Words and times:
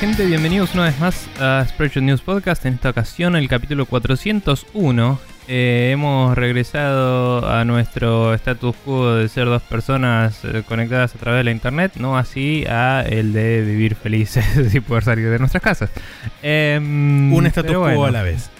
Gente, 0.00 0.26
bienvenidos 0.26 0.74
una 0.74 0.84
vez 0.84 0.98
más 0.98 1.28
a 1.40 1.64
Spreadshot 1.68 2.02
News 2.02 2.20
Podcast. 2.20 2.66
En 2.66 2.74
esta 2.74 2.90
ocasión, 2.90 3.36
el 3.36 3.48
capítulo 3.48 3.86
401. 3.86 5.18
Eh, 5.46 5.90
hemos 5.92 6.34
regresado 6.36 7.46
a 7.48 7.64
nuestro 7.64 8.32
status 8.34 8.74
quo 8.84 9.14
de 9.14 9.28
ser 9.28 9.46
dos 9.46 9.62
personas 9.62 10.42
eh, 10.44 10.62
conectadas 10.66 11.14
a 11.14 11.18
través 11.18 11.40
de 11.40 11.44
la 11.44 11.50
internet, 11.50 11.92
no 11.96 12.16
así 12.16 12.64
a 12.66 13.02
el 13.02 13.32
de 13.32 13.60
vivir 13.62 13.94
felices 13.94 14.44
y 14.74 14.80
poder 14.80 15.04
salir 15.04 15.30
de 15.30 15.38
nuestras 15.38 15.62
casas. 15.62 15.90
Em, 16.42 17.32
Un 17.32 17.46
status 17.46 17.72
quo 17.72 17.80
bueno. 17.80 18.04
a 18.04 18.10
la 18.10 18.22
vez. 18.22 18.50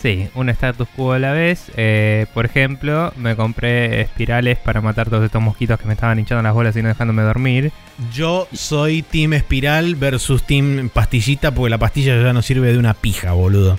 Sí, 0.00 0.28
un 0.34 0.48
status 0.48 0.86
quo 0.94 1.12
a 1.12 1.18
la 1.18 1.32
vez. 1.32 1.72
Eh, 1.76 2.26
por 2.32 2.44
ejemplo, 2.44 3.12
me 3.16 3.34
compré 3.34 4.00
espirales 4.00 4.56
para 4.58 4.80
matar 4.80 5.10
todos 5.10 5.24
estos 5.24 5.42
mosquitos 5.42 5.78
que 5.80 5.86
me 5.86 5.94
estaban 5.94 6.18
hinchando 6.18 6.42
las 6.42 6.54
bolas 6.54 6.76
y 6.76 6.82
no 6.82 6.88
dejándome 6.88 7.22
dormir. 7.22 7.72
Yo 8.12 8.46
soy 8.52 9.02
Team 9.02 9.32
Espiral 9.32 9.96
versus 9.96 10.44
Team 10.44 10.88
Pastillita 10.88 11.50
porque 11.50 11.70
la 11.70 11.78
pastilla 11.78 12.20
ya 12.22 12.32
no 12.32 12.42
sirve 12.42 12.72
de 12.72 12.78
una 12.78 12.94
pija, 12.94 13.32
boludo. 13.32 13.78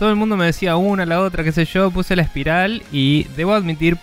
Todo 0.00 0.10
el 0.10 0.16
mundo 0.16 0.36
me 0.36 0.46
decía 0.46 0.74
una, 0.74 1.06
la 1.06 1.20
otra, 1.20 1.44
qué 1.44 1.52
sé 1.52 1.64
yo. 1.64 1.92
Puse 1.92 2.16
la 2.16 2.22
espiral 2.22 2.82
y 2.90 3.28
debo 3.36 3.54
admitir 3.54 3.98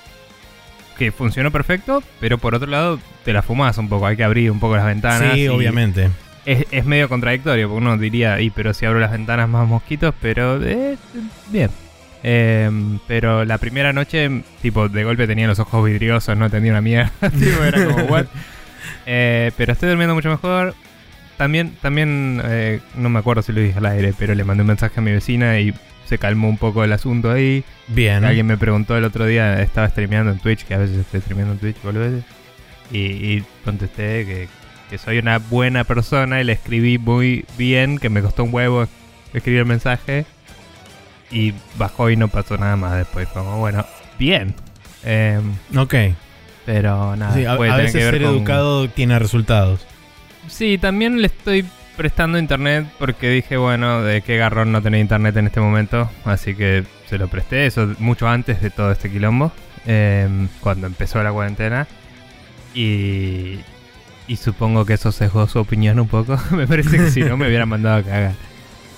que 0.98 1.12
funcionó 1.12 1.52
perfecto, 1.52 2.02
pero 2.22 2.38
por 2.38 2.56
otro 2.56 2.70
lado 2.70 3.00
te 3.26 3.34
la 3.34 3.42
fumás 3.42 3.78
un 3.78 3.90
poco. 3.90 4.06
Hay 4.06 4.16
que 4.16 4.24
abrir 4.24 4.50
un 4.50 4.62
poco 4.62 4.78
las 4.78 4.86
ventanas. 4.86 5.34
sí, 5.34 5.42
y 5.42 5.48
obviamente. 5.50 6.10
Es, 6.50 6.66
es 6.72 6.84
medio 6.84 7.08
contradictorio 7.08 7.68
porque 7.68 7.78
uno 7.78 7.96
diría, 7.96 8.42
y 8.42 8.50
pero 8.50 8.74
si 8.74 8.84
abro 8.84 9.00
las 9.00 9.12
ventanas 9.12 9.48
más 9.48 9.68
mosquitos, 9.68 10.16
pero 10.20 10.60
eh, 10.64 10.98
bien. 11.52 11.70
Eh, 12.24 12.72
pero 13.08 13.46
la 13.46 13.60
primera 13.60 13.94
noche, 13.94 14.42
tipo, 14.60 14.90
de 14.90 15.04
golpe 15.04 15.28
tenía 15.28 15.48
los 15.48 15.60
ojos 15.60 15.86
vidriosos, 15.86 16.36
no 16.36 16.46
entendía 16.46 16.72
una 16.72 16.82
mierda. 16.82 17.12
tipo, 17.40 17.64
era 17.64 17.86
como, 17.86 18.04
what? 18.06 18.26
Eh, 19.06 19.52
pero 19.58 19.74
estoy 19.74 19.90
durmiendo 19.90 20.16
mucho 20.16 20.30
mejor. 20.30 20.74
También, 21.38 21.76
también 21.82 22.42
eh, 22.44 22.80
no 22.96 23.10
me 23.10 23.20
acuerdo 23.20 23.44
si 23.44 23.54
lo 23.54 23.62
dije 23.62 23.78
al 23.78 23.86
aire, 23.86 24.14
pero 24.18 24.34
le 24.34 24.44
mandé 24.44 24.62
un 24.62 24.68
mensaje 24.68 25.00
a 25.00 25.04
mi 25.04 25.12
vecina 25.12 25.60
y 25.60 25.74
se 26.06 26.18
calmó 26.18 26.50
un 26.50 26.58
poco 26.58 26.84
el 26.84 26.92
asunto 26.92 27.32
ahí. 27.32 27.64
Bien. 27.88 28.26
Alguien 28.26 28.48
me 28.48 28.58
preguntó 28.58 28.98
el 28.98 29.04
otro 29.04 29.28
día, 29.28 29.62
estaba 29.62 29.88
streameando 29.90 30.32
en 30.32 30.40
Twitch, 30.40 30.66
que 30.66 30.74
a 30.74 30.80
veces 30.80 30.98
estoy 30.98 31.22
streameando 31.22 31.54
en 31.54 31.60
Twitch, 31.60 31.82
boludeces, 31.84 32.24
y, 32.92 33.00
y 33.00 33.44
contesté 33.64 34.26
que, 34.26 34.48
que 34.90 34.98
soy 34.98 35.20
una 35.20 35.38
buena 35.40 35.84
persona 35.84 36.42
y 36.42 36.44
le 36.44 36.54
escribí 36.54 36.98
muy 36.98 37.46
bien, 37.58 37.98
que 38.00 38.10
me 38.10 38.22
costó 38.22 38.44
un 38.44 38.54
huevo 38.54 38.88
escribir 39.34 39.60
el 39.62 39.66
mensaje, 39.66 40.26
y 41.32 41.54
bajó 41.78 42.10
y 42.10 42.16
no 42.16 42.28
pasó 42.28 42.58
nada 42.58 42.76
más 42.76 42.98
después. 42.98 43.28
Como, 43.30 43.58
bueno, 43.60 43.86
bien. 44.18 44.56
Em, 45.04 45.54
Ok. 45.78 45.94
pero 46.66 47.16
nada, 47.16 47.34
Sí, 47.36 47.46
a, 47.46 47.56
puede 47.56 47.72
a 47.72 47.76
tener 47.76 47.86
veces 47.94 48.00
que 48.00 48.06
ver 48.06 48.14
ser 48.16 48.24
con- 48.24 48.36
educado 48.38 48.90
tiene 48.90 49.18
resultados. 49.20 49.86
Sí, 50.48 50.78
también 50.80 51.22
le 51.22 51.28
estoy 51.28 51.66
prestando 51.96 52.40
internet 52.40 52.88
porque 52.98 53.30
dije, 53.30 53.58
bueno, 53.58 54.02
de 54.02 54.22
qué 54.22 54.38
garrón 54.38 54.72
no 54.72 54.82
tener 54.82 55.00
internet 55.02 55.36
en 55.38 55.48
este 55.48 55.60
momento. 55.60 56.10
Así 56.26 56.56
que 56.56 56.84
se 57.08 57.18
lo 57.18 57.28
presté, 57.28 57.66
eso 57.68 57.94
mucho 58.00 58.28
antes 58.28 58.62
de 58.62 58.70
todo 58.72 58.92
este 58.92 59.12
quilombo, 59.12 59.52
em, 59.86 60.48
cuando 60.62 60.88
empezó 60.88 61.22
la 61.22 61.32
cuarentena. 61.32 61.88
Y, 62.74 63.60
y 64.30 64.38
supongo 64.38 64.86
que 64.86 64.94
eso 64.94 65.12
sesgó 65.12 65.46
su 65.48 65.60
opinión 65.60 66.00
un 66.00 66.08
poco. 66.08 66.38
me 66.52 66.66
parece 66.68 66.98
que 66.98 67.12
si 67.12 67.22
no 67.22 67.36
me 67.36 67.48
hubiera 67.48 67.66
mandado 67.66 67.98
a 67.98 68.04
cagar. 68.04 68.34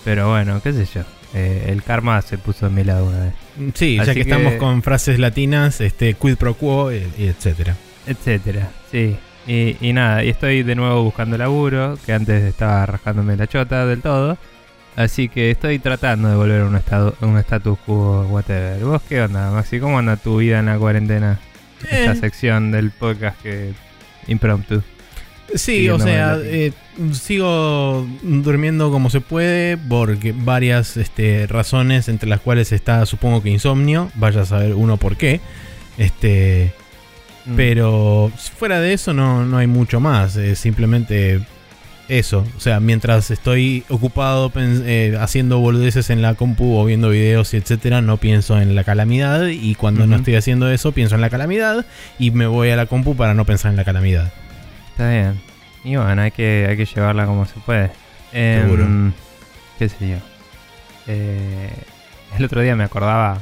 Pero 0.03 0.29
bueno, 0.29 0.61
qué 0.61 0.73
sé 0.73 0.85
yo. 0.85 1.01
Eh, 1.33 1.67
el 1.69 1.81
karma 1.83 2.21
se 2.21 2.37
puso 2.37 2.67
en 2.67 2.75
mi 2.75 2.83
lado 2.83 3.05
una 3.05 3.19
vez. 3.25 3.33
Sí, 3.73 3.95
ya 3.97 4.05
que, 4.05 4.14
que- 4.15 4.21
estamos 4.21 4.53
con 4.55 4.83
frases 4.83 5.17
latinas, 5.17 5.80
este, 5.81 6.14
quid 6.15 6.36
pro 6.36 6.53
quo, 6.55 6.91
e- 6.91 7.08
y 7.17 7.25
etcétera. 7.27 7.75
etcétera. 8.05 8.70
Sí. 8.91 9.15
Y, 9.47 9.77
y 9.81 9.93
nada, 9.93 10.23
y 10.23 10.30
estoy 10.30 10.61
de 10.64 10.75
nuevo 10.75 11.03
buscando 11.03 11.37
laburo, 11.37 11.97
que 12.05 12.14
antes 12.14 12.43
estaba 12.43 12.86
rascándome 12.86 13.37
la 13.37 13.47
chota 13.47 13.86
del 13.86 14.02
todo. 14.02 14.37
Así 14.97 15.30
que 15.30 15.52
estoy 15.52 15.80
tratando 15.80 16.30
de 16.30 16.36
volver 16.36 16.61
a 16.61 16.65
un 16.65 16.75
estado, 16.75 17.15
un 17.21 17.37
status 17.37 17.80
quo, 17.86 18.23
whatever. 18.30 18.83
¿Vos 18.83 19.02
qué 19.08 19.21
onda, 19.21 19.49
Maxi? 19.52 19.80
¿Cómo 19.80 19.97
anda 19.99 20.17
tu 20.17 20.37
vida 20.37 20.59
en 20.59 20.65
la 20.65 20.77
cuarentena? 20.77 21.39
Esta 21.89 22.11
Eh. 22.11 22.15
sección 22.17 22.71
del 22.71 22.91
podcast 22.91 23.41
que 23.41 23.73
impromptu. 24.27 24.83
Sí, 25.56 25.89
o 25.89 26.00
sea, 26.00 26.38
eh, 26.42 26.72
sigo 27.14 28.08
durmiendo 28.22 28.92
como 28.92 29.10
se 29.10 29.22
puede 29.22 29.78
por 29.78 30.17
varias 30.44 30.98
este, 30.98 31.48
razones, 31.48 32.08
entre 32.08 32.30
las 32.30 32.39
cuales 32.39 32.72
está, 32.72 33.06
supongo 33.06 33.44
que 33.44 33.50
insomnio, 33.50 34.12
vaya 34.16 34.42
a 34.42 34.45
saber 34.45 34.73
uno 34.73 34.98
por 34.98 35.17
qué. 35.17 35.42
Este, 35.98 36.73
Mm. 37.45 37.56
pero 37.56 38.32
fuera 38.58 38.80
de 38.80 38.94
eso 38.94 39.14
no, 39.14 39.45
no 39.45 39.58
hay 39.58 39.67
mucho 39.67 40.00
más, 40.00 40.36
es 40.36 40.60
simplemente 40.60 41.42
eso. 42.08 42.45
O 42.58 42.60
sea, 42.60 42.80
mientras 42.80 43.32
estoy 43.32 43.83
ocupado 43.89 44.52
eh, 44.56 45.18
haciendo 45.20 45.60
boludeces 45.60 46.10
en 46.10 46.22
la 46.22 46.36
compu 46.36 46.78
o 46.78 46.86
viendo 46.86 47.10
videos 47.10 47.54
y 47.54 47.58
etcétera, 47.58 48.02
no 48.02 48.18
pienso 48.18 48.60
en 48.60 48.76
la 48.76 48.83
calamidad 48.83 49.48
y 49.48 49.76
cuando 49.76 50.06
no 50.08 50.18
estoy 50.18 50.36
haciendo 50.36 50.70
eso 50.70 50.92
pienso 50.92 51.16
en 51.16 51.22
la 51.22 51.30
calamidad 51.30 51.86
y 52.20 52.32
me 52.32 52.48
voy 52.48 52.70
a 52.70 52.76
la 52.76 52.86
compu 52.86 53.16
para 53.16 53.33
no 53.33 53.45
pensar 53.45 53.72
en 53.72 53.78
la 53.78 53.86
calamidad. 53.86 54.32
Está 55.02 55.10
bien. 55.10 55.42
Y 55.84 55.95
bueno, 55.95 56.22
hay 56.22 56.30
que, 56.30 56.67
hay 56.70 56.78
que 56.78 56.86
llevarla 56.86 57.26
como 57.26 57.48
se 57.48 57.60
puede. 57.62 57.89
Em, 58.32 58.62
Seguro. 58.62 58.88
¿Qué 59.80 59.89
sé 59.89 60.10
yo? 60.10 60.17
Eh, 61.08 61.73
el 62.38 62.45
otro 62.45 62.62
día 62.62 62.76
me 62.76 62.84
acordaba, 62.84 63.39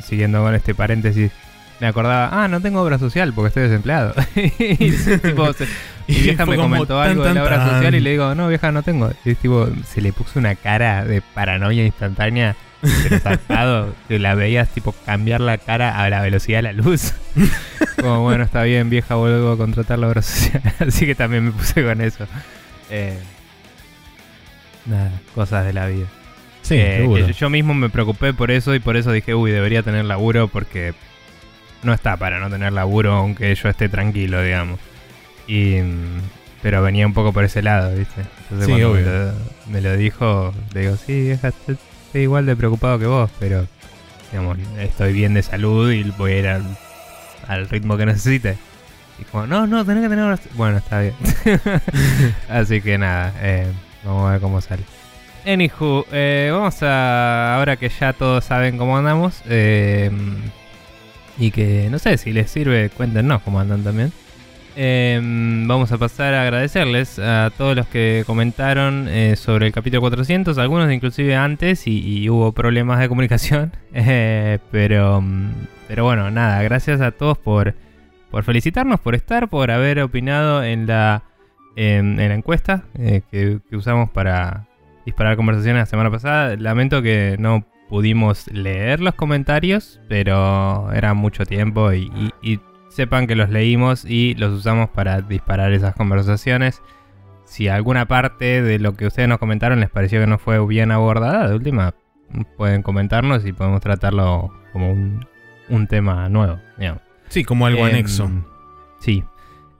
siguiendo 0.00 0.40
con 0.40 0.54
este 0.54 0.76
paréntesis, 0.76 1.32
me 1.80 1.88
acordaba, 1.88 2.30
ah, 2.32 2.46
no 2.46 2.60
tengo 2.60 2.80
obra 2.80 3.00
social 3.00 3.32
porque 3.34 3.48
estoy 3.48 3.64
desempleado. 3.64 4.14
y 4.36 4.92
tipo, 5.18 5.52
se- 5.54 5.66
mi 6.06 6.14
vieja 6.22 6.46
me 6.46 6.54
comentó 6.54 6.96
tan, 7.00 7.10
algo 7.10 7.24
de 7.24 7.34
la 7.34 7.42
obra 7.42 7.56
tan. 7.56 7.70
social 7.70 7.94
y 7.96 8.00
le 8.00 8.10
digo, 8.10 8.36
no, 8.36 8.46
vieja, 8.46 8.70
no 8.70 8.84
tengo. 8.84 9.10
Y 9.24 9.34
tipo, 9.34 9.68
se 9.84 10.00
le 10.00 10.12
puso 10.12 10.38
una 10.38 10.54
cara 10.54 11.04
de 11.04 11.20
paranoia 11.20 11.84
instantánea. 11.84 12.54
Pero 12.80 13.18
zarpado, 13.18 13.94
que 14.06 14.18
la 14.18 14.34
veías 14.34 14.68
tipo 14.68 14.92
cambiar 15.04 15.40
la 15.40 15.58
cara 15.58 16.00
a 16.02 16.08
la 16.10 16.20
velocidad 16.22 16.58
de 16.58 16.62
la 16.62 16.72
luz. 16.72 17.12
Como 18.00 18.22
bueno, 18.22 18.44
está 18.44 18.62
bien, 18.62 18.88
vieja, 18.90 19.16
vuelvo 19.16 19.52
a 19.52 19.56
contratar 19.56 19.98
la 19.98 20.08
obra 20.08 20.22
social. 20.22 20.62
Así 20.86 21.04
que 21.06 21.14
también 21.14 21.46
me 21.46 21.50
puse 21.52 21.82
con 21.84 22.00
eso. 22.00 22.26
Eh, 22.90 23.18
nada, 24.86 25.10
cosas 25.34 25.64
de 25.66 25.72
la 25.72 25.86
vida. 25.86 26.06
Sí, 26.62 26.74
Eh, 26.78 27.32
yo 27.38 27.50
mismo 27.50 27.74
me 27.74 27.88
preocupé 27.88 28.32
por 28.34 28.50
eso 28.50 28.74
y 28.74 28.78
por 28.78 28.96
eso 28.96 29.10
dije, 29.12 29.34
uy, 29.34 29.50
debería 29.50 29.82
tener 29.82 30.04
laburo 30.04 30.48
porque 30.48 30.94
no 31.82 31.92
está 31.94 32.16
para 32.16 32.38
no 32.40 32.50
tener 32.50 32.72
laburo 32.72 33.12
aunque 33.14 33.54
yo 33.54 33.68
esté 33.68 33.88
tranquilo, 33.88 34.42
digamos. 34.42 34.78
Y, 35.46 35.78
pero 36.62 36.82
venía 36.82 37.06
un 37.06 37.14
poco 37.14 37.32
por 37.32 37.44
ese 37.44 37.62
lado, 37.62 37.96
¿viste? 37.96 38.20
Entonces 38.50 38.66
Sí, 38.66 38.72
cuando 38.72 38.92
me 38.92 39.00
obvio. 39.00 39.06
lo, 39.10 39.32
me 39.72 39.80
lo 39.80 39.96
dijo, 39.96 40.54
le 40.74 40.80
digo, 40.82 40.96
sí, 40.96 41.22
vieja, 41.22 41.52
estoy, 42.08 42.22
igual 42.22 42.46
de 42.46 42.56
preocupado 42.56 42.98
que 42.98 43.06
vos, 43.06 43.30
pero 43.38 43.66
digamos, 44.30 44.58
estoy 44.78 45.12
bien 45.12 45.34
de 45.34 45.42
salud 45.42 45.90
y 45.92 46.02
voy 46.18 46.32
a 46.32 46.38
ir 46.38 46.48
al, 46.48 46.64
al 47.46 47.68
ritmo 47.68 47.96
que 47.96 48.06
necesite. 48.06 48.58
Y 49.18 49.24
como, 49.24 49.46
no, 49.46 49.66
no, 49.66 49.84
tenés 49.84 50.02
que 50.04 50.08
tener... 50.08 50.38
Bueno, 50.54 50.78
está 50.78 51.00
bien. 51.00 51.14
Así 52.48 52.80
que 52.80 52.98
nada, 52.98 53.32
eh, 53.40 53.66
vamos 54.04 54.28
a 54.28 54.32
ver 54.32 54.40
cómo 54.40 54.60
sale. 54.60 54.82
Anywho, 55.46 56.04
eh, 56.12 56.50
vamos 56.52 56.82
a. 56.82 57.56
Ahora 57.56 57.76
que 57.76 57.88
ya 57.88 58.12
todos 58.12 58.44
saben 58.44 58.76
cómo 58.76 58.98
andamos. 58.98 59.40
eh, 59.46 60.10
y 61.38 61.52
que 61.52 61.88
no 61.90 61.98
sé 61.98 62.18
si 62.18 62.32
les 62.32 62.50
sirve, 62.50 62.90
cuéntenos 62.90 63.42
cómo 63.42 63.60
andan 63.60 63.84
también. 63.84 64.12
Eh, 64.80 65.20
vamos 65.66 65.90
a 65.90 65.98
pasar 65.98 66.34
a 66.34 66.42
agradecerles 66.42 67.18
a 67.18 67.50
todos 67.58 67.74
los 67.74 67.88
que 67.88 68.22
comentaron 68.24 69.08
eh, 69.08 69.34
sobre 69.34 69.66
el 69.66 69.72
capítulo 69.72 70.02
400, 70.02 70.56
algunos 70.56 70.92
inclusive 70.92 71.34
antes 71.34 71.88
y, 71.88 72.30
hubo 72.30 72.52
problemas 72.52 73.00
de 73.00 73.08
comunicación. 73.08 73.72
Eh, 73.92 74.58
pero, 74.70 75.20
mm, 75.20 75.50
pero 75.88 76.04
bueno, 76.04 76.30
nada, 76.30 76.62
gracias 76.62 77.00
a 77.00 77.10
todos 77.10 77.36
por, 77.38 77.74
por 78.30 78.44
felicitarnos, 78.44 79.00
por 79.00 79.16
estar, 79.16 79.48
por 79.48 79.72
haber 79.72 79.98
opinado 80.00 80.62
en 80.62 80.86
la, 80.86 81.24
en, 81.74 82.20
en 82.20 82.28
la 82.28 82.34
encuesta 82.34 82.84
eh, 82.96 83.22
que, 83.32 83.58
usamos 83.74 84.10
para 84.10 84.68
disparar 85.04 85.34
conversaciones 85.34 85.80
la 85.80 85.86
semana 85.86 86.10
pasada. 86.12 86.54
Lamento 86.56 87.02
que 87.02 87.34
no 87.40 87.64
pudimos 87.88 88.46
leer 88.52 89.00
los 89.00 89.14
comentarios, 89.14 90.00
pero 90.08 90.92
era 90.92 91.14
mucho 91.14 91.44
tiempo 91.44 91.92
y 91.92 92.30
sepan 92.98 93.28
que 93.28 93.36
los 93.36 93.48
leímos 93.48 94.04
y 94.04 94.34
los 94.34 94.52
usamos 94.52 94.90
para 94.90 95.20
disparar 95.20 95.72
esas 95.72 95.94
conversaciones. 95.94 96.82
Si 97.44 97.68
alguna 97.68 98.06
parte 98.08 98.60
de 98.60 98.80
lo 98.80 98.94
que 98.94 99.06
ustedes 99.06 99.28
nos 99.28 99.38
comentaron 99.38 99.78
les 99.78 99.88
pareció 99.88 100.20
que 100.20 100.26
no 100.26 100.36
fue 100.38 100.64
bien 100.66 100.90
abordada, 100.90 101.48
de 101.48 101.54
última 101.54 101.94
pueden 102.56 102.82
comentarnos 102.82 103.46
y 103.46 103.52
podemos 103.52 103.80
tratarlo 103.80 104.52
como 104.72 104.90
un, 104.92 105.24
un 105.68 105.86
tema 105.86 106.28
nuevo, 106.28 106.58
digamos. 106.76 107.00
Sí, 107.28 107.44
como 107.44 107.66
algo 107.66 107.86
Em, 107.86 107.94
anexo. 107.94 108.28
Sí. 108.98 109.22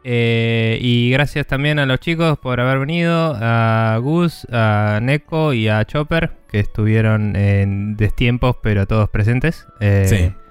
Eh, 0.04 0.78
y 0.80 1.10
gracias 1.10 1.46
también 1.48 1.80
a 1.80 1.84
los 1.86 1.98
chicos 1.98 2.38
por 2.38 2.60
haber 2.60 2.78
venido, 2.78 3.36
a 3.38 3.98
Gus, 4.00 4.46
a 4.52 5.00
Neko 5.02 5.52
y 5.54 5.66
a 5.68 5.84
Chopper, 5.84 6.30
que 6.48 6.60
estuvieron 6.60 7.34
en 7.34 7.96
destiempos, 7.96 8.56
pero 8.62 8.86
todos 8.86 9.10
presentes. 9.10 9.66
Eh, 9.80 10.06
Sí. 10.08 10.47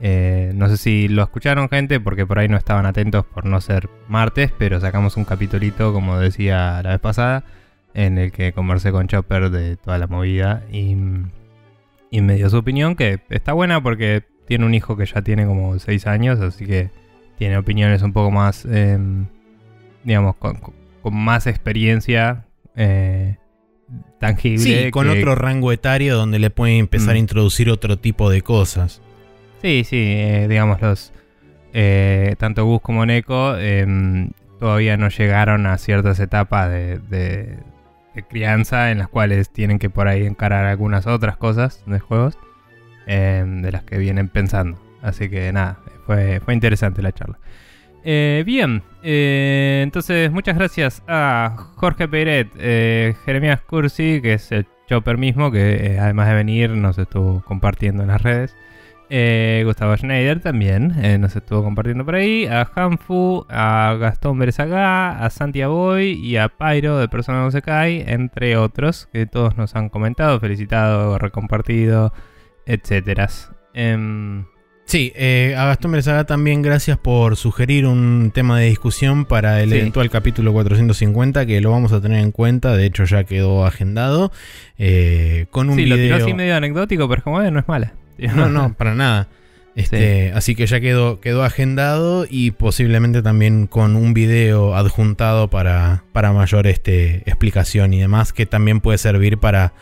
Eh, 0.00 0.52
no 0.54 0.68
sé 0.68 0.78
si 0.78 1.08
lo 1.08 1.22
escucharon, 1.22 1.68
gente, 1.68 2.00
porque 2.00 2.26
por 2.26 2.38
ahí 2.38 2.48
no 2.48 2.56
estaban 2.56 2.86
atentos 2.86 3.26
por 3.26 3.44
no 3.44 3.60
ser 3.60 3.90
martes, 4.08 4.50
pero 4.56 4.80
sacamos 4.80 5.16
un 5.16 5.24
capitulito, 5.24 5.92
como 5.92 6.18
decía 6.18 6.80
la 6.82 6.90
vez 6.90 7.00
pasada. 7.00 7.44
en 7.92 8.18
el 8.18 8.32
que 8.32 8.52
conversé 8.52 8.92
con 8.92 9.08
Chopper 9.08 9.50
de 9.50 9.76
toda 9.76 9.98
la 9.98 10.06
movida 10.06 10.62
y, 10.72 10.96
y 12.10 12.20
me 12.22 12.36
dio 12.36 12.48
su 12.48 12.56
opinión, 12.56 12.94
que 12.94 13.20
está 13.30 13.52
buena 13.52 13.82
porque 13.82 14.24
tiene 14.46 14.64
un 14.64 14.74
hijo 14.74 14.96
que 14.96 15.06
ya 15.06 15.22
tiene 15.22 15.44
como 15.44 15.78
6 15.78 16.06
años, 16.06 16.40
así 16.40 16.66
que 16.66 16.90
tiene 17.36 17.58
opiniones 17.58 18.02
un 18.02 18.12
poco 18.12 18.30
más, 18.30 18.64
em, 18.64 19.26
digamos, 20.04 20.36
con, 20.36 20.56
con, 21.02 21.14
más 21.14 21.46
experiencia 21.46 22.46
eh, 22.76 23.36
tangible. 24.18 24.58
Sí, 24.58 24.90
con 24.90 25.08
otro 25.08 25.34
rango 25.34 25.72
etario 25.72 26.16
donde 26.16 26.38
le 26.38 26.50
pueden 26.50 26.76
empezar 26.76 27.10
a 27.10 27.14
mm. 27.14 27.18
introducir 27.18 27.70
otro 27.70 27.98
tipo 27.98 28.30
de 28.30 28.42
cosas. 28.42 29.02
Sí, 29.60 29.84
sí, 29.84 30.14
eh, 30.18 30.46
digamos, 30.48 30.80
los 30.80 31.12
eh, 31.72 32.34
tanto 32.38 32.64
Gus 32.64 32.80
como 32.80 33.06
Neko 33.06 33.56
em, 33.56 34.30
todavía 34.58 34.96
no 34.96 35.08
llegaron 35.08 35.66
a 35.66 35.78
ciertas 35.78 36.18
etapas 36.18 36.70
de, 36.70 37.58
crianza 38.28 38.90
en 38.90 38.98
las 38.98 39.08
cuales 39.08 39.50
tienen 39.50 39.78
que 39.78 39.88
por 39.88 40.08
ahí 40.08 40.26
encarar 40.26 40.66
algunas 40.66 41.06
otras 41.06 41.36
cosas 41.36 41.82
de 41.86 42.00
juegos 42.00 42.38
em, 43.06 43.62
de 43.62 43.72
las 43.72 43.82
que 43.84 43.98
vienen 43.98 44.28
pensando. 44.28 44.78
Así 45.02 45.30
que 45.30 45.52
nada, 45.52 45.78
fue, 46.06 46.40
fue 46.40 46.54
interesante 46.54 47.02
la 47.02 47.12
charla. 47.12 47.38
Eh, 48.02 48.42
bien, 48.46 48.82
eh, 49.02 49.80
entonces 49.82 50.30
muchas 50.30 50.56
gracias 50.56 51.02
a 51.06 51.54
Jorge 51.76 52.08
Peret, 52.08 52.48
eh, 52.58 53.14
Jeremías 53.24 53.60
Cursi, 53.60 54.20
que 54.22 54.34
es 54.34 54.50
el 54.52 54.66
Chopper 54.88 55.18
mismo, 55.18 55.50
que 55.50 55.98
además 56.00 56.28
de 56.28 56.34
venir 56.34 56.70
nos 56.70 56.98
estuvo 56.98 57.42
compartiendo 57.44 58.02
en 58.02 58.08
las 58.08 58.22
redes. 58.22 58.56
Gustavo 59.64 59.96
Schneider 59.96 60.40
también 60.40 60.94
nos 61.20 61.34
estuvo 61.34 61.64
compartiendo 61.64 62.04
por 62.04 62.14
ahí. 62.14 62.46
A 62.46 62.68
Hanfu, 62.74 63.44
a 63.48 63.96
Gastón 63.98 64.38
Berezaga, 64.38 65.24
a 65.24 65.30
Santia 65.30 65.68
Boy 65.68 66.12
y 66.12 66.36
a 66.36 66.48
Pyro 66.48 66.98
de 66.98 67.08
Persona 67.08 67.40
No 67.40 67.50
Se 67.50 67.60
Cae, 67.60 68.12
entre 68.12 68.56
otros, 68.56 69.08
que 69.12 69.26
todos 69.26 69.56
nos 69.56 69.74
han 69.74 69.88
comentado, 69.88 70.38
felicitado, 70.38 71.18
recompartido, 71.18 72.12
etcétera. 72.66 73.28
Em, 73.74 74.44
Sí, 74.90 75.12
eh, 75.14 75.54
a 75.56 75.66
Gastón 75.66 75.92
Berezaga 75.92 76.24
también 76.24 76.62
gracias 76.62 76.98
por 76.98 77.36
sugerir 77.36 77.86
un 77.86 78.32
tema 78.34 78.58
de 78.58 78.66
discusión 78.66 79.24
para 79.24 79.62
el 79.62 79.72
eventual 79.72 80.10
capítulo 80.10 80.52
450 80.52 81.46
que 81.46 81.60
lo 81.60 81.70
vamos 81.70 81.92
a 81.92 82.00
tener 82.00 82.18
en 82.18 82.32
cuenta, 82.32 82.76
de 82.76 82.86
hecho 82.86 83.04
ya 83.04 83.22
quedó 83.22 83.64
agendado 83.64 84.32
eh, 84.78 85.46
con 85.52 85.70
un 85.70 85.76
sí, 85.76 85.86
lo 85.86 85.94
tiró 85.94 86.16
así 86.16 86.34
medio 86.34 86.56
anecdótico, 86.56 87.08
pero 87.08 87.22
como 87.22 87.40
no 87.40 87.60
es 87.60 87.68
mala. 87.68 87.94
No, 88.28 88.48
no, 88.48 88.74
para 88.74 88.94
nada. 88.94 89.28
Este, 89.76 90.32
Así 90.32 90.54
que 90.54 90.66
ya 90.66 90.80
quedó, 90.80 91.20
quedó 91.20 91.44
agendado 91.44 92.26
y 92.28 92.50
posiblemente 92.50 93.22
también 93.22 93.66
con 93.66 93.96
un 93.96 94.14
video 94.14 94.74
adjuntado 94.74 95.48
para, 95.48 96.04
para 96.12 96.32
mayor 96.32 96.66
este, 96.66 97.18
explicación 97.26 97.94
y 97.94 98.00
demás, 98.00 98.32
que 98.32 98.46
también 98.46 98.80
puede 98.80 98.98
servir 98.98 99.38
para, 99.38 99.72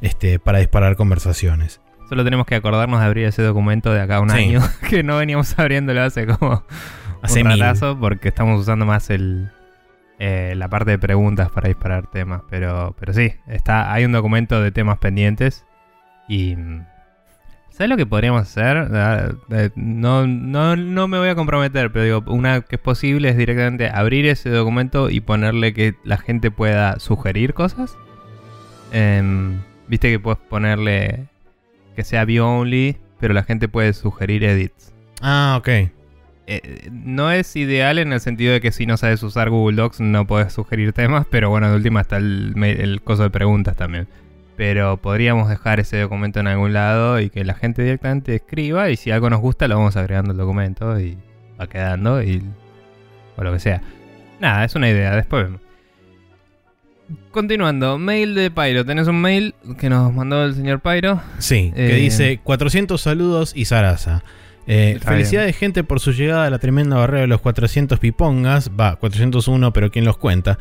este, 0.00 0.38
para 0.38 0.58
disparar 0.58 0.96
conversaciones. 0.96 1.80
Solo 2.08 2.24
tenemos 2.24 2.46
que 2.46 2.54
acordarnos 2.54 3.00
de 3.00 3.06
abrir 3.06 3.24
ese 3.24 3.42
documento 3.42 3.92
de 3.92 4.00
acá 4.00 4.16
a 4.16 4.20
un 4.20 4.30
año, 4.30 4.60
que 4.88 5.02
no 5.02 5.16
veníamos 5.16 5.58
abriéndolo 5.58 6.02
hace 6.02 6.26
como 6.26 6.64
hace 7.22 7.42
un 7.42 7.50
ratazo, 7.50 7.98
porque 7.98 8.28
estamos 8.28 8.60
usando 8.60 8.84
más 8.84 9.08
el 9.08 9.50
eh, 10.24 10.54
la 10.56 10.68
parte 10.68 10.92
de 10.92 10.98
preguntas 11.00 11.50
para 11.50 11.68
disparar 11.68 12.08
temas. 12.08 12.42
Pero, 12.48 12.94
pero 12.96 13.12
sí, 13.12 13.34
está, 13.48 13.92
hay 13.92 14.04
un 14.04 14.12
documento 14.12 14.62
de 14.62 14.70
temas 14.70 14.98
pendientes 14.98 15.64
y... 16.28 16.56
¿Sabes 17.72 17.88
lo 17.88 17.96
que 17.96 18.04
podríamos 18.04 18.42
hacer? 18.42 18.76
Ah, 18.76 19.32
no, 19.74 20.26
no, 20.26 20.76
no 20.76 21.08
me 21.08 21.18
voy 21.18 21.28
a 21.28 21.34
comprometer, 21.34 21.90
pero 21.90 22.04
digo, 22.04 22.32
una 22.32 22.60
que 22.60 22.76
es 22.76 22.82
posible 22.82 23.30
es 23.30 23.36
directamente 23.38 23.88
abrir 23.88 24.26
ese 24.26 24.50
documento 24.50 25.08
y 25.08 25.20
ponerle 25.20 25.72
que 25.72 25.94
la 26.04 26.18
gente 26.18 26.50
pueda 26.50 27.00
sugerir 27.00 27.54
cosas. 27.54 27.96
Em, 28.92 29.62
viste 29.88 30.10
que 30.10 30.20
puedes 30.20 30.38
ponerle 30.38 31.28
que 31.96 32.04
sea 32.04 32.26
view 32.26 32.44
only, 32.44 32.98
pero 33.18 33.32
la 33.32 33.42
gente 33.42 33.68
puede 33.68 33.94
sugerir 33.94 34.44
edits. 34.44 34.92
Ah, 35.22 35.56
ok. 35.58 35.68
Eh, 36.48 36.90
no 36.92 37.30
es 37.30 37.56
ideal 37.56 37.98
en 37.98 38.12
el 38.12 38.20
sentido 38.20 38.52
de 38.52 38.60
que 38.60 38.72
si 38.72 38.84
no 38.84 38.98
sabes 38.98 39.22
usar 39.22 39.48
Google 39.48 39.76
Docs 39.76 40.00
no 40.00 40.26
puedes 40.26 40.52
sugerir 40.52 40.92
temas, 40.92 41.26
pero 41.30 41.48
bueno, 41.48 41.70
de 41.70 41.76
última 41.76 42.02
está 42.02 42.18
el, 42.18 42.52
el 42.62 43.00
coso 43.00 43.22
de 43.22 43.30
preguntas 43.30 43.76
también. 43.76 44.08
Pero 44.56 44.98
podríamos 44.98 45.48
dejar 45.48 45.80
ese 45.80 46.00
documento 46.00 46.40
en 46.40 46.46
algún 46.46 46.72
lado 46.72 47.20
y 47.20 47.30
que 47.30 47.44
la 47.44 47.54
gente 47.54 47.82
directamente 47.82 48.34
escriba 48.34 48.90
y 48.90 48.96
si 48.96 49.10
algo 49.10 49.30
nos 49.30 49.40
gusta 49.40 49.66
lo 49.66 49.76
vamos 49.76 49.96
agregando 49.96 50.32
al 50.32 50.36
documento 50.36 51.00
y 51.00 51.16
va 51.58 51.66
quedando 51.66 52.22
y 52.22 52.42
o 53.36 53.44
lo 53.44 53.52
que 53.52 53.58
sea. 53.58 53.82
Nada, 54.40 54.64
es 54.64 54.74
una 54.74 54.90
idea, 54.90 55.14
después 55.16 55.44
vemos. 55.44 55.60
Continuando, 57.30 57.98
mail 57.98 58.34
de 58.34 58.50
Pyro. 58.50 58.84
¿Tenés 58.84 59.08
un 59.08 59.20
mail 59.20 59.54
que 59.78 59.88
nos 59.88 60.12
mandó 60.12 60.44
el 60.44 60.54
señor 60.54 60.80
Pyro? 60.80 61.20
Sí, 61.38 61.72
que 61.74 61.96
eh, 61.96 62.00
dice 62.00 62.40
400 62.42 63.00
saludos 63.00 63.52
y 63.54 63.64
zaraza. 63.64 64.22
Eh, 64.66 64.98
felicidades 65.04 65.56
gente 65.56 65.82
por 65.82 65.98
su 65.98 66.12
llegada 66.12 66.46
a 66.46 66.50
la 66.50 66.58
tremenda 66.58 66.96
barrera 66.96 67.22
de 67.22 67.26
los 67.26 67.40
400 67.40 67.98
pipongas. 67.98 68.70
Va, 68.78 68.96
401, 68.96 69.72
pero 69.72 69.90
¿quién 69.90 70.04
los 70.04 70.16
cuenta? 70.16 70.58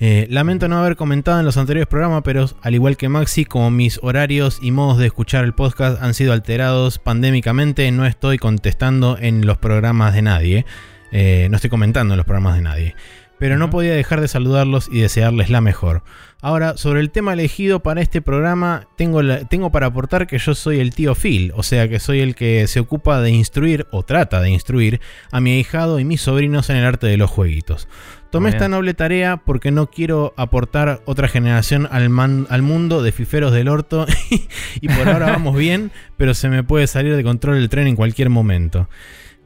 Eh, 0.00 0.26
lamento 0.30 0.68
no 0.68 0.78
haber 0.78 0.96
comentado 0.96 1.38
en 1.38 1.44
los 1.46 1.56
anteriores 1.56 1.86
programas, 1.86 2.22
pero 2.24 2.48
al 2.62 2.74
igual 2.74 2.96
que 2.96 3.08
Maxi, 3.08 3.44
como 3.44 3.70
mis 3.70 3.98
horarios 4.02 4.58
y 4.60 4.70
modos 4.70 4.98
de 4.98 5.06
escuchar 5.06 5.44
el 5.44 5.54
podcast 5.54 6.02
han 6.02 6.14
sido 6.14 6.32
alterados 6.32 6.98
pandémicamente, 6.98 7.90
no 7.92 8.06
estoy 8.06 8.38
contestando 8.38 9.18
en 9.20 9.46
los 9.46 9.58
programas 9.58 10.14
de 10.14 10.22
nadie. 10.22 10.66
no 11.12 11.56
estoy 11.56 11.70
comentando 11.70 12.14
en 12.14 12.18
los 12.18 12.26
programas 12.26 12.56
de 12.56 12.62
nadie 12.62 12.94
pero 13.38 13.58
no 13.58 13.70
podía 13.70 13.92
dejar 13.94 14.20
de 14.20 14.28
saludarlos 14.28 14.88
y 14.90 15.00
desearles 15.00 15.50
la 15.50 15.60
mejor. 15.60 16.02
Ahora, 16.44 16.76
sobre 16.76 17.00
el 17.00 17.10
tema 17.10 17.32
elegido 17.32 17.80
para 17.80 18.02
este 18.02 18.20
programa, 18.20 18.86
tengo, 18.98 19.22
tengo 19.48 19.72
para 19.72 19.86
aportar 19.86 20.26
que 20.26 20.36
yo 20.36 20.54
soy 20.54 20.78
el 20.78 20.94
tío 20.94 21.14
Phil, 21.14 21.54
o 21.56 21.62
sea 21.62 21.88
que 21.88 21.98
soy 21.98 22.20
el 22.20 22.34
que 22.34 22.66
se 22.66 22.80
ocupa 22.80 23.22
de 23.22 23.30
instruir 23.30 23.86
o 23.92 24.02
trata 24.02 24.42
de 24.42 24.50
instruir 24.50 25.00
a 25.32 25.40
mi 25.40 25.52
ahijado 25.52 25.98
y 26.00 26.04
mis 26.04 26.20
sobrinos 26.20 26.68
en 26.68 26.76
el 26.76 26.84
arte 26.84 27.06
de 27.06 27.16
los 27.16 27.30
jueguitos. 27.30 27.88
Tomé 28.28 28.50
esta 28.50 28.68
noble 28.68 28.92
tarea 28.92 29.38
porque 29.38 29.70
no 29.70 29.90
quiero 29.90 30.34
aportar 30.36 31.00
otra 31.06 31.28
generación 31.28 31.88
al, 31.90 32.10
al 32.50 32.62
mundo 32.62 33.02
de 33.02 33.12
fiferos 33.12 33.54
del 33.54 33.68
orto 33.68 34.04
y 34.82 34.88
por 34.88 35.08
ahora 35.08 35.24
vamos 35.32 35.56
bien, 35.56 35.92
pero 36.18 36.34
se 36.34 36.50
me 36.50 36.62
puede 36.62 36.88
salir 36.88 37.16
de 37.16 37.24
control 37.24 37.56
el 37.56 37.70
tren 37.70 37.86
en 37.86 37.96
cualquier 37.96 38.28
momento. 38.28 38.90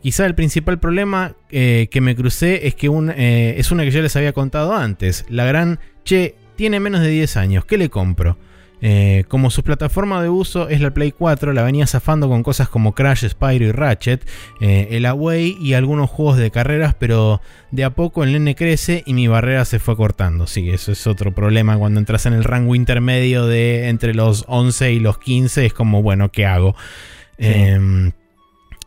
Quizá 0.03 0.27
el 0.27 0.35
principal 0.35 0.81
problema 0.81 1.37
eh, 1.49 1.87
que 1.93 2.01
me 2.01 2.17
crucé 2.17 2.67
es 2.67 2.75
que 2.75 2.89
eh, 2.89 3.55
es 3.57 3.71
una 3.71 3.85
que 3.85 3.93
ya 3.93 4.03
les 4.03 4.17
había 4.17 4.33
contado 4.33 4.75
antes. 4.75 5.25
La 5.29 5.45
gran, 5.45 5.79
che, 6.05 6.35
tiene 6.59 6.81
menos 6.81 7.03
de 7.03 7.09
10 7.09 7.37
años, 7.37 7.65
¿qué 7.65 7.79
le 7.79 7.89
compro? 7.89 8.37
Eh, 8.81 9.25
como 9.29 9.51
su 9.51 9.63
plataforma 9.63 10.21
de 10.21 10.29
uso 10.29 10.69
es 10.69 10.81
la 10.81 10.91
Play 10.91 11.13
4, 11.13 11.53
la 11.53 11.63
venía 11.63 11.87
zafando 11.87 12.29
con 12.29 12.43
cosas 12.43 12.69
como 12.69 12.97
Crash, 12.97 13.29
Spyro 13.29 13.67
y 13.67 13.71
Ratchet, 13.71 14.29
el 14.61 15.07
Away 15.07 15.57
y 15.61 15.75
algunos 15.75 16.11
juegos 16.11 16.37
de 16.37 16.51
carreras, 16.51 16.97
pero 16.99 17.41
de 17.71 17.85
a 17.85 17.91
poco 17.91 18.25
el 18.25 18.33
nene 18.33 18.57
crece 18.57 19.05
y 19.07 19.15
mi 19.15 19.29
barrera 19.29 19.65
se 19.65 19.79
fue 19.79 19.97
cortando. 19.97 20.49
Sí, 20.49 20.69
eso 20.71 20.91
es 20.91 21.07
otro 21.07 21.33
problema 21.33 21.79
cuando 21.79 22.01
entras 22.01 22.27
en 22.27 22.33
el 22.33 22.43
rango 22.43 22.75
intermedio 22.75 23.47
de 23.47 23.89
entre 23.89 24.13
los 24.13 24.45
11 24.49 24.93
y 24.93 24.99
los 24.99 25.19
15, 25.19 25.67
es 25.67 25.73
como, 25.73 26.03
bueno, 26.03 26.33
¿qué 26.33 26.45
hago? 26.45 26.75
Em, 27.39 28.11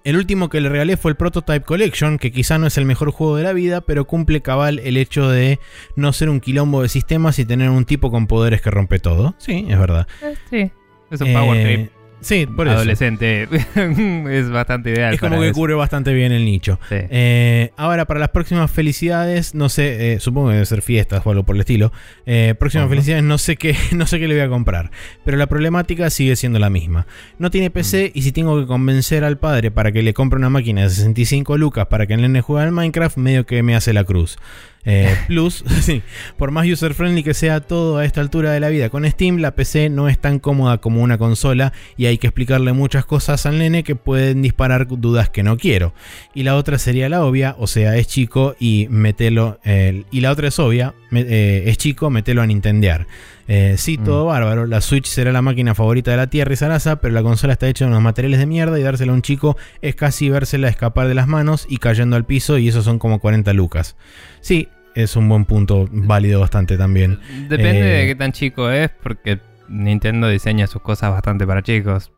el 0.04 0.16
último 0.16 0.50
que 0.50 0.62
le 0.62 0.70
regalé 0.70 0.98
fue 0.98 1.12
el 1.12 1.18
Prototype 1.18 1.66
Collection, 1.66 2.18
que 2.18 2.32
quizá 2.32 2.58
no 2.58 2.68
es 2.68 2.78
el 2.78 2.86
mejor 2.86 3.12
juego 3.12 3.36
de 3.36 3.44
la 3.44 3.54
vida, 3.54 3.82
pero 3.82 4.06
cumple 4.06 4.42
cabal 4.42 4.80
el 4.80 4.98
hecho 4.98 5.30
de 5.30 5.60
no 5.96 6.12
ser 6.14 6.30
un 6.30 6.40
quilombo 6.40 6.82
de 6.82 6.90
sistemas 6.90 7.38
y 7.40 7.46
tener 7.46 7.70
un 7.70 7.86
tipo 7.86 8.12
con 8.12 8.28
poderes 8.28 8.62
que 8.62 8.72
rompe 8.72 9.00
todo. 9.00 9.36
Sí, 9.38 9.66
es 9.70 9.80
verdad. 9.80 10.08
Eh, 10.24 10.36
sí, 10.50 10.72
es 11.12 11.22
un 11.22 11.34
power 11.34 11.64
trip. 11.64 12.01
Sí, 12.22 12.46
por 12.46 12.70
Adolescente 12.70 13.48
es 13.76 14.50
bastante 14.50 14.92
ideal. 14.92 15.16
Es 15.16 15.20
como 15.20 15.42
que 15.42 15.52
cubre 15.52 15.74
bastante 15.74 16.14
bien 16.14 16.32
el 16.32 16.46
nicho. 16.46 16.80
Eh, 16.92 17.72
ahora, 17.78 18.06
para 18.06 18.20
las 18.20 18.30
próximas 18.30 18.70
felicidades, 18.70 19.56
no 19.56 19.70
sé, 19.70 20.14
eh, 20.14 20.20
supongo 20.20 20.50
que 20.50 20.54
debe 20.54 20.66
ser 20.66 20.82
fiestas 20.84 21.26
o 21.26 21.32
algo 21.32 21.44
por 21.44 21.56
el 21.56 21.62
estilo. 21.62 21.92
Eh, 22.28 22.56
próximas 22.60 22.90
felicidades, 22.90 23.24
no 23.24 23.38
sé, 23.38 23.58
qué, 23.58 23.76
no 23.92 24.06
sé 24.06 24.20
qué 24.20 24.28
le 24.28 24.36
voy 24.36 24.44
a 24.44 24.50
comprar. 24.50 24.92
Pero 25.26 25.38
la 25.38 25.48
problemática 25.48 26.10
sigue 26.12 26.36
siendo 26.36 26.60
la 26.60 26.70
misma. 26.70 27.08
No 27.40 27.50
tiene 27.50 27.72
PC 27.72 28.12
mm. 28.14 28.18
y 28.18 28.22
si 28.22 28.32
tengo 28.32 28.60
que 28.60 28.68
convencer 28.68 29.24
al 29.24 29.38
padre 29.38 29.72
para 29.72 29.92
que 29.92 30.04
le 30.04 30.14
compre 30.14 30.38
una 30.38 30.50
máquina 30.50 30.84
de 30.84 30.90
65 30.90 31.58
lucas 31.58 31.88
para 31.88 32.06
que 32.06 32.14
el 32.14 32.22
nene 32.22 32.42
juegue 32.42 32.64
al 32.64 32.72
Minecraft, 32.72 33.18
medio 33.18 33.46
que 33.46 33.64
me 33.64 33.76
hace 33.76 33.94
la 33.94 34.04
cruz. 34.04 34.38
Eh, 34.86 35.16
plus, 35.28 35.64
por 36.38 36.52
más 36.52 36.68
user 36.68 36.94
friendly 36.94 37.24
que 37.24 37.34
sea 37.34 37.62
todo 37.62 37.98
a 37.98 38.06
esta 38.06 38.22
altura 38.22 38.52
de 38.52 38.60
la 38.60 38.70
vida 38.70 38.90
con 38.90 39.10
Steam, 39.10 39.38
la 39.38 39.56
PC 39.56 39.90
no 39.90 40.10
es 40.10 40.18
tan 40.20 40.40
cómoda 40.40 40.80
como 40.80 41.04
una 41.04 41.18
consola 41.18 41.72
y 41.98 42.08
hay 42.08 42.18
que 42.18 42.28
explicarle 42.28 42.74
muchas 42.74 43.06
cosas 43.06 43.46
al 43.46 43.60
nene 43.60 43.84
que 43.84 43.96
pueden 43.96 44.42
disparar 44.42 44.88
dudas 44.88 45.30
que 45.30 45.44
no 45.44 45.58
quiero. 45.58 45.94
Y 46.34 46.44
la 46.44 46.56
otra 46.56 46.80
sería 46.80 47.10
la 47.10 47.24
obvia, 47.24 47.56
o 47.60 47.68
sea, 47.68 47.96
es 47.98 48.08
chico 48.08 48.56
y 48.60 48.88
metelo. 48.90 49.60
y 49.64 50.22
la 50.22 50.32
otra 50.32 50.48
es 50.48 50.60
obvia, 50.60 50.94
eh, 51.12 51.64
es 51.68 51.78
chico, 51.78 52.10
metelo 52.10 52.42
a 52.42 52.48
Nintendear. 52.48 53.08
Eh, 53.54 53.76
sí, 53.78 53.98
mm. 53.98 54.04
todo 54.06 54.26
bárbaro. 54.28 54.66
La 54.66 54.80
Switch 54.80 55.08
será 55.08 55.34
la 55.34 55.42
máquina 55.42 55.76
favorita 55.76 56.12
de 56.12 56.18
la 56.18 56.28
Tierra 56.28 56.54
y 56.54 56.56
Sarasa, 56.56 57.02
pero 57.02 57.14
la 57.14 57.22
consola 57.22 57.52
está 57.54 57.68
hecha 57.68 57.84
de 57.84 57.92
unos 57.92 58.02
materiales 58.02 58.40
de 58.40 58.46
mierda 58.46 58.80
y 58.80 58.84
dársela 58.84 59.12
a 59.12 59.16
un 59.16 59.22
chico 59.22 59.58
es 59.82 59.94
casi 59.96 60.30
vérsela 60.30 60.70
escapar 60.70 61.08
de 61.10 61.16
las 61.16 61.28
manos 61.28 61.66
y 61.70 61.78
cayendo 61.78 62.16
al 62.16 62.26
piso 62.26 62.58
y 62.58 62.70
eso 62.70 62.82
son 62.82 62.98
como 62.98 63.20
40 63.20 63.52
lucas. 63.52 63.98
Sí, 64.40 64.70
es 64.96 65.18
un 65.18 65.28
buen 65.28 65.44
punto, 65.44 65.90
válido 65.92 66.40
bastante 66.40 66.78
también. 66.78 67.20
Depende 67.50 67.80
Eh, 67.82 68.00
de 68.02 68.08
qué 68.08 68.16
tan 68.16 68.32
chico 68.32 68.70
es, 68.72 68.90
porque 69.04 69.40
Nintendo 69.68 70.30
diseña 70.30 70.68
sus 70.68 70.82
cosas 70.82 71.12
bastante 71.12 71.46
para 71.46 71.62
chicos. 71.62 72.12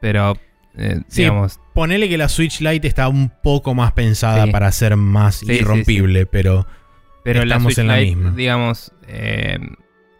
Pero, 0.00 0.34
eh, 0.78 1.00
Sí, 1.08 1.22
digamos, 1.22 1.60
Ponele 1.74 2.08
que 2.08 2.16
la 2.16 2.28
Switch 2.30 2.60
Lite 2.60 2.88
está 2.88 3.08
un 3.08 3.30
poco 3.42 3.74
más 3.74 3.92
pensada 3.92 4.44
Sí. 4.46 4.50
para 4.50 4.70
ser 4.72 4.96
más 4.96 5.36
Sí, 5.36 5.46
sí, 5.46 5.52
irrompible, 5.56 6.24
pero 6.24 6.66
pero 7.22 7.40
la 7.44 7.56
estamos 7.56 7.74
Switch 7.74 7.78
en 7.82 7.88
la 7.88 7.96
Lite, 7.98 8.16
misma. 8.16 8.30
digamos, 8.36 8.92
eh, 9.08 9.58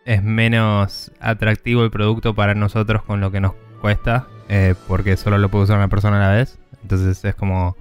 es 0.04 0.22
menos 0.22 1.12
atractivo 1.20 1.84
el 1.84 1.90
producto 1.90 2.34
para 2.34 2.54
nosotros 2.54 3.02
con 3.04 3.20
lo 3.20 3.30
que 3.30 3.40
nos 3.40 3.52
cuesta, 3.80 4.26
eh, 4.48 4.74
porque 4.88 5.16
solo 5.16 5.38
lo 5.38 5.48
puede 5.48 5.64
usar 5.64 5.76
una 5.78 5.88
persona 5.88 6.16
a 6.16 6.28
la 6.30 6.36
vez. 6.36 6.58
Entonces 6.82 7.24
es 7.24 7.34
como 7.34 7.76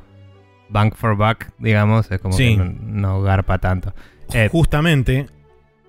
bank 0.69 0.95
for 0.95 1.15
buck, 1.15 1.45
digamos, 1.59 2.09
es 2.11 2.19
como 2.19 2.35
Sí. 2.35 2.55
que 2.55 2.57
no, 2.57 2.73
no 2.81 3.21
garpa 3.21 3.57
tanto. 3.57 3.93
Eh, 4.33 4.47
justamente 4.51 5.27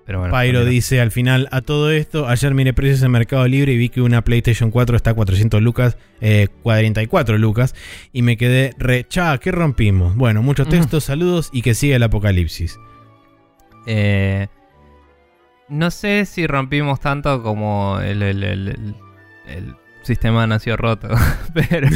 pero 0.05 0.19
bueno, 0.19 0.37
Pyro 0.39 0.65
dice 0.65 1.01
al 1.01 1.09
final, 1.09 1.47
a 1.51 1.61
todo 1.61 1.89
esto, 1.89 2.27
ayer 2.27 2.53
miré 2.53 2.73
precios 2.73 3.01
en 3.01 3.09
Mercado 3.09 3.47
Libre 3.47 3.73
y 3.73 3.77
vi 3.77 3.89
que 3.89 4.01
una 4.01 4.21
PlayStation 4.23 4.69
4 4.69 4.95
está 4.95 5.09
a 5.11 5.13
400 5.15 5.63
lucas, 5.63 5.97
eh, 6.21 6.47
44 6.61 7.39
lucas, 7.39 7.73
y 8.13 8.21
me 8.21 8.37
quedé 8.37 8.75
re, 8.77 9.07
cha, 9.09 9.35
¿qué 9.39 9.51
rompimos? 9.51 10.15
Bueno, 10.15 10.43
muchos 10.43 10.69
textos, 10.69 11.05
saludos 11.05 11.49
y 11.51 11.63
que 11.63 11.73
siga 11.73 11.95
el 11.95 12.03
apocalipsis. 12.03 12.77
Eh, 13.87 14.45
no 15.69 15.91
sé 15.91 16.25
si 16.25 16.47
rompimos 16.47 16.99
tanto 16.99 17.41
como 17.43 17.99
el, 18.01 18.21
el- 18.23 18.43
el- 18.43 18.95
sistema 20.03 20.45
nació 20.45 20.77
roto, 20.77 21.07
pero, 21.53 21.87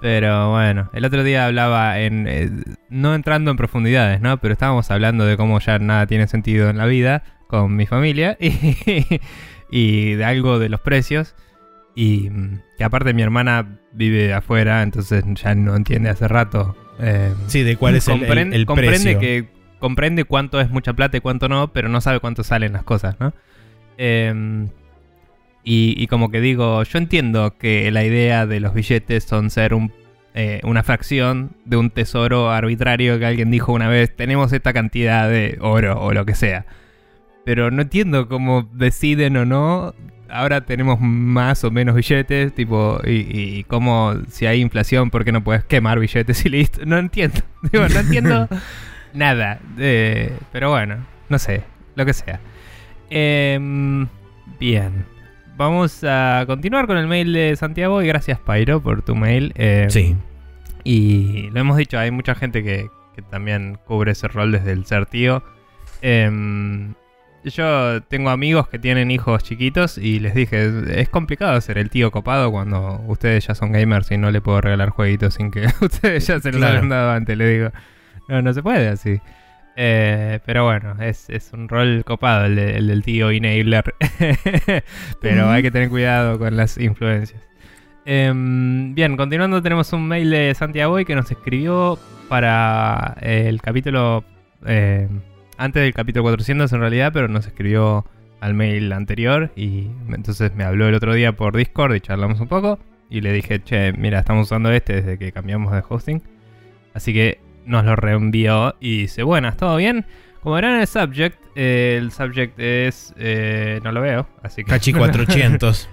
pero 0.00 0.50
bueno, 0.50 0.90
el 0.92 1.04
otro 1.04 1.22
día 1.24 1.46
hablaba 1.46 1.98
en, 2.00 2.26
eh, 2.28 2.50
no 2.88 3.14
entrando 3.14 3.50
en 3.50 3.56
profundidades, 3.56 4.20
¿no? 4.20 4.38
Pero 4.38 4.52
estábamos 4.52 4.90
hablando 4.90 5.24
de 5.26 5.36
cómo 5.36 5.58
ya 5.60 5.78
nada 5.78 6.06
tiene 6.06 6.26
sentido 6.26 6.70
en 6.70 6.78
la 6.78 6.86
vida 6.86 7.22
con 7.46 7.74
mi 7.76 7.86
familia 7.86 8.36
y, 8.40 9.20
y 9.70 10.14
de 10.14 10.24
algo 10.24 10.58
de 10.58 10.68
los 10.68 10.80
precios. 10.80 11.34
Y 11.94 12.30
mm, 12.30 12.60
que 12.78 12.84
aparte 12.84 13.12
mi 13.14 13.22
hermana 13.22 13.78
vive 13.92 14.32
afuera, 14.32 14.82
entonces 14.82 15.24
ya 15.42 15.54
no 15.54 15.76
entiende 15.76 16.08
hace 16.10 16.28
rato. 16.28 16.76
eh, 17.00 17.32
Sí, 17.46 17.62
de 17.62 17.76
cuál 17.76 17.96
es 17.96 18.08
el, 18.08 18.14
el- 18.14 18.20
Comprende- 18.28 18.54
el 18.56 18.66
comprende 18.66 19.16
precio. 19.16 19.18
que 19.18 19.48
comprende 19.80 20.24
cuánto 20.24 20.60
es 20.60 20.70
mucha 20.70 20.92
plata 20.92 21.16
y 21.16 21.20
cuánto 21.20 21.48
no, 21.48 21.72
pero 21.72 21.88
no 21.88 22.00
sabe 22.00 22.20
cuánto 22.20 22.44
salen 22.44 22.74
las 22.74 22.84
cosas, 22.84 23.16
¿no? 23.18 23.32
Em, 23.98 24.68
y, 25.64 25.94
y 25.98 26.06
como 26.06 26.30
que 26.30 26.40
digo, 26.40 26.82
yo 26.84 26.98
entiendo 26.98 27.56
que 27.58 27.90
la 27.90 28.04
idea 28.04 28.46
de 28.46 28.60
los 28.60 28.72
billetes 28.72 29.24
son 29.24 29.50
ser 29.50 29.74
un, 29.74 29.92
eh, 30.32 30.60
una 30.62 30.84
fracción 30.84 31.50
de 31.64 31.76
un 31.76 31.90
tesoro 31.90 32.50
arbitrario 32.50 33.18
que 33.18 33.26
alguien 33.26 33.50
dijo 33.50 33.72
una 33.72 33.88
vez, 33.88 34.14
tenemos 34.14 34.52
esta 34.52 34.72
cantidad 34.72 35.28
de 35.28 35.58
oro 35.60 36.00
o 36.00 36.12
lo 36.12 36.24
que 36.24 36.34
sea. 36.34 36.66
Pero 37.44 37.70
no 37.70 37.82
entiendo 37.82 38.28
cómo 38.28 38.68
deciden 38.72 39.36
o 39.36 39.44
no. 39.44 39.94
Ahora 40.28 40.60
tenemos 40.60 41.00
más 41.00 41.64
o 41.64 41.72
menos 41.72 41.96
billetes, 41.96 42.54
tipo, 42.54 43.00
y, 43.04 43.58
y 43.58 43.64
cómo 43.64 44.14
si 44.28 44.46
hay 44.46 44.60
inflación, 44.60 45.10
¿por 45.10 45.24
qué 45.24 45.32
no 45.32 45.42
puedes 45.42 45.64
quemar 45.64 45.98
billetes 45.98 46.46
y 46.46 46.48
listo? 46.50 46.86
No 46.86 46.98
entiendo. 46.98 47.40
Digo, 47.72 47.88
no 47.88 47.98
entiendo 47.98 48.48
nada. 49.14 49.58
Eh, 49.78 50.32
pero 50.52 50.70
bueno, 50.70 50.96
no 51.28 51.38
sé, 51.38 51.62
lo 51.96 52.04
que 52.06 52.12
sea. 52.12 52.40
Em, 53.08 54.06
bien. 54.58 55.04
Vamos 55.56 56.02
a 56.04 56.44
continuar 56.46 56.86
con 56.86 56.96
el 56.96 57.06
mail 57.06 57.32
de 57.32 57.54
Santiago 57.56 58.00
y 58.02 58.06
gracias 58.06 58.38
Pyro 58.38 58.80
por 58.82 59.02
tu 59.02 59.14
mail. 59.14 59.52
Em, 59.56 59.90
Sí. 59.90 60.16
y 60.84 61.50
lo 61.50 61.60
hemos 61.60 61.76
dicho, 61.76 61.98
hay 61.98 62.10
mucha 62.10 62.34
gente 62.34 62.62
que, 62.62 62.88
que 63.14 63.22
también 63.22 63.78
cubre 63.86 64.12
ese 64.12 64.28
rol 64.28 64.52
desde 64.52 64.72
el 64.72 64.86
ser 64.86 65.04
tío. 65.06 65.42
Em, 66.02 66.94
yo 67.44 68.02
tengo 68.04 68.30
amigos 68.30 68.68
que 68.68 68.78
tienen 68.78 69.10
hijos 69.10 69.42
chiquitos 69.42 69.98
y 69.98 70.20
les 70.20 70.34
dije, 70.34 70.64
es, 70.66 70.88
es 70.96 71.08
complicado 71.10 71.60
ser 71.60 71.76
el 71.78 71.90
tío 71.90 72.10
copado 72.10 72.50
cuando 72.50 73.02
ustedes 73.08 73.46
ya 73.46 73.54
son 73.54 73.72
gamers 73.72 74.10
y 74.10 74.16
no 74.18 74.30
le 74.30 74.40
puedo 74.40 74.60
regalar 74.62 74.90
jueguitos 74.90 75.34
sin 75.34 75.50
que 75.50 75.66
ustedes 75.80 76.26
ya 76.26 76.40
se 76.40 76.52
los 76.52 76.58
Claro. 76.58 76.76
hayan 76.78 76.88
dado 76.88 77.10
antes, 77.12 77.36
le 77.36 77.48
digo. 77.48 77.70
No, 78.30 78.40
no 78.42 78.52
se 78.54 78.62
puede 78.62 78.88
así. 78.88 79.20
Eh, 79.76 80.40
pero 80.46 80.64
bueno, 80.64 80.94
es, 81.00 81.28
es 81.30 81.52
un 81.52 81.68
rol 81.68 82.02
copado 82.04 82.44
el, 82.46 82.56
de- 82.56 82.76
el 82.76 82.86
del 82.88 83.02
tío 83.02 83.30
enabler. 83.30 83.94
pero 85.20 85.50
hay 85.50 85.62
que 85.62 85.70
tener 85.70 85.88
cuidado 85.88 86.38
con 86.38 86.56
las 86.56 86.76
influencias. 86.78 87.40
Em, 88.04 88.94
bien, 88.94 89.16
continuando 89.16 89.62
tenemos 89.62 89.92
un 89.92 90.08
mail 90.08 90.30
de 90.30 90.54
Santiago 90.54 90.96
que 91.04 91.14
nos 91.14 91.30
escribió 91.30 91.98
para 92.28 93.16
eh, 93.20 93.44
el 93.48 93.60
capítulo... 93.60 94.24
eh, 94.66 95.08
antes 95.58 95.82
del 95.82 95.92
capítulo 95.92 96.22
400 96.24 96.72
en 96.72 96.80
realidad, 96.80 97.10
pero 97.12 97.28
nos 97.28 97.46
escribió 97.46 98.06
al 98.40 98.54
mail 98.54 98.90
anterior 98.94 99.50
y 99.54 99.88
entonces 100.08 100.54
me 100.54 100.64
habló 100.64 100.88
el 100.88 100.94
otro 100.94 101.12
día 101.12 101.32
por 101.32 101.54
Discord 101.54 101.94
y 101.94 102.00
charlamos 102.00 102.40
un 102.40 102.48
poco 102.48 102.78
y 103.10 103.20
le 103.20 103.32
dije, 103.32 103.62
che, 103.62 103.92
mira, 103.92 104.20
estamos 104.20 104.46
usando 104.46 104.70
este 104.72 104.94
desde 105.02 105.18
que 105.18 105.32
cambiamos 105.32 105.72
de 105.74 105.82
hosting. 105.86 106.22
Así 106.94 107.12
que 107.12 107.38
nos 107.70 107.84
lo 107.84 107.96
reenvió 107.96 108.76
y 108.80 109.02
dice, 109.02 109.22
buenas, 109.22 109.56
¿todo 109.56 109.76
bien? 109.76 110.04
Como 110.42 110.56
verán 110.56 110.74
en 110.74 110.80
el 110.80 110.86
subject, 110.86 111.38
eh, 111.54 111.96
el 111.98 112.12
subject 112.12 112.58
es... 112.58 113.14
eh, 113.18 113.80
no 113.82 113.92
lo 113.92 114.00
veo, 114.00 114.26
así 114.42 114.64
que... 114.64 114.70
Cachi 114.70 114.92
400. 114.94 115.88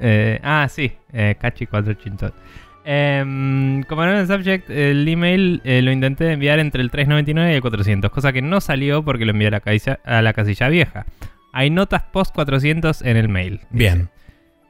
Eh, 0.00 0.40
ah, 0.42 0.66
sí, 0.68 0.92
eh, 1.12 1.36
Cachi 1.40 1.66
400. 1.66 2.32
Em, 2.84 3.82
como 3.82 4.04
no 4.04 4.12
en 4.12 4.18
el 4.18 4.26
subject, 4.26 4.70
el 4.70 5.06
email 5.06 5.60
eh, 5.64 5.82
lo 5.82 5.92
intenté 5.92 6.32
enviar 6.32 6.58
entre 6.58 6.82
el 6.82 6.90
399 6.90 7.52
y 7.52 7.54
el 7.56 7.60
400, 7.60 8.10
cosa 8.10 8.32
que 8.32 8.40
no 8.40 8.60
salió 8.60 9.04
porque 9.04 9.26
lo 9.26 9.32
envié 9.32 9.48
a 9.48 9.50
la, 9.50 9.60
casilla, 9.60 10.00
a 10.04 10.22
la 10.22 10.32
casilla 10.32 10.68
vieja. 10.68 11.06
Hay 11.52 11.68
notas 11.68 12.02
post 12.04 12.34
400 12.34 13.02
en 13.02 13.16
el 13.16 13.28
mail. 13.28 13.60
Bien. 13.70 14.08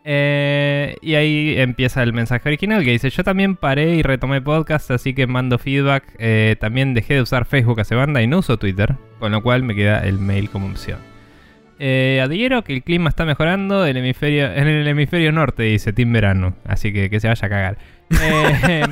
Eh, 0.04 0.96
y 1.02 1.14
ahí 1.14 1.54
empieza 1.58 2.02
el 2.02 2.12
mensaje 2.12 2.48
original 2.48 2.84
que 2.84 2.90
dice: 2.90 3.10
Yo 3.10 3.22
también 3.22 3.56
paré 3.56 3.96
y 3.96 4.02
retomé 4.02 4.40
podcast, 4.40 4.90
así 4.90 5.14
que 5.14 5.26
mando 5.26 5.58
feedback. 5.58 6.04
Eh, 6.18 6.56
también 6.58 6.94
dejé 6.94 7.14
de 7.14 7.22
usar 7.22 7.44
Facebook 7.44 7.80
hace 7.80 7.94
banda 7.94 8.22
y 8.22 8.26
no 8.26 8.38
uso 8.38 8.58
Twitter, 8.58 8.96
con 9.18 9.32
lo 9.32 9.42
cual 9.42 9.62
me 9.62 9.74
queda 9.74 10.00
el 10.06 10.18
mail 10.18 10.48
como 10.50 10.66
opción. 10.66 10.98
Eh, 11.82 12.20
adhiero 12.22 12.62
que 12.62 12.74
el 12.74 12.82
clima 12.82 13.08
está 13.08 13.24
mejorando 13.24 13.86
el 13.86 13.96
hemisferio, 13.96 14.52
en 14.52 14.68
el 14.68 14.86
hemisferio 14.86 15.32
norte, 15.32 15.62
dice 15.62 15.94
Team 15.94 16.12
Verano, 16.12 16.54
así 16.66 16.92
que 16.92 17.08
que 17.08 17.20
se 17.20 17.28
vaya 17.28 17.46
a 17.46 17.48
cagar. 17.48 17.78
Eh, 18.22 18.82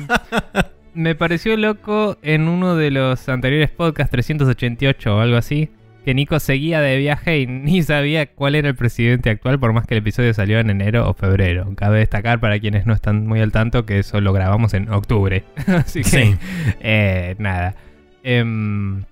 me 0.95 1.13
pareció 1.13 1.55
loco 1.55 2.17
en 2.23 2.47
uno 2.47 2.75
de 2.75 2.89
los 2.89 3.29
anteriores 3.29 3.69
podcasts, 3.69 4.09
388 4.09 5.15
o 5.15 5.19
algo 5.19 5.37
así, 5.37 5.69
que 6.05 6.13
Nico 6.13 6.39
seguía 6.39 6.79
de 6.81 6.97
viaje 6.97 7.39
y 7.39 7.47
ni 7.47 7.83
sabía 7.83 8.27
cuál 8.27 8.55
era 8.55 8.67
el 8.69 8.75
presidente 8.75 9.29
actual, 9.29 9.59
por 9.59 9.73
más 9.73 9.85
que 9.85 9.95
el 9.95 9.99
episodio 9.99 10.33
salió 10.33 10.59
en 10.59 10.69
enero 10.69 11.09
o 11.09 11.13
febrero. 11.13 11.71
Cabe 11.75 11.99
destacar 11.99 12.39
para 12.39 12.59
quienes 12.59 12.85
no 12.85 12.93
están 12.93 13.27
muy 13.27 13.41
al 13.41 13.51
tanto 13.51 13.85
que 13.85 13.99
eso 13.99 14.21
lo 14.21 14.33
grabamos 14.33 14.73
en 14.73 14.89
octubre. 14.91 15.43
Así 15.67 16.01
que, 16.01 16.09
Sí. 16.09 16.35
eh, 16.81 17.35
nada. 17.39 17.75
Em, 18.23 19.03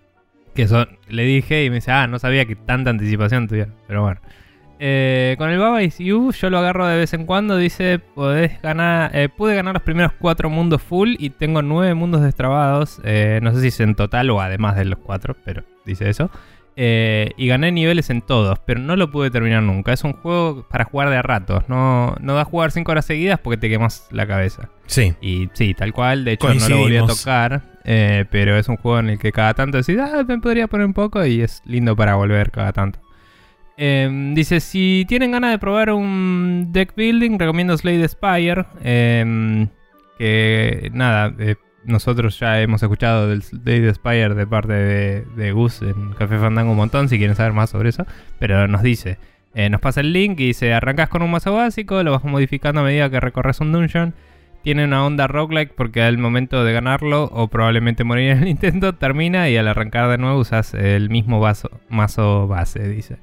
que 0.55 0.63
eso 0.63 0.87
le 1.07 1.23
dije 1.23 1.65
y 1.65 1.69
me 1.69 1.75
dice, 1.75 1.91
ah, 1.91 2.07
no 2.07 2.19
sabía 2.19 2.45
que 2.45 2.55
tanta 2.55 2.89
anticipación 2.89 3.47
tuvieron. 3.47 3.73
Pero 3.87 4.01
bueno. 4.01 4.19
Eh, 4.79 5.33
con 5.39 5.49
el 5.49 5.57
Baba 5.57 5.81
Is 5.81 5.97
You 5.97 6.31
yo 6.33 6.51
lo 6.51 6.59
agarro 6.59 6.85
de 6.85 6.97
vez 6.97 7.13
en 7.13 7.25
cuando. 7.25 7.57
Dice, 7.57 7.99
podés 7.99 8.61
ganar, 8.61 9.09
eh, 9.15 9.27
pude 9.29 9.55
ganar 9.55 9.73
los 9.73 9.81
primeros 9.83 10.11
cuatro 10.19 10.49
mundos 10.51 10.81
full 10.83 11.15
y 11.17 11.31
tengo 11.31 11.61
nueve 11.61 11.93
mundos 11.95 12.21
destrabados. 12.21 12.99
Eh, 13.03 13.39
no 13.41 13.53
sé 13.53 13.61
si 13.61 13.67
es 13.67 13.79
en 13.79 13.95
total 13.95 14.29
o 14.29 14.39
además 14.41 14.75
de 14.75 14.85
los 14.85 14.99
cuatro, 14.99 15.35
pero 15.45 15.63
dice 15.85 16.09
eso. 16.09 16.29
Eh, 16.79 17.31
y 17.37 17.47
gané 17.47 17.71
niveles 17.71 18.11
en 18.11 18.21
todos, 18.21 18.59
pero 18.59 18.79
no 18.79 18.95
lo 18.95 19.09
pude 19.09 19.31
terminar 19.31 19.63
nunca. 19.63 19.93
Es 19.93 20.03
un 20.03 20.13
juego 20.13 20.63
para 20.69 20.83
jugar 20.85 21.09
de 21.09 21.17
a 21.17 21.23
ratos. 21.23 21.63
No, 21.67 22.15
no 22.21 22.35
da 22.35 22.41
a 22.41 22.45
jugar 22.45 22.69
cinco 22.71 22.91
horas 22.91 23.05
seguidas 23.05 23.39
porque 23.39 23.57
te 23.57 23.67
quemas 23.67 24.07
la 24.11 24.27
cabeza. 24.27 24.69
Sí. 24.85 25.15
Y 25.19 25.49
sí, 25.53 25.73
tal 25.73 25.91
cual. 25.91 26.23
De 26.23 26.33
hecho, 26.33 26.53
no 26.53 26.69
lo 26.69 26.77
volví 26.77 26.97
a 26.97 27.05
tocar. 27.07 27.63
eh, 27.83 28.25
pero 28.29 28.55
es 28.57 28.67
un 28.69 28.77
juego 28.77 28.99
en 28.99 29.09
el 29.09 29.17
que 29.17 29.31
cada 29.31 29.55
tanto 29.55 29.77
decís, 29.79 29.97
ah, 29.99 30.23
me 30.27 30.37
podría 30.37 30.67
poner 30.67 30.85
un 30.85 30.93
poco. 30.93 31.25
Y 31.25 31.41
es 31.41 31.63
lindo 31.65 31.95
para 31.95 32.13
volver 32.13 32.51
cada 32.51 32.71
tanto. 32.73 32.99
Em, 33.75 34.35
dice, 34.35 34.59
si 34.59 35.03
tienen 35.07 35.31
ganas 35.31 35.51
de 35.51 35.57
probar 35.59 35.91
un 35.91 36.67
deck 36.71 36.93
building, 36.95 37.39
recomiendo 37.39 37.75
Slade 37.75 38.07
Spire. 38.07 38.65
em, 38.83 39.67
que 40.19 40.89
nada, 40.93 41.33
eh, 41.39 41.55
nosotros 41.87 42.39
ya 42.39 42.61
hemos 42.61 42.83
escuchado 42.83 43.27
del 43.27 43.41
Slade 43.41 43.93
Spire 43.93 44.35
de 44.35 44.45
parte 44.45 44.73
de, 44.73 45.51
Gus 45.51 45.81
en 45.81 46.13
Café 46.13 46.37
Fandango 46.37 46.71
un 46.71 46.77
montón, 46.77 47.09
si 47.09 47.17
quieren 47.17 47.35
saber 47.35 47.53
más 47.53 47.69
sobre 47.69 47.89
eso. 47.89 48.05
Pero 48.39 48.67
nos 48.67 48.83
dice, 48.83 49.17
eh, 49.55 49.69
nos 49.69 49.81
pasa 49.81 50.01
el 50.01 50.13
link 50.13 50.39
y 50.39 50.47
dice, 50.47 50.73
arrancas 50.73 51.09
con 51.09 51.21
un 51.23 51.31
mazo 51.31 51.53
básico, 51.53 52.03
lo 52.03 52.11
vas 52.11 52.23
modificando 52.23 52.81
a 52.81 52.83
medida 52.83 53.09
que 53.09 53.19
recorres 53.19 53.59
un 53.61 53.71
dungeon. 53.71 54.13
Tiene 54.63 54.83
una 54.83 55.05
onda 55.05 55.27
roguelike 55.27 55.73
porque 55.73 56.03
al 56.03 56.17
momento 56.17 56.63
de 56.63 56.73
ganarlo 56.73 57.23
o 57.25 57.47
probablemente 57.47 58.03
morir 58.03 58.31
en 58.31 58.43
el 58.43 58.47
intento 58.49 58.95
termina 58.95 59.49
y 59.49 59.57
al 59.57 59.67
arrancar 59.67 60.09
de 60.09 60.17
nuevo 60.17 60.39
usas 60.39 60.73
el 60.73 61.09
mismo 61.09 61.41
mazo 61.89 62.47
base, 62.47 62.87
dice. 62.87 63.17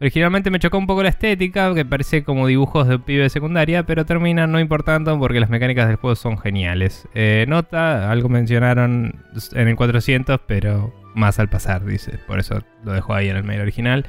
Originalmente 0.00 0.50
me 0.50 0.60
chocó 0.60 0.78
un 0.78 0.86
poco 0.86 1.02
la 1.02 1.08
estética, 1.08 1.74
que 1.74 1.84
parece 1.84 2.22
como 2.22 2.46
dibujos 2.46 2.86
de 2.86 2.96
un 2.96 3.02
pibe 3.02 3.24
de 3.24 3.30
secundaria, 3.30 3.82
pero 3.84 4.06
termina 4.06 4.46
no 4.46 4.60
importando 4.60 5.18
porque 5.18 5.40
las 5.40 5.50
mecánicas 5.50 5.88
del 5.88 5.96
juego 5.96 6.14
son 6.14 6.38
geniales. 6.38 7.08
Eh, 7.14 7.46
nota, 7.48 8.10
algo 8.10 8.28
mencionaron 8.28 9.16
en 9.54 9.68
el 9.68 9.74
400, 9.74 10.40
pero 10.46 10.94
más 11.16 11.40
al 11.40 11.48
pasar, 11.48 11.84
dice. 11.84 12.18
Por 12.28 12.38
eso 12.38 12.60
lo 12.84 12.92
dejo 12.92 13.12
ahí 13.12 13.28
en 13.28 13.36
el 13.36 13.42
mail 13.42 13.60
original. 13.60 14.06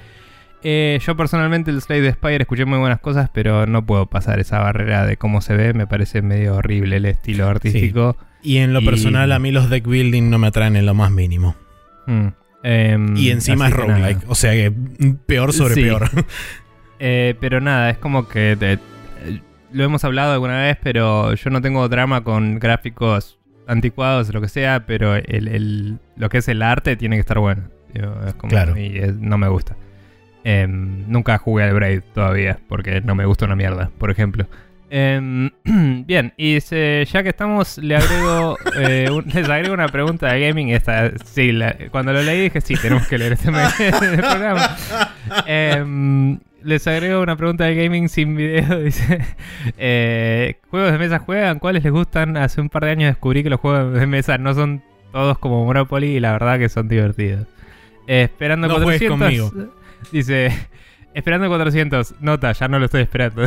Eh, 0.62 1.00
yo 1.03 1.15
personalmente 1.17 1.72
el 1.72 1.81
Slade 1.81 2.01
de 2.01 2.12
Spire 2.12 2.41
escuché 2.43 2.65
muy 2.65 2.77
buenas 2.77 3.00
cosas, 3.00 3.29
pero 3.34 3.65
no 3.65 3.84
puedo 3.86 4.05
pasar 4.08 4.39
esa 4.39 4.60
barrera 4.60 5.08
de 5.08 5.17
cómo 5.17 5.41
se 5.41 5.55
ve. 5.55 5.74
Me 5.74 5.88
parece 5.88 6.22
medio 6.22 6.55
horrible 6.58 6.98
el 6.98 7.05
estilo 7.05 7.48
artístico. 7.48 8.15
Y 8.43 8.58
en 8.58 8.74
lo 8.74 8.81
Y- 8.81 8.86
personal, 8.86 9.31
a 9.31 9.39
mí 9.39 9.51
los 9.51 9.69
deck 9.72 9.88
building 9.88 10.29
no 10.29 10.38
me 10.38 10.48
atraen 10.48 10.75
en 10.75 10.86
lo 10.86 10.93
más 10.93 11.10
mínimo. 11.12 11.55
Mm. 12.05 12.27
Em, 12.63 13.15
Y 13.15 13.29
encima 13.31 13.67
es 13.67 13.73
roguelike. 13.73 14.21
O 14.27 14.35
sea 14.35 14.51
que 14.51 14.69
mm, 14.69 15.15
peor 15.25 15.53
sobre 15.53 15.75
Sí. 15.75 15.81
peor. 15.83 16.09
Eh, 17.01 17.35
pero 17.39 17.61
nada, 17.61 17.89
es 17.91 17.97
como 17.97 18.27
que 18.27 18.57
eh, 18.59 18.77
lo 19.71 19.83
hemos 19.85 20.03
hablado 20.03 20.33
alguna 20.33 20.59
vez, 20.63 20.77
pero 20.83 21.33
yo 21.33 21.49
no 21.49 21.61
tengo 21.61 21.87
drama 21.87 22.25
con 22.25 22.59
gráficos 22.59 23.39
anticuados 23.67 24.27
o 24.29 24.33
lo 24.33 24.41
que 24.41 24.49
sea, 24.49 24.85
pero 24.85 25.15
el, 25.15 25.47
el- 25.47 25.99
lo 26.17 26.27
que 26.27 26.39
es 26.39 26.49
el 26.49 26.61
arte 26.61 26.97
tiene 26.97 27.15
que 27.15 27.21
estar 27.21 27.39
bueno. 27.39 27.63
Digo, 27.93 28.13
es 28.27 28.33
como- 28.33 28.49
Claro. 28.51 28.77
Y 28.77 28.97
es- 28.97 29.15
no 29.15 29.37
me 29.37 29.47
gusta. 29.47 29.77
Em, 30.43 31.09
nunca 31.09 31.37
jugué 31.37 31.63
al 31.63 31.73
Braid 31.73 32.01
todavía, 32.13 32.59
porque 32.67 32.99
no 32.99 33.15
me 33.15 33.25
gusta 33.25 33.45
una 33.45 33.55
mierda, 33.55 33.91
por 33.97 34.11
ejemplo. 34.11 34.47
Em, 34.91 35.51
bien, 36.05 36.34
y 36.38 36.60
se- 36.62 37.05
ya 37.12 37.22
que 37.24 37.29
estamos, 37.29 37.77
le 37.77 37.96
agrego, 37.96 38.58
eh, 38.79 39.08
un- 39.12 39.25
les 39.34 39.48
agrego 39.50 39.74
una 39.74 39.88
pregunta 39.88 40.31
de 40.34 40.48
gaming. 40.48 40.69
Esta, 40.69 41.12
sí, 41.25 41.51
la- 41.51 41.75
cuando 41.91 42.12
lo 42.13 42.22
leí 42.24 42.41
dije, 42.41 42.60
sí, 42.62 42.75
tenemos 42.75 43.08
que 43.08 43.17
leer 43.17 43.34
este 43.34 43.50
el 43.88 44.17
programa. 44.17 44.77
Em, 45.46 46.39
les 46.63 46.86
agrego 46.88 47.22
una 47.22 47.36
pregunta 47.36 47.65
de 47.65 47.75
gaming 47.75 48.10
sin 48.10 48.36
video. 48.36 48.79
Dice: 48.84 49.19
eh, 49.77 50.58
¿Juegos 50.69 50.91
de 50.91 50.98
mesa 50.98 51.19
juegan? 51.19 51.60
¿Cuáles 51.60 51.84
les 51.84 51.93
gustan? 51.93 52.36
Hace 52.38 52.62
un 52.62 52.69
par 52.69 52.86
de 52.86 52.91
años 52.91 53.10
descubrí 53.12 53.43
que 53.43 53.50
los 53.50 53.60
juegos 53.60 53.93
de 53.93 54.05
mesa 54.08 54.38
no 54.38 54.53
son 54.53 54.81
todos 55.12 55.38
como 55.39 55.65
Monopoly 55.65 56.08
y 56.17 56.19
la 56.19 56.31
verdad 56.34 56.60
que 56.60 56.69
son 56.69 56.88
divertidos. 56.88 57.48
Eh, 58.08 58.24
esperando 58.24 58.67
No 58.67 58.75
juegues 58.79 59.08
400. 59.08 59.51
conmigo. 59.51 59.74
Dice: 60.12 60.51
Esperando 61.13 61.47
400. 61.47 62.15
Nota, 62.21 62.51
ya 62.51 62.67
no 62.67 62.79
lo 62.79 62.85
estoy 62.85 63.01
esperando. 63.01 63.45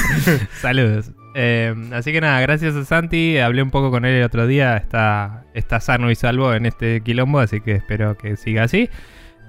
Saludos. 0.60 1.10
Eh, 1.34 1.74
así 1.92 2.12
que 2.12 2.20
nada, 2.20 2.40
gracias 2.40 2.74
a 2.74 2.84
Santi. 2.84 3.38
Hablé 3.38 3.62
un 3.62 3.70
poco 3.70 3.90
con 3.90 4.04
él 4.04 4.14
el 4.14 4.24
otro 4.24 4.46
día. 4.46 4.76
Está, 4.76 5.44
está 5.54 5.80
sano 5.80 6.10
y 6.10 6.14
salvo 6.14 6.52
en 6.52 6.66
este 6.66 7.00
quilombo, 7.00 7.40
así 7.40 7.60
que 7.60 7.72
espero 7.72 8.16
que 8.16 8.36
siga 8.36 8.64
así. 8.64 8.90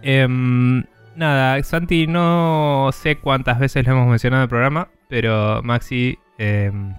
Em, 0.01 0.83
nada, 1.15 1.61
Santi, 1.63 2.07
no 2.07 2.91
sé 2.93 3.17
cuántas 3.17 3.59
veces 3.59 3.85
lo 3.85 3.93
hemos 3.93 4.07
mencionado 4.07 4.43
en 4.43 4.45
el 4.45 4.49
programa, 4.49 4.87
pero 5.09 5.61
Maxi, 5.63 6.17
em, 6.37 6.95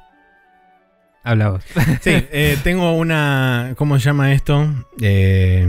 habla 1.24 1.50
vos. 1.50 1.64
Sí, 2.00 2.10
eh, 2.32 2.58
tengo 2.62 2.92
una. 2.92 3.74
¿Cómo 3.76 3.98
se 3.98 4.04
llama 4.04 4.32
esto? 4.32 4.68
Eh, 5.00 5.68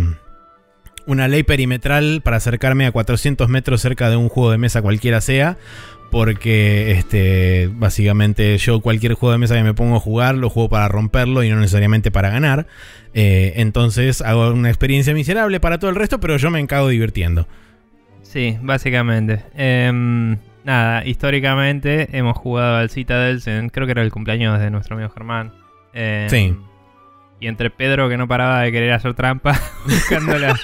una 1.11 1.27
ley 1.27 1.43
perimetral 1.43 2.21
para 2.23 2.37
acercarme 2.37 2.85
a 2.85 2.91
400 2.91 3.49
metros 3.49 3.81
cerca 3.81 4.09
de 4.09 4.15
un 4.15 4.29
juego 4.29 4.51
de 4.51 4.57
mesa 4.57 4.81
cualquiera 4.81 5.21
sea. 5.21 5.57
Porque 6.09 6.91
este, 6.91 7.69
básicamente 7.71 8.57
yo 8.57 8.81
cualquier 8.81 9.13
juego 9.13 9.31
de 9.31 9.37
mesa 9.37 9.55
que 9.55 9.63
me 9.63 9.73
pongo 9.73 9.95
a 9.95 9.99
jugar 10.01 10.35
lo 10.35 10.49
juego 10.49 10.67
para 10.67 10.89
romperlo 10.89 11.41
y 11.41 11.49
no 11.49 11.55
necesariamente 11.55 12.11
para 12.11 12.29
ganar. 12.29 12.67
Eh, 13.13 13.53
entonces 13.55 14.21
hago 14.21 14.51
una 14.51 14.67
experiencia 14.67 15.13
miserable 15.13 15.61
para 15.61 15.79
todo 15.79 15.89
el 15.89 15.95
resto, 15.95 16.19
pero 16.19 16.35
yo 16.35 16.51
me 16.51 16.59
encago 16.59 16.89
divirtiendo. 16.89 17.47
Sí, 18.23 18.57
básicamente. 18.61 19.43
Em, 19.55 20.37
nada, 20.65 21.05
históricamente 21.05 22.09
hemos 22.11 22.37
jugado 22.37 22.77
al 22.77 22.89
Citadels 22.89 23.47
en, 23.47 23.69
creo 23.69 23.85
que 23.87 23.91
era 23.91 24.01
el 24.01 24.11
cumpleaños 24.11 24.59
de 24.59 24.69
nuestro 24.69 24.97
amigo 24.97 25.11
Germán. 25.11 25.53
Em, 25.93 26.29
Sí. 26.29 26.55
Y 27.41 27.47
entre 27.47 27.71
Pedro 27.71 28.07
que 28.07 28.17
no 28.17 28.27
paraba 28.27 28.61
de 28.61 28.71
querer 28.71 28.93
hacer 28.93 29.15
trampa, 29.15 29.59
buscándola. 29.85 30.55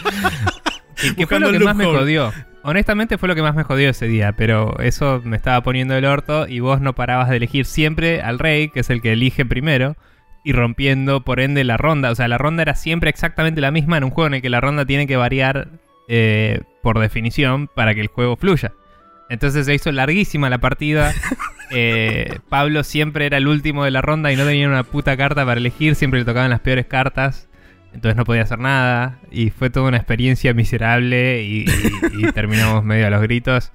y 1.03 1.15
que 1.15 1.27
fue 1.27 1.39
lo 1.39 1.51
que 1.51 1.59
más 1.59 1.75
me 1.75 1.85
jodió. 1.85 2.31
Honestamente 2.63 3.17
fue 3.17 3.27
lo 3.27 3.35
que 3.35 3.41
más 3.41 3.55
me 3.55 3.63
jodió 3.63 3.89
ese 3.89 4.07
día, 4.07 4.33
pero 4.33 4.77
eso 4.79 5.21
me 5.23 5.37
estaba 5.37 5.61
poniendo 5.61 5.95
el 5.95 6.05
orto 6.05 6.47
y 6.47 6.59
vos 6.59 6.79
no 6.79 6.93
parabas 6.93 7.29
de 7.29 7.37
elegir 7.37 7.65
siempre 7.65 8.21
al 8.21 8.39
rey, 8.39 8.69
que 8.69 8.81
es 8.81 8.89
el 8.89 9.01
que 9.01 9.13
elige 9.13 9.45
primero, 9.45 9.95
y 10.43 10.53
rompiendo 10.53 11.21
por 11.21 11.39
ende 11.39 11.63
la 11.63 11.77
ronda. 11.77 12.11
O 12.11 12.15
sea, 12.15 12.27
la 12.27 12.37
ronda 12.37 12.61
era 12.61 12.75
siempre 12.75 13.09
exactamente 13.09 13.59
la 13.59 13.71
misma 13.71 13.97
en 13.97 14.03
un 14.03 14.11
juego 14.11 14.27
en 14.27 14.35
el 14.35 14.41
que 14.41 14.49
la 14.49 14.61
ronda 14.61 14.85
tiene 14.85 15.07
que 15.07 15.17
variar 15.17 15.69
eh, 16.07 16.61
por 16.83 16.99
definición 16.99 17.67
para 17.73 17.95
que 17.95 18.01
el 18.01 18.07
juego 18.07 18.37
fluya. 18.37 18.73
Entonces 19.29 19.65
se 19.65 19.73
hizo 19.75 19.91
larguísima 19.91 20.49
la 20.49 20.57
partida. 20.59 21.13
Eh, 21.69 22.39
Pablo 22.47 22.81
siempre 22.85 23.25
era 23.25 23.35
el 23.35 23.45
último 23.45 23.83
de 23.83 23.91
la 23.91 24.01
ronda 24.01 24.31
y 24.31 24.37
no 24.37 24.45
tenía 24.45 24.69
una 24.69 24.83
puta 24.83 25.17
carta 25.17 25.45
para 25.45 25.59
elegir. 25.59 25.95
Siempre 25.95 26.21
le 26.21 26.25
tocaban 26.25 26.49
las 26.49 26.61
peores 26.61 26.85
cartas. 26.85 27.49
Entonces 27.93 28.15
no 28.15 28.23
podía 28.23 28.43
hacer 28.43 28.59
nada. 28.59 29.19
Y 29.31 29.49
fue 29.49 29.69
toda 29.69 29.89
una 29.89 29.97
experiencia 29.97 30.53
miserable. 30.53 31.43
Y, 31.43 31.65
y- 31.65 32.25
y 32.25 32.31
terminamos 32.33 32.85
medio 32.85 33.07
a 33.07 33.09
los 33.09 33.21
gritos. 33.21 33.73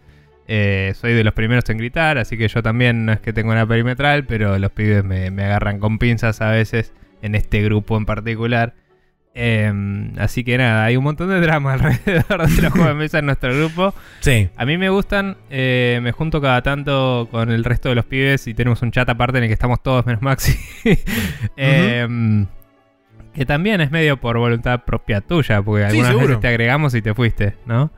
Eh, 0.49 0.95
soy 0.99 1.13
de 1.13 1.23
los 1.23 1.35
primeros 1.35 1.69
en 1.69 1.77
gritar. 1.77 2.17
Así 2.17 2.39
que 2.39 2.49
yo 2.49 2.63
también 2.63 3.05
no 3.05 3.13
es 3.13 3.21
que 3.21 3.35
tengo 3.35 3.53
una 3.53 3.67
perimetral. 3.67 4.25
Pero 4.25 4.59
los 4.59 4.71
pibes 4.73 5.05
me, 5.05 5.31
me 5.31 5.45
agarran 5.45 5.79
con 5.79 5.99
pinzas 5.99 6.41
a 6.41 6.51
veces. 6.51 6.95
En 7.21 7.35
este 7.35 7.61
grupo 7.63 7.99
en 7.99 8.07
particular. 8.07 8.73
Eh, 9.35 10.11
así 10.19 10.45
que 10.45 10.59
nada, 10.59 10.85
hay 10.85 10.97
un 10.97 11.05
montón 11.05 11.31
de 11.31 11.41
drama 11.41 11.73
alrededor 11.75 12.49
de 12.49 12.63
los 12.63 12.73
juegos 12.73 12.89
de 12.89 12.95
mesa 12.95 13.19
en 13.19 13.27
nuestro 13.27 13.57
grupo. 13.57 13.95
Sí, 14.21 14.49
A 14.57 14.65
mí 14.67 14.79
me 14.79 14.89
gustan, 14.89 15.37
eh, 15.51 15.99
me 16.03 16.13
junto 16.13 16.41
cada 16.41 16.63
tanto 16.63 17.29
con 17.31 17.51
el 17.51 17.65
resto 17.65 17.89
de 17.89 17.97
los 17.97 18.05
pibes 18.05 18.47
y 18.47 18.55
tenemos 18.55 18.83
un 18.83 18.93
chat 18.93 19.09
aparte 19.09 19.39
en 19.39 19.45
el 19.45 19.49
que 19.49 19.55
estamos 19.55 19.83
todos 19.83 20.07
menos 20.07 20.23
Maxi. 20.23 20.57
Eh, 21.57 22.47
que 23.35 23.47
también 23.47 23.81
es 23.81 23.91
medio 23.91 24.19
por 24.19 24.37
voluntad 24.39 24.85
propia 24.85 25.23
tuya, 25.23 25.63
porque 25.63 25.85
algunas 25.85 26.15
veces 26.15 26.41
te 26.41 26.49
agregamos 26.49 26.95
y 26.95 27.01
te 27.03 27.15
fuiste, 27.15 27.57
¿no? 27.65 27.91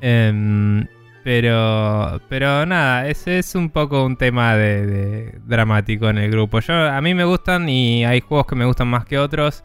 Em, 0.00 0.86
pero, 1.24 2.20
pero 2.28 2.66
nada, 2.66 3.08
ese 3.08 3.38
es 3.38 3.54
un 3.54 3.70
poco 3.70 4.04
un 4.04 4.16
tema 4.16 4.56
de, 4.56 4.86
de 4.86 5.38
dramático 5.46 6.10
en 6.10 6.18
el 6.18 6.30
grupo. 6.30 6.60
Yo, 6.60 6.74
a 6.74 7.00
mí 7.00 7.14
me 7.14 7.24
gustan 7.24 7.68
y 7.68 8.04
hay 8.04 8.20
juegos 8.20 8.46
que 8.46 8.56
me 8.56 8.66
gustan 8.66 8.88
más 8.88 9.06
que 9.06 9.18
otros. 9.18 9.64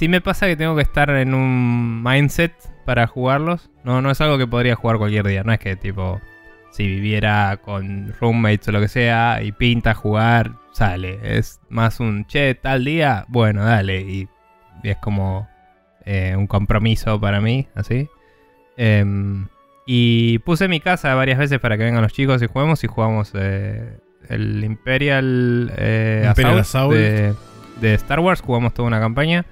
Sí 0.00 0.08
me 0.08 0.22
pasa 0.22 0.46
que 0.46 0.56
tengo 0.56 0.74
que 0.76 0.80
estar 0.80 1.10
en 1.10 1.34
un 1.34 2.02
mindset 2.02 2.54
para 2.86 3.06
jugarlos. 3.06 3.68
No, 3.84 4.00
no 4.00 4.10
es 4.10 4.18
algo 4.22 4.38
que 4.38 4.46
podría 4.46 4.74
jugar 4.74 4.96
cualquier 4.96 5.26
día. 5.26 5.44
No 5.44 5.52
es 5.52 5.58
que 5.58 5.76
tipo, 5.76 6.22
si 6.70 6.86
viviera 6.86 7.58
con 7.62 8.14
roommates 8.18 8.68
o 8.68 8.72
lo 8.72 8.80
que 8.80 8.88
sea 8.88 9.42
y 9.42 9.52
pinta 9.52 9.92
jugar, 9.92 10.52
sale. 10.72 11.20
Es 11.22 11.60
más 11.68 12.00
un, 12.00 12.24
che, 12.24 12.54
tal 12.54 12.86
día, 12.86 13.26
bueno, 13.28 13.62
dale. 13.62 14.00
Y, 14.00 14.26
y 14.82 14.88
es 14.88 14.96
como 14.96 15.46
eh, 16.06 16.34
un 16.34 16.46
compromiso 16.46 17.20
para 17.20 17.42
mí, 17.42 17.68
así. 17.74 18.08
Em, 18.78 19.48
y 19.84 20.38
puse 20.38 20.66
mi 20.66 20.80
casa 20.80 21.14
varias 21.14 21.36
veces 21.36 21.58
para 21.58 21.76
que 21.76 21.84
vengan 21.84 22.00
los 22.00 22.14
chicos 22.14 22.40
y 22.40 22.46
juguemos. 22.46 22.82
Y 22.84 22.86
jugamos 22.86 23.32
eh, 23.34 23.98
el 24.30 24.64
Imperial, 24.64 25.70
eh, 25.76 26.24
Imperial 26.26 26.60
Assault, 26.60 26.94
Assault. 26.94 26.94
De, 26.94 27.34
de 27.82 27.94
Star 27.96 28.20
Wars. 28.20 28.40
Jugamos 28.40 28.72
toda 28.72 28.88
una 28.88 28.98
campaña. 28.98 29.44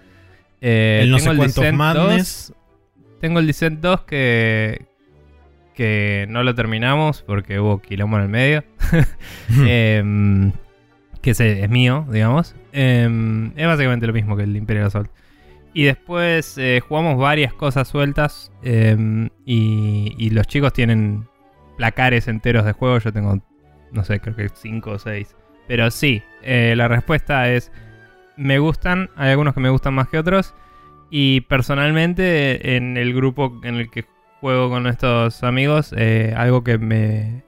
Eh, 0.61 1.01
El 1.03 1.11
no 1.11 1.17
tengo 1.19 1.31
sé 1.31 1.37
cuántos 1.37 1.55
Descent 1.57 1.77
Madness. 1.79 2.53
2. 2.55 3.21
Tengo 3.21 3.39
el 3.41 3.47
Descent 3.47 3.81
2 3.81 4.01
que, 4.03 4.87
que 5.75 6.27
no 6.29 6.43
lo 6.43 6.55
terminamos 6.55 7.23
porque 7.23 7.61
hubo 7.61 7.81
quilombo 7.81 8.17
en 8.17 8.23
el 8.25 8.29
medio. 8.29 8.65
Em, 9.67 10.53
que 11.23 11.31
es 11.33 11.71
mío, 11.71 12.07
digamos. 12.11 12.55
Em, 12.73 13.53
es 13.57 13.67
básicamente 13.67 14.07
lo 14.07 14.13
mismo 14.13 14.37
que 14.37 14.45
el 14.45 14.57
Imperial 14.57 14.87
Assault. 14.87 15.11
Y 15.75 15.85
después 15.85 16.57
eh, 16.59 16.81
jugamos 16.87 17.19
varias 17.19 17.53
cosas 17.53 17.89
sueltas. 17.89 18.51
em, 18.63 19.29
y, 19.45 20.15
y 20.19 20.31
los 20.31 20.47
chicos 20.47 20.73
tienen 20.73 21.27
placares 21.77 22.29
enteros 22.29 22.65
de 22.65 22.73
juego. 22.73 22.99
Yo 22.99 23.13
tengo, 23.13 23.41
no 23.93 24.05
sé, 24.05 24.21
creo 24.21 24.37
que 24.37 24.49
5 24.53 24.91
o 24.91 24.99
6. 24.99 25.37
Pero 25.67 25.91
sí, 25.91 26.23
eh, 26.43 26.75
la 26.77 26.89
respuesta 26.89 27.51
es: 27.51 27.71
me 28.39 28.59
gustan. 28.59 29.11
Hay 29.17 29.31
algunos 29.31 29.53
que 29.53 29.61
me 29.61 29.69
gustan 29.69 29.95
más 29.95 30.09
que 30.09 30.19
otros. 30.19 30.55
Y 31.11 31.43
personalmente, 31.43 32.77
en 32.77 32.97
el 32.97 33.15
grupo 33.15 33.61
en 33.65 33.75
el 33.77 33.91
que 33.91 34.07
juego 34.41 34.71
con 34.71 34.87
estos 34.87 35.43
amigos, 35.43 35.95
eh, 35.97 36.35
algo 36.37 36.65
que 36.65 36.79
me. 36.79 37.45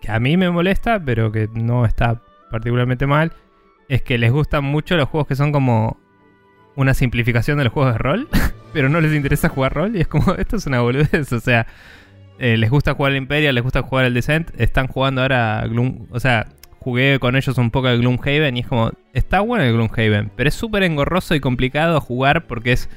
que 0.00 0.12
a 0.12 0.20
mí 0.20 0.36
me 0.36 0.50
molesta, 0.50 1.02
pero 1.04 1.32
que 1.32 1.48
no 1.52 1.86
está 1.86 2.22
particularmente 2.50 3.06
mal, 3.06 3.32
es 3.88 4.02
que 4.02 4.18
les 4.18 4.30
gustan 4.30 4.64
mucho 4.64 4.96
los 4.96 5.08
juegos 5.08 5.26
que 5.26 5.36
son 5.36 5.50
como 5.50 5.98
una 6.76 6.94
simplificación 6.94 7.58
de 7.58 7.64
los 7.64 7.72
juegos 7.72 7.92
de 7.94 7.98
rol, 7.98 8.28
pero 8.72 8.88
no 8.88 9.00
les 9.00 9.14
interesa 9.14 9.48
jugar 9.48 9.74
rol. 9.74 9.96
Y 9.96 10.00
es 10.00 10.08
como, 10.08 10.34
esto 10.38 10.56
es 10.56 10.66
una 10.66 10.80
boludez. 10.80 11.32
O 11.32 11.40
sea, 11.40 11.66
eh, 12.38 12.56
les 12.56 12.70
gusta 12.70 12.94
jugar 12.94 13.12
el 13.12 13.18
Imperial, 13.18 13.54
les 13.54 13.64
gusta 13.64 13.82
jugar 13.82 14.04
el 14.04 14.14
Descent, 14.14 14.50
están 14.58 14.88
jugando 14.88 15.22
ahora 15.22 15.64
Gloom. 15.68 16.08
O 16.10 16.20
sea, 16.20 16.48
jugué 16.84 17.18
con 17.18 17.34
ellos 17.34 17.56
un 17.56 17.70
poco 17.70 17.88
el 17.88 18.00
Gloomhaven 18.00 18.58
y 18.58 18.60
es 18.60 18.66
como, 18.66 18.90
está 19.14 19.40
bueno 19.40 19.64
el 19.64 19.72
Gloomhaven, 19.72 20.30
pero 20.36 20.48
es 20.48 20.54
súper 20.54 20.82
engorroso 20.82 21.34
y 21.34 21.40
complicado 21.40 21.98
jugar 21.98 22.46
porque 22.46 22.72
es 22.72 22.90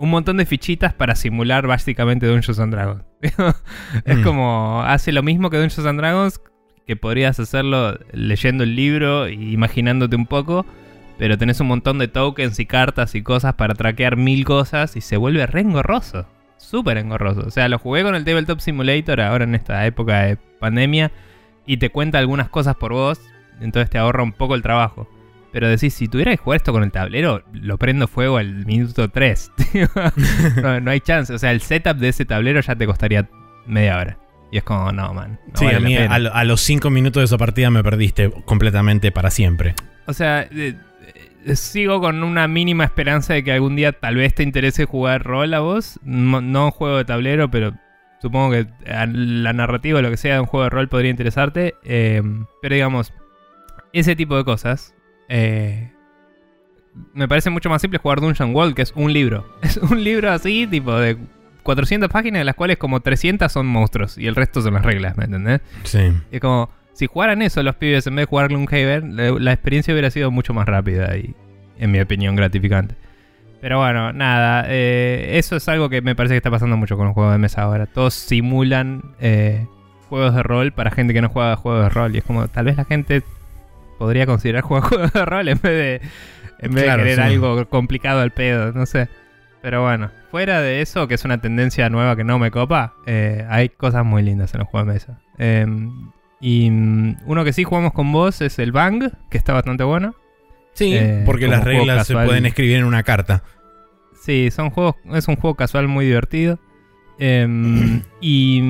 un 0.00 0.10
montón 0.10 0.38
de 0.38 0.46
fichitas 0.46 0.92
para 0.92 1.14
simular 1.14 1.66
básicamente 1.68 2.26
Dungeons 2.26 2.58
and 2.58 2.74
Dragons. 2.74 3.04
es 4.04 4.18
Mm. 4.18 4.22
como 4.24 4.82
hace 4.82 5.12
lo 5.12 5.22
mismo 5.22 5.50
que 5.50 5.58
Dungeons 5.58 5.86
and 5.86 6.00
Dragons, 6.00 6.40
que 6.84 6.96
podrías 6.96 7.38
hacerlo 7.38 7.96
leyendo 8.12 8.64
el 8.64 8.74
libro 8.74 9.26
e 9.26 9.34
imaginándote 9.34 10.16
un 10.16 10.26
poco, 10.26 10.66
pero 11.16 11.38
tenés 11.38 11.60
un 11.60 11.68
montón 11.68 11.98
de 11.98 12.08
tokens 12.08 12.58
y 12.58 12.66
cartas 12.66 13.14
y 13.14 13.22
cosas 13.22 13.54
para 13.54 13.74
traquear 13.74 14.16
mil 14.16 14.44
cosas 14.44 14.96
y 14.96 15.00
se 15.00 15.16
vuelve 15.16 15.46
re 15.46 15.60
engorroso. 15.60 16.26
Súper 16.56 16.98
engorroso. 16.98 17.42
O 17.46 17.50
sea, 17.52 17.68
lo 17.68 17.78
jugué 17.78 18.02
con 18.02 18.16
el 18.16 18.24
Tabletop 18.24 18.58
Simulator 18.58 19.20
ahora 19.20 19.44
en 19.44 19.54
esta 19.54 19.86
época 19.86 20.22
de 20.22 20.36
pandemia 20.58 21.12
y 21.68 21.76
te 21.76 21.90
cuenta 21.90 22.18
algunas 22.18 22.48
cosas 22.48 22.74
por 22.74 22.92
vos, 22.92 23.20
entonces 23.60 23.88
te 23.90 23.98
ahorra 23.98 24.24
un 24.24 24.32
poco 24.32 24.56
el 24.56 24.62
trabajo. 24.62 25.08
Pero 25.52 25.68
decís, 25.68 25.94
si 25.94 26.08
tuviera 26.08 26.30
que 26.32 26.36
jugar 26.36 26.56
esto 26.56 26.72
con 26.72 26.82
el 26.82 26.90
tablero, 26.90 27.42
lo 27.52 27.78
prendo 27.78 28.06
fuego 28.08 28.36
al 28.38 28.66
minuto 28.66 29.08
3. 29.08 29.52
no, 30.62 30.80
no 30.80 30.90
hay 30.90 31.00
chance. 31.00 31.32
O 31.32 31.38
sea, 31.38 31.52
el 31.52 31.60
setup 31.60 31.96
de 31.96 32.08
ese 32.08 32.24
tablero 32.24 32.60
ya 32.60 32.76
te 32.76 32.86
costaría 32.86 33.28
media 33.66 33.96
hora. 33.98 34.18
Y 34.50 34.58
es 34.58 34.62
como, 34.64 34.92
no, 34.92 35.12
man. 35.14 35.38
no 35.46 35.58
sí, 35.58 35.64
vale 35.66 35.76
a 35.76 35.80
mí 35.80 35.96
a, 35.96 36.18
lo- 36.18 36.34
a 36.34 36.44
los 36.44 36.60
5 36.62 36.90
minutos 36.90 37.20
de 37.20 37.24
esa 37.24 37.38
partida 37.38 37.70
me 37.70 37.82
perdiste 37.82 38.30
completamente 38.44 39.12
para 39.12 39.30
siempre. 39.30 39.74
O 40.06 40.12
sea, 40.14 40.42
eh, 40.42 40.74
eh, 41.44 41.56
sigo 41.56 42.00
con 42.00 42.22
una 42.22 42.48
mínima 42.48 42.84
esperanza 42.84 43.34
de 43.34 43.44
que 43.44 43.52
algún 43.52 43.76
día 43.76 43.92
tal 43.92 44.16
vez 44.16 44.34
te 44.34 44.42
interese 44.42 44.84
jugar 44.86 45.22
rol 45.24 45.52
a 45.54 45.60
vos. 45.60 45.98
No, 46.02 46.40
no 46.40 46.66
un 46.66 46.70
juego 46.70 46.96
de 46.98 47.04
tablero, 47.04 47.50
pero 47.50 47.74
supongo 48.20 48.52
que 48.52 48.66
la 48.86 49.52
narrativa 49.52 49.98
o 49.98 50.02
lo 50.02 50.10
que 50.10 50.16
sea 50.16 50.34
de 50.34 50.40
un 50.40 50.46
juego 50.46 50.64
de 50.64 50.70
rol 50.70 50.88
podría 50.88 51.10
interesarte. 51.10 51.74
Eh, 51.84 52.22
pero 52.60 52.74
digamos, 52.74 53.12
ese 53.92 54.16
tipo 54.16 54.36
de 54.36 54.44
cosas. 54.44 54.94
eh, 55.28 55.92
me 57.14 57.28
parece 57.28 57.50
mucho 57.50 57.70
más 57.70 57.80
simple 57.80 57.98
jugar 57.98 58.20
Dungeon 58.20 58.54
World, 58.54 58.74
que 58.74 58.82
es 58.82 58.92
un 58.96 59.12
libro. 59.12 59.46
Es 59.62 59.76
un 59.76 60.02
libro 60.02 60.30
así, 60.32 60.66
tipo 60.66 60.94
de 60.98 61.16
400 61.62 62.08
páginas, 62.08 62.40
de 62.40 62.44
las 62.44 62.54
cuales 62.54 62.76
como 62.76 63.00
300 63.00 63.52
son 63.52 63.66
monstruos 63.66 64.18
y 64.18 64.26
el 64.26 64.34
resto 64.34 64.62
son 64.62 64.74
las 64.74 64.84
reglas, 64.84 65.16
¿me 65.16 65.24
entendés? 65.24 65.60
Sí. 65.84 66.12
Es 66.32 66.40
como, 66.40 66.70
si 66.94 67.06
jugaran 67.06 67.42
eso 67.42 67.62
los 67.62 67.76
pibes 67.76 68.06
en 68.06 68.16
vez 68.16 68.22
de 68.22 68.26
jugar 68.26 68.48
Gloomhaven, 68.48 69.16
la, 69.16 69.30
la 69.30 69.52
experiencia 69.52 69.92
hubiera 69.94 70.10
sido 70.10 70.30
mucho 70.30 70.54
más 70.54 70.66
rápida 70.66 71.16
y, 71.16 71.34
en 71.78 71.90
mi 71.92 72.00
opinión, 72.00 72.34
gratificante. 72.34 72.96
Pero 73.60 73.78
bueno, 73.78 74.12
nada, 74.12 74.66
eh, 74.68 75.32
eso 75.38 75.56
es 75.56 75.68
algo 75.68 75.88
que 75.88 76.00
me 76.00 76.14
parece 76.14 76.34
que 76.34 76.38
está 76.38 76.50
pasando 76.50 76.76
mucho 76.76 76.96
con 76.96 77.06
los 77.06 77.14
juegos 77.14 77.32
de 77.32 77.38
mesa 77.38 77.62
ahora. 77.62 77.86
Todos 77.86 78.14
simulan 78.14 79.14
eh, 79.20 79.66
juegos 80.08 80.34
de 80.34 80.42
rol 80.42 80.72
para 80.72 80.90
gente 80.90 81.12
que 81.12 81.20
no 81.20 81.28
juega 81.28 81.56
juegos 81.56 81.84
de 81.84 81.88
rol. 81.88 82.14
Y 82.14 82.18
es 82.18 82.24
como, 82.24 82.46
tal 82.48 82.66
vez 82.66 82.76
la 82.76 82.84
gente 82.84 83.22
podría 83.98 84.26
considerar 84.26 84.62
jugar 84.62 84.82
juegos 84.88 85.12
de 85.12 85.24
rol 85.24 85.48
en 85.48 85.60
vez 85.60 85.72
de, 85.72 86.00
en 86.60 86.72
vez 86.72 86.84
Claro, 86.84 87.02
de 87.02 87.10
querer 87.10 87.26
sí. 87.26 87.32
algo 87.34 87.68
complicado 87.68 88.20
al 88.20 88.30
pedo, 88.30 88.72
no 88.72 88.86
sé. 88.86 89.08
Pero 89.60 89.82
bueno, 89.82 90.10
fuera 90.30 90.60
de 90.60 90.80
eso, 90.80 91.08
que 91.08 91.14
es 91.14 91.24
una 91.24 91.40
tendencia 91.40 91.90
nueva 91.90 92.14
que 92.14 92.22
no 92.22 92.38
me 92.38 92.52
copa, 92.52 92.94
eh, 93.06 93.44
hay 93.50 93.70
cosas 93.70 94.04
muy 94.04 94.22
lindas 94.22 94.54
en 94.54 94.60
los 94.60 94.68
juegos 94.68 94.86
de 94.86 94.92
mesa. 94.94 95.20
Eh, 95.38 95.66
y 96.40 96.70
mm, 96.70 97.16
uno 97.26 97.44
que 97.44 97.52
sí 97.52 97.64
jugamos 97.64 97.92
con 97.92 98.12
vos 98.12 98.40
es 98.40 98.60
el 98.60 98.70
Bang, 98.70 99.10
que 99.30 99.38
está 99.38 99.52
bastante 99.52 99.82
bueno. 99.82 100.14
Sí, 100.78 100.94
Eh, 100.94 101.22
porque 101.26 101.48
las 101.48 101.64
reglas 101.64 102.06
se 102.06 102.14
pueden 102.14 102.46
escribir 102.46 102.76
en 102.76 102.84
una 102.84 103.02
carta. 103.02 103.42
Sí, 104.20 104.50
son 104.50 104.70
juegos, 104.70 104.94
es 105.12 105.26
un 105.28 105.36
juego 105.36 105.54
casual 105.56 105.88
muy 105.88 106.04
divertido. 106.06 106.58
Em, 107.18 108.02
y, 108.20 108.62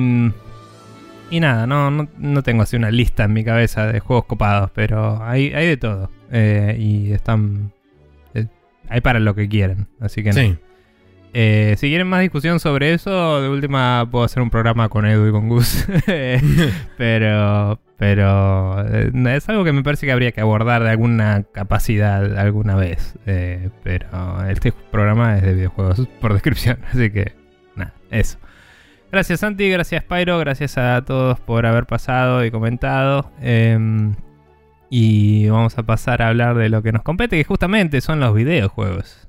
y 1.29 1.39
nada, 1.39 1.67
no, 1.67 1.91
no, 1.91 2.07
no 2.17 2.43
tengo 2.43 2.63
así 2.63 2.75
una 2.77 2.89
lista 2.91 3.25
en 3.25 3.33
mi 3.33 3.43
cabeza 3.43 3.85
de 3.87 3.99
juegos 3.99 4.25
copados, 4.25 4.71
pero 4.73 5.23
hay, 5.23 5.53
hay 5.53 5.67
de 5.67 5.77
todo. 5.77 6.09
Eh, 6.31 6.75
y 6.79 7.11
están... 7.11 7.71
eh, 8.33 8.45
hay 8.87 9.01
para 9.01 9.19
lo 9.19 9.35
que 9.35 9.47
quieren, 9.47 9.87
así 9.99 10.23
que 10.23 10.29
no. 10.29 10.35
Sí. 10.35 10.57
Eh, 11.33 11.75
si 11.77 11.89
quieren 11.89 12.07
más 12.07 12.21
discusión 12.21 12.59
sobre 12.59 12.93
eso, 12.93 13.41
de 13.41 13.49
última 13.49 14.07
puedo 14.09 14.25
hacer 14.25 14.41
un 14.41 14.49
programa 14.49 14.89
con 14.89 15.05
Edu 15.05 15.27
y 15.27 15.31
con 15.31 15.47
Gus. 15.49 15.87
pero 16.97 17.79
pero 17.97 18.85
eh, 18.87 19.11
es 19.35 19.49
algo 19.49 19.65
que 19.65 19.73
me 19.73 19.83
parece 19.83 20.05
que 20.05 20.11
habría 20.13 20.31
que 20.31 20.41
abordar 20.41 20.83
de 20.83 20.89
alguna 20.89 21.43
capacidad 21.51 22.37
alguna 22.37 22.75
vez. 22.75 23.15
Eh, 23.25 23.69
pero 23.83 24.07
este 24.47 24.71
programa 24.71 25.35
es 25.37 25.43
de 25.43 25.53
videojuegos 25.53 26.07
por 26.21 26.33
descripción, 26.33 26.79
así 26.91 27.11
que 27.11 27.33
nada, 27.75 27.93
eso. 28.09 28.39
Gracias 29.11 29.39
Santi, 29.39 29.69
gracias 29.69 30.03
Pyro, 30.03 30.37
gracias 30.37 30.77
a 30.77 31.03
todos 31.03 31.39
por 31.39 31.65
haber 31.65 31.85
pasado 31.85 32.45
y 32.45 32.51
comentado. 32.51 33.31
Em, 33.41 34.15
y 34.89 35.49
vamos 35.49 35.77
a 35.77 35.83
pasar 35.83 36.21
a 36.21 36.29
hablar 36.29 36.55
de 36.57 36.69
lo 36.69 36.81
que 36.81 36.91
nos 36.91 37.03
compete, 37.03 37.37
que 37.37 37.43
justamente 37.43 38.01
son 38.01 38.19
los 38.19 38.33
videojuegos. 38.33 39.28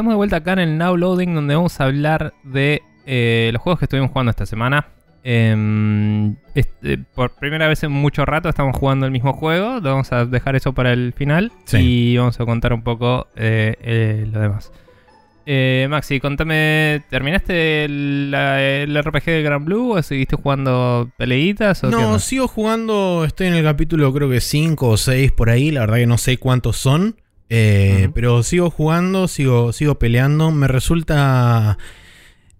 Estamos 0.00 0.12
de 0.14 0.16
vuelta 0.16 0.36
acá 0.36 0.54
en 0.54 0.60
el 0.60 0.78
Now 0.78 0.96
Loading 0.96 1.34
donde 1.34 1.54
vamos 1.54 1.78
a 1.78 1.84
hablar 1.84 2.32
de 2.42 2.80
eh, 3.04 3.50
los 3.52 3.60
juegos 3.60 3.80
que 3.80 3.84
estuvimos 3.84 4.10
jugando 4.10 4.30
esta 4.30 4.46
semana. 4.46 4.88
Em, 5.22 6.36
este, 6.54 6.96
por 7.14 7.32
primera 7.32 7.68
vez 7.68 7.82
en 7.82 7.92
mucho 7.92 8.24
rato 8.24 8.48
estamos 8.48 8.74
jugando 8.78 9.04
el 9.04 9.12
mismo 9.12 9.34
juego. 9.34 9.78
Vamos 9.82 10.10
a 10.12 10.24
dejar 10.24 10.56
eso 10.56 10.72
para 10.72 10.94
el 10.94 11.12
final 11.12 11.52
Sí. 11.66 12.12
y 12.12 12.16
vamos 12.16 12.40
a 12.40 12.46
contar 12.46 12.72
un 12.72 12.80
poco 12.82 13.26
eh, 13.36 13.74
eh, 13.82 14.26
lo 14.32 14.40
demás. 14.40 14.72
Eh, 15.44 15.86
Maxi, 15.90 16.18
contame, 16.18 17.02
¿terminaste 17.10 17.84
el, 17.84 18.30
la- 18.30 18.62
el 18.62 18.96
RPG 19.02 19.24
de 19.26 19.42
Gran 19.42 19.66
Blue 19.66 19.90
o 19.98 20.02
seguiste 20.02 20.34
jugando 20.36 21.10
peleitas? 21.18 21.84
O 21.84 21.90
No, 21.90 22.18
sigo 22.18 22.48
jugando, 22.48 23.24
estoy 23.26 23.48
en 23.48 23.54
el 23.54 23.64
capítulo 23.64 24.10
creo 24.14 24.30
que 24.30 24.40
5 24.40 24.88
o 24.88 24.96
6 24.96 25.32
por 25.32 25.50
ahí, 25.50 25.70
la 25.70 25.80
verdad 25.80 25.96
que 25.96 26.06
no 26.06 26.16
sé 26.16 26.38
cuántos 26.38 26.78
son, 26.78 27.19
eh, 27.50 28.08
pero 28.14 28.42
sigo 28.42 28.70
jugando, 28.70 29.28
sigo, 29.28 29.72
sigo 29.72 29.98
peleando, 29.98 30.50
me 30.52 30.66
resulta... 30.68 31.76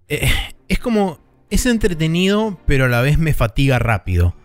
eh, 0.07 0.29
es 0.67 0.79
como, 0.79 1.19
es 1.49 1.65
entretenido, 1.65 2.59
pero 2.65 2.85
a 2.85 2.87
la 2.89 3.01
vez 3.01 3.17
me 3.17 3.33
fatiga 3.33 3.79
rápido. 3.79 4.35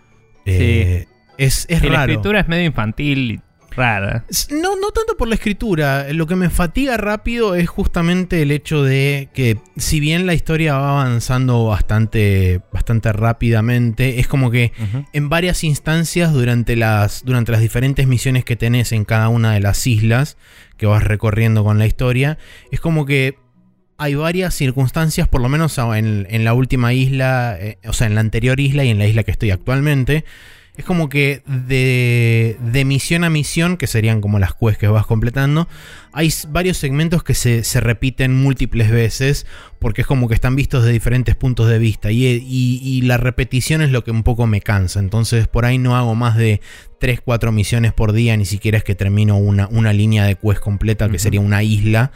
Eh, 0.44 1.06
Es, 1.38 1.66
es 1.68 1.80
Sí, 1.80 1.86
la 1.88 1.96
raro. 1.98 2.12
escritura 2.12 2.40
es 2.40 2.48
medio 2.48 2.64
infantil 2.64 3.30
y 3.32 3.40
rara. 3.76 4.24
No, 4.50 4.76
no 4.76 4.90
tanto 4.90 5.16
por 5.16 5.28
la 5.28 5.34
escritura. 5.34 6.12
Lo 6.12 6.26
que 6.26 6.36
me 6.36 6.50
fatiga 6.50 6.96
rápido 6.96 7.54
es 7.54 7.68
justamente 7.68 8.42
el 8.42 8.50
hecho 8.50 8.82
de 8.82 9.28
que, 9.34 9.58
si 9.76 10.00
bien 10.00 10.26
la 10.26 10.34
historia 10.34 10.74
va 10.74 11.02
avanzando 11.02 11.66
bastante, 11.66 12.60
bastante 12.72 13.12
rápidamente, 13.12 14.18
es 14.18 14.26
como 14.26 14.50
que 14.50 14.72
en 15.12 15.28
varias 15.28 15.62
instancias 15.64 16.32
durante 16.32 16.76
las, 16.76 17.24
durante 17.24 17.52
las 17.52 17.60
diferentes 17.60 18.06
misiones 18.06 18.44
que 18.44 18.56
tenés 18.56 18.92
en 18.92 19.04
cada 19.04 19.28
una 19.28 19.52
de 19.52 19.60
las 19.60 19.86
islas 19.86 20.36
que 20.76 20.86
vas 20.86 21.04
recorriendo 21.04 21.64
con 21.64 21.78
la 21.78 21.86
historia, 21.86 22.38
es 22.70 22.80
como 22.80 23.06
que 23.06 23.38
hay 23.98 24.14
varias 24.14 24.54
circunstancias, 24.54 25.28
por 25.28 25.40
lo 25.40 25.48
menos 25.48 25.78
en, 25.78 26.26
en 26.28 26.44
la 26.44 26.54
última 26.54 26.92
isla, 26.92 27.56
eh, 27.58 27.78
o 27.86 27.92
sea, 27.92 28.06
en 28.06 28.14
la 28.14 28.20
anterior 28.20 28.60
isla 28.60 28.84
y 28.84 28.90
en 28.90 28.98
la 28.98 29.06
isla 29.06 29.22
que 29.22 29.30
estoy 29.30 29.50
actualmente, 29.50 30.24
es 30.76 30.84
como 30.84 31.08
que 31.08 31.42
de, 31.46 32.56
de 32.60 32.84
misión 32.84 33.24
a 33.24 33.30
misión, 33.30 33.76
que 33.76 33.86
serían 33.86 34.20
como 34.20 34.38
las 34.38 34.52
quests 34.54 34.78
que 34.78 34.88
vas 34.88 35.06
completando, 35.06 35.68
hay 36.12 36.32
varios 36.48 36.76
segmentos 36.76 37.22
que 37.22 37.34
se, 37.34 37.64
se 37.64 37.80
repiten 37.80 38.34
múltiples 38.34 38.90
veces, 38.90 39.46
porque 39.78 40.02
es 40.02 40.06
como 40.06 40.28
que 40.28 40.34
están 40.34 40.54
vistos 40.56 40.84
de 40.84 40.92
diferentes 40.92 41.34
puntos 41.34 41.68
de 41.68 41.78
vista, 41.78 42.10
y, 42.10 42.26
y- 42.26 42.80
y 42.82 43.02
la 43.02 43.16
repetición 43.16 43.82
es 43.82 43.90
lo 43.90 44.04
que 44.04 44.10
un 44.10 44.22
poco 44.22 44.46
me 44.46 44.60
cansa, 44.60 45.00
entonces 45.00 45.48
por 45.48 45.64
ahí 45.64 45.78
no 45.78 45.96
hago 45.96 46.14
más 46.14 46.36
de 46.36 46.60
3, 47.00 47.20
4 47.24 47.52
misiones 47.52 47.92
por 47.92 48.12
día, 48.12 48.36
ni 48.36 48.44
siquiera 48.44 48.78
es 48.78 48.84
que 48.84 48.94
termino 48.94 49.36
una, 49.36 49.68
una 49.68 49.92
línea 49.92 50.24
de 50.24 50.34
quest 50.36 50.60
completa, 50.60 51.08
que 51.08 51.18
sería 51.18 51.40
una 51.40 51.62
isla, 51.62 52.12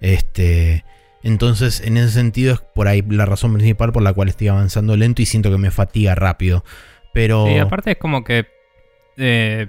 este... 0.00 0.84
Entonces, 1.22 1.82
en 1.84 1.98
ese 1.98 2.12
sentido, 2.12 2.54
es 2.54 2.60
por 2.74 2.88
ahí 2.88 3.04
la 3.06 3.26
razón 3.26 3.52
principal 3.52 3.92
por 3.92 4.02
la 4.02 4.14
cual 4.14 4.30
estoy 4.30 4.48
avanzando 4.48 4.96
lento 4.96 5.20
y 5.20 5.26
siento 5.26 5.50
que 5.50 5.58
me 5.58 5.70
fatiga 5.70 6.14
rápido. 6.14 6.64
Pero. 7.12 7.46
Sí, 7.46 7.58
aparte 7.58 7.92
es 7.92 7.96
como 7.98 8.24
que 8.24 8.46
eh, 9.16 9.68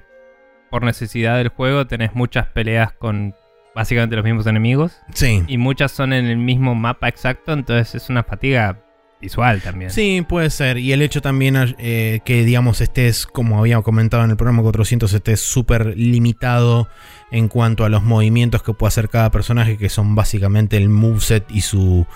por 0.70 0.84
necesidad 0.84 1.38
del 1.38 1.50
juego 1.50 1.88
tenés 1.88 2.14
muchas 2.16 2.48
peleas 2.48 2.94
con 2.94 3.36
básicamente 3.76 4.16
los 4.16 4.26
mismos 4.26 4.48
enemigos 4.48 4.98
Sí. 5.14 5.44
y 5.48 5.58
muchas 5.58 5.92
son 5.92 6.14
en 6.14 6.26
el 6.26 6.38
mismo 6.38 6.76
mapa 6.76 7.08
exacto, 7.08 7.54
entonces 7.54 7.96
es 7.96 8.10
una 8.10 8.24
fatiga 8.24 8.80
visual 9.22 9.62
también. 9.62 9.92
Sí, 9.92 10.26
puede 10.28 10.50
ser. 10.50 10.78
Y 10.80 10.94
el 10.94 11.02
hecho 11.02 11.22
también 11.22 11.76
eh, 11.78 12.22
que, 12.26 12.44
digamos, 12.44 12.82
estés, 12.82 13.28
como 13.28 13.60
había 13.60 13.80
comentado 13.82 14.24
en 14.24 14.32
el 14.32 14.36
programa 14.36 14.64
400, 14.64 15.14
estés 15.14 15.40
súper 15.40 15.96
limitado 15.96 16.88
en 17.32 17.48
cuanto 17.48 17.86
a 17.86 17.90
los 17.90 18.02
movimientos 18.04 18.64
que 18.64 18.74
puede 18.74 18.88
hacer 18.90 19.10
cada 19.10 19.30
personaje, 19.30 19.78
que 19.78 19.90
son 19.90 20.16
básicamente 20.16 20.76
el 20.78 20.90
moveset 20.90 21.46
y 21.52 21.62
su, 21.62 22.08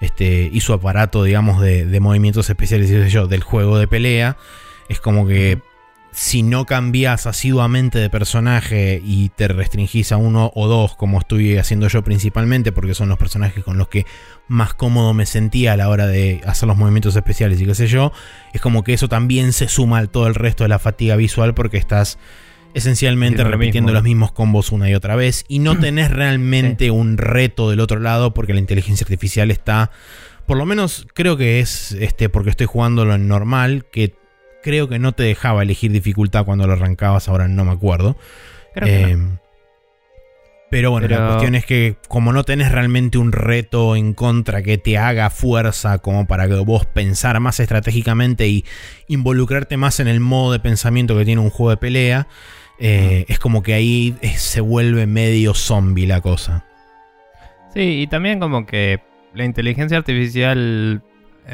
este, 0.00 0.48
y 0.50 0.60
su 0.60 0.72
aparato, 0.72 1.22
digamos, 1.22 1.60
de, 1.60 1.84
de 1.84 2.00
movimientos 2.00 2.48
especiales, 2.48 3.12
yo, 3.12 3.26
del 3.26 3.42
juego 3.42 3.78
de 3.78 3.86
pelea. 3.86 4.36
Es 4.88 5.00
como 5.00 5.26
que 5.26 5.60
si 6.14 6.44
no 6.44 6.64
cambias 6.64 7.26
asiduamente 7.26 7.98
de 7.98 8.08
personaje 8.08 9.02
y 9.04 9.30
te 9.30 9.48
restringís 9.48 10.12
a 10.12 10.16
uno 10.16 10.52
o 10.54 10.68
dos, 10.68 10.94
como 10.94 11.18
estoy 11.18 11.58
haciendo 11.58 11.88
yo 11.88 12.04
principalmente, 12.04 12.70
porque 12.70 12.94
son 12.94 13.08
los 13.08 13.18
personajes 13.18 13.64
con 13.64 13.78
los 13.78 13.88
que 13.88 14.06
más 14.46 14.74
cómodo 14.74 15.12
me 15.12 15.26
sentía 15.26 15.72
a 15.72 15.76
la 15.76 15.88
hora 15.88 16.06
de 16.06 16.40
hacer 16.46 16.68
los 16.68 16.76
movimientos 16.76 17.16
especiales 17.16 17.60
y 17.60 17.66
qué 17.66 17.74
sé 17.74 17.88
yo, 17.88 18.12
es 18.52 18.60
como 18.60 18.84
que 18.84 18.92
eso 18.92 19.08
también 19.08 19.52
se 19.52 19.66
suma 19.66 19.98
al 19.98 20.08
todo 20.08 20.28
el 20.28 20.36
resto 20.36 20.62
de 20.62 20.68
la 20.68 20.78
fatiga 20.78 21.16
visual 21.16 21.52
porque 21.52 21.78
estás 21.78 22.16
esencialmente 22.74 23.42
repitiendo 23.42 23.92
los 23.92 24.02
mismos 24.02 24.32
combos 24.32 24.72
una 24.72 24.88
y 24.90 24.94
otra 24.94 25.16
vez 25.16 25.44
y 25.48 25.58
no 25.58 25.78
tenés 25.80 26.12
realmente 26.12 26.92
un 26.92 27.18
reto 27.18 27.70
del 27.70 27.80
otro 27.80 27.98
lado 27.98 28.34
porque 28.34 28.52
la 28.52 28.60
inteligencia 28.60 29.04
artificial 29.04 29.50
está 29.50 29.90
por 30.46 30.56
lo 30.56 30.66
menos 30.66 31.06
creo 31.14 31.36
que 31.36 31.60
es 31.60 31.92
este 31.92 32.28
porque 32.28 32.50
estoy 32.50 32.66
jugándolo 32.66 33.14
en 33.14 33.28
normal 33.28 33.86
que 33.90 34.14
creo 34.64 34.88
que 34.88 34.98
no 34.98 35.12
te 35.12 35.22
dejaba 35.22 35.62
elegir 35.62 35.92
dificultad 35.92 36.46
cuando 36.46 36.66
lo 36.66 36.72
arrancabas, 36.72 37.28
ahora 37.28 37.48
no 37.48 37.66
me 37.66 37.72
acuerdo. 37.72 38.16
Eh, 38.76 39.14
pero 40.70 40.90
bueno, 40.90 41.06
la 41.06 41.26
cuestión 41.26 41.54
es 41.54 41.66
que 41.66 41.96
como 42.08 42.32
no 42.32 42.44
tenés 42.44 42.72
realmente 42.72 43.18
un 43.18 43.32
reto 43.32 43.94
en 43.94 44.14
contra 44.14 44.62
que 44.62 44.78
te 44.78 44.96
haga 44.96 45.28
fuerza 45.28 45.98
como 45.98 46.26
para 46.26 46.48
que 46.48 46.54
vos 46.54 46.86
pensar 46.86 47.38
más 47.40 47.60
estratégicamente 47.60 48.48
y 48.48 48.64
involucrarte 49.06 49.76
más 49.76 50.00
en 50.00 50.08
el 50.08 50.18
modo 50.18 50.52
de 50.52 50.60
pensamiento 50.60 51.16
que 51.16 51.26
tiene 51.26 51.42
un 51.42 51.50
juego 51.50 51.68
de 51.68 51.76
pelea, 51.76 52.26
eh, 52.78 53.26
es 53.28 53.38
como 53.38 53.62
que 53.62 53.74
ahí 53.74 54.16
se 54.36 54.62
vuelve 54.62 55.06
medio 55.06 55.52
zombie 55.52 56.06
la 56.06 56.22
cosa. 56.22 56.64
Sí, 57.74 58.00
y 58.00 58.06
también 58.06 58.40
como 58.40 58.64
que 58.64 59.00
la 59.34 59.44
inteligencia 59.44 59.98
artificial, 59.98 61.02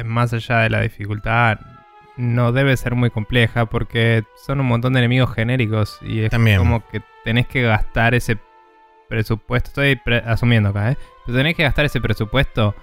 más 0.05 0.31
allá 0.31 0.59
de 0.59 0.69
la 0.69 0.79
dificultad, 0.79 1.59
no 2.17 2.51
debe 2.51 2.75
ser 2.77 2.95
muy 2.95 3.09
compleja 3.09 3.65
porque 3.65 4.23
son 4.35 4.59
un 4.59 4.67
montón 4.67 4.93
de 4.93 4.99
enemigos 4.99 5.33
genéricos 5.33 5.99
y 6.01 6.21
es 6.21 6.31
como 6.57 6.85
que 6.87 7.01
tenés 7.23 7.47
que 7.47 7.61
gastar 7.61 8.13
ese 8.13 8.37
presupuesto. 9.09 9.81
Estoy 9.81 10.19
asumiendo 10.25 10.69
acá, 10.69 10.91
¿eh? 10.91 10.97
Pero 11.25 11.37
tenés 11.37 11.55
que 11.55 11.63
gastar 11.63 11.85
ese 11.85 12.01
presupuesto 12.01 12.75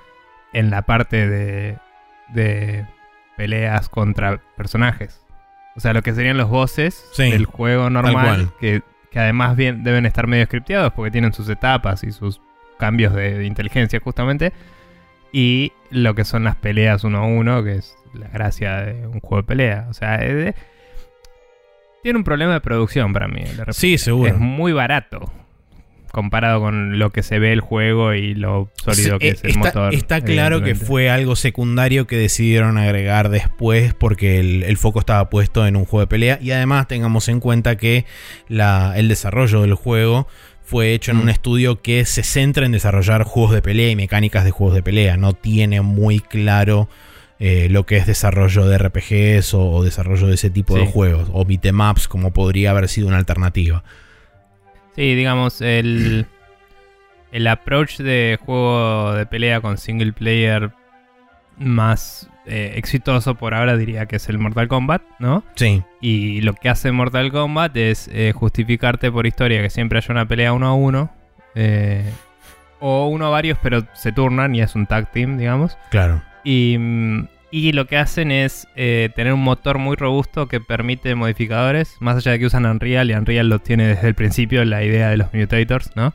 en 0.53 0.71
la 0.71 0.83
parte 0.83 1.29
de, 1.29 1.79
de 2.29 2.87
peleas 3.37 3.89
contra 3.89 4.41
personajes. 4.57 5.25
O 5.77 5.81
sea, 5.81 5.93
lo 5.93 6.03
que 6.03 6.13
serían 6.13 6.37
los 6.37 6.49
bosses 6.49 7.09
del 7.17 7.45
juego 7.45 7.89
normal, 7.91 8.51
que, 8.61 8.83
además 9.15 9.57
bien, 9.57 9.85
deben 9.85 10.07
estar 10.07 10.27
medio 10.27 10.45
scripteados 10.47 10.93
porque 10.93 11.11
tienen 11.11 11.33
sus 11.33 11.49
etapas 11.49 12.03
y 12.03 12.13
sus 12.13 12.41
cambios 12.79 13.15
de, 13.15 13.39
de 13.39 13.45
inteligencia 13.45 14.01
justamente. 14.01 14.53
Y 15.33 15.73
lo 15.91 16.15
que 16.15 16.25
son 16.25 16.45
las 16.45 16.57
peleas 16.57 17.05
uno 17.05 17.19
a 17.19 17.27
uno, 17.27 17.63
que 17.63 17.77
es 17.77 17.97
la 18.15 18.29
gracia 18.29 18.83
de 18.83 19.07
un 19.07 19.21
juego 19.21 19.43
de 19.43 19.47
pelea. 19.47 19.87
O 19.91 19.95
sea, 19.95 20.19
tiene 22.03 22.19
un 22.19 22.25
problema 22.25 22.55
de 22.55 22.61
producción 22.61 23.13
para 23.13 23.29
mí. 23.29 23.45
Sí, 23.71 23.99
seguro. 23.99 24.31
Es 24.31 24.39
muy 24.39 24.73
barato 24.73 25.33
comparado 26.11 26.61
con 26.61 26.99
lo 26.99 27.11
que 27.11 27.23
se 27.23 27.39
ve 27.39 27.53
el 27.53 27.61
juego 27.61 28.15
y 28.15 28.35
lo 28.35 28.71
sólido 28.75 29.19
que 29.19 29.29
es 29.29 29.45
el 29.45 29.59
motor. 29.59 29.95
Está 29.95 30.21
claro 30.21 30.63
que 30.63 30.75
fue 30.75 31.11
algo 31.11 31.37
secundario 31.37 32.07
que 32.07 32.17
decidieron 32.17 32.79
agregar 32.79 33.29
después 33.29 33.95
porque 33.95 34.41
el, 34.41 34.77
foco 34.77 35.01
estaba 35.01 35.29
puesto 35.31 35.67
en 35.67 35.77
un 35.77 35.85
juego 35.85 36.01
de 36.01 36.07
pelea 36.07 36.39
y 36.41 36.51
además 36.51 36.89
tengamos 36.89 37.29
en 37.29 37.41
cuenta 37.41 37.77
que 37.77 38.05
la, 38.49 38.95
el 38.97 39.09
desarrollo 39.09 39.63
del 39.63 39.75
juego 39.75 40.29
fue 40.69 40.93
hecho 40.93 41.13
en 41.13 41.17
un 41.17 41.27
mm. 41.27 41.31
estudio 41.31 41.81
que 41.81 42.05
se 42.05 42.23
centra 42.23 42.67
en 42.67 42.73
desarrollar 42.73 43.23
juegos 43.23 43.55
de 43.55 43.63
pelea 43.63 43.89
y 43.89 43.97
mecánicas 43.97 44.45
de 44.45 44.51
juegos 44.51 44.75
de 44.75 44.83
pelea. 44.83 45.17
No 45.17 45.33
tiene 45.33 45.81
muy 45.81 46.21
claro 46.21 46.91
eh, 47.39 47.69
lo 47.71 47.87
que 47.87 47.97
es 47.97 48.07
desarrollo 48.07 48.67
de 48.67 48.77
RPGs 48.77 49.55
o, 49.55 49.83
desarrollo 49.83 50.27
de 50.27 50.35
ese 50.35 50.51
tipo 50.51 50.77
de 50.77 50.85
juegos, 50.85 51.31
o 51.33 51.47
bitemaps, 51.47 52.07
como 52.07 52.35
podría 52.35 52.73
haber 52.73 52.89
sido 52.89 53.09
una 53.09 53.17
alternativa. 53.17 53.83
Sí, 54.95 55.15
digamos, 55.15 55.63
el, 55.63 56.27
el 57.33 57.47
approach 57.47 57.97
de 58.01 58.39
juego 58.45 59.15
de 59.15 59.25
pelea 59.25 59.63
con 59.63 59.79
single 59.79 60.13
player 60.13 60.71
más 61.57 62.29
eh, 62.49 62.75
exitoso 62.77 63.35
por 63.35 63.55
ahora 63.55 63.77
diría 63.77 64.07
que 64.07 64.17
es 64.17 64.29
el 64.29 64.39
Mortal 64.39 64.69
Kombat, 64.69 65.03
¿no? 65.19 65.45
Sí. 65.55 65.83
Y 66.01 66.41
lo 66.41 66.55
que 66.55 66.69
hace 66.69 66.93
Mortal 66.93 67.31
Kombat 67.31 67.77
es 67.77 68.09
eh, 68.13 68.33
justificarte 68.35 69.13
por 69.13 69.27
historia 69.27 69.63
que 69.63 69.71
siempre 69.71 69.99
haya 69.99 70.13
una 70.13 70.27
pelea 70.27 70.53
uno 70.53 70.67
a 70.67 70.75
uno. 70.75 71.11
o 72.81 73.09
uno 73.09 73.27
a 73.27 73.31
varios, 73.31 73.59
pero 73.63 73.85
se 73.95 74.13
turnan 74.13 74.55
y 74.55 74.63
es 74.63 74.75
un 74.75 74.87
tag 74.87 75.11
team, 75.13 75.37
digamos. 75.39 75.77
Claro. 75.91 76.23
Y, 76.45 77.73
lo 77.73 77.87
que 77.87 77.97
hacen 77.97 78.31
es 78.31 78.69
eh, 78.77 79.11
tener 79.15 79.33
un 79.33 79.43
motor 79.43 79.79
muy 79.79 79.97
robusto 79.97 80.49
que 80.49 80.61
permite 80.61 81.15
modificadores, 81.15 81.97
más 82.01 82.17
allá 82.17 82.33
de 82.33 82.39
que 82.39 82.47
usan 82.47 82.67
Unreal, 82.67 83.11
y 83.11 83.15
Unreal 83.15 83.49
lo 83.49 83.59
tiene 83.59 83.89
desde 83.89 84.09
el 84.09 84.15
principio, 84.15 84.65
la 84.65 84.83
idea 84.85 85.11
de 85.11 85.17
los 85.17 85.33
mutators, 85.33 85.91
¿no? 85.97 86.15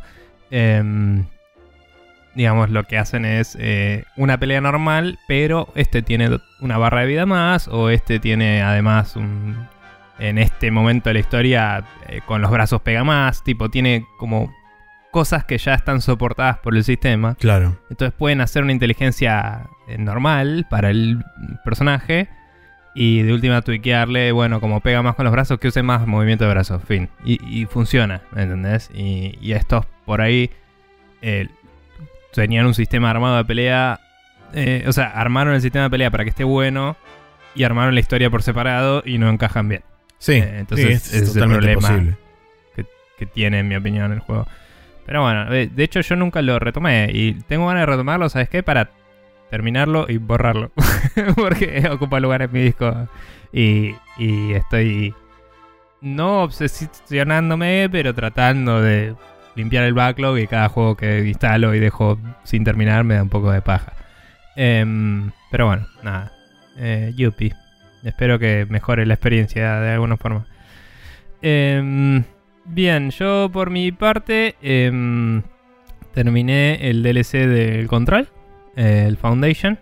Digamos, 2.36 2.70
lo 2.70 2.86
que 2.86 2.98
hacen 2.98 3.26
es 3.26 3.56
eh, 3.60 4.06
una 4.16 4.40
pelea 4.40 4.62
normal, 4.62 5.20
pero 5.28 5.70
este 5.76 6.02
tiene 6.02 6.40
una 6.62 6.78
barra 6.78 7.02
de 7.02 7.08
vida 7.08 7.26
más, 7.26 7.68
o 7.68 7.90
este 7.90 8.20
tiene 8.20 8.62
además 8.62 9.16
un... 9.16 9.68
En 10.20 10.38
este 10.38 10.70
momento 10.70 11.10
de 11.10 11.16
la 11.16 11.20
historia, 11.20 11.84
eh, 12.08 12.22
con 12.26 12.42
los 12.42 12.52
brazos 12.52 12.82
pega 12.82 13.04
más, 13.04 13.44
tipo, 13.44 13.70
tiene 13.70 14.06
como 14.20 14.54
cosas 15.14 15.44
que 15.46 15.58
ya 15.58 15.76
están 15.76 16.02
soportadas 16.02 16.58
por 16.60 16.76
el 16.76 16.84
sistema. 16.84 17.36
Claro. 17.36 17.78
Entonces 17.90 18.14
pueden 18.18 18.42
hacer 18.42 18.64
una 18.64 18.72
inteligencia 18.72 19.68
eh, 19.88 19.98
normal 19.98 20.66
para 20.70 20.90
el 20.90 21.24
personaje 21.64 22.30
y 22.96 23.22
de 23.22 23.34
última 23.34 23.62
tuiquearle, 23.62 24.32
bueno, 24.32 24.60
como 24.60 24.82
pega 24.82 25.02
más 25.02 25.16
con 25.16 25.26
los 25.26 25.32
brazos, 25.32 25.60
que 25.60 25.68
use 25.68 25.84
más 25.84 26.06
movimiento 26.08 26.46
de 26.46 26.52
brazos, 26.52 26.82
fin. 26.84 27.10
Y, 27.24 27.66
funciona, 27.66 28.22
¿entendés? 28.36 28.90
Y, 28.94 29.52
estos 29.52 29.86
por 30.06 30.22
ahí 30.22 30.52
eh, 31.22 31.48
tenían 32.34 32.66
un 32.66 32.74
sistema 32.74 33.10
armado 33.10 33.38
de 33.38 33.46
pelea, 33.46 34.00
eh, 34.54 34.84
o 34.88 34.94
sea, 34.94 35.08
armaron 35.08 35.54
el 35.54 35.62
sistema 35.62 35.86
de 35.86 35.90
pelea 35.90 36.12
para 36.12 36.24
que 36.24 36.30
esté 36.30 36.44
bueno 36.44 36.98
y 37.56 37.64
armaron 37.64 37.94
la 37.94 38.00
historia 38.00 38.30
por 38.30 38.44
separado 38.44 39.04
y 39.06 39.18
no 39.18 39.30
encajan 39.30 39.70
bien. 39.70 39.84
Sí, 40.18 40.36
entonces 40.36 41.14
es, 41.14 41.36
el 41.36 41.50
problema 41.50 42.18
que, 42.76 42.86
que 43.18 43.26
tiene, 43.26 43.60
en 43.60 43.68
mi 43.68 43.76
opinión, 43.76 44.12
el 44.12 44.20
juego. 44.20 44.48
Pero 45.06 45.22
bueno, 45.22 45.50
de, 45.50 45.70
hecho 45.78 46.02
yo 46.02 46.16
nunca 46.16 46.42
lo 46.42 46.60
retomé 46.60 47.10
y 47.14 47.34
tengo 47.34 47.68
ganas 47.68 47.82
de 47.82 47.86
retomarlo, 47.88 48.30
¿sabes 48.30 48.50
qué? 48.50 48.64
Para 48.64 48.90
terminarlo 49.50 50.06
y 50.08 50.18
borrarlo. 50.18 50.72
Porque 51.36 51.88
ocupa 51.92 52.20
lugar 52.20 52.42
en 52.42 52.52
mi 52.52 52.62
disco 52.62 53.10
y, 53.52 53.96
y 54.18 54.54
estoy 54.54 55.14
no 56.02 56.44
obsesionándome, 56.44 57.90
pero 57.92 58.14
tratando 58.14 58.82
de 58.82 59.16
limpiar 59.56 59.84
el 59.84 59.94
backlog 59.94 60.38
y 60.38 60.48
cada 60.48 60.70
juego 60.70 60.96
que 60.96 61.26
instalo 61.28 61.74
y 61.76 61.80
dejo 61.80 62.20
sin 62.44 62.64
terminar 62.64 63.04
me 63.04 63.16
da 63.16 63.24
un 63.24 63.30
poco 63.30 63.52
de 63.52 63.62
paja. 63.62 63.94
Em, 64.56 65.32
pero 65.52 65.68
bueno, 65.68 65.88
nada. 66.04 66.32
Eh, 66.78 67.14
Yuppie. 67.16 67.54
Espero 68.04 68.40
que 68.40 68.66
mejore 68.70 69.06
la 69.06 69.14
experiencia 69.14 69.80
de 69.80 69.92
alguna 69.92 70.18
forma. 70.18 70.46
Eh, 71.42 72.24
Bien, 72.66 73.12
yo 73.12 73.50
por 73.52 73.70
mi 73.70 73.92
parte 73.92 74.56
em, 74.62 75.42
terminé 76.14 76.90
el 76.90 77.04
DLC 77.04 77.46
del 77.48 77.88
Control, 77.88 78.30
el 78.76 79.18
Foundation. 79.18 79.80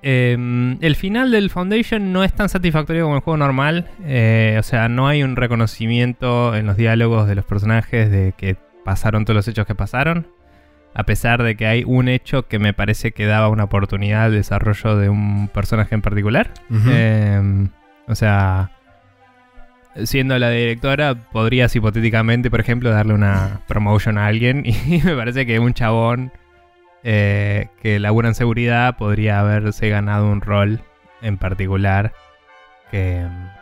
Em, 0.00 0.78
el 0.80 0.94
final 0.96 1.30
del 1.30 1.50
Foundation 1.50 2.12
no 2.12 2.24
es 2.24 2.32
tan 2.32 2.48
satisfactorio 2.48 3.04
como 3.04 3.16
el 3.16 3.20
juego 3.20 3.36
normal. 3.36 3.88
Eh, 4.04 4.56
o 4.58 4.62
sea, 4.62 4.88
no 4.88 5.06
hay 5.06 5.22
un 5.22 5.36
reconocimiento 5.36 6.54
en 6.56 6.66
los 6.66 6.76
diálogos 6.76 7.28
de 7.28 7.34
los 7.34 7.44
personajes 7.44 8.10
de 8.10 8.32
que 8.36 8.56
pasaron 8.88 9.26
todos 9.26 9.36
los 9.36 9.48
hechos 9.48 9.66
que 9.66 9.74
pasaron. 9.74 10.28
A 10.94 11.02
pesar 11.02 11.42
de 11.42 11.56
que 11.56 11.66
hay 11.66 11.84
un 11.84 12.08
hecho 12.08 12.48
que 12.48 12.58
me 12.58 12.72
parece 12.72 13.12
que 13.12 13.26
daba 13.26 13.50
una 13.50 13.64
oportunidad 13.64 14.24
al 14.24 14.32
desarrollo 14.32 14.96
de 14.96 15.10
un 15.10 15.48
personaje 15.48 15.94
en 15.94 16.00
particular. 16.00 16.54
Em, 16.70 17.68
o 18.06 18.14
sea, 18.14 18.70
siendo 20.04 20.38
la 20.38 20.48
directora, 20.48 21.14
podrías 21.14 21.76
hipotéticamente, 21.76 22.50
por 22.50 22.60
ejemplo, 22.60 22.88
darle 22.88 23.12
una 23.12 23.60
promotion 23.68 24.16
a 24.16 24.26
alguien. 24.26 24.64
Y 24.86 25.02
me 25.04 25.14
parece 25.14 25.44
que 25.44 25.58
un 25.58 25.74
chabón 25.74 26.32
eh, 27.04 27.68
que 27.82 27.98
labura 27.98 28.28
en 28.28 28.34
seguridad 28.34 28.96
podría 28.96 29.40
haberse 29.40 29.90
ganado 29.90 30.30
un 30.30 30.40
rol 30.40 30.80
en 31.20 31.36
particular. 31.36 32.14
Que 32.90 33.26
mm, 33.28 33.57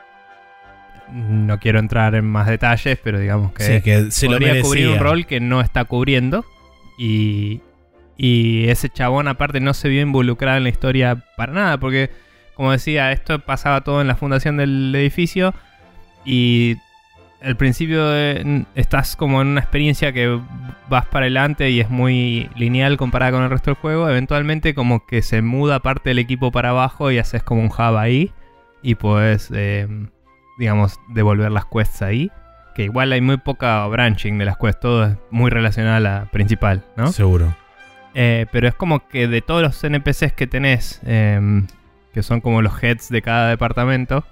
no 1.13 1.59
quiero 1.59 1.79
entrar 1.79 2.15
en 2.15 2.25
más 2.25 2.47
detalles, 2.47 2.99
pero 3.03 3.19
digamos 3.19 3.53
que, 3.53 4.11
se 4.11 4.27
podría 4.27 4.61
cubrir 4.63 4.89
un 4.89 4.99
rol 4.99 5.27
que 5.27 5.41
no 5.41 5.61
está 5.61 5.85
cubriendo. 5.85 6.45
Y, 6.99 7.61
Y 8.17 8.69
ese 8.69 8.89
chabón 8.89 9.29
aparte 9.29 9.61
no 9.61 9.75
se 9.75 9.89
vio 9.89 10.01
involucrado 10.01 10.57
en 10.57 10.65
la 10.65 10.71
historia 10.71 11.25
para 11.37 11.53
nada, 11.53 11.79
porque 11.79 12.11
como 12.55 12.73
decía, 12.73 13.13
esto 13.13 13.39
pasaba 13.41 13.83
todo 13.83 14.01
en 14.01 14.09
la 14.09 14.17
fundación 14.17 14.57
del 14.57 14.95
edificio 14.95 15.53
y 16.25 16.77
al 17.43 17.57
principio 17.57 18.01
eh, 18.15 18.65
estás 18.75 19.15
como 19.15 19.43
en 19.43 19.49
una 19.49 19.61
experiencia 19.61 20.13
que 20.13 20.41
vas 20.89 21.07
para 21.07 21.25
adelante 21.27 21.69
y 21.71 21.81
es 21.81 21.91
muy 21.91 22.49
lineal 22.57 22.97
comparada 22.97 23.33
con 23.33 23.43
el 23.43 23.51
resto 23.51 23.71
del 23.71 23.77
juego. 23.77 24.09
Eventualmente 24.09 24.75
como 24.75 25.07
que 25.07 25.21
se 25.21 25.43
muda 25.43 25.81
parte 25.81 26.11
del 26.11 26.19
equipo 26.19 26.51
para 26.51 26.71
abajo 26.71 27.11
y 27.11 27.19
haces 27.19 27.43
como 27.43 27.61
un 27.61 27.69
hub 27.69 27.97
ahí 27.97 28.33
y 28.83 28.95
puedes, 28.95 29.51
eh, 29.55 29.87
digamos, 30.59 30.99
devolver 31.09 31.51
las 31.51 31.67
quests 31.67 32.03
ahí. 32.03 32.31
Que 32.75 32.85
igual 32.85 33.13
hay 33.13 33.21
muy 33.21 33.39
poca 33.39 33.87
branching 33.87 34.39
de 34.39 34.45
las 34.45 34.59
quests, 34.59 34.81
todo 34.81 35.05
es 35.07 35.17
muy 35.31 35.51
relacionado 35.51 35.97
a 35.97 36.01
la 36.01 36.29
principal, 36.31 36.85
¿no? 36.97 37.11
Seguro. 37.13 37.55
Eh, 38.19 38.47
pero 38.51 38.67
es 38.67 38.75
como 38.75 39.07
que 39.09 39.29
de 39.29 39.43
todos 39.43 39.61
los 39.63 39.85
NPCs 39.85 40.33
que 40.33 40.47
tenés, 40.47 41.03
em, 41.05 41.67
que 42.15 42.23
son 42.23 42.41
como 42.41 42.63
los 42.63 42.83
heads 42.83 43.11
de 43.11 43.21
cada 43.21 43.51
departamento, 43.51 44.25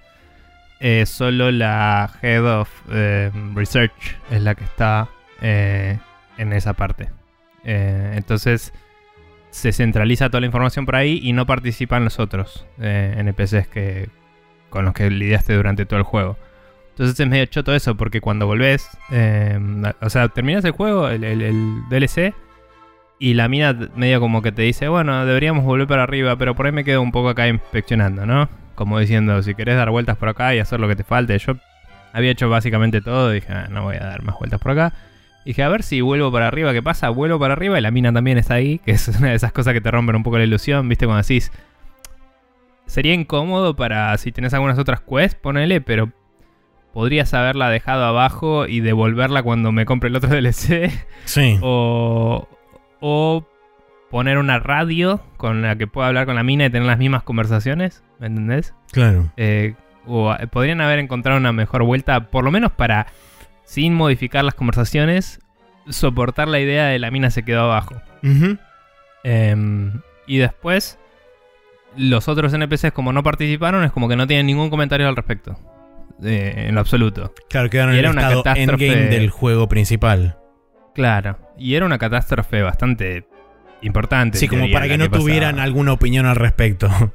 eh, 0.80 1.04
solo 1.04 1.50
la 1.50 2.10
Head 2.22 2.60
of 2.60 2.70
em, 2.90 3.54
Research 3.54 4.16
es 4.30 4.42
la 4.42 4.54
que 4.54 4.64
está 4.64 5.08
eh, 5.42 5.98
en 6.38 6.52
esa 6.54 6.72
parte. 6.72 7.10
entonces 7.66 8.74
se 9.50 9.72
centraliza 9.72 10.28
toda 10.28 10.40
la 10.40 10.46
información 10.46 10.84
por 10.84 10.96
ahí 10.96 11.18
y 11.22 11.32
no 11.32 11.46
participan 11.46 12.04
los 12.04 12.18
otros 12.18 12.66
NPCs 12.78 13.68
que, 13.68 14.10
con 14.74 14.84
los 14.84 14.92
que 14.92 15.08
lidiaste 15.08 15.54
durante 15.54 15.86
todo 15.86 15.98
el 15.98 16.04
juego. 16.04 16.36
Entonces 16.90 17.18
es 17.18 17.28
medio 17.28 17.46
choto 17.46 17.74
eso, 17.74 17.96
porque 17.96 18.20
cuando 18.20 18.46
volvés, 18.46 18.88
em, 19.10 19.82
o 20.00 20.10
sea, 20.10 20.28
terminas 20.28 20.64
el 20.64 20.72
juego, 20.72 21.08
el, 21.08 21.24
el 21.24 21.82
DLC, 21.88 22.34
y 23.18 23.34
la 23.34 23.48
mina 23.48 23.72
medio 23.94 24.20
como 24.20 24.42
que 24.42 24.52
te 24.52 24.62
dice, 24.62 24.88
bueno, 24.88 25.24
deberíamos 25.24 25.64
volver 25.64 25.86
para 25.86 26.02
arriba, 26.02 26.36
pero 26.36 26.54
por 26.54 26.66
ahí 26.66 26.72
me 26.72 26.84
quedo 26.84 27.00
un 27.00 27.12
poco 27.12 27.28
acá 27.28 27.48
inspeccionando, 27.48 28.26
¿no? 28.26 28.48
Como 28.74 28.98
diciendo, 28.98 29.40
si 29.42 29.54
querés 29.54 29.76
dar 29.76 29.90
vueltas 29.90 30.16
por 30.16 30.28
acá 30.28 30.54
y 30.54 30.58
hacer 30.58 30.80
lo 30.80 30.88
que 30.88 30.96
te 30.96 31.04
falte. 31.04 31.38
Yo 31.38 31.54
había 32.12 32.32
hecho 32.32 32.48
básicamente 32.48 33.00
todo, 33.00 33.30
dije, 33.30 33.52
ah, 33.52 33.68
no 33.70 33.84
voy 33.84 33.96
a 33.96 34.00
dar 34.00 34.22
más 34.22 34.36
vueltas 34.38 34.60
por 34.60 34.72
acá. 34.72 34.92
Dije, 35.44 35.62
a 35.62 35.68
ver 35.68 35.82
si 35.82 36.00
vuelvo 36.00 36.32
para 36.32 36.48
arriba, 36.48 36.72
¿qué 36.72 36.82
pasa? 36.82 37.08
Vuelvo 37.10 37.38
para 37.38 37.52
arriba 37.52 37.78
y 37.78 37.82
la 37.82 37.90
mina 37.90 38.12
también 38.12 38.38
está 38.38 38.54
ahí, 38.54 38.78
que 38.78 38.90
es 38.92 39.08
una 39.18 39.28
de 39.28 39.34
esas 39.34 39.52
cosas 39.52 39.74
que 39.74 39.80
te 39.80 39.90
rompen 39.90 40.16
un 40.16 40.22
poco 40.24 40.38
la 40.38 40.44
ilusión, 40.44 40.88
¿viste? 40.88 41.06
Cuando 41.06 41.22
decís, 41.22 41.52
sería 42.86 43.14
incómodo 43.14 43.76
para 43.76 44.16
si 44.18 44.32
tenés 44.32 44.54
algunas 44.54 44.78
otras 44.78 45.00
quests, 45.00 45.34
ponele, 45.34 45.80
pero 45.80 46.12
podrías 46.92 47.34
haberla 47.34 47.68
dejado 47.70 48.04
abajo 48.04 48.66
y 48.66 48.80
devolverla 48.80 49.42
cuando 49.42 49.72
me 49.72 49.84
compre 49.84 50.08
el 50.08 50.16
otro 50.16 50.30
DLC. 50.34 50.90
Sí. 51.24 51.58
O, 51.62 52.48
o 53.00 53.46
poner 54.10 54.38
una 54.38 54.60
radio 54.60 55.20
con 55.36 55.62
la 55.62 55.76
que 55.76 55.88
pueda 55.88 56.06
hablar 56.08 56.26
con 56.26 56.36
la 56.36 56.44
mina 56.44 56.66
y 56.66 56.70
tener 56.70 56.86
las 56.86 56.98
mismas 56.98 57.24
conversaciones, 57.24 58.04
¿me 58.20 58.28
entendés? 58.28 58.72
Claro. 58.92 59.32
Eh, 59.36 59.74
o 60.06 60.32
eh, 60.34 60.46
podrían 60.46 60.80
haber 60.80 61.00
encontrado 61.00 61.38
una 61.38 61.52
mejor 61.52 61.82
vuelta, 61.82 62.30
por 62.30 62.44
lo 62.44 62.52
menos 62.52 62.70
para, 62.70 63.08
sin 63.64 63.92
modificar 63.94 64.44
las 64.44 64.54
conversaciones, 64.54 65.40
soportar 65.88 66.48
la 66.48 66.60
idea 66.60 66.86
de 66.86 66.98
la 66.98 67.10
mina 67.10 67.30
se 67.30 67.42
quedó 67.42 67.62
abajo. 67.62 68.00
Em, 69.24 70.00
y 70.26 70.38
después, 70.38 70.98
los 71.96 72.28
otros 72.28 72.52
NPCs 72.52 72.92
como 72.92 73.12
no 73.12 73.22
participaron, 73.22 73.84
es 73.84 73.92
como 73.92 74.08
que 74.08 74.16
no 74.16 74.26
tienen 74.26 74.46
ningún 74.46 74.70
comentario 74.70 75.08
al 75.08 75.16
respecto. 75.16 75.56
Eh, 76.22 76.66
en 76.68 76.74
lo 76.74 76.80
absoluto. 76.80 77.32
Claro, 77.50 77.68
quedaron 77.70 77.94
en 77.94 78.04
el 78.04 78.04
estado 78.06 78.42
catástrofe. 78.42 78.86
endgame 78.86 79.06
del 79.10 79.30
juego 79.30 79.68
principal. 79.68 80.38
Claro. 80.94 81.38
Y 81.58 81.74
era 81.74 81.84
una 81.86 81.98
catástrofe 81.98 82.62
bastante 82.62 83.26
importante. 83.82 84.38
Sí, 84.38 84.46
como 84.48 84.70
para 84.70 84.86
que 84.88 84.96
no 84.96 85.10
tuvieran 85.10 85.58
alguna 85.58 85.92
opinión 85.92 86.26
al 86.26 86.36
respecto. 86.36 86.88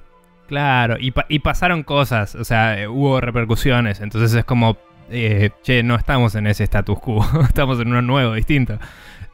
Claro, 0.49 0.95
y, 0.99 1.11
pa- 1.11 1.27
y 1.29 1.37
pasaron 1.37 1.83
cosas, 1.83 2.33
o 2.33 2.43
sea, 2.43 2.81
eh, 2.81 2.87
hubo 2.87 3.21
repercusiones, 3.21 4.01
entonces 4.01 4.33
es 4.33 4.43
como, 4.45 4.77
eh, 5.11 5.51
che, 5.61 5.83
no 5.83 5.93
estamos 5.93 6.33
en 6.33 6.47
ese 6.47 6.63
status 6.63 6.97
quo, 6.99 7.23
estamos 7.43 7.79
en 7.79 7.89
uno 7.89 8.01
nuevo, 8.01 8.33
distinto. 8.33 8.79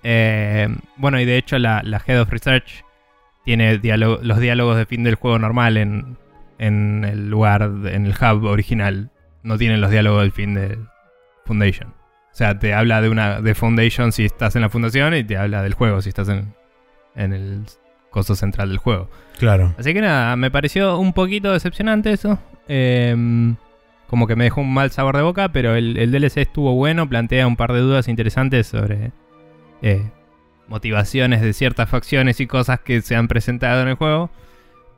Eh, 0.03 0.67
bueno, 0.97 1.17
y 1.17 1.23
de 1.23 1.37
hecho 1.37 1.57
la, 1.57 1.81
la 1.85 2.01
Head 2.05 2.19
of 2.19 2.29
Research 2.29 2.83
tiene 3.45 3.77
diálogo- 3.79 4.19
los 4.21 4.39
diálogos 4.39 4.75
de 4.77 4.85
fin 4.85 5.03
del 5.03 5.15
juego 5.15 5.39
normal 5.39 5.77
en, 5.77 6.17
en 6.57 7.05
el 7.05 7.29
lugar, 7.29 7.61
en 7.85 8.05
el 8.05 8.11
hub 8.13 8.43
original, 8.45 9.11
no 9.43 9.57
tienen 9.57 9.79
los 9.81 9.91
diálogos 9.91 10.21
del 10.23 10.31
fin 10.31 10.53
de 10.55 10.77
Foundation. 11.45 11.89
O 11.89 12.37
sea, 12.37 12.59
te 12.59 12.73
habla 12.73 13.01
de 13.01 13.09
una 13.09 13.39
de 13.39 13.55
Foundation 13.55 14.11
si 14.11 14.25
estás 14.25 14.55
en 14.55 14.61
la 14.63 14.69
fundación 14.69 15.13
y 15.15 15.23
te 15.23 15.37
habla 15.37 15.61
del 15.63 15.73
juego 15.73 16.01
si 16.01 16.09
estás 16.09 16.27
en, 16.27 16.53
en 17.15 17.31
el 17.33 17.61
costo 18.09 18.35
central 18.35 18.69
del 18.69 18.77
juego. 18.79 19.09
Claro. 19.37 19.73
Así 19.77 19.93
que 19.93 20.01
nada, 20.01 20.35
me 20.35 20.51
pareció 20.51 20.97
un 20.97 21.13
poquito 21.13 21.53
decepcionante 21.53 22.11
eso. 22.11 22.39
Em, 22.67 23.55
como 24.07 24.27
que 24.27 24.35
me 24.35 24.45
dejó 24.45 24.61
un 24.61 24.73
mal 24.73 24.91
sabor 24.91 25.15
de 25.15 25.21
boca, 25.23 25.49
pero 25.49 25.75
el, 25.75 25.97
el 25.97 26.11
DLC 26.11 26.37
estuvo 26.37 26.73
bueno, 26.75 27.07
plantea 27.07 27.47
un 27.47 27.55
par 27.55 27.71
de 27.73 27.79
dudas 27.79 28.07
interesantes 28.07 28.67
sobre 28.67 29.11
eh, 29.81 30.09
motivaciones 30.67 31.41
de 31.41 31.53
ciertas 31.53 31.89
facciones 31.89 32.39
y 32.39 32.47
cosas 32.47 32.79
que 32.79 33.01
se 33.01 33.15
han 33.15 33.27
presentado 33.27 33.81
en 33.81 33.89
el 33.89 33.95
juego. 33.95 34.29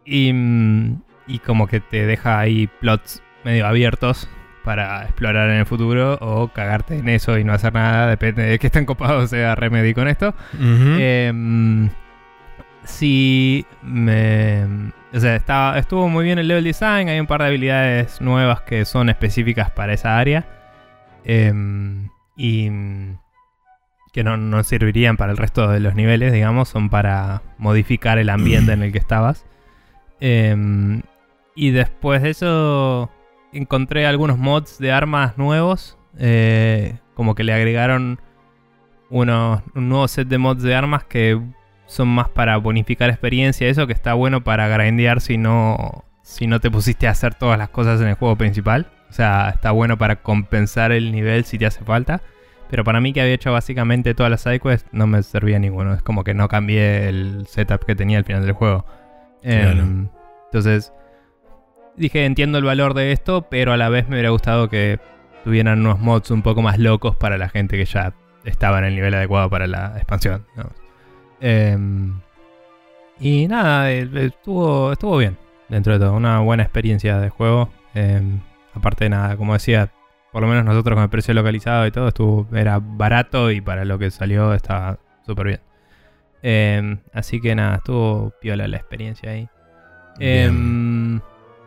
Y, 0.06 0.32
mm, 0.34 1.02
y 1.28 1.40
como 1.40 1.68
que 1.68 1.80
te 1.80 2.06
deja 2.06 2.40
ahí 2.40 2.68
plots 2.80 3.22
medio 3.44 3.68
abiertos 3.68 4.30
para 4.68 5.04
explorar 5.04 5.50
en 5.50 5.60
el 5.60 5.66
futuro 5.66 6.18
o 6.20 6.50
cagarte 6.50 6.98
en 6.98 7.08
eso 7.08 7.38
y 7.38 7.46
no 7.46 7.54
hacer 7.54 7.74
nada, 7.74 8.08
depende 8.08 8.44
de 8.44 8.60
qué 8.60 8.70
tan 8.70 8.84
copado 8.86 9.26
sea 9.26 9.56
Remedy 9.56 9.94
con 9.94 10.10
esto. 10.10 10.36
Em, 10.60 11.90
sí, 12.84 13.66
me. 13.82 14.92
O 15.14 15.20
sea, 15.22 15.38
estaba, 15.38 15.80
estuvo 15.80 16.10
muy 16.10 16.26
bien 16.26 16.38
el 16.38 16.50
level 16.50 16.66
design. 16.66 17.08
Hay 17.08 17.18
un 17.18 17.28
par 17.28 17.42
de 17.42 17.48
habilidades 17.48 18.20
nuevas 18.20 18.60
que 18.62 18.84
son 18.84 19.08
específicas 19.08 19.72
para 19.72 19.94
esa 19.94 20.18
área. 20.18 20.46
Em, 21.24 22.10
y. 22.36 22.70
que 24.18 24.24
no, 24.24 24.36
no 24.36 24.64
servirían 24.64 25.16
para 25.16 25.32
el 25.32 25.38
resto 25.38 25.68
de 25.68 25.80
los 25.80 25.94
niveles, 25.94 26.34
digamos. 26.34 26.70
Son 26.70 26.90
para 26.90 27.44
modificar 27.60 28.18
el 28.18 28.32
ambiente 28.32 28.72
en 28.72 28.82
el 28.82 28.92
que 28.92 28.98
estabas. 28.98 29.46
Em, 30.20 31.04
y 31.54 31.70
después 31.70 32.24
de 32.24 32.32
eso. 32.32 33.12
Encontré 33.54 34.08
algunos 34.08 34.40
mods 34.40 34.80
de 34.80 34.92
armas 34.92 35.38
nuevos. 35.38 36.00
eh, 36.18 36.96
como 37.14 37.36
que 37.36 37.44
le 37.44 37.54
agregaron 37.54 38.20
unos, 39.12 39.62
un 39.76 39.88
nuevo 39.88 40.08
set 40.08 40.28
de 40.28 40.40
mods 40.40 40.64
de 40.64 40.74
armas 40.74 41.04
que 41.04 41.40
son 41.86 42.08
más 42.08 42.28
para 42.28 42.58
bonificar 42.58 43.12
experiencia, 43.12 43.68
eso 43.68 43.86
que 43.86 43.94
está 43.94 44.16
bueno 44.16 44.44
para 44.44 44.68
grindear 44.68 45.22
si 45.22 45.38
no, 45.38 46.06
si 46.24 46.48
no 46.48 46.60
te 46.60 46.72
pusiste 46.72 47.08
a 47.08 47.12
hacer 47.12 47.36
todas 47.36 47.60
las 47.60 47.70
cosas 47.70 48.02
en 48.02 48.08
el 48.08 48.16
juego 48.16 48.36
principal. 48.36 48.88
O 49.12 49.14
sea, 49.14 49.50
está 49.50 49.70
bueno 49.70 49.96
para 50.00 50.18
compensar 50.18 50.92
el 50.92 51.12
nivel 51.12 51.46
si 51.46 51.60
te 51.60 51.68
hace 51.68 51.84
falta. 51.86 52.22
Pero 52.70 52.84
para 52.84 53.00
mí 53.00 53.14
que 53.14 53.22
había 53.22 53.34
hecho 53.34 53.52
básicamente 53.52 54.14
todas 54.14 54.30
las 54.30 54.42
sidequests 54.42 54.90
no 54.92 55.08
me 55.08 55.24
servía 55.24 55.60
ninguno. 55.60 55.94
Es 55.94 56.02
como 56.02 56.24
que 56.24 56.34
no 56.34 56.48
cambié 56.48 57.08
el 57.08 57.48
setup 57.48 57.86
que 57.86 57.96
tenía 57.96 58.18
al 58.18 58.26
final 58.26 58.44
del 58.44 58.54
juego. 58.54 58.86
Claro. 59.42 59.82
Em, 59.82 60.10
entonces, 60.46 60.92
dije, 61.96 62.26
entiendo 62.26 62.58
el 62.58 62.64
valor 62.64 62.94
de 62.94 63.12
esto, 63.12 63.48
pero 63.50 63.74
a 63.74 63.78
la 63.78 63.90
vez 63.90 64.08
me 64.08 64.16
hubiera 64.16 64.30
gustado 64.30 64.70
que 64.70 65.00
tuvieran 65.44 65.80
unos 65.80 66.00
mods 66.00 66.32
un 66.32 66.42
poco 66.42 66.62
más 66.62 66.78
locos 66.78 67.16
para 67.16 67.38
la 67.38 67.50
gente 67.50 67.78
que 67.78 67.86
ya 67.86 68.14
estaba 68.44 68.80
en 68.80 68.86
el 68.86 68.96
nivel 68.96 69.14
adecuado 69.14 69.50
para 69.50 69.68
la 69.68 69.94
expansión. 69.98 70.46
Em, 71.40 72.20
y 73.20 73.48
nada, 73.48 73.92
eh, 73.92 74.10
estuvo, 74.14 74.92
estuvo 74.92 75.18
bien 75.18 75.38
dentro 75.70 75.94
de 75.94 76.00
todo. 76.00 76.14
Una 76.14 76.40
buena 76.40 76.64
experiencia 76.64 77.20
de 77.20 77.30
juego. 77.30 77.70
Em, 77.94 78.40
aparte 78.74 79.06
de 79.06 79.10
nada, 79.10 79.38
como 79.38 79.54
decía, 79.54 79.90
por 80.32 80.42
lo 80.42 80.48
menos 80.48 80.66
nosotros 80.66 80.96
con 80.96 81.04
el 81.04 81.10
precio 81.10 81.34
localizado 81.34 81.86
y 81.88 81.92
todo, 81.92 82.10
estuvo, 82.10 82.48
era 82.56 82.80
barato 82.82 83.52
y 83.52 83.62
para 83.62 83.86
lo 83.86 83.98
que 83.98 84.12
salió 84.12 84.54
estaba 84.54 85.00
súper 85.26 85.48
bien. 85.48 85.60
Em, 86.44 87.00
así 87.14 87.42
que 87.42 87.56
nada, 87.56 87.78
estuvo 87.78 88.32
piola 88.42 88.68
la 88.68 88.78
experiencia 88.78 89.32
ahí. 89.32 89.50
Em, 90.20 91.20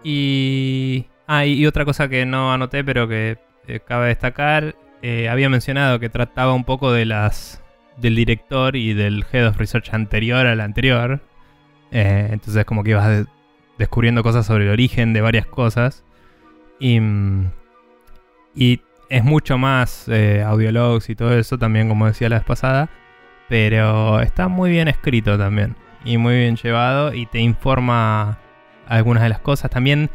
y, 0.04 1.06
ah, 1.26 1.44
y 1.46 1.54
y 1.54 1.66
otra 1.66 1.84
cosa 1.84 2.08
que 2.08 2.24
no 2.26 2.52
anoté, 2.52 2.82
pero 2.84 3.08
que 3.08 3.38
eh, 3.66 3.80
cabe 3.86 4.08
destacar, 4.08 4.74
eh, 5.02 5.28
había 5.28 5.48
mencionado 5.48 5.98
que 6.00 6.08
trataba 6.08 6.52
un 6.54 6.64
poco 6.64 6.92
de 6.92 7.04
las 7.06 7.62
del 7.96 8.14
director 8.16 8.76
y 8.76 8.94
del 8.94 9.24
head 9.32 9.46
of 9.48 9.58
research 9.58 9.92
anterior 9.92 10.46
al 10.46 10.60
anterior. 10.60 11.20
Eh, 11.92 12.28
entonces 12.30 12.64
como 12.64 12.82
que 12.84 12.90
ibas 12.90 13.08
de- 13.08 13.26
descubriendo 13.78 14.22
cosas 14.22 14.46
sobre 14.46 14.64
el 14.64 14.70
origen 14.70 15.12
de 15.12 15.20
varias 15.20 15.46
cosas. 15.46 16.04
Y, 16.78 16.98
mm, 17.00 17.50
y 18.54 18.80
es 19.08 19.24
mucho 19.24 19.58
más 19.58 20.08
eh, 20.08 20.42
audiologs 20.42 21.10
y 21.10 21.16
todo 21.16 21.36
eso 21.36 21.58
también, 21.58 21.88
como 21.88 22.06
decía 22.06 22.28
la 22.28 22.36
vez 22.36 22.44
pasada. 22.44 22.88
Pero 23.48 24.20
está 24.20 24.48
muy 24.48 24.70
bien 24.70 24.88
escrito 24.88 25.36
también. 25.36 25.76
Y 26.04 26.16
muy 26.16 26.36
bien 26.36 26.56
llevado. 26.56 27.12
Y 27.12 27.26
te 27.26 27.40
informa 27.40 28.38
algunas 28.86 29.24
de 29.24 29.28
las 29.28 29.40
cosas. 29.40 29.70
También 29.70 30.08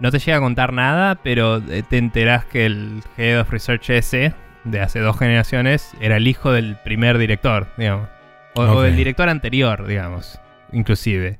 no 0.00 0.10
te 0.10 0.18
llega 0.18 0.38
a 0.38 0.40
contar 0.40 0.72
nada, 0.72 1.16
pero 1.22 1.58
eh, 1.58 1.82
te 1.88 1.98
enterás 1.98 2.46
que 2.46 2.66
el 2.66 3.02
Head 3.18 3.40
of 3.40 3.50
Research 3.50 3.90
ese, 3.90 4.32
de 4.64 4.80
hace 4.80 5.00
dos 5.00 5.18
generaciones, 5.18 5.92
era 6.00 6.16
el 6.16 6.26
hijo 6.26 6.50
del 6.50 6.76
primer 6.82 7.18
director, 7.18 7.68
digamos. 7.76 8.08
O, 8.54 8.62
o 8.62 8.82
del 8.82 8.96
director 8.96 9.28
anterior, 9.28 9.86
digamos, 9.86 10.40
inclusive. 10.72 11.38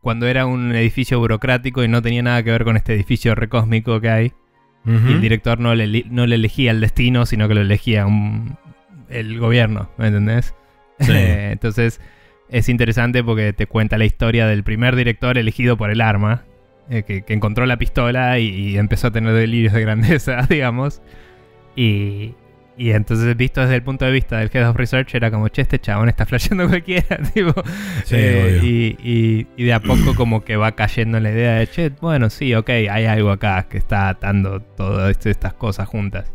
Cuando 0.00 0.26
era 0.26 0.46
un 0.46 0.74
edificio 0.74 1.18
burocrático 1.18 1.84
y 1.84 1.88
no 1.88 2.00
tenía 2.00 2.22
nada 2.22 2.42
que 2.42 2.50
ver 2.50 2.64
con 2.64 2.76
este 2.76 2.94
edificio 2.94 3.34
recósmico 3.34 4.00
que 4.00 4.08
hay. 4.08 4.32
Y 4.86 4.90
el 5.12 5.20
director 5.20 5.60
no 5.60 5.74
le, 5.74 6.04
no 6.10 6.26
le 6.26 6.34
elegía 6.36 6.70
el 6.70 6.80
destino, 6.80 7.26
sino 7.26 7.46
que 7.48 7.54
lo 7.54 7.60
elegía 7.60 8.06
un- 8.06 8.56
el 9.08 9.38
gobierno, 9.38 9.90
¿me 9.98 10.06
entendés? 10.08 10.54
Sí. 11.00 11.12
Entonces 11.14 12.00
es 12.48 12.68
interesante 12.68 13.22
porque 13.22 13.52
te 13.52 13.66
cuenta 13.66 13.98
la 13.98 14.04
historia 14.06 14.46
del 14.46 14.64
primer 14.64 14.96
director 14.96 15.36
elegido 15.38 15.76
por 15.76 15.90
el 15.90 16.00
arma, 16.00 16.44
eh, 16.88 17.02
que, 17.04 17.22
que 17.22 17.34
encontró 17.34 17.66
la 17.66 17.76
pistola 17.76 18.38
y, 18.38 18.48
y 18.48 18.78
empezó 18.78 19.08
a 19.08 19.10
tener 19.10 19.32
delirios 19.34 19.72
de 19.74 19.80
grandeza, 19.82 20.42
digamos. 20.48 21.02
Y, 21.76 22.34
y 22.78 22.90
entonces 22.92 23.36
visto 23.36 23.60
desde 23.60 23.74
el 23.76 23.82
punto 23.82 24.04
de 24.06 24.10
vista 24.12 24.38
del 24.38 24.50
Head 24.52 24.70
of 24.70 24.76
Research 24.76 25.14
era 25.14 25.30
como, 25.30 25.48
che, 25.48 25.62
este 25.62 25.78
chabón 25.78 26.08
está 26.08 26.24
flasheando 26.26 26.66
cualquiera, 26.68 27.18
tipo. 27.34 27.52
Sí, 28.04 28.16
Eh, 28.16 28.60
y, 28.62 28.96
y- 29.02 29.46
y 29.56 29.64
de 29.64 29.72
a 29.72 29.80
poco 29.80 30.14
como 30.14 30.42
que 30.44 30.56
va 30.56 30.72
cayendo 30.72 31.18
en 31.18 31.24
la 31.24 31.30
idea 31.30 31.54
de, 31.56 31.66
che, 31.66 31.90
bueno, 32.00 32.30
sí, 32.30 32.54
ok, 32.54 32.68
hay 32.70 33.04
algo 33.06 33.30
acá 33.30 33.66
que 33.68 33.78
está 33.78 34.08
atando 34.08 34.60
todas 34.60 35.26
estas 35.26 35.52
cosas 35.54 35.88
juntas. 35.88 36.32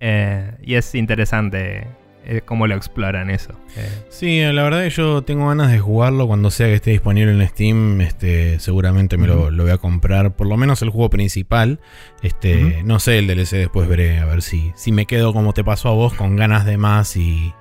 Eh, 0.00 0.52
y 0.62 0.74
es 0.74 0.94
interesante 0.94 1.86
eh, 2.24 2.40
cómo 2.44 2.66
lo 2.66 2.74
exploran 2.76 3.30
eso. 3.30 3.52
Eh, 3.76 3.88
Sí, 4.08 4.40
la 4.42 4.62
verdad 4.62 4.82
que 4.84 4.90
yo 4.90 5.22
tengo 5.22 5.48
ganas 5.48 5.70
de 5.72 5.78
jugarlo 5.78 6.26
cuando 6.26 6.50
sea 6.50 6.66
que 6.68 6.74
esté 6.74 6.90
disponible 6.92 7.32
en 7.32 7.48
Steam. 7.48 8.00
Este, 8.00 8.58
seguramente 8.60 9.16
me 9.16 9.26
lo, 9.26 9.50
lo 9.50 9.62
voy 9.64 9.72
a 9.72 9.78
comprar. 9.78 10.34
Por 10.36 10.46
lo 10.46 10.56
menos 10.56 10.82
el 10.82 10.90
juego 10.90 11.10
principal. 11.10 11.80
Este, 12.22 12.82
no 12.84 12.98
sé, 13.00 13.18
el 13.18 13.26
DLC 13.26 13.52
después 13.56 13.88
veré 13.88 14.18
a 14.18 14.24
ver 14.26 14.42
si, 14.42 14.72
si 14.76 14.92
me 14.92 15.06
quedo 15.06 15.32
como 15.32 15.52
te 15.52 15.64
pasó 15.64 15.88
a 15.88 15.92
vos 15.92 16.14
con 16.14 16.36
ganas 16.36 16.64
de 16.64 16.76
más 16.76 17.16
y. 17.16 17.52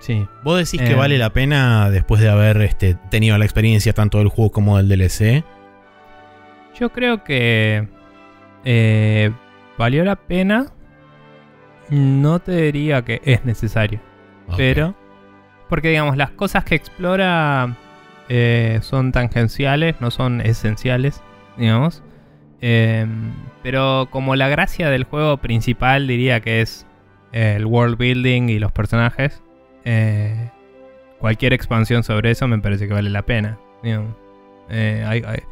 sí. 0.00 0.26
¿Vos 0.44 0.58
decís 0.58 0.80
que 0.86 0.92
Eh. 0.92 0.96
vale 0.96 1.18
la 1.18 1.32
pena 1.32 1.88
después 1.90 2.20
de 2.20 2.28
haber 2.28 2.60
este, 2.62 2.94
tenido 3.10 3.38
la 3.38 3.44
experiencia 3.44 3.92
tanto 3.92 4.18
del 4.18 4.28
juego 4.28 4.50
como 4.50 4.76
del 4.78 4.88
DLC? 4.88 5.44
Yo 6.78 6.90
creo 6.90 7.22
que 7.22 7.86
eh, 8.64 9.30
valió 9.78 10.04
la 10.04 10.16
pena. 10.16 10.72
No 11.92 12.38
te 12.38 12.52
diría 12.52 13.02
que 13.02 13.20
es 13.24 13.44
necesario. 13.44 14.00
Pero, 14.56 14.94
porque 15.68 15.90
digamos, 15.90 16.16
las 16.16 16.30
cosas 16.30 16.64
que 16.64 16.74
explora 16.74 17.76
eh, 18.28 18.78
son 18.82 19.12
tangenciales, 19.12 20.00
no 20.00 20.10
son 20.10 20.40
esenciales, 20.40 21.22
digamos. 21.56 22.02
Eh, 22.62 23.06
pero 23.62 24.08
como 24.10 24.36
la 24.36 24.48
gracia 24.48 24.88
del 24.88 25.04
juego 25.04 25.36
principal 25.38 26.06
diría 26.06 26.40
que 26.40 26.60
es 26.62 26.86
el 27.32 27.66
world 27.66 27.98
building 27.98 28.48
y 28.48 28.58
los 28.58 28.72
personajes, 28.72 29.42
eh, 29.84 30.50
cualquier 31.18 31.52
expansión 31.52 32.02
sobre 32.04 32.30
eso 32.30 32.46
me 32.48 32.58
parece 32.58 32.88
que 32.88 32.94
vale 32.94 33.10
la 33.10 33.22
pena. 33.22 33.58
digamos. 33.82 34.14
Eh, 34.70 35.04
hay- 35.06 35.22
hay- 35.26 35.42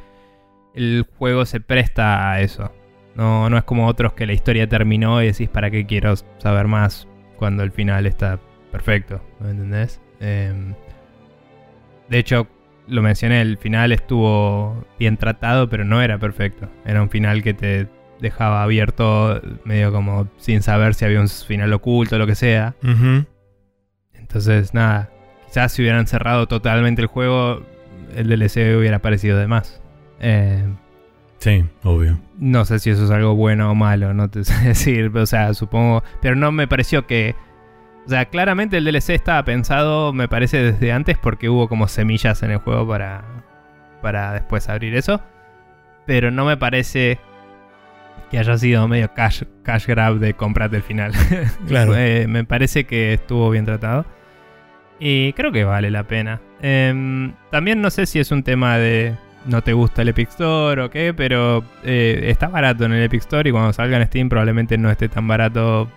el 0.74 1.05
juego 1.18 1.45
se 1.45 1.61
presta 1.61 2.30
a 2.30 2.41
eso. 2.41 2.72
No, 3.21 3.51
no 3.51 3.59
es 3.59 3.64
como 3.64 3.87
otros 3.87 4.14
que 4.14 4.25
la 4.25 4.33
historia 4.33 4.66
terminó 4.66 5.23
y 5.23 5.27
decís 5.27 5.51
para 5.51 5.71
qué 5.71 5.85
quiero 5.85 6.14
saber 6.39 6.68
más 6.68 7.07
cuando 7.37 7.62
el 7.62 7.71
final 7.71 8.07
está 8.07 8.41
perfecto, 8.73 9.21
¿me 9.41 9.51
entendés? 9.51 10.01
Em, 10.21 10.73
de 12.09 12.18
hecho, 12.18 12.47
lo 12.89 13.03
mencioné, 13.03 13.43
el 13.43 13.59
final 13.59 13.93
estuvo 13.93 14.87
bien 14.99 15.18
tratado, 15.18 15.68
pero 15.68 15.85
no 15.85 16.01
era 16.01 16.16
perfecto. 16.16 16.71
Era 16.87 17.03
un 17.03 17.11
final 17.11 17.43
que 17.43 17.53
te 17.53 17.89
dejaba 18.21 18.62
abierto, 18.62 19.39
medio 19.64 19.93
como 19.93 20.27
sin 20.39 20.62
saber 20.62 20.95
si 20.95 21.05
había 21.05 21.21
un 21.21 21.29
final 21.29 21.75
oculto 21.75 22.16
o 22.16 22.18
lo 22.18 22.27
que 22.27 22.35
sea. 22.35 22.75
Entonces, 24.14 24.73
nada, 24.73 25.11
quizás 25.47 25.73
si 25.73 25.83
hubieran 25.83 26.07
cerrado 26.07 26.49
totalmente 26.49 27.03
el 27.03 27.07
juego, 27.07 27.66
el 28.16 28.29
DLC 28.29 28.79
hubiera 28.79 29.01
parecido 29.01 29.37
de 29.37 29.47
más. 29.47 29.83
Em, 30.21 30.77
Sí, 31.41 31.64
obvio. 31.84 32.20
no 32.38 32.66
sé 32.66 32.78
si 32.78 32.91
eso 32.91 33.05
es 33.05 33.11
algo 33.11 33.34
bueno 33.34 33.70
o 33.70 33.74
malo, 33.74 34.12
no 34.12 34.28
te 34.28 34.45
sé 34.45 34.68
decir, 34.68 35.11
o 35.16 35.26
sea, 35.26 35.55
supongo, 35.55 36.05
pero 36.20 36.36
no 36.36 36.53
me 36.53 36.68
pareció 36.68 37.07
que, 37.07 37.34
o 38.07 38.09
sea, 38.11 38.26
claramente 38.26 38.76
el 38.76 38.84
DLC 38.84 39.11
estaba 39.11 39.43
pensado, 39.45 40.12
me 40.12 40.28
parece, 40.28 40.62
desde 40.62 40.93
antes 40.93 41.16
porque 41.18 41.49
hubo 41.49 41.68
como 41.68 41.88
semillas 41.88 42.43
en 42.43 42.51
el 42.51 42.59
juego 42.59 42.86
para, 42.86 43.24
para 44.03 44.34
después 44.34 44.68
abrir 44.68 44.95
eso, 44.95 45.22
pero 46.07 46.30
no 46.30 46.45
me 46.45 46.59
parece 46.59 47.18
que 48.30 48.38
haya 48.38 48.57
sido 48.59 48.86
medio 48.86 49.12
cash, 49.12 49.43
cash 49.62 49.86
grab 49.86 50.18
de 50.18 50.34
comprarte 50.34 50.76
el 50.76 50.82
final. 50.82 51.12
Claro. 51.66 51.97
Eh, 51.97 52.26
me 52.28 52.45
parece 52.45 52.84
que 52.84 53.14
estuvo 53.14 53.51
bien 53.51 53.64
tratado. 53.64 54.07
Y 54.99 55.32
creo 55.32 55.51
que 55.51 55.64
vale 55.64 55.91
la 55.91 56.05
pena. 56.05 56.41
Em, 56.61 57.32
también 57.51 57.80
no 57.80 57.91
sé 57.91 58.07
si 58.07 58.18
es 58.18 58.30
un 58.30 58.43
tema 58.43 58.76
de 58.76 59.16
no 59.47 59.62
te 59.62 59.72
gusta 59.72 60.03
el 60.03 60.09
Epic 60.09 60.28
Store 60.30 60.82
o 60.82 60.91
qué, 60.91 61.14
pero 61.14 61.64
eh, 61.84 62.20
está 62.24 62.49
barato 62.49 62.84
en 62.84 62.93
el 62.93 63.03
Epic 63.05 63.20
Store 63.20 63.49
y 63.49 63.53
cuando 63.53 63.72
salga 63.72 63.97
en 63.97 64.07
Steam 64.07 64.28
probablemente 64.28 64.76
no 64.78 64.91
esté 64.91 65.09
tan 65.09 65.26
barato. 65.28 65.91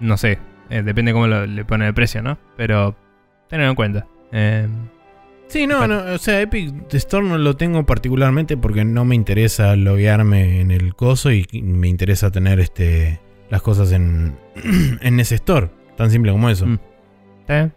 No 0.00 0.16
sé, 0.16 0.38
eh, 0.70 0.82
depende 0.82 1.12
cómo 1.12 1.26
lo- 1.26 1.46
le 1.46 1.64
ponen 1.64 1.88
el 1.88 1.94
precio, 1.94 2.22
¿no? 2.22 2.38
Pero 2.56 2.96
tenedlo 3.48 3.70
en 3.70 3.76
cuenta. 3.76 4.06
Em, 4.32 4.70
Sí, 5.48 5.66
no, 5.66 5.86
no, 5.86 6.14
o 6.14 6.16
sea, 6.16 6.40
Epic 6.40 6.72
Store 6.94 7.26
no 7.28 7.36
lo 7.36 7.56
tengo 7.56 7.84
particularmente 7.84 8.56
porque 8.56 8.86
no 8.86 9.04
me 9.04 9.14
interesa 9.14 9.76
loguearme 9.76 10.62
en 10.62 10.70
el 10.70 10.94
coso 10.94 11.30
y 11.30 11.46
me 11.62 11.88
interesa 11.88 12.30
tener 12.30 12.58
este 12.58 13.20
las 13.50 13.60
cosas 13.60 13.92
en, 13.92 14.38
en 15.02 15.20
ese 15.20 15.34
store. 15.34 15.68
Tan 15.98 16.10
simple 16.10 16.32
como 16.32 16.48
eso. 16.48 16.66
Mm. 16.66 16.78
¿está 17.40 17.54
bien? 17.54 17.72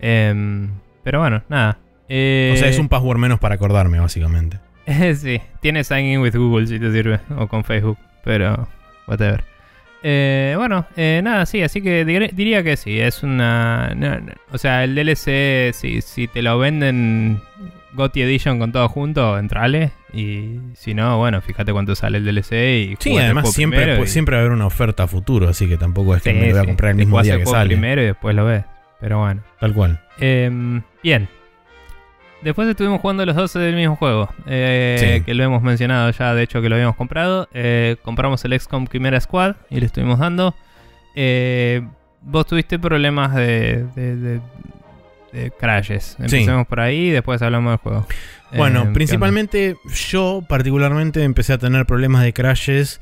Em, 0.00 0.70
pero 1.04 1.20
bueno, 1.20 1.44
nada. 1.48 1.78
Eh, 2.08 2.52
O 2.54 2.56
sea, 2.56 2.68
es 2.68 2.78
un 2.78 2.88
password 2.88 3.18
menos 3.18 3.38
para 3.38 3.54
acordarme, 3.56 4.00
básicamente. 4.00 4.58
sí, 5.16 5.40
tiene 5.60 5.84
sign 5.84 6.06
in 6.06 6.20
with 6.20 6.34
Google 6.36 6.66
si 6.66 6.78
te 6.78 6.90
sirve, 6.92 7.20
o 7.36 7.46
con 7.48 7.64
Facebook, 7.64 7.98
pero 8.24 8.68
whatever. 9.06 9.44
Eh, 10.02 10.54
bueno, 10.56 10.86
eh, 10.96 11.20
nada, 11.24 11.44
sí, 11.44 11.60
así 11.62 11.82
que 11.82 12.06
dir- 12.06 12.30
diría 12.32 12.62
que 12.62 12.76
sí, 12.76 13.00
es 13.00 13.22
una... 13.24 13.92
no, 13.96 14.20
no, 14.20 14.32
o 14.52 14.56
sea, 14.58 14.84
el 14.84 14.94
DLC, 14.94 15.74
si, 15.74 16.00
si 16.02 16.28
te 16.28 16.40
lo 16.40 16.56
venden 16.58 17.40
GOTY 17.94 18.22
Edition 18.22 18.58
con 18.60 18.70
todo 18.72 18.88
junto, 18.88 19.36
entrale. 19.38 19.90
Y 20.12 20.60
si 20.74 20.94
no, 20.94 21.18
bueno, 21.18 21.40
fíjate 21.42 21.72
cuánto 21.72 21.94
sale 21.96 22.18
el 22.18 22.24
DLC 22.24 22.52
y 22.92 22.96
Sí, 23.00 23.18
además 23.18 23.52
siempre, 23.52 23.96
pues, 23.96 24.08
y- 24.08 24.12
siempre 24.12 24.36
va 24.36 24.38
a 24.38 24.44
haber 24.44 24.52
una 24.56 24.66
oferta 24.66 25.02
a 25.02 25.06
futuro, 25.08 25.48
así 25.48 25.68
que 25.68 25.76
tampoco 25.76 26.14
es 26.14 26.22
que 26.22 26.30
Sí, 26.30 26.36
me 26.38 26.46
lo 26.46 26.52
voy 26.52 26.58
a 26.58 26.62
sí, 26.62 26.66
comprar 26.68 26.90
el 26.92 26.96
mismo 26.96 27.20
día 27.22 27.34
el 27.34 27.40
que 27.40 27.46
sale. 27.46 27.68
primero 27.68 28.00
y 28.00 28.06
después 28.06 28.34
lo 28.36 28.44
ves, 28.44 28.64
pero 29.00 29.18
bueno. 29.18 29.42
Tal 29.60 29.74
cual. 29.74 30.00
Em, 30.20 30.80
bien. 31.02 31.28
Después 32.42 32.68
estuvimos 32.68 33.00
jugando 33.00 33.26
los 33.26 33.34
12 33.34 33.58
del 33.58 33.74
mismo 33.74 33.96
juego. 33.96 34.28
eh, 34.46 35.16
Sí. 35.18 35.24
Que 35.24 35.34
lo 35.34 35.42
hemos 35.44 35.62
mencionado 35.62 36.10
ya, 36.10 36.34
de 36.34 36.42
hecho 36.44 36.62
que 36.62 36.68
lo 36.68 36.76
habíamos 36.76 36.96
comprado. 36.96 37.48
Eh, 37.52 37.96
compramos 38.02 38.44
el 38.44 38.58
XCOM 38.58 38.86
Chimera 38.86 39.20
Squad 39.20 39.56
y 39.70 39.80
le 39.80 39.86
estuvimos 39.86 40.18
dando. 40.20 40.54
Eh, 41.16 41.82
vos 42.22 42.46
tuviste 42.46 42.78
problemas 42.78 43.34
de, 43.34 43.84
de, 43.96 44.16
de- 44.16 44.40
de 45.32 45.50
crashes. 45.50 46.16
Empecemos 46.18 46.66
por 46.66 46.80
ahí 46.80 47.08
y 47.08 47.10
después 47.10 47.42
hablamos 47.42 47.72
del 47.72 47.78
juego. 47.78 48.06
Bueno, 48.56 48.80
Eh, 48.82 48.84
¿qué 48.86 48.92
principalmente 48.92 49.76
yo 50.10 50.42
particularmente 50.48 51.22
empecé 51.22 51.52
a 51.52 51.58
tener 51.58 51.84
problemas 51.84 52.22
de 52.22 52.32
crashes. 52.32 53.00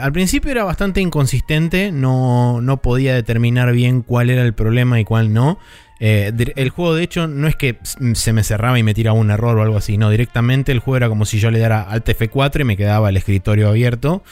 Al 0.00 0.12
principio 0.12 0.50
era 0.50 0.64
bastante 0.64 1.00
inconsistente, 1.02 1.92
no, 1.92 2.60
no 2.62 2.76
podía 2.78 3.14
determinar 3.14 3.72
bien 3.72 4.02
cuál 4.02 4.30
era 4.30 4.42
el 4.42 4.54
problema 4.54 4.98
y 5.00 5.04
cuál 5.04 5.32
no. 5.34 5.58
Eh, 6.04 6.32
el 6.56 6.70
juego 6.70 6.96
de 6.96 7.04
hecho 7.04 7.28
no 7.28 7.46
es 7.46 7.54
que 7.54 7.78
se 8.14 8.32
me 8.32 8.42
cerraba 8.42 8.76
y 8.76 8.82
me 8.82 8.92
tiraba 8.92 9.16
un 9.16 9.30
error 9.30 9.56
o 9.56 9.62
algo 9.62 9.76
así, 9.76 9.98
no, 9.98 10.10
directamente 10.10 10.72
el 10.72 10.80
juego 10.80 10.96
era 10.96 11.08
como 11.08 11.24
si 11.24 11.38
yo 11.38 11.52
le 11.52 11.58
diera 11.58 11.82
Alt 11.82 12.08
F4 12.08 12.62
y 12.62 12.64
me 12.64 12.76
quedaba 12.76 13.08
el 13.08 13.16
escritorio 13.16 13.68
abierto 13.68 14.24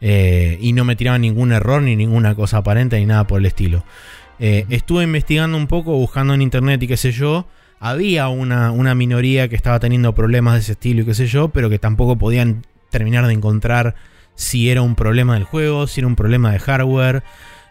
eh, 0.00 0.58
y 0.60 0.72
no 0.72 0.84
me 0.84 0.96
tiraba 0.96 1.18
ningún 1.18 1.52
error 1.52 1.80
ni 1.80 1.94
ninguna 1.94 2.34
cosa 2.34 2.56
aparente 2.56 2.98
ni 2.98 3.06
nada 3.06 3.28
por 3.28 3.38
el 3.38 3.46
estilo. 3.46 3.84
Eh, 4.40 4.66
estuve 4.70 5.04
investigando 5.04 5.56
un 5.56 5.68
poco, 5.68 5.92
buscando 5.92 6.34
en 6.34 6.42
internet 6.42 6.82
y 6.82 6.88
qué 6.88 6.96
sé 6.96 7.12
yo. 7.12 7.46
Había 7.78 8.26
una, 8.26 8.72
una 8.72 8.96
minoría 8.96 9.46
que 9.46 9.54
estaba 9.54 9.78
teniendo 9.78 10.16
problemas 10.16 10.54
de 10.54 10.60
ese 10.60 10.72
estilo 10.72 11.02
y 11.02 11.04
qué 11.04 11.14
sé 11.14 11.28
yo, 11.28 11.50
pero 11.50 11.70
que 11.70 11.78
tampoco 11.78 12.18
podían 12.18 12.66
terminar 12.90 13.28
de 13.28 13.34
encontrar 13.34 13.94
si 14.34 14.70
era 14.70 14.82
un 14.82 14.96
problema 14.96 15.34
del 15.34 15.44
juego, 15.44 15.86
si 15.86 16.00
era 16.00 16.08
un 16.08 16.16
problema 16.16 16.50
de 16.50 16.58
hardware. 16.58 17.22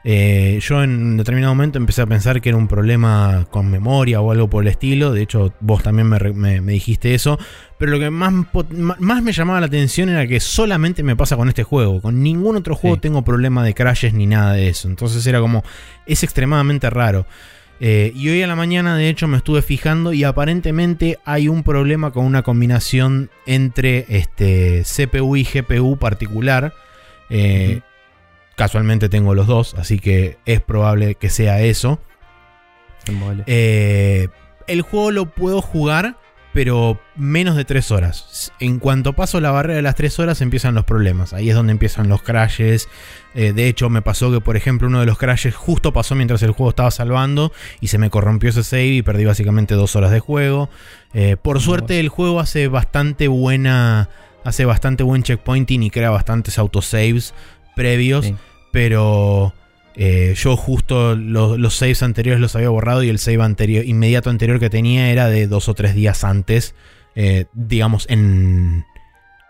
Eh, 0.04 0.60
yo 0.62 0.84
en 0.84 1.18
determinado 1.18 1.54
momento 1.54 1.78
empecé 1.78 2.02
a 2.02 2.08
pensar 2.08 2.42
que 2.42 2.50
era 2.50 2.58
un 2.58 2.68
problema 2.68 3.46
con 3.52 3.70
memoria 3.70 4.20
o 4.20 4.32
algo 4.32 4.50
por 4.50 4.64
el 4.64 4.70
estilo. 4.70 5.12
De 5.14 5.22
hecho, 5.22 5.54
vos 5.60 5.84
también 5.84 6.08
me, 6.08 6.18
me- 6.34 6.60
me 6.62 6.72
dijiste 6.74 7.14
eso. 7.14 7.38
Pero 7.78 7.92
lo 7.92 8.00
que 8.00 8.10
más, 8.10 8.34
más 9.00 9.22
me 9.24 9.32
llamaba 9.32 9.60
la 9.60 9.68
atención 9.68 10.10
era 10.10 10.26
que 10.28 10.40
solamente 10.40 11.04
me 11.04 11.16
pasa 11.16 11.36
con 11.38 11.50
este 11.50 11.64
juego. 11.64 12.02
Con 12.02 12.24
ningún 12.24 12.56
otro 12.56 12.76
juego 12.76 12.96
Sí. 12.96 13.02
tengo 13.02 13.24
problema 13.24 13.64
de 13.64 13.74
crashes 13.76 14.14
ni 14.14 14.26
nada 14.28 14.54
de 14.54 14.70
eso. 14.70 14.88
Entonces 14.88 15.26
era 15.28 15.40
como, 15.40 15.64
es 16.08 16.24
extremadamente 16.24 16.90
raro. 16.90 17.26
Eh, 17.84 18.12
y 18.16 18.30
hoy 18.30 18.44
a 18.44 18.48
la 18.48 18.56
mañana, 18.56 18.96
de 18.96 19.10
hecho, 19.10 19.28
me 19.28 19.38
estuve 19.38 19.64
fijando 19.64 20.14
y 20.14 20.24
aparentemente 20.24 21.18
hay 21.26 21.48
un 21.48 21.64
problema 21.64 22.12
con 22.12 22.26
una 22.26 22.44
combinación 22.44 23.32
entre 23.48 24.06
este, 24.10 24.84
CPU 24.84 25.36
y 25.36 25.44
GPU 25.44 25.98
particular. 25.98 26.74
Eh. 27.30 27.82
Casualmente 28.62 29.10
tengo 29.10 29.34
los 29.34 29.48
dos, 29.48 29.74
así 29.80 29.98
que 29.98 30.38
es 30.46 30.62
probable 30.62 31.16
que 31.16 31.32
sea 31.32 31.62
eso. 31.62 32.00
Eh, 33.48 34.28
el 34.68 34.84
juego 34.84 35.10
lo 35.10 35.26
puedo 35.26 35.64
jugar, 35.64 36.20
pero 36.54 37.02
menos 37.16 37.56
de 37.56 37.66
3 37.66 37.90
horas. 37.90 38.54
En 38.60 38.78
cuanto 38.78 39.14
paso 39.14 39.42
la 39.42 39.50
barrera 39.50 39.78
de 39.78 39.82
las 39.82 39.96
3 39.96 40.20
horas 40.20 40.42
empiezan 40.42 40.76
los 40.76 40.86
problemas. 40.86 41.34
Ahí 41.34 41.50
es 41.50 41.56
donde 41.56 41.72
empiezan 41.72 42.08
los 42.08 42.22
crashes. 42.22 42.88
Eh, 43.34 43.52
de 43.52 43.68
hecho, 43.68 43.90
me 43.90 44.04
pasó 44.04 44.32
que, 44.32 44.42
por 44.42 44.56
ejemplo, 44.56 44.90
uno 44.90 45.00
de 45.00 45.08
los 45.08 45.18
crashes 45.18 45.56
justo 45.56 45.92
pasó 45.92 46.14
mientras 46.14 46.44
el 46.44 46.52
juego 46.52 46.70
estaba 46.70 46.92
salvando 46.92 47.52
y 47.80 47.88
se 47.88 47.98
me 47.98 48.12
corrompió 48.12 48.52
ese 48.52 48.64
save 48.64 48.86
y 48.86 49.02
perdí 49.02 49.26
básicamente 49.26 49.74
2 49.74 49.96
horas 49.96 50.12
de 50.12 50.20
juego. 50.20 50.70
Eh, 51.16 51.36
por 51.36 51.62
suerte, 51.62 52.00
el 52.00 52.10
juego 52.10 52.40
hace 52.40 52.68
bastante 52.68 53.28
buena. 53.28 54.10
Hace 54.44 54.66
bastante 54.66 55.02
buen 55.02 55.24
checkpointing 55.24 55.82
y 55.82 55.90
crea 55.90 56.12
bastantes 56.12 56.60
autosaves 56.60 57.34
previos. 57.76 58.26
Sí. 58.26 58.36
Pero 58.72 59.54
eh, 59.96 60.34
yo 60.38 60.56
justo 60.58 61.16
lo- 61.16 61.58
los 61.58 61.76
saves 61.76 62.02
anteriores 62.04 62.40
los 62.42 62.56
había 62.56 62.70
borrado 62.70 63.04
y 63.04 63.10
el 63.10 63.20
save 63.20 63.44
anterior, 63.44 63.86
inmediato 63.86 64.30
anterior 64.30 64.60
que 64.60 64.70
tenía 64.70 65.10
era 65.12 65.28
de 65.30 65.48
dos 65.48 65.70
o 65.70 65.74
tres 65.74 65.94
días 65.96 66.24
antes. 66.24 66.76
eh, 67.14 67.46
digamos, 67.54 68.06
en, 68.10 68.86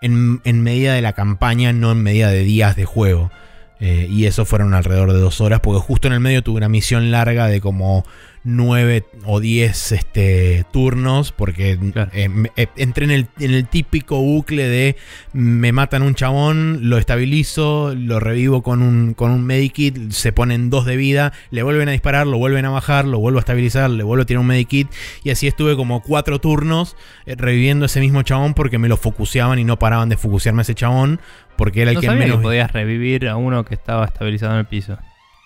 en, 0.02 0.42
en 0.46 0.64
medida 0.64 0.96
de 0.96 1.02
la 1.02 1.14
campaña, 1.14 1.74
no 1.74 1.92
en 1.92 2.02
medida 2.02 2.32
de 2.32 2.44
días 2.44 2.76
de 2.76 2.86
juego. 2.86 3.32
Eh, 3.80 4.08
y 4.10 4.26
eso 4.26 4.46
fueron 4.46 4.74
alrededor 4.74 5.12
de 5.14 5.20
dos 5.20 5.42
horas, 5.42 5.60
porque 5.60 5.80
justo 5.80 6.08
en 6.08 6.14
el 6.14 6.20
medio 6.20 6.44
tuve 6.44 6.58
una 6.58 6.70
misión 6.70 7.10
larga 7.12 7.48
de 7.48 7.62
como 7.62 8.04
nueve 8.44 9.06
o 9.26 9.39
diez 9.39 9.92
este, 9.92 10.66
turnos, 10.72 11.32
porque 11.32 11.78
Claro. 11.94 12.10
eh, 12.14 12.30
eh, 12.56 12.68
entré 12.76 13.06
en 13.06 13.12
el, 13.12 13.28
en 13.39 13.54
el 13.54 13.68
típico 13.68 14.20
bucle 14.20 14.68
de 14.68 14.96
me 15.34 15.72
matan 15.72 16.02
un 16.02 16.16
chabón, 16.16 16.89
lo 16.89 16.98
estabilizo, 16.98 17.94
lo 17.96 18.20
revivo 18.20 18.64
con 18.64 18.82
un, 18.82 19.14
con 19.14 19.32
un 19.32 19.44
medikit, 19.46 20.12
se 20.12 20.32
ponen 20.32 20.70
dos 20.70 20.86
de 20.86 20.96
vida, 20.96 21.34
le 21.52 21.62
vuelven 21.62 21.89
a 21.89 21.92
disparar, 21.92 22.26
lo 22.26 22.38
vuelven 22.38 22.66
a 22.66 22.72
bajar, 22.72 23.06
lo 23.06 23.20
vuelvo 23.20 23.38
a 23.38 23.42
estabilizar, 23.42 23.89
le 23.89 24.04
vuelvo 24.04 24.24
a 24.24 24.26
tirar 24.26 24.42
un 24.42 24.48
medikit, 24.48 24.88
y 25.24 25.30
así 25.30 25.48
estuve 25.48 25.76
como 25.76 26.02
cuatro 26.02 26.39
turnos 26.39 26.96
eh, 27.26 27.36
reviviendo 27.38 27.86
ese 27.86 28.00
mismo 28.00 28.24
chabón 28.24 28.54
porque 28.56 28.80
me 28.80 28.89
lo 28.89 28.98
focuseaban 28.98 29.60
y 29.60 29.64
no 29.64 29.78
paraban 29.78 30.10
de 30.10 30.18
focusearme 30.18 30.62
a 30.62 30.64
ese 30.64 30.76
chabón, 30.76 31.20
porque 31.58 31.84
era 31.84 31.92
el 31.92 31.96
no 31.96 32.02
que 32.02 32.08
sabía 32.08 32.22
menos... 32.22 32.38
que 32.38 32.44
podías 32.44 32.72
revivir 32.72 33.28
a 33.28 33.36
uno 33.36 33.66
que 33.66 33.76
estaba 33.76 34.06
estabilizado 34.06 34.54
en 34.54 34.60
el 34.60 34.66
piso. 34.66 34.98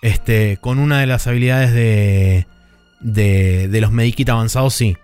Este, 0.02 0.58
con 0.60 0.78
una 0.78 1.00
de 1.00 1.06
las 1.06 1.26
habilidades 1.26 1.72
de, 1.72 2.46
de, 3.06 3.68
de 3.68 3.80
los 3.80 3.92
medikit 3.92 4.28
avanzados, 4.28 4.74
sí. 4.74 4.96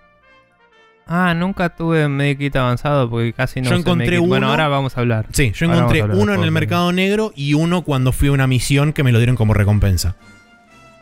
Ah, 1.05 1.33
nunca 1.33 1.69
tuve 1.75 2.07
medikit 2.07 2.55
avanzado 2.55 3.09
porque 3.09 3.33
casi 3.33 3.59
no 3.61 3.65
Yo 3.69 3.75
usé 3.75 3.79
encontré 3.81 4.07
medikit. 4.07 4.27
Bueno, 4.27 4.45
uno- 4.47 4.51
ahora 4.51 4.67
vamos 4.67 4.97
a 4.97 5.01
hablar. 5.01 5.25
Sí, 5.31 5.51
yo 5.53 5.65
Ahora 5.67 5.79
encontré 5.79 6.03
uno 6.03 6.33
en 6.33 6.43
el 6.43 6.51
mercado 6.51 6.91
negro 6.91 7.33
y 7.35 7.53
uno 7.55 7.81
cuando 7.83 8.11
fui 8.11 8.29
a 8.29 8.31
una 8.31 8.47
misión 8.47 8.93
que 8.93 9.03
me 9.03 9.11
lo 9.11 9.19
dieron 9.19 9.35
como 9.35 9.53
recompensa. 9.53 10.15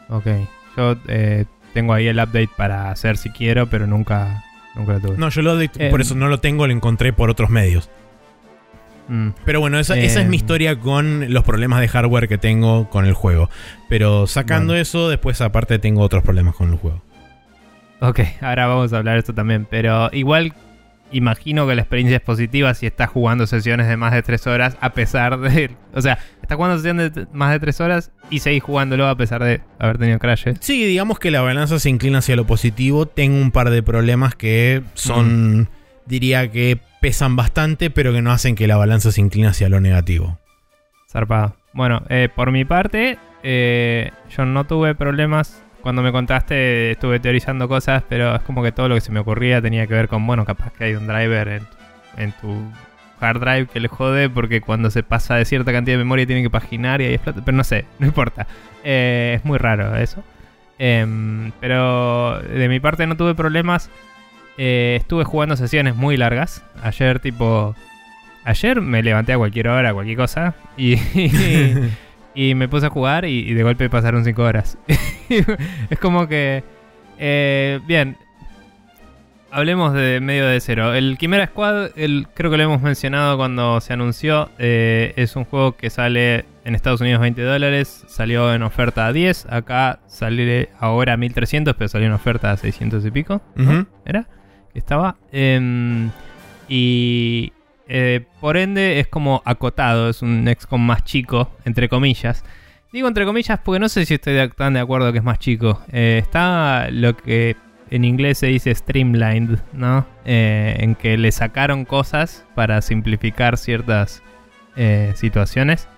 Ok. 0.10 0.26
Yo 0.78 0.96
eh, 1.08 1.46
tengo 1.74 1.94
ahí 1.94 2.08
el 2.08 2.18
update 2.18 2.50
para 2.58 2.92
hacer 2.92 3.18
si 3.18 3.30
quiero, 3.30 3.68
pero 3.70 3.86
nunca, 3.88 4.44
nunca 4.76 4.94
lo 4.94 5.00
tuve. 5.02 5.18
No, 5.18 5.30
yo 5.30 5.42
lo 5.44 5.56
de- 5.56 5.70
Eh, 5.78 5.90
por 5.90 6.02
eso 6.02 6.16
no 6.16 6.28
lo 6.30 6.40
tengo, 6.40 6.66
lo 6.68 6.74
encontré 6.74 7.14
por 7.14 7.30
otros 7.30 7.50
medios. 7.50 7.90
Mm. 9.12 9.32
Pero 9.44 9.60
bueno, 9.60 9.78
esa, 9.78 9.98
esa 9.98 10.22
es 10.22 10.28
mi 10.30 10.38
historia 10.38 10.80
con 10.80 11.34
los 11.34 11.44
problemas 11.44 11.82
de 11.82 11.90
hardware 11.90 12.30
que 12.30 12.38
tengo 12.38 12.90
con 12.90 13.06
el 13.06 13.14
juego. 13.14 13.50
Pero 13.90 14.26
sacando 14.26 14.72
Bueno. 14.72 14.82
eso, 14.82 15.10
después 15.10 15.42
aparte 15.42 15.80
tengo 15.80 16.02
otros 16.02 16.24
problemas 16.24 16.56
con 16.56 16.70
el 16.70 16.78
juego. 16.78 17.04
Ok, 18.00 18.22
ahora 18.40 18.68
vamos 18.68 18.94
a 18.94 18.98
hablar 18.98 19.16
de 19.16 19.20
esto 19.20 19.34
también. 19.34 19.68
Pero 19.70 20.10
igual 20.14 20.54
imagino 21.12 21.68
que 21.68 21.76
la 21.76 21.82
experiencia 21.82 22.16
es 22.16 22.24
positiva 22.24 22.74
si 22.74 22.86
estás 22.86 23.10
jugando 23.10 23.46
sesiones 23.48 23.90
de 23.90 23.98
más 23.98 24.14
de 24.14 24.22
3 24.22 24.48
horas 24.48 24.78
a 24.80 24.94
pesar 24.94 25.38
de... 25.42 25.72
O 25.94 26.02
sea, 26.02 26.18
estás 26.42 26.56
jugando 26.56 26.78
sesiones 26.78 27.14
de 27.14 27.28
más 27.34 27.52
de 27.52 27.60
3 27.60 27.82
horas 27.82 28.12
y 28.30 28.40
seguís 28.40 28.64
jugándolo 28.64 29.06
a 29.08 29.18
pesar 29.18 29.44
de 29.44 29.60
haber 29.78 29.98
tenido 29.98 30.20
crashes. 30.20 30.58
Sí, 30.62 30.86
digamos 30.86 31.20
que 31.20 31.32
la 31.32 31.42
balanza 31.42 31.80
se 31.80 31.90
inclina 31.90 32.20
hacia 32.20 32.38
lo 32.38 32.48
positivo. 32.48 33.08
Tengo 33.08 33.36
un 33.36 33.52
par 33.52 33.72
de 33.72 33.84
problemas 33.84 34.36
que 34.36 34.84
son, 34.94 35.68
diría 36.06 36.50
que 36.50 36.80
pesan 37.02 37.36
bastante, 37.36 37.90
pero 37.90 38.14
que 38.14 38.22
no 38.22 38.32
hacen 38.32 38.56
que 38.56 38.68
la 38.68 38.78
balanza 38.78 39.12
se 39.12 39.20
incline 39.20 39.50
hacia 39.50 39.68
lo 39.68 39.82
negativo. 39.82 40.40
Zarpado. 41.10 41.56
Bueno, 41.74 42.04
eh, 42.08 42.30
por 42.34 42.52
mi 42.52 42.64
parte, 42.64 43.18
eh, 43.44 44.12
yo 44.30 44.46
no 44.46 44.66
tuve 44.66 44.96
problemas. 44.96 45.64
Cuando 45.82 46.04
me 46.04 46.12
contaste, 46.12 46.92
estuve 46.92 47.20
teorizando 47.20 47.68
cosas, 47.68 48.04
pero 48.08 48.36
es 48.36 48.42
como 48.44 48.62
que 48.62 48.72
todo 48.72 48.88
lo 48.88 48.96
que 48.96 49.02
se 49.02 49.12
me 49.12 49.20
ocurría 49.20 49.62
tenía 49.62 49.88
que 49.88 49.96
ver 49.96 50.08
con, 50.08 50.26
bueno, 50.28 50.46
capaz 50.46 50.72
que 50.74 50.86
hay 50.86 50.94
un 50.94 51.08
driver 51.08 51.48
en, 51.48 51.68
en 52.18 52.32
tu 52.34 52.72
hard 53.20 53.40
drive 53.40 53.68
que 53.68 53.80
le 53.80 53.88
jode 53.88 54.30
porque 54.30 54.62
cuando 54.62 54.90
se 54.90 55.04
pasa 55.04 55.36
de 55.36 55.46
cierta 55.46 55.72
cantidad 55.72 55.96
de 55.96 56.04
memoria 56.04 56.26
tiene 56.26 56.42
que 56.44 56.50
paginar 56.50 57.02
y 57.02 57.06
ahí 57.06 57.14
explota. 57.16 57.42
Pero 57.44 57.58
no 57.58 57.64
sé, 57.64 57.86
no 58.00 58.06
importa. 58.06 58.46
Eh, 58.84 59.36
es 59.38 59.46
muy 59.46 59.58
raro 59.58 59.96
eso. 59.96 60.24
Em, 60.78 61.52
pero 61.60 62.42
de 62.42 62.68
mi 62.68 62.80
parte 62.80 63.08
no 63.08 63.18
tuve 63.18 63.36
problemas. 63.36 63.90
Eh, 64.64 64.98
estuve 65.00 65.24
jugando 65.24 65.56
sesiones 65.56 65.96
muy 65.96 66.18
largas. 66.18 66.64
Ayer, 66.84 67.20
tipo. 67.20 67.76
Ayer 68.44 68.80
me 68.80 69.02
levanté 69.02 69.34
a 69.34 69.38
cualquier 69.40 69.68
hora, 69.70 69.92
cualquier 69.92 70.18
cosa. 70.18 70.54
Y, 70.78 70.98
y 72.36 72.54
me 72.54 72.68
puse 72.68 72.86
a 72.86 72.90
jugar 72.92 73.26
y, 73.26 73.40
y 73.40 73.56
de 73.56 73.64
golpe 73.64 73.90
pasaron 73.90 74.24
5 74.24 74.40
horas. 74.44 74.78
es 75.90 75.98
como 76.00 76.28
que. 76.28 76.64
eh, 77.18 77.80
bien. 77.88 78.18
Hablemos 79.50 79.94
de 79.94 80.20
medio 80.22 80.46
de 80.46 80.62
cero. 80.62 80.94
El 80.94 81.18
Chimera 81.18 81.48
Squad, 81.48 81.90
el, 81.98 82.28
creo 82.36 82.52
que 82.52 82.58
lo 82.58 82.64
hemos 82.64 82.82
mencionado 82.84 83.36
cuando 83.38 83.82
se 83.82 83.94
anunció. 83.94 84.50
eh, 84.60 85.14
es 85.18 85.36
un 85.36 85.44
juego 85.44 85.76
que 85.76 85.90
sale 85.90 86.46
en 86.66 86.76
Estados 86.76 87.02
Unidos 87.02 87.20
20 87.20 87.42
dólares. 87.42 88.06
Salió 88.08 88.54
en 88.54 88.62
oferta 88.62 89.08
a 89.08 89.12
10. 89.12 89.48
Acá 89.50 90.00
sale 90.06 90.70
ahora 90.80 91.14
a 91.14 91.18
1300, 91.18 91.76
pero 91.76 91.88
salió 91.90 92.06
en 92.06 92.14
oferta 92.14 92.52
a 92.52 92.58
600 92.58 93.04
y 93.08 93.12
pico. 93.12 93.42
Ujú. 93.58 93.88
¿Era? 94.06 94.28
Estaba. 94.74 95.16
Em, 95.32 96.10
y 96.68 97.52
eh, 97.88 98.24
por 98.40 98.56
ende 98.56 99.00
es 99.00 99.08
como 99.08 99.42
acotado, 99.44 100.10
es 100.10 100.22
un 100.22 100.48
XCOM 100.48 100.82
más 100.82 101.04
chico, 101.04 101.52
entre 101.66 101.90
comillas. 101.90 102.44
Digo 102.94 103.08
entre 103.08 103.26
comillas 103.26 103.60
porque 103.60 103.80
no 103.80 103.90
sé 103.90 104.06
si 104.06 104.14
estoy 104.14 104.50
tan 104.56 104.74
de 104.74 104.80
acuerdo 104.80 105.12
que 105.12 105.18
es 105.18 105.24
más 105.24 105.40
chico. 105.40 105.82
Eh, 105.92 106.20
está 106.22 106.90
lo 106.90 107.18
que 107.18 107.58
en 107.90 108.06
inglés 108.06 108.38
se 108.38 108.48
dice 108.48 108.74
streamlined, 108.74 109.60
¿no? 109.74 110.06
Eh, 110.24 110.78
en 110.80 110.96
que 110.96 111.18
le 111.18 111.34
sacaron 111.34 111.84
cosas 111.84 112.46
para 112.56 112.82
simplificar 112.82 113.58
ciertas 113.58 114.24
situaciones. 115.16 115.90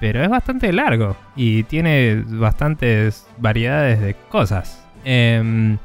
Pero 0.00 0.22
es 0.22 0.28
bastante 0.30 0.72
largo 0.72 1.16
y 1.36 1.64
tiene 1.64 2.24
bastantes 2.26 3.26
variedades 3.36 4.00
de 4.00 4.14
cosas. 4.30 4.86
Em, 5.04 5.76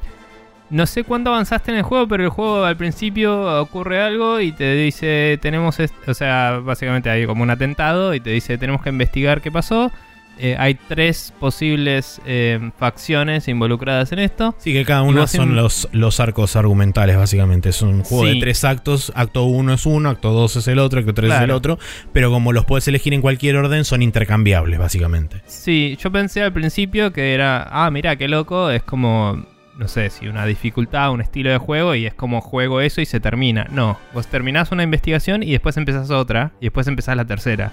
no 0.72 0.86
sé 0.88 1.03
cuánto 1.03 1.30
avanzaste 1.32 1.72
en 1.72 1.78
el 1.78 1.84
juego, 1.84 2.07
pero 2.07 2.24
el 2.24 2.30
juego 2.30 2.63
al 2.65 2.78
principio 2.78 3.61
ocurre 3.61 4.01
algo 4.01 4.39
y 4.39 4.51
te 4.53 4.74
dice, 4.74 5.38
tenemos, 5.41 5.78
o 6.07 6.13
sea, 6.13 6.59
básicamente 6.63 7.09
hay 7.09 7.26
como 7.26 7.43
un 7.43 7.49
atentado 7.49 8.13
y 8.13 8.19
te 8.19 8.32
dice, 8.32 8.57
tenemos 8.57 8.82
que 8.82 8.89
investigar 8.89 9.41
qué 9.41 9.51
pasó. 9.51 9.91
Eh, 10.39 10.55
hay 10.57 10.74
tres 10.88 11.34
posibles 11.39 12.19
eh, 12.26 12.72
facciones 12.80 13.47
involucradas 13.47 14.11
en 14.11 14.17
esto. 14.19 14.55
Sí, 14.57 14.74
que 14.74 14.86
cada 14.86 15.03
una 15.03 15.28
son 15.28 15.55
los, 15.55 15.88
los 15.91 16.19
arcos 16.19 16.55
argumentales, 16.55 17.15
básicamente. 17.15 17.69
Es 17.69 17.84
un 17.84 18.01
juego 18.03 18.26
Sí. 18.26 18.36
de 18.36 18.39
tres 18.39 18.63
actos. 18.63 19.11
Acto 19.13 19.43
1 19.43 19.74
es 19.74 19.86
uno, 19.86 20.09
acto 20.09 20.32
2 20.32 20.55
es 20.55 20.67
el 20.67 20.80
otro, 20.80 20.99
acto 21.01 21.13
3 21.13 21.32
es 21.32 21.41
el 21.41 21.51
otro. 21.51 21.78
Pero 22.11 22.32
como 22.32 22.53
los 22.53 22.65
puedes 22.65 22.88
elegir 22.88 23.13
en 23.13 23.22
cualquier 23.22 23.55
orden, 23.57 23.86
son 23.86 24.01
intercambiables, 24.01 24.80
básicamente. 24.80 25.43
Sí, 25.45 25.95
yo 26.01 26.11
pensé 26.11 26.41
al 26.41 26.53
principio 26.53 27.11
que 27.13 27.36
era, 27.36 27.67
ah, 27.69 27.91
mira, 27.91 28.15
qué 28.15 28.28
loco, 28.28 28.72
es 28.72 28.82
como, 28.82 29.45
no 29.78 29.88
sé, 29.88 30.09
si 30.09 30.28
una 30.28 30.45
dificultad, 30.45 31.11
un 31.11 31.22
estilo 31.22 31.49
de 31.49 31.57
juego 31.57 31.95
y 31.95 32.05
es 32.05 32.13
como 32.13 32.41
juego 32.41 32.82
eso 32.82 33.01
y 33.01 33.05
se 33.05 33.19
termina. 33.19 33.67
No, 33.72 33.97
vos 34.13 34.28
terminás 34.28 34.72
una 34.72 34.84
investigación 34.84 35.43
y 35.43 35.51
después 35.51 35.78
empezás 35.78 36.09
otra 36.11 36.51
y 36.59 36.65
después 36.65 36.88
empezás 36.88 37.15
la 37.15 37.26
tercera. 37.26 37.72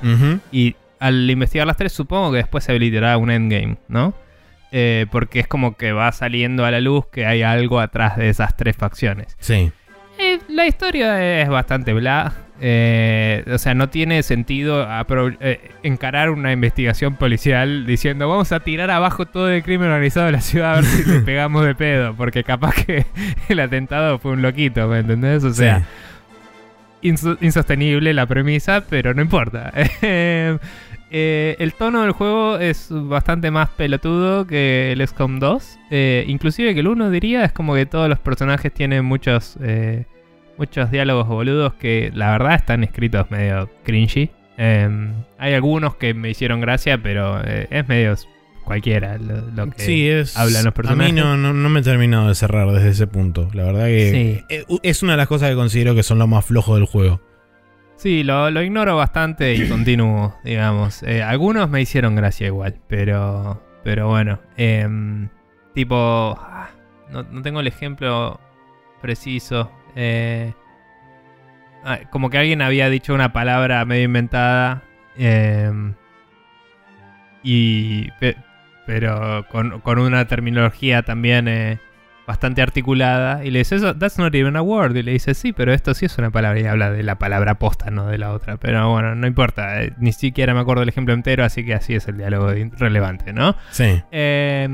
Y 0.53 0.77
al 1.01 1.31
investigar 1.31 1.67
las 1.67 1.77
tres, 1.77 1.93
supongo 1.93 2.33
que 2.33 2.39
después 2.39 2.65
se 2.65 2.73
habilitará 2.73 3.17
un 3.19 3.31
endgame, 3.31 3.79
¿no? 3.89 4.15
Eh, 4.71 5.07
porque 5.11 5.41
es 5.41 5.49
como 5.49 5.77
que 5.77 5.93
va 5.93 6.13
saliendo 6.13 6.65
a 6.65 6.71
la 6.71 6.81
luz 6.81 7.07
que 7.07 7.25
hay 7.25 7.43
algo 7.43 7.81
atrás 7.81 8.17
de 8.17 8.29
esas 8.29 8.57
tres 8.57 8.77
facciones. 8.77 9.37
Sí. 9.39 9.73
Eh, 10.19 10.41
la 10.49 10.67
historia 10.67 11.41
es 11.41 11.49
bastante 11.49 11.93
bla. 11.95 12.35
Eh, 12.61 13.45
o 13.53 13.59
sea, 13.59 13.75
no 13.75 13.89
tiene 13.89 14.23
sentido 14.23 14.87
eh, 15.41 15.71
encarar 15.83 16.31
una 16.31 16.53
investigación 16.53 17.15
policial 17.17 17.87
diciendo 17.87 18.29
vamos 18.29 18.51
a 18.53 18.61
tirar 18.61 18.91
abajo 18.91 19.27
todo 19.27 19.49
el 19.51 19.63
crimen 19.63 19.89
organizado 19.89 20.27
de 20.27 20.33
la 20.33 20.41
ciudad 20.41 20.73
a 20.73 20.75
ver 20.77 20.85
si 20.85 21.09
le 21.11 21.21
pegamos 21.25 21.65
de 21.65 21.75
pedo. 21.75 22.15
Porque 22.15 22.45
capaz 22.45 22.75
que 22.85 23.07
el 23.49 23.61
atentado 23.61 24.19
fue 24.19 24.33
un 24.33 24.43
loquito, 24.43 24.89
¿me 24.89 24.99
entendés? 25.01 25.45
O 25.45 25.53
sea, 25.55 25.83
inso- 27.03 27.39
insostenible 27.41 28.13
la 28.13 28.27
premisa, 28.27 28.85
pero 28.89 29.15
no 29.15 29.23
importa. 29.23 29.73
Eh, 31.11 31.57
el 31.59 31.73
tono 31.73 32.03
del 32.03 32.13
juego 32.13 32.59
es 32.59 32.89
bastante 32.91 33.51
más 33.51 33.71
pelotudo 33.71 34.47
que 34.47 34.93
el 34.93 35.07
XCOM 35.09 35.39
2. 35.39 35.79
Eh, 35.91 36.25
inclusive 36.29 36.75
que 36.75 36.81
el 36.81 36.87
1 36.89 37.11
diría 37.11 37.47
es 37.47 37.53
como 37.53 37.75
que 37.75 37.87
todos 37.87 38.11
los 38.11 38.19
personajes 38.19 38.75
tienen 38.75 39.07
muchos, 39.07 39.57
eh, 39.63 40.05
muchos 40.59 40.91
diálogos 40.91 41.27
boludos 41.29 41.75
que 41.75 42.11
la 42.15 42.33
verdad 42.33 42.55
están 42.57 42.85
escritos 42.85 43.31
medio 43.31 43.71
cringy. 43.85 44.31
Eh, 44.59 45.13
hay 45.39 45.55
algunos 45.55 45.95
que 45.97 46.15
me 46.15 46.31
hicieron 46.31 46.61
gracia, 46.61 46.99
pero 47.03 47.41
eh, 47.45 47.69
es 47.71 47.89
medio 47.89 48.15
cualquiera 48.65 49.17
lo, 49.17 49.41
lo 49.53 49.71
que 49.71 49.81
Sí, 49.83 50.09
es. 50.09 50.37
hablan 50.37 50.65
los 50.65 50.73
A 50.73 50.75
personajes. 50.75 51.15
mí 51.15 51.19
no, 51.19 51.37
no, 51.37 51.53
no 51.55 51.69
me 51.71 51.81
he 51.81 51.83
terminado 51.83 52.29
de 52.29 52.35
cerrar 52.35 52.69
desde 52.73 52.91
ese 52.91 53.07
punto. 53.07 53.49
La 53.55 53.65
verdad 53.65 53.87
que 53.87 54.11
Sí. 54.11 54.55
eh, 54.55 54.65
es 54.83 55.03
una 55.03 55.13
de 55.13 55.17
las 55.19 55.29
cosas 55.29 55.49
que 55.51 55.55
considero 55.57 55.95
que 55.95 56.03
son 56.03 56.19
lo 56.19 56.27
más 56.27 56.45
flojo 56.45 56.75
del 56.75 56.85
juego. 56.87 57.21
Sí, 57.97 58.23
lo, 58.25 58.51
lo 58.51 58.63
ignoro 58.63 58.97
bastante 58.97 59.55
y 59.55 59.67
continúo, 59.69 60.35
digamos. 60.45 61.03
Eh, 61.03 61.23
algunos 61.23 61.71
me 61.71 61.81
hicieron 61.81 62.15
gracia 62.17 62.47
igual, 62.49 62.77
pero, 62.89 63.63
pero 63.85 64.09
bueno. 64.09 64.39
em, 64.57 65.29
tipo, 65.75 66.37
ah, 66.39 66.69
no, 67.11 67.23
no 67.23 67.43
tengo 67.43 67.61
el 67.61 67.69
ejemplo 67.69 68.39
preciso. 69.01 69.71
Eh, 70.01 70.53
ah, 71.85 71.99
como 72.11 72.31
que 72.31 72.39
alguien 72.39 72.63
había 72.63 72.89
dicho 72.89 73.13
una 73.15 73.33
palabra 73.33 73.85
medio 73.85 74.05
inventada. 74.05 74.83
em, 75.17 75.95
y, 77.43 78.11
pe- 78.21 78.37
pero 78.87 79.47
con, 79.51 79.81
con 79.81 79.99
una 79.99 80.27
terminología 80.27 81.03
también 81.03 81.47
eh, 81.49 81.79
bastante 82.27 82.63
articulada. 82.63 83.45
Y 83.45 83.51
le 83.51 83.61
dice, 83.61 83.77
eso, 83.77 83.95
that's 83.97 84.19
not 84.19 84.35
even 84.35 84.57
a 84.57 84.63
word. 84.63 84.97
Y 84.97 85.03
le 85.03 85.13
dice, 85.13 85.35
sí, 85.35 85.53
pero 85.53 85.73
esto 85.73 85.95
sí 85.95 86.07
es 86.07 86.17
una 86.19 86.31
palabra. 86.31 86.61
Y 86.61 86.65
habla 86.67 86.91
de 86.91 87.03
la 87.03 87.17
palabra 87.19 87.55
posta, 87.59 87.91
no 87.91 88.07
de 88.07 88.19
la 88.19 88.33
otra. 88.33 88.57
Pero 88.57 88.91
bueno, 88.91 89.15
no 89.15 89.27
importa. 89.27 89.83
eh, 89.83 89.93
ni 89.99 90.13
siquiera 90.13 90.55
me 90.55 90.61
acuerdo 90.61 90.83
el 90.83 90.89
ejemplo 90.89 91.15
entero, 91.15 91.45
así 91.45 91.65
que 91.65 91.75
así 91.75 91.95
es 91.95 92.09
el 92.09 92.17
diálogo 92.19 92.51
relevante, 92.79 93.33
¿no? 93.33 93.57
Sí. 93.71 94.03
Eh, 94.11 94.69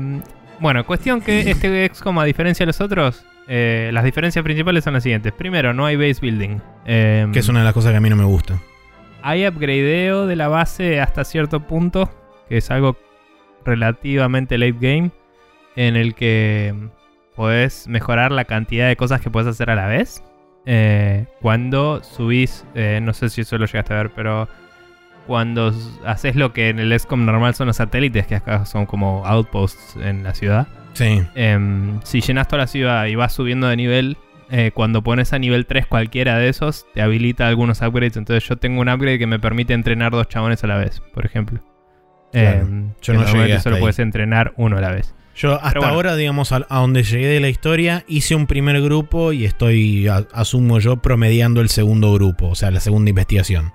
bueno, 0.59 0.85
cuestión 0.85 1.21
que 1.21 1.39
este 1.51 1.85
XCOM, 1.93 2.19
a 2.19 2.25
diferencia 2.25 2.63
de 2.63 2.67
los 2.67 2.79
otros, 2.81 3.25
eh, 3.47 3.89
las 3.93 4.03
diferencias 4.03 4.43
principales 4.43 4.83
son 4.83 4.93
las 4.93 5.03
siguientes. 5.03 5.31
Primero, 5.33 5.73
no 5.73 5.85
hay 5.85 5.95
base 5.95 6.19
building. 6.21 6.57
Eh, 6.85 7.27
Que 7.31 7.39
es 7.39 7.47
una 7.49 7.59
de 7.59 7.65
las 7.65 7.73
cosas 7.73 7.91
que 7.91 7.97
a 7.97 8.01
mí 8.01 8.09
no 8.09 8.15
me 8.15 8.23
gusta. 8.25 8.59
hay 9.21 9.47
upgradeo 9.47 10.27
de 10.27 10.35
la 10.35 10.47
base 10.47 10.99
hasta 11.01 11.23
cierto 11.23 11.61
punto, 11.61 12.09
que 12.49 12.57
es 12.57 12.69
algo 12.71 12.95
relativamente 13.65 14.57
late 14.57 14.77
game, 14.79 15.11
en 15.75 15.95
el 15.95 16.13
que 16.15 16.73
podés 17.35 17.87
mejorar 17.87 18.31
la 18.31 18.45
cantidad 18.45 18.87
de 18.87 18.95
cosas 18.95 19.21
que 19.21 19.29
puedes 19.29 19.47
hacer 19.49 19.69
a 19.69 19.75
la 19.75 19.87
vez. 19.87 20.23
Eh, 20.67 21.25
cuando 21.41 22.03
subís, 22.03 22.65
eh, 22.75 22.99
no 23.01 23.13
sé 23.13 23.29
si 23.29 23.41
eso 23.41 23.57
lo 23.57 23.65
llegaste 23.65 23.93
a 23.93 23.97
ver, 23.97 24.11
pero 24.15 24.47
cuando 25.27 25.73
haces 26.05 26.35
lo 26.35 26.53
que 26.53 26.69
en 26.69 26.79
el 26.79 26.91
ESCOM 26.91 27.25
normal 27.25 27.55
son 27.55 27.67
los 27.67 27.77
satélites, 27.77 28.27
que 28.27 28.35
acá 28.35 28.65
son 28.65 28.85
como 28.85 29.25
outposts 29.25 29.95
en 30.01 30.23
la 30.23 30.33
ciudad. 30.33 30.67
Sí. 30.95 31.21
Em, 31.35 31.99
si 32.03 32.19
llenas 32.21 32.47
toda 32.47 32.63
la 32.63 32.67
ciudad 32.67 33.05
y 33.05 33.15
vas 33.15 33.31
subiendo 33.33 33.67
de 33.67 33.75
nivel, 33.77 34.17
eh, 34.49 34.71
cuando 34.73 35.03
pones 35.03 35.31
a 35.33 35.39
nivel 35.39 35.65
3 35.65 35.85
cualquiera 35.87 36.37
de 36.37 36.49
esos, 36.49 36.85
te 36.93 37.01
habilita 37.01 37.47
algunos 37.47 37.81
upgrades. 37.81 38.17
Entonces 38.17 38.47
yo 38.49 38.55
tengo 38.57 38.81
un 38.81 38.89
upgrade 38.89 39.19
que 39.19 39.27
me 39.27 39.39
permite 39.39 39.73
entrenar 39.73 40.11
dos 40.11 40.27
chabones 40.27 40.63
a 40.63 40.67
la 40.67 40.77
vez, 40.77 41.01
por 41.13 41.25
ejemplo. 41.25 41.59
Claro. 42.31 42.61
Em, 42.61 42.91
Yo 43.01 43.13
no 43.13 43.25
llegué 43.25 43.53
hasta 43.53 43.63
solo 43.63 43.75
ahí. 43.77 43.81
puedes 43.81 43.99
entrenar 43.99 44.53
uno 44.57 44.77
a 44.77 44.81
la 44.81 44.91
vez. 44.91 45.13
Yo 45.35 45.55
hasta 45.61 45.79
bueno. 45.79 45.93
ahora, 45.93 46.15
digamos, 46.15 46.51
a, 46.53 46.65
a 46.69 46.79
donde 46.79 47.03
llegué 47.03 47.27
de 47.27 47.39
la 47.41 47.49
historia, 47.49 48.05
hice 48.07 48.35
un 48.35 48.47
primer 48.47 48.81
grupo 48.81 49.33
y 49.33 49.43
estoy, 49.45 50.07
a- 50.07 50.25
asumo 50.33 50.79
yo, 50.79 50.97
promediando 51.01 51.59
el 51.61 51.67
segundo 51.69 52.13
grupo, 52.13 52.47
o 52.47 52.55
sea, 52.55 52.71
la 52.71 52.79
segunda 52.79 53.09
investigación. 53.09 53.73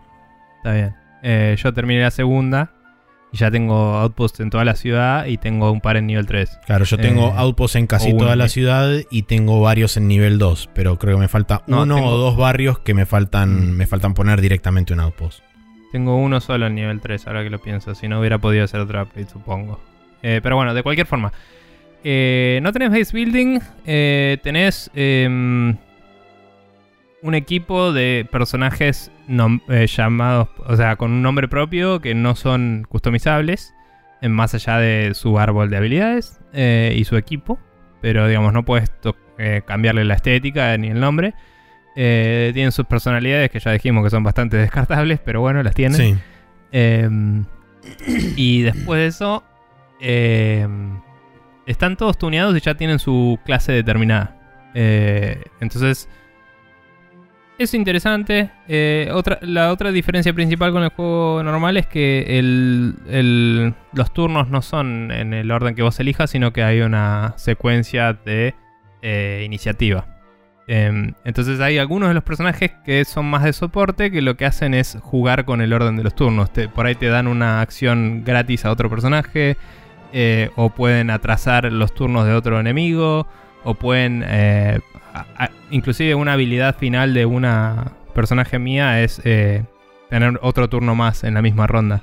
Está 0.59 0.73
bien. 0.73 0.95
Eh, 1.23 1.55
yo 1.63 1.75
terminé 1.75 2.01
la 2.01 2.11
segunda 2.11 2.73
y 3.33 3.37
ya 3.37 3.51
tengo 3.51 3.95
outposts 3.97 4.41
en 4.41 4.51
toda 4.51 4.65
la 4.65 4.75
ciudad 4.75 5.27
y 5.27 5.37
tengo 5.39 5.71
un 5.71 5.81
par 5.81 5.97
en 5.97 6.07
nivel 6.09 6.27
3. 6.27 6.59
Claro, 6.67 6.85
yo 6.85 6.97
tengo 6.99 7.29
Eh, 7.29 7.33
outposts 7.37 7.77
en 7.77 7.87
casi 7.87 8.17
toda 8.17 8.35
la 8.37 8.49
ciudad 8.49 8.91
y 9.11 9.23
tengo 9.23 9.61
varios 9.61 9.97
en 9.97 10.09
nivel 10.09 10.39
2, 10.39 10.69
pero 10.75 10.99
creo 10.99 11.17
que 11.17 11.21
me 11.21 11.29
falta 11.29 11.63
No, 11.67 11.83
uno 11.83 11.95
tengo- 11.97 12.09
o 12.11 12.17
dos 12.17 12.37
barrios 12.37 12.79
que 12.81 12.93
me 12.95 13.07
faltan, 13.07 13.71
Mm. 13.73 13.77
me 13.77 13.87
faltan 13.87 14.15
poner 14.15 14.41
directamente 14.41 14.93
un 14.93 15.01
outpost. 15.01 15.41
Tengo 15.93 16.17
uno 16.17 16.41
solo 16.41 16.67
en 16.67 16.75
nivel 16.75 17.01
3, 17.01 17.27
ahora 17.27 17.43
que 17.43 17.51
lo 17.51 17.61
pienso. 17.61 17.95
Si 17.95 18.07
no 18.09 18.19
hubiera 18.21 18.39
podido 18.39 18.65
hacer 18.65 18.81
otro 18.81 19.03
upgrade, 19.03 19.29
supongo. 19.29 19.81
Eh, 20.23 20.41
pero 20.43 20.57
bueno, 20.57 20.75
de 20.75 20.83
cualquier 20.83 21.07
forma. 21.07 21.33
Eh, 22.03 22.61
no 22.63 22.73
tenés 22.73 22.91
base 22.91 23.15
building. 23.17 23.59
tenés 24.43 24.91
em, 24.95 25.77
un 27.23 27.35
equipo 27.35 27.93
de 27.93 28.27
personajes 28.31 29.11
eh, 29.69 29.87
llamados, 29.87 30.49
o 30.67 30.75
sea, 30.75 30.97
con 30.97 31.13
un 31.13 31.23
nombre 31.23 31.47
propio 31.47 32.01
que 32.01 32.15
no 32.15 32.35
son 32.35 32.85
customizables. 32.89 33.75
más 34.23 34.55
allá 34.55 34.79
de 34.79 35.15
su 35.15 35.39
árbol 35.39 35.71
de 35.71 35.77
habilidades 35.77 36.41
eh, 36.53 36.95
y 36.97 37.05
su 37.05 37.17
equipo. 37.17 37.59
Pero 38.01 38.27
digamos, 38.27 38.53
no 38.53 38.65
puedes 38.65 38.91
eh, 39.39 39.63
cambiarle 39.65 40.05
la 40.05 40.15
estética 40.15 40.77
ni 40.79 40.89
el 40.89 40.99
nombre. 40.99 41.35
Tienen 41.95 42.73
sus 42.73 42.87
personalidades 42.87 43.51
que 43.51 43.61
ya 43.61 43.73
dijimos 43.73 44.03
que 44.03 44.11
son 44.11 44.25
bastante 44.25 44.57
descartables, 44.59 45.21
pero 45.21 45.41
bueno, 45.41 45.63
las 45.63 45.75
tienen. 45.75 45.97
Sí. 45.97 46.17
Em, 46.73 47.45
y 48.37 48.63
después 48.63 48.99
de 49.01 49.07
eso, 49.07 49.45
em, 50.01 51.01
están 51.67 51.97
todos 51.97 52.19
tuneados 52.19 52.57
y 52.57 52.61
ya 52.61 52.75
tienen 52.75 52.99
su 52.99 53.39
clase 53.45 53.73
determinada. 53.73 54.37
Entonces, 54.75 56.09
es 57.65 57.75
interesante. 57.75 58.51
Eh, 58.69 59.11
otra, 59.13 59.39
la 59.43 59.71
otra 59.71 59.93
diferencia 59.93 60.33
principal 60.33 60.73
con 60.73 60.83
el 60.83 60.89
juego 60.89 61.43
normal 61.43 61.77
es 61.77 61.87
que 61.87 62.41
los 63.93 64.13
turnos 64.15 64.49
no 64.49 64.63
son 64.63 65.11
en 65.13 65.35
el 65.35 65.51
orden 65.51 65.75
que 65.75 65.83
vos 65.83 66.01
elijas, 66.01 66.31
sino 66.31 66.55
que 66.55 66.63
hay 66.63 66.81
una 66.81 67.35
secuencia 67.37 68.15
de 68.15 68.55
eh, 69.03 69.43
iniciativa. 69.45 70.07
Em, 70.67 71.13
entonces 71.25 71.61
hay 71.61 71.77
algunos 71.77 72.09
de 72.09 72.15
los 72.15 72.25
personajes 72.25 72.71
que 72.85 73.05
son 73.05 73.27
más 73.27 73.45
de 73.45 73.53
soporte 73.53 74.11
que 74.11 74.23
lo 74.23 74.39
que 74.39 74.47
hacen 74.47 74.73
es 74.73 74.97
jugar 75.03 75.45
con 75.45 75.61
el 75.61 75.75
orden 75.75 75.97
de 75.97 76.05
los 76.05 76.15
turnos. 76.15 76.49
Por 76.75 76.87
ahí 76.87 76.95
te 76.95 77.09
dan 77.09 77.27
una 77.27 77.61
acción 77.61 78.25
gratis 78.25 78.65
a 78.65 78.71
otro 78.71 78.89
personaje, 78.89 79.59
eh, 80.15 80.49
o 80.57 80.71
pueden 80.71 81.11
atrasar 81.11 81.71
los 81.71 81.93
turnos 81.93 82.25
de 82.27 82.33
otro 82.33 82.59
enemigo, 82.59 83.27
o 83.65 83.75
pueden... 83.75 84.25
inclusive 85.71 86.15
una 86.15 86.35
habilidad 86.35 86.77
final 86.77 87.15
de 87.15 87.27
una 87.27 87.93
personaje 88.15 88.59
mía 88.59 89.03
es 89.03 89.21
eh, 89.25 89.65
tener 90.09 90.39
otro 90.43 90.69
turno 90.69 90.95
más 90.95 91.25
en 91.25 91.35
la 91.35 91.43
misma 91.43 91.67
ronda. 91.67 92.03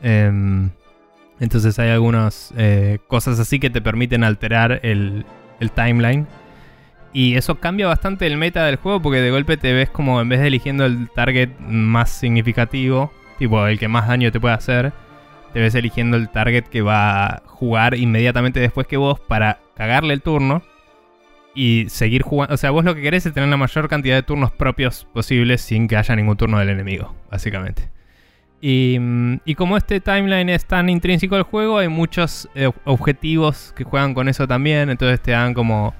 Em, 0.00 0.70
entonces 1.40 1.78
hay 1.78 1.90
algunas 1.90 2.52
eh, 2.56 2.98
cosas 3.08 3.38
así 3.40 3.58
que 3.58 3.70
te 3.70 3.80
permiten 3.80 4.24
alterar 4.24 4.80
el, 4.82 5.24
el 5.60 5.70
timeline. 5.70 6.26
Y 7.12 7.36
eso 7.36 7.54
cambia 7.56 7.86
bastante 7.86 8.26
el 8.26 8.36
meta 8.36 8.64
del 8.66 8.76
juego 8.76 9.00
porque 9.00 9.20
de 9.20 9.30
golpe 9.30 9.56
te 9.56 9.72
ves 9.72 9.88
como 9.88 10.20
en 10.20 10.28
vez 10.28 10.40
de 10.40 10.48
eligiendo 10.48 10.84
el 10.84 11.08
target 11.10 11.50
más 11.58 12.10
significativo, 12.10 13.10
tipo 13.38 13.66
el 13.66 13.78
que 13.78 13.88
más 13.88 14.08
daño 14.08 14.30
te 14.30 14.38
puede 14.38 14.54
hacer, 14.54 14.92
te 15.52 15.60
ves 15.60 15.74
eligiendo 15.74 16.16
el 16.18 16.28
target 16.28 16.64
que 16.64 16.82
va 16.82 17.26
a 17.26 17.42
jugar 17.46 17.96
inmediatamente 17.96 18.60
después 18.60 18.86
que 18.86 18.98
vos 18.98 19.18
para 19.20 19.58
cagarle 19.74 20.12
el 20.12 20.20
turno 20.20 20.62
y 21.58 21.88
seguir 21.88 22.22
jugando. 22.22 22.54
O 22.54 22.56
sea, 22.56 22.70
vos 22.70 22.84
lo 22.84 22.94
que 22.94 23.02
querés 23.02 23.26
es 23.26 23.32
tener 23.34 23.48
la 23.48 23.56
mayor 23.56 23.88
cantidad 23.88 24.14
de 24.14 24.22
turnos 24.22 24.52
propios 24.52 25.06
posibles 25.12 25.60
sin 25.60 25.88
que 25.88 25.96
haya 25.96 26.14
ningún 26.14 26.36
turno 26.36 26.58
del 26.60 26.68
enemigo, 26.68 27.16
básicamente. 27.30 27.90
Y, 28.60 28.96
mm, 29.00 29.40
y 29.44 29.54
como 29.56 29.76
este 29.76 30.00
timeline 30.00 30.48
es 30.50 30.66
tan 30.66 30.88
intrínseco 30.88 31.36
al 31.36 31.42
juego, 31.42 31.78
hay 31.78 31.88
muchos 31.88 32.48
eh, 32.54 32.70
objetivos 32.84 33.72
que 33.76 33.84
juegan 33.84 34.14
con 34.14 34.28
eso 34.28 34.46
también. 34.46 34.90
Entonces 34.90 35.20
te 35.20 35.32
dan 35.32 35.54
como. 35.54 35.94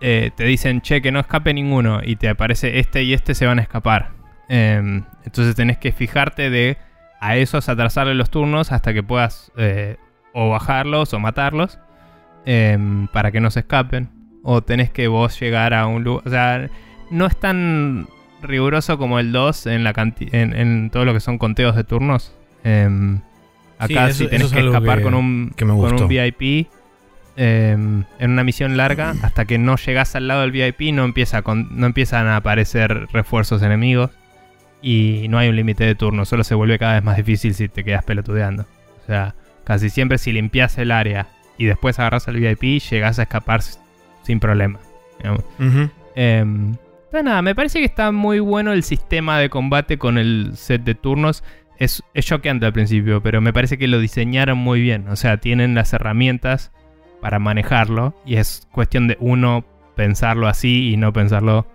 eh, 0.00 0.30
te 0.36 0.44
dicen, 0.44 0.80
che, 0.82 1.00
que 1.02 1.12
no 1.12 1.20
escape 1.20 1.54
ninguno. 1.54 2.00
Y 2.04 2.16
te 2.16 2.28
aparece 2.28 2.78
este 2.78 3.02
y 3.04 3.14
este 3.14 3.34
se 3.34 3.46
van 3.46 3.58
a 3.58 3.62
escapar. 3.62 4.12
Em, 4.48 5.04
entonces 5.24 5.54
tenés 5.56 5.78
que 5.78 5.92
fijarte 5.92 6.50
de 6.50 6.76
a 7.20 7.36
esos 7.36 7.68
atrasarle 7.70 8.14
los 8.14 8.28
turnos 8.30 8.70
hasta 8.72 8.92
que 8.92 9.02
puedas 9.02 9.50
eh, 9.56 9.96
o 10.34 10.50
bajarlos 10.50 11.14
o 11.14 11.18
matarlos. 11.20 11.78
em, 12.44 13.08
para 13.08 13.30
que 13.32 13.40
no 13.40 13.50
se 13.50 13.60
escapen. 13.60 14.10
O 14.44 14.62
tenés 14.62 14.90
que 14.90 15.08
vos 15.08 15.40
llegar 15.40 15.74
a 15.74 15.86
un 15.86 16.04
lugar. 16.04 16.22
O 16.26 16.30
sea, 16.30 16.68
no 17.10 17.26
es 17.26 17.36
tan 17.36 18.06
riguroso 18.42 18.98
como 18.98 19.18
el 19.18 19.32
2 19.32 19.66
en, 19.68 19.82
la 19.84 19.92
canti- 19.94 20.28
en, 20.32 20.54
en 20.54 20.90
todo 20.90 21.04
lo 21.06 21.12
que 21.14 21.20
son 21.20 21.38
conteos 21.38 21.74
de 21.74 21.82
turnos. 21.84 22.32
Em, 22.62 23.20
acá 23.78 24.08
eso- 24.10 24.24
si 24.24 24.26
tenés 24.28 24.48
es 24.48 24.52
que 24.52 24.60
escapar 24.66 24.98
que- 24.98 25.04
con, 25.04 25.14
un, 25.14 25.52
que 25.56 25.64
me 25.64 25.72
con 25.72 25.80
un 26.02 26.08
VIP 26.08 26.68
em, 27.36 28.04
en 28.18 28.30
una 28.30 28.44
misión 28.44 28.76
larga, 28.76 29.14
hasta 29.22 29.44
que 29.44 29.58
no 29.58 29.76
llegas 29.76 30.14
al 30.14 30.28
lado 30.28 30.42
del 30.42 30.52
VIP 30.52 30.92
no, 30.92 31.04
empieza 31.04 31.42
con- 31.42 31.68
no 31.78 31.86
empiezan 31.86 32.26
a 32.28 32.36
aparecer 32.36 33.08
refuerzos 33.12 33.62
enemigos. 33.62 34.10
Y 34.82 35.26
no 35.30 35.38
hay 35.38 35.48
un 35.48 35.56
límite 35.56 35.84
de 35.84 35.94
turnos, 35.94 36.28
solo 36.28 36.44
se 36.44 36.54
vuelve 36.54 36.78
cada 36.78 36.94
vez 36.94 37.02
más 37.02 37.16
difícil 37.16 37.54
si 37.54 37.68
te 37.68 37.82
quedas 37.84 38.04
pelotudeando. 38.04 38.66
O 39.02 39.06
sea, 39.06 39.34
casi 39.64 39.88
siempre 39.88 40.18
si 40.18 40.30
limpias 40.32 40.76
el 40.76 40.90
área 40.90 41.26
y 41.56 41.64
después 41.64 41.98
agarras 41.98 42.28
al 42.28 42.36
VIP, 42.36 42.80
llegas 42.90 43.18
a 43.18 43.22
escapar 43.22 43.62
sin 44.24 44.40
problema. 44.40 44.80
Em, 46.16 46.74
pero 47.10 47.22
nada, 47.22 47.42
me 47.42 47.54
parece 47.54 47.78
que 47.78 47.84
está 47.84 48.10
muy 48.10 48.40
bueno 48.40 48.72
el 48.72 48.82
sistema 48.82 49.38
de 49.38 49.48
combate 49.48 49.98
con 49.98 50.18
el 50.18 50.52
set 50.56 50.82
de 50.82 50.94
turnos. 50.94 51.44
Es, 51.78 52.02
es 52.14 52.26
choqueante 52.26 52.66
al 52.66 52.72
principio, 52.72 53.22
pero 53.22 53.40
me 53.40 53.52
parece 53.52 53.78
que 53.78 53.86
lo 53.86 54.00
diseñaron 54.00 54.58
muy 54.58 54.80
bien. 54.80 55.08
O 55.08 55.16
sea, 55.16 55.36
tienen 55.36 55.74
las 55.74 55.92
herramientas 55.92 56.72
para 57.20 57.38
manejarlo. 57.38 58.14
Y 58.26 58.36
es 58.36 58.68
cuestión 58.72 59.06
de 59.06 59.16
uno 59.20 59.64
pensarlo 59.94 60.48
así 60.48 60.90
y 60.90 60.96
no 60.96 61.12
pensarlo 61.12 61.66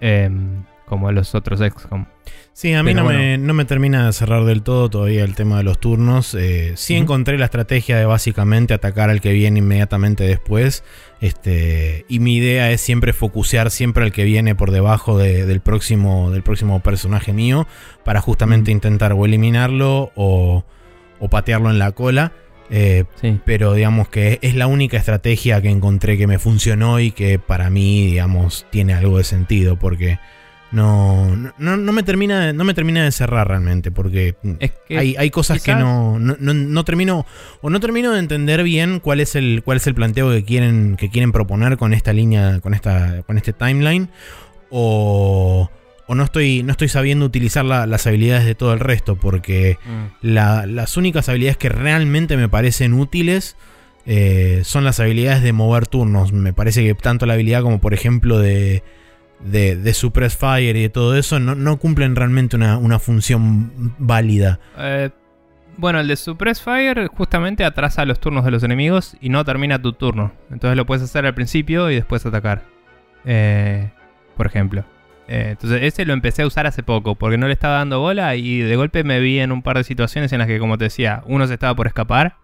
em, 0.00 0.62
como 0.90 1.10
los 1.12 1.34
otros 1.34 1.60
XCOM. 1.60 2.04
Sí, 2.52 2.74
a 2.74 2.82
mí 2.82 2.92
no, 2.92 3.04
bueno. 3.04 3.18
me, 3.18 3.38
no 3.38 3.54
me 3.54 3.64
termina 3.64 4.04
de 4.04 4.12
cerrar 4.12 4.44
del 4.44 4.62
todo 4.62 4.90
todavía 4.90 5.24
el 5.24 5.34
tema 5.34 5.56
de 5.56 5.62
los 5.62 5.78
turnos. 5.80 6.34
Eh, 6.34 6.72
sí 6.76 6.94
encontré 6.96 7.38
la 7.38 7.46
estrategia 7.46 7.96
de 7.96 8.04
básicamente 8.04 8.74
atacar 8.74 9.08
al 9.08 9.22
que 9.22 9.32
viene 9.32 9.60
inmediatamente 9.60 10.24
después. 10.24 10.84
Este, 11.20 12.04
y 12.08 12.18
mi 12.18 12.36
idea 12.36 12.70
es 12.70 12.80
siempre 12.80 13.12
focusear 13.12 13.70
siempre 13.70 14.04
al 14.04 14.12
que 14.12 14.24
viene 14.24 14.54
por 14.54 14.72
debajo 14.72 15.16
de- 15.16 15.46
del, 15.46 15.60
próximo, 15.60 16.30
del 16.30 16.42
próximo 16.42 16.80
personaje 16.80 17.32
mío. 17.32 17.66
Para 18.04 18.20
justamente 18.20 18.70
intentar 18.72 19.12
o 19.12 19.24
eliminarlo 19.24 20.10
o, 20.16 20.64
o 21.18 21.28
patearlo 21.28 21.70
en 21.70 21.78
la 21.78 21.92
cola. 21.92 22.32
Eh, 22.72 23.04
Sí. 23.20 23.40
pero 23.44 23.74
digamos 23.74 24.08
que 24.08 24.38
es 24.42 24.54
la 24.54 24.66
única 24.68 24.96
estrategia 24.96 25.60
que 25.60 25.70
encontré 25.70 26.16
que 26.18 26.26
me 26.28 26.38
funcionó 26.38 27.00
y 27.00 27.10
que 27.10 27.38
para 27.40 27.68
mí, 27.70 28.06
digamos, 28.06 28.64
tiene 28.70 28.92
algo 28.94 29.18
de 29.18 29.24
sentido. 29.24 29.76
Porque 29.78 30.18
no, 30.72 31.34
no, 31.58 31.76
no 31.76 31.92
me, 31.92 32.02
termina, 32.02 32.46
de- 32.46 32.52
no 32.52 32.64
me 32.64 32.74
termina 32.74 33.02
de 33.04 33.10
cerrar 33.12 33.48
realmente. 33.48 33.90
Porque 33.90 34.36
Es 34.60 34.72
que 34.86 34.98
hay, 34.98 35.16
hay 35.18 35.30
cosas 35.30 35.62
que 35.62 35.74
no, 35.74 36.18
no, 36.18 36.36
no- 36.38 36.54
no 36.54 36.84
termino. 36.84 37.26
O 37.60 37.70
no 37.70 37.80
termino 37.80 38.12
de 38.12 38.18
entender 38.20 38.62
bien 38.62 39.00
cuál 39.00 39.20
es 39.20 39.34
el, 39.36 39.62
cuál 39.64 39.78
es 39.78 39.86
el 39.86 39.94
planteo 39.94 40.30
que 40.30 40.44
quieren, 40.44 40.96
que 40.96 41.10
quieren 41.10 41.32
proponer 41.32 41.76
con 41.76 41.92
esta 41.94 42.12
línea, 42.12 42.60
con 42.60 42.74
esta, 42.74 43.22
con 43.22 43.36
este 43.36 43.52
timeline. 43.52 44.08
O. 44.70 45.70
O 46.06 46.14
no 46.16 46.24
estoy, 46.24 46.64
no 46.64 46.72
estoy 46.72 46.88
sabiendo 46.88 47.24
utilizar 47.24 47.64
la- 47.64 47.86
las 47.86 48.04
habilidades 48.08 48.44
de 48.44 48.56
todo 48.56 48.72
el 48.72 48.80
resto. 48.80 49.14
Porque 49.14 49.78
Mm. 49.84 50.06
la- 50.26 50.66
las 50.66 50.96
únicas 50.96 51.28
habilidades 51.28 51.56
que 51.56 51.68
realmente 51.68 52.36
me 52.36 52.48
parecen 52.48 52.94
útiles 52.94 53.56
eh, 54.06 54.62
son 54.64 54.82
las 54.82 54.98
habilidades 54.98 55.42
de 55.42 55.52
mover 55.52 55.86
turnos. 55.86 56.32
Me 56.32 56.52
parece 56.52 56.82
que 56.84 56.94
tanto 56.94 57.26
la 57.26 57.34
habilidad 57.34 57.62
como 57.62 57.80
por 57.80 57.94
ejemplo 57.94 58.38
de, 58.38 58.82
de, 59.44 59.76
de 59.76 59.94
Suppress 59.94 60.36
Fire 60.36 60.76
y 60.76 60.82
de 60.82 60.88
todo 60.88 61.16
eso 61.16 61.38
no, 61.40 61.54
no 61.54 61.78
cumplen 61.78 62.16
realmente 62.16 62.56
una, 62.56 62.78
una 62.78 62.98
función 62.98 63.94
válida. 63.98 64.60
Eh, 64.78 65.10
bueno, 65.76 66.00
el 66.00 66.08
de 66.08 66.16
Suppress 66.16 66.60
Fire 66.60 67.06
justamente 67.08 67.64
atrasa 67.64 68.04
los 68.04 68.20
turnos 68.20 68.44
de 68.44 68.50
los 68.50 68.62
enemigos 68.62 69.16
y 69.20 69.30
no 69.30 69.44
termina 69.44 69.80
tu 69.80 69.92
turno. 69.92 70.32
Entonces 70.50 70.76
lo 70.76 70.84
puedes 70.86 71.02
hacer 71.02 71.24
al 71.26 71.34
principio 71.34 71.90
y 71.90 71.94
después 71.94 72.24
atacar. 72.26 72.64
Eh, 73.24 73.90
por 74.36 74.46
ejemplo. 74.46 74.84
Eh, 75.28 75.50
entonces 75.50 75.82
ese 75.84 76.04
lo 76.04 76.12
empecé 76.12 76.42
a 76.42 76.46
usar 76.46 76.66
hace 76.66 76.82
poco 76.82 77.14
porque 77.14 77.38
no 77.38 77.46
le 77.46 77.52
estaba 77.52 77.76
dando 77.76 78.00
bola 78.00 78.34
y 78.34 78.58
de 78.58 78.74
golpe 78.74 79.04
me 79.04 79.20
vi 79.20 79.38
en 79.38 79.52
un 79.52 79.62
par 79.62 79.76
de 79.76 79.84
situaciones 79.84 80.32
en 80.32 80.40
las 80.40 80.48
que, 80.48 80.58
como 80.58 80.76
te 80.76 80.84
decía, 80.84 81.22
uno 81.26 81.46
se 81.46 81.54
estaba 81.54 81.74
por 81.76 81.86
escapar 81.86 82.36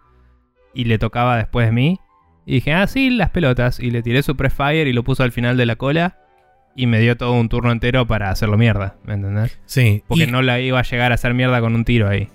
y 0.73 0.85
le 0.85 0.97
tocaba 0.97 1.37
después 1.37 1.67
de 1.67 1.73
mí. 1.73 1.99
Y 2.45 2.55
dije, 2.55 2.73
ah, 2.73 2.87
sí, 2.87 3.09
las 3.09 3.31
pelotas. 3.31 3.79
Y 3.79 3.91
le 3.91 4.01
tiré 4.01 4.23
Suppress 4.23 4.53
Fire 4.53 4.87
y 4.87 4.93
lo 4.93 5.03
puso 5.03 5.23
al 5.23 5.33
final 5.33 5.57
de 5.57 5.65
la 5.65 5.75
cola. 5.75 6.17
Y 6.77 6.85
me 6.85 6.99
dio 6.99 7.17
todo 7.17 7.33
un 7.33 7.49
turno 7.49 7.71
entero 7.73 8.05
para 8.07 8.29
hacerlo 8.29 8.55
mierda. 8.57 8.95
¿Me 9.03 9.15
entendés? 9.15 9.59
Sí, 9.65 10.03
Porque 10.07 10.23
y- 10.23 10.27
no 10.27 10.41
la 10.41 10.59
iba 10.61 10.79
a 10.79 10.83
llegar 10.83 11.11
a 11.11 11.15
hacer 11.15 11.33
mierda 11.33 11.59
con 11.59 11.73
un 11.75 11.83
tiro 11.83 12.07
ahí. 12.07 12.29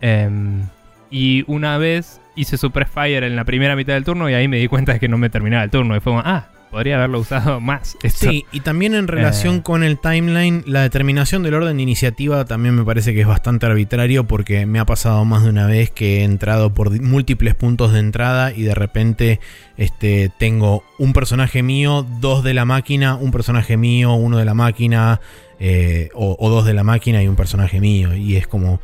Em, 0.00 0.62
y 1.10 1.44
una 1.46 1.78
vez 1.78 2.20
hice 2.34 2.56
Super 2.56 2.86
Fire 2.86 3.22
en 3.22 3.36
la 3.36 3.44
primera 3.44 3.76
mitad 3.76 3.92
del 3.94 4.04
turno 4.04 4.28
y 4.28 4.34
ahí 4.34 4.48
me 4.48 4.56
di 4.56 4.66
cuenta 4.66 4.94
de 4.94 4.98
que 5.00 5.08
no 5.08 5.18
me 5.18 5.30
terminaba 5.30 5.62
el 5.62 5.70
turno. 5.70 5.94
Y 5.94 6.00
fue 6.00 6.12
como, 6.12 6.22
ah, 6.24 6.48
podría 6.70 6.96
haberlo 6.96 7.20
usado 7.20 7.60
más. 7.62 7.96
esto". 8.02 8.30
Sí, 8.30 8.44
y 8.52 8.60
también 8.60 8.94
en 8.94 9.08
relación 9.08 9.56
Eh. 9.56 9.62
con 9.62 9.82
el 9.84 9.98
timeline, 9.98 10.62
la 10.66 10.82
determinación 10.82 11.42
del 11.42 11.54
orden 11.54 11.76
de 11.76 11.82
iniciativa 11.82 12.44
también 12.44 12.74
me 12.74 12.84
parece 12.84 13.14
que 13.14 13.20
es 13.22 13.26
bastante 13.26 13.66
arbitrario 13.66 14.24
porque 14.26 14.66
me 14.66 14.78
ha 14.78 14.84
pasado 14.86 15.24
más 15.24 15.42
de 15.44 15.50
una 15.50 15.66
vez 15.66 15.90
que 15.90 16.20
he 16.20 16.24
entrado 16.24 16.72
por 16.74 17.00
múltiples 17.00 17.54
puntos 17.54 17.92
de 17.92 18.00
entrada 18.00 18.52
y 18.52 18.62
de 18.62 18.74
repente 18.74 19.40
este, 19.76 20.30
tengo 20.38 20.84
un 20.98 21.12
personaje 21.12 21.62
mío, 21.62 22.06
dos 22.20 22.42
de 22.44 22.54
la 22.54 22.64
máquina, 22.64 23.16
un 23.16 23.30
personaje 23.30 23.76
mío, 23.76 24.12
uno 24.14 24.38
de 24.38 24.44
la 24.44 24.54
máquina, 24.54 25.20
eh, 25.58 26.10
o, 26.14 26.36
o 26.38 26.50
dos 26.50 26.64
de 26.66 26.74
la 26.74 26.84
máquina 26.84 27.22
y 27.22 27.28
un 27.28 27.36
personaje 27.36 27.80
mío. 27.80 28.14
Y 28.14 28.36
es 28.36 28.46
como... 28.46 28.80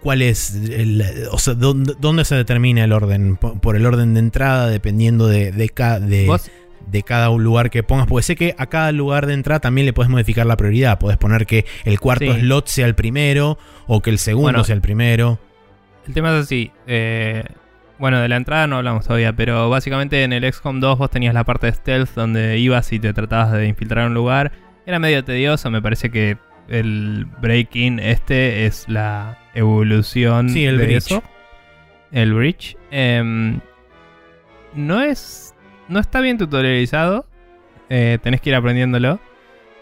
¿Cuál 0.00 0.22
es 0.22 0.54
el, 0.54 1.04
o 1.30 1.38
sea, 1.38 1.54
dónde, 1.54 1.94
dónde 2.00 2.24
se 2.24 2.34
determina 2.34 2.82
el 2.84 2.92
orden? 2.92 3.36
Por, 3.36 3.60
por 3.60 3.76
el 3.76 3.86
orden 3.86 4.14
de 4.14 4.20
entrada, 4.20 4.66
dependiendo 4.68 5.28
de, 5.28 5.52
de, 5.52 5.70
de, 6.00 6.26
Vos, 6.26 6.50
de 6.86 7.02
cada 7.02 7.28
lugar 7.30 7.70
que 7.70 7.82
pongas. 7.82 8.06
Porque 8.06 8.22
sé 8.22 8.36
que 8.36 8.54
a 8.58 8.66
cada 8.66 8.92
lugar 8.92 9.26
de 9.26 9.34
entrada 9.34 9.60
también 9.60 9.86
le 9.86 9.92
puedes 9.92 10.10
modificar 10.10 10.46
la 10.46 10.56
prioridad. 10.56 10.98
Puedes 10.98 11.18
poner 11.18 11.46
que 11.46 11.64
el 11.84 11.98
cuarto 12.00 12.32
Sí. 12.34 12.40
slot 12.40 12.66
sea 12.68 12.86
el 12.86 12.94
primero 12.94 13.58
o 13.86 14.00
que 14.02 14.10
el 14.10 14.18
segundo 14.18 14.48
Bueno. 14.52 14.64
sea 14.64 14.74
el 14.74 14.80
primero. 14.82 15.38
el 16.06 16.14
tema 16.14 16.36
es 16.36 16.44
así. 16.44 16.70
eh, 16.86 17.44
bueno, 17.98 18.20
de 18.20 18.28
la 18.28 18.36
entrada 18.36 18.66
no 18.66 18.76
hablamos 18.78 19.04
todavía, 19.06 19.32
pero 19.34 19.70
básicamente 19.70 20.24
en 20.24 20.32
el 20.32 20.44
XCOM 20.52 20.80
2 20.80 20.98
vos 20.98 21.10
tenías 21.10 21.32
la 21.32 21.44
parte 21.44 21.68
de 21.68 21.72
stealth 21.74 22.10
donde 22.14 22.58
ibas 22.58 22.92
y 22.92 22.98
te 22.98 23.12
tratabas 23.12 23.52
de 23.52 23.66
infiltrar 23.68 24.08
un 24.08 24.14
lugar. 24.14 24.50
Era 24.84 24.98
medio 24.98 25.24
tedioso, 25.24 25.70
me 25.70 25.80
parece 25.80 26.10
que 26.10 26.36
el 26.68 27.26
break-in 27.40 28.00
este 28.00 28.66
es 28.66 28.86
la 28.88 29.38
evolución 29.54 30.48
Sí, 30.50 30.64
el 30.66 30.76
de 30.78 30.84
bridge. 30.84 30.96
eso. 30.96 31.22
El 32.10 32.34
bridge. 32.34 32.76
Em, 32.90 33.60
no 34.74 35.00
es. 35.00 35.53
No 35.88 36.00
está 36.00 36.20
bien 36.20 36.38
tutorializado. 36.38 37.26
eh, 37.90 38.18
tenés 38.22 38.40
que 38.40 38.50
ir 38.50 38.56
aprendiéndolo. 38.56 39.20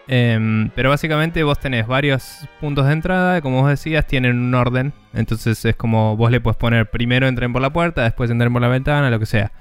Em, 0.09 0.68
pero 0.74 0.90
básicamente 0.90 1.42
vos 1.44 1.59
tenés 1.61 1.86
varios 1.86 2.48
puntos 2.61 2.86
de 2.86 2.92
entrada. 2.92 3.40
Como 3.40 3.61
vos 3.62 3.70
decías, 3.70 4.07
tienen 4.07 4.38
un 4.38 4.55
orden. 4.55 4.92
Entonces 5.14 5.64
es 5.64 5.76
como 5.76 6.16
vos 6.16 6.30
le 6.30 6.40
puedes 6.40 6.57
poner 6.57 6.90
primero 6.90 7.28
entren 7.28 7.53
por 7.53 7.62
la 7.62 7.72
puerta, 7.72 8.03
después 8.03 8.30
entren 8.30 8.53
por 8.53 8.62
la 8.62 8.68
ventana, 8.68 9.11
lo 9.11 9.18
que 9.18 9.26
sea. 9.26 9.53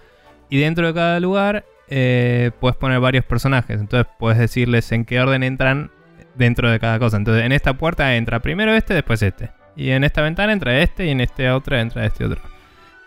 Y 0.50 0.58
dentro 0.60 0.88
de 0.88 0.94
cada 0.94 1.20
lugar 1.20 1.66
eh, 1.88 2.52
puedes 2.60 2.76
poner 2.78 3.00
varios 3.00 3.24
personajes. 3.26 3.80
Entonces 3.80 4.12
puedes 4.20 4.40
decirles 4.40 4.92
en 4.92 5.06
qué 5.06 5.22
orden 5.22 5.44
entran 5.44 5.92
dentro 6.36 6.72
de 6.72 6.80
cada 6.80 6.98
cosa. 7.00 7.18
Entonces 7.18 7.46
en 7.46 7.52
esta 7.52 7.74
puerta 7.76 8.16
entra 8.16 8.40
primero 8.40 8.74
este, 8.74 8.94
después 8.94 9.22
este. 9.22 9.52
Y 9.76 9.92
en 9.92 10.04
esta 10.04 10.22
ventana 10.22 10.52
entra 10.52 10.80
este 10.80 11.06
y 11.06 11.10
en 11.12 11.22
esta 11.22 11.56
otra 11.56 11.82
entra 11.82 12.06
este 12.06 12.26
otro. 12.26 12.42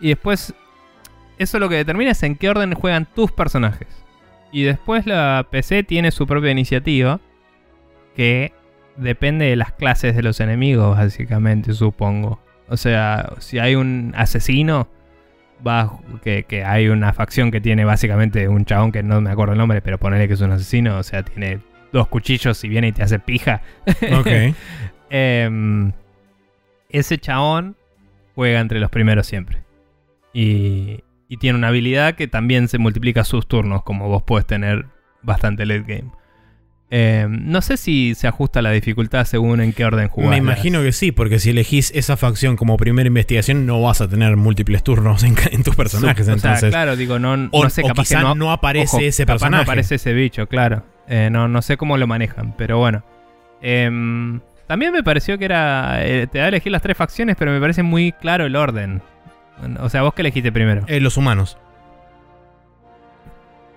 Y 0.00 0.08
después 0.08 0.54
eso 1.44 1.58
lo 1.58 1.68
que 1.68 1.76
determina 1.76 2.10
es 2.10 2.22
en 2.22 2.36
qué 2.36 2.48
orden 2.48 2.74
juegan 2.74 3.06
tus 3.06 3.32
personajes. 3.32 3.88
Y 4.52 4.62
después 4.62 5.06
la 5.06 5.46
PC 5.50 5.82
tiene 5.82 6.10
su 6.10 6.26
propia 6.26 6.50
iniciativa 6.50 7.20
que 8.14 8.52
depende 8.96 9.46
de 9.46 9.56
las 9.56 9.72
clases 9.72 10.14
de 10.14 10.22
los 10.22 10.40
enemigos, 10.40 10.96
básicamente, 10.96 11.72
supongo. 11.72 12.40
O 12.68 12.76
sea, 12.76 13.32
si 13.38 13.58
hay 13.58 13.74
un 13.74 14.12
asesino, 14.16 14.88
va 15.66 15.98
que, 16.22 16.44
que 16.44 16.64
hay 16.64 16.88
una 16.88 17.12
facción 17.12 17.50
que 17.50 17.60
tiene 17.60 17.84
básicamente 17.84 18.48
un 18.48 18.64
chabón 18.64 18.92
que 18.92 19.02
no 19.02 19.20
me 19.20 19.30
acuerdo 19.30 19.52
el 19.52 19.58
nombre, 19.58 19.82
pero 19.82 19.98
ponele 19.98 20.28
que 20.28 20.34
es 20.34 20.40
un 20.40 20.52
asesino, 20.52 20.98
o 20.98 21.02
sea, 21.02 21.22
tiene 21.22 21.60
dos 21.92 22.08
cuchillos 22.08 22.62
y 22.64 22.68
viene 22.68 22.88
y 22.88 22.92
te 22.92 23.02
hace 23.02 23.18
pija. 23.18 23.62
Ok. 24.18 24.54
Em, 25.10 25.92
ese 26.88 27.18
chabón 27.18 27.76
juega 28.34 28.60
entre 28.60 28.80
los 28.80 28.90
primeros 28.90 29.26
siempre. 29.26 29.62
Y, 30.32 31.04
y 31.28 31.38
tiene 31.38 31.58
una 31.58 31.68
habilidad 31.68 32.14
que 32.14 32.28
también 32.28 32.68
se 32.68 32.78
multiplica 32.78 33.24
sus 33.24 33.46
turnos, 33.46 33.82
como 33.82 34.08
vos 34.08 34.22
puedes 34.22 34.46
tener 34.46 34.86
bastante 35.22 35.66
late 35.66 35.84
game. 35.86 36.10
Em, 36.90 37.50
no 37.50 37.60
sé 37.62 37.76
si 37.76 38.14
se 38.14 38.28
ajusta 38.28 38.62
la 38.62 38.70
dificultad 38.70 39.24
según 39.24 39.60
en 39.60 39.72
qué 39.72 39.84
orden 39.84 40.08
jugás. 40.08 40.30
Me 40.30 40.36
imagino 40.36 40.82
que 40.82 40.92
sí, 40.92 41.10
porque 41.10 41.38
si 41.38 41.50
elegís 41.50 41.90
esa 41.94 42.16
facción 42.16 42.56
como 42.56 42.76
primera 42.76 43.06
investigación, 43.06 43.66
no 43.66 43.80
vas 43.82 44.00
a 44.00 44.08
tener 44.08 44.36
múltiples 44.36 44.84
turnos 44.84 45.24
en, 45.24 45.34
tus 45.64 45.74
personajes. 45.74 46.22
O 46.22 46.24
sea, 46.24 46.34
entonces, 46.34 46.70
claro, 46.70 46.94
digo, 46.94 47.18
no, 47.18 47.32
o, 47.50 47.64
no 47.64 47.70
sé, 47.70 47.82
capaz 47.82 48.08
que 48.08 48.16
no, 48.16 48.34
no, 48.34 48.52
aparece 48.52 48.96
ojo, 48.96 49.00
ese 49.00 49.26
personaje. 49.26 49.56
no 49.56 49.62
aparece 49.62 49.96
ese 49.96 50.12
bicho, 50.12 50.46
claro. 50.46 50.84
Eh, 51.08 51.30
no, 51.32 51.48
no 51.48 51.62
sé 51.62 51.76
cómo 51.76 51.96
lo 51.96 52.06
manejan, 52.06 52.54
pero 52.56 52.78
bueno. 52.78 53.02
Em, 53.60 54.40
también 54.68 54.92
me 54.92 55.02
pareció 55.02 55.38
que 55.38 55.46
era. 55.46 56.04
eh, 56.06 56.26
te 56.30 56.38
da 56.38 56.44
a 56.44 56.48
elegir 56.48 56.70
las 56.70 56.82
tres 56.82 56.96
facciones, 56.96 57.34
pero 57.36 57.50
me 57.50 57.60
parece 57.60 57.82
muy 57.82 58.12
claro 58.12 58.46
el 58.46 58.56
orden. 58.56 59.02
O 59.80 59.88
sea, 59.88 60.02
vos 60.02 60.14
que 60.14 60.22
elegiste 60.22 60.50
primero. 60.52 60.84
Eh, 60.86 61.00
los 61.00 61.16
humanos. 61.16 61.56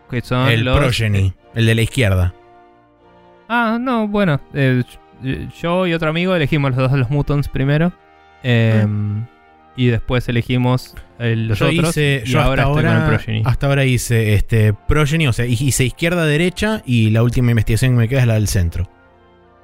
Que 0.10 0.22
son 0.22 0.48
el 0.50 0.64
los. 0.64 0.78
progeny, 0.78 1.34
el 1.54 1.66
de 1.66 1.76
la 1.76 1.82
izquierda. 1.82 2.34
Ah, 3.50 3.78
no, 3.80 4.08
bueno. 4.08 4.40
eh, 4.54 4.84
yo 5.62 5.88
y 5.88 5.94
otro 5.94 6.10
amigo 6.10 6.36
elegimos 6.36 6.72
los 6.72 6.78
dos 6.78 6.92
de 6.92 6.98
los 7.00 7.10
mutants 7.10 7.48
primero. 7.50 7.92
Em, 8.44 9.26
Y 9.76 9.88
después 9.88 10.28
elegimos 10.30 10.96
eh, 11.20 11.36
los 11.36 11.60
yo 11.60 11.68
otros. 11.68 11.90
hice, 11.90 12.24
y 12.26 12.30
yo 12.30 12.42
ahora 12.42 12.64
hasta 12.64 12.72
estoy 12.80 12.86
ahora, 12.86 13.00
con 13.04 13.04
el 13.14 13.18
Progeny. 13.18 13.44
hasta 13.46 13.68
ahora 13.68 13.86
hice 13.86 14.34
este 14.34 14.74
Progeny, 14.74 15.28
o 15.28 15.34
sea, 15.34 15.46
hice 15.46 15.86
izquierda, 15.86 16.26
derecha 16.26 16.82
y 16.86 17.10
la 17.12 17.22
última 17.24 17.52
investigación 17.52 17.92
que 17.92 17.98
me 17.98 18.08
queda 18.08 18.22
es 18.22 18.28
la 18.28 18.34
del 18.36 18.48
centro. 18.48 18.90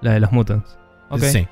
La 0.02 0.12
de 0.14 0.20
los 0.20 0.32
mutants. 0.32 0.78
Ok. 1.10 1.22
Sí. 1.24 1.48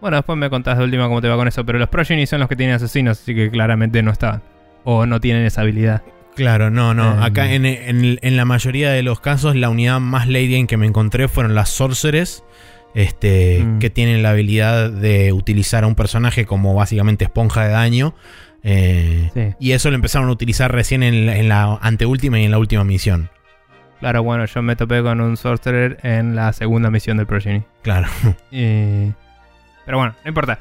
Bueno, 0.00 0.16
después 0.16 0.38
me 0.38 0.48
contás 0.50 0.78
de 0.78 0.84
última 0.84 1.08
cómo 1.08 1.20
te 1.20 1.28
va 1.28 1.36
con 1.36 1.48
eso. 1.48 1.64
Pero 1.64 1.78
los 1.78 1.88
Progeny 1.88 2.26
son 2.26 2.40
los 2.40 2.48
que 2.48 2.56
tienen 2.56 2.76
asesinos, 2.76 3.20
así 3.20 3.34
que 3.34 3.50
claramente 3.50 4.02
no 4.02 4.10
estaban. 4.10 4.42
O 4.84 5.06
no 5.06 5.20
tienen 5.20 5.44
esa 5.44 5.62
habilidad. 5.62 6.02
Claro, 6.36 6.70
no, 6.70 6.94
no. 6.94 7.14
Em. 7.14 7.22
Acá 7.22 7.52
en, 7.52 7.66
en- 7.66 8.18
en 8.22 8.36
la 8.36 8.44
mayoría 8.44 8.90
de 8.92 9.02
los 9.02 9.18
casos, 9.20 9.56
la 9.56 9.70
unidad 9.70 9.98
más 10.00 10.28
lady 10.28 10.52
game 10.52 10.66
que 10.68 10.76
me 10.76 10.86
encontré 10.86 11.26
fueron 11.28 11.54
las 11.54 11.68
sorceres. 11.70 12.44
Este, 12.94 13.60
Mm. 13.64 13.78
que 13.80 13.90
tienen 13.90 14.22
la 14.22 14.30
habilidad 14.30 14.90
de 14.90 15.32
utilizar 15.32 15.84
a 15.84 15.86
un 15.86 15.94
personaje 15.94 16.46
como 16.46 16.74
básicamente 16.74 17.24
esponja 17.24 17.64
de 17.64 17.70
daño. 17.70 18.14
Eh, 18.62 19.30
Sí. 19.34 19.54
Y 19.60 19.72
eso 19.72 19.90
lo 19.90 19.96
empezaron 19.96 20.28
a 20.28 20.32
utilizar 20.32 20.72
recién 20.72 21.02
en 21.02 21.26
la, 21.26 21.36
en 21.36 21.48
la 21.48 21.78
anteúltima 21.82 22.40
y 22.40 22.44
en 22.44 22.50
la 22.50 22.58
última 22.58 22.84
misión. 22.84 23.30
Claro, 24.00 24.22
bueno, 24.22 24.44
yo 24.46 24.62
me 24.62 24.74
topé 24.74 25.02
con 25.02 25.20
un 25.20 25.36
sorcerer 25.36 25.98
en 26.02 26.34
la 26.34 26.52
segunda 26.52 26.90
misión 26.90 27.16
del 27.18 27.26
Progeny. 27.26 27.62
Claro. 27.82 28.06
Eh, 28.52 29.12
pero 29.88 29.96
bueno, 29.96 30.14
no 30.22 30.28
importa. 30.28 30.58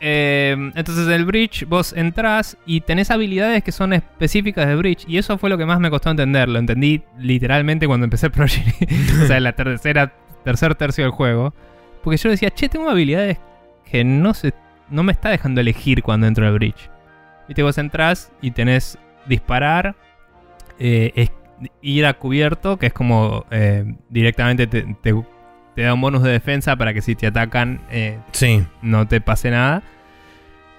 Eh, 0.00 0.56
entonces 0.74 1.06
el 1.08 1.26
Bridge 1.26 1.66
vos 1.68 1.92
entrás 1.92 2.56
y 2.64 2.80
tenés 2.80 3.10
habilidades 3.10 3.62
que 3.62 3.70
son 3.70 3.92
específicas 3.92 4.66
de 4.66 4.76
Bridge. 4.76 5.04
Y 5.06 5.18
eso 5.18 5.36
fue 5.36 5.50
lo 5.50 5.58
que 5.58 5.66
más 5.66 5.78
me 5.78 5.90
costó 5.90 6.08
entender. 6.08 6.48
Lo 6.48 6.58
entendí 6.58 7.02
literalmente 7.18 7.86
cuando 7.86 8.04
empecé 8.04 8.26
el 8.26 8.32
Progeny. 8.32 8.72
o 9.22 9.26
sea, 9.26 9.36
en 9.36 9.44
la 9.44 9.52
tercera, 9.52 10.14
tercer 10.42 10.74
tercio 10.74 11.04
del 11.04 11.10
juego. 11.12 11.52
Porque 12.02 12.16
yo 12.16 12.30
decía, 12.30 12.48
che, 12.48 12.70
tengo 12.70 12.88
habilidades 12.88 13.36
que 13.84 14.04
no, 14.04 14.32
se, 14.32 14.54
no 14.88 15.02
me 15.02 15.12
está 15.12 15.28
dejando 15.28 15.60
elegir 15.60 16.02
cuando 16.02 16.26
entro 16.26 16.46
al 16.46 16.54
Bridge. 16.54 16.88
Viste, 17.46 17.62
vos 17.62 17.76
entrás 17.76 18.32
y 18.40 18.52
tenés 18.52 18.96
disparar, 19.26 19.96
eh, 20.78 21.28
ir 21.82 22.06
a 22.06 22.14
cubierto, 22.14 22.78
que 22.78 22.86
es 22.86 22.94
como 22.94 23.44
eh, 23.50 23.84
directamente 24.08 24.66
te, 24.66 24.96
te- 25.02 25.24
te 25.74 25.82
da 25.82 25.94
un 25.94 26.00
bonus 26.00 26.22
de 26.22 26.30
defensa 26.30 26.76
para 26.76 26.92
que 26.94 27.00
si 27.02 27.14
te 27.14 27.26
atacan 27.26 27.80
eh, 27.90 28.18
Sí. 28.32 28.64
no 28.82 29.06
te 29.08 29.20
pase 29.20 29.50
nada. 29.50 29.82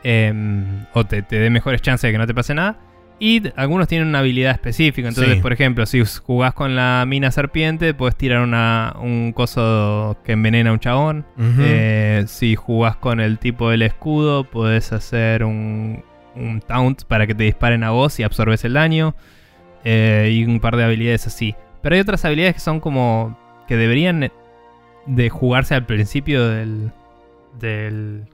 Em, 0.03 0.85
o 0.93 1.05
te, 1.05 1.21
te 1.21 1.37
dé 1.39 1.49
mejores 1.49 1.81
chances 1.81 2.07
de 2.07 2.11
que 2.11 2.17
no 2.17 2.27
te 2.27 2.33
pase 2.33 2.53
nada. 2.53 2.77
Y 3.19 3.41
algunos 3.55 3.87
tienen 3.87 4.09
una 4.09 4.19
habilidad 4.19 4.51
específica. 4.51 5.07
Entonces, 5.07 5.35
Sí. 5.35 5.39
por 5.41 5.53
ejemplo, 5.53 5.85
si 5.85 6.03
jugás 6.25 6.53
con 6.53 6.75
la 6.75 7.05
mina 7.07 7.31
serpiente, 7.31 7.93
puedes 7.93 8.17
tirar 8.17 8.41
una, 8.41 8.95
un 8.99 9.31
coso 9.33 10.17
que 10.25 10.33
envenena 10.33 10.71
a 10.71 10.73
un 10.73 10.79
chabón. 10.79 11.25
Eh, 11.59 12.25
si 12.27 12.55
jugás 12.55 12.97
con 12.97 13.21
el 13.21 13.39
tipo 13.39 13.69
del 13.69 13.81
escudo, 13.83 14.43
puedes 14.43 14.91
hacer 14.91 15.45
un, 15.45 16.03
un 16.35 16.59
taunt 16.59 17.03
para 17.05 17.25
que 17.25 17.33
te 17.33 17.43
disparen 17.43 17.83
a 17.83 17.91
vos 17.91 18.19
y 18.19 18.23
absorbes 18.23 18.65
el 18.65 18.73
daño. 18.73 19.15
Eh, 19.85 20.29
y 20.33 20.43
un 20.43 20.59
par 20.59 20.75
de 20.75 20.83
habilidades 20.83 21.25
así. 21.27 21.55
Pero 21.81 21.95
hay 21.95 22.01
otras 22.01 22.25
habilidades 22.25 22.55
que 22.55 22.61
son 22.61 22.79
como. 22.81 23.37
que 23.67 23.77
deberían 23.77 24.29
de 25.05 25.29
jugarse 25.29 25.75
al 25.75 25.85
principio 25.85 26.47
del. 26.47 26.91
del. 27.59 28.25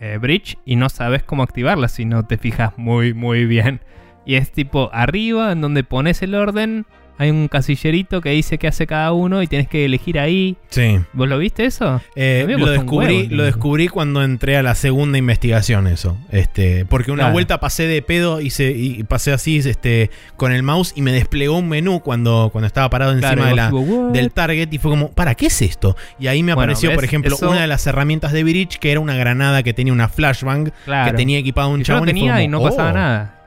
eh, 0.00 0.18
bridge 0.20 0.58
y 0.64 0.76
no 0.76 0.88
sabes 0.88 1.22
cómo 1.22 1.42
activarlas 1.42 1.92
si 1.92 2.04
no 2.04 2.26
te 2.26 2.36
fijas 2.38 2.72
muy, 2.76 3.14
muy 3.14 3.46
bien. 3.46 3.80
Y 4.26 4.36
es 4.36 4.52
tipo 4.52 4.90
arriba, 4.92 5.52
en 5.52 5.60
donde 5.60 5.84
pones 5.84 6.22
el 6.22 6.34
orden, 6.34 6.86
hay 7.16 7.30
un 7.30 7.46
casillerito 7.48 8.20
que 8.20 8.30
dice 8.30 8.58
qué 8.58 8.66
hace 8.66 8.86
cada 8.86 9.12
uno 9.12 9.42
y 9.42 9.46
tienes 9.46 9.68
que 9.68 9.84
elegir 9.84 10.18
ahí. 10.18 10.56
Sí. 10.70 10.98
¿Vos 11.12 11.28
lo 11.28 11.38
viste 11.38 11.64
eso? 11.64 12.00
Eh, 12.16 12.44
lo 12.58 12.70
descubrí, 12.70 13.16
huevo, 13.18 13.28
lo 13.30 13.36
¿no? 13.36 13.42
descubrí 13.44 13.88
cuando 13.88 14.22
entré 14.24 14.56
a 14.56 14.62
la 14.62 14.74
segunda 14.74 15.16
investigación 15.16 15.86
eso. 15.86 16.16
Este, 16.30 16.84
porque 16.86 17.12
una 17.12 17.22
Claro. 17.24 17.32
vuelta 17.34 17.60
pasé 17.60 17.86
de 17.86 18.02
pedo 18.02 18.40
y, 18.40 18.50
se- 18.50 18.72
y 18.72 19.04
pasé 19.04 19.32
así 19.32 19.58
este, 19.58 20.10
con 20.36 20.52
el 20.52 20.62
mouse 20.64 20.92
y 20.96 21.02
me 21.02 21.12
desplegó 21.12 21.58
un 21.58 21.68
menú 21.68 22.00
cuando, 22.00 22.48
cuando 22.52 22.66
estaba 22.66 22.90
parado 22.90 23.12
encima 23.12 23.32
Claro, 23.32 23.44
de 23.46 23.52
y 23.52 23.56
la, 23.56 24.12
del 24.12 24.32
target 24.32 24.72
y 24.72 24.78
fue 24.78 24.90
como, 24.90 25.10
¿para 25.12 25.34
qué 25.36 25.46
es 25.46 25.62
esto? 25.62 25.96
Y 26.18 26.26
ahí 26.26 26.42
me 26.42 26.52
Bueno, 26.54 26.62
apareció, 26.72 26.92
por 26.94 27.04
ejemplo, 27.04 27.36
Eso- 27.36 27.48
una 27.50 27.60
de 27.60 27.66
las 27.68 27.86
herramientas 27.86 28.32
de 28.32 28.42
Bridge 28.42 28.78
que 28.78 28.90
era 28.90 28.98
una 29.00 29.14
granada 29.16 29.62
que 29.62 29.72
tenía 29.72 29.92
una 29.92 30.08
flashbang 30.08 30.70
Claro. 30.84 31.10
que 31.12 31.16
tenía 31.16 31.38
equipado 31.38 31.68
un 31.68 31.80
Y 31.80 31.84
yo 31.84 31.92
lo 31.94 31.98
chabón 32.00 32.08
y 32.08 32.12
tenía 32.12 32.42
y, 32.42 32.46
como, 32.46 32.58
no 32.58 32.70
pasaba 32.70 32.90
"Oh". 32.90 32.94
nada. 32.94 33.40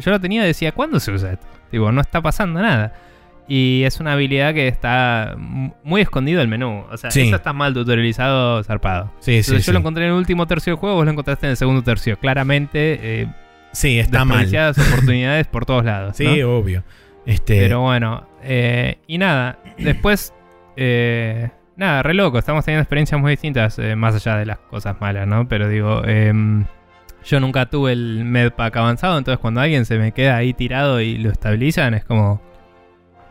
Yo 0.00 0.10
lo 0.12 0.20
tenía 0.20 0.44
y 0.44 0.46
decía, 0.46 0.70
¿cuándo 0.72 1.00
se 1.00 1.10
usa 1.10 1.32
esto? 1.32 1.46
Digo, 1.72 1.92
no 1.92 2.00
está 2.00 2.20
pasando 2.20 2.60
nada. 2.62 2.92
Y 3.48 3.82
es 3.84 3.98
una 3.98 4.12
habilidad 4.12 4.54
que 4.54 4.68
está 4.68 5.34
muy 5.82 6.00
escondido 6.02 6.38
del 6.38 6.46
menú. 6.48 6.84
O 6.90 6.96
sea, 6.96 7.10
Sí. 7.10 7.22
eso 7.22 7.36
está 7.36 7.52
mal 7.52 7.74
tutorializado, 7.74 8.62
zarpado. 8.62 9.12
Sí, 9.18 9.42
sí, 9.42 9.58
yo 9.58 9.72
lo 9.72 9.80
encontré 9.80 10.04
en 10.04 10.10
el 10.12 10.16
último 10.16 10.46
tercio 10.46 10.72
del 10.72 10.78
juego, 10.78 10.96
vos 10.96 11.04
lo 11.04 11.10
encontraste 11.10 11.46
en 11.46 11.50
el 11.50 11.56
segundo 11.56 11.82
tercio. 11.82 12.16
Claramente, 12.18 13.22
eh, 13.22 13.26
Sí, 13.72 13.98
está 13.98 14.24
mal. 14.24 14.46
oportunidades 14.88 15.46
por 15.46 15.64
todos 15.66 15.84
lados. 15.84 16.16
Sí, 16.16 16.40
¿no? 16.40 16.48
obvio. 16.58 16.84
Este, 17.26 17.58
Pero 17.60 17.80
bueno, 17.80 18.26
eh, 18.42 18.98
y 19.06 19.18
nada, 19.18 19.58
después, 19.78 20.32
eh, 20.76 21.50
nada, 21.76 22.02
re 22.02 22.14
loco, 22.14 22.38
estamos 22.38 22.64
teniendo 22.64 22.82
experiencias 22.82 23.20
muy 23.20 23.32
distintas, 23.32 23.78
eh, 23.78 23.94
más 23.94 24.14
allá 24.14 24.36
de 24.38 24.46
las 24.46 24.58
cosas 24.58 25.00
malas, 25.00 25.26
¿no? 25.28 25.46
Pero 25.48 25.68
digo, 25.68 26.02
em, 26.04 26.64
yo 27.24 27.40
nunca 27.40 27.66
tuve 27.66 27.92
el 27.92 28.24
medpack 28.24 28.76
avanzado, 28.76 29.18
entonces 29.18 29.38
cuando 29.40 29.60
alguien 29.60 29.84
se 29.84 29.98
me 29.98 30.12
queda 30.12 30.36
ahí 30.36 30.52
tirado 30.54 31.00
y 31.00 31.18
lo 31.18 31.30
estabilizan, 31.30 31.94
es 31.94 32.04
como, 32.04 32.40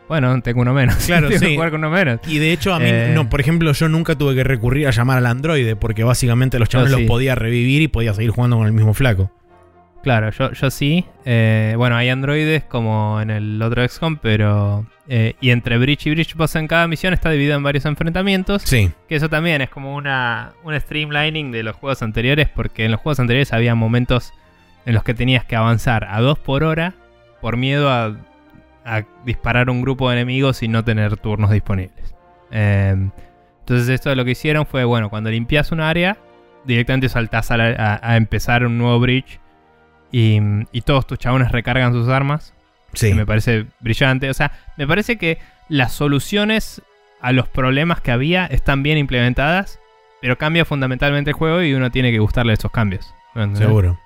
bueno, 0.08 0.40
tengo 0.42 0.62
uno 0.62 0.74
menos. 0.74 0.96
Claro, 1.06 1.28
tengo 1.28 1.40
que 1.42 1.48
sí. 1.48 1.56
jugar 1.56 1.72
con 1.72 1.80
uno 1.80 1.90
menos. 1.92 2.20
Y 2.28 2.38
de 2.40 2.52
hecho, 2.52 2.74
a 2.74 2.80
mí, 2.80 2.86
Eh. 2.88 3.12
no, 3.14 3.30
por 3.30 3.40
ejemplo, 3.42 3.72
yo 3.72 3.90
nunca 3.90 4.16
tuve 4.16 4.36
que 4.36 4.44
recurrir 4.44 4.88
a 4.88 4.92
llamar 4.92 5.18
al 5.20 5.26
androide 5.26 5.76
porque 5.76 6.04
básicamente 6.04 6.60
los 6.60 6.70
chavales 6.70 6.94
sí. 6.94 7.02
los 7.02 7.08
podía 7.08 7.36
revivir 7.36 7.82
y 7.82 7.88
podía 7.88 8.14
seguir 8.14 8.32
jugando 8.32 8.58
con 8.58 8.68
el 8.68 8.74
mismo 8.74 8.94
flaco. 8.94 9.32
Claro, 10.02 10.30
yo, 10.32 10.52
yo 10.54 10.72
sí. 10.72 11.06
eh, 11.26 11.74
bueno, 11.78 11.98
hay 11.98 12.10
androides 12.10 12.64
como 12.64 13.20
en 13.22 13.30
el 13.30 13.62
otro 13.62 13.86
XCOM, 13.88 14.18
pero... 14.18 14.86
eh, 15.10 15.36
y 15.42 15.50
entre 15.50 15.78
Bridge 15.78 16.08
y 16.08 16.12
Bridge 16.12 16.36
Boss 16.36 16.56
en 16.56 16.68
cada 16.68 16.88
misión 16.88 17.14
está 17.14 17.30
dividido 17.32 17.56
en 17.58 17.64
varios 17.64 17.86
enfrentamientos. 17.86 18.62
Sí, 18.64 18.92
Que 19.10 19.16
eso 19.16 19.30
también 19.30 19.62
es 19.62 19.70
como 19.70 19.96
una, 19.96 20.54
un 20.64 20.80
streamlining 20.80 21.52
de 21.52 21.64
los 21.64 21.76
juegos 21.76 22.02
anteriores, 22.02 22.48
porque 22.48 22.86
en 22.86 22.92
los 22.92 23.02
juegos 23.02 23.20
anteriores 23.20 23.52
había 23.52 23.76
momentos 23.76 24.32
en 24.86 24.94
los 24.94 25.04
que 25.04 25.14
tenías 25.14 25.44
que 25.44 25.56
avanzar 25.58 26.06
a 26.10 26.22
2 26.22 26.40
por 26.40 26.64
hora 26.64 26.94
por 27.42 27.58
miedo 27.58 27.90
a, 27.92 28.16
a 28.86 29.04
disparar 29.26 29.70
un 29.70 29.82
grupo 29.82 30.10
de 30.10 30.16
enemigos 30.16 30.64
y 30.64 30.70
no 30.70 30.84
tener 30.86 31.18
turnos 31.18 31.52
disponibles. 31.52 32.16
Eh, 32.52 32.96
entonces 33.60 33.90
esto 33.90 34.16
lo 34.16 34.24
que 34.26 34.32
hicieron 34.32 34.66
fue, 34.66 34.86
bueno, 34.86 35.10
cuando 35.10 35.30
limpias 35.30 35.72
un 35.74 35.82
área, 35.82 36.18
directamente 36.66 37.10
saltás 37.10 37.52
a, 37.52 37.58
la- 37.58 37.76
a- 38.02 38.12
a 38.14 38.18
empezar 38.18 38.66
un 38.66 38.78
nuevo 38.78 39.00
bridge 39.00 39.40
y, 40.12 40.40
y 40.72 40.82
todos 40.82 41.08
tus 41.08 41.18
chabones 41.18 41.52
recargan 41.52 41.94
sus 41.94 42.08
armas 42.08 42.54
sí. 42.94 43.10
que 43.10 43.16
me 43.16 43.26
parece 43.26 43.68
brillante. 43.80 44.30
O 44.30 44.34
sea, 44.34 44.52
me 44.78 44.88
parece 44.88 45.18
que 45.18 45.40
las 45.68 45.94
soluciones 45.94 46.82
a 47.22 47.32
los 47.32 47.48
problemas 47.48 48.02
que 48.02 48.12
había 48.12 48.46
están 48.46 48.84
bien 48.84 48.98
implementadas, 48.98 49.80
pero 50.22 50.38
cambia 50.38 50.66
fundamentalmente 50.66 51.32
el 51.32 51.36
juego 51.36 51.62
y 51.62 51.74
uno 51.74 51.92
tiene 51.92 52.12
que 52.12 52.20
gustarle 52.20 52.54
esos 52.54 52.72
cambios. 52.72 53.14
Seguro. 53.54 54.00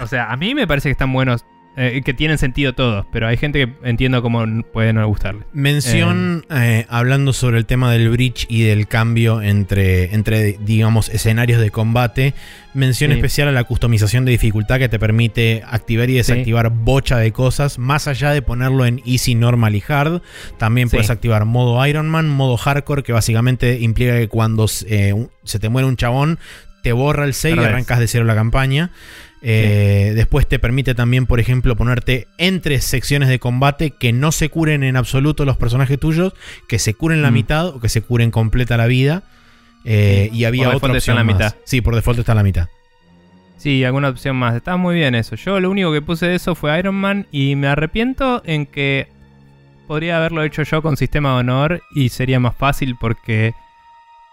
O 0.00 0.06
sea, 0.06 0.30
a 0.30 0.36
mí 0.36 0.54
me 0.54 0.66
parece 0.66 0.88
que 0.88 0.92
están 0.92 1.12
buenos, 1.12 1.44
eh, 1.78 2.02
que 2.04 2.12
tienen 2.12 2.38
sentido 2.38 2.72
todos, 2.74 3.06
pero 3.12 3.28
hay 3.28 3.36
gente 3.36 3.66
que 3.66 3.72
entiendo 3.88 4.20
cómo 4.22 4.44
puede 4.72 4.92
no 4.92 5.06
gustarle. 5.06 5.44
Mención 5.52 6.44
eh, 6.50 6.86
hablando 6.88 7.32
sobre 7.32 7.58
el 7.58 7.66
tema 7.66 7.92
del 7.92 8.10
bridge 8.10 8.46
y 8.48 8.62
del 8.62 8.88
cambio 8.88 9.40
entre, 9.42 10.14
entre 10.14 10.58
digamos, 10.60 11.08
escenarios 11.08 11.60
de 11.60 11.70
combate. 11.70 12.34
Mención 12.74 13.10
Sí. 13.10 13.16
especial 13.16 13.48
a 13.48 13.52
la 13.52 13.64
customización 13.64 14.24
de 14.24 14.32
dificultad 14.32 14.78
que 14.78 14.88
te 14.88 14.98
permite 14.98 15.62
activar 15.66 16.10
y 16.10 16.14
desactivar 16.14 16.70
bocha 16.70 17.16
de 17.18 17.32
cosas. 17.32 17.78
Más 17.78 18.06
allá 18.08 18.30
de 18.30 18.42
ponerlo 18.42 18.84
en 18.84 19.00
easy, 19.06 19.34
normal 19.34 19.74
y 19.74 19.82
hard. 19.88 20.20
También 20.58 20.88
Sí. 20.88 20.96
puedes 20.96 21.10
activar 21.10 21.44
modo 21.44 21.84
Iron 21.86 22.08
Man, 22.08 22.28
modo 22.28 22.56
hardcore, 22.56 23.02
que 23.02 23.12
básicamente 23.12 23.78
implica 23.80 24.16
que 24.18 24.28
cuando 24.28 24.66
eh, 24.86 25.14
se 25.44 25.58
te 25.58 25.68
muere 25.68 25.88
un 25.88 25.96
chabón, 25.96 26.38
te 26.88 26.92
borra 26.94 27.24
el 27.26 27.34
save 27.34 27.56
y 27.56 27.64
arrancas 27.66 27.98
de 27.98 28.08
cero 28.08 28.24
la 28.24 28.34
campaña. 28.34 28.90
Eh, 29.42 30.12
Después 30.14 30.46
te 30.48 30.58
permite 30.58 30.94
también, 30.94 31.26
por 31.26 31.38
ejemplo, 31.38 31.76
ponerte 31.76 32.26
entre 32.38 32.80
secciones 32.80 33.28
de 33.28 33.38
combate 33.38 33.90
que 33.90 34.12
no 34.14 34.32
se 34.32 34.48
curen 34.48 34.82
en 34.82 34.96
absoluto 34.96 35.44
los 35.44 35.58
personajes 35.58 35.98
tuyos, 36.00 36.32
que 36.66 36.78
se 36.78 36.94
curen 36.94 37.20
la 37.20 37.30
Mm. 37.30 37.34
mitad 37.34 37.66
o 37.68 37.78
que 37.80 37.88
se 37.90 38.00
curen 38.00 38.30
completa 38.30 38.76
la 38.78 38.86
vida. 38.86 39.22
Eh, 39.84 40.30
y 40.32 40.44
había 40.44 40.64
Por 40.64 40.76
otra 40.76 40.88
default 40.88 40.96
está 40.96 41.12
opción 41.12 41.14
en 41.14 41.26
la 41.26 41.32
más. 41.32 41.34
mitad. 41.52 41.56
Sí, 41.66 41.80
por 41.82 41.94
default 41.94 42.18
está 42.20 42.32
en 42.32 42.36
la 42.38 42.42
mitad. 42.42 42.68
Sí, 43.58 43.84
alguna 43.84 44.08
opción 44.08 44.34
más. 44.36 44.54
Está 44.56 44.76
muy 44.78 44.94
bien 44.94 45.14
eso. 45.14 45.36
Yo 45.36 45.60
lo 45.60 45.70
único 45.70 45.92
que 45.92 46.00
puse 46.00 46.26
de 46.26 46.36
eso 46.36 46.54
fue 46.54 46.78
Iron 46.78 46.94
Man 46.94 47.26
y 47.30 47.54
me 47.54 47.66
arrepiento 47.68 48.40
en 48.46 48.64
que 48.66 49.08
podría 49.86 50.16
haberlo 50.16 50.42
hecho 50.42 50.62
yo 50.62 50.80
con 50.82 50.96
sistema 50.96 51.30
de 51.34 51.40
honor 51.40 51.82
y 51.94 52.08
sería 52.08 52.40
más 52.40 52.56
fácil 52.56 52.96
porque 53.00 53.52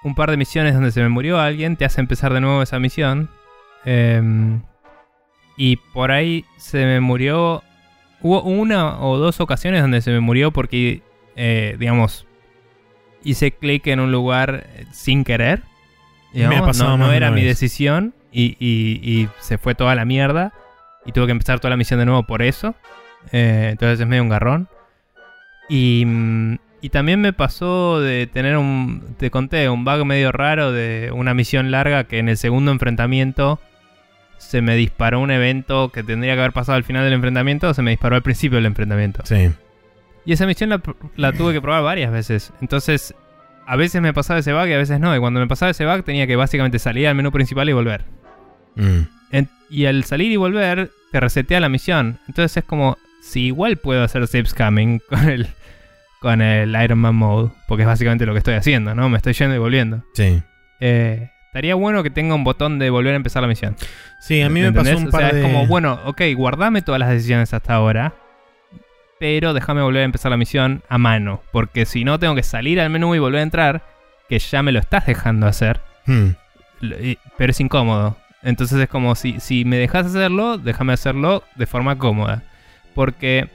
un 0.06 0.14
par 0.16 0.30
de 0.30 0.38
misiones 0.38 0.74
donde 0.76 0.92
se 0.92 1.02
me 1.02 1.10
murió 1.10 1.40
alguien 1.40 1.76
te 1.78 1.84
hace 1.86 2.00
empezar 2.00 2.32
de 2.34 2.40
nuevo 2.42 2.62
esa 2.62 2.78
misión. 2.80 3.30
Em, 3.86 4.62
y 5.58 5.78
por 5.78 6.12
ahí 6.12 6.46
se 6.58 6.86
me 6.86 7.00
murió... 7.00 7.64
Hubo 8.22 8.42
una 8.44 9.00
o 9.02 9.18
dos 9.18 9.40
ocasiones 9.40 9.82
donde 9.82 10.02
se 10.02 10.12
me 10.12 10.20
murió 10.20 10.52
porque, 10.52 11.02
eh, 11.36 11.76
digamos, 11.80 12.26
hice 13.24 13.52
clic 13.52 13.86
en 13.88 14.00
un 14.00 14.12
lugar 14.12 14.66
eh, 14.76 14.86
sin 14.92 15.24
querer. 15.24 15.62
Me 16.34 16.46
ha 16.46 16.50
Digamos, 16.50 16.68
pasado 16.78 16.98
no, 16.98 17.12
era 17.12 17.30
mi 17.32 17.42
vez. 17.42 17.50
decisión 17.60 18.14
y, 18.32 18.56
y- 18.60 19.00
y 19.04 19.30
se 19.40 19.58
fue 19.58 19.76
toda 19.76 19.94
la 19.96 20.06
mierda. 20.06 20.54
Y 21.06 21.12
tuve 21.12 21.26
que 21.28 21.32
empezar 21.34 21.60
toda 21.60 21.70
la 21.72 21.78
misión 21.78 22.00
de 22.00 22.06
nuevo 22.06 22.24
por 22.24 22.42
eso. 22.42 22.74
Eh, 23.32 23.68
entonces 23.72 24.00
es 24.00 24.08
medio 24.08 24.24
un 24.24 24.30
garrón. 24.30 24.68
Y, 25.70 26.04
mm, 26.06 26.58
y 26.86 26.90
también 26.90 27.20
me 27.20 27.34
pasó 27.34 28.00
de 28.00 28.28
tener 28.28 28.58
un. 28.58 29.16
Te 29.18 29.32
conté, 29.32 29.70
un 29.70 29.84
bug 29.86 30.06
medio 30.06 30.32
raro 30.32 30.72
de 30.72 31.10
una 31.12 31.34
misión 31.34 31.72
larga 31.72 32.04
que 32.04 32.20
en 32.20 32.30
el 32.30 32.38
segundo 32.38 32.72
enfrentamiento 32.72 33.60
se 34.38 34.62
me 34.62 34.76
disparó 34.76 35.20
un 35.20 35.32
evento 35.32 35.90
que 35.90 36.04
tendría 36.04 36.36
que 36.36 36.42
haber 36.42 36.52
pasado 36.52 36.76
al 36.76 36.84
final 36.84 37.04
del 37.04 37.14
enfrentamiento. 37.14 37.74
Se 37.74 37.82
me 37.82 37.90
disparó 37.90 38.16
al 38.18 38.22
principio 38.22 38.58
del 38.58 38.68
enfrentamiento. 38.68 39.24
Sí. 39.26 39.50
Y 40.26 40.34
esa 40.34 40.46
misión 40.46 40.70
la, 40.70 40.80
la 41.16 41.34
tuve 41.34 41.54
que 41.54 41.62
probar 41.62 41.82
varias 41.82 42.12
veces. 42.12 42.54
Entonces, 42.62 43.16
a 43.66 43.76
veces 43.78 44.00
me 44.00 44.14
pasaba 44.14 44.42
ese 44.42 44.54
bug 44.54 44.68
y 44.68 44.74
a 44.74 44.78
veces 44.78 45.00
no. 45.00 45.16
Y 45.16 45.20
cuando 45.20 45.40
me 45.40 45.48
pasaba 45.48 45.72
ese 45.72 45.88
bug 45.88 46.04
tenía 46.04 46.28
que 46.28 46.36
básicamente 46.36 46.78
salir 46.78 47.08
al 47.08 47.16
menú 47.16 47.32
principal 47.32 47.68
y 47.68 47.74
volver. 47.74 48.06
Mm. 48.76 49.00
En- 49.32 49.50
y 49.72 49.88
al 49.88 50.04
salir 50.04 50.32
y 50.32 50.36
volver, 50.36 50.92
te 51.12 51.20
resetea 51.20 51.60
la 51.60 51.70
misión. 51.70 52.20
Entonces 52.28 52.58
es 52.58 52.64
como, 52.64 52.96
si 53.24 53.48
igual 53.48 53.78
puedo 53.78 54.04
hacer 54.04 54.28
save 54.28 54.46
scamming 54.46 55.02
con 55.10 55.28
el, 55.30 55.48
con 56.26 56.42
el 56.42 56.76
Iron 56.84 56.98
Man 56.98 57.14
Mode, 57.14 57.52
porque 57.68 57.84
es 57.84 57.88
básicamente 57.88 58.26
lo 58.26 58.34
que 58.34 58.40
estoy 58.40 58.56
haciendo, 58.56 58.96
¿no? 58.96 59.10
Me 59.10 59.18
estoy 59.18 59.34
yendo 59.34 59.56
y 59.56 59.60
volviendo. 59.60 60.04
Sí. 60.16 60.42
Eh, 60.80 61.30
estaría 61.46 61.76
bueno 61.76 62.02
que 62.02 62.10
tenga 62.10 62.34
un 62.34 62.44
botón 62.44 62.80
de 62.80 62.90
volver 62.90 63.14
a 63.14 63.18
empezar 63.18 63.44
la 63.44 63.48
misión. 63.48 63.76
Sí, 64.20 64.42
a 64.42 64.50
mí 64.50 64.60
me 64.60 64.68
¿Entendés? 64.70 64.94
pasó 64.96 65.04
un 65.04 65.10
O 65.10 65.12
par 65.12 65.22
sea, 65.22 65.32
de. 65.34 65.40
es 65.42 65.46
como, 65.46 65.68
bueno, 65.68 66.00
ok, 66.06 66.22
guardame 66.36 66.82
todas 66.82 66.98
las 66.98 67.10
decisiones 67.12 67.54
hasta 67.54 67.76
ahora, 67.76 68.16
pero 69.20 69.54
déjame 69.54 69.84
volver 69.84 70.02
a 70.02 70.06
empezar 70.06 70.32
la 70.32 70.38
misión 70.38 70.82
a 70.90 70.98
mano, 70.98 71.44
porque 71.52 71.86
si 71.86 72.04
no 72.04 72.18
tengo 72.18 72.34
que 72.34 72.42
salir 72.42 72.82
al 72.82 72.90
menú 72.90 73.14
y 73.14 73.20
volver 73.20 73.42
a 73.42 73.44
entrar, 73.44 73.84
que 74.28 74.40
ya 74.40 74.64
me 74.64 74.72
lo 74.72 74.80
estás 74.80 75.06
dejando 75.06 75.46
hacer, 75.46 75.80
Hmm. 76.08 76.30
Pero 77.38 77.52
es 77.52 77.60
incómodo. 77.60 78.18
Entonces 78.44 78.80
es 78.80 78.88
como 78.90 79.16
si, 79.16 79.40
si 79.40 79.64
me 79.66 79.78
dejas 79.78 80.08
hacerlo, 80.08 80.58
déjame 80.58 80.94
hacerlo 80.94 81.44
de 81.56 81.66
forma 81.68 81.98
cómoda. 81.98 82.42
Porque 82.96 83.48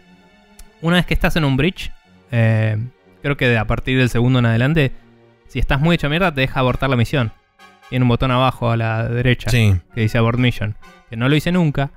una 0.81 0.97
vez 0.97 1.07
que 1.07 1.14
estás 1.14 1.35
en 1.37 1.45
un 1.45 1.57
bridge, 1.57 1.93
eh, 2.31 2.76
creo 3.22 3.37
que 3.37 3.57
a 3.57 3.66
partir 3.66 3.99
del 3.99 4.09
segundo 4.09 4.39
en 4.39 4.47
adelante, 4.47 4.93
si 5.49 5.59
estás 5.59 5.81
muy 5.81 5.95
hecho 5.97 6.09
mierda, 6.09 6.33
te 6.35 6.41
deja 6.43 6.61
abortar 6.61 6.91
la 6.91 6.97
misión. 6.97 7.33
Tiene 7.89 8.05
un 8.05 8.09
botón 8.09 8.31
abajo 8.31 8.70
a 8.70 8.76
la 8.76 9.09
derecha 9.09 9.51
Sí. 9.51 9.74
que 9.95 10.03
dice 10.03 10.18
Abort 10.18 10.39
Mission. 10.39 10.76
Que 11.09 11.16
no 11.16 11.28
lo 11.28 11.35
hice 11.35 11.51
nunca, 11.51 11.91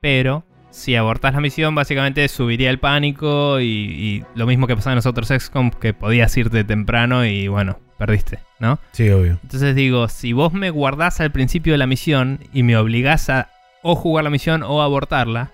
pero 0.00 0.44
si 0.70 0.94
abortas 0.94 1.34
la 1.34 1.40
misión, 1.40 1.74
básicamente 1.74 2.28
subiría 2.28 2.70
el 2.70 2.78
pánico 2.78 3.58
y, 3.60 3.64
y 3.64 4.24
lo 4.34 4.46
mismo 4.46 4.66
que 4.66 4.76
pasaba 4.76 4.92
en 4.92 4.96
los 4.96 5.06
otros 5.06 5.28
XCOM, 5.28 5.70
que 5.70 5.94
podías 5.94 6.36
irte 6.36 6.62
temprano 6.64 7.24
y 7.24 7.48
bueno, 7.48 7.78
perdiste, 7.98 8.38
¿no? 8.60 8.78
Sí, 8.92 9.08
obvio. 9.10 9.38
Entonces 9.42 9.74
digo, 9.74 10.08
si 10.08 10.32
vos 10.32 10.52
me 10.52 10.70
guardás 10.70 11.20
al 11.20 11.32
principio 11.32 11.72
de 11.72 11.78
la 11.78 11.86
misión 11.88 12.38
y 12.52 12.62
me 12.62 12.76
obligás 12.76 13.28
a 13.30 13.50
o 13.82 13.96
jugar 13.96 14.22
la 14.24 14.30
misión 14.30 14.62
o 14.62 14.82
abortarla 14.82 15.50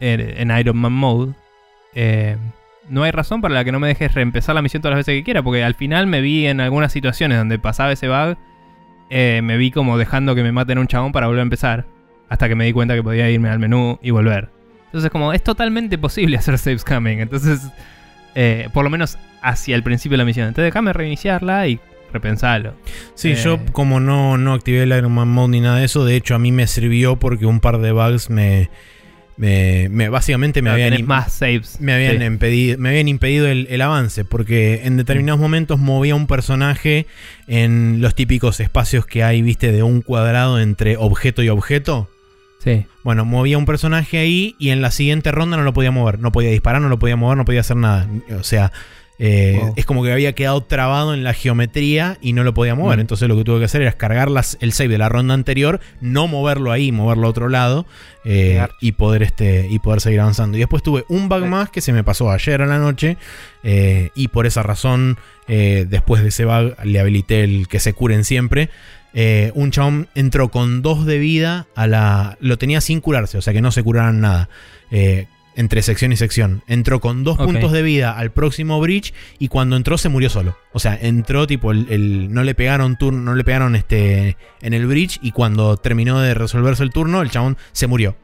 en, 0.00 0.20
en 0.20 0.58
Iron 0.58 0.76
Man 0.76 0.92
Mode, 0.92 1.32
eh, 1.94 2.36
no 2.88 3.02
hay 3.02 3.10
razón 3.12 3.40
para 3.40 3.54
la 3.54 3.64
que 3.64 3.72
no 3.72 3.78
me 3.80 3.88
dejes 3.88 4.14
reempezar 4.14 4.54
la 4.54 4.62
misión 4.62 4.82
todas 4.82 4.96
las 4.96 5.06
veces 5.06 5.20
que 5.20 5.24
quiera, 5.24 5.42
porque 5.42 5.62
al 5.62 5.74
final 5.74 6.06
me 6.06 6.20
vi 6.20 6.46
en 6.46 6.60
algunas 6.60 6.92
situaciones 6.92 7.38
donde 7.38 7.58
pasaba 7.58 7.92
ese 7.92 8.08
bug, 8.08 8.36
eh, 9.10 9.40
me 9.42 9.56
vi 9.56 9.70
como 9.70 9.98
dejando 9.98 10.34
que 10.34 10.42
me 10.42 10.52
maten 10.52 10.78
a 10.78 10.80
un 10.80 10.86
chabón 10.86 11.12
para 11.12 11.26
volver 11.26 11.40
a 11.40 11.42
empezar, 11.42 11.86
hasta 12.28 12.48
que 12.48 12.54
me 12.54 12.64
di 12.64 12.72
cuenta 12.72 12.94
que 12.94 13.02
podía 13.02 13.28
irme 13.30 13.48
al 13.48 13.58
menú 13.58 13.98
y 14.02 14.10
volver. 14.10 14.50
Entonces 14.86 15.10
como 15.10 15.32
es 15.32 15.42
totalmente 15.42 15.98
posible 15.98 16.36
hacer 16.38 16.58
save 16.58 16.78
scamming, 16.78 17.20
entonces 17.20 17.60
eh, 18.34 18.68
por 18.72 18.84
lo 18.84 18.90
menos 18.90 19.18
hacia 19.42 19.74
el 19.76 19.82
principio 19.82 20.14
de 20.14 20.18
la 20.18 20.24
misión. 20.24 20.48
Entonces 20.48 20.66
déjame 20.72 20.92
reiniciarla 20.92 21.66
y 21.68 21.80
repensarlo. 22.12 22.74
Sí, 23.14 23.30
Eh. 23.32 23.34
yo 23.36 23.58
como 23.72 24.00
no, 24.00 24.36
no 24.36 24.52
activé 24.52 24.82
el 24.82 24.90
Iron 24.92 25.12
Man 25.12 25.28
Mode 25.28 25.50
ni 25.52 25.60
nada 25.60 25.76
de 25.78 25.84
eso, 25.84 26.04
de 26.04 26.16
hecho 26.16 26.34
a 26.34 26.38
mí 26.38 26.50
me 26.52 26.66
sirvió 26.66 27.16
porque 27.16 27.46
un 27.46 27.60
par 27.60 27.78
de 27.78 27.92
bugs 27.92 28.30
me, 28.30 28.68
me, 29.40 29.88
me- 29.88 30.10
básicamente 30.10 30.60
me 30.60 30.68
habían, 30.68 30.88
tenés 30.90 31.00
im- 31.04 31.08
más 31.08 31.32
saves. 31.32 31.80
me 31.80 31.94
habían 31.94 32.18
Sí. 32.18 32.24
impedido, 32.24 32.76
me 32.78 32.90
habían 32.90 33.08
impedido 33.08 33.48
el, 33.48 33.66
el 33.70 33.80
avance 33.80 34.24
porque 34.26 34.82
en 34.84 34.98
determinados 34.98 35.40
momentos 35.40 35.78
movía 35.78 36.14
un 36.14 36.26
personaje 36.26 37.06
en 37.46 38.02
los 38.02 38.14
típicos 38.14 38.60
espacios 38.60 39.06
que 39.06 39.24
hay, 39.24 39.40
viste, 39.40 39.72
de 39.72 39.82
un 39.82 40.02
cuadrado 40.02 40.60
entre 40.60 40.96
objeto 40.98 41.42
y 41.42 41.48
objeto. 41.48 42.10
Sí. 42.62 42.84
Bueno, 43.02 43.24
movía 43.24 43.56
un 43.56 43.64
personaje 43.64 44.18
ahí 44.18 44.54
y 44.58 44.68
en 44.68 44.82
la 44.82 44.90
siguiente 44.90 45.32
ronda 45.32 45.56
no 45.56 45.62
lo 45.62 45.72
podía 45.72 45.90
mover. 45.90 46.18
No 46.18 46.30
podía 46.32 46.50
disparar, 46.50 46.82
no 46.82 46.90
lo 46.90 46.98
podía 46.98 47.16
mover, 47.16 47.38
no 47.38 47.46
podía 47.46 47.60
hacer 47.60 47.78
nada. 47.78 48.06
O 48.38 48.42
sea, 48.42 48.70
eh, 49.22 49.58
Wow. 49.60 49.74
es 49.76 49.84
como 49.84 50.02
que 50.02 50.10
había 50.12 50.32
quedado 50.32 50.62
trabado 50.62 51.12
en 51.12 51.22
la 51.24 51.34
geometría 51.34 52.16
y 52.22 52.32
no 52.32 52.42
lo 52.42 52.54
podía 52.54 52.74
mover. 52.74 52.96
Mm. 52.96 53.00
Entonces 53.02 53.28
lo 53.28 53.36
que 53.36 53.44
tuve 53.44 53.58
que 53.58 53.66
hacer 53.66 53.82
era 53.82 53.92
cargar 53.92 54.30
las- 54.30 54.56
el 54.60 54.72
save 54.72 54.88
de 54.88 54.98
la 54.98 55.10
ronda 55.10 55.34
anterior, 55.34 55.78
no 56.00 56.26
moverlo 56.26 56.72
ahí, 56.72 56.90
moverlo 56.90 57.26
a 57.26 57.30
otro 57.30 57.48
lado 57.50 57.84
eh, 58.24 58.66
y, 58.80 58.92
poder 58.92 59.22
este, 59.22 59.66
y 59.70 59.78
poder 59.78 60.00
seguir 60.00 60.20
avanzando. 60.20 60.56
Y 60.56 60.60
después 60.60 60.82
tuve 60.82 61.04
un 61.08 61.28
bug 61.28 61.44
más 61.44 61.68
que 61.70 61.80
se 61.82 61.92
me 61.92 62.02
pasó 62.02 62.30
ayer 62.30 62.62
a 62.62 62.66
la 62.66 62.78
noche 62.78 63.18
eh, 63.62 64.08
y 64.14 64.28
por 64.28 64.46
esa 64.46 64.62
razón, 64.62 65.18
después 65.46 66.22
de 66.22 66.28
ese 66.28 66.44
bug, 66.44 66.74
le 66.84 66.98
habilité 67.00 67.44
el 67.44 67.68
que 67.68 67.78
se 67.80 67.92
curen 67.92 68.24
siempre. 68.24 68.70
Eh, 69.12 69.50
un 69.54 69.72
chabón 69.72 70.08
entró 70.14 70.50
con 70.50 70.82
dos 70.82 71.04
de 71.04 71.18
vida 71.18 71.66
a 71.74 71.88
la. 71.88 72.36
Lo 72.40 72.58
tenía 72.58 72.80
sin 72.80 73.00
curarse, 73.00 73.38
o 73.38 73.42
sea 73.42 73.52
que 73.52 73.60
no 73.60 73.72
se 73.72 73.82
curaran 73.82 74.20
nada. 74.20 74.48
eh, 74.92 75.26
entre 75.56 75.82
sección 75.82 76.12
y 76.12 76.16
sección. 76.16 76.62
Entró 76.66 77.00
con 77.00 77.24
dos 77.24 77.36
puntos 77.36 77.72
de 77.72 77.82
vida 77.82 78.16
al 78.16 78.30
próximo 78.32 78.80
bridge 78.80 79.12
y 79.38 79.48
cuando 79.48 79.76
entró 79.76 79.98
se 79.98 80.08
murió 80.08 80.30
solo. 80.30 80.56
O 80.72 80.78
sea, 80.78 80.96
entró 81.00 81.46
tipo 81.46 81.72
el, 81.72 81.86
el- 81.90 82.32
no 82.32 82.42
le 82.44 82.54
pegaron 82.54 82.96
turno, 82.96 83.20
no 83.20 83.34
le 83.34 83.44
pegaron 83.44 83.74
este 83.76 84.36
en 84.62 84.74
el 84.74 84.86
bridge 84.86 85.18
y 85.22 85.32
cuando 85.32 85.76
terminó 85.76 86.20
de 86.20 86.34
resolverse 86.34 86.82
el 86.82 86.90
turno, 86.90 87.20
el 87.22 87.30
chabón 87.30 87.56
se 87.72 87.86
murió. 87.86 88.16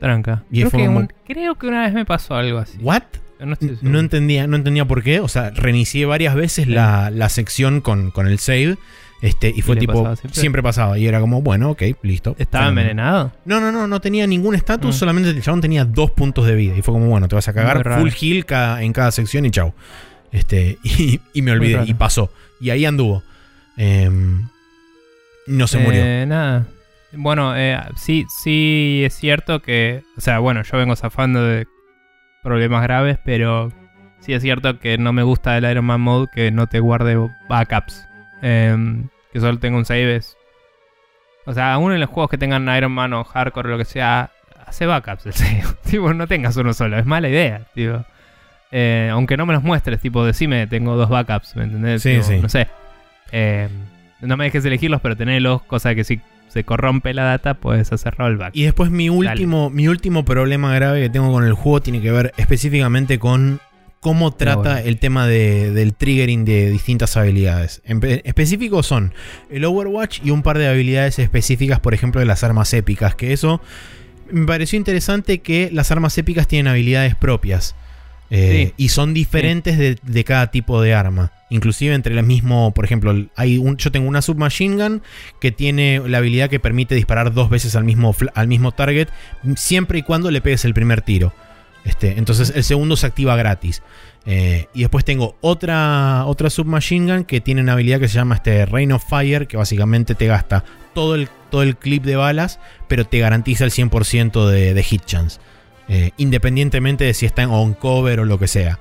Tranca. 0.00 0.44
Y 0.50 0.58
creo, 0.60 0.70
fue 0.70 0.80
que 0.80 0.86
como- 0.86 0.98
un- 1.00 1.12
creo 1.26 1.54
que 1.56 1.66
una 1.66 1.82
vez 1.82 1.92
me 1.94 2.04
pasó 2.04 2.34
algo 2.34 2.58
así. 2.58 2.78
¿What? 2.80 3.02
No, 3.40 3.52
estoy 3.52 3.70
No 3.70 3.76
seguro. 3.76 4.00
entendía, 4.00 4.46
no 4.46 4.56
entendía 4.56 4.84
por 4.86 5.02
qué. 5.02 5.20
O 5.20 5.28
sea, 5.28 5.50
reinicié 5.50 6.06
varias 6.06 6.34
veces 6.34 6.64
Sí. 6.66 6.70
la, 6.70 7.10
la 7.10 7.28
sección 7.28 7.80
con, 7.80 8.10
con 8.10 8.26
el 8.28 8.38
save. 8.38 8.78
Este, 9.22 9.48
y 9.54 9.62
fue 9.62 9.76
tipo. 9.76 9.94
pasaba 9.94 10.16
Siempre? 10.16 10.40
siempre? 10.40 10.62
pasaba. 10.62 10.98
Y 10.98 11.06
era 11.06 11.20
como, 11.20 11.40
bueno, 11.42 11.70
ok, 11.70 11.82
listo. 12.02 12.36
¿Estaba 12.38 12.68
envenenado? 12.68 13.32
No, 13.46 13.60
no, 13.60 13.72
no, 13.72 13.86
no 13.86 14.00
tenía 14.00 14.26
ningún 14.26 14.54
estatus, 14.54 14.94
Mm. 14.94 14.98
solamente 14.98 15.30
el 15.30 15.42
chabón 15.42 15.60
tenía 15.62 15.84
dos 15.84 16.10
puntos 16.10 16.46
de 16.46 16.54
vida. 16.54 16.76
Y 16.76 16.82
fue 16.82 16.92
como, 16.94 17.06
bueno, 17.08 17.26
te 17.28 17.34
vas 17.34 17.48
a 17.48 17.52
cagar 17.54 17.98
full 17.98 18.10
heal 18.20 18.44
cada- 18.44 18.82
en 18.82 18.92
cada 18.92 19.10
sección 19.10 19.46
y 19.46 19.50
chau. 19.50 19.72
Este, 20.32 20.78
y, 20.84 21.20
y 21.32 21.42
me 21.42 21.52
olvidé, 21.52 21.84
y 21.86 21.94
pasó. 21.94 22.30
Y 22.60 22.70
ahí 22.70 22.84
anduvo. 22.84 23.22
Em, 23.76 24.48
no 25.46 25.66
se 25.66 25.78
murió. 25.78 26.02
Eh, 26.04 26.24
nada. 26.26 26.66
Bueno, 27.12 27.56
eh, 27.56 27.78
sí, 27.96 28.26
sí 28.42 29.02
es 29.04 29.14
cierto 29.14 29.62
que. 29.62 30.02
O 30.16 30.20
sea, 30.20 30.38
bueno, 30.40 30.62
yo 30.62 30.76
vengo 30.76 30.94
zafando 30.96 31.42
de 31.42 31.66
problemas 32.42 32.82
graves, 32.82 33.18
pero 33.24 33.72
sí 34.20 34.32
es 34.34 34.42
cierto 34.42 34.78
que 34.78 34.98
no 34.98 35.12
me 35.12 35.22
gusta 35.22 35.56
el 35.56 35.64
Iron 35.70 35.84
Man 35.86 36.00
Mode 36.00 36.28
que 36.34 36.50
no 36.50 36.66
te 36.66 36.80
guarde 36.80 37.16
backups. 37.48 38.04
Em, 38.42 39.08
que 39.32 39.40
solo 39.40 39.58
tenga 39.58 39.76
un 39.78 39.84
save. 39.84 40.16
es- 40.16 40.36
O 41.46 41.52
sea, 41.54 41.72
aún 41.74 41.92
en 41.92 42.00
los 42.00 42.08
juegos 42.10 42.30
que 42.30 42.38
tengan 42.38 42.68
Iron 42.76 42.92
Man 42.92 43.12
o 43.12 43.22
Hardcore 43.24 43.68
o 43.68 43.72
lo 43.72 43.78
que 43.78 43.84
sea, 43.84 44.30
hace 44.66 44.84
backups 44.86 45.26
el 45.26 45.32
save. 45.34 45.62
tipo, 45.88 46.12
no 46.12 46.26
tengas 46.26 46.56
uno 46.56 46.72
solo, 46.74 46.98
es 46.98 47.06
mala 47.06 47.28
idea, 47.28 47.62
tipo. 47.74 48.04
Eh, 48.72 49.08
aunque 49.12 49.36
no 49.36 49.46
me 49.46 49.54
los 49.54 49.62
muestres, 49.62 50.00
tipo, 50.00 50.24
decime, 50.24 50.66
tengo 50.66 50.96
dos 50.96 51.08
backups, 51.08 51.54
¿me 51.56 51.64
entendés? 51.64 52.02
Sí, 52.02 52.12
Tipo, 52.14 52.22
sí. 52.24 52.38
No 52.40 52.48
sé. 52.48 52.66
Eh, 53.32 53.68
no 54.20 54.36
me 54.36 54.44
dejes 54.44 54.64
elegirlos, 54.64 55.00
pero 55.00 55.16
tenerlos, 55.16 55.62
cosa 55.62 55.94
que 55.94 56.02
si 56.04 56.20
se 56.48 56.64
corrompe 56.64 57.14
la 57.14 57.24
data, 57.24 57.54
puedes 57.54 57.92
hacer 57.92 58.14
rollback. 58.16 58.50
Y 58.56 58.64
después 58.64 58.90
mi 58.90 59.08
último, 59.08 59.70
mi 59.70 59.86
último 59.88 60.24
problema 60.24 60.74
grave 60.74 61.02
que 61.02 61.10
tengo 61.10 61.30
con 61.30 61.44
el 61.44 61.52
juego 61.52 61.80
tiene 61.80 62.00
que 62.00 62.10
ver 62.10 62.32
específicamente 62.38 63.18
con 63.18 63.60
cómo 64.06 64.30
trata 64.32 64.60
bueno. 64.74 64.78
el 64.86 64.98
tema 64.98 65.26
de- 65.26 65.72
del 65.72 65.92
triggering 65.92 66.44
de 66.44 66.70
distintas 66.70 67.16
habilidades. 67.16 67.82
En 67.84 67.98
pe- 67.98 68.22
específico 68.24 68.84
son 68.84 69.12
el 69.50 69.64
Overwatch 69.64 70.20
y 70.24 70.30
un 70.30 70.42
par 70.42 70.58
de 70.58 70.68
habilidades 70.68 71.18
específicas, 71.18 71.80
por 71.80 71.92
ejemplo, 71.92 72.20
de 72.20 72.24
las 72.26 72.44
armas 72.44 72.72
épicas, 72.72 73.16
que 73.16 73.32
eso 73.32 73.60
me 74.30 74.46
pareció 74.46 74.76
interesante 74.76 75.38
que 75.40 75.70
las 75.72 75.90
armas 75.90 76.16
épicas 76.18 76.46
tienen 76.46 76.68
habilidades 76.68 77.16
propias. 77.16 77.74
eh, 78.30 78.72
Sí. 78.76 78.84
Y 78.84 78.88
son 78.90 79.12
diferentes 79.14 79.76
de, 79.78 79.96
de 80.02 80.24
cada 80.24 80.50
tipo 80.52 80.80
de 80.82 80.94
arma. 80.94 81.32
Inclusive 81.50 81.94
entre 81.94 82.12
el 82.16 82.24
mismo, 82.24 82.72
por 82.74 82.84
ejemplo, 82.84 83.12
hay 83.36 83.58
un, 83.58 83.76
yo 83.76 83.90
tengo 83.92 84.08
una 84.08 84.20
submachine 84.22 84.76
gun 84.82 85.02
que 85.40 85.50
tiene 85.52 86.00
la 86.06 86.18
habilidad 86.18 86.48
que 86.50 86.58
permite 86.60 86.94
disparar 86.96 87.32
dos 87.32 87.50
veces 87.50 87.74
al 87.76 87.84
mismo, 87.84 88.14
al 88.34 88.46
mismo 88.48 88.70
target, 88.72 89.08
siempre 89.56 89.98
y 89.98 90.02
cuando 90.02 90.30
le 90.32 90.40
pegues 90.40 90.64
el 90.64 90.74
primer 90.74 91.02
tiro. 91.02 91.32
Este, 91.86 92.18
entonces 92.18 92.52
el 92.54 92.64
segundo 92.64 92.96
se 92.96 93.06
activa 93.06 93.36
gratis. 93.36 93.82
Eh, 94.26 94.66
y 94.74 94.80
después 94.80 95.04
tengo 95.04 95.36
otra, 95.40 96.24
otra 96.26 96.50
submachine 96.50 97.12
gun 97.14 97.24
que 97.24 97.40
tiene 97.40 97.60
una 97.60 97.74
habilidad 97.74 98.00
que 98.00 98.08
se 98.08 98.14
llama 98.16 98.34
este 98.34 98.66
Rain 98.66 98.90
of 98.92 99.04
Fire, 99.08 99.46
que 99.46 99.56
básicamente 99.56 100.14
te 100.16 100.26
gasta 100.26 100.64
todo 100.94 101.14
el, 101.14 101.28
todo 101.50 101.62
el 101.62 101.76
clip 101.76 102.02
de 102.04 102.16
balas, 102.16 102.58
pero 102.88 103.04
te 103.04 103.20
garantiza 103.20 103.64
el 103.64 103.70
100% 103.70 104.48
de, 104.48 104.74
de 104.74 104.82
hit 104.82 105.04
chance. 105.04 105.38
Eh, 105.88 106.10
independientemente 106.16 107.04
de 107.04 107.14
si 107.14 107.24
está 107.26 107.42
en 107.42 107.50
on 107.50 107.74
cover 107.74 108.18
o 108.20 108.24
lo 108.24 108.38
que 108.38 108.48
sea. 108.48 108.80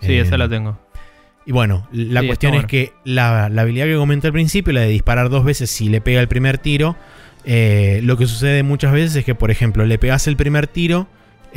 Sí, 0.00 0.12
Eh, 0.14 0.20
esa 0.20 0.38
la 0.38 0.48
tengo. 0.48 0.78
y 1.44 1.52
bueno, 1.52 1.86
la 1.92 2.22
Sí, 2.22 2.26
cuestión 2.28 2.54
es 2.54 2.64
que 2.64 2.92
la, 3.04 3.50
la 3.50 3.62
habilidad 3.62 3.84
que 3.84 3.96
comenté 3.96 4.28
al 4.28 4.32
principio, 4.32 4.72
la 4.72 4.80
de 4.80 4.88
disparar 4.88 5.28
dos 5.28 5.44
veces 5.44 5.70
si 5.70 5.90
le 5.90 6.00
pega 6.00 6.20
el 6.22 6.28
primer 6.28 6.56
tiro, 6.56 6.96
eh, 7.44 8.00
lo 8.02 8.16
que 8.16 8.26
sucede 8.26 8.62
muchas 8.62 8.92
veces 8.92 9.14
es 9.16 9.24
que, 9.26 9.34
por 9.34 9.50
ejemplo, 9.50 9.84
le 9.84 9.98
pegas 9.98 10.26
el 10.26 10.36
primer 10.36 10.66
tiro 10.66 11.06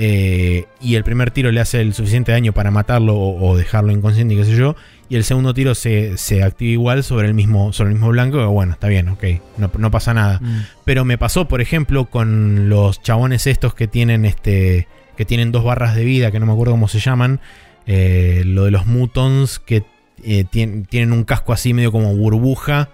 eh, 0.02 0.64
y 0.80 0.96
el 0.96 1.04
primer 1.04 1.30
tiro 1.32 1.52
le 1.52 1.60
hace 1.60 1.82
el 1.82 1.94
suficiente 1.94 2.32
daño 2.32 2.54
para 2.54 2.72
matarlo 2.72 3.16
o, 3.16 3.50
o 3.50 3.58
dejarlo 3.58 3.92
inconsciente, 3.92 4.34
y 4.34 4.38
qué 4.38 4.46
sé 4.46 4.56
yo, 4.56 4.76
y 5.10 5.18
el 5.18 5.26
segundo 5.26 5.54
tiro 5.54 5.76
se, 5.76 6.18
se 6.18 6.42
activa 6.42 6.72
igual 6.72 7.04
sobre 7.04 7.28
el 7.28 7.34
mismo, 7.34 7.74
sobre 7.74 7.90
el 7.90 7.96
mismo 7.96 8.10
blanco, 8.10 8.48
bueno, 8.50 8.72
está 8.74 8.88
bien, 8.88 9.10
ok, 9.10 9.24
no, 9.58 9.70
no 9.78 9.92
pasa 9.92 10.14
nada. 10.14 10.40
Mm. 10.42 10.62
Pero 10.86 11.04
me 11.04 11.18
pasó, 11.18 11.48
por 11.50 11.60
ejemplo, 11.60 12.06
con 12.06 12.70
los 12.70 13.02
chabones 13.02 13.46
estos 13.46 13.74
que 13.74 13.88
tienen 13.88 14.24
este. 14.24 14.88
que 15.18 15.26
tienen 15.26 15.52
dos 15.52 15.66
barras 15.66 15.96
de 15.96 16.06
vida, 16.06 16.32
que 16.32 16.40
no 16.40 16.46
me 16.46 16.54
acuerdo 16.54 16.72
cómo 16.74 16.88
se 16.88 17.00
llaman. 17.00 17.42
eh, 17.86 18.44
lo 18.46 18.64
de 18.66 18.72
los 18.72 18.86
mutons 18.86 19.60
que 19.60 19.84
eh, 20.24 20.46
tien- 20.50 20.88
tienen 20.88 21.12
un 21.12 21.24
casco 21.26 21.52
así 21.54 21.74
medio 21.74 21.92
como 21.92 22.16
burbuja. 22.16 22.90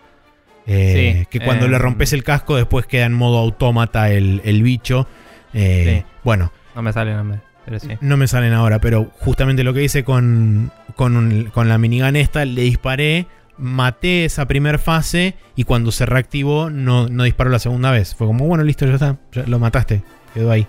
eh, 0.65 1.19
Sí, 1.21 1.27
que 1.29 1.45
cuando 1.45 1.65
eh, 1.65 1.69
le 1.69 1.77
rompes 1.77 2.13
el 2.13 2.23
casco, 2.23 2.55
después 2.55 2.85
queda 2.87 3.05
en 3.05 3.13
modo 3.13 3.37
autómata 3.37 4.09
el, 4.11 4.41
el 4.45 4.63
bicho. 4.63 5.07
Eh, 5.53 6.01
Sí. 6.01 6.11
Bueno, 6.23 6.51
No 6.75 6.81
me 6.81 6.93
sale 6.93 7.11
el 7.11 7.17
nombre. 7.17 7.39
Pero 7.65 7.79
sí. 7.79 7.89
No 8.01 8.15
me 8.17 8.27
salen 8.27 8.53
ahora, 8.53 8.79
pero 8.79 9.11
justamente 9.19 9.63
lo 9.63 9.73
que 9.73 9.83
hice 9.83 10.03
con, 10.03 10.71
con, 10.95 11.17
un- 11.17 11.45
con 11.45 11.67
la 11.67 11.77
minigun 11.79 12.15
esta, 12.15 12.45
le 12.45 12.61
disparé, 12.61 13.25
maté 13.57 14.25
esa 14.25 14.45
primera 14.47 14.77
fase 14.77 15.33
y 15.55 15.63
cuando 15.63 15.91
se 15.91 16.05
reactivó 16.05 16.69
no, 16.69 17.07
no 17.09 17.23
disparó 17.23 17.49
la 17.49 17.57
segunda 17.59 17.89
vez. 17.89 18.13
Fue 18.13 18.27
como, 18.27 18.45
bueno, 18.45 18.63
listo, 18.63 18.85
ya 18.85 18.93
está, 18.93 19.17
ya 19.31 19.43
lo 19.47 19.57
mataste, 19.57 20.03
quedó 20.33 20.51
ahí. 20.51 20.67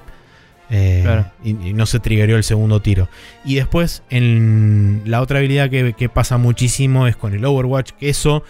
Eh, 0.70 1.00
Claro. 1.04 1.26
y, 1.44 1.50
y 1.68 1.72
no 1.74 1.84
se 1.86 2.00
triggerió 2.00 2.36
el 2.36 2.42
segundo 2.44 2.80
tiro. 2.80 3.09
Y 3.44 3.57
después, 3.57 4.02
en 4.09 5.02
la 5.04 5.20
otra 5.20 5.38
habilidad 5.38 5.68
que, 5.68 5.92
que 5.92 6.09
pasa 6.09 6.38
muchísimo 6.38 7.07
es 7.07 7.14
con 7.14 7.34
el 7.34 7.44
Overwatch, 7.44 7.90
que 7.92 8.09
eso 8.09 8.42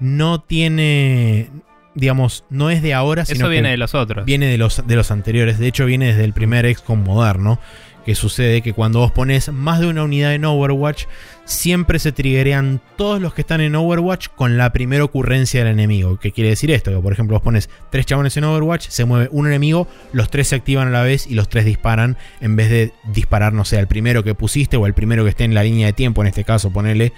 no 0.00 0.40
tiene, 0.40 1.48
digamos, 1.94 2.44
no 2.50 2.70
es 2.70 2.82
de 2.82 2.94
ahora, 2.94 3.24
sino 3.24 3.44
Eso 3.44 3.48
viene 3.48 3.68
que 3.68 3.72
de 3.72 3.76
los 3.78 3.94
otros. 3.94 4.24
viene 4.24 4.46
de 4.46 4.58
los, 4.58 4.86
de 4.86 4.96
los 4.96 5.10
anteriores. 5.10 5.58
De 5.58 5.66
hecho, 5.68 5.86
viene 5.86 6.06
desde 6.06 6.24
el 6.24 6.32
primer 6.32 6.72
XCOM 6.74 7.04
moderno. 7.04 7.60
Que 8.04 8.14
sucede 8.14 8.60
que 8.60 8.74
cuando 8.74 8.98
vos 8.98 9.12
pones 9.12 9.50
más 9.50 9.80
de 9.80 9.86
una 9.86 10.04
unidad 10.04 10.34
en 10.34 10.44
Overwatch, 10.44 11.06
siempre 11.46 11.98
se 11.98 12.12
triggerean 12.12 12.82
todos 12.98 13.18
los 13.18 13.32
que 13.32 13.40
están 13.40 13.62
en 13.62 13.74
Overwatch 13.74 14.28
con 14.28 14.58
la 14.58 14.74
primera 14.74 15.04
ocurrencia 15.04 15.64
del 15.64 15.72
enemigo. 15.72 16.18
¿Qué 16.18 16.30
quiere 16.30 16.50
decir 16.50 16.70
esto? 16.70 16.90
Que 16.90 16.98
por 16.98 17.14
ejemplo, 17.14 17.36
vos 17.36 17.42
pones 17.42 17.70
tres 17.90 18.04
chabones 18.04 18.36
en 18.36 18.44
Overwatch, 18.44 18.88
se 18.90 19.06
mueve 19.06 19.30
un 19.32 19.46
enemigo, 19.46 19.88
los 20.12 20.28
tres 20.28 20.48
se 20.48 20.56
activan 20.56 20.88
a 20.88 20.90
la 20.90 21.02
vez 21.02 21.26
y 21.26 21.32
los 21.34 21.48
tres 21.48 21.64
disparan. 21.64 22.18
En 22.42 22.56
vez 22.56 22.68
de 22.68 22.92
disparar, 23.10 23.54
no 23.54 23.64
sé, 23.64 23.78
al 23.78 23.88
primero 23.88 24.22
que 24.22 24.34
pusiste 24.34 24.76
o 24.76 24.84
al 24.84 24.92
primero 24.92 25.24
que 25.24 25.30
esté 25.30 25.44
en 25.44 25.54
la 25.54 25.62
línea 25.64 25.86
de 25.86 25.94
tiempo, 25.94 26.20
en 26.20 26.26
este 26.26 26.44
caso, 26.44 26.70
ponele. 26.70 27.14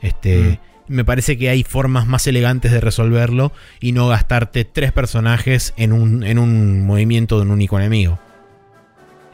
Este. 0.00 0.58
Me 0.90 1.04
parece 1.04 1.38
que 1.38 1.48
hay 1.48 1.62
formas 1.62 2.06
más 2.08 2.26
elegantes 2.26 2.72
de 2.72 2.80
resolverlo 2.80 3.52
y 3.78 3.92
no 3.92 4.08
gastarte 4.08 4.64
tres 4.64 4.90
personajes 4.90 5.72
en 5.76 5.92
un, 5.92 6.24
en 6.24 6.36
un 6.38 6.84
movimiento 6.84 7.36
de 7.36 7.42
un 7.42 7.52
único 7.52 7.78
enemigo. 7.78 8.18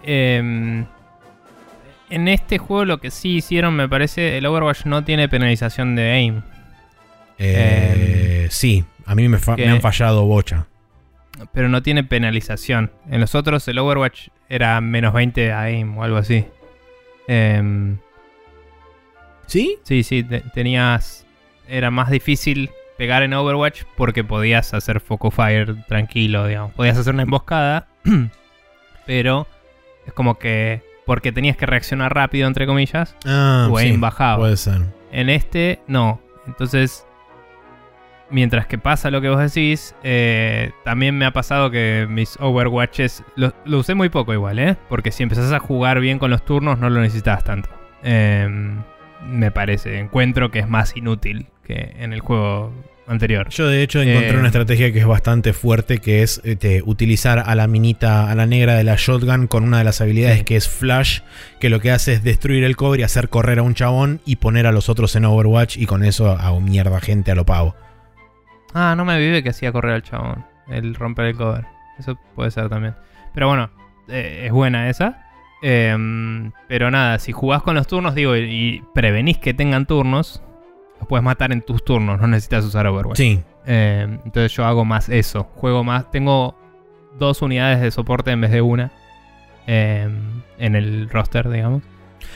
Em, 0.02 0.84
en 2.10 2.28
este 2.28 2.58
juego 2.58 2.84
lo 2.84 3.00
que 3.00 3.10
sí 3.10 3.36
hicieron, 3.36 3.74
me 3.74 3.88
parece, 3.88 4.36
el 4.36 4.44
Overwatch 4.44 4.84
no 4.84 5.02
tiene 5.04 5.30
penalización 5.30 5.96
de 5.96 6.12
aim. 6.12 6.42
Eh, 7.38 8.48
sí, 8.50 8.84
a 9.06 9.14
mí 9.14 9.26
me, 9.28 9.38
fa- 9.38 9.56
¿qué? 9.56 9.64
me 9.64 9.72
han 9.72 9.80
fallado 9.80 10.24
bocha. 10.26 10.66
Pero 11.52 11.68
no 11.70 11.82
tiene 11.82 12.04
penalización. 12.04 12.92
En 13.10 13.20
los 13.20 13.34
otros 13.34 13.66
el 13.68 13.78
Overwatch 13.78 14.28
era 14.48 14.80
menos 14.80 15.14
20 15.14 15.52
a 15.52 15.62
aim 15.62 15.96
o 15.96 16.02
algo 16.04 16.18
así. 16.18 16.44
Em, 17.28 17.96
¿Sí? 19.46 19.78
sí, 19.84 20.02
sí, 20.02 20.22
te- 20.22 20.40
tenías... 20.54 21.25
Era 21.68 21.90
más 21.90 22.10
difícil 22.10 22.70
pegar 22.98 23.22
en 23.22 23.34
Overwatch 23.34 23.82
porque 23.96 24.24
podías 24.24 24.72
hacer 24.74 25.00
Foco 25.00 25.30
Fire 25.30 25.84
tranquilo, 25.86 26.46
digamos. 26.46 26.72
Podías 26.74 26.96
hacer 26.96 27.12
una 27.14 27.22
emboscada, 27.24 27.86
pero 29.06 29.46
es 30.06 30.12
como 30.12 30.38
que... 30.38 30.82
Porque 31.04 31.30
tenías 31.30 31.56
que 31.56 31.66
reaccionar 31.66 32.12
rápido, 32.14 32.48
entre 32.48 32.66
comillas, 32.66 33.14
Ah, 33.24 33.66
tu 33.68 33.78
sí, 33.78 33.86
aim 33.86 34.00
bajaba. 34.00 34.38
puede 34.38 34.56
ser. 34.56 34.80
En 35.12 35.30
este, 35.30 35.78
no. 35.86 36.20
Entonces, 36.48 37.06
mientras 38.28 38.66
que 38.66 38.76
pasa 38.76 39.12
lo 39.12 39.20
que 39.20 39.28
vos 39.28 39.38
decís, 39.38 39.94
eh, 40.02 40.72
también 40.84 41.16
me 41.16 41.24
ha 41.24 41.30
pasado 41.32 41.70
que 41.70 42.06
mis 42.10 42.36
Overwatches. 42.40 43.22
Lo, 43.36 43.52
lo 43.64 43.78
usé 43.78 43.94
muy 43.94 44.08
poco 44.08 44.32
igual, 44.32 44.58
¿eh? 44.58 44.76
Porque 44.88 45.12
si 45.12 45.22
empezás 45.22 45.52
a 45.52 45.60
jugar 45.60 46.00
bien 46.00 46.18
con 46.18 46.30
los 46.32 46.44
turnos, 46.44 46.78
no 46.80 46.90
lo 46.90 47.00
necesitabas 47.00 47.44
tanto. 47.44 47.68
Em, 48.02 48.82
me 49.28 49.52
parece. 49.52 50.00
Encuentro 50.00 50.50
que 50.50 50.58
es 50.58 50.68
más 50.68 50.96
inútil 50.96 51.46
que 51.66 51.94
en 51.98 52.12
el 52.12 52.20
juego 52.20 52.72
anterior. 53.08 53.48
Yo 53.50 53.68
de 53.68 53.82
hecho 53.82 54.02
encontré 54.02 54.30
Eh, 54.34 54.38
una 54.38 54.48
estrategia 54.48 54.92
que 54.92 54.98
es 54.98 55.06
bastante 55.06 55.52
fuerte, 55.52 55.98
que 55.98 56.22
es 56.22 56.40
este, 56.44 56.82
utilizar 56.84 57.38
a 57.46 57.54
la 57.54 57.66
minita, 57.68 58.28
a 58.30 58.34
la 58.34 58.46
negra 58.46 58.74
de 58.74 58.82
la 58.84 58.96
shotgun 58.96 59.46
con 59.46 59.62
una 59.62 59.78
de 59.78 59.84
las 59.84 60.00
habilidades 60.00 60.38
Sí. 60.38 60.44
que 60.44 60.56
es 60.56 60.68
flash, 60.68 61.20
que 61.60 61.68
lo 61.70 61.78
que 61.80 61.92
hace 61.92 62.14
es 62.14 62.24
destruir 62.24 62.64
el 62.64 62.74
cover 62.76 62.98
y 63.00 63.02
hacer 63.04 63.28
correr 63.28 63.60
a 63.60 63.62
un 63.62 63.74
chabón 63.74 64.20
y 64.24 64.36
poner 64.36 64.66
a 64.66 64.72
los 64.72 64.88
otros 64.88 65.14
en 65.14 65.24
Overwatch 65.24 65.76
y 65.76 65.86
con 65.86 66.02
eso 66.04 66.30
hago 66.32 66.60
mierda 66.60 67.00
gente 67.00 67.30
a 67.30 67.34
lo 67.36 67.46
pavo. 67.46 67.76
Ah, 68.74 68.94
no 68.96 69.04
me 69.04 69.18
vive 69.18 69.42
que 69.42 69.50
hacía 69.50 69.70
correr 69.72 69.94
al 69.94 70.02
chabón. 70.02 70.44
El 70.68 70.94
romper 70.96 71.26
el 71.26 71.36
cover. 71.36 71.64
Eso 72.00 72.18
puede 72.34 72.50
ser 72.50 72.68
también. 72.68 72.94
Pero 73.34 73.46
bueno, 73.48 73.70
eh, 74.08 74.42
es 74.46 74.52
buena 74.52 74.90
esa. 74.90 75.22
Em, 75.62 76.50
pero 76.68 76.90
nada, 76.90 77.18
si 77.18 77.32
jugás 77.32 77.62
con 77.62 77.74
los 77.76 77.86
turnos, 77.86 78.14
digo, 78.14 78.36
y 78.36 78.82
prevenís 78.94 79.38
que 79.38 79.54
tengan 79.54 79.86
turnos, 79.86 80.42
los 80.98 81.08
puedes 81.08 81.24
matar 81.24 81.52
en 81.52 81.62
tus 81.62 81.84
turnos, 81.84 82.20
no 82.20 82.26
necesitas 82.26 82.64
usar 82.64 82.86
Overwatch. 82.86 83.16
Sí, 83.18 83.42
Em, 83.68 84.20
entonces 84.24 84.52
yo 84.52 84.64
hago 84.64 84.84
más 84.84 85.08
eso. 85.08 85.42
Juego 85.56 85.82
más. 85.82 86.08
Tengo 86.12 86.56
dos 87.18 87.42
unidades 87.42 87.80
de 87.80 87.90
soporte 87.90 88.30
en 88.30 88.40
vez 88.40 88.50
de 88.52 88.60
una. 88.62 88.92
em, 89.66 90.42
en 90.58 90.76
el 90.76 91.10
roster, 91.10 91.48
digamos. 91.50 91.82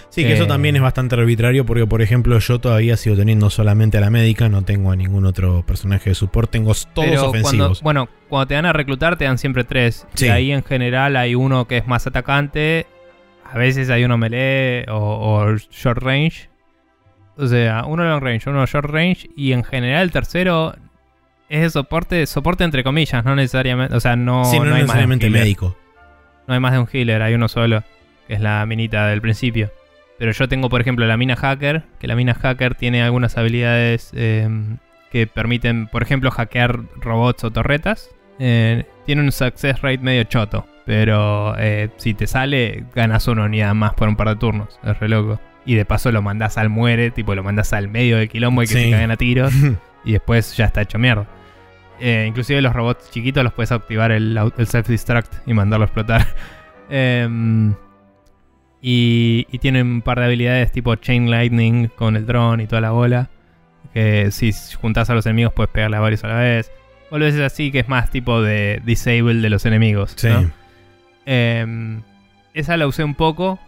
Sí, 0.09 0.25
que 0.25 0.33
eso 0.33 0.45
Eh, 0.45 0.49
también 0.49 0.75
es 0.75 0.83
bastante 0.83 1.15
arbitrario 1.15 1.65
porque, 1.65 1.87
por 1.87 2.03
ejemplo, 2.03 2.37
yo 2.41 2.59
todavía 2.61 2.97
sigo 2.97 3.15
teniendo 3.15 3.49
solamente 3.51 3.99
a 3.99 4.01
la 4.01 4.11
médica, 4.11 4.49
no 4.49 4.63
tengo 4.63 4.91
a 4.91 4.97
ningún 4.97 5.25
otro 5.25 5.65
personaje 5.65 6.11
de 6.11 6.15
support, 6.17 6.51
tengo 6.51 6.73
todos 6.93 7.07
Pero 7.09 7.21
cuando, 7.31 7.39
ofensivos. 7.39 7.83
bueno, 7.83 8.09
cuando 8.29 8.49
te 8.49 8.55
dan 8.55 8.67
a 8.67 8.73
reclutar 8.73 9.17
te 9.17 9.25
dan 9.27 9.39
siempre 9.39 9.63
tres. 9.63 10.09
Sí. 10.15 10.27
Y 10.27 10.29
ahí 10.31 10.51
en 10.51 10.65
general 10.65 11.17
hay 11.17 11.37
uno 11.37 11.69
que 11.69 11.77
es 11.77 11.87
más 11.87 12.05
atacante. 12.09 12.87
A 13.49 13.57
veces 13.57 13.89
hay 13.91 14.03
uno 14.03 14.19
melee 14.19 14.85
o, 14.91 14.97
o 14.97 15.57
short 15.71 16.03
range. 16.03 16.50
O 17.41 17.47
sea, 17.47 17.85
uno 17.87 18.05
long 18.05 18.23
range, 18.23 18.49
uno 18.49 18.65
short 18.67 18.91
range. 18.91 19.31
Y 19.37 19.53
en 19.53 19.65
general 19.65 20.03
el 20.03 20.11
tercero 20.11 20.75
es 21.49 21.63
de 21.63 21.71
soporte, 21.71 22.27
soporte 22.27 22.65
entre 22.65 22.85
comillas, 22.85 23.25
no 23.25 23.35
necesariamente. 23.35 23.95
O 23.97 24.01
sea, 24.01 24.15
no, 24.17 24.45
sí, 24.45 24.59
no, 24.59 24.67
no 24.67 24.75
hay 24.75 24.83
más 24.85 24.97
de 24.99 25.05
un 25.05 25.11
necesariamente 25.11 25.27
healer. 25.27 25.43
médico. 25.43 25.77
No 26.47 26.55
hay 26.55 26.61
más 26.61 26.73
de 26.73 26.79
un 26.79 26.89
healer, 26.93 27.23
hay 27.23 27.35
uno 27.35 27.49
solo, 27.49 27.83
que 28.29 28.35
es 28.35 28.41
la 28.41 28.65
minita 28.67 29.07
del 29.07 29.21
principio. 29.21 29.71
Pero 30.19 30.33
yo 30.33 30.49
tengo, 30.49 30.69
por 30.69 30.81
ejemplo, 30.81 31.07
la 31.07 31.17
mina 31.17 31.35
hacker, 31.35 31.85
que 31.99 32.07
la 32.07 32.15
mina 32.15 32.35
hacker 32.35 32.75
tiene 32.75 33.03
algunas 33.03 33.39
habilidades 33.39 34.11
eh, 34.15 34.49
que 35.11 35.27
permiten, 35.27 35.87
por 35.87 36.03
ejemplo, 36.03 36.31
hackear 36.31 36.81
robots 36.97 37.45
o 37.45 37.51
torretas. 37.51 38.11
Eh, 38.39 38.85
tiene 39.07 39.23
un 39.23 39.33
success 39.33 39.81
rate 39.81 39.99
medio 39.99 40.25
choto, 40.25 40.67
pero 40.85 41.55
eh, 41.59 41.91
si 41.97 42.15
te 42.15 42.27
sale, 42.27 42.85
ganas 42.95 43.29
una 43.29 43.45
unidad 43.45 43.75
más 43.75 43.95
por 43.95 44.09
un 44.09 44.17
par 44.17 44.29
de 44.29 44.37
turnos. 44.37 44.79
Es 44.85 44.99
re 44.99 45.09
loco. 45.09 45.41
Y 45.67 45.75
de 45.75 45.85
paso 45.85 46.11
lo 46.11 46.23
mandás 46.23 46.57
al 46.59 46.69
muere, 46.71 47.11
tipo 47.11 47.35
lo 47.35 47.43
mandás 47.43 47.73
al 47.73 47.89
medio 47.89 48.17
del 48.17 48.29
quilombo 48.29 48.63
y 48.63 48.67
que 48.67 48.75
Sí. 48.75 48.85
se 48.85 48.91
caguen 48.91 49.11
a 49.11 49.17
tiros. 49.17 49.53
y 50.05 50.13
después 50.13 50.57
ya 50.57 50.65
está 50.67 50.83
hecho 50.83 50.99
mierda. 50.99 51.27
Eh, 52.01 52.25
inclusive 52.27 52.63
los 52.63 52.73
robots 52.73 53.11
chiquitos 53.11 53.45
los 53.45 53.53
puedes 53.53 53.71
activar 53.73 54.11
el, 54.11 54.39
self-destruct 54.39 55.43
y 55.47 55.53
mandarlo 55.55 55.85
a 55.85 55.87
explotar. 55.87 56.27
Em, 56.93 57.73
y, 58.83 59.47
y 59.53 59.59
tiene 59.59 59.83
un 59.83 60.03
par 60.03 60.19
de 60.19 60.25
habilidades 60.25 60.73
tipo 60.73 60.97
Chain 60.97 61.31
Lightning 61.31 61.87
con 61.89 62.17
el 62.17 62.27
dron 62.27 62.61
y 62.61 62.67
toda 62.67 62.81
la 62.81 62.91
bola. 62.91 63.31
Que 63.95 64.31
si 64.33 64.51
juntás 64.81 65.09
a 65.11 65.15
los 65.15 65.25
enemigos 65.27 65.53
puedes 65.53 65.71
pegarle 65.71 65.99
a 65.99 66.01
varios 66.01 66.25
a 66.25 66.29
la 66.29 66.37
vez. 66.37 66.73
O 67.11 67.19
lo 67.19 67.25
veces 67.27 67.43
así 67.43 67.71
que 67.71 67.81
es 67.81 67.89
más 67.89 68.11
tipo 68.11 68.41
de 68.43 68.81
disable 68.85 69.35
de 69.35 69.51
los 69.51 69.67
enemigos. 69.67 70.15
Sí. 70.17 70.29
¿no? 70.29 70.51
Em, 71.27 72.03
esa 72.55 72.77
la 72.77 72.87
usé 72.87 73.05
un 73.05 73.15
poco 73.15 73.61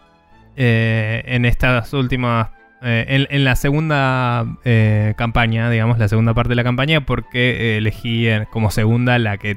eh, 0.57 1.23
en 1.27 1.45
estas 1.45 1.93
últimas. 1.93 2.49
eh, 2.83 3.05
en, 3.09 3.27
en 3.31 3.45
la 3.45 3.55
segunda 3.57 4.45
eh, 4.65 5.15
campaña, 5.17 5.71
digamos, 5.71 5.99
la 5.99 6.09
segunda 6.09 6.35
parte 6.35 6.51
de 6.51 6.57
la 6.57 6.65
campaña, 6.65 7.07
porque 7.07 7.77
elegí 7.79 8.27
como 8.51 8.71
segunda 8.71 9.19
la 9.19 9.39
que. 9.39 9.57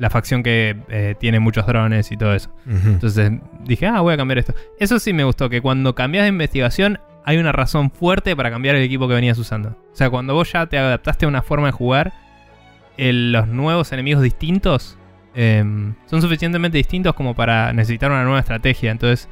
La 0.00 0.10
facción 0.10 0.44
que 0.44 1.16
tiene 1.18 1.40
muchos 1.40 1.66
drones 1.66 2.12
y 2.12 2.16
todo 2.16 2.32
eso. 2.32 2.54
Entonces 2.68 3.32
dije, 3.64 3.84
ah, 3.88 4.00
voy 4.00 4.14
a 4.14 4.16
cambiar 4.16 4.38
esto. 4.38 4.54
Eso 4.78 5.00
sí 5.00 5.12
me 5.12 5.24
gustó, 5.24 5.50
que 5.50 5.60
cuando 5.60 5.96
cambias 5.96 6.22
de 6.22 6.28
investigación 6.28 7.00
hay 7.24 7.36
una 7.38 7.50
razón 7.50 7.90
fuerte 7.90 8.36
para 8.36 8.48
cambiar 8.48 8.76
el 8.76 8.84
equipo 8.84 9.08
que 9.08 9.14
venías 9.14 9.36
usando. 9.38 9.70
O 9.92 9.96
sea, 9.96 10.08
cuando 10.08 10.34
vos 10.34 10.52
ya 10.52 10.66
te 10.66 10.78
adaptaste 10.78 11.24
a 11.24 11.28
una 11.28 11.42
forma 11.42 11.66
de 11.66 11.72
jugar, 11.72 12.12
el- 12.96 13.32
los 13.32 13.48
nuevos 13.48 13.90
enemigos 13.92 14.22
distintos 14.22 14.96
em, 15.34 15.94
son 16.06 16.22
suficientemente 16.22 16.78
distintos 16.78 17.14
como 17.14 17.34
para 17.34 17.72
necesitar 17.72 18.10
una 18.12 18.22
nueva 18.22 18.38
estrategia. 18.38 18.92
Entonces 18.92 19.28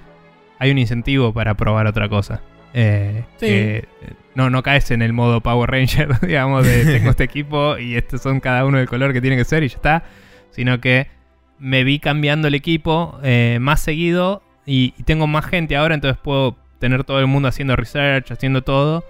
hay 0.58 0.70
un 0.70 0.78
incentivo 0.78 1.32
para 1.32 1.54
probar 1.54 1.86
otra 1.86 2.08
cosa. 2.08 2.40
Eh, 2.74 3.24
Sí. 3.38 3.46
que, 3.46 3.76
eh, 3.76 3.84
no, 4.34 4.50
no 4.50 4.62
caes 4.62 4.90
en 4.90 5.00
el 5.00 5.12
modo 5.14 5.40
Power 5.40 5.70
Ranger, 5.70 6.20
digamos, 6.26 6.66
de 6.66 6.84
tengo 6.84 7.10
este 7.10 7.24
equipo 7.30 7.78
y 7.78 7.96
estos 7.96 8.20
son 8.22 8.40
cada 8.40 8.64
uno 8.66 8.78
del 8.78 8.86
color 8.88 9.12
que 9.12 9.20
tiene 9.20 9.36
que 9.36 9.44
ser 9.44 9.62
y 9.62 9.68
ya 9.68 9.76
está. 9.76 10.02
Sino 10.50 10.80
que 10.80 11.06
me 11.58 11.84
vi 11.84 11.98
cambiando 11.98 12.48
el 12.48 12.54
equipo 12.54 13.18
eh, 13.22 13.58
más 13.60 13.80
seguido 13.80 14.42
y, 14.66 14.92
y 14.98 15.02
tengo 15.04 15.26
más 15.26 15.46
gente 15.46 15.76
ahora, 15.76 15.94
entonces 15.94 16.18
puedo 16.22 16.56
tener 16.78 17.04
todo 17.04 17.20
el 17.20 17.26
mundo 17.26 17.48
haciendo 17.48 17.76
research, 17.76 18.30
haciendo 18.30 18.62
todo. 18.62 19.04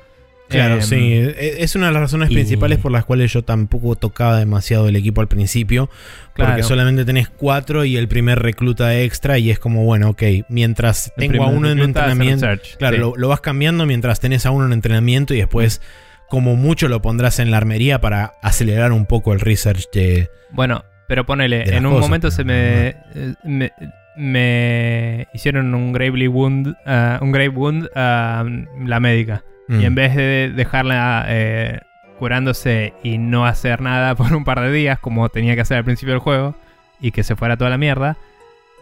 Claro, 0.48 0.74
Em, 0.76 0.82
sí. 0.82 0.96
E- 0.96 1.56
Es 1.58 1.74
una 1.74 1.86
de 1.88 1.92
las 1.92 2.02
razones 2.02 2.30
y- 2.30 2.34
principales 2.34 2.78
por 2.78 2.92
las 2.92 3.04
cuales 3.04 3.32
yo 3.32 3.42
tampoco 3.42 3.96
tocaba 3.96 4.38
demasiado 4.38 4.88
el 4.88 4.94
equipo 4.96 5.20
al 5.20 5.28
principio. 5.28 5.90
Porque 6.36 6.62
solamente 6.62 7.04
tenés 7.04 7.28
cuatro 7.28 7.84
y 7.84 7.96
el 7.96 8.08
primer 8.08 8.38
recluta 8.40 8.96
extra. 9.00 9.38
Y 9.38 9.50
es 9.50 9.58
como, 9.58 9.84
bueno, 9.84 10.10
ok, 10.10 10.22
mientras 10.48 11.12
el 11.16 11.30
tengo 11.32 11.44
a 11.44 11.48
uno 11.48 11.70
en 11.70 11.78
entrenamiento. 11.80 12.46
Claro, 12.78 12.94
sí. 12.96 13.00
lo, 13.00 13.16
lo 13.16 13.28
vas 13.28 13.40
cambiando 13.40 13.86
mientras 13.86 14.20
tenés 14.20 14.46
a 14.46 14.50
uno 14.50 14.66
en 14.66 14.72
entrenamiento 14.72 15.34
y 15.34 15.38
después, 15.38 15.80
como 16.28 16.54
mucho, 16.56 16.88
lo 16.88 17.00
pondrás 17.02 17.38
en 17.38 17.50
la 17.50 17.56
armería 17.56 18.00
para 18.00 18.34
acelerar 18.42 18.92
un 18.92 19.06
poco 19.06 19.32
el 19.32 19.40
research 19.40 19.90
de. 19.92 20.28
Bueno, 20.52 20.84
pero 21.08 21.24
ponele, 21.26 21.62
en 21.76 21.86
un 21.86 21.92
cosas, 21.94 22.08
momento 22.08 22.30
se 22.30 22.44
me, 22.44 22.96
me- 23.44 23.72
me 24.16 25.28
hicieron 25.34 25.74
un 25.74 25.92
Gravely 25.92 26.28
Wound, 26.28 26.74
ah, 26.86 27.18
un 27.22 27.32
Grave 27.32 27.48
Wound 27.50 27.88
a 27.94 28.44
la 28.84 29.00
médica. 29.00 29.44
Mm. 29.68 29.80
Y 29.80 29.84
en 29.84 29.94
vez 29.94 30.14
de 30.14 30.52
dejarla 30.54 31.24
eh, 31.28 31.80
curándose 32.18 32.94
y 33.02 33.18
no 33.18 33.46
hacer 33.46 33.80
nada 33.80 34.14
por 34.16 34.32
un 34.34 34.44
par 34.44 34.60
de 34.60 34.72
días, 34.72 34.98
como 34.98 35.28
tenía 35.28 35.54
que 35.54 35.60
hacer 35.62 35.78
al 35.78 35.84
principio 35.84 36.12
del 36.14 36.20
juego, 36.20 36.54
y 37.00 37.10
que 37.12 37.22
se 37.22 37.36
fuera 37.36 37.56
toda 37.56 37.70
la 37.70 37.78
mierda, 37.78 38.16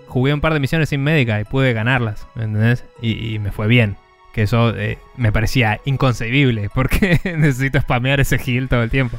jugué 0.06 0.32
un 0.35 0.40
par 0.40 0.52
de 0.55 0.61
misiones 0.61 0.89
sin 0.90 1.02
médica 1.02 1.40
y 1.40 1.44
pude 1.44 1.73
ganarlas, 1.73 2.27
¿me 2.35 2.44
entendés? 2.44 2.85
Y, 3.01 3.35
y 3.35 3.39
me 3.39 3.51
fue 3.51 3.66
bien. 3.66 3.97
Que 4.35 4.43
eso 4.43 4.74
eh, 4.77 4.98
me 5.16 5.31
parecía 5.32 5.81
inconcebible, 5.85 6.69
porque 6.74 7.20
necesito 7.36 7.81
spamear 7.81 8.20
ese 8.20 8.36
heal 8.36 8.69
todo 8.69 8.82
el 8.82 8.90
tiempo. 8.90 9.19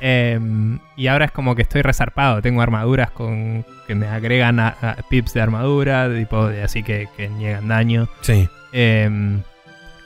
Em, 0.00 0.78
y 0.96 1.06
ahora 1.06 1.26
es 1.26 1.30
como 1.30 1.54
que 1.54 1.62
estoy 1.62 1.82
resarpado. 1.82 2.42
Tengo 2.42 2.60
armaduras 2.62 3.10
con 3.10 3.64
que 3.86 3.94
me 3.94 4.06
agregan 4.06 4.60
a- 4.60 4.76
a 4.80 4.96
pips 5.08 5.34
de 5.34 5.40
armadura, 5.40 6.08
tipo 6.14 6.46
de, 6.48 6.62
así 6.62 6.82
que, 6.82 7.08
que 7.16 7.28
niegan 7.28 7.68
daño. 7.68 8.08
Sí. 8.20 8.48
Em, 8.72 9.40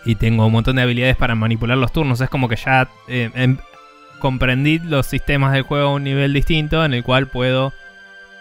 y 0.09 0.15
tengo 0.15 0.47
un 0.47 0.53
montón 0.53 0.77
de 0.77 0.83
habilidades 0.83 1.17
para 1.17 1.35
manipular 1.35 1.77
los 1.77 1.93
turnos. 1.93 2.19
Es 2.23 2.31
como 2.31 2.49
que 2.49 2.57
ya 2.57 2.89
eh, 3.09 3.31
em- 3.35 3.59
comprendí 4.21 4.79
los 4.79 5.07
sistemas 5.07 5.53
del 5.53 5.63
juego 5.63 5.89
a 5.91 5.93
un 5.93 6.03
nivel 6.03 6.33
distinto 6.33 6.83
en 6.83 6.95
el 6.95 7.05
cual 7.05 7.27
puedo 7.29 7.75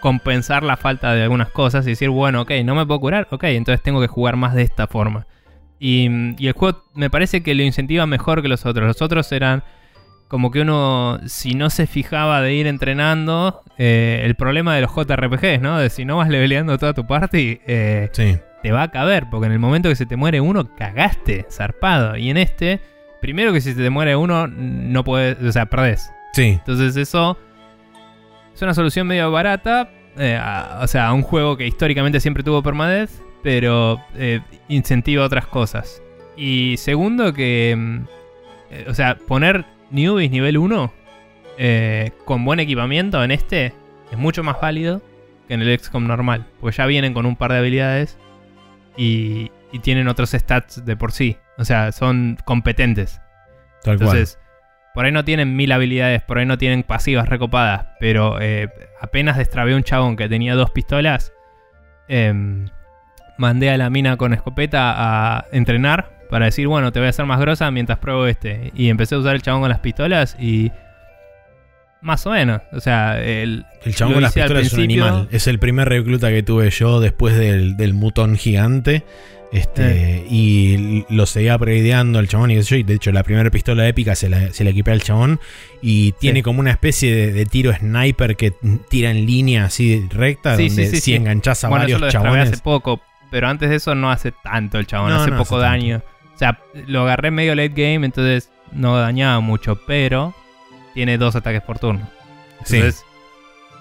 compensar 0.00 0.62
la 0.62 0.78
falta 0.78 1.12
de 1.14 1.22
algunas 1.22 1.50
cosas 1.50 1.86
y 1.86 1.90
decir, 1.90 2.08
bueno, 2.08 2.40
ok, 2.40 2.52
no 2.64 2.74
me 2.74 2.86
puedo 2.86 3.00
curar, 3.00 3.28
ok, 3.30 3.44
entonces 3.44 3.82
tengo 3.82 4.00
que 4.00 4.06
jugar 4.06 4.36
más 4.36 4.54
de 4.54 4.62
esta 4.62 4.86
forma. 4.86 5.26
Y, 5.78 6.08
y 6.42 6.46
el 6.46 6.54
juego 6.54 6.84
me 6.94 7.10
parece 7.10 7.42
que 7.42 7.54
lo 7.54 7.62
incentiva 7.62 8.06
mejor 8.06 8.40
que 8.40 8.48
los 8.48 8.64
otros. 8.64 8.86
Los 8.86 9.02
otros 9.02 9.30
eran 9.32 9.62
como 10.26 10.50
que 10.50 10.62
uno, 10.62 11.20
si 11.26 11.52
no 11.54 11.68
se 11.68 11.86
fijaba 11.86 12.40
de 12.40 12.54
ir 12.54 12.66
entrenando, 12.66 13.60
eh, 13.76 14.22
el 14.24 14.36
problema 14.36 14.74
de 14.74 14.80
los 14.80 14.90
JRPGs, 14.94 15.60
¿no? 15.60 15.76
De 15.78 15.90
si 15.90 16.06
no 16.06 16.16
vas 16.16 16.30
leveleando 16.30 16.78
toda 16.78 16.94
tu 16.94 17.06
party, 17.06 17.60
eh, 17.66 18.08
Sí. 18.12 18.38
Te 18.62 18.72
va 18.72 18.82
a 18.84 18.90
caber, 18.90 19.26
porque 19.30 19.46
en 19.46 19.52
el 19.52 19.58
momento 19.58 19.88
que 19.88 19.96
se 19.96 20.06
te 20.06 20.16
muere 20.16 20.40
uno, 20.40 20.74
cagaste, 20.76 21.46
zarpado. 21.50 22.16
Y 22.16 22.30
en 22.30 22.36
este, 22.36 22.80
primero 23.20 23.52
que 23.52 23.60
si 23.60 23.72
se 23.74 23.80
te 23.82 23.90
muere 23.90 24.16
uno, 24.16 24.46
no 24.48 25.04
puedes, 25.04 25.40
o 25.42 25.52
sea, 25.52 25.66
perdés. 25.66 26.10
Sí. 26.32 26.58
Entonces 26.58 26.96
eso 26.96 27.38
es 28.54 28.62
una 28.62 28.74
solución 28.74 29.06
medio 29.06 29.30
barata, 29.30 29.90
eh, 30.16 30.36
a- 30.40 30.80
o 30.82 30.86
sea, 30.86 31.08
a 31.08 31.12
un 31.12 31.22
juego 31.22 31.56
que 31.56 31.66
históricamente 31.66 32.20
siempre 32.20 32.42
tuvo 32.42 32.62
permadez, 32.62 33.22
pero 33.42 34.00
eh, 34.16 34.40
incentiva 34.68 35.24
otras 35.24 35.46
cosas. 35.46 36.02
Y 36.36 36.76
segundo 36.78 37.32
que, 37.32 37.74
mm, 37.76 37.98
eh, 38.70 38.86
o 38.88 38.94
sea, 38.94 39.16
poner 39.16 39.64
newbies 39.90 40.30
nivel 40.30 40.58
1 40.58 40.92
eh, 41.56 42.10
con 42.24 42.44
buen 42.44 42.60
equipamiento 42.60 43.22
en 43.24 43.30
este 43.30 43.72
es 44.12 44.18
mucho 44.18 44.42
más 44.44 44.60
válido 44.60 45.02
que 45.48 45.54
en 45.54 45.62
el 45.62 45.78
XCOM 45.78 46.06
normal, 46.06 46.46
porque 46.60 46.76
ya 46.76 46.86
vienen 46.86 47.14
con 47.14 47.26
un 47.26 47.34
par 47.36 47.52
de 47.52 47.58
habilidades 47.58 48.18
y, 48.98 49.50
y 49.72 49.78
tienen 49.78 50.08
otros 50.08 50.32
stats 50.32 50.84
de 50.84 50.96
por 50.96 51.12
sí, 51.12 51.38
o 51.56 51.64
sea, 51.64 51.92
son 51.92 52.36
competentes. 52.44 53.22
Tal 53.82 53.94
Entonces, 53.94 54.38
por 54.92 55.04
ahí 55.04 55.12
no 55.12 55.24
tienen 55.24 55.54
mil 55.56 55.70
habilidades, 55.72 56.22
por 56.22 56.38
ahí 56.38 56.44
no 56.44 56.58
tienen 56.58 56.82
pasivas 56.82 57.28
recopadas, 57.28 57.86
pero 58.00 58.40
eh, 58.40 58.68
apenas 59.00 59.36
destrabé 59.36 59.74
un 59.74 59.84
chabón 59.84 60.16
que 60.16 60.28
tenía 60.28 60.56
dos 60.56 60.72
pistolas, 60.72 61.32
em, 62.08 62.68
mandé 63.38 63.70
a 63.70 63.78
la 63.78 63.88
mina 63.88 64.16
con 64.16 64.34
escopeta 64.34 64.94
a 64.96 65.46
entrenar 65.52 66.18
para 66.28 66.46
decir, 66.46 66.66
bueno, 66.66 66.92
te 66.92 66.98
voy 66.98 67.06
a 67.06 67.10
hacer 67.10 67.24
más 67.24 67.40
grosa 67.40 67.70
mientras 67.70 68.00
pruebo 68.00 68.26
este. 68.26 68.72
Y 68.74 68.90
empecé 68.90 69.14
a 69.14 69.18
usar 69.18 69.36
el 69.36 69.42
chabón 69.42 69.62
con 69.62 69.70
las 69.70 69.80
pistolas 69.80 70.36
y... 70.38 70.72
Más 72.00 72.24
o 72.26 72.30
menos, 72.30 72.62
o 72.72 72.80
sea, 72.80 73.20
el. 73.20 73.64
El 73.84 73.94
chabón 73.94 74.14
con 74.14 74.22
las 74.22 74.32
pistolas 74.32 74.66
es 74.66 74.72
un 74.72 74.82
animal. 74.84 75.28
Es 75.32 75.46
el 75.46 75.58
primer 75.58 75.88
recluta 75.88 76.28
que 76.30 76.42
tuve 76.42 76.70
yo 76.70 77.00
después 77.00 77.36
del, 77.36 77.76
del 77.76 77.94
mutón 77.94 78.36
gigante. 78.36 79.04
Este, 79.50 80.26
Y 80.28 81.06
lo 81.08 81.24
seguía 81.24 81.56
upgradeando 81.56 82.18
al 82.18 82.28
chabón 82.28 82.50
y 82.50 82.56
qué 82.56 82.62
sé 82.62 82.68
yo. 82.70 82.76
Y 82.76 82.82
de 82.82 82.94
hecho, 82.94 83.10
la 83.12 83.22
primera 83.22 83.50
pistola 83.50 83.88
épica 83.88 84.14
se 84.14 84.28
la, 84.28 84.52
se 84.52 84.62
la 84.62 84.70
equipé 84.70 84.90
al 84.92 85.02
chabón. 85.02 85.40
Y 85.82 86.12
tiene 86.12 86.42
como 86.42 86.60
una 86.60 86.70
especie 86.70 87.14
de, 87.14 87.32
de 87.32 87.46
tiro 87.46 87.72
sniper 87.74 88.36
que 88.36 88.52
tira 88.88 89.10
en 89.10 89.26
línea 89.26 89.64
así 89.64 90.06
recta. 90.10 90.56
Sí, 90.56 90.68
donde 90.68 90.86
sí, 90.86 90.96
si 90.96 91.00
sí. 91.00 91.14
enganchás 91.14 91.64
a 91.64 91.68
bueno, 91.68 91.82
varios 91.84 92.00
lo 92.00 92.10
chabones. 92.10 92.50
hace 92.52 92.62
poco, 92.62 93.00
pero 93.30 93.48
antes 93.48 93.70
de 93.70 93.76
eso 93.76 93.94
no 93.94 94.10
hace 94.10 94.32
tanto 94.44 94.78
el 94.78 94.86
chabón, 94.86 95.10
No, 95.10 95.22
hace 95.22 95.30
no 95.30 95.38
poco 95.38 95.56
hace 95.56 95.64
tanto. 95.66 95.80
daño. 95.86 96.02
O 96.34 96.38
sea, 96.38 96.60
lo 96.86 97.02
agarré 97.02 97.30
medio 97.30 97.54
late 97.54 97.70
game, 97.70 98.04
entonces 98.06 98.50
no 98.72 98.98
dañaba 98.98 99.40
mucho, 99.40 99.80
pero 99.86 100.34
tiene 100.94 101.18
dos 101.18 101.36
ataques 101.36 101.62
por 101.62 101.78
turno. 101.78 102.08
Sí. 102.64 102.76
Entonces, 102.76 103.04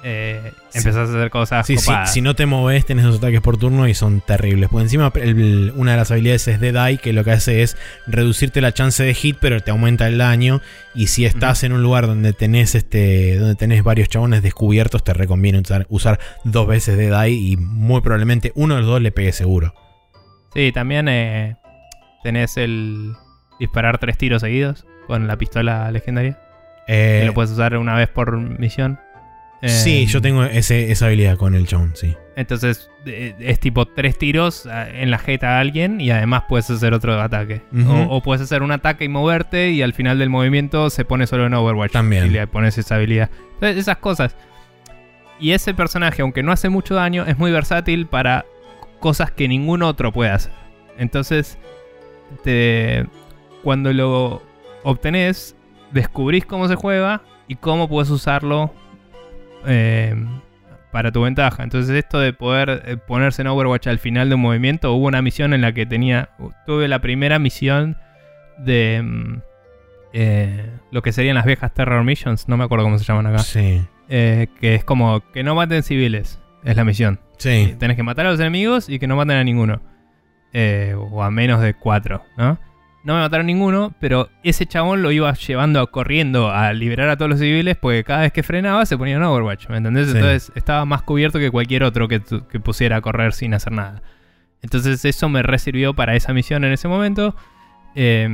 eh, 0.03 0.51
Sí. 0.69 0.77
empezás 0.77 1.09
a 1.09 1.11
hacer 1.13 1.29
cosas 1.31 1.65
Sí, 1.65 1.75
copadas. 1.75 2.13
si 2.13 2.21
no 2.21 2.35
te 2.35 2.45
moves, 2.45 2.85
tenés 2.85 3.03
dos 3.05 3.17
ataques 3.17 3.41
por 3.41 3.57
turno 3.57 3.87
y 3.87 3.95
son 3.95 4.21
terribles. 4.21 4.69
Pues 4.71 4.83
encima, 4.83 5.11
el- 5.15 5.73
una 5.75 5.91
de 5.91 5.97
las 5.97 6.11
habilidades 6.11 6.47
es 6.47 6.59
Dead 6.59 6.75
Eye, 6.87 6.99
que 6.99 7.13
lo 7.13 7.23
que 7.23 7.31
hace 7.31 7.63
es 7.63 7.75
reducirte 8.05 8.61
la 8.61 8.71
chance 8.73 9.03
de 9.03 9.13
hit, 9.15 9.37
pero 9.41 9.59
te 9.61 9.71
aumenta 9.71 10.07
el 10.07 10.19
daño. 10.19 10.61
Y 10.93 11.07
si 11.07 11.25
estás 11.25 11.63
en 11.63 11.73
un 11.73 11.81
lugar 11.81 12.05
donde 12.05 12.33
tenés 12.33 12.75
este. 12.75 13.37
donde 13.37 13.55
tenés 13.55 13.83
varios 13.83 14.07
chabones 14.09 14.43
descubiertos, 14.43 15.03
te 15.03 15.13
reconviene 15.13 15.59
usar, 15.59 15.87
usar 15.89 16.19
dos 16.43 16.67
veces 16.67 16.95
Dead 16.97 17.25
Eye 17.25 17.33
y 17.35 17.57
muy 17.57 18.01
probablemente 18.01 18.51
uno 18.55 18.75
de 18.75 18.81
los 18.81 18.89
dos 18.91 19.01
le 19.01 19.11
pegue 19.11 19.31
seguro. 19.31 19.73
Sí, 20.53 20.71
también 20.71 21.07
eh, 21.09 21.57
tenés 22.23 22.55
el 22.57 23.13
disparar 23.59 23.97
tres 23.97 24.17
tiros 24.17 24.41
seguidos 24.41 24.85
con 25.07 25.25
la 25.27 25.37
pistola 25.37 25.89
legendaria. 25.91 26.39
Eh, 26.87 27.23
lo 27.25 27.33
puedes 27.33 27.51
usar 27.51 27.75
una 27.77 27.95
vez 27.95 28.07
por 28.09 28.37
misión. 28.37 28.99
sí, 29.63 30.03
Eh, 30.03 30.05
yo 30.05 30.21
tengo 30.21 30.43
ese- 30.43 30.91
esa 30.91 31.07
habilidad 31.07 31.35
con 31.37 31.55
el 31.55 31.67
chabón, 31.67 31.91
sí. 31.95 32.15
Entonces 32.35 32.89
es 33.05 33.59
tipo 33.59 33.87
tres 33.87 34.17
tiros 34.17 34.67
eh, 34.71 35.01
en 35.01 35.09
la 35.09 35.17
jeta 35.17 35.57
a 35.57 35.59
alguien 35.59 35.99
y 35.99 36.11
además 36.11 36.43
puedes 36.47 36.69
hacer 36.69 36.93
otro 36.93 37.19
ataque. 37.19 37.61
O 38.09 38.21
puedes 38.21 38.41
hacer 38.43 38.61
un 38.61 38.71
ataque 38.71 39.05
y 39.05 39.09
moverte 39.09 39.71
y 39.71 39.81
al 39.81 39.93
final 39.93 40.19
del 40.19 40.29
movimiento 40.29 40.89
se 40.91 41.03
pone 41.05 41.25
solo 41.25 41.47
en 41.47 41.53
Overwatch. 41.55 41.91
También. 41.93 42.27
Y 42.27 42.29
le 42.29 42.45
pones 42.47 42.77
esa 42.77 42.95
habilidad. 42.95 43.29
Entonces, 43.55 43.77
esas 43.77 43.97
cosas. 43.97 44.35
Y 45.39 45.51
ese 45.51 45.73
personaje, 45.73 46.21
aunque 46.21 46.43
no 46.43 46.51
hace 46.51 46.69
mucho 46.69 46.93
daño, 46.95 47.25
es 47.25 47.37
muy 47.39 47.51
versátil 47.51 48.05
para 48.07 48.45
cosas 48.99 49.31
que 49.31 49.47
ningún 49.47 49.81
otro 49.83 50.11
puede 50.11 50.29
hacer. 50.31 50.51
Entonces, 50.99 51.57
te, 52.43 53.05
cuando 53.63 53.91
lo 53.93 54.43
obtenés, 54.83 55.55
descubrís 55.91 56.45
cómo 56.45 56.67
se 56.67 56.75
juega 56.75 57.21
y 57.47 57.55
cómo 57.55 57.87
puedes 57.87 58.09
usarlo 58.09 58.73
eh, 59.65 60.15
para 60.91 61.11
tu 61.11 61.21
ventaja. 61.21 61.63
Entonces 61.63 61.95
esto 61.95 62.19
de 62.19 62.33
poder 62.33 62.83
eh, 62.85 62.97
ponerse 62.97 63.41
en 63.41 63.47
Overwatch 63.47 63.87
al 63.87 63.99
final 63.99 64.29
de 64.29 64.35
un 64.35 64.41
movimiento, 64.41 64.93
hubo 64.93 65.07
una 65.07 65.21
misión 65.21 65.53
en 65.53 65.61
la 65.61 65.71
que 65.73 65.85
tenía, 65.85 66.29
tuve 66.65 66.87
la 66.87 66.99
primera 66.99 67.39
misión 67.39 67.97
de 68.57 69.01
mm, 69.03 69.41
eh, 70.13 70.69
lo 70.91 71.01
que 71.01 71.11
serían 71.11 71.35
las 71.35 71.45
viejas 71.45 71.73
Terror 71.73 72.03
Missions, 72.03 72.47
no 72.47 72.57
me 72.57 72.63
acuerdo 72.63 72.85
cómo 72.85 72.97
se 72.97 73.05
llaman 73.05 73.27
acá, 73.27 73.39
Sí. 73.39 73.81
eh, 74.09 74.47
que 74.59 74.75
es 74.75 74.83
como 74.83 75.21
que 75.31 75.43
no 75.43 75.55
maten 75.55 75.83
civiles, 75.83 76.39
es 76.63 76.75
la 76.75 76.83
misión. 76.83 77.19
Sí. 77.37 77.75
Tenés 77.77 77.95
que 77.97 78.03
matar 78.03 78.25
a 78.25 78.31
los 78.31 78.39
enemigos 78.39 78.89
y 78.89 78.97
que 78.99 79.05
no 79.07 79.15
maten 79.15 79.37
a 79.37 79.43
ninguno. 79.43 79.81
O 81.11 81.21
a 81.21 81.29
menos 81.29 81.61
de 81.61 81.75
cuatro, 81.75 82.23
¿no? 82.35 82.57
No 83.07 83.13
me 83.13 83.21
mataron 83.21 83.45
ninguno, 83.45 83.93
pero 84.01 84.27
ese 84.43 84.65
chabón 84.65 85.01
lo 85.01 85.13
iba 85.13 85.33
llevando 85.33 85.79
a- 85.79 85.89
corriendo 85.89 86.51
a 86.51 86.73
liberar 86.73 87.07
a 87.07 87.15
todos 87.15 87.31
los 87.31 87.39
civiles 87.39 87.77
porque 87.77 88.03
cada 88.03 88.23
vez 88.23 88.33
que 88.33 88.43
frenaba 88.43 88.85
se 88.85 88.97
ponía 88.97 89.15
en 89.15 89.23
Overwatch, 89.23 89.69
¿me 89.69 89.77
entendés? 89.77 90.07
Sí. 90.09 90.17
Entonces 90.17 90.51
estaba 90.55 90.83
más 90.83 91.03
cubierto 91.03 91.39
que 91.39 91.49
cualquier 91.49 91.85
otro 91.85 92.09
que, 92.09 92.19
pusiera 92.59 92.97
a 92.97 93.01
correr 93.01 93.31
sin 93.31 93.53
hacer 93.53 93.71
nada. 93.71 94.01
Entonces 94.61 95.05
eso 95.05 95.29
me 95.29 95.41
resirvió 95.41 95.93
para 95.93 96.17
esa 96.17 96.33
misión 96.33 96.65
en 96.65 96.73
ese 96.73 96.89
momento. 96.89 97.33
Eh, 97.95 98.27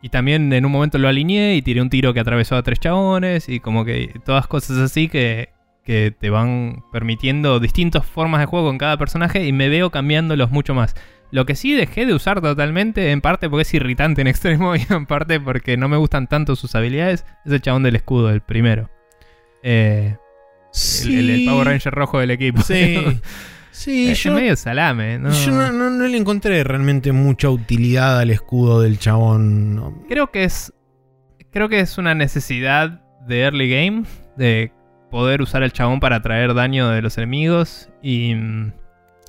y 0.00 0.08
también 0.10 0.52
en 0.52 0.64
un 0.66 0.70
momento 0.70 0.98
lo 0.98 1.08
alineé 1.08 1.56
y 1.56 1.62
tiré 1.62 1.82
un 1.82 1.90
tiro 1.90 2.14
que 2.14 2.20
atravesó 2.20 2.54
a 2.54 2.62
tres 2.62 2.78
chabones 2.78 3.48
y 3.48 3.58
como 3.58 3.84
que 3.84 4.20
todas 4.24 4.46
cosas 4.46 4.78
así 4.78 5.08
que, 5.08 5.48
que 5.84 6.14
te 6.16 6.30
van 6.30 6.84
permitiendo 6.92 7.58
distintas 7.58 8.06
formas 8.06 8.38
de 8.38 8.46
juego 8.46 8.68
con 8.68 8.78
cada 8.78 8.96
personaje 8.98 9.44
y 9.48 9.52
me 9.52 9.68
veo 9.68 9.90
cambiándolos 9.90 10.52
mucho 10.52 10.76
más. 10.76 10.94
Lo 11.32 11.44
que 11.46 11.56
sí 11.56 11.72
dejé 11.74 12.06
de 12.06 12.14
usar 12.14 12.40
totalmente, 12.40 13.10
en 13.10 13.20
parte 13.20 13.48
porque 13.50 13.62
es 13.62 13.74
irritante 13.74 14.20
en 14.20 14.28
extremo 14.28 14.76
y 14.76 14.82
en 14.88 15.06
parte 15.06 15.40
porque 15.40 15.76
no 15.76 15.88
me 15.88 15.96
gustan 15.96 16.28
tanto 16.28 16.54
sus 16.54 16.74
habilidades, 16.76 17.24
es 17.44 17.52
el 17.52 17.60
chabón 17.60 17.82
del 17.82 17.96
escudo, 17.96 18.30
el 18.30 18.40
primero. 18.42 18.88
Eh, 19.64 20.16
el, 21.04 21.14
el- 21.18 21.30
el 21.30 21.44
Power 21.46 21.66
Ranger 21.66 21.92
rojo 21.94 22.18
del 22.20 22.30
equipo. 22.30 22.62
Sí. 22.62 23.20
Sí, 23.74 24.10
es 24.10 24.22
yo, 24.22 24.34
medio 24.34 24.54
salame, 24.54 25.18
¿no? 25.18 25.30
yo 25.32 25.50
no, 25.50 25.72
no- 25.72 25.88
no 25.88 26.06
le 26.06 26.18
encontré 26.18 26.62
realmente 26.62 27.10
mucha 27.12 27.48
utilidad 27.48 28.18
al 28.20 28.30
escudo 28.30 28.82
del 28.82 28.98
chabón. 28.98 30.04
Creo 30.08 30.30
que 30.30 30.44
es. 30.44 30.74
Creo 31.50 31.70
que 31.70 31.80
es 31.80 31.96
una 31.96 32.14
necesidad 32.14 33.00
de 33.26 33.40
early 33.40 33.70
game. 33.70 34.04
De 34.36 34.72
poder 35.10 35.40
usar 35.40 35.62
el 35.62 35.72
chabón 35.72 36.00
para 36.00 36.20
traer 36.20 36.52
daño 36.52 36.90
de 36.90 37.00
los 37.00 37.16
enemigos. 37.16 37.88
Y. 38.02 38.34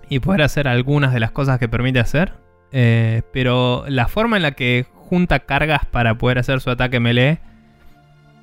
Y 0.09 0.19
poder 0.19 0.41
hacer 0.41 0.67
algunas 0.67 1.13
de 1.13 1.19
las 1.19 1.31
cosas 1.31 1.59
que 1.59 1.67
permite 1.67 1.99
hacer. 1.99 2.33
Eh, 2.71 3.21
pero 3.31 3.85
la 3.87 4.07
forma 4.07 4.37
en 4.37 4.43
la 4.43 4.51
que 4.51 4.85
junta 4.91 5.39
cargas 5.39 5.85
para 5.85 6.17
poder 6.17 6.39
hacer 6.39 6.59
su 6.61 6.69
ataque 6.69 6.99
melee. 6.99 7.39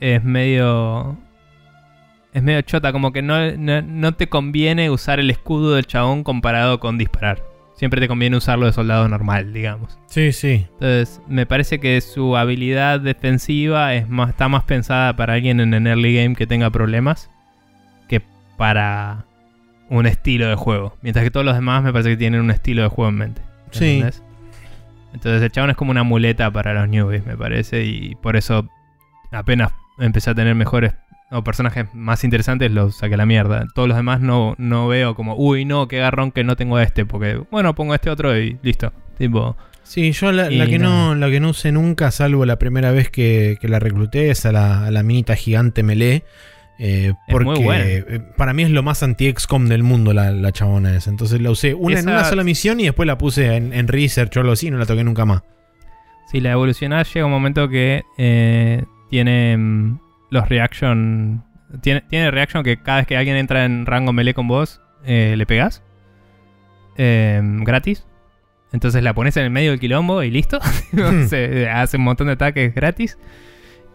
Es 0.01 0.25
medio. 0.25 1.19
es 2.33 2.43
medio 2.43 2.63
chota, 2.63 2.93
como 2.93 3.13
que 3.13 3.23
no, 3.23 3.53
no, 3.53 3.83
no 3.83 4.13
te 4.13 4.29
conviene 4.29 4.91
usar 4.91 5.21
el 5.21 5.31
escudo 5.31 5.75
del 5.75 5.87
chabón 5.87 6.25
comparado 6.25 6.81
con 6.81 6.97
disparar. 6.97 7.43
Siempre 7.81 7.99
te 7.99 8.09
conviene 8.09 8.37
usarlo 8.37 8.67
de 8.67 8.75
soldado 8.75 9.09
normal, 9.09 9.55
digamos. 9.55 9.99
Sí, 10.05 10.33
sí. 10.33 10.67
Entonces, 10.73 11.23
me 11.27 11.47
parece 11.47 11.81
que 11.81 11.99
su 12.03 12.37
habilidad 12.37 13.01
defensiva 13.01 13.95
es 13.95 14.07
más, 14.07 14.29
está 14.29 14.49
más 14.49 14.65
pensada 14.65 15.17
para 15.17 15.33
alguien 15.33 15.61
en 15.61 15.73
el 15.73 15.87
early 15.87 16.15
game 16.15 16.35
que 16.35 16.47
tenga 16.47 16.69
problemas 16.69 17.31
que 18.07 18.21
para 18.59 19.25
un 19.91 20.07
estilo 20.07 20.49
de 20.49 20.55
juego. 20.55 20.97
Mientras 21.03 21.25
que 21.25 21.31
todos 21.31 21.45
los 21.45 21.55
demás 21.55 21.83
me 21.83 21.93
parece 21.93 22.11
que 22.11 22.17
tienen 22.17 22.41
un 22.41 22.51
estilo 22.51 22.83
de 22.83 22.89
juego 22.89 23.11
en 23.11 23.17
mente. 23.17 23.43
Sí. 23.73 23.97
¿entendés? 23.97 24.23
Entonces 25.13 25.43
el 25.43 25.51
chabón 25.51 25.71
es 25.71 25.77
como 25.77 25.91
una 25.91 26.05
muleta 26.05 26.51
para 26.51 26.73
los 26.73 26.89
newbies, 26.89 27.27
me 27.27 27.37
parece. 27.37 27.85
Y 27.85 28.15
por 28.15 28.37
eso 28.37 28.69
apenas 29.33 29.73
empecé 29.99 30.31
a 30.31 30.35
tener 30.35 30.55
mejores 30.55 30.95
o 31.33 31.45
personajes 31.45 31.87
más 31.93 32.25
interesantes, 32.25 32.71
los 32.71 32.97
saqué 32.97 33.15
a 33.15 33.19
la 33.19 33.27
mierda. 33.27 33.67
Todos 33.75 33.89
los 33.89 33.97
demás 33.97 34.21
no, 34.21 34.55
no 34.59 34.89
veo 34.89 35.15
como, 35.15 35.37
uy, 35.37 35.65
no, 35.65 35.89
qué 35.89 35.99
garrón 35.99 36.33
que 36.33 36.45
no 36.45 36.57
tengo 36.57 36.79
este. 36.79 37.05
Porque, 37.05 37.43
bueno, 37.51 37.75
pongo 37.75 37.95
este 37.95 38.11
otro 38.11 38.37
y 38.39 38.59
listo. 38.63 38.93
Tipo, 39.19 39.57
Sí, 39.91 40.13
yo 40.13 40.31
la, 40.31 40.49
la 40.51 40.69
que 40.69 40.79
no, 40.79 41.17
la 41.17 41.29
que 41.31 41.41
no 41.41 41.49
usé 41.49 41.73
nunca, 41.73 42.13
salvo 42.13 42.47
la 42.47 42.61
primera 42.61 42.93
vez 42.93 43.11
que, 43.11 43.59
que 43.61 43.67
la 43.67 43.81
recluté, 43.81 44.31
es 44.31 44.47
a 44.47 44.53
la, 44.53 44.87
a 44.87 44.91
la 44.93 45.03
minita 45.03 45.35
gigante 45.35 45.83
melee. 45.83 46.23
Eh, 46.83 47.13
muy 47.29 47.45
porque 47.45 48.05
eh, 48.09 48.21
para 48.37 48.53
mí 48.55 48.63
es 48.63 48.71
lo 48.71 48.83
más 48.83 49.03
anti-XCOM 49.03 49.67
del 49.69 49.83
mundo 49.83 50.13
la, 50.15 50.31
la 50.31 50.51
chabona 50.51 50.97
esa. 50.97 51.11
Entonces 51.11 51.41
la 51.41 51.51
usé 51.51 51.75
una 51.75 51.99
en 52.01 52.09
una 52.09 52.25
sola 52.25 52.43
misión 52.43 52.81
y 52.81 52.85
después 52.85 53.07
la 53.07 53.19
puse 53.19 53.55
en, 53.55 53.73
en 53.73 53.87
research 53.87 54.37
o 54.37 54.41
algo 54.41 54.53
así 54.53 54.69
y 54.69 54.71
no 54.71 54.79
la 54.79 54.87
toqué 54.87 55.05
nunca 55.05 55.25
más. 55.27 55.43
Si 56.33 56.41
la 56.41 56.53
evolucionás, 56.53 57.13
llega 57.13 57.27
un 57.27 57.33
momento 57.33 57.69
que 57.69 58.03
eh, 58.17 58.85
tiene 59.11 59.57
mm, 59.57 59.99
los 60.31 60.49
reaction. 60.49 61.45
Tiene, 61.83 62.03
tiene 62.09 62.31
reaction 62.31 62.63
que 62.65 62.79
cada 62.83 62.99
vez 62.99 63.07
que 63.07 63.17
alguien 63.17 63.37
entra 63.37 63.65
en 63.65 63.85
rango 63.85 64.13
melee 64.13 64.33
con 64.35 64.49
vos, 64.49 64.81
eh, 65.05 65.35
le 65.37 65.45
pegas. 65.47 65.83
eh, 66.97 67.41
gratis. 67.43 68.07
Entonces 68.73 69.03
la 69.03 69.15
pones 69.15 69.37
en 69.37 69.45
el 69.45 69.51
medio 69.51 69.71
del 69.73 69.81
quilombo 69.81 70.23
y 70.23 70.31
listo. 70.31 70.61
Se 71.29 71.69
hace 71.69 71.97
un 71.97 72.05
montón 72.05 72.29
de 72.29 72.35
ataques 72.35 72.75
gratis. 72.75 73.19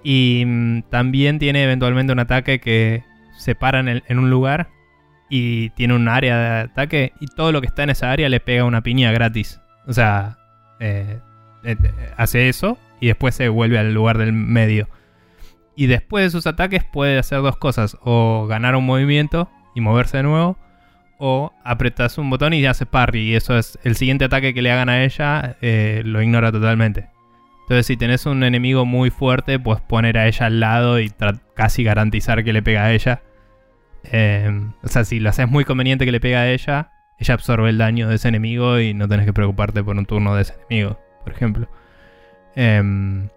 Y 0.06 0.44
mm, 0.46 0.84
también 0.84 1.40
tiene 1.40 1.64
eventualmente 1.64 2.14
un 2.14 2.20
ataque 2.20 2.60
que 2.60 3.04
se 3.36 3.56
para 3.56 3.80
en, 3.80 4.20
un 4.20 4.30
lugar 4.30 4.70
y 5.32 5.72
tiene 5.72 5.96
un 5.96 6.08
área 6.08 6.38
de 6.38 6.60
ataque 6.70 7.14
y 7.20 7.26
todo 7.26 7.52
lo 7.52 7.60
que 7.60 7.66
está 7.66 7.84
en 7.84 7.90
esa 7.90 8.12
área 8.12 8.30
le 8.30 8.40
pega 8.40 8.66
una 8.66 8.84
piña 8.84 9.12
gratis. 9.12 9.60
O 9.88 9.94
sea, 9.94 10.38
eh, 10.80 11.20
eh, 11.64 11.76
hace 12.18 12.50
eso 12.50 12.78
y 13.02 13.08
después 13.08 13.34
se 13.34 13.50
vuelve 13.50 13.80
al 13.80 13.96
lugar 13.96 14.20
del 14.20 14.32
medio. 14.32 14.88
Y 15.76 15.88
después 15.88 16.24
de 16.24 16.30
sus 16.30 16.46
ataques 16.46 16.84
puede 16.84 17.18
hacer 17.18 17.42
dos 17.42 17.58
cosas. 17.58 17.98
O 18.02 18.46
ganar 18.48 18.76
un 18.76 18.86
movimiento 18.86 19.50
y 19.74 19.82
moverse 19.82 20.18
de 20.18 20.24
nuevo. 20.24 20.56
O 21.18 21.52
apretas 21.64 22.20
un 22.20 22.30
botón 22.30 22.54
y 22.54 22.64
hace 22.64 22.86
parry. 22.86 23.32
Y 23.32 23.36
eso 23.36 23.58
es 23.58 23.80
el 23.84 23.96
siguiente 23.96 24.26
ataque 24.26 24.54
que 24.54 24.62
le 24.62 24.72
hagan 24.72 24.90
a 24.90 25.04
ella. 25.04 25.58
eh, 25.62 26.04
lo 26.06 26.22
ignora 26.22 26.52
totalmente. 26.52 27.10
Entonces 27.66 27.88
si 27.88 27.98
tenés 27.98 28.26
un 28.28 28.44
enemigo 28.44 28.86
muy 28.86 29.10
fuerte, 29.10 29.58
puedes 29.60 29.82
poner 29.82 30.18
a 30.20 30.28
ella 30.28 30.46
al 30.46 30.60
lado 30.60 31.00
y 31.00 31.12
casi 31.56 31.84
garantizar 31.84 32.44
que 32.44 32.54
le 32.54 32.62
pega 32.62 32.84
a 32.86 32.92
ella. 32.94 33.24
Eh, 34.04 34.52
o 34.84 34.88
sea, 34.88 35.04
si 35.04 35.20
lo 35.20 35.30
haces 35.32 35.50
muy 35.50 35.66
conveniente 35.66 36.06
que 36.06 36.12
le 36.12 36.20
pega 36.20 36.42
a 36.42 36.48
ella, 36.50 36.92
ella 37.18 37.34
absorbe 37.34 37.70
el 37.70 37.80
daño 37.80 38.08
de 38.08 38.16
ese 38.16 38.28
enemigo 38.28 38.80
y 38.80 38.94
no 38.94 39.08
tenés 39.08 39.26
que 39.26 39.34
preocuparte 39.34 39.84
por 39.84 39.98
un 39.98 40.06
turno 40.06 40.36
de 40.36 40.44
ese 40.44 40.54
enemigo, 40.70 41.00
por 41.24 41.34
ejemplo. 41.34 41.68
Em, 42.56 43.30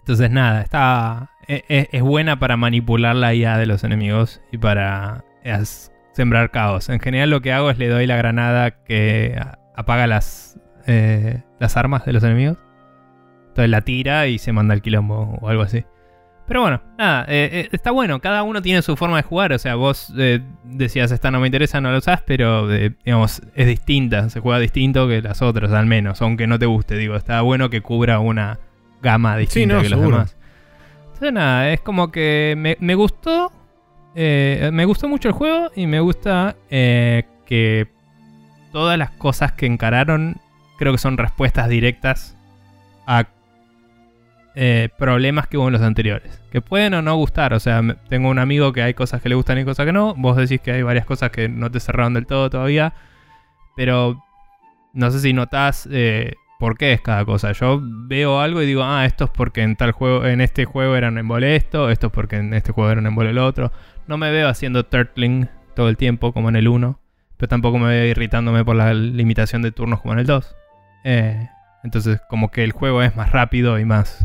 entonces, 0.00 0.30
nada, 0.30 0.62
está. 0.62 1.30
e- 1.48 1.64
e- 1.68 1.88
Es, 1.92 2.02
buena 2.02 2.38
para 2.38 2.56
manipular 2.56 3.16
la 3.16 3.34
IA 3.34 3.58
de 3.58 3.66
los 3.66 3.82
enemigos 3.84 4.40
y 4.52 4.58
para 4.58 5.24
as- 5.44 5.90
sembrar 6.12 6.50
caos. 6.50 6.88
En 6.90 7.00
general, 7.00 7.30
lo 7.30 7.40
que 7.40 7.52
hago 7.52 7.70
es 7.70 7.78
le 7.78 7.88
doy 7.88 8.06
la 8.06 8.16
granada 8.16 8.70
que 8.84 9.36
apaga 9.76 10.06
las, 10.06 10.60
eh, 10.86 11.42
las 11.58 11.76
armas 11.76 12.04
de 12.04 12.12
los 12.12 12.22
enemigos. 12.22 12.58
Entonces 13.58 13.70
la 13.72 13.80
tira 13.80 14.28
y 14.28 14.38
se 14.38 14.52
manda 14.52 14.72
el 14.72 14.82
quilombo 14.82 15.36
o 15.40 15.48
algo 15.48 15.62
así. 15.62 15.84
Pero 16.46 16.60
bueno, 16.60 16.80
nada, 16.96 17.24
eh, 17.24 17.50
eh, 17.52 17.68
está 17.72 17.90
bueno. 17.90 18.20
Cada 18.20 18.44
uno 18.44 18.62
tiene 18.62 18.82
su 18.82 18.96
forma 18.96 19.16
de 19.16 19.24
jugar. 19.24 19.52
O 19.52 19.58
sea, 19.58 19.74
vos 19.74 20.14
eh, 20.16 20.42
decías, 20.62 21.10
esta 21.10 21.32
no 21.32 21.40
me 21.40 21.48
interesa, 21.48 21.80
no 21.80 21.90
la 21.90 21.98
usás, 21.98 22.22
pero 22.24 22.72
eh, 22.72 22.92
digamos, 23.04 23.42
es 23.56 23.66
distinta. 23.66 24.30
Se 24.30 24.38
juega 24.38 24.60
distinto 24.60 25.08
que 25.08 25.20
las 25.22 25.42
otras, 25.42 25.72
al 25.72 25.86
menos. 25.86 26.22
Aunque 26.22 26.46
no 26.46 26.56
te 26.56 26.66
guste, 26.66 26.96
digo, 26.96 27.16
está 27.16 27.40
bueno 27.40 27.68
que 27.68 27.80
cubra 27.80 28.20
una 28.20 28.60
gama 29.02 29.36
distinta 29.36 29.74
no, 29.74 29.82
que 29.82 29.88
los 29.88 29.98
seguro. 29.98 30.18
demás. 30.18 30.36
Entonces, 31.06 31.32
nada, 31.32 31.72
es 31.72 31.80
como 31.80 32.12
que 32.12 32.54
me, 32.56 32.76
me 32.78 32.94
gustó. 32.94 33.50
me 34.14 34.84
gustó 34.84 35.08
mucho 35.08 35.26
el 35.26 35.34
juego 35.34 35.72
y 35.74 35.88
me 35.88 35.98
gusta 35.98 36.54
que 36.70 37.88
todas 38.70 38.96
las 38.96 39.10
cosas 39.10 39.50
que 39.50 39.66
encararon 39.66 40.36
creo 40.78 40.92
que 40.92 40.98
son 40.98 41.18
respuestas 41.18 41.68
directas 41.68 42.36
a 43.04 43.26
eh, 44.54 44.88
problemas 44.98 45.46
que 45.46 45.56
hubo 45.56 45.68
en 45.68 45.72
los 45.72 45.82
anteriores. 45.82 46.42
Que 46.50 46.60
pueden 46.60 46.94
o 46.94 47.02
no 47.02 47.16
gustar. 47.16 47.54
O 47.54 47.60
sea, 47.60 47.82
tengo 48.08 48.28
un 48.28 48.38
amigo 48.38 48.72
que 48.72 48.82
hay 48.82 48.94
cosas 48.94 49.22
que 49.22 49.28
le 49.28 49.34
gustan 49.34 49.58
y 49.58 49.64
cosas 49.64 49.86
que 49.86 49.92
no. 49.92 50.14
Vos 50.14 50.36
decís 50.36 50.60
que 50.60 50.72
hay 50.72 50.82
varias 50.82 51.06
cosas 51.06 51.30
que 51.30 51.48
no 51.48 51.70
te 51.70 51.80
cerraron 51.80 52.14
del 52.14 52.26
todo 52.26 52.50
todavía. 52.50 52.94
Pero 53.76 54.24
no 54.92 55.10
sé 55.10 55.20
si 55.20 55.32
notás 55.32 55.88
eh, 55.90 56.34
por 56.58 56.76
qué 56.76 56.92
es 56.92 57.00
cada 57.00 57.24
cosa. 57.24 57.52
Yo 57.52 57.80
veo 57.82 58.40
algo 58.40 58.62
y 58.62 58.66
digo, 58.66 58.82
ah, 58.82 59.04
esto 59.06 59.24
es 59.24 59.30
porque 59.30 59.62
en 59.62 59.76
tal 59.76 59.92
juego, 59.92 60.26
en 60.26 60.40
este 60.40 60.64
juego 60.64 60.96
era 60.96 61.08
un 61.08 61.44
esto, 61.44 61.90
esto 61.90 62.08
es 62.08 62.12
porque 62.12 62.36
en 62.36 62.52
este 62.54 62.72
juego 62.72 62.90
era 62.90 63.00
un 63.00 63.26
el 63.26 63.38
otro. 63.38 63.70
No 64.06 64.16
me 64.16 64.30
veo 64.30 64.48
haciendo 64.48 64.84
turtling 64.84 65.48
todo 65.76 65.88
el 65.88 65.96
tiempo 65.96 66.32
como 66.32 66.48
en 66.48 66.56
el 66.56 66.68
1. 66.68 66.98
Pero 67.36 67.48
tampoco 67.48 67.78
me 67.78 67.88
veo 67.88 68.06
irritándome 68.06 68.64
por 68.64 68.74
la 68.74 68.92
limitación 68.92 69.62
de 69.62 69.70
turnos 69.70 70.00
como 70.00 70.14
en 70.14 70.18
el 70.18 70.26
2. 70.26 70.56
Eh, 71.04 71.48
entonces, 71.84 72.20
como 72.28 72.50
que 72.50 72.64
el 72.64 72.72
juego 72.72 73.02
es 73.02 73.14
más 73.16 73.30
rápido 73.32 73.78
y 73.78 73.84
más 73.84 74.24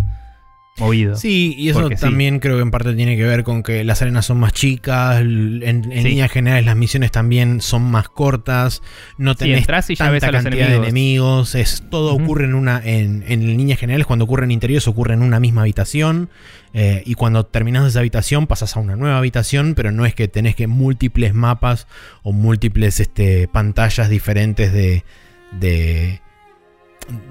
movido. 0.80 1.16
Sí, 1.16 1.54
y 1.56 1.70
eso 1.70 1.88
sí. 1.88 1.96
también 1.98 2.40
creo 2.40 2.56
que 2.56 2.64
en 2.64 2.72
parte 2.72 2.96
tiene 2.96 3.16
que 3.16 3.22
ver 3.24 3.44
con 3.44 3.62
que 3.62 3.84
las 3.84 4.02
arenas 4.02 4.26
son 4.26 4.40
más 4.40 4.54
chicas, 4.54 5.22
en, 5.22 5.62
en 5.64 5.84
Sí. 5.84 6.02
líneas 6.02 6.32
generales 6.32 6.66
las 6.66 6.76
misiones 6.76 7.12
también 7.12 7.62
son 7.62 7.84
más 7.92 8.10
cortas, 8.10 8.82
no 9.20 9.34
Sí, 9.34 9.38
tenés 9.42 9.60
entras 9.60 9.88
y 9.92 9.96
ya 9.96 10.06
tanta 10.06 10.12
ves 10.14 10.24
a 10.24 10.32
los 10.32 10.42
cantidad 10.42 10.66
enemigos. 10.66 10.82
de 10.82 10.88
enemigos, 10.90 11.54
es, 11.56 11.84
todo 11.92 12.16
ocurre 12.16 12.46
en 12.46 12.56
una 12.56 12.82
en, 12.84 13.24
en 13.28 13.46
líneas 13.56 13.80
generales, 13.80 14.08
cuando 14.08 14.26
ocurre 14.26 14.46
en 14.46 14.52
interiores 14.52 14.88
ocurre 14.88 15.14
en 15.14 15.22
una 15.22 15.40
misma 15.40 15.62
habitación, 15.62 16.32
eh, 16.74 17.04
y 17.06 17.14
cuando 17.14 17.46
terminas 17.46 17.86
esa 17.88 18.00
habitación 18.00 18.48
pasas 18.48 18.76
a 18.76 18.80
una 18.80 18.96
nueva 18.96 19.20
habitación, 19.20 19.76
pero 19.76 19.92
no 19.92 20.08
es 20.08 20.16
que 20.16 20.28
tenés 20.28 20.56
que 20.56 20.66
múltiples 20.66 21.36
mapas 21.36 21.86
o 22.24 22.32
múltiples 22.32 23.00
este, 23.00 23.48
pantallas 23.48 24.10
diferentes 24.10 24.74
de, 24.74 25.04
de, 25.52 26.23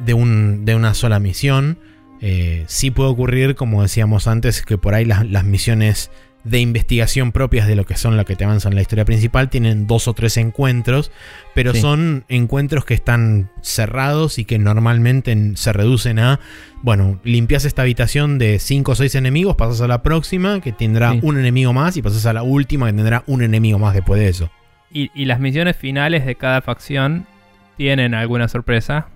de, 0.04 0.14
un- 0.14 0.64
de 0.64 0.74
una 0.74 0.94
sola 0.94 1.18
misión. 1.20 1.78
Eh, 2.20 2.64
sí 2.68 2.90
puede 2.90 3.10
ocurrir, 3.10 3.54
como 3.56 3.82
decíamos 3.82 4.28
antes, 4.28 4.62
que 4.62 4.78
por 4.78 4.94
ahí 4.94 5.04
las, 5.04 5.26
las 5.28 5.44
misiones 5.44 6.10
de 6.44 6.58
investigación 6.60 7.30
propias 7.30 7.68
de 7.68 7.76
lo 7.76 7.84
que 7.84 7.96
son 7.96 8.16
las 8.16 8.26
que 8.26 8.34
te 8.34 8.42
avanzan 8.44 8.72
en 8.72 8.76
la 8.76 8.82
historia 8.82 9.04
principal 9.04 9.48
tienen 9.48 9.86
dos 9.86 10.08
o 10.08 10.12
tres 10.12 10.36
encuentros, 10.36 11.12
pero 11.54 11.72
Sí. 11.72 11.80
son 11.80 12.24
encuentros 12.28 12.84
que 12.84 12.94
están 12.94 13.48
cerrados 13.60 14.40
y 14.40 14.44
que 14.44 14.58
normalmente 14.58 15.30
en- 15.30 15.56
se 15.56 15.72
reducen 15.72 16.18
a, 16.18 16.40
bueno, 16.82 17.20
limpias 17.22 17.64
esta 17.64 17.82
habitación 17.82 18.38
de 18.38 18.58
cinco 18.58 18.92
o 18.92 18.94
seis 18.96 19.14
enemigos, 19.14 19.54
pasas 19.54 19.80
a 19.82 19.86
la 19.86 20.02
próxima 20.02 20.60
que 20.60 20.72
tendrá 20.72 21.12
Sí. 21.12 21.20
un 21.22 21.38
enemigo 21.38 21.72
más 21.72 21.96
y 21.96 22.02
pasas 22.02 22.26
a 22.26 22.32
la 22.32 22.42
última 22.42 22.86
que 22.86 22.92
tendrá 22.94 23.22
un 23.28 23.42
enemigo 23.42 23.78
más 23.78 23.94
después 23.94 24.18
de 24.20 24.28
eso. 24.28 24.50
Y, 24.92 25.12
y 25.14 25.26
las 25.26 25.38
misiones 25.38 25.76
finales 25.76 26.26
de 26.26 26.34
cada 26.34 26.60
facción 26.60 27.24
tienen 27.76 28.14
alguna 28.14 28.48
sorpresa. 28.48 29.08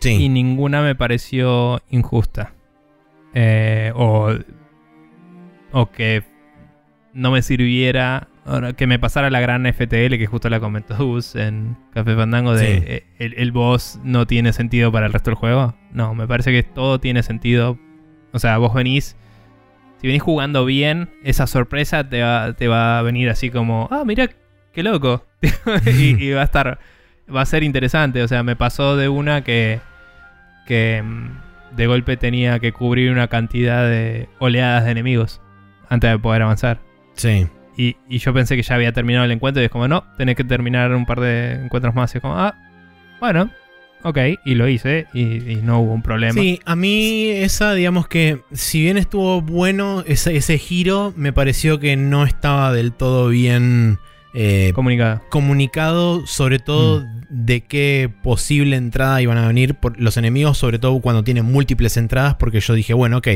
Sí. 0.00 0.10
Y 0.24 0.28
ninguna 0.28 0.82
me 0.82 0.94
pareció 0.94 1.80
injusta. 1.90 2.52
Eh, 3.34 3.92
o, 3.94 4.30
o 5.72 5.90
que 5.90 6.22
no 7.12 7.30
me 7.30 7.42
sirviera. 7.42 8.28
que 8.76 8.86
me 8.86 8.98
pasara 8.98 9.28
la 9.30 9.40
gran 9.40 9.66
FTL 9.66 10.16
que 10.16 10.26
justo 10.26 10.48
la 10.48 10.60
comentó 10.60 10.96
Gus 11.06 11.34
en 11.34 11.76
Café 11.92 12.14
Fandango 12.14 12.54
de 12.54 12.66
Sí. 12.78 12.84
eh, 12.86 13.06
el, 13.18 13.34
el 13.36 13.52
boss 13.52 14.00
no 14.04 14.26
tiene 14.26 14.52
sentido 14.52 14.90
para 14.92 15.06
el 15.06 15.12
resto 15.12 15.30
del 15.30 15.36
juego. 15.36 15.74
No, 15.92 16.14
me 16.14 16.26
parece 16.26 16.52
que 16.52 16.62
todo 16.62 16.98
tiene 17.00 17.22
sentido. 17.22 17.78
O 18.32 18.38
sea, 18.38 18.58
vos 18.58 18.72
venís. 18.74 19.16
Si 20.00 20.06
venís 20.06 20.22
jugando 20.22 20.64
bien, 20.64 21.10
esa 21.24 21.46
sorpresa 21.48 22.08
te 22.08 22.22
va, 22.22 22.52
te 22.52 22.68
va 22.68 22.98
a 23.00 23.02
venir 23.02 23.28
así 23.30 23.50
como. 23.50 23.88
Ah, 23.90 24.04
mira, 24.06 24.28
qué 24.72 24.82
loco. 24.84 25.24
y, 25.86 26.24
y 26.24 26.30
va 26.32 26.42
a 26.42 26.44
estar. 26.44 26.78
Va 27.34 27.40
a 27.42 27.46
ser 27.46 27.62
interesante. 27.64 28.22
O 28.22 28.28
sea, 28.28 28.42
me 28.44 28.54
pasó 28.56 28.96
de 28.96 29.08
una 29.08 29.42
que. 29.42 29.80
Que 30.68 31.02
mm, 31.02 31.76
de 31.76 31.86
golpe 31.86 32.16
tenía 32.16 32.58
que 32.58 32.72
cubrir 32.72 33.10
una 33.10 33.28
cantidad 33.28 33.88
de 33.88 34.28
oleadas 34.38 34.84
de 34.84 34.90
enemigos. 34.90 35.40
Antes 35.88 36.10
de 36.10 36.18
poder 36.18 36.42
avanzar. 36.42 36.80
Sí. 37.14 37.46
Y, 37.76 37.96
y 38.08 38.18
yo 38.18 38.34
pensé 38.34 38.56
que 38.56 38.62
ya 38.62 38.74
había 38.74 38.92
terminado 38.92 39.24
el 39.24 39.30
encuentro 39.30 39.62
y 39.62 39.64
es 39.64 39.70
como, 39.70 39.88
no, 39.88 40.04
tenés 40.18 40.36
que 40.36 40.44
terminar 40.44 40.94
un 40.94 41.06
par 41.06 41.20
de 41.20 41.52
encuentros 41.64 41.94
más. 41.94 42.14
Y 42.14 42.18
es 42.18 42.22
como, 42.22 42.38
ah, 42.38 42.54
bueno, 43.20 43.50
ok, 44.02 44.18
y 44.44 44.54
lo 44.54 44.68
hice 44.68 45.06
y, 45.14 45.52
y 45.52 45.56
no 45.62 45.80
hubo 45.80 45.92
un 45.92 46.02
problema. 46.02 46.40
Sí, 46.40 46.60
a 46.64 46.76
mí 46.76 47.30
esa, 47.30 47.74
digamos 47.74 48.08
que, 48.08 48.40
si 48.52 48.82
bien 48.82 48.98
estuvo 48.98 49.40
bueno, 49.40 50.02
ese, 50.06 50.36
ese 50.36 50.58
giro 50.58 51.14
me 51.16 51.32
pareció 51.32 51.78
que 51.78 51.96
no 51.96 52.24
estaba 52.24 52.72
del 52.72 52.92
todo 52.92 53.28
bien 53.28 53.98
eh, 54.40 54.72
comunicado, 55.30 56.24
sobre 56.28 56.60
todo 56.60 57.04
de 57.28 57.62
qué 57.62 58.08
posible 58.22 58.76
entrada 58.76 59.20
iban 59.20 59.36
a 59.36 59.48
venir 59.48 59.74
por 59.74 60.00
los 60.00 60.16
enemigos, 60.16 60.56
sobre 60.58 60.78
todo 60.78 61.00
cuando 61.00 61.24
tienen 61.24 61.44
múltiples 61.44 61.96
entradas, 61.96 62.36
porque 62.36 62.60
yo 62.60 62.74
dije, 62.74 62.94
bueno, 62.94 63.16
ok, 63.18 63.28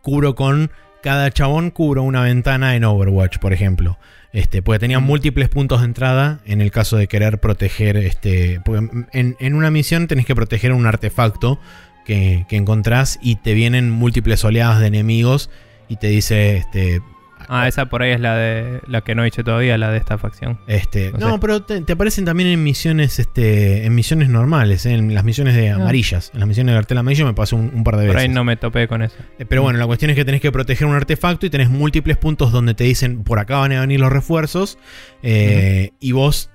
cubro 0.00 0.34
con 0.34 0.70
cada 1.02 1.30
chabón, 1.30 1.70
cubro 1.70 2.02
una 2.02 2.22
ventana 2.22 2.74
en 2.74 2.84
Overwatch, 2.84 3.36
por 3.36 3.52
ejemplo. 3.52 3.98
Este, 4.32 4.62
porque 4.62 4.78
tenían 4.78 5.02
Mm. 5.02 5.06
múltiples 5.06 5.48
puntos 5.50 5.80
de 5.80 5.86
entrada 5.86 6.40
en 6.46 6.62
el 6.62 6.70
caso 6.70 6.96
de 6.96 7.06
querer 7.06 7.38
proteger. 7.38 7.98
Este, 7.98 8.60
porque 8.64 8.88
en, 9.12 9.36
en 9.38 9.54
una 9.54 9.70
misión 9.70 10.06
tenés 10.08 10.24
que 10.24 10.34
proteger 10.34 10.72
un 10.72 10.86
artefacto 10.86 11.60
que, 12.06 12.46
que 12.48 12.56
encontrás 12.56 13.18
y 13.20 13.36
te 13.36 13.52
vienen 13.52 13.90
múltiples 13.90 14.42
oleadas 14.42 14.80
de 14.80 14.86
enemigos 14.86 15.50
y 15.88 15.96
te 15.96 16.06
dice 16.08 16.56
este, 16.56 17.00
Ah, 17.48 17.68
esa 17.68 17.86
por 17.86 18.02
ahí 18.02 18.12
es 18.12 18.20
la 18.20 18.34
de 18.36 18.80
la 18.86 19.02
que 19.02 19.14
no 19.14 19.26
hice 19.26 19.44
todavía, 19.44 19.78
la 19.78 19.90
de 19.90 19.98
esta 19.98 20.18
facción. 20.18 20.58
Este, 20.66 21.12
No 21.18 21.38
pero 21.40 21.62
te, 21.62 21.80
te 21.80 21.92
aparecen 21.92 22.24
también 22.24 22.48
en 22.48 22.62
misiones, 22.62 23.18
este, 23.18 23.84
en 23.86 23.94
misiones 23.94 24.28
normales, 24.28 24.84
¿eh? 24.86 24.94
en 24.94 25.14
las 25.14 25.24
misiones 25.24 25.54
de 25.54 25.70
Ah. 25.70 25.76
amarillas. 25.76 26.30
En 26.34 26.40
las 26.40 26.48
misiones 26.48 26.74
de 26.74 26.78
cartel 26.78 26.98
amarillo 26.98 27.24
me 27.26 27.34
pasó 27.34 27.56
un, 27.56 27.70
un 27.74 27.84
par 27.84 27.96
de 27.96 28.06
Por 28.06 28.14
veces. 28.16 28.28
ahí 28.28 28.34
no 28.34 28.44
me 28.44 28.56
topé 28.56 28.88
con 28.88 29.02
eso. 29.02 29.16
Eh, 29.38 29.44
Pero 29.46 29.62
bueno, 29.62 29.78
la 29.78 29.86
cuestión 29.86 30.10
es 30.10 30.16
que 30.16 30.24
tenés 30.24 30.40
que 30.40 30.50
proteger 30.52 30.86
un 30.86 30.94
artefacto 30.94 31.46
y 31.46 31.50
tenés 31.50 31.70
múltiples 31.70 32.16
puntos 32.16 32.52
donde 32.52 32.74
te 32.74 32.84
dicen 32.84 33.22
por 33.24 33.38
acá 33.38 33.58
van 33.58 33.72
a 33.72 33.80
venir 33.80 34.00
los 34.00 34.12
refuerzos. 34.12 34.78
eh, 35.22 35.90
Y 36.00 36.12
vos, 36.12 36.50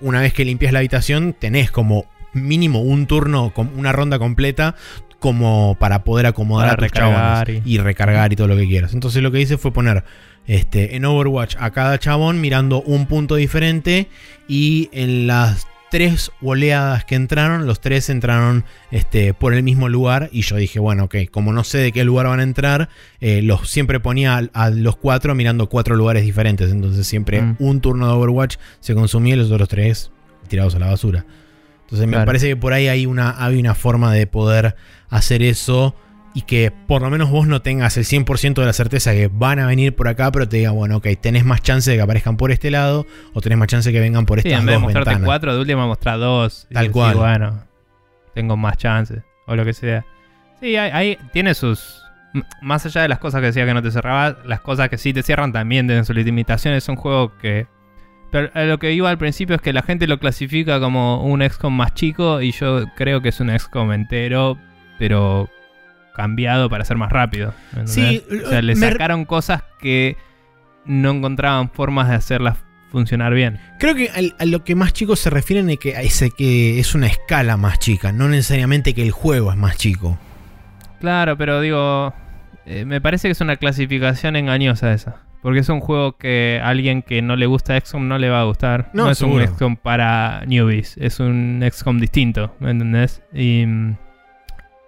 una 0.00 0.20
vez 0.20 0.32
que 0.32 0.44
limpias 0.44 0.72
la 0.72 0.78
habitación, 0.80 1.34
tenés 1.38 1.70
como 1.70 2.06
mínimo 2.32 2.80
un 2.82 3.06
turno, 3.06 3.52
una 3.76 3.92
ronda 3.92 4.18
completa, 4.18 4.74
como 5.18 5.76
para 5.80 6.04
poder 6.04 6.26
acomodar 6.26 6.68
Para 6.68 6.72
a 6.74 6.76
tus 6.76 6.82
recargar 6.96 7.50
y- 7.50 7.62
y... 7.64 7.78
recargar 7.78 8.32
y 8.32 8.36
todo 8.36 8.46
lo 8.46 8.56
que 8.56 8.68
quieras. 8.68 8.94
Entonces 8.94 9.20
lo 9.22 9.32
que 9.32 9.40
hice 9.40 9.58
fue 9.58 9.72
poner 9.72 10.04
este, 10.48 10.96
en 10.96 11.04
Overwatch 11.04 11.54
a 11.60 11.70
cada 11.70 11.98
chabón 11.98 12.40
mirando 12.40 12.82
un 12.82 13.06
punto 13.06 13.36
diferente 13.36 14.08
y 14.48 14.88
en 14.92 15.28
las 15.28 15.68
tres 15.90 16.30
oleadas 16.42 17.04
que 17.04 17.14
entraron, 17.14 17.66
los 17.66 17.80
tres 17.80 18.10
entraron 18.10 18.64
este, 18.90 19.32
por 19.32 19.54
el 19.54 19.62
mismo 19.62 19.88
lugar 19.88 20.28
y 20.32 20.42
yo 20.42 20.56
dije, 20.56 20.78
bueno, 20.78 21.04
ok, 21.04 21.16
como 21.30 21.52
no 21.52 21.64
sé 21.64 21.78
de 21.78 21.92
qué 21.92 22.04
lugar 22.04 22.26
van 22.26 22.40
a 22.40 22.42
entrar, 22.42 22.88
eh, 23.20 23.40
los, 23.42 23.70
siempre 23.70 24.00
ponía 24.00 24.36
a, 24.36 24.64
a 24.64 24.70
los 24.70 24.96
cuatro 24.96 25.34
mirando 25.34 25.68
cuatro 25.68 25.96
lugares 25.96 26.24
diferentes, 26.24 26.70
entonces 26.70 27.06
siempre 27.06 27.40
Mm. 27.40 27.56
un 27.58 27.80
turno 27.80 28.06
de 28.08 28.12
Overwatch 28.14 28.56
se 28.80 28.94
consumía 28.94 29.34
y 29.34 29.38
los 29.38 29.50
otros 29.50 29.68
tres 29.68 30.10
tirados 30.48 30.74
a 30.74 30.78
la 30.78 30.88
basura. 30.88 31.24
Entonces 31.82 32.06
me 32.06 32.22
parece 32.24 32.48
que 32.48 32.56
por 32.56 32.74
ahí 32.74 32.88
hay 32.88 33.06
una, 33.06 33.42
hay 33.42 33.58
una 33.58 33.74
forma 33.74 34.12
de 34.12 34.26
poder 34.26 34.76
hacer 35.08 35.42
eso 35.42 35.94
y 36.34 36.42
que 36.42 36.70
por 36.70 37.02
lo 37.02 37.10
menos 37.10 37.30
vos 37.30 37.46
no 37.46 37.62
tengas 37.62 37.96
el 37.96 38.04
100% 38.04 38.54
de 38.54 38.66
la 38.66 38.72
certeza 38.72 39.12
que 39.12 39.28
van 39.32 39.58
a 39.58 39.66
venir 39.66 39.94
por 39.96 40.08
acá, 40.08 40.30
pero 40.30 40.48
te 40.48 40.58
diga, 40.58 40.70
bueno, 40.70 40.96
ok, 40.98 41.06
tenés 41.20 41.44
más 41.44 41.62
chance 41.62 41.90
de 41.90 41.96
que 41.96 42.02
aparezcan 42.02 42.36
por 42.36 42.50
este 42.52 42.70
lado 42.70 43.06
o 43.34 43.40
tenés 43.40 43.58
más 43.58 43.68
chance 43.68 43.88
de 43.88 43.92
que 43.92 44.00
vengan 44.00 44.26
por 44.26 44.40
Sí, 44.40 44.48
estas 44.48 44.60
en 44.60 44.66
vez 44.66 44.74
de 44.76 44.78
mostrarte 44.80 45.10
ventanas. 45.10 45.26
cuatro, 45.26 45.54
de 45.54 45.60
última 45.60 45.86
mostrar 45.86 46.18
dos. 46.18 46.66
Tal 46.72 46.90
cual. 46.90 47.16
Bueno, 47.16 47.64
tengo 48.34 48.56
más 48.56 48.76
chances. 48.76 49.22
O 49.46 49.56
lo 49.56 49.64
que 49.64 49.72
sea. 49.72 50.04
Sí, 50.60 50.76
hay- 50.76 51.18
tiene 51.32 51.54
sus. 51.54 52.02
Más 52.60 52.84
allá 52.84 53.02
de 53.02 53.08
las 53.08 53.18
cosas 53.18 53.40
que 53.40 53.46
decía 53.46 53.64
que 53.64 53.72
no 53.74 53.82
te 53.82 53.90
cerraba, 53.90 54.38
las 54.44 54.60
cosas 54.60 54.88
que 54.90 54.98
sí 54.98 55.12
te 55.14 55.22
cierran 55.22 55.52
también 55.52 55.86
tienen 55.86 56.04
sus 56.04 56.14
limitaciones. 56.14 56.84
Es 56.84 56.88
un 56.88 56.96
juego 56.96 57.32
que. 57.38 57.66
Pero 58.30 58.50
a 58.52 58.64
lo 58.64 58.78
que 58.78 58.92
iba 58.92 59.08
al 59.08 59.16
principio 59.16 59.56
es 59.56 59.62
que 59.62 59.72
la 59.72 59.80
gente 59.82 60.06
lo 60.06 60.18
clasifica 60.18 60.78
como 60.78 61.24
un 61.24 61.40
XCOM 61.40 61.72
más 61.74 61.94
chico 61.94 62.42
y 62.42 62.52
yo 62.52 62.84
creo 62.94 63.22
que 63.22 63.30
es 63.30 63.40
un 63.40 63.48
XCOM 63.58 63.92
entero, 63.92 64.58
pero 64.98 65.48
cambiado 66.18 66.68
para 66.68 66.84
ser 66.84 66.98
más 66.98 67.10
rápido. 67.10 67.54
¿entendés? 67.70 67.94
Sí, 67.94 68.22
o 68.44 68.48
sea, 68.50 68.60
le 68.60 68.76
sacaron 68.76 69.24
cosas 69.24 69.62
que 69.80 70.16
no 70.84 71.12
encontraban 71.12 71.70
formas 71.70 72.08
de 72.08 72.16
hacerlas 72.16 72.58
funcionar 72.90 73.32
bien. 73.34 73.58
Creo 73.78 73.94
que 73.94 74.10
a, 74.10 74.44
lo 74.44 74.64
que 74.64 74.74
más 74.74 74.92
chicos 74.92 75.20
se 75.20 75.30
refieren 75.30 75.70
es 75.70 75.78
que, 75.78 75.90
es 75.90 76.24
que 76.36 76.80
es 76.80 76.94
una 76.94 77.06
escala 77.06 77.56
más 77.56 77.78
chica, 77.78 78.12
no 78.12 78.28
necesariamente 78.28 78.94
que 78.94 79.02
el 79.02 79.12
juego 79.12 79.50
es 79.50 79.56
más 79.56 79.76
chico. 79.76 80.18
Claro, 81.00 81.36
pero 81.38 81.60
digo, 81.60 82.12
eh, 82.66 82.84
me 82.84 83.00
parece 83.00 83.28
que 83.28 83.32
es 83.32 83.40
una 83.40 83.56
clasificación 83.56 84.36
engañosa 84.36 84.92
esa. 84.92 85.22
Porque 85.40 85.60
es 85.60 85.68
un 85.68 85.78
juego 85.78 86.16
que 86.16 86.60
a 86.60 86.68
alguien 86.68 87.02
que 87.02 87.22
no 87.22 87.36
le 87.36 87.46
gusta 87.46 87.78
XCOM 87.80 88.08
no 88.08 88.18
le 88.18 88.28
va 88.28 88.40
a 88.40 88.44
gustar. 88.44 88.90
No, 88.92 89.04
No, 89.04 89.10
es 89.12 89.18
seguro. 89.18 89.44
un 89.44 89.54
XCOM 89.54 89.76
para 89.76 90.42
newbies, 90.46 90.96
es 90.98 91.20
un 91.20 91.62
XCOM 91.70 92.00
distinto, 92.00 92.56
¿me 92.58 92.72
entendés? 92.72 93.22
Y, 93.32 93.64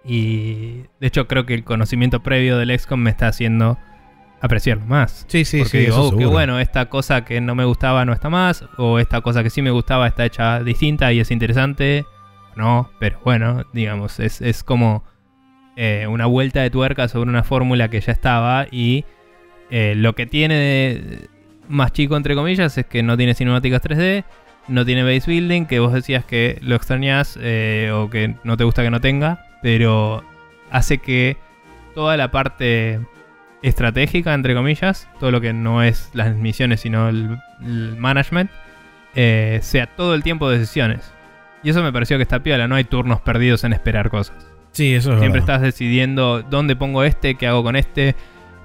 y 0.04 0.82
de 1.00 1.06
hecho 1.06 1.26
creo 1.26 1.46
que 1.46 1.54
el 1.54 1.64
conocimiento 1.64 2.22
previo 2.22 2.56
del 2.58 2.78
XCOM 2.78 3.00
me 3.00 3.10
está 3.10 3.28
haciendo 3.28 3.78
apreciarlo 4.40 4.86
más. 4.86 5.26
Sí, 5.28 5.44
sí, 5.44 5.60
Porque 5.60 5.80
digo, 5.80 5.96
oh, 5.96 6.16
qué 6.16 6.26
bueno, 6.26 6.58
esta 6.58 6.88
cosa 6.88 7.24
que 7.24 7.40
no 7.40 7.54
me 7.54 7.64
gustaba 7.64 8.04
no 8.04 8.12
está 8.12 8.30
más, 8.30 8.64
o 8.78 8.98
esta 8.98 9.20
cosa 9.20 9.42
que 9.42 9.50
sí 9.50 9.62
me 9.62 9.70
gustaba 9.70 10.06
está 10.06 10.24
hecha 10.24 10.62
distinta 10.62 11.12
y 11.12 11.20
es 11.20 11.30
interesante. 11.30 12.06
No, 12.56 12.90
pero 12.98 13.20
bueno, 13.24 13.64
digamos, 13.72 14.18
es, 14.18 14.40
es 14.40 14.64
como 14.64 15.04
eh, 15.76 16.06
una 16.08 16.26
vuelta 16.26 16.62
de 16.62 16.70
tuerca 16.70 17.08
sobre 17.08 17.30
una 17.30 17.42
fórmula 17.42 17.88
que 17.88 18.00
ya 18.00 18.12
estaba 18.12 18.66
y 18.70 19.04
eh, 19.70 19.94
lo 19.96 20.14
que 20.14 20.26
tiene 20.26 20.54
de 20.54 21.28
más 21.68 21.92
chico, 21.92 22.16
entre 22.16 22.34
comillas, 22.34 22.76
es 22.76 22.86
que 22.86 23.02
no 23.02 23.16
tiene 23.16 23.34
cinemáticas 23.34 23.82
3D, 23.82 24.24
no 24.68 24.84
tiene 24.84 25.04
base 25.04 25.30
building, 25.30 25.66
que 25.66 25.78
vos 25.78 25.92
decías 25.92 26.24
que 26.24 26.58
lo 26.60 26.74
extrañas 26.74 27.38
eh, 27.40 27.92
o 27.94 28.10
que 28.10 28.34
no 28.42 28.56
te 28.56 28.64
gusta 28.64 28.82
que 28.82 28.90
no 28.90 29.00
tenga, 29.00 29.46
pero 29.62 30.24
hace 30.70 30.98
que 30.98 31.36
toda 31.94 32.16
la 32.16 32.30
parte 32.30 33.00
estratégica, 33.62 34.32
entre 34.34 34.54
comillas, 34.54 35.08
todo 35.18 35.30
lo 35.30 35.40
que 35.40 35.52
no 35.52 35.82
es 35.82 36.10
las 36.14 36.34
misiones, 36.34 36.80
sino 36.80 37.08
el, 37.08 37.38
el 37.62 37.96
management, 37.96 38.50
eh, 39.14 39.58
sea 39.62 39.86
todo 39.86 40.14
el 40.14 40.22
tiempo 40.22 40.48
de 40.48 40.58
decisiones. 40.58 41.12
Y 41.62 41.70
eso 41.70 41.82
me 41.82 41.92
pareció 41.92 42.16
que 42.16 42.22
está 42.22 42.42
piola, 42.42 42.68
no 42.68 42.74
hay 42.76 42.84
turnos 42.84 43.20
perdidos 43.20 43.64
en 43.64 43.72
esperar 43.72 44.08
cosas. 44.08 44.36
Sí, 44.72 44.94
eso 44.94 45.12
es 45.12 45.18
Siempre 45.18 45.40
verdad. 45.40 45.56
estás 45.56 45.62
decidiendo 45.62 46.42
dónde 46.42 46.76
pongo 46.76 47.02
este, 47.04 47.34
qué 47.34 47.46
hago 47.48 47.62
con 47.62 47.76
este, 47.76 48.14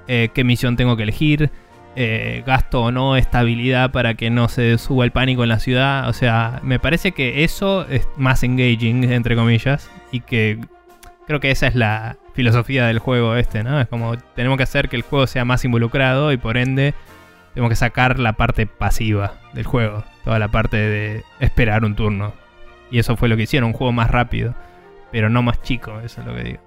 eh, 0.08 0.30
qué 0.34 0.44
misión 0.44 0.78
tengo 0.78 0.96
que 0.96 1.04
elegir, 1.04 1.50
eh, 1.98 2.44
gasto 2.46 2.84
o 2.84 2.92
no 2.92 3.18
estabilidad 3.18 3.92
para 3.92 4.14
que 4.14 4.30
no 4.30 4.48
se 4.48 4.78
suba 4.78 5.04
el 5.04 5.12
pánico 5.12 5.44
en 5.44 5.50
la 5.50 5.60
ciudad. 5.60 6.08
O 6.08 6.14
sea, 6.14 6.60
me 6.64 6.80
parece 6.80 7.12
que 7.12 7.44
eso 7.44 7.86
es 7.90 8.08
más 8.18 8.44
engaging, 8.44 9.04
entre 9.12 9.36
comillas, 9.36 9.90
y 10.12 10.22
que 10.22 10.60
creo 11.28 11.40
que 11.40 11.52
esa 11.52 11.68
es 11.68 11.76
la 11.76 12.18
filosofía 12.34 12.88
del 12.88 13.00
juego 13.00 13.36
este, 13.36 13.64
¿no? 13.64 13.80
Es 13.80 13.88
como 13.88 14.18
tenemos 14.36 14.58
que 14.58 14.64
hacer 14.64 14.90
que 14.90 14.96
el 14.96 15.02
juego 15.02 15.28
sea 15.28 15.46
más 15.46 15.66
involucrado 15.66 16.32
y 16.32 16.38
por 16.38 16.58
ende 16.58 16.94
tenemos 17.54 17.70
que 17.70 17.76
sacar 17.76 18.20
la 18.20 18.34
parte 18.34 18.68
pasiva 18.68 19.34
del 19.54 19.66
juego, 19.66 20.04
toda 20.24 20.40
la 20.40 20.50
parte 20.50 20.78
de 20.78 21.24
esperar 21.40 21.86
un 21.86 21.96
turno. 21.96 22.34
Y 22.92 23.00
eso 23.00 23.16
fue 23.16 23.30
lo 23.30 23.38
que 23.38 23.44
hicieron, 23.44 23.68
un 23.68 23.74
juego 23.74 23.92
más 23.92 24.12
rápido 24.12 24.54
pero 25.16 25.30
no 25.30 25.42
más 25.42 25.62
chico, 25.62 26.02
eso 26.02 26.20
es 26.20 26.28
lo 26.28 26.36
que 26.36 26.44
digo. 26.44 26.60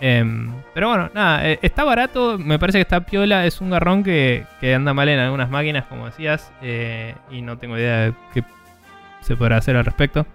Em, 0.00 0.52
pero 0.74 0.88
bueno, 0.88 1.08
nada, 1.14 1.48
eh, 1.48 1.60
está 1.62 1.84
barato, 1.84 2.36
me 2.36 2.58
parece 2.58 2.78
que 2.78 2.82
está 2.82 3.06
piola, 3.06 3.46
es 3.46 3.60
un 3.60 3.70
garrón 3.70 4.02
que, 4.02 4.44
que 4.60 4.74
anda 4.74 4.92
mal 4.92 5.08
en 5.08 5.20
algunas 5.20 5.48
máquinas, 5.50 5.86
como 5.86 6.06
decías, 6.06 6.52
eh, 6.62 7.14
y 7.30 7.42
no 7.42 7.58
tengo 7.58 7.78
idea 7.78 7.98
de 7.98 8.14
qué 8.34 8.42
se 9.20 9.36
podrá 9.36 9.58
hacer 9.58 9.76
al 9.76 9.84
respecto. 9.84 10.26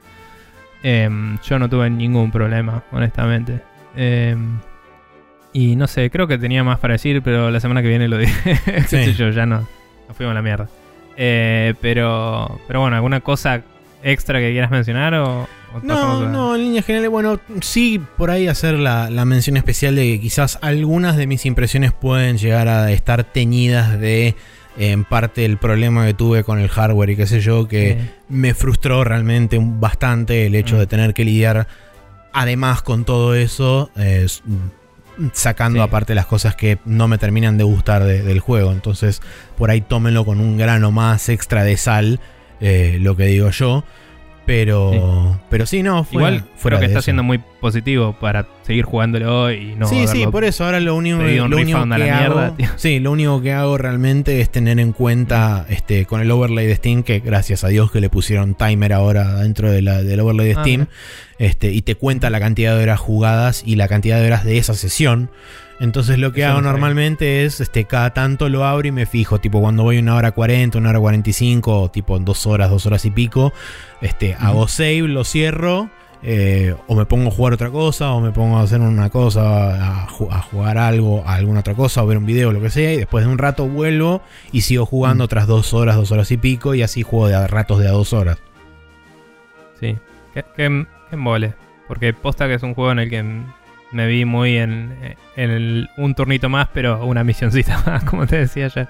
Em, 0.83 1.37
yo 1.47 1.59
no 1.59 1.69
tuve 1.69 1.89
ningún 1.89 2.31
problema, 2.31 2.83
honestamente. 2.91 3.61
Em, 3.95 4.57
y 5.53 5.75
no 5.75 5.87
sé, 5.87 6.09
creo 6.09 6.27
que 6.27 6.37
tenía 6.37 6.63
más 6.63 6.79
para 6.79 6.93
decir, 6.93 7.21
pero 7.21 7.51
la 7.51 7.59
semana 7.59 7.81
que 7.81 7.89
viene 7.89 8.07
lo 8.07 8.17
dije. 8.17 8.59
Qué 8.65 8.81
Sí. 8.83 9.03
sé 9.05 9.13
yo, 9.13 9.29
ya 9.29 9.45
no, 9.45 9.67
nos 10.07 10.17
fuimos 10.17 10.31
a 10.31 10.35
la 10.35 10.41
mierda. 10.41 10.67
Eh, 11.17 11.73
pero, 11.81 12.59
pero 12.67 12.79
bueno, 12.81 12.95
¿alguna 12.95 13.19
cosa 13.19 13.61
extra 14.03 14.39
que 14.39 14.51
quieras 14.51 14.71
mencionar 14.71 15.13
o, 15.13 15.41
o 15.41 15.79
No, 15.83 16.27
no, 16.27 16.55
en 16.55 16.61
líneas 16.61 16.85
generales, 16.85 17.11
bueno, 17.11 17.39
sí 17.59 18.01
por 18.17 18.31
ahí 18.31 18.47
hacer 18.47 18.75
la, 18.79 19.09
la 19.11 19.25
mención 19.25 19.57
especial 19.57 19.95
de 19.95 20.03
que 20.03 20.19
quizás 20.21 20.57
algunas 20.63 21.17
de 21.17 21.27
mis 21.27 21.45
impresiones 21.45 21.91
pueden 21.91 22.37
llegar 22.37 22.67
a 22.69 22.91
estar 22.91 23.23
teñidas 23.25 23.99
de 23.99 24.35
en 24.77 25.03
parte 25.03 25.43
el 25.45 25.57
problema 25.57 26.05
que 26.05 26.13
tuve 26.13 26.43
con 26.43 26.59
el 26.59 26.69
hardware 26.69 27.09
y 27.11 27.15
qué 27.17 27.27
sé 27.27 27.41
yo, 27.41 27.67
que 27.67 27.97
Sí. 27.99 28.09
me 28.29 28.53
frustró 28.53 29.03
realmente 29.03 29.57
bastante 29.61 30.45
el 30.47 30.55
hecho 30.55 30.75
Mm. 30.75 30.79
de 30.79 30.87
tener 30.87 31.13
que 31.13 31.25
lidiar 31.25 31.67
además 32.33 32.81
con 32.81 33.03
todo 33.03 33.35
eso, 33.35 33.91
eh, 33.97 34.21
s- 34.25 34.41
sacando 35.33 35.79
Sí. 35.79 35.83
aparte 35.83 36.15
las 36.15 36.25
cosas 36.25 36.55
que 36.55 36.77
no 36.85 37.07
me 37.09 37.17
terminan 37.17 37.57
de 37.57 37.63
gustar 37.65 38.03
de- 38.05 38.23
del 38.23 38.39
juego. 38.39 38.71
Entonces, 38.71 39.21
por 39.57 39.69
ahí 39.69 39.81
tómenlo 39.81 40.23
con 40.25 40.39
un 40.39 40.57
grano 40.57 40.91
más 40.91 41.27
extra 41.29 41.63
de 41.63 41.75
sal, 41.77 42.19
eh, 42.61 42.97
lo 43.01 43.15
que 43.17 43.25
digo 43.25 43.49
yo. 43.49 43.83
Pero, 44.51 45.39
pero 45.49 45.65
sí, 45.65 45.81
no, 45.81 46.05
Igual 46.11 46.43
fuera 46.57 46.75
creo 46.75 46.79
que 46.81 46.85
está 46.87 46.99
eso. 46.99 47.05
siendo 47.05 47.23
muy 47.23 47.37
positivo 47.37 48.17
para 48.19 48.47
seguir 48.63 48.83
jugándolo 48.83 49.49
y 49.53 49.75
no. 49.75 49.87
sí, 49.87 50.07
sí, 50.07 50.27
por 50.27 50.43
eso 50.43 50.65
ahora 50.65 50.81
lo 50.81 50.93
único, 50.93 51.19
lo 51.19 51.55
único 51.55 51.81
que 51.83 51.87
la 51.87 51.95
hago, 51.95 52.35
mierda, 52.35 52.55
tío. 52.57 52.67
sí, 52.75 52.99
lo 52.99 53.13
único 53.13 53.41
que 53.41 53.53
hago 53.53 53.77
realmente 53.77 54.41
es 54.41 54.49
tener 54.49 54.77
en 54.81 54.91
cuenta 54.91 55.65
este 55.69 56.05
con 56.05 56.19
el 56.19 56.29
overlay 56.29 56.67
de 56.67 56.75
Steam 56.75 57.03
que 57.03 57.21
gracias 57.21 57.63
a 57.63 57.69
Dios 57.69 57.91
que 57.93 58.01
le 58.01 58.09
pusieron 58.09 58.53
timer 58.55 58.91
ahora 58.91 59.35
dentro 59.35 59.71
de 59.71 59.81
la, 59.81 60.03
del 60.03 60.19
overlay 60.19 60.47
de 60.49 60.55
Ah, 60.57 60.63
Steam 60.63 60.87
este 61.39 61.71
y 61.71 61.81
te 61.81 61.95
cuenta 61.95 62.29
la 62.29 62.41
cantidad 62.41 62.75
de 62.75 62.83
horas 62.83 62.99
jugadas 62.99 63.63
y 63.65 63.77
la 63.77 63.87
cantidad 63.87 64.19
de 64.19 64.27
horas 64.27 64.43
de 64.43 64.57
esa 64.57 64.73
sesión. 64.73 65.29
Entonces 65.81 66.19
lo 66.19 66.31
que 66.31 66.41
Eso 66.41 66.51
hago 66.51 66.61
no 66.61 66.69
normalmente 66.69 67.43
es 67.43 67.59
este 67.59 67.85
cada 67.85 68.13
tanto 68.13 68.47
lo 68.49 68.63
abro 68.65 68.87
y 68.87 68.91
me 68.91 69.05
fijo, 69.07 69.39
tipo 69.39 69.59
cuando 69.59 69.81
voy 69.83 69.97
una 69.97 70.15
hora 70.15 70.31
40, 70.31 70.77
una 70.77 70.89
hora 70.91 70.99
45, 70.99 71.81
o 71.81 71.89
tipo 71.91 72.15
en 72.17 72.23
dos 72.23 72.45
horas, 72.45 72.69
dos 72.69 72.85
horas 72.85 73.03
y 73.05 73.11
pico, 73.11 73.51
este 73.99 74.35
hago 74.35 74.67
save, 74.67 75.01
lo 75.07 75.23
cierro 75.23 75.89
eh, 76.23 76.75
o 76.85 76.93
me 76.95 77.05
pongo 77.07 77.29
a 77.29 77.31
jugar 77.31 77.53
otra 77.53 77.71
cosa, 77.71 78.11
o 78.11 78.21
me 78.21 78.31
pongo 78.31 78.57
a 78.57 78.61
hacer 78.61 78.79
una 78.79 79.09
cosa, 79.09 80.03
a, 80.03 80.07
ju- 80.07 80.31
a 80.31 80.39
jugar 80.43 80.77
algo, 80.77 81.23
a 81.25 81.33
alguna 81.33 81.61
otra 81.61 81.73
cosa, 81.73 82.03
o 82.03 82.05
ver 82.05 82.19
un 82.19 82.27
video, 82.27 82.51
lo 82.51 82.61
que 82.61 82.69
sea, 82.69 82.93
y 82.93 82.97
después 82.97 83.25
de 83.25 83.31
un 83.31 83.39
rato 83.39 83.67
vuelvo 83.67 84.21
y 84.51 84.61
sigo 84.61 84.85
jugando 84.85 85.23
Mm. 85.23 85.25
otras 85.25 85.47
dos 85.47 85.73
horas, 85.73 85.95
dos 85.95 86.11
horas 86.11 86.29
y 86.31 86.37
pico, 86.37 86.75
y 86.75 86.83
así 86.83 87.01
juego 87.01 87.27
de 87.27 87.33
a 87.33 87.47
ratos 87.47 87.79
de 87.79 87.87
a 87.87 87.91
dos 87.91 88.13
horas. 88.13 88.37
Sí. 89.79 89.97
Que, 90.35 90.43
que, 90.43 90.85
que 91.09 91.15
embole. 91.15 91.55
Porque 91.87 92.13
posta 92.13 92.47
que 92.47 92.53
es 92.53 92.61
un 92.61 92.75
juego 92.75 92.91
en 92.91 92.99
el 92.99 93.09
que 93.09 93.23
me 93.91 94.07
vi 94.07 94.25
muy 94.25 94.57
en, 94.57 95.15
en 95.35 95.49
el- 95.51 95.89
un 95.97 96.15
turnito 96.15 96.49
más, 96.49 96.67
pero 96.73 97.05
una 97.05 97.23
misioncita 97.23 97.81
más, 97.85 98.03
como 98.03 98.25
te 98.27 98.37
decía 98.37 98.65
ayer. 98.65 98.87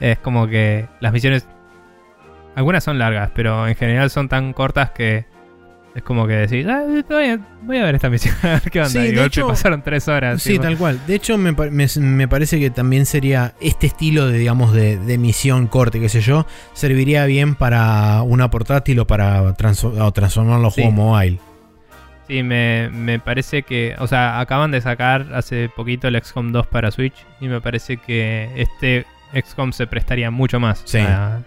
Es 0.00 0.18
como 0.18 0.46
que 0.48 0.86
las 1.00 1.12
misiones. 1.12 1.46
Algunas 2.56 2.82
son 2.82 2.98
largas, 2.98 3.30
pero 3.34 3.66
en 3.68 3.74
general 3.76 4.10
son 4.10 4.28
tan 4.28 4.52
cortas 4.52 4.90
que. 4.90 5.24
Es 5.92 6.04
como 6.04 6.28
que 6.28 6.34
decís, 6.34 6.64
ah, 6.68 6.84
está 6.96 7.18
bien, 7.18 7.44
voy 7.62 7.78
a 7.78 7.84
ver 7.84 7.96
esta 7.96 8.08
misión, 8.08 8.32
a 8.44 8.46
ver 8.60 8.70
qué 8.70 8.78
onda. 8.78 8.90
Sí, 8.90 8.98
y 8.98 9.02
de 9.08 9.12
golpe 9.16 9.26
hecho- 9.26 9.48
pasaron 9.48 9.82
tres 9.82 10.06
horas. 10.06 10.40
Sí, 10.40 10.52
tipo, 10.52 10.62
tal 10.62 10.78
cual. 10.78 11.00
De 11.04 11.16
hecho, 11.16 11.36
me, 11.36 11.50
me- 11.50 11.86
me 11.98 12.28
parece 12.28 12.60
que 12.60 12.70
también 12.70 13.06
sería 13.06 13.54
este 13.60 13.88
estilo 13.88 14.28
de, 14.28 14.38
digamos, 14.38 14.72
de, 14.72 14.98
de 14.98 15.18
misión 15.18 15.66
corte, 15.66 15.98
qué 15.98 16.08
sé 16.08 16.20
yo, 16.20 16.46
serviría 16.74 17.24
bien 17.26 17.56
para 17.56 18.22
una 18.22 18.50
portátil 18.50 19.00
o 19.00 19.06
para 19.08 19.42
transfo- 19.56 20.00
o 20.00 20.12
transformarlo 20.12 20.68
a 20.68 20.70
Sí. 20.70 20.82
juego 20.82 20.96
mobile. 20.96 21.40
Sí, 22.30 22.44
me, 22.44 22.88
me 22.92 23.18
parece 23.18 23.64
que. 23.64 23.96
O 23.98 24.06
sea, 24.06 24.38
acaban 24.38 24.70
de 24.70 24.80
sacar 24.80 25.26
hace 25.34 25.68
poquito 25.68 26.06
el 26.06 26.22
XCOM 26.22 26.52
2 26.52 26.68
para 26.68 26.92
Switch. 26.92 27.26
Y 27.40 27.48
me 27.48 27.60
parece 27.60 27.96
que 27.96 28.48
este 28.54 29.04
XCOM 29.34 29.72
se 29.72 29.88
prestaría 29.88 30.30
mucho 30.30 30.60
más 30.60 30.80
Sí. 30.84 30.98
a, 31.00 31.40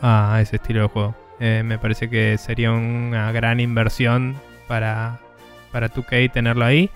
a 0.00 0.40
ese 0.40 0.56
estilo 0.56 0.82
de 0.82 0.88
juego. 0.88 1.16
Eh, 1.40 1.62
me 1.64 1.76
parece 1.76 2.08
que 2.08 2.38
sería 2.38 2.70
una 2.70 3.32
gran 3.32 3.58
inversión 3.58 4.36
para, 4.68 5.18
para 5.72 5.88
2K 5.90 6.30
tenerlo 6.30 6.64
ahí. 6.64 6.88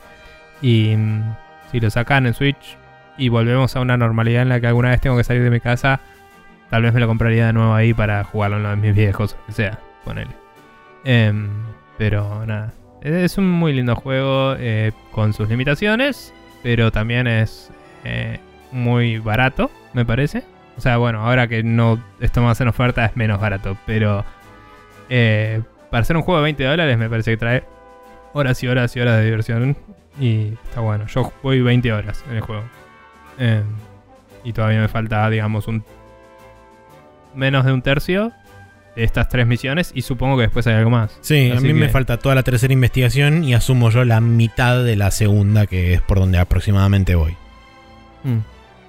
Y 0.60 0.94
mm, 0.96 1.34
si 1.72 1.80
lo 1.80 1.90
sacan 1.90 2.26
en 2.28 2.34
Switch 2.34 2.76
y 3.18 3.28
volvemos 3.28 3.74
a 3.74 3.80
una 3.80 3.96
normalidad 3.96 4.42
en 4.42 4.50
la 4.50 4.60
que 4.60 4.68
alguna 4.68 4.90
vez 4.90 5.00
tengo 5.00 5.16
que 5.16 5.24
salir 5.24 5.42
de 5.42 5.50
mi 5.50 5.58
casa, 5.58 5.98
tal 6.70 6.82
vez 6.82 6.94
me 6.94 7.00
lo 7.00 7.08
compraría 7.08 7.46
de 7.46 7.52
nuevo 7.54 7.74
ahí 7.74 7.92
para 7.92 8.22
jugarlo 8.22 8.58
en 8.58 8.62
de 8.62 8.76
mis 8.76 8.94
viejos, 8.94 9.36
o 9.48 9.52
sea, 9.52 9.80
ponele. 10.04 10.30
Em, 11.04 11.48
pero 11.98 12.46
nada, 12.46 12.72
es 13.02 13.36
un 13.36 13.50
muy 13.50 13.72
lindo 13.72 13.96
juego 13.96 14.54
eh, 14.58 14.92
con 15.10 15.32
sus 15.32 15.48
limitaciones, 15.48 16.32
pero 16.62 16.92
también 16.92 17.26
es 17.26 17.70
eh, 18.04 18.38
muy 18.70 19.18
barato, 19.18 19.70
me 19.92 20.04
parece. 20.04 20.44
O 20.76 20.80
sea, 20.80 20.96
bueno, 20.96 21.20
ahora 21.26 21.48
que 21.48 21.62
no 21.62 22.02
está 22.20 22.40
más 22.40 22.60
en 22.60 22.68
oferta 22.68 23.04
es 23.04 23.16
menos 23.16 23.40
barato, 23.40 23.76
pero 23.86 24.24
eh, 25.08 25.62
para 25.90 26.04
ser 26.04 26.16
un 26.16 26.22
juego 26.22 26.38
de 26.38 26.44
20 26.44 26.64
dólares 26.64 26.96
me 26.96 27.10
parece 27.10 27.32
que 27.32 27.36
trae 27.36 27.64
horas 28.32 28.62
y 28.62 28.68
horas 28.68 28.96
y 28.96 29.00
horas 29.00 29.18
de 29.18 29.24
diversión 29.24 29.76
y 30.20 30.54
está 30.64 30.80
bueno. 30.80 31.06
Yo 31.06 31.32
voy 31.42 31.60
20 31.60 31.92
horas 31.92 32.24
en 32.30 32.36
el 32.36 32.40
juego. 32.42 32.62
Em, 33.38 33.64
y 34.44 34.52
todavía 34.52 34.80
me 34.80 34.88
falta, 34.88 35.28
digamos, 35.28 35.66
un 35.66 35.84
menos 37.34 37.64
de 37.64 37.72
un 37.72 37.82
tercio 37.82 38.32
de 38.96 39.04
estas 39.04 39.28
tres 39.28 39.46
misiones 39.46 39.92
y 39.94 40.02
supongo 40.02 40.36
que 40.36 40.42
después 40.42 40.66
hay 40.66 40.74
algo 40.74 40.90
más. 40.90 41.16
Sí, 41.20 41.50
a 41.50 41.60
mí 41.60 41.72
me 41.72 41.88
falta 41.88 42.18
toda 42.18 42.34
la 42.34 42.42
tercera 42.42 42.72
investigación 42.72 43.44
y 43.44 43.54
asumo 43.54 43.90
yo 43.90 44.04
la 44.04 44.20
mitad 44.20 44.82
de 44.84 44.96
la 44.96 45.10
segunda, 45.10 45.66
que 45.66 45.94
es 45.94 46.02
por 46.02 46.18
donde 46.18 46.38
aproximadamente 46.38 47.14
voy. 47.14 47.32
Mm. 48.24 48.38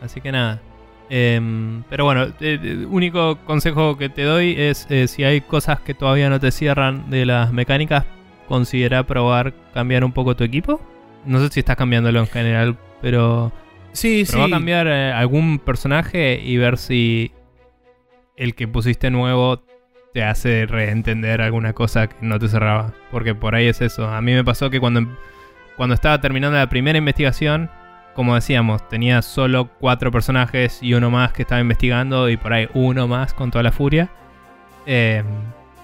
Así 0.01 0.21
que 0.21 0.31
nada. 0.31 0.61
Em, 1.09 1.83
pero 1.89 2.05
bueno, 2.05 2.23
eh, 2.23 2.33
eh, 2.39 2.85
único 2.89 3.37
consejo 3.45 3.97
que 3.97 4.09
te 4.09 4.23
doy 4.23 4.55
es 4.57 4.87
eh, 4.89 5.07
si 5.07 5.23
hay 5.23 5.41
cosas 5.41 5.79
que 5.79 5.93
todavía 5.93 6.29
no 6.29 6.39
te 6.39 6.51
cierran 6.51 7.09
de 7.09 7.25
las 7.25 7.53
mecánicas, 7.53 8.05
considera 8.47 9.03
probar 9.03 9.53
cambiar 9.73 10.03
un 10.03 10.11
poco 10.11 10.35
tu 10.35 10.43
equipo. 10.43 10.81
No 11.25 11.39
sé 11.39 11.49
si 11.49 11.59
estás 11.59 11.77
cambiándolo 11.77 12.19
en 12.19 12.27
general, 12.27 12.77
pero 13.01 13.53
Sí, 13.93 14.23
Pero 14.25 14.39
va 14.39 14.45
a 14.47 14.49
cambiar 14.49 14.87
eh, 14.87 15.11
algún 15.11 15.59
personaje 15.59 16.41
y 16.43 16.57
ver 16.57 16.77
si 16.77 17.31
el 18.35 18.55
que 18.55 18.67
pusiste 18.67 19.11
nuevo 19.11 19.61
te 20.13 20.23
hace 20.23 20.67
reentender 20.67 21.41
alguna 21.41 21.73
cosa 21.73 22.07
que 22.07 22.15
no 22.21 22.39
te 22.39 22.47
cerraba. 22.47 22.93
Porque 23.11 23.35
por 23.35 23.55
ahí 23.55 23.67
es 23.67 23.81
eso. 23.81 24.07
A 24.07 24.21
mí 24.21 24.33
me 24.33 24.43
pasó 24.43 24.69
que 24.69 24.79
cuando, 24.79 25.07
cuando 25.75 25.95
estaba 25.95 26.21
terminando 26.21 26.57
la 26.57 26.69
primera 26.69 26.97
investigación, 26.97 27.69
como 28.13 28.35
decíamos, 28.35 28.87
tenía 28.89 29.21
solo 29.23 29.69
cuatro 29.79 30.11
personajes 30.11 30.81
y 30.81 30.93
uno 30.93 31.09
más 31.09 31.33
que 31.33 31.41
estaba 31.41 31.59
investigando 31.59 32.29
y 32.29 32.37
por 32.37 32.53
ahí 32.53 32.69
uno 32.75 33.07
más 33.07 33.33
con 33.33 33.49
toda 33.49 33.63
la 33.63 33.71
furia. 33.71 34.09
Eh, 34.85 35.23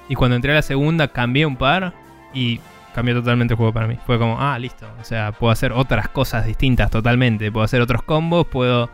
y 0.07 0.15
cuando 0.15 0.35
entré 0.35 0.51
a 0.51 0.55
la 0.55 0.61
segunda 0.61 1.07
cambié 1.07 1.45
un 1.45 1.55
par 1.57 1.93
y 2.33 2.59
cambió 2.93 3.15
totalmente 3.15 3.55
el 3.55 3.57
juego 3.57 3.73
para 3.73 3.87
mí. 3.87 3.97
Fue 4.05 4.19
como, 4.19 4.39
ah, 4.39 4.59
listo. 4.59 4.87
O 5.01 5.03
sea, 5.03 5.31
puedo 5.31 5.51
hacer 5.51 5.71
otras 5.71 6.07
cosas 6.09 6.45
distintas 6.45 6.91
totalmente. 6.91 7.51
Puedo 7.51 7.63
hacer 7.63 7.81
otros 7.81 8.03
combos, 8.03 8.45
puedo... 8.45 8.91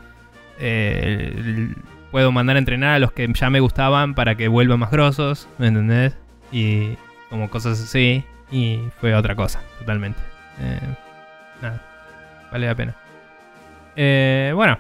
eh, 0.60 1.74
puedo 2.15 2.31
mandar 2.31 2.55
a 2.55 2.59
entrenar 2.59 2.95
a 2.95 2.99
los 2.99 3.11
que 3.11 3.29
ya 3.33 3.49
me 3.49 3.59
gustaban 3.59 4.15
para 4.15 4.35
que 4.35 4.47
vuelvan 4.47 4.79
más 4.79 4.89
grosos, 4.89 5.49
¿me 5.57 5.67
entendés? 5.67 6.15
Y 6.49 6.95
como 7.29 7.49
cosas 7.49 7.77
así. 7.81 8.23
Y 8.49 8.79
fue 9.01 9.13
otra 9.13 9.35
cosa, 9.35 9.61
totalmente. 9.79 10.21
Eh, 10.61 10.79
nada, 11.61 11.81
vale 12.53 12.67
la 12.67 12.75
pena. 12.75 12.95
Eh, 13.97 14.53
bueno, 14.55 14.79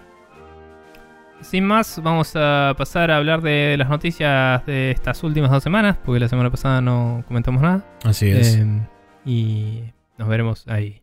sin 1.41 1.65
más, 1.65 1.99
vamos 2.01 2.31
a 2.37 2.73
pasar 2.77 3.11
a 3.11 3.17
hablar 3.17 3.41
de 3.41 3.75
las 3.77 3.89
noticias 3.89 4.65
de 4.65 4.91
estas 4.91 5.21
últimas 5.21 5.51
dos 5.51 5.61
semanas, 5.61 5.97
porque 6.05 6.21
la 6.21 6.29
semana 6.29 6.49
pasada 6.49 6.79
no 6.79 7.21
comentamos 7.27 7.61
nada. 7.61 7.83
Así 8.05 8.29
es. 8.29 8.55
Eh, 8.55 8.79
y 9.25 9.83
nos 10.17 10.29
veremos 10.29 10.65
ahí. 10.69 11.01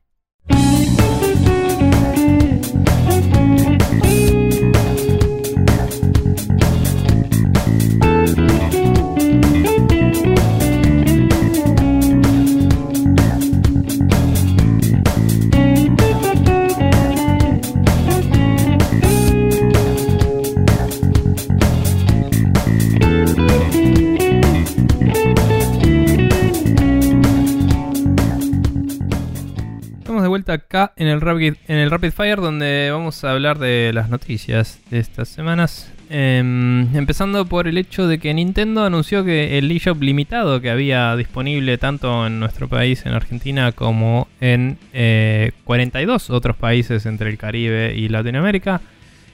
Acá 30.53 30.93
en 30.97 31.09
el 31.09 31.21
Rapid, 31.21 32.13
Fire 32.13 32.41
donde 32.41 32.91
vamos 32.93 33.25
a 33.25 33.33
hablar 33.33 33.59
de 33.59 33.91
las 33.93 34.09
noticias 34.09 34.81
de 34.91 34.99
estas 34.99 35.29
semanas. 35.29 35.93
Em, 36.11 36.95
empezando 36.95 37.47
por 37.47 37.67
el 37.67 37.79
hecho 37.79 38.07
de 38.07 38.19
que 38.19 38.35
Nintendo 38.35 38.85
anunció 38.85 39.25
que 39.25 39.57
el 39.57 39.71
eShop 39.71 40.03
limitado 40.03 40.61
que 40.61 40.71
había 40.71 41.17
disponible 41.17 41.79
tanto 41.79 42.27
en 42.27 42.39
nuestro 42.39 42.69
país, 42.69 43.07
en 43.07 43.13
Argentina, 43.13 43.73
como 43.73 44.29
en 44.41 44.79
eh, 44.93 45.53
42 45.65 46.31
otros 46.31 46.57
países 46.57 47.07
entre 47.07 47.31
el 47.31 47.39
Caribe 47.39 47.95
y 47.97 48.09
Latinoamérica, 48.09 48.83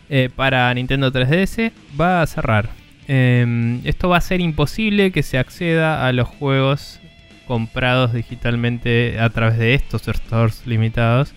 eh, 0.09 0.31
para 0.35 0.73
Nintendo 0.73 1.11
3DS, 1.11 1.73
va 2.01 2.23
a 2.23 2.27
cerrar. 2.27 2.71
Em, 3.09 3.81
esto 3.85 4.09
va 4.09 4.19
a 4.19 4.21
ser 4.21 4.41
imposible 4.41 5.11
que 5.11 5.23
se 5.23 5.39
acceda 5.39 6.07
a 6.07 6.13
los 6.13 6.29
juegos 6.29 7.01
comprados 7.49 8.13
digitalmente 8.13 9.19
a 9.19 9.31
través 9.31 9.59
de 9.59 9.75
estos 9.75 10.03
stores 10.03 10.65
limitados. 10.67 11.35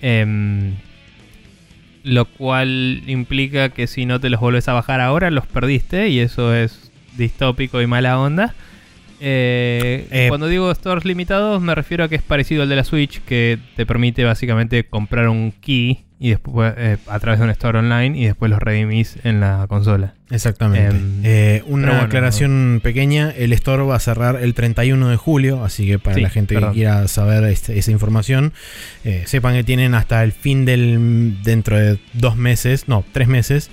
Em, 0.00 0.74
lo 2.04 2.26
cual 2.26 3.02
implica 3.08 3.70
que 3.70 3.88
si 3.88 4.06
no 4.06 4.20
te 4.20 4.30
los 4.30 4.40
volvés 4.40 4.68
a 4.68 4.72
bajar 4.74 5.00
ahora, 5.00 5.30
los 5.32 5.46
perdiste. 5.46 6.08
Y 6.08 6.20
eso 6.20 6.54
es 6.54 6.92
distópico 7.16 7.82
y 7.82 7.88
mala 7.88 8.20
onda. 8.20 8.54
Eh, 9.20 10.06
Eh, 10.12 10.26
cuando 10.28 10.46
digo 10.46 10.72
stores 10.72 11.04
limitados, 11.04 11.60
me 11.60 11.74
refiero 11.74 12.04
a 12.04 12.08
que 12.08 12.14
es 12.14 12.22
parecido 12.22 12.62
al 12.62 12.68
de 12.68 12.76
la 12.76 12.84
Switch, 12.84 13.20
que 13.22 13.58
te 13.74 13.84
permite 13.84 14.22
básicamente 14.22 14.84
comprar 14.84 15.28
un 15.28 15.52
key 15.60 16.04
y 16.20 16.30
después 16.30 16.74
eh, 16.76 16.96
a 17.06 17.18
través 17.20 17.38
de 17.38 17.44
un 17.44 17.50
store 17.50 17.78
online 17.78 18.18
y 18.18 18.26
después 18.26 18.50
los 18.50 18.58
redimís 18.60 19.16
en 19.22 19.38
la 19.40 19.66
consola. 19.68 20.14
Exactamente. 20.30 20.96
Em, 20.96 21.20
Eh, 21.24 21.62
una 21.66 21.88
bueno, 21.90 22.02
aclaración 22.04 22.80
pequeña, 22.82 23.30
el 23.30 23.52
store 23.52 23.84
va 23.84 23.94
a 23.96 24.00
cerrar 24.00 24.36
el 24.42 24.52
31 24.54 25.08
de 25.10 25.16
julio, 25.16 25.64
así 25.64 25.86
que 25.86 25.98
para 26.00 26.16
Sí, 26.16 26.20
la 26.22 26.30
gente 26.30 26.54
perdón. 26.54 26.72
que 26.72 26.78
quiera 26.80 27.06
saber 27.08 27.44
este- 27.44 27.78
esa 27.78 27.92
información, 27.92 28.52
eh, 29.04 29.22
sepan 29.26 29.54
que 29.54 29.62
tienen 29.64 29.94
hasta 29.94 30.24
el 30.24 30.32
fin 30.32 30.64
del, 30.64 31.36
dentro 31.44 31.78
de 31.78 31.98
dos 32.14 32.36
meses, 32.36 32.88
no, 32.88 33.04
tres 33.12 33.28
meses, 33.28 33.70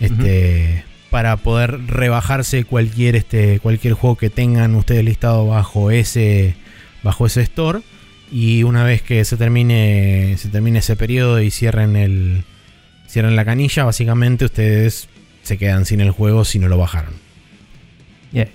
este, 0.00 0.84
para 1.10 1.36
poder 1.36 1.78
rebajarse 1.88 2.64
cualquier, 2.64 3.16
este, 3.16 3.60
cualquier 3.60 3.94
juego 3.94 4.16
que 4.16 4.30
tengan 4.30 4.74
ustedes 4.74 5.04
listado 5.04 5.46
bajo 5.46 5.90
ese, 5.90 6.54
bajo 7.02 7.26
ese 7.26 7.42
store. 7.42 7.80
Y 8.32 8.62
una 8.62 8.82
vez 8.82 9.02
que 9.02 9.22
se 9.26 9.36
termine, 9.36 10.36
se 10.38 10.48
termine 10.48 10.78
ese 10.78 10.96
periodo 10.96 11.42
y 11.42 11.50
cierren 11.50 11.96
el, 11.96 12.44
cierren 13.06 13.36
la 13.36 13.44
canilla, 13.44 13.84
básicamente 13.84 14.46
ustedes 14.46 15.08
se 15.42 15.58
quedan 15.58 15.84
sin 15.84 16.00
el 16.00 16.10
juego 16.12 16.46
si 16.46 16.58
no 16.58 16.68
lo 16.68 16.78
bajaron. 16.78 17.12
Yeah. 18.32 18.48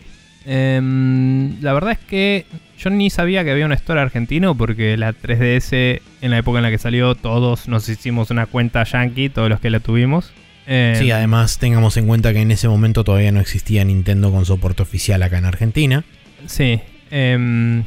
Em, 0.48 1.62
la 1.62 1.74
verdad 1.74 1.92
es 1.92 2.00
que 2.00 2.46
yo 2.80 2.90
ni 2.90 3.12
sabía 3.12 3.44
que 3.44 3.52
había 3.52 3.68
un 3.68 3.74
store 3.74 4.00
argentino 4.00 4.56
porque 4.56 4.98
la 4.98 5.14
3DS 5.14 6.02
en 6.22 6.32
la 6.32 6.40
época 6.40 6.58
en 6.58 6.64
la 6.64 6.72
que 6.72 6.80
salió 6.80 7.14
todos 7.14 7.68
nos 7.68 7.88
hicimos 7.88 8.32
una 8.32 8.48
cuenta 8.48 8.84
yankee, 8.84 9.30
todos 9.30 9.50
los 9.50 9.60
que 9.60 9.70
la 9.70 9.80
tuvimos. 9.80 10.32
Em, 10.66 10.96
Sí, 10.96 11.12
además 11.12 11.60
tengamos 11.60 11.98
en 11.98 12.08
cuenta 12.08 12.34
que 12.34 12.42
en 12.42 12.50
ese 12.50 12.68
momento 12.68 13.04
todavía 13.04 13.32
no 13.32 13.42
existía 13.42 13.84
Nintendo 13.84 14.32
con 14.32 14.46
soporte 14.46 14.82
oficial 14.82 15.22
acá 15.22 15.38
en 15.38 15.46
Argentina. 15.46 16.04
Sí. 16.48 16.80
em, 17.12 17.84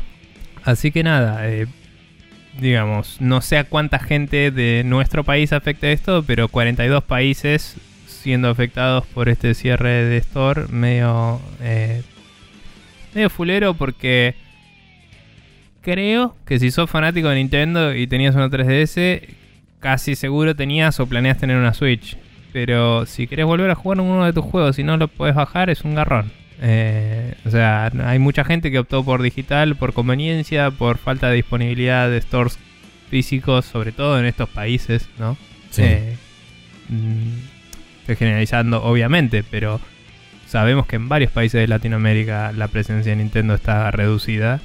así 0.62 0.92
que 0.92 1.02
nada, 1.02 1.48
eh, 1.48 1.66
digamos, 2.58 3.20
no 3.20 3.40
sé 3.40 3.58
a 3.58 3.64
cuánta 3.64 3.98
gente 3.98 4.50
de 4.50 4.82
nuestro 4.84 5.24
país 5.24 5.52
afecta 5.52 5.90
esto, 5.90 6.22
pero 6.26 6.48
42 6.48 7.04
países 7.04 7.76
siendo 8.06 8.48
afectados 8.48 9.06
por 9.06 9.28
este 9.28 9.54
cierre 9.54 10.04
de 10.04 10.18
store 10.18 10.66
medio, 10.68 11.40
eh, 11.62 12.02
medio 13.14 13.30
fulero 13.30 13.74
porque 13.74 14.34
creo 15.80 16.36
que 16.44 16.58
si 16.58 16.70
sos 16.70 16.90
fanático 16.90 17.28
de 17.28 17.36
Nintendo 17.36 17.94
y 17.94 18.06
tenías 18.06 18.34
una 18.34 18.50
3DS, 18.50 19.22
casi 19.80 20.14
seguro 20.14 20.54
tenías 20.54 21.00
o 21.00 21.06
planeas 21.06 21.38
tener 21.38 21.56
una 21.56 21.72
Switch. 21.72 22.16
Pero 22.52 23.06
si 23.06 23.26
querés 23.26 23.46
volver 23.46 23.70
a 23.70 23.74
jugar 23.74 24.00
uno 24.00 24.24
de 24.24 24.32
tus 24.32 24.44
juegos 24.44 24.78
y 24.78 24.84
no 24.84 24.96
lo 24.96 25.08
puedes 25.08 25.34
bajar, 25.34 25.70
es 25.70 25.82
un 25.82 25.94
garrón. 25.94 26.32
Eh, 26.62 27.34
o 27.46 27.50
sea, 27.50 27.90
hay 28.04 28.18
mucha 28.18 28.44
gente 28.44 28.70
que 28.70 28.78
optó 28.78 29.02
por 29.02 29.22
digital 29.22 29.76
por 29.76 29.94
conveniencia, 29.94 30.70
por 30.70 30.98
falta 30.98 31.28
de 31.28 31.36
disponibilidad 31.36 32.10
de 32.10 32.20
stores 32.20 32.58
físicos, 33.08 33.64
sobre 33.64 33.92
todo 33.92 34.18
en 34.18 34.26
estos 34.26 34.48
países, 34.48 35.08
¿no? 35.18 35.36
Sí. 35.70 35.82
Eh, 35.84 36.16
mm, 36.90 38.00
estoy 38.00 38.16
generalizando, 38.16 38.82
obviamente, 38.82 39.42
pero 39.42 39.80
sabemos 40.46 40.86
que 40.86 40.96
en 40.96 41.08
varios 41.08 41.32
países 41.32 41.60
de 41.60 41.68
Latinoamérica 41.68 42.52
la 42.52 42.68
presencia 42.68 43.12
de 43.12 43.16
Nintendo 43.16 43.54
está 43.54 43.90
reducida. 43.90 44.60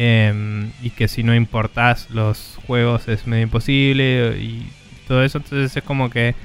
em, 0.00 0.70
y 0.80 0.90
que 0.90 1.08
si 1.08 1.24
no 1.24 1.34
importás 1.34 2.08
los 2.10 2.56
juegos 2.68 3.08
es 3.08 3.26
medio 3.26 3.42
imposible 3.42 4.38
y 4.38 4.64
todo 5.08 5.24
eso. 5.24 5.38
Entonces 5.38 5.76
es 5.76 5.82
como 5.82 6.08
que 6.08 6.36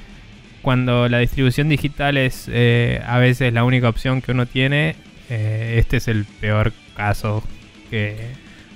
cuando 0.64 1.08
la 1.10 1.20
distribución 1.20 1.70
digital 1.70 2.18
es 2.18 2.46
eh, 2.52 3.00
a 3.06 3.20
veces 3.20 3.54
la 3.54 3.64
única 3.64 3.88
opción 3.90 4.22
que 4.22 4.32
uno 4.32 4.48
tiene, 4.48 4.96
eh, 5.30 5.76
este 5.78 5.98
es 5.98 6.08
el 6.08 6.26
peor 6.26 6.74
caso 6.96 7.44
que, 7.92 8.16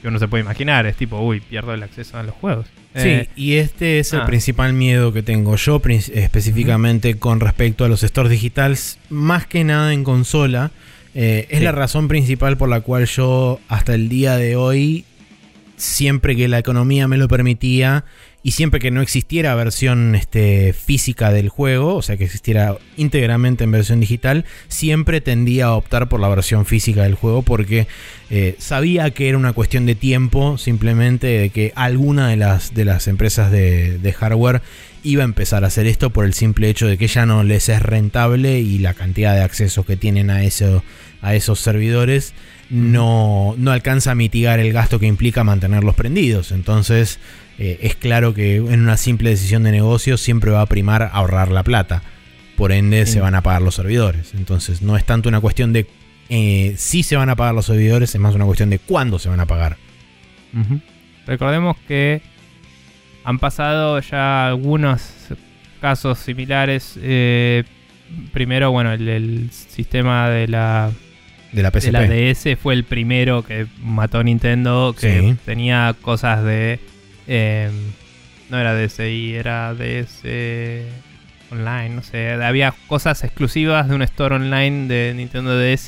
que 0.01 0.07
uno 0.07 0.19
se 0.19 0.27
puede 0.27 0.43
imaginar. 0.43 0.85
Es 0.85 0.97
tipo, 0.97 1.19
uy, 1.19 1.39
pierdo 1.39 1.73
el 1.73 1.81
acceso 1.81 2.17
a 2.19 2.23
los 2.23 2.35
juegos. 2.35 2.67
Sí, 2.95 3.09
Eh, 3.09 3.29
y 3.35 3.53
este 3.55 3.99
es 3.99 4.11
el 4.13 4.21
ah. 4.21 4.25
principal 4.25 4.73
miedo 4.73 5.13
que 5.13 5.23
tengo 5.23 5.55
yo 5.55 5.81
específicamente 6.13 7.17
con 7.17 7.39
respecto 7.39 7.85
a 7.85 7.87
los 7.89 8.01
stores 8.01 8.31
digitales, 8.31 8.99
más 9.09 9.47
que 9.47 9.63
nada 9.63 9.93
en 9.93 10.03
consola. 10.03 10.71
Es 11.15 11.47
Sí. 11.59 11.63
la 11.63 11.71
razón 11.71 12.07
principal 12.07 12.57
por 12.57 12.69
la 12.69 12.81
cual 12.81 13.05
yo 13.05 13.59
hasta 13.69 13.95
el 13.95 14.07
día 14.07 14.37
de 14.37 14.55
hoy, 14.55 15.03
siempre 15.75 16.35
que 16.35 16.47
la 16.47 16.59
economía 16.59 17.07
me 17.07 17.17
lo 17.17 17.27
permitía 17.27 18.03
y 18.47 18.51
siempre 18.51 18.79
que 18.79 18.91
no 18.91 19.01
existiera 19.01 19.53
versión 19.55 20.15
este, 20.15 20.71
física 20.71 21.33
del 21.33 21.49
juego, 21.49 21.95
o 21.95 22.01
sea 22.01 22.15
que 22.15 22.23
existiera 22.23 22.77
íntegramente 22.95 23.65
en 23.65 23.71
versión 23.71 23.99
digital, 23.99 24.45
siempre 24.69 25.19
tendía 25.19 25.65
a 25.65 25.73
optar 25.73 26.07
por 26.07 26.21
la 26.21 26.29
versión 26.29 26.65
física 26.65 27.03
del 27.03 27.15
juego 27.15 27.41
porque 27.41 27.87
eh, 28.29 28.55
sabía 28.57 29.11
que 29.11 29.27
era 29.27 29.37
una 29.37 29.51
cuestión 29.51 29.85
de 29.85 29.95
tiempo, 29.95 30.57
simplemente 30.57 31.27
de 31.27 31.49
que 31.49 31.73
alguna 31.75 32.29
de 32.29 32.37
las, 32.37 32.73
de 32.73 32.85
las 32.85 33.09
empresas 33.09 33.51
de, 33.51 33.97
de 33.97 34.13
hardware 34.13 34.61
iba 35.03 35.23
a 35.23 35.25
empezar 35.25 35.63
a 35.63 35.67
hacer 35.67 35.87
esto 35.87 36.09
por 36.11 36.25
el 36.25 36.33
simple 36.33 36.69
hecho 36.69 36.87
de 36.87 36.97
que 36.97 37.07
ya 37.07 37.25
no 37.25 37.43
les 37.43 37.69
es 37.69 37.81
rentable 37.81 38.59
y 38.59 38.77
la 38.79 38.93
cantidad 38.93 39.33
de 39.35 39.41
accesos 39.43 39.85
que 39.85 39.97
tienen 39.97 40.29
a, 40.29 40.43
eso, 40.43 40.83
a 41.21 41.35
esos 41.35 41.59
servidores 41.59 42.33
no, 42.69 43.55
no 43.57 43.71
alcanza 43.71 44.11
a 44.11 44.15
mitigar 44.15 44.59
el 44.59 44.73
gasto 44.73 44.99
que 44.99 45.05
implica 45.07 45.43
mantenerlos 45.43 45.95
prendidos. 45.95 46.51
Entonces 46.51 47.19
eh, 47.59 47.79
es 47.81 47.95
claro 47.95 48.33
que 48.33 48.57
en 48.57 48.81
una 48.81 48.97
simple 48.97 49.29
decisión 49.29 49.63
de 49.63 49.71
negocio 49.71 50.17
siempre 50.17 50.51
va 50.51 50.61
a 50.61 50.65
primar 50.65 51.09
ahorrar 51.13 51.49
la 51.51 51.63
plata. 51.63 52.03
Por 52.57 52.71
ende 52.71 53.05
Sí. 53.05 53.13
se 53.13 53.19
van 53.21 53.35
a 53.35 53.41
pagar 53.43 53.61
los 53.61 53.75
servidores. 53.75 54.33
Entonces 54.35 54.81
no 54.81 54.97
es 54.97 55.05
tanto 55.05 55.29
una 55.29 55.39
cuestión 55.39 55.73
de 55.73 55.87
eh, 56.29 56.73
si 56.77 57.03
se 57.03 57.15
van 57.15 57.29
a 57.29 57.35
pagar 57.37 57.53
los 57.55 57.67
servidores, 57.67 58.13
es 58.13 58.19
más 58.19 58.35
una 58.35 58.45
cuestión 58.45 58.69
de 58.69 58.79
cuándo 58.79 59.17
se 59.19 59.29
van 59.29 59.39
a 59.39 59.45
pagar. 59.45 59.77
Recordemos 61.25 61.75
que 61.87 62.21
han 63.29 63.39
pasado 63.39 63.99
ya 63.99 64.47
algunos 64.47 65.01
casos 65.81 66.17
similares. 66.19 66.97
eh, 67.01 67.63
primero, 68.31 68.71
bueno, 68.71 68.93
el, 68.93 69.07
el 69.09 69.51
sistema 69.51 70.29
de 70.29 70.47
la, 70.47 70.91
De 71.51 71.61
la 71.61 71.69
de 71.71 71.81
PSP. 71.81 71.91
la 71.91 72.01
DS 72.07 72.57
fue 72.57 72.73
el 72.73 72.85
primero 72.85 73.43
que 73.43 73.67
mató 73.81 74.23
Nintendo, 74.23 74.95
que 74.99 75.19
Sí. 75.19 75.35
tenía 75.45 75.93
cosas 76.01 76.43
de... 76.43 76.79
eh, 77.27 77.69
no 78.49 78.57
era 78.57 78.73
DSi, 78.73 79.35
era 79.35 79.73
DS 79.73 80.23
Online, 81.51 81.89
no 81.89 82.01
sé. 82.03 82.31
Había 82.31 82.73
cosas 82.87 83.23
exclusivas 83.25 83.89
de 83.89 83.95
un 83.95 84.01
store 84.03 84.35
online 84.35 84.87
de 84.87 85.13
Nintendo 85.15 85.57
DS 85.59 85.85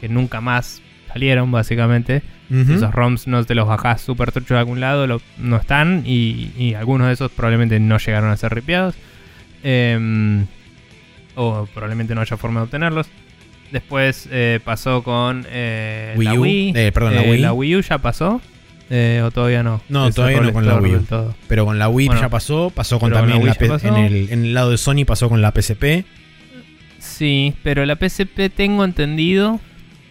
que 0.00 0.08
nunca 0.08 0.40
más 0.40 0.80
salieron, 1.12 1.50
básicamente. 1.52 2.22
Esos 2.50 2.92
ROMs 2.92 3.28
no 3.28 3.44
te 3.44 3.54
los 3.54 3.68
bajás 3.68 4.00
super 4.02 4.32
trucho 4.32 4.54
de 4.54 4.60
algún 4.60 4.80
lado, 4.80 5.06
lo- 5.06 5.22
no 5.38 5.56
están 5.56 6.02
y, 6.04 6.50
y 6.58 6.74
algunos 6.74 7.06
de 7.06 7.12
esos 7.12 7.30
probablemente 7.30 7.78
no 7.78 7.96
llegaron 7.98 8.30
a 8.30 8.36
ser 8.36 8.52
ripiados. 8.54 8.96
Em, 9.62 10.46
o 11.36 11.66
probablemente 11.72 12.14
no 12.14 12.20
haya 12.22 12.36
forma 12.36 12.60
de 12.60 12.64
obtenerlos. 12.64 13.06
Después 13.70 14.28
eh, 14.32 14.58
pasó 14.64 15.02
con 15.04 15.46
eh, 15.48 16.14
Wii 16.16 16.24
la 16.26 16.34
U, 16.34 16.42
Wii. 16.42 16.72
eh, 16.74 16.90
perdón, 16.92 17.14
la 17.14 17.22
Eh, 17.24 17.30
Wii. 17.30 17.40
¿La 17.40 17.52
Wii 17.52 17.76
U 17.76 17.80
ya 17.82 17.98
pasó? 17.98 18.40
Eh, 18.90 19.22
¿O 19.24 19.30
todavía 19.30 19.62
no? 19.62 19.80
No, 19.88 20.10
todavía 20.10 20.40
no 20.40 20.52
con 20.52 20.66
la 20.66 20.74
Wii 20.78 20.96
todo. 21.08 21.36
Pero 21.46 21.64
con 21.66 21.78
la 21.78 21.88
Wii 21.88 22.08
Bueno, 22.08 22.20
ya 22.20 22.28
pasó, 22.28 22.70
pasó 22.74 22.98
con 22.98 23.12
también 23.12 23.38
la 23.46 23.54
la 23.60 23.68
pasó. 23.68 23.86
en, 23.86 23.94
el, 23.96 24.32
en 24.32 24.44
el 24.46 24.54
lado 24.54 24.72
de 24.72 24.78
Sony 24.78 25.04
pasó 25.06 25.28
con 25.28 25.40
la 25.40 25.52
PSP. 25.52 26.04
Sí, 26.98 27.54
pero 27.62 27.86
la 27.86 27.94
PSP 27.96 28.50
tengo 28.54 28.84
entendido 28.84 29.60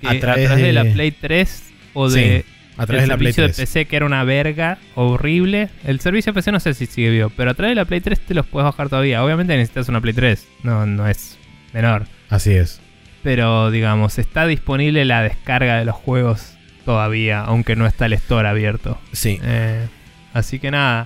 que 0.02 0.08
A 0.08 0.12
a 0.12 0.20
través 0.20 0.46
través, 0.46 0.64
de... 0.64 0.72
la 0.74 0.84
de- 0.86 0.92
Play 0.92 1.12
3 1.12 1.69
o 2.00 2.10
Sí, 2.10 2.20
de 2.22 2.46
A 2.78 2.86
través 2.86 3.02
de 3.02 3.04
el 3.04 3.10
la 3.10 3.18
Play 3.18 3.34
servicio 3.34 3.44
3. 3.46 3.58
de 3.58 3.64
PC 3.64 3.86
que 3.86 3.96
era 3.98 4.06
una 4.06 4.24
verga 4.24 4.78
horrible. 4.96 5.70
El 5.86 6.00
servicio 6.00 6.32
de 6.32 6.36
PC 6.40 6.52
no 6.52 6.60
sé 6.60 6.74
si 6.74 6.86
sigue 6.86 7.10
vivo, 7.10 7.32
pero 7.36 7.52
a 7.52 7.54
través 7.54 7.72
de 7.72 7.76
la 7.76 7.86
Play 7.86 8.00
3 8.02 8.20
te 8.20 8.34
los 8.34 8.46
puedes 8.46 8.66
bajar 8.66 8.90
todavía. 8.90 9.24
Obviamente 9.24 9.56
necesitas 9.56 9.90
una 9.90 10.00
Play 10.02 10.14
3, 10.14 10.48
no, 10.64 10.86
no 10.86 11.08
es 11.08 11.38
menor. 11.74 12.06
Así 12.30 12.54
es. 12.54 12.80
Pero 13.22 13.70
digamos, 13.70 14.18
está 14.18 14.48
disponible 14.48 15.04
la 15.04 15.22
descarga 15.24 15.78
de 15.78 15.86
los 15.86 15.96
juegos 15.96 16.54
todavía, 16.86 17.42
aunque 17.42 17.76
no 17.76 17.86
está 17.86 18.06
el 18.06 18.14
store 18.14 18.48
abierto. 18.48 18.98
Sí. 19.12 19.40
Eh, 19.44 19.86
así 20.34 20.60
que 20.60 20.72
nada. 20.72 21.06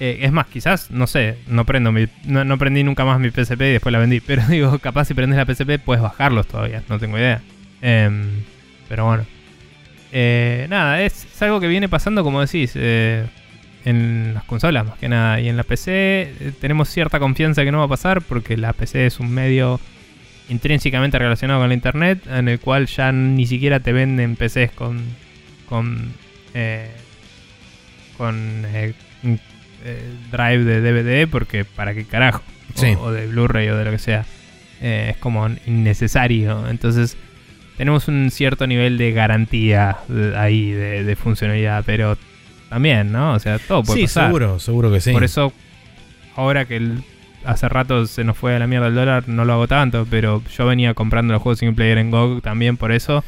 Eh, 0.00 0.18
es 0.22 0.32
más, 0.32 0.46
quizás, 0.46 0.90
no 0.90 1.06
sé, 1.06 1.38
no 1.46 1.64
prendo 1.64 1.90
mi, 1.92 2.06
no, 2.24 2.44
no 2.44 2.58
prendí 2.58 2.84
nunca 2.84 3.04
más 3.06 3.18
mi 3.18 3.30
PSP 3.30 3.60
y 3.62 3.72
después 3.72 3.92
la 3.92 3.98
vendí. 3.98 4.20
Pero 4.26 4.42
digo, 4.48 4.78
capaz 4.78 5.04
si 5.06 5.14
prendes 5.14 5.36
la 5.38 5.44
PSP 5.46 5.78
puedes 5.84 6.02
bajarlos 6.02 6.46
todavía, 6.46 6.82
no 6.88 6.98
tengo 6.98 7.18
idea. 7.18 7.40
Em, 7.82 8.26
pero 8.88 9.04
bueno. 9.06 9.26
Eh, 10.12 10.66
nada, 10.70 11.02
es, 11.02 11.26
es 11.32 11.42
algo 11.42 11.60
que 11.60 11.68
viene 11.68 11.88
pasando, 11.88 12.22
como 12.24 12.40
decís, 12.40 12.72
eh, 12.74 13.24
en 13.84 14.32
las 14.34 14.44
consolas 14.44 14.86
más 14.86 14.98
que 14.98 15.08
nada. 15.08 15.40
Y 15.40 15.48
en 15.48 15.56
la 15.56 15.62
PC 15.64 15.92
eh, 15.92 16.52
tenemos 16.60 16.88
cierta 16.88 17.18
confianza 17.18 17.64
que 17.64 17.72
no 17.72 17.78
va 17.78 17.84
a 17.84 17.88
pasar 17.88 18.22
porque 18.22 18.56
la 18.56 18.72
PC 18.72 19.06
es 19.06 19.20
un 19.20 19.30
medio 19.30 19.80
intrínsecamente 20.48 21.18
relacionado 21.18 21.60
con 21.60 21.68
la 21.68 21.74
internet, 21.74 22.20
en 22.28 22.48
el 22.48 22.60
cual 22.60 22.86
ya 22.86 23.10
ni 23.12 23.46
siquiera 23.46 23.80
te 23.80 23.92
venden 23.92 24.36
PCs 24.36 24.70
con 24.72 25.00
con 25.68 26.12
eh, 26.54 26.88
con 28.16 28.62
drive 30.32 30.64
de 30.64 30.80
DVD 30.80 31.28
porque 31.30 31.64
para 31.64 31.94
qué 31.94 32.04
carajo 32.04 32.42
O- 32.76 32.78
Sí. 32.80 32.94
o, 32.98 33.10
de 33.10 33.26
Blu-ray 33.26 33.68
o 33.68 33.76
de 33.76 33.84
lo 33.84 33.90
que 33.90 33.98
sea 33.98 34.24
es 34.80 35.16
como 35.18 35.48
innecesario 35.66 36.68
entonces 36.68 37.16
tenemos 37.76 38.08
un 38.08 38.30
cierto 38.30 38.66
nivel 38.66 38.98
de 38.98 39.12
garantía 39.12 39.98
de- 40.08 40.36
ahí 40.36 40.70
de, 40.70 41.04
de 41.04 41.16
funcionalidad 41.16 41.82
pero 41.86 42.16
también 42.68 43.12
no 43.12 43.34
o 43.34 43.38
sea 43.38 43.58
todo 43.58 43.82
puede 43.82 44.00
Sí, 44.00 44.04
pasar 44.06 44.26
seguro, 44.28 44.58
seguro 44.58 44.92
que 44.92 45.00
sí. 45.00 45.12
por 45.12 45.24
eso 45.24 45.52
ahora 46.36 46.64
que 46.64 46.76
el- 46.76 47.02
hace 47.44 47.68
rato 47.68 48.06
se 48.06 48.24
nos 48.24 48.36
fue 48.36 48.56
a 48.56 48.58
la 48.58 48.66
mierda 48.66 48.88
el 48.88 48.94
dólar, 48.96 49.28
no 49.28 49.44
lo 49.44 49.52
hago 49.52 49.68
tanto, 49.68 50.04
pero 50.10 50.42
yo 50.56 50.66
venía 50.66 50.94
comprando 50.94 51.32
los 51.32 51.40
juegos 51.40 51.60
single 51.60 51.76
player 51.76 51.98
en 51.98 52.10
GOG 52.10 52.42
también 52.42 52.76
por 52.76 52.90
eso. 52.90 53.22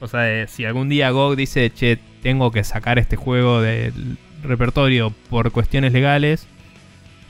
O 0.00 0.08
sea, 0.08 0.20
de- 0.20 0.48
si 0.48 0.64
algún 0.64 0.88
día 0.88 1.10
GOG 1.10 1.36
dice, 1.36 1.70
che, 1.70 1.98
tengo 2.22 2.50
que 2.50 2.64
sacar 2.64 2.98
este 2.98 3.16
juego 3.16 3.60
del 3.60 4.16
repertorio 4.42 5.12
por 5.28 5.52
cuestiones 5.52 5.92
legales, 5.92 6.46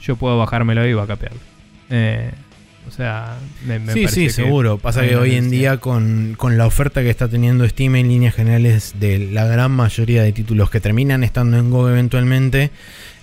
yo 0.01 0.15
puedo 0.15 0.37
bajármelo 0.37 0.87
y 0.87 0.93
backupearlo. 0.93 1.39
Eh, 1.89 2.31
o 2.42 2.42
sea, 2.95 3.37
me, 3.65 3.79
me 3.79 3.93
sí, 3.93 4.07
sí, 4.07 4.29
seguro. 4.29 4.77
Pasa 4.77 5.01
que 5.07 5.15
hoy 5.15 5.35
en 5.35 5.49
día 5.49 5.77
con, 5.77 6.35
con 6.37 6.57
la 6.57 6.65
oferta 6.67 7.01
que 7.01 7.09
está 7.09 7.27
teniendo 7.27 7.67
Steam 7.67 7.95
en 7.95 8.07
líneas 8.07 8.35
generales 8.35 8.93
de 8.99 9.19
la 9.31 9.45
gran 9.45 9.71
mayoría 9.71 10.23
de 10.23 10.31
títulos 10.31 10.69
que 10.69 10.79
terminan 10.79 11.23
estando 11.23 11.57
en 11.57 11.69
Go 11.71 11.89
eventualmente, 11.89 12.71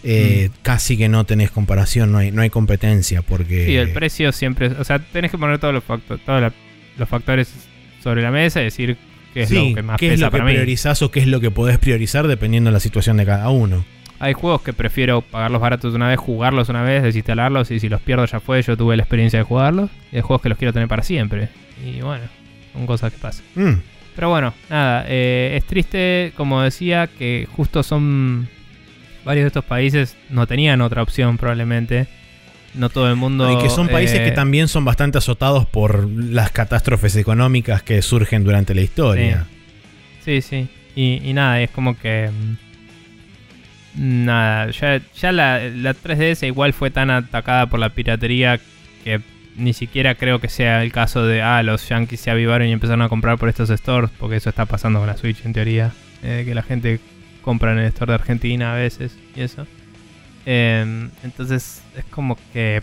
eh, 0.03 0.49
Mm. 0.51 0.59
casi 0.63 0.97
que 0.97 1.09
no 1.09 1.25
tenés 1.25 1.51
comparación, 1.51 2.11
no 2.13 2.19
hay, 2.19 2.31
no 2.33 2.43
hay 2.43 2.51
competencia 2.51 3.23
porque... 3.23 3.67
Sí, 3.67 3.77
el 3.77 3.93
precio 3.93 4.33
siempre. 4.33 4.69
O 4.79 4.85
sea, 4.85 4.99
tenés 4.99 5.31
que 5.31 5.39
poner 5.39 5.59
todos 5.59 5.75
los, 5.75 5.85
facto- 5.85 6.19
todos 6.19 6.41
la- 6.41 6.53
los 6.99 7.09
factores 7.09 7.53
sobre 8.03 8.23
la 8.23 8.31
mesa 8.31 8.61
y 8.61 8.65
decir 8.65 8.97
qué 9.35 9.43
es 9.43 9.49
Sí, 9.51 9.69
lo 9.71 9.75
que 9.77 9.83
más 9.83 9.99
qué 9.99 10.15
es 10.15 10.21
lo 10.21 10.27
que 10.29 10.31
para 10.33 10.45
mí. 10.45 10.53
priorizás 10.53 11.03
o 11.03 11.11
qué 11.11 11.21
es 11.21 11.27
lo 11.27 11.41
que 11.41 11.51
podés 11.51 11.79
priorizar 11.79 12.27
dependiendo 12.29 12.71
de 12.71 12.75
la 12.75 12.81
situación 12.81 13.17
de 13.19 13.27
cada 13.27 13.51
uno. 13.51 13.85
Hay 14.21 14.35
juegos 14.35 14.61
que 14.61 14.75
prefiero 14.75 15.23
pagarlos 15.23 15.63
baratos 15.63 15.95
una 15.95 16.07
vez, 16.09 16.19
jugarlos 16.19 16.69
una 16.69 16.83
vez, 16.83 17.03
desinstalarlos 17.03 17.71
y 17.71 17.81
si 17.81 17.89
los 17.89 18.03
pierdo 18.03 18.27
ya 18.27 18.39
fue, 18.39 18.61
yo 18.61 18.77
tuve 18.77 18.95
la 18.97 19.03
experiencia 19.03 19.39
de 19.39 19.45
jugarlos. 19.45 19.91
Y 20.13 20.17
hay 20.17 20.23
juegos 20.23 20.43
que 20.43 20.51
los 20.51 20.59
quiero 20.59 20.75
tener 20.75 20.89
para 20.89 21.03
siempre. 21.03 21.49
Y 21.85 22.03
bueno, 22.03 22.25
son 22.75 22.87
cosas 22.87 23.13
que 23.15 23.19
pasan. 23.19 23.45
Mm, 23.55 23.81
Pero 24.15 24.29
bueno, 24.29 24.53
nada, 24.69 25.07
eh, 25.09 25.55
es 25.57 25.65
triste, 25.65 26.33
como 26.37 26.61
decía, 26.61 27.07
que 27.07 27.49
justo 27.57 27.83
son 27.83 28.47
varios 29.25 29.45
de 29.45 29.49
estos 29.49 29.65
países 29.65 30.17
no 30.29 30.47
tenían 30.47 30.83
otra 30.83 31.03
opción 31.03 31.39
probablemente. 31.39 32.07
No 32.75 32.91
todo 32.91 33.09
el 33.09 33.17
mundo... 33.17 33.51
y 33.51 33.61
que 33.63 33.71
son 33.71 33.89
países 33.89 34.21
eh, 34.21 34.25
que 34.25 34.31
también 34.33 34.69
son 34.69 34.85
bastante 34.85 35.17
azotados 35.19 35.67
por 35.67 36.09
las 36.09 36.51
catástrofes 36.53 37.17
económicas 37.17 37.83
que 37.83 38.01
surgen 38.03 38.45
durante 38.45 38.75
la 38.75 38.83
historia. 38.83 39.47
Sí, 40.25 40.43
sí. 40.43 40.69
Y, 40.95 41.21
y 41.25 41.33
nada, 41.33 41.61
es 41.63 41.71
como 41.71 41.99
que. 41.99 42.31
Nada, 43.97 44.71
ya, 44.71 45.01
ya 45.21 45.33
la, 45.33 45.59
la 45.69 45.95
3DS 45.95 46.47
igual 46.47 46.73
fue 46.73 46.91
tan 46.91 47.11
atacada 47.11 47.67
por 47.67 47.81
la 47.81 47.89
piratería 47.91 48.61
que 49.05 49.21
ni 49.57 49.73
siquiera 49.73 50.15
creo 50.15 50.41
que 50.41 50.49
sea 50.49 50.83
el 50.83 50.93
caso 50.93 51.25
de. 51.27 51.43
Ah, 51.43 51.63
los 51.63 51.89
yankees 51.89 52.21
se 52.21 52.31
avivaron 52.31 52.69
y 52.69 52.73
empezaron 52.73 53.03
a 53.03 53.09
comprar 53.09 53.37
por 53.39 53.49
estos 53.49 53.69
stores, 53.71 54.11
porque 54.19 54.37
eso 54.37 54.49
está 54.51 54.65
pasando 54.67 55.01
con 55.01 55.09
la 55.09 55.17
Switch 55.17 55.45
en 55.45 55.53
teoría. 55.53 55.93
eh, 56.23 56.43
que 56.47 56.55
la 56.55 56.63
gente 56.63 57.01
compra 57.43 57.73
en 57.73 57.79
el 57.79 57.87
store 57.87 58.11
de 58.13 58.15
Argentina 58.17 58.73
a 58.73 58.77
veces 58.77 59.17
y 59.35 59.41
eso. 59.41 59.67
Em, 60.47 61.11
entonces 61.25 61.83
es 61.97 62.05
como 62.11 62.37
que. 62.53 62.83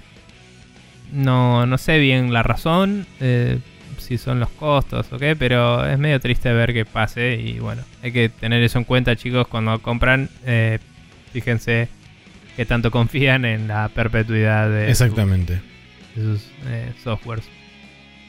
No, 1.11 1.65
no 1.65 1.77
sé 1.77 1.99
bien 1.99 2.33
la 2.33 2.43
razón. 2.43 3.05
eh, 3.19 3.59
si 3.97 4.17
son 4.17 4.39
los 4.39 4.49
costos 4.49 5.11
o 5.11 5.17
qué, 5.17 5.35
pero 5.35 5.85
es 5.85 5.97
medio 5.97 6.19
triste 6.19 6.53
ver 6.53 6.71
que 6.73 6.85
pase 6.85 7.35
y 7.35 7.59
bueno, 7.59 7.81
hay 8.03 8.11
que 8.13 8.29
tener 8.29 8.61
eso 8.63 8.77
en 8.77 8.85
cuenta 8.85 9.15
chicos 9.17 9.47
cuando 9.47 9.79
compran, 9.81 10.29
eh, 10.45 10.79
fíjense 11.31 11.89
que 12.55 12.65
tanto 12.65 12.89
confían 12.89 13.45
en 13.45 13.67
la 13.67 13.89
perpetuidad 13.89 14.69
de, 14.69 14.89
Exactamente. 14.89 15.61
de 16.15 16.21
sus 16.21 16.41
eh, 16.67 16.91
softwares. 17.03 17.45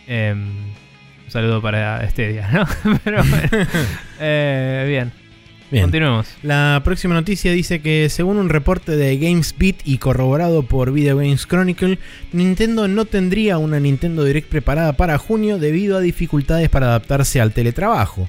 Em, 0.07 0.49
un 0.49 1.31
saludo 1.31 1.63
para 1.63 2.09
Stadia, 2.11 2.49
¿no? 2.51 2.67
pero 3.05 3.23
bueno, 3.25 3.49
eh, 4.21 4.85
bien, 4.87 5.13
Bien. 5.71 5.85
continuemos. 5.85 6.29
La 6.43 6.81
próxima 6.85 7.15
noticia 7.15 7.53
dice 7.53 7.81
que 7.81 8.09
según 8.11 8.39
un 8.39 8.49
reporte 8.49 8.97
de 8.97 9.17
GamesBeat 9.19 9.77
y 9.85 9.99
corroborado 9.99 10.63
por 10.63 10.93
Video 10.93 11.17
Games 11.17 11.47
Chronicle, 11.47 11.99
Nintendo 12.33 12.89
no 12.89 13.05
tendría 13.05 13.59
una 13.59 13.81
Nintendo 13.81 14.25
Direct 14.25 14.49
preparada 14.49 14.95
para 14.95 15.19
junio 15.19 15.59
debido 15.59 15.97
a 15.97 16.01
dificultades 16.01 16.69
para 16.69 16.87
adaptarse 16.89 17.41
al 17.41 17.53
teletrabajo. 17.53 18.29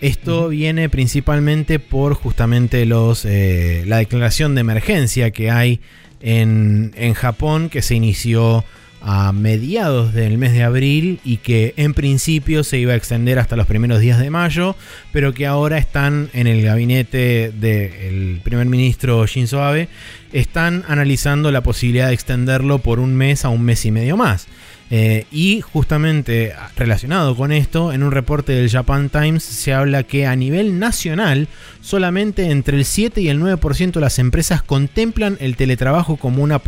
Esto 0.00 0.48
viene 0.48 0.88
principalmente 0.88 1.78
por 1.78 2.14
justamente 2.14 2.86
los, 2.86 3.24
eh, 3.24 3.84
la 3.86 3.98
declaración 3.98 4.54
de 4.54 4.60
emergencia 4.60 5.30
que 5.30 5.50
hay 5.50 5.80
en, 6.20 6.92
en 6.96 7.14
Japón 7.14 7.68
que 7.68 7.82
se 7.82 7.94
inició 7.94 8.64
a 9.00 9.32
mediados 9.32 10.12
del 10.12 10.38
mes 10.38 10.52
de 10.52 10.64
abril 10.64 11.20
y 11.24 11.38
que 11.38 11.74
en 11.76 11.94
principio 11.94 12.64
se 12.64 12.78
iba 12.78 12.92
a 12.92 12.96
extender 12.96 13.38
hasta 13.38 13.56
los 13.56 13.66
primeros 13.66 14.00
días 14.00 14.18
de 14.18 14.30
mayo, 14.30 14.76
pero 15.12 15.32
que 15.34 15.46
ahora 15.46 15.78
están 15.78 16.30
en 16.32 16.46
el 16.46 16.62
gabinete 16.62 17.52
del 17.52 18.40
primer 18.42 18.66
ministro 18.66 19.24
Shinzo 19.26 19.62
Abe, 19.62 19.88
están 20.32 20.84
analizando 20.88 21.50
la 21.52 21.62
posibilidad 21.62 22.08
de 22.08 22.14
extenderlo 22.14 22.78
por 22.80 22.98
un 22.98 23.14
mes 23.14 23.44
a 23.44 23.48
un 23.48 23.62
mes 23.62 23.84
y 23.84 23.90
medio 23.90 24.16
más. 24.16 24.48
Eh, 24.90 25.26
y 25.30 25.60
justamente 25.60 26.54
relacionado 26.76 27.36
con 27.36 27.52
esto, 27.52 27.92
en 27.92 28.02
un 28.02 28.10
reporte 28.10 28.52
del 28.52 28.70
Japan 28.70 29.10
Times 29.10 29.42
se 29.44 29.74
habla 29.74 30.02
que 30.02 30.26
a 30.26 30.34
nivel 30.34 30.78
nacional 30.78 31.48
solamente 31.82 32.50
entre 32.50 32.78
el 32.78 32.84
7 32.84 33.20
y 33.20 33.28
el 33.28 33.40
9% 33.40 33.92
de 33.92 34.00
las 34.00 34.18
empresas 34.18 34.62
contemplan 34.62 35.36
el 35.40 35.56
teletrabajo 35.56 36.16
como 36.16 36.42
una, 36.42 36.60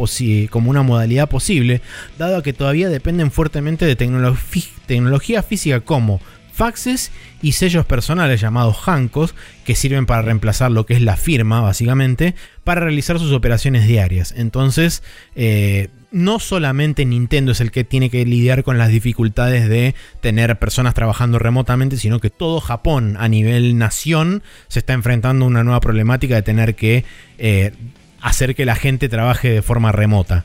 como 0.51 0.71
una 0.71 0.83
modalidad 0.83 1.29
posible, 1.29 1.81
dado 2.19 2.43
que 2.43 2.53
todavía 2.53 2.89
dependen 2.91 3.31
fuertemente 3.31 3.87
de 3.87 3.97
tecnologi- 3.97 4.69
tecnología 4.87 5.43
física 5.43 5.81
como 5.81 6.21
faxes 6.53 7.11
y 7.41 7.53
sellos 7.53 7.87
personales 7.87 8.39
llamados 8.39 8.87
Hancos, 8.87 9.35
que 9.65 9.75
sirven 9.75 10.05
para 10.05 10.21
reemplazar 10.21 10.71
lo 10.71 10.85
que 10.85 10.93
es 10.93 11.01
la 11.01 11.17
firma, 11.17 11.63
básicamente, 11.63 12.35
para 12.65 12.83
realizar 12.83 13.19
sus 13.19 13.33
operaciones 13.33 13.87
diarias. 13.87 14.35
Entonces, 14.37 15.03
eh, 15.37 15.89
no 16.13 16.39
solamente 16.39 17.05
Nintendo 17.05 17.53
es 17.53 17.61
el 17.61 17.71
que 17.71 17.85
tiene 17.85 18.11
que 18.11 18.25
lidiar 18.25 18.65
con 18.65 18.79
las 18.79 18.89
dificultades 18.89 19.69
de 19.69 19.95
tener 20.21 20.59
personas 20.59 20.95
trabajando 20.95 21.39
remotamente, 21.39 21.97
sino 21.97 22.21
que 22.21 22.31
todo 22.31 22.61
Japón 22.61 23.17
a 23.19 23.29
nivel 23.29 23.79
nación 23.79 24.43
se 24.69 24.81
está 24.81 24.93
enfrentando 24.93 25.45
a 25.45 25.49
una 25.49 25.65
nueva 25.65 25.81
problemática 25.81 26.35
de 26.35 26.43
tener 26.43 26.75
que 26.75 27.05
eh, 27.39 27.73
hacer 28.21 28.55
que 28.55 28.65
la 28.65 28.75
gente 28.75 29.09
trabaje 29.09 29.51
de 29.51 29.63
forma 29.63 29.93
remota. 29.93 30.45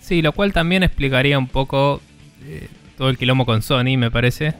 Sí, 0.00 0.22
lo 0.22 0.32
cual 0.32 0.52
también 0.52 0.82
explicaría 0.82 1.38
un 1.38 1.48
poco 1.48 2.00
eh, 2.46 2.68
todo 2.96 3.08
el 3.08 3.18
quilombo 3.18 3.46
con 3.46 3.62
Sony, 3.62 3.96
me 3.96 4.10
parece. 4.10 4.54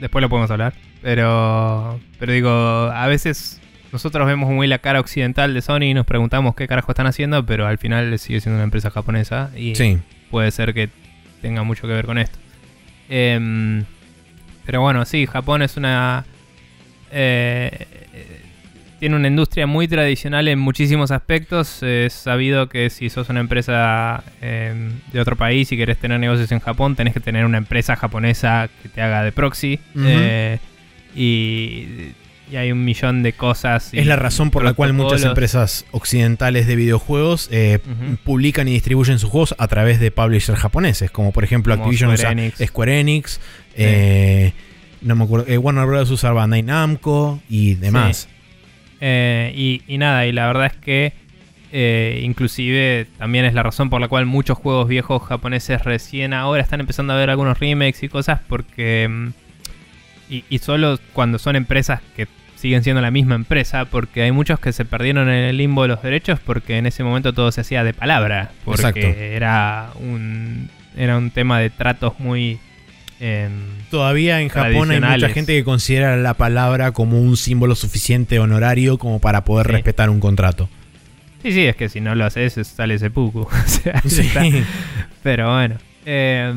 Después 0.00 0.22
lo 0.22 0.28
podemos 0.28 0.50
hablar. 0.50 0.74
Pero, 1.02 2.00
pero 2.18 2.32
digo, 2.32 2.50
a 2.50 3.06
veces 3.06 3.59
nosotros 3.92 4.26
vemos 4.26 4.50
muy 4.50 4.66
la 4.66 4.78
cara 4.78 5.00
occidental 5.00 5.52
de 5.54 5.60
Sony 5.62 5.82
y 5.84 5.94
nos 5.94 6.06
preguntamos 6.06 6.54
qué 6.54 6.66
carajo 6.68 6.92
están 6.92 7.06
haciendo, 7.06 7.44
pero 7.44 7.66
al 7.66 7.78
final 7.78 8.18
sigue 8.18 8.40
siendo 8.40 8.56
una 8.56 8.64
empresa 8.64 8.90
japonesa 8.90 9.50
y 9.56 9.74
Sí. 9.74 9.98
puede 10.30 10.50
ser 10.50 10.74
que 10.74 10.88
tenga 11.42 11.62
mucho 11.62 11.82
que 11.88 11.94
ver 11.94 12.06
con 12.06 12.18
esto. 12.18 12.38
Em, 13.08 13.84
pero 14.66 14.80
bueno, 14.80 15.04
sí, 15.04 15.26
Japón 15.26 15.62
es 15.62 15.76
una... 15.76 16.24
eh, 17.10 17.86
tiene 19.00 19.16
una 19.16 19.28
industria 19.28 19.66
muy 19.66 19.88
tradicional 19.88 20.46
en 20.46 20.58
muchísimos 20.58 21.10
aspectos. 21.10 21.82
Es 21.82 22.12
sabido 22.12 22.68
que 22.68 22.90
si 22.90 23.08
sos 23.08 23.30
una 23.30 23.40
empresa 23.40 24.22
em, 24.42 24.92
de 25.10 25.20
otro 25.20 25.36
país 25.36 25.72
y 25.72 25.76
querés 25.78 25.96
tener 25.96 26.20
negocios 26.20 26.52
en 26.52 26.60
Japón, 26.60 26.96
tenés 26.96 27.14
que 27.14 27.20
tener 27.20 27.46
una 27.46 27.56
empresa 27.56 27.96
japonesa 27.96 28.68
que 28.82 28.90
te 28.90 29.00
haga 29.00 29.22
de 29.24 29.32
proxy. 29.32 29.80
Eh, 29.96 30.58
y, 31.16 32.12
y 32.50 32.56
hay 32.56 32.72
un 32.72 32.84
millón 32.84 33.22
de 33.22 33.32
cosas. 33.32 33.90
Es 33.92 34.06
la 34.06 34.16
razón 34.16 34.50
por 34.50 34.64
la 34.64 34.72
cual 34.72 34.92
muchas 34.92 35.24
empresas 35.24 35.84
occidentales 35.92 36.66
de 36.66 36.76
videojuegos 36.76 37.48
eh, 37.52 37.78
publican 38.24 38.66
y 38.68 38.72
distribuyen 38.72 39.18
sus 39.18 39.30
juegos 39.30 39.54
a 39.58 39.68
través 39.68 40.00
de 40.00 40.10
publishers 40.10 40.58
japoneses, 40.58 41.10
como 41.10 41.32
por 41.32 41.44
ejemplo 41.44 41.74
Como 41.74 41.84
Activision 41.84 42.16
Square 42.16 42.32
usa 42.34 42.42
Enix. 42.44 42.66
Square 42.68 43.00
Enix, 43.00 43.40
eh, 43.76 44.52
no 45.02 45.14
me 45.16 45.24
acuerdo, 45.24 45.46
eh, 45.48 45.58
Warner 45.58 45.86
Bros. 45.86 46.10
usa 46.10 46.32
Bandai 46.32 46.62
Namco 46.62 47.40
y 47.48 47.74
demás. 47.74 48.28
Eh, 49.00 49.52
y, 49.56 49.82
y 49.86 49.98
nada, 49.98 50.26
y 50.26 50.32
la 50.32 50.46
verdad 50.46 50.66
es 50.66 50.76
que 50.76 51.12
eh, 51.72 52.20
inclusive 52.24 53.06
también 53.16 53.44
es 53.44 53.54
la 53.54 53.62
razón 53.62 53.90
por 53.90 54.00
la 54.00 54.08
cual 54.08 54.26
muchos 54.26 54.58
juegos 54.58 54.88
viejos 54.88 55.22
japoneses 55.22 55.84
recién 55.84 56.32
ahora 56.34 56.62
están 56.62 56.80
empezando 56.80 57.12
a 57.12 57.16
ver 57.16 57.30
algunos 57.30 57.58
remakes 57.60 58.02
y 58.02 58.08
cosas 58.08 58.40
porque... 58.48 59.06
mm, 59.08 59.28
Y, 60.32 60.44
y 60.48 60.58
solo 60.58 60.96
cuando 61.12 61.38
son 61.40 61.56
empresas 61.56 62.02
que 62.14 62.28
siguen 62.60 62.82
siendo 62.84 63.00
la 63.02 63.10
misma 63.10 63.34
empresa, 63.34 63.86
porque 63.86 64.22
hay 64.22 64.32
muchos 64.32 64.60
que 64.60 64.72
se 64.72 64.84
perdieron 64.84 65.28
en 65.28 65.44
el 65.44 65.56
limbo 65.56 65.82
de 65.82 65.88
los 65.88 66.02
derechos 66.02 66.38
porque 66.44 66.76
en 66.78 66.86
ese 66.86 67.02
momento 67.02 67.32
todo 67.32 67.50
se 67.52 67.62
hacía 67.62 67.82
de 67.84 67.94
palabra, 67.94 68.50
porque 68.64 68.82
Exacto. 68.82 69.06
era 69.20 69.90
un, 70.00 70.68
era 70.96 71.16
un 71.16 71.30
tema 71.30 71.58
de 71.58 71.70
tratos 71.70 72.18
muy... 72.20 72.58
em, 73.18 73.50
Todavía 73.90 74.40
en 74.40 74.48
Japón 74.50 74.90
hay 74.90 75.00
mucha 75.00 75.28
gente 75.30 75.54
que 75.56 75.64
considera 75.64 76.16
la 76.16 76.34
palabra 76.34 76.92
como 76.92 77.20
un 77.20 77.36
símbolo 77.36 77.74
suficiente 77.74 78.38
honorario 78.38 78.98
como 78.98 79.20
para 79.20 79.44
poder 79.44 79.66
Sí. 79.66 79.72
respetar 79.72 80.10
un 80.10 80.20
contrato. 80.20 80.68
Sí, 81.42 81.52
sí, 81.52 81.64
es 81.66 81.74
que 81.74 81.88
si 81.88 82.00
no 82.02 82.14
lo 82.14 82.26
haces 82.26 82.52
sale 82.66 82.98
o 83.64 83.68
sea, 83.68 84.00
Sí. 84.04 84.20
está. 84.20 84.42
Pero 85.22 85.50
bueno. 85.54 85.76
Eh, 86.04 86.52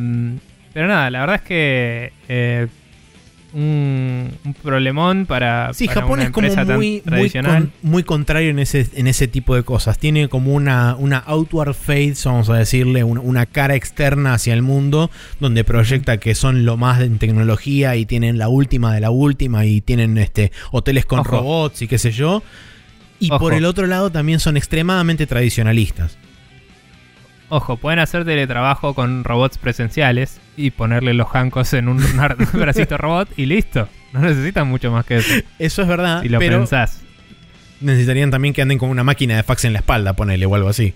pero 0.73 0.87
nada, 0.87 1.09
la 1.09 1.19
verdad 1.21 1.35
es 1.37 1.41
que 1.43 2.13
eh, 2.27 2.67
un, 3.53 4.31
un 4.43 4.53
problemón 4.55 5.25
para. 5.25 5.73
Sí, 5.73 5.85
para 5.87 6.01
Japón 6.01 6.19
una 6.19 6.23
es 6.23 6.29
como 6.31 6.47
muy, 6.75 7.01
muy, 7.05 7.29
con- 7.29 7.71
muy 7.81 8.03
contrario 8.03 8.49
en 8.49 8.59
ese, 8.59 8.87
en 8.95 9.07
ese 9.07 9.27
tipo 9.27 9.55
de 9.55 9.63
cosas. 9.63 9.97
Tiene 9.97 10.27
como 10.27 10.53
una, 10.53 10.95
una 10.95 11.17
outward 11.19 11.73
face, 11.73 12.15
vamos 12.25 12.49
a 12.49 12.55
decirle, 12.55 13.03
una, 13.03 13.21
una 13.21 13.45
cara 13.45 13.75
externa 13.75 14.33
hacia 14.33 14.53
el 14.53 14.61
mundo, 14.61 15.09
donde 15.39 15.63
proyecta 15.63 16.17
que 16.17 16.35
son 16.35 16.65
lo 16.65 16.77
más 16.77 17.01
en 17.01 17.19
tecnología 17.19 17.95
y 17.95 18.05
tienen 18.05 18.37
la 18.37 18.49
última 18.49 18.93
de 18.93 19.01
la 19.01 19.11
última 19.11 19.65
y 19.65 19.81
tienen 19.81 20.17
este 20.17 20.51
hoteles 20.71 21.05
con 21.05 21.19
Ojo. 21.19 21.31
robots 21.31 21.81
y 21.83 21.87
qué 21.87 21.97
sé 21.97 22.11
yo. 22.11 22.43
Y 23.19 23.29
Ojo. 23.31 23.39
por 23.39 23.53
el 23.53 23.65
otro 23.65 23.87
lado 23.87 24.09
también 24.11 24.39
son 24.39 24.57
extremadamente 24.57 25.27
tradicionalistas. 25.27 26.17
Ojo, 27.55 27.77
pueden 27.77 27.99
hacer 27.99 28.25
teletrabajo 28.25 28.95
con 28.95 29.23
robots 29.23 29.59
presenciales 29.59 30.39
y 30.57 30.71
ponerle 30.71 31.13
los 31.13 31.27
hancos 31.35 31.71
en 31.73 31.87
un, 31.87 31.97
un 32.03 32.59
bracito 32.59 32.97
robot 32.97 33.29
y 33.37 33.45
listo. 33.45 33.87
No 34.11 34.21
necesitan 34.21 34.67
mucho 34.67 34.91
más 34.91 35.05
que 35.05 35.17
eso. 35.17 35.33
Eso 35.59 35.81
es 35.83 35.87
verdad, 35.87 36.23
Si 36.23 36.29
lo 36.29 36.39
pero 36.39 36.57
pensás. 36.57 37.01
necesitarían 37.79 38.31
también 38.31 38.53
que 38.55 38.61
anden 38.63 38.79
con 38.79 38.89
una 38.89 39.03
máquina 39.03 39.35
de 39.35 39.43
fax 39.43 39.65
en 39.65 39.73
la 39.73 39.79
espalda, 39.79 40.13
ponele 40.13 40.45
o 40.47 40.55
algo 40.55 40.69
así. 40.69 40.95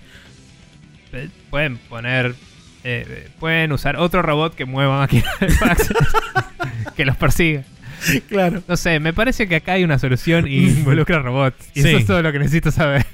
Eh, 1.13 1.29
Pueden 1.51 1.77
poner. 1.77 2.33
eh, 2.83 3.27
pueden 3.39 3.71
usar 3.71 3.95
otro 3.97 4.21
robot 4.23 4.55
que 4.55 4.65
mueva 4.65 4.97
máquinas 4.97 5.39
de 5.39 5.49
fax. 5.49 5.93
que 6.95 7.05
los 7.05 7.17
persiga. 7.17 7.63
Claro. 8.29 8.63
No 8.67 8.77
sé, 8.77 8.99
me 8.99 9.13
parece 9.13 9.47
que 9.47 9.57
acá 9.57 9.73
hay 9.73 9.83
una 9.83 9.99
solución 9.99 10.47
y 10.47 10.57
involucra 10.69 11.19
robots. 11.19 11.69
Y 11.75 11.81
Sí. 11.83 11.89
eso 11.89 11.97
es 11.99 12.05
todo 12.07 12.21
lo 12.23 12.31
que 12.31 12.39
necesito 12.39 12.71
saber. 12.71 13.05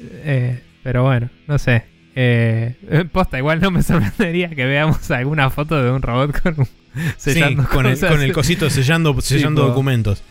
Eh, 0.00 0.60
pero 0.84 1.02
bueno, 1.02 1.28
no 1.48 1.58
sé. 1.58 1.84
Eh, 2.20 2.74
eh, 2.90 3.04
posta, 3.04 3.38
igual 3.38 3.60
no 3.60 3.70
me 3.70 3.80
sorprendería 3.84 4.48
que 4.48 4.64
veamos 4.64 5.08
alguna 5.12 5.50
foto 5.50 5.80
de 5.80 5.92
un 5.92 6.02
robot 6.02 6.40
con 6.42 6.54
un, 6.58 6.66
Sí, 7.16 7.32
sellando 7.34 7.62
con 7.68 7.86
el, 7.86 7.92
cosas. 7.92 8.10
con 8.10 8.22
el 8.22 8.32
cosito 8.32 8.70
sellando, 8.70 9.20
sellando 9.20 9.62
Tipo- 9.62 9.68
documentos. 9.68 10.24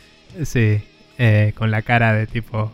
Sí, 0.44 0.82
eh, 1.18 1.54
con 1.56 1.72
la 1.72 1.82
cara 1.84 2.12
de 2.14 2.28
tipo, 2.28 2.74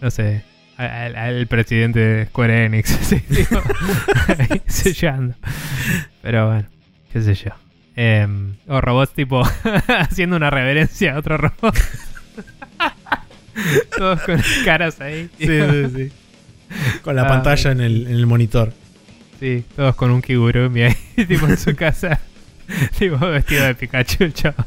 no 0.00 0.10
sé, 0.10 0.42
al, 0.76 1.14
al 1.14 1.46
presidente 1.46 2.00
de 2.00 2.26
Square 2.26 2.64
Enix, 2.64 2.88
sí, 3.02 3.20
tipo, 3.20 3.62
sellando. 4.66 5.34
Pero 6.20 6.48
bueno, 6.48 6.68
qué 7.12 7.22
sé 7.22 7.34
yo. 7.36 7.50
Em, 7.94 8.54
o 8.66 8.80
robots 8.80 9.12
tipo 9.14 9.42
haciendo 9.86 10.34
una 10.34 10.50
reverencia 10.50 11.14
a 11.14 11.18
otro 11.18 11.36
robot. 11.36 11.76
Todos 13.96 14.20
con 14.22 14.42
caras 14.64 15.00
ahí. 15.00 15.30
Sí, 15.38 15.46
sí, 15.46 15.86
sí. 15.94 16.12
Con 17.02 17.16
la 17.16 17.22
Ah, 17.22 17.28
pantalla 17.28 17.70
en 17.72 17.80
el, 17.80 18.06
en 18.06 18.14
el 18.14 18.26
monitor. 18.26 18.72
Sí, 19.40 19.64
todos 19.74 19.94
con 19.96 20.10
un 20.12 20.22
kigurumi 20.22 20.82
ahí, 20.82 20.94
tipo 21.28 21.46
en 21.46 21.56
su 21.58 21.74
casa. 21.76 22.20
tipo 22.98 23.18
vestido 23.18 23.64
de 23.66 23.74
Pikachu, 23.74 24.28
chavo. 24.28 24.64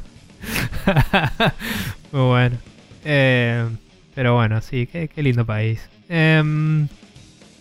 Muy 2.12 2.22
bueno. 2.28 2.58
Eh, 3.04 3.66
pero 4.14 4.36
bueno, 4.36 4.62
sí, 4.62 4.88
qué, 4.92 5.08
qué 5.08 5.24
lindo 5.24 5.46
país. 5.46 5.82
Em, 6.10 6.88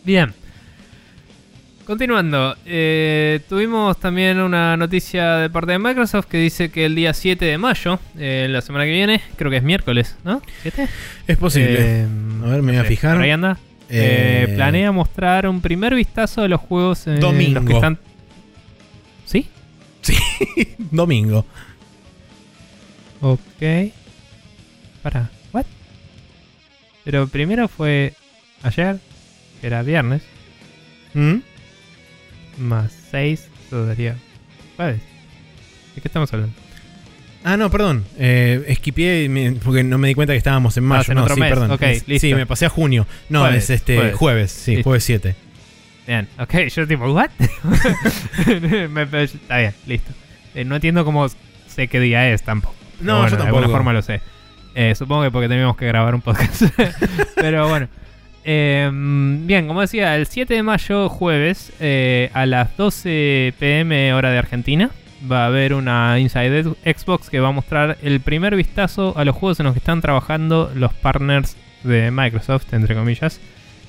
bien. 0.04 0.32
Continuando, 1.86 2.56
eh, 2.64 3.40
tuvimos 3.48 4.00
también 4.00 4.38
una 4.40 4.74
noticia 4.76 5.36
de 5.36 5.50
parte 5.50 5.72
de 5.72 5.78
Microsoft 5.78 6.26
que 6.26 6.38
dice 6.38 6.70
que 6.70 6.86
el 6.86 6.94
día 6.94 7.12
7 7.12 7.44
de 7.44 7.58
mayo, 7.58 8.00
eh, 8.18 8.46
la 8.48 8.62
semana 8.62 8.86
que 8.86 8.90
viene, 8.92 9.20
creo 9.36 9.50
que 9.50 9.58
es 9.58 9.62
miércoles, 9.62 10.16
¿no? 10.24 10.40
¿7? 10.64 10.88
Es 11.26 11.36
posible. 11.36 12.00
Em, 12.02 12.42
A 12.42 12.46
ver, 12.48 12.62
me 12.62 12.72
voy 12.72 12.80
a 12.80 12.84
fijar. 12.84 13.14
por 13.16 13.22
ahí 13.24 13.30
anda. 13.30 13.58
Eh, 13.94 14.46
Eh, 14.48 14.54
planea 14.54 14.92
mostrar 14.92 15.46
un 15.48 15.60
primer 15.60 15.94
vistazo 15.94 16.42
de 16.42 16.48
los 16.48 16.60
juegos 16.60 17.06
eh, 17.06 17.16
Domingo. 17.16 17.60
los 17.60 17.64
que 17.68 17.74
están. 17.74 17.98
¿Sí? 19.26 19.48
Domingo. 20.90 21.44
Ok. 23.20 23.40
Para. 25.02 25.30
¿What? 25.52 25.64
Pero 27.04 27.28
primero 27.28 27.68
fue 27.68 28.14
ayer, 28.62 28.98
que 29.60 29.66
era 29.66 29.82
viernes, 29.82 30.22
¿Mm? 31.14 31.36
más 32.58 32.92
6, 33.10 33.48
eso 33.66 33.86
daría 33.86 34.16
jueves. 34.76 35.00
¿De 35.94 36.00
qué 36.00 36.08
estamos 36.08 36.32
hablando? 36.32 36.54
Ah, 37.44 37.56
no, 37.58 37.70
perdón. 37.70 38.04
Eh, 38.18 38.64
esquipié 38.68 39.28
me- 39.28 39.52
porque 39.52 39.84
no 39.84 39.98
me 39.98 40.08
di 40.08 40.14
cuenta 40.14 40.32
que 40.32 40.38
estábamos 40.38 40.76
en 40.78 40.84
mayo. 40.84 41.04
En 41.12 41.16
no, 41.16 41.22
otro 41.24 41.34
sí, 41.34 41.40
mes. 41.42 41.50
perdón. 41.50 41.70
Ok, 41.70 41.82
Es- 41.82 42.08
listo. 42.08 42.26
Sí, 42.26 42.34
me 42.34 42.46
pasé 42.46 42.66
a 42.66 42.70
junio. 42.70 43.06
No, 43.28 43.40
Jueves, 43.40 43.64
es 43.64 43.70
este 43.70 43.96
jueves, 43.96 44.14
jueves. 44.16 44.50
sí, 44.52 44.70
Listo. 44.76 44.84
jueves 44.90 45.04
7. 45.04 45.34
Bien, 46.06 46.28
ok, 46.38 46.54
yo 46.74 46.86
tipo, 46.86 47.06
¿what? 47.12 47.30
Me- 48.90 49.06
me- 49.06 49.22
está 49.22 49.58
bien, 49.58 49.74
listo. 49.86 50.12
Eh, 50.54 50.64
no 50.64 50.74
entiendo 50.76 51.04
cómo 51.04 51.26
sé 51.68 51.88
qué 51.88 52.00
día 52.00 52.30
es 52.32 52.42
tampoco. 52.42 52.74
Pero 52.98 53.04
No, 53.12 53.20
bueno, 53.20 53.30
yo 53.36 53.42
De 53.42 53.48
alguna 53.48 53.68
forma 53.68 53.92
lo 53.92 54.02
sé. 54.02 54.20
Eh, 54.74 54.94
supongo 54.94 55.22
que 55.24 55.30
porque 55.30 55.48
teníamos 55.48 55.76
que 55.76 55.86
grabar 55.86 56.14
un 56.14 56.20
podcast. 56.20 56.62
Pero 57.36 57.68
bueno. 57.68 57.88
Eh, 58.44 58.90
bien, 58.92 59.66
como 59.66 59.80
decía, 59.80 60.16
el 60.16 60.26
7 60.26 60.52
de 60.54 60.62
mayo, 60.62 61.08
jueves, 61.08 61.72
eh, 61.80 62.30
a 62.34 62.44
las 62.44 62.76
12 62.76 63.54
pm 63.58 64.12
hora 64.12 64.30
de 64.30 64.38
Argentina, 64.38 64.90
va 65.30 65.44
a 65.44 65.46
haber 65.46 65.74
una 65.74 66.18
Inside 66.18 66.62
Xbox 66.84 67.30
que 67.30 67.40
va 67.40 67.48
a 67.48 67.52
mostrar 67.52 67.98
el 68.02 68.20
primer 68.20 68.56
vistazo 68.56 69.14
a 69.16 69.24
los 69.24 69.34
juegos 69.36 69.60
en 69.60 69.64
los 69.66 69.72
que 69.74 69.78
están 69.78 70.00
trabajando 70.00 70.70
los 70.74 70.92
partners 70.94 71.56
de 71.82 72.10
Microsoft, 72.10 72.72
entre 72.72 72.94
comillas, 72.94 73.40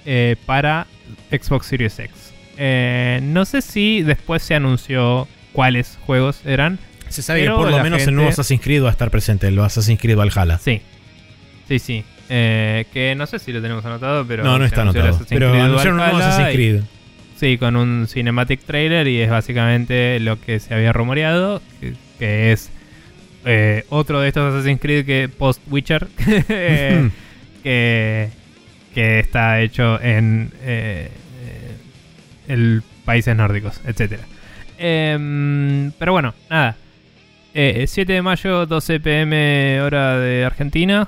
eh, 0.05 0.35
para 0.45 0.87
Xbox 1.31 1.67
Series 1.67 1.97
X. 1.99 2.33
Eh, 2.57 3.19
no 3.23 3.45
sé 3.45 3.61
si 3.61 4.01
después 4.03 4.41
se 4.43 4.55
anunció 4.55 5.27
cuáles 5.53 5.97
juegos 6.05 6.41
eran. 6.45 6.79
Se 7.09 7.21
sabe 7.21 7.43
que 7.43 7.49
por 7.51 7.69
lo 7.69 7.77
menos 7.77 7.99
el 7.99 8.05
gente- 8.05 8.11
nuevo 8.11 8.29
Assassin's 8.29 8.61
Creed 8.61 8.83
va 8.83 8.89
a 8.89 8.91
estar 8.91 9.11
presente, 9.11 9.47
el 9.47 9.59
Assassin's 9.59 9.99
Creed 9.99 10.17
Valhalla. 10.17 10.57
Sí. 10.57 10.81
Sí, 11.67 11.79
sí. 11.79 12.03
Eh, 12.29 12.85
que 12.91 13.13
no 13.15 13.27
sé 13.27 13.37
si 13.39 13.51
lo 13.53 13.61
tenemos 13.61 13.85
anotado, 13.85 14.25
pero. 14.25 14.43
no, 14.43 14.57
no 14.57 14.65
está 14.65 14.81
el 14.81 14.89
anotado. 14.89 15.19
Pero 15.29 15.53
anunciaron 15.53 15.99
un 15.99 16.05
nuevo 16.05 16.17
Assassin's 16.17 16.49
y- 16.49 16.53
Creed. 16.55 16.81
Sí, 17.35 17.57
con 17.57 17.75
un 17.75 18.07
cinematic 18.07 18.61
trailer 18.61 19.07
y 19.07 19.19
es 19.19 19.29
básicamente 19.29 20.19
lo 20.21 20.39
que 20.39 20.59
se 20.59 20.73
había 20.73 20.93
rumoreado, 20.93 21.61
que, 22.19 22.51
es 22.51 22.71
eh, 23.45 23.83
otro 23.89 24.21
de 24.21 24.29
estos 24.29 24.53
Assassin's 24.53 24.79
Creed 24.79 25.05
que 25.05 25.29
post 25.29 25.61
Witcher, 25.69 26.07
eh, 26.27 27.09
que, 27.63 28.29
que 28.93 29.19
está 29.19 29.59
hecho 29.59 30.01
en 30.01 30.51
eh, 30.63 31.09
eh, 31.43 31.75
el 32.47 32.83
países 33.03 33.35
nórdicos, 33.35 33.81
etcétera. 33.85 34.23
Em, 34.77 35.91
pero 35.99 36.13
bueno, 36.13 36.33
nada. 36.49 36.77
Eh, 37.53 37.85
7 37.87 38.13
de 38.13 38.21
mayo, 38.21 38.65
12 38.65 38.99
pm 38.99 39.81
hora 39.81 40.17
de 40.19 40.45
Argentina. 40.45 41.07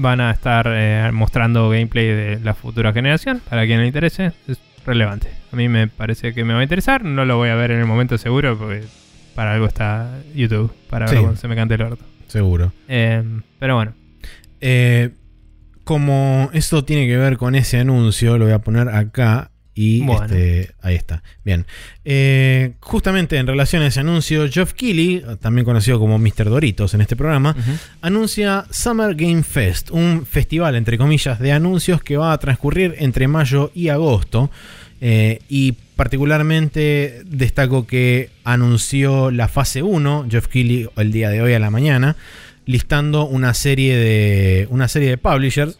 Van 0.00 0.20
a 0.20 0.30
estar 0.30 0.66
eh, 0.70 1.10
mostrando 1.12 1.68
gameplay 1.70 2.06
de 2.06 2.40
la 2.40 2.54
futura 2.54 2.92
generación. 2.92 3.40
Para 3.48 3.66
quien 3.66 3.80
le 3.80 3.86
interese, 3.86 4.32
es 4.46 4.58
relevante. 4.86 5.28
A 5.52 5.56
mí 5.56 5.68
me 5.68 5.88
parece 5.88 6.32
que 6.32 6.44
me 6.44 6.54
va 6.54 6.60
a 6.60 6.62
interesar. 6.62 7.04
No 7.04 7.24
lo 7.24 7.36
voy 7.36 7.48
a 7.48 7.54
ver 7.56 7.72
en 7.72 7.80
el 7.80 7.86
momento 7.86 8.16
seguro 8.16 8.56
porque 8.56 8.84
para 9.34 9.54
algo 9.54 9.66
está 9.66 10.08
YouTube. 10.34 10.72
Para 10.88 11.08
Sí. 11.08 11.14
ver 11.14 11.22
cuando 11.24 11.40
se 11.40 11.48
me 11.48 11.56
cante 11.56 11.74
el 11.74 11.82
orto. 11.82 12.04
Seguro. 12.28 12.72
Em, 12.86 13.42
pero 13.58 13.74
bueno. 13.76 13.94
Eh, 14.60 15.10
como 15.84 16.50
esto 16.52 16.84
tiene 16.84 17.06
que 17.06 17.16
ver 17.16 17.36
con 17.38 17.54
ese 17.54 17.80
anuncio, 17.80 18.38
lo 18.38 18.44
voy 18.44 18.54
a 18.54 18.58
poner 18.60 18.88
acá. 18.90 19.50
Y 19.80 20.00
Bueno. 20.00 20.24
este, 20.24 20.74
ahí 20.82 20.96
está. 20.96 21.22
Bien. 21.44 21.64
Eh, 22.04 22.72
justamente 22.80 23.36
en 23.36 23.46
relación 23.46 23.80
a 23.82 23.86
ese 23.86 24.00
anuncio, 24.00 24.50
Geoff 24.50 24.72
Keighley, 24.72 25.22
también 25.40 25.64
conocido 25.64 26.00
como 26.00 26.18
Mr. 26.18 26.46
Doritos 26.46 26.94
en 26.94 27.00
este 27.00 27.14
programa, 27.14 27.54
anuncia 28.00 28.64
Summer 28.72 29.14
Game 29.14 29.44
Fest, 29.44 29.92
un 29.92 30.26
festival, 30.26 30.74
entre 30.74 30.98
comillas, 30.98 31.38
de 31.38 31.52
anuncios 31.52 32.02
que 32.02 32.16
va 32.16 32.32
a 32.32 32.38
transcurrir 32.38 32.96
entre 32.98 33.28
mayo 33.28 33.70
y 33.72 33.90
agosto. 33.90 34.50
Eh, 35.00 35.42
y 35.48 35.76
particularmente 35.94 37.22
destaco 37.24 37.86
que 37.86 38.30
anunció 38.42 39.30
la 39.30 39.46
fase 39.46 39.84
1, 39.84 40.26
Jeff 40.28 40.48
Keighley, 40.48 40.88
el 40.96 41.12
día 41.12 41.30
de 41.30 41.40
hoy 41.40 41.52
a 41.52 41.60
la 41.60 41.70
mañana, 41.70 42.16
listando 42.66 43.26
una 43.26 43.54
serie 43.54 43.96
de, 43.96 44.66
una 44.70 44.88
serie 44.88 45.10
de 45.10 45.18
publishers 45.18 45.78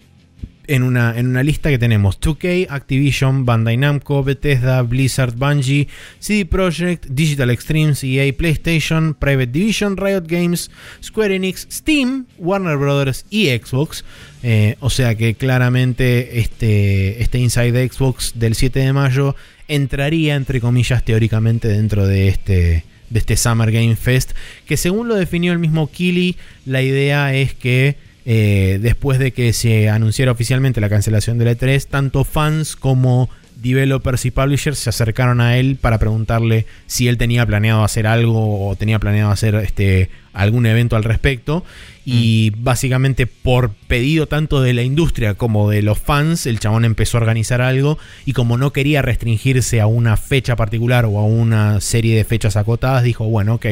en 0.69 0.83
una, 0.83 1.19
en 1.19 1.27
una 1.27 1.43
lista 1.43 1.71
que 1.71 1.79
tenemos 1.79 2.21
2K, 2.21 2.67
Activision, 2.69 3.45
Bandai 3.45 3.77
Namco, 3.77 4.23
Bethesda, 4.23 4.83
Blizzard, 4.83 5.35
Bungie, 5.35 5.89
CD 6.21 6.45
Projekt, 6.45 7.07
Digital 7.07 7.51
Extremes, 7.51 8.05
EA, 8.05 8.33
PlayStation, 8.37 9.15
Private 9.15 9.47
Division, 9.47 9.97
Riot 9.97 10.25
Games, 10.27 10.71
Square 11.03 11.35
Enix, 11.35 11.67
Steam, 11.71 12.27
Warner 12.39 12.77
Brothers 12.77 13.25
y 13.31 13.49
Xbox. 13.49 14.05
Eh, 14.43 14.77
o 14.81 14.91
sea 14.91 15.17
que 15.17 15.35
claramente 15.35 16.39
este, 16.39 17.23
este 17.23 17.39
Inside 17.39 17.89
Xbox 17.89 18.35
del 18.37 18.55
7 18.55 18.79
de 18.79 18.93
mayo 18.93 19.35
entraría, 19.69 20.37
entre 20.37 20.61
comillas, 20.61 21.05
teóricamente 21.05 21.69
dentro 21.69 22.07
de 22.07 22.29
este, 22.29 22.85
de 23.11 23.19
este 23.19 23.37
Summer 23.37 23.73
Game 23.73 23.97
Fest, 23.97 24.33
que 24.67 24.77
según 24.77 25.09
lo 25.09 25.15
definió 25.15 25.53
el 25.53 25.59
mismo 25.59 25.91
Kili, 25.91 26.37
la 26.67 26.83
idea 26.83 27.35
es 27.35 27.55
que 27.55 27.97
eh, 28.31 28.79
después 28.83 29.19
de 29.19 29.33
que 29.33 29.55
se 29.55 29.89
anunciara 29.89 30.31
oficialmente 30.31 30.83
la 30.83 30.91
cancelación 30.91 31.39
de 31.39 31.47
la 31.47 31.53
E3, 31.53 31.87
tanto 31.87 32.25
fans 32.25 32.77
como 32.77 33.31
developers 33.57 34.27
y 34.27 34.31
publishers 34.31 34.79
se 34.79 34.91
acercaron 34.91 35.41
a 35.41 35.57
él 35.57 35.79
para 35.81 35.97
preguntarle 35.97 36.67
si 36.87 37.09
él 37.09 37.17
tenía 37.17 37.47
planeado 37.47 37.83
hacer 37.83 38.07
algo 38.07 38.69
o 38.69 38.77
tenía 38.77 38.99
planeado 38.99 39.31
hacer 39.31 39.55
este, 39.55 40.11
algún 40.35 40.67
evento 40.67 40.95
al 40.95 41.05
respecto. 41.05 41.65
Y 42.05 42.53
Mm. 42.55 42.65
básicamente 42.65 43.27
por 43.27 43.71
pedido 43.71 44.27
tanto 44.27 44.61
de 44.61 44.75
la 44.75 44.83
industria 44.83 45.33
como 45.33 45.71
de 45.71 45.81
los 45.81 45.99
fans, 45.99 46.45
el 46.45 46.61
chabón 46.61 46.85
empezó 46.85 47.17
a 47.17 47.23
organizar 47.23 47.63
algo 47.63 47.99
y 48.27 48.35
como 48.35 48.59
no 48.59 48.75
quería 48.75 49.01
restringirse 49.01 49.81
a 49.81 49.87
una 49.87 50.19
fecha 50.19 50.55
particular 50.55 51.07
o 51.07 51.19
a 51.19 51.25
una 51.25 51.81
serie 51.81 52.15
de 52.15 52.25
fechas 52.25 52.57
acotadas, 52.57 53.05
dijo, 53.05 53.25
bueno, 53.25 53.55
ok, 53.55 53.67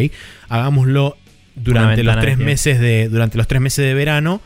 hagámoslo 0.48 1.18
durante 1.56 2.02
los 2.02 2.18
tres 2.20 2.38
meses 2.38 2.78
de, 2.80 3.08
durante 3.08 3.36
los 3.38 3.46
tres 3.48 3.60
meses 3.60 3.84
de 3.84 3.94
verano. 3.94 4.40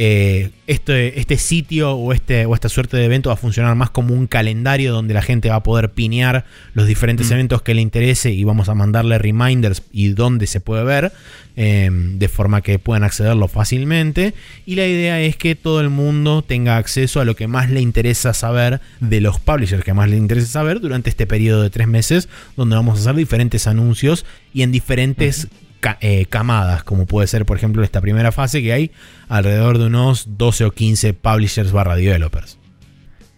eh, 0.00 0.50
este, 0.68 1.18
este 1.18 1.38
sitio 1.38 1.90
o, 1.94 2.12
este, 2.12 2.46
o 2.46 2.54
esta 2.54 2.68
suerte 2.68 2.96
de 2.96 3.04
evento 3.04 3.30
va 3.30 3.34
a 3.34 3.36
funcionar 3.36 3.74
más 3.74 3.90
como 3.90 4.14
un 4.14 4.28
calendario 4.28 4.92
donde 4.92 5.12
la 5.12 5.22
gente 5.22 5.48
va 5.48 5.56
a 5.56 5.62
poder 5.64 5.90
pinear 5.90 6.44
los 6.74 6.86
diferentes 6.86 7.28
Mm. 7.30 7.32
eventos 7.32 7.62
que 7.62 7.74
le 7.74 7.82
interese 7.82 8.30
y 8.30 8.44
vamos 8.44 8.68
a 8.68 8.76
mandarle 8.76 9.18
reminders 9.18 9.82
y 9.90 10.10
dónde 10.10 10.46
se 10.46 10.60
puede 10.60 10.84
ver 10.84 11.10
eh, 11.56 11.90
de 11.90 12.28
forma 12.28 12.60
que 12.60 12.78
puedan 12.78 13.02
accederlo 13.02 13.48
fácilmente 13.48 14.34
y 14.66 14.76
la 14.76 14.86
idea 14.86 15.20
es 15.20 15.36
que 15.36 15.56
todo 15.56 15.80
el 15.80 15.90
mundo 15.90 16.42
tenga 16.42 16.76
acceso 16.76 17.20
a 17.20 17.24
lo 17.24 17.34
que 17.34 17.48
más 17.48 17.68
le 17.68 17.80
interesa 17.80 18.34
saber 18.34 18.80
de 19.00 19.20
los 19.20 19.40
publishers 19.40 19.82
que 19.82 19.94
más 19.94 20.08
le 20.08 20.16
interesa 20.16 20.46
saber 20.46 20.78
durante 20.78 21.10
este 21.10 21.26
periodo 21.26 21.64
de 21.64 21.70
tres 21.70 21.88
meses 21.88 22.28
donde 22.56 22.76
vamos 22.76 22.98
a 22.98 23.00
hacer 23.00 23.16
diferentes 23.16 23.66
anuncios 23.66 24.24
y 24.54 24.62
en 24.62 24.70
diferentes 24.70 25.48
ca- 25.80 25.98
eh, 26.00 26.26
camadas, 26.26 26.84
como 26.84 27.06
puede 27.06 27.26
ser, 27.26 27.44
por 27.46 27.56
ejemplo, 27.56 27.82
esta 27.82 28.00
primera 28.00 28.32
fase 28.32 28.62
que 28.62 28.72
hay 28.72 28.90
alrededor 29.28 29.78
de 29.78 29.86
unos 29.86 30.38
12 30.38 30.64
o 30.64 30.70
15 30.72 31.14
publishers 31.14 31.72
barra 31.72 31.96
developers. 31.96 32.58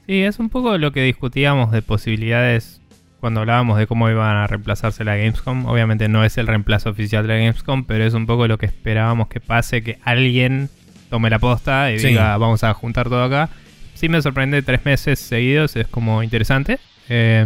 Sí, 0.06 0.22
es 0.22 0.38
un 0.38 0.48
poco 0.50 0.76
lo 0.78 0.92
que 0.92 1.02
discutíamos 1.02 1.70
de 1.70 1.82
posibilidades 1.82 2.80
cuando 3.20 3.40
hablábamos 3.40 3.78
de 3.78 3.86
cómo 3.86 4.08
iban 4.10 4.36
a 4.36 4.46
reemplazarse 4.46 5.04
la 5.04 5.14
Gamescom. 5.16 5.66
Obviamente 5.66 6.08
no 6.08 6.24
es 6.24 6.38
el 6.38 6.46
reemplazo 6.46 6.90
oficial 6.90 7.22
de 7.26 7.28
la 7.28 7.38
Gamescom, 7.40 7.84
pero 7.84 8.04
es 8.04 8.14
un 8.14 8.26
poco 8.26 8.48
lo 8.48 8.56
que 8.58 8.66
esperábamos 8.66 9.28
que 9.28 9.40
pase, 9.40 9.82
que 9.82 9.98
alguien 10.04 10.68
tome 11.10 11.28
la 11.30 11.38
posta 11.38 11.92
y 11.92 11.98
Sí. 11.98 12.08
diga 12.08 12.36
vamos 12.38 12.64
a 12.64 12.72
juntar 12.74 13.08
todo 13.08 13.22
acá. 13.22 13.50
Sí 13.94 14.08
me 14.08 14.22
sorprende 14.22 14.62
tres 14.62 14.84
meses 14.84 15.18
seguidos, 15.18 15.76
es 15.76 15.86
como 15.86 16.22
interesante. 16.22 16.78
Eh, 17.10 17.44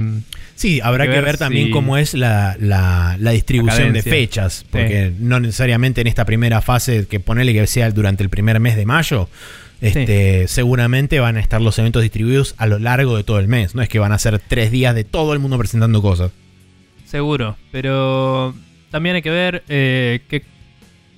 Sí, 0.56 0.80
habrá 0.82 1.04
que 1.04 1.10
ver, 1.10 1.24
ver 1.24 1.38
también 1.38 1.66
si- 1.66 1.70
cómo 1.72 1.96
es 1.96 2.14
la, 2.14 2.56
la- 2.60 3.16
la 3.18 3.30
distribución 3.32 3.92
de 3.92 4.02
fechas, 4.02 4.64
porque 4.70 5.12
no 5.18 5.40
necesariamente 5.40 6.00
en 6.00 6.06
esta 6.06 6.24
primera 6.24 6.60
fase, 6.60 7.06
que 7.08 7.18
ponele 7.20 7.52
que 7.52 7.66
sea 7.66 7.90
durante 7.90 8.22
el 8.22 8.28
primer 8.30 8.60
mes 8.60 8.76
de 8.76 8.86
mayo, 8.86 9.28
este, 9.80 10.46
seguramente 10.48 11.18
van 11.20 11.36
a 11.36 11.40
estar 11.40 11.60
los 11.60 11.78
eventos 11.78 12.02
distribuidos 12.02 12.54
a 12.56 12.66
lo 12.66 12.78
largo 12.78 13.16
de 13.16 13.24
todo 13.24 13.38
el 13.40 13.48
mes. 13.48 13.74
No 13.74 13.82
es 13.82 13.88
que 13.88 13.98
van 13.98 14.12
a 14.12 14.18
ser 14.18 14.38
tres 14.38 14.70
días 14.70 14.94
de 14.94 15.04
todo 15.04 15.32
el 15.32 15.40
mundo 15.40 15.58
presentando 15.58 16.00
cosas. 16.00 16.30
Seguro, 17.04 17.56
pero 17.70 18.54
también 18.90 19.16
hay 19.16 19.22
que 19.22 19.30
ver 19.30 19.62
eh, 19.68 20.20
qué, 20.28 20.42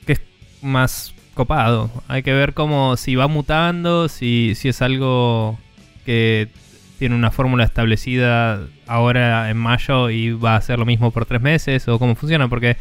qué 0.07 0.15
es 0.15 0.21
más 0.63 1.15
copado. 1.35 1.91
Hay 2.09 2.23
que 2.23 2.33
ver 2.33 2.55
cómo 2.55 2.97
si 2.97 3.15
va 3.15 3.29
mutando, 3.29 4.09
si, 4.09 4.55
si 4.57 4.69
es 4.69 4.83
algo 4.83 5.59
que 6.05 6.49
tiene 6.99 7.15
una 7.15 7.31
fórmula 7.31 7.65
establecida 7.65 8.61
ahora 8.87 9.51
en 9.51 9.57
mayo 9.57 10.11
y 10.11 10.33
va 10.33 10.57
a 10.57 10.61
ser 10.61 10.79
lo 10.79 10.87
mismo 10.87 11.11
por 11.11 11.27
tres 11.27 11.41
meses 11.41 11.87
o 11.89 11.99
cómo 11.99 12.15
funciona, 12.15 12.49
porque 12.49 12.77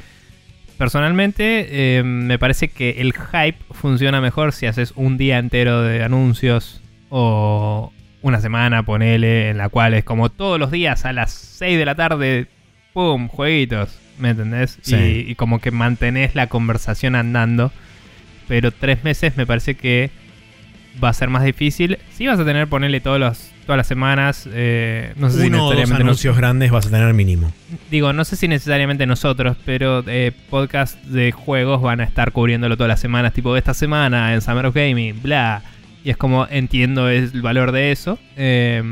personalmente 0.78 1.68
eh, 1.70 2.04
me 2.04 2.40
parece 2.40 2.70
que 2.70 3.02
el 3.02 3.14
hype 3.14 3.58
funciona 3.72 4.22
mejor 4.22 4.54
si 4.54 4.66
haces 4.66 4.94
un 4.96 5.18
día 5.18 5.38
entero 5.38 5.82
de 5.82 6.04
anuncios 6.04 6.82
o 7.10 7.92
una 8.22 8.42
semana, 8.42 8.84
ponele, 8.84 9.50
en 9.50 9.58
la 9.58 9.70
cual 9.70 9.94
es 9.94 10.04
como 10.04 10.30
todos 10.30 10.60
los 10.60 10.72
días 10.72 11.06
a 11.06 11.14
las 11.14 11.32
6 11.32 11.78
de 11.78 11.86
la 11.86 11.96
tarde, 11.96 12.48
¡pum! 12.94 13.28
Jueguitos, 13.28 14.00
¿me 14.18 14.32
entendés? 14.32 14.80
Sí. 14.82 14.96
Y, 14.96 15.32
y 15.32 15.36
como 15.36 15.60
que 15.60 15.72
mantenés 15.72 16.34
la 16.34 16.48
conversación 16.48 17.16
andando. 17.16 17.72
Pero 18.48 18.72
tres 18.72 19.04
meses 19.04 19.38
me 19.38 19.46
parece 19.46 19.76
que 19.76 20.10
va 21.04 21.10
a 21.10 21.14
ser 21.14 21.30
más 21.30 21.44
difícil. 21.44 21.98
Sí 22.14 22.28
vas 22.28 22.40
a 22.40 22.46
tener, 22.46 22.68
ponerle 22.68 23.02
todos 23.02 23.20
los, 23.20 23.52
todas 23.66 23.78
las 23.78 23.88
semanas, 23.88 24.48
eh, 24.52 25.14
no 25.18 25.30
sé 25.30 25.42
si 25.42 25.48
Uno 25.48 25.58
o 25.58 25.62
dos 25.66 25.70
necesariamente 25.76 26.04
nos- 26.04 26.10
anuncios 26.12 26.38
grandes 26.38 26.72
vas 26.72 26.88
a 26.88 26.90
tener 26.90 27.14
mínimo. 27.14 27.52
Digo, 27.92 28.14
no 28.14 28.24
sé 28.26 28.36
si 28.36 28.48
necesariamente 28.48 29.06
nosotros, 29.06 29.58
pero 29.66 30.04
eh, 30.08 30.32
podcasts 30.50 31.12
de 31.12 31.32
juegos 31.32 31.82
van 31.82 32.02
a 32.02 32.04
estar 32.04 32.32
cubriéndolo 32.32 32.78
todas 32.78 32.90
las 32.90 33.00
semanas, 33.00 33.34
tipo 33.34 33.56
esta 33.58 33.74
semana 33.74 34.34
en 34.34 34.42
Summer 34.42 34.66
of 34.68 34.76
Gaming, 34.76 35.22
bla. 35.22 35.62
Y 36.04 36.12
es 36.12 36.18
como 36.18 36.48
entiendo 36.50 37.10
el 37.10 37.42
valor 37.42 37.72
de 37.72 37.92
eso. 37.92 38.20
eh, 38.38 38.84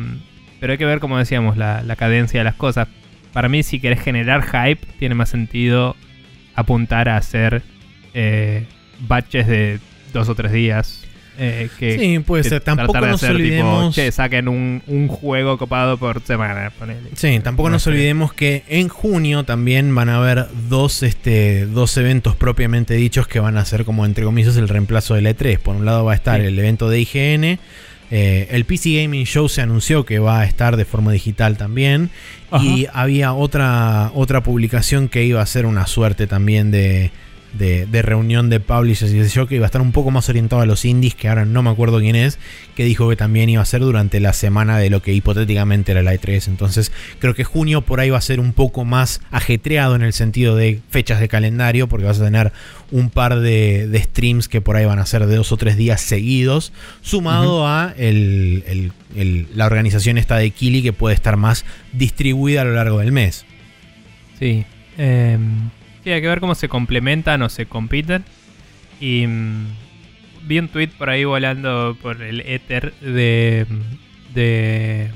pero 0.60 0.72
hay 0.72 0.78
que 0.78 0.86
ver, 0.86 1.00
como 1.00 1.18
decíamos, 1.18 1.58
la, 1.58 1.82
la 1.84 1.96
cadencia 1.98 2.40
de 2.40 2.44
las 2.46 2.56
cosas. 2.56 2.88
Para 3.34 3.50
mí, 3.50 3.64
si 3.64 3.80
querés 3.82 4.00
generar 4.02 4.44
hype, 4.44 4.86
tiene 4.98 5.14
más 5.14 5.28
sentido 5.30 5.96
apuntar 6.56 7.10
a 7.10 7.18
hacer 7.18 7.64
eh, 8.14 8.66
batches 9.02 9.46
de 9.48 9.80
dos 10.14 10.30
o 10.30 10.36
tres 10.36 10.52
días. 10.54 11.03
Eh, 11.38 11.70
que, 11.80 11.98
Sí, 11.98 12.20
puede 12.20 12.44
que 12.44 12.50
ser. 12.50 12.62
Tampoco 12.62 13.00
de 13.02 13.08
nos 13.08 13.24
hacer, 13.24 13.36
tipo, 13.36 13.44
olvidemos. 13.48 13.96
che, 13.96 14.12
saquen 14.12 14.48
un, 14.48 14.82
un 14.88 15.08
juego 15.08 15.58
copado 15.58 15.98
por 15.98 16.22
semana. 16.22 16.72
ponele. 16.78 17.10
Sí, 17.16 17.40
tampoco 17.44 17.70
No 17.70 17.74
nos 17.74 17.84
sé. 17.84 17.90
olvidemos 17.90 18.34
que 18.34 18.64
en 18.68 18.88
junio 18.90 19.44
también 19.44 19.94
van 19.96 20.10
a 20.10 20.18
haber 20.18 20.48
dos, 20.70 21.04
este, 21.04 21.66
dos 21.66 21.98
eventos 21.98 22.36
propiamente 22.36 22.94
dichos 22.96 23.28
que 23.28 23.40
van 23.40 23.58
a 23.58 23.66
ser 23.66 23.86
como 23.86 24.06
entre 24.06 24.24
comillas 24.26 24.58
el 24.58 24.70
reemplazo 24.70 25.16
del 25.16 25.26
E3. 25.28 25.60
Por 25.60 25.76
un 25.76 25.86
lado 25.86 26.06
va 26.06 26.12
a 26.14 26.16
estar 26.16 26.40
Sí. 26.42 26.48
el 26.48 26.58
evento 26.60 26.90
de 26.90 27.00
IGN. 27.02 27.60
eh, 28.16 28.48
el 28.52 28.66
PC 28.66 29.02
Gaming 29.02 29.26
Show 29.26 29.50
se 29.50 29.62
anunció 29.62 30.06
que 30.06 30.20
va 30.20 30.42
a 30.42 30.46
estar 30.46 30.78
de 30.78 30.86
forma 30.86 31.12
digital 31.12 31.58
también. 31.58 32.12
Y 32.62 32.86
había 32.94 33.34
otra, 33.34 34.12
otra 34.14 34.44
publicación 34.44 35.10
que 35.10 35.24
iba 35.24 35.42
a 35.42 35.46
ser 35.48 35.66
una 35.66 35.88
suerte 35.88 36.28
también 36.28 36.70
de, 36.70 37.10
de, 37.54 37.86
de 37.86 38.02
reunión 38.02 38.50
de 38.50 38.60
publishers 38.60 39.12
y 39.14 39.18
de 39.20 39.28
yo 39.30 39.48
que 39.48 39.56
iba 39.56 39.66
a 39.66 39.68
estar 39.68 39.82
un 39.82 39.92
poco 39.92 40.10
más 40.12 40.28
orientado 40.30 40.62
a 40.62 40.66
los 40.66 40.86
indies, 40.86 41.16
que 41.16 41.28
ahora 41.30 41.46
no 41.46 41.62
me 41.64 41.70
acuerdo 41.70 42.00
quién 42.00 42.16
es, 42.16 42.40
que 42.76 42.84
dijo 42.84 43.08
que 43.10 43.16
también 43.16 43.50
iba 43.50 43.62
a 43.62 43.66
ser 43.66 43.82
durante 43.82 44.20
la 44.20 44.34
semana 44.34 44.78
de 44.80 44.90
lo 44.90 45.02
que 45.02 45.14
hipotéticamente 45.14 45.92
era 45.92 46.02
la 46.02 46.14
E3. 46.16 46.48
Entonces 46.48 46.92
creo 47.20 47.36
que 47.36 47.44
junio 47.44 47.82
por 47.82 48.00
ahí 48.00 48.10
va 48.10 48.18
a 48.18 48.22
ser 48.22 48.40
un 48.40 48.54
poco 48.54 48.86
más 48.86 49.22
ajetreado 49.32 49.96
en 49.96 50.02
el 50.02 50.14
sentido 50.14 50.56
de 50.56 50.80
fechas 50.90 51.20
de 51.20 51.28
calendario, 51.28 51.88
porque 51.88 52.06
vas 52.06 52.20
a 52.20 52.26
tener 52.26 52.52
un 52.92 53.10
par 53.10 53.40
de, 53.40 53.88
de 53.88 54.00
streams 54.02 54.48
que 54.48 54.62
por 54.62 54.76
ahí 54.76 54.86
van 54.86 55.00
a 55.00 55.06
ser 55.06 55.26
de 55.26 55.36
dos 55.36 55.52
o 55.52 55.58
tres 55.58 55.78
días 55.78 56.02
seguidos, 56.02 56.74
sumado 57.02 57.68
a 57.68 57.94
el- 57.98 58.64
el- 58.68 58.92
el- 59.16 59.48
la 59.56 59.66
organización 59.68 60.18
esta 60.18 60.38
de 60.38 60.50
Kili 60.52 60.82
que 60.82 60.94
puede 60.94 61.16
estar 61.16 61.38
más 61.38 61.66
distribuida 61.92 62.62
a 62.62 62.66
lo 62.66 62.74
largo 62.74 63.00
del 63.00 63.12
mes. 63.12 63.46
Sí. 64.40 64.66
eh, 64.98 65.38
sí, 66.04 66.12
hay 66.12 66.22
que 66.22 66.28
ver 66.28 66.40
cómo 66.40 66.56
se 66.56 66.68
complementan 66.70 67.42
o 67.42 67.50
se 67.50 67.66
compiten. 67.66 68.24
Y 69.00 69.26
mm, 69.28 69.66
vi 70.48 70.60
un 70.60 70.68
tweet 70.68 70.90
por 70.98 71.10
ahí 71.10 71.24
volando 71.26 71.98
por 72.02 72.22
el 72.22 72.42
éter 72.42 72.94
de, 73.02 73.66
de, 74.34 75.10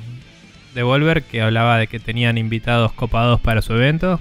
de 0.74 0.82
Volver 0.82 1.22
que 1.22 1.40
hablaba 1.42 1.78
de 1.78 1.86
que 1.86 1.98
tenían 2.00 2.38
invitados 2.38 2.92
copados 2.92 3.40
para 3.40 3.62
su 3.62 3.72
evento. 3.74 4.20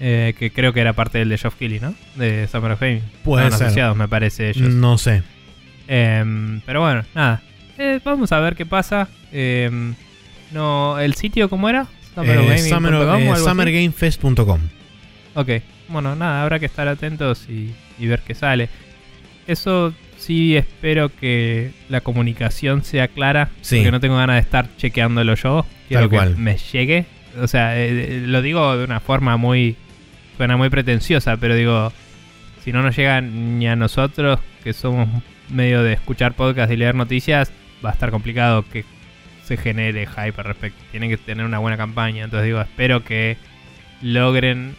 eh, 0.00 0.34
que 0.38 0.50
creo 0.50 0.72
que 0.72 0.80
era 0.80 0.92
parte 0.92 1.18
del 1.18 1.28
de 1.28 1.38
Geoff 1.38 1.54
Keighley, 1.56 1.80
¿no? 1.80 1.94
De 2.16 2.46
Summer 2.48 2.72
of 2.72 2.80
Gaming. 2.80 3.02
Puede 3.22 3.44
Estaban 3.44 3.58
ser. 3.58 3.66
asociados, 3.68 3.96
me 3.96 4.08
parece, 4.08 4.50
ellos. 4.50 4.68
No 4.70 4.98
sé. 4.98 5.22
Em, 5.88 6.60
pero 6.66 6.80
bueno, 6.80 7.04
nada. 7.14 7.42
Eh, 7.78 8.00
vamos 8.04 8.32
a 8.32 8.40
ver 8.40 8.54
qué 8.56 8.66
pasa. 8.66 9.08
Em, 9.32 9.94
no, 10.52 10.98
¿El 10.98 11.14
sitio 11.14 11.48
cómo 11.48 11.68
era? 11.68 11.86
Summer- 12.14 12.38
o 12.38 12.42
eh, 12.42 12.54
así. 12.54 12.70
summergamefest.com. 13.44 14.60
Ok, 15.34 15.48
bueno, 15.88 16.16
nada, 16.16 16.42
habrá 16.42 16.58
que 16.58 16.66
estar 16.66 16.88
atentos 16.88 17.46
y, 17.48 17.74
y 17.98 18.06
ver 18.06 18.20
qué 18.26 18.34
sale. 18.34 18.68
Eso 19.46 19.92
sí 20.16 20.56
espero 20.56 21.10
que 21.14 21.72
la 21.88 22.00
comunicación 22.00 22.82
sea 22.82 23.08
clara, 23.08 23.50
Sí. 23.60 23.76
porque 23.76 23.90
no 23.90 24.00
tengo 24.00 24.16
ganas 24.16 24.36
de 24.36 24.40
estar 24.40 24.68
chequeándolo 24.76 25.34
yo. 25.34 25.66
Quiero 25.88 26.02
Tal 26.04 26.10
que 26.10 26.16
cual. 26.16 26.36
me 26.38 26.56
llegue. 26.56 27.04
O 27.40 27.46
sea, 27.46 27.76
eh, 27.78 27.88
eh, 27.90 28.22
lo 28.26 28.40
digo 28.42 28.76
de 28.76 28.84
una 28.84 29.00
forma 29.00 29.36
muy... 29.36 29.76
Suena 30.36 30.56
muy 30.56 30.68
pretenciosa, 30.68 31.36
pero 31.36 31.54
digo, 31.54 31.92
si 32.64 32.72
no 32.72 32.82
nos 32.82 32.96
llega 32.96 33.20
ni 33.20 33.68
a 33.68 33.76
nosotros, 33.76 34.40
que 34.64 34.72
somos 34.72 35.08
medio 35.48 35.82
de 35.84 35.92
escuchar 35.92 36.32
podcast 36.34 36.72
y 36.72 36.76
leer 36.76 36.94
noticias, 36.96 37.52
va 37.84 37.90
a 37.90 37.92
estar 37.92 38.10
complicado 38.10 38.64
que 38.68 38.84
se 39.44 39.56
genere 39.56 40.06
hype 40.06 40.34
al 40.38 40.44
respecto. 40.44 40.82
Tienen 40.90 41.10
que 41.10 41.18
tener 41.18 41.44
una 41.44 41.58
buena 41.58 41.76
campaña. 41.76 42.24
Entonces 42.24 42.46
digo, 42.46 42.60
espero 42.60 43.04
que 43.04 43.36
logren 44.02 44.74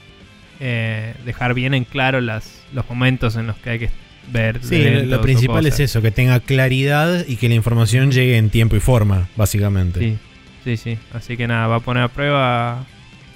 eh, 0.60 1.14
dejar 1.26 1.54
bien 1.54 1.74
en 1.74 1.84
claro 1.84 2.22
las, 2.22 2.64
los 2.74 2.90
momentos 2.90 3.36
en 3.36 3.48
los 3.48 3.58
que 3.58 3.70
hay 3.72 3.80
que 3.80 3.90
ver. 4.32 4.60
Sí, 4.64 4.78
lo- 4.78 4.88
eventos 4.88 5.10
lo 5.10 5.18
o 5.20 5.22
principal 5.22 5.66
es 5.66 5.80
eso, 5.80 6.02
que 6.02 6.12
tenga 6.12 6.40
claridad 6.40 7.26
y 7.28 7.36
que 7.38 7.48
la 7.50 7.56
información 7.56 8.12
llegue 8.12 8.38
en 8.38 8.50
tiempo 8.50 8.76
y 8.76 8.80
forma, 8.80 9.28
básicamente. 9.36 10.00
Sí, 10.00 10.18
sí, 10.64 10.78
sí. 10.78 10.98
Así 11.14 11.38
que 11.38 11.48
nada, 11.48 11.68
va 11.68 11.76
a 11.78 11.80
poner 11.82 12.04
a 12.04 12.08
prueba 12.08 12.86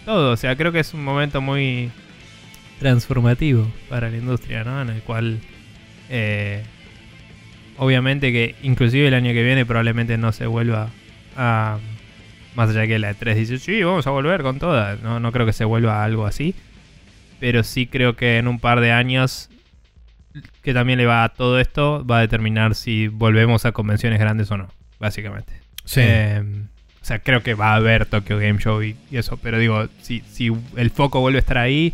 todo. 0.05 0.31
O 0.31 0.37
sea, 0.37 0.55
creo 0.55 0.71
que 0.71 0.79
es 0.79 0.93
un 0.93 1.03
momento 1.03 1.41
muy 1.41 1.91
transformativo 2.79 3.67
para 3.89 4.09
la 4.09 4.17
industria, 4.17 4.63
¿no? 4.63 4.81
En 4.81 4.89
el 4.89 5.01
cual, 5.01 5.39
eh, 6.09 6.63
obviamente 7.77 8.31
que 8.31 8.55
inclusive 8.63 9.07
el 9.07 9.13
año 9.13 9.33
que 9.33 9.43
viene 9.43 9.65
probablemente 9.65 10.17
no 10.17 10.31
se 10.31 10.45
vuelva 10.47 10.89
a 11.37 11.77
Más 12.55 12.69
allá 12.71 12.87
que 12.87 12.99
la 12.99 13.11
E3 13.13 13.35
dice, 13.35 13.59
sí, 13.59 13.83
vamos 13.83 14.07
a 14.07 14.09
volver 14.09 14.41
con 14.41 14.59
todas. 14.59 15.01
No, 15.01 15.19
no 15.19 15.31
creo 15.31 15.45
que 15.45 15.53
se 15.53 15.65
vuelva 15.65 16.03
algo 16.03 16.25
así. 16.25 16.55
Pero 17.39 17.63
sí 17.63 17.87
creo 17.87 18.15
que 18.15 18.37
en 18.37 18.47
un 18.47 18.59
par 18.59 18.81
de 18.81 18.91
años, 18.91 19.49
que 20.61 20.73
también 20.73 20.99
le 20.99 21.05
va 21.05 21.23
a 21.23 21.29
todo 21.29 21.59
esto, 21.59 22.05
va 22.05 22.19
a 22.19 22.21
determinar 22.21 22.75
si 22.75 23.07
volvemos 23.07 23.65
a 23.65 23.71
convenciones 23.71 24.19
grandes 24.19 24.51
o 24.51 24.57
no, 24.57 24.67
básicamente. 24.99 25.53
Sí. 25.85 26.01
Eh, 26.03 26.43
o 27.01 27.05
sea, 27.05 27.19
creo 27.19 27.41
que 27.41 27.53
va 27.53 27.71
a 27.71 27.75
haber 27.75 28.05
Tokyo 28.05 28.37
Game 28.37 28.59
Show 28.59 28.83
y, 28.83 28.95
y 29.09 29.17
eso. 29.17 29.37
Pero 29.37 29.57
digo, 29.57 29.87
si, 30.01 30.21
si 30.29 30.51
el 30.75 30.89
foco 30.91 31.21
vuelve 31.21 31.37
a 31.37 31.39
estar 31.39 31.57
ahí 31.57 31.93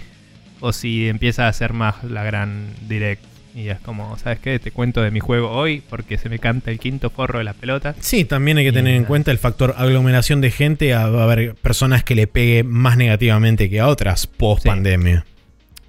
o 0.59 0.73
si 0.73 1.07
empieza 1.07 1.47
a 1.47 1.53
ser 1.53 1.73
más 1.73 2.03
la 2.03 2.23
gran 2.23 2.69
direct. 2.87 3.23
Y 3.55 3.69
es 3.69 3.79
como, 3.79 4.17
¿sabes 4.17 4.39
qué? 4.39 4.59
Te 4.59 4.71
cuento 4.71 5.01
de 5.01 5.11
mi 5.11 5.21
juego 5.21 5.49
hoy 5.51 5.81
porque 5.89 6.17
se 6.17 6.27
me 6.27 6.39
canta 6.39 6.71
el 6.71 6.79
quinto 6.79 7.09
forro 7.09 7.39
de 7.39 7.45
la 7.45 7.53
pelota. 7.53 7.95
Sí, 8.01 8.25
también 8.25 8.57
hay 8.57 8.65
que 8.65 8.71
Y 8.71 8.73
tener 8.73 8.95
en 8.95 9.05
cuenta 9.05 9.31
el 9.31 9.37
factor 9.37 9.75
aglomeración 9.77 10.41
de 10.41 10.51
gente. 10.51 10.93
Va 10.93 11.03
a 11.03 11.23
haber 11.23 11.55
personas 11.55 12.03
que 12.03 12.15
le 12.15 12.27
pegue 12.27 12.63
más 12.63 12.97
negativamente 12.97 13.69
que 13.69 13.79
a 13.79 13.87
otras 13.87 14.27
post 14.27 14.65
pandemia. 14.65 15.23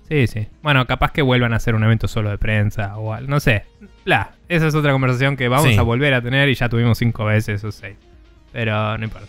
Sí, 0.09 0.27
sí. 0.27 0.47
Bueno, 0.63 0.87
capaz 0.87 1.13
que 1.13 1.23
vuelvan 1.23 1.53
a 1.53 1.57
hacer 1.57 1.75
un 1.75 1.83
evento 1.85 2.07
solo 2.09 2.31
de 2.31 2.39
prensa 2.39 2.97
o 2.97 3.13
algo. 3.13 3.29
No 3.29 3.41
sé. 3.41 3.65
Bla. 4.05 4.31
Esa 4.49 4.69
es 4.69 4.75
otra 4.75 4.93
conversación 4.93 5.37
que 5.37 5.49
vamos 5.49 5.69
Sí. 5.71 5.77
a 5.77 5.83
volver 5.83 6.15
a 6.15 6.23
tener 6.23 6.49
y 6.49 6.55
ya 6.55 6.69
tuvimos 6.69 6.99
cinco 6.99 7.25
veces 7.25 7.65
o 7.65 7.73
seis. 7.73 7.97
Pero 8.53 8.97
no 8.99 9.05
importa. 9.05 9.27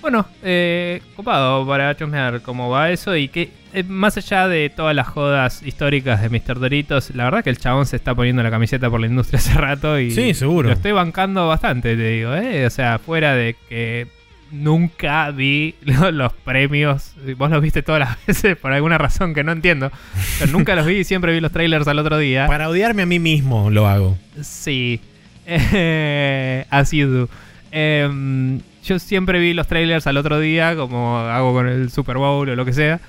Bueno, 0.00 0.26
eh, 0.42 1.00
copado 1.14 1.64
para 1.64 1.96
chusmear 1.96 2.42
cómo 2.42 2.68
va 2.68 2.90
eso 2.90 3.14
y 3.14 3.28
que 3.28 3.50
eh, 3.72 3.84
más 3.84 4.16
allá 4.16 4.48
de 4.48 4.68
todas 4.68 4.96
las 4.96 5.06
jodas 5.06 5.62
históricas 5.62 6.20
de 6.20 6.28
Mr. 6.28 6.58
Doritos, 6.58 7.14
la 7.14 7.22
verdad 7.24 7.44
que 7.44 7.50
el 7.50 7.58
chabón 7.58 7.86
se 7.86 7.94
está 7.94 8.12
poniendo 8.12 8.42
la 8.42 8.50
camiseta 8.50 8.90
por 8.90 8.98
la 9.00 9.06
industria 9.06 9.38
hace 9.38 9.54
rato 9.54 10.00
y 10.00 10.10
Sí, 10.10 10.34
seguro. 10.34 10.68
lo 10.70 10.74
estoy 10.74 10.90
bancando 10.90 11.46
bastante, 11.46 11.96
te 11.96 12.02
digo, 12.08 12.34
¿eh? 12.34 12.66
O 12.66 12.70
sea, 12.70 12.98
fuera 12.98 13.34
de 13.36 13.54
que 13.68 14.08
nunca 14.52 15.30
vi 15.32 15.74
lo- 15.82 16.10
los 16.12 16.32
premios, 16.32 17.14
vos 17.36 17.50
los 17.50 17.60
viste 17.62 17.82
todas 17.82 17.98
las 18.00 18.26
veces 18.26 18.56
por 18.56 18.72
alguna 18.72 18.98
razón 18.98 19.34
que 19.34 19.42
no 19.42 19.50
entiendo, 19.52 19.90
pero 20.38 20.52
nunca 20.52 20.76
los 20.76 20.86
vi 20.86 20.98
y 20.98 21.04
siempre 21.04 21.32
vi 21.32 21.40
los 21.40 21.50
trailers 21.52 21.88
al 21.88 21.98
otro 21.98 22.18
día. 22.18 22.46
Para 22.46 22.68
odiarme 22.68 23.02
a 23.02 23.06
mí 23.06 23.18
mismo 23.18 23.70
lo 23.70 23.88
hago. 23.88 24.16
Sí, 24.40 25.00
eh, 25.46 26.64
as 26.70 26.92
you 26.92 27.06
do. 27.08 27.28
Em, 27.70 28.60
yo 28.84 28.98
siempre 28.98 29.38
vi 29.38 29.54
los 29.54 29.66
trailers 29.66 30.06
al 30.06 30.16
otro 30.16 30.38
día, 30.38 30.76
como 30.76 31.18
hago 31.18 31.52
con 31.52 31.68
el 31.68 31.90
Super 31.90 32.18
Bowl 32.18 32.48
o 32.48 32.54
lo 32.56 32.64
que 32.64 32.72
sea. 32.72 33.00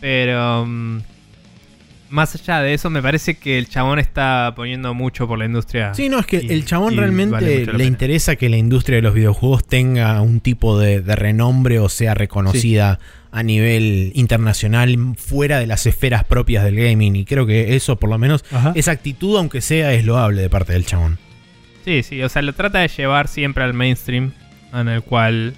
Pero 0.00 0.66
mm, 0.66 0.98
más 2.12 2.34
allá 2.34 2.60
de 2.60 2.74
eso, 2.74 2.90
me 2.90 3.02
parece 3.02 3.34
que 3.36 3.58
el 3.58 3.68
chabón 3.68 3.98
está 3.98 4.52
poniendo 4.54 4.94
mucho 4.94 5.26
por 5.26 5.38
la 5.38 5.46
industria. 5.46 5.94
Sí, 5.94 6.08
no, 6.08 6.18
es 6.20 6.26
que 6.26 6.40
Y- 6.44 6.52
el 6.52 6.64
chabón 6.64 6.96
realmente 6.96 7.32
vale 7.32 7.66
le 7.66 7.84
interesa 7.84 8.36
que 8.36 8.48
la 8.48 8.56
industria 8.58 8.96
de 8.96 9.02
los 9.02 9.14
videojuegos 9.14 9.66
tenga 9.66 10.20
un 10.20 10.40
tipo 10.40 10.78
de, 10.78 11.00
de 11.00 11.16
renombre 11.16 11.78
o 11.78 11.88
sea 11.88 12.14
reconocida 12.14 12.98
a 13.30 13.42
nivel 13.42 14.12
internacional 14.14 14.94
fuera 15.16 15.58
de 15.58 15.66
las 15.66 15.86
esferas 15.86 16.22
propias 16.24 16.64
del 16.64 16.76
gaming. 16.76 17.16
Y 17.16 17.24
creo 17.24 17.46
que 17.46 17.74
eso, 17.76 17.96
por 17.96 18.10
lo 18.10 18.18
menos, 18.18 18.44
Ajá. 18.52 18.72
esa 18.74 18.90
actitud, 18.92 19.38
aunque 19.38 19.62
sea, 19.62 19.92
es 19.94 20.04
loable 20.04 20.42
de 20.42 20.50
parte 20.50 20.74
del 20.74 20.84
chabón. 20.84 21.18
Sí, 21.84 22.02
sí, 22.02 22.22
o 22.22 22.28
sea, 22.28 22.42
lo 22.42 22.52
trata 22.52 22.80
de 22.80 22.88
llevar 22.88 23.26
siempre 23.28 23.64
al 23.64 23.72
mainstream, 23.74 24.32
en 24.74 24.88
el 24.88 25.02
cual 25.02 25.54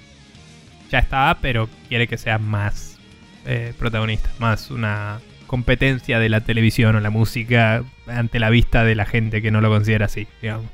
ya 0.89 0.99
está, 0.99 1.37
pero 1.41 1.67
quiere 1.89 2.07
que 2.07 2.17
sea 2.17 2.37
más 2.39 2.97
eh, 3.45 3.73
protagonista, 3.77 4.29
más 4.39 4.71
una 4.71 5.19
competencia 5.55 6.19
de 6.19 6.27
la 6.29 6.41
televisión 6.41 6.95
o 6.95 6.99
la 6.99 7.09
música 7.09 7.83
ante 8.07 8.39
la 8.39 8.49
vista 8.49 8.83
de 8.83 8.93
la 8.95 9.05
gente 9.05 9.41
que 9.41 9.51
no 9.51 9.61
lo 9.61 9.69
considera 9.69 10.05
así, 10.05 10.27
digamos. 10.41 10.65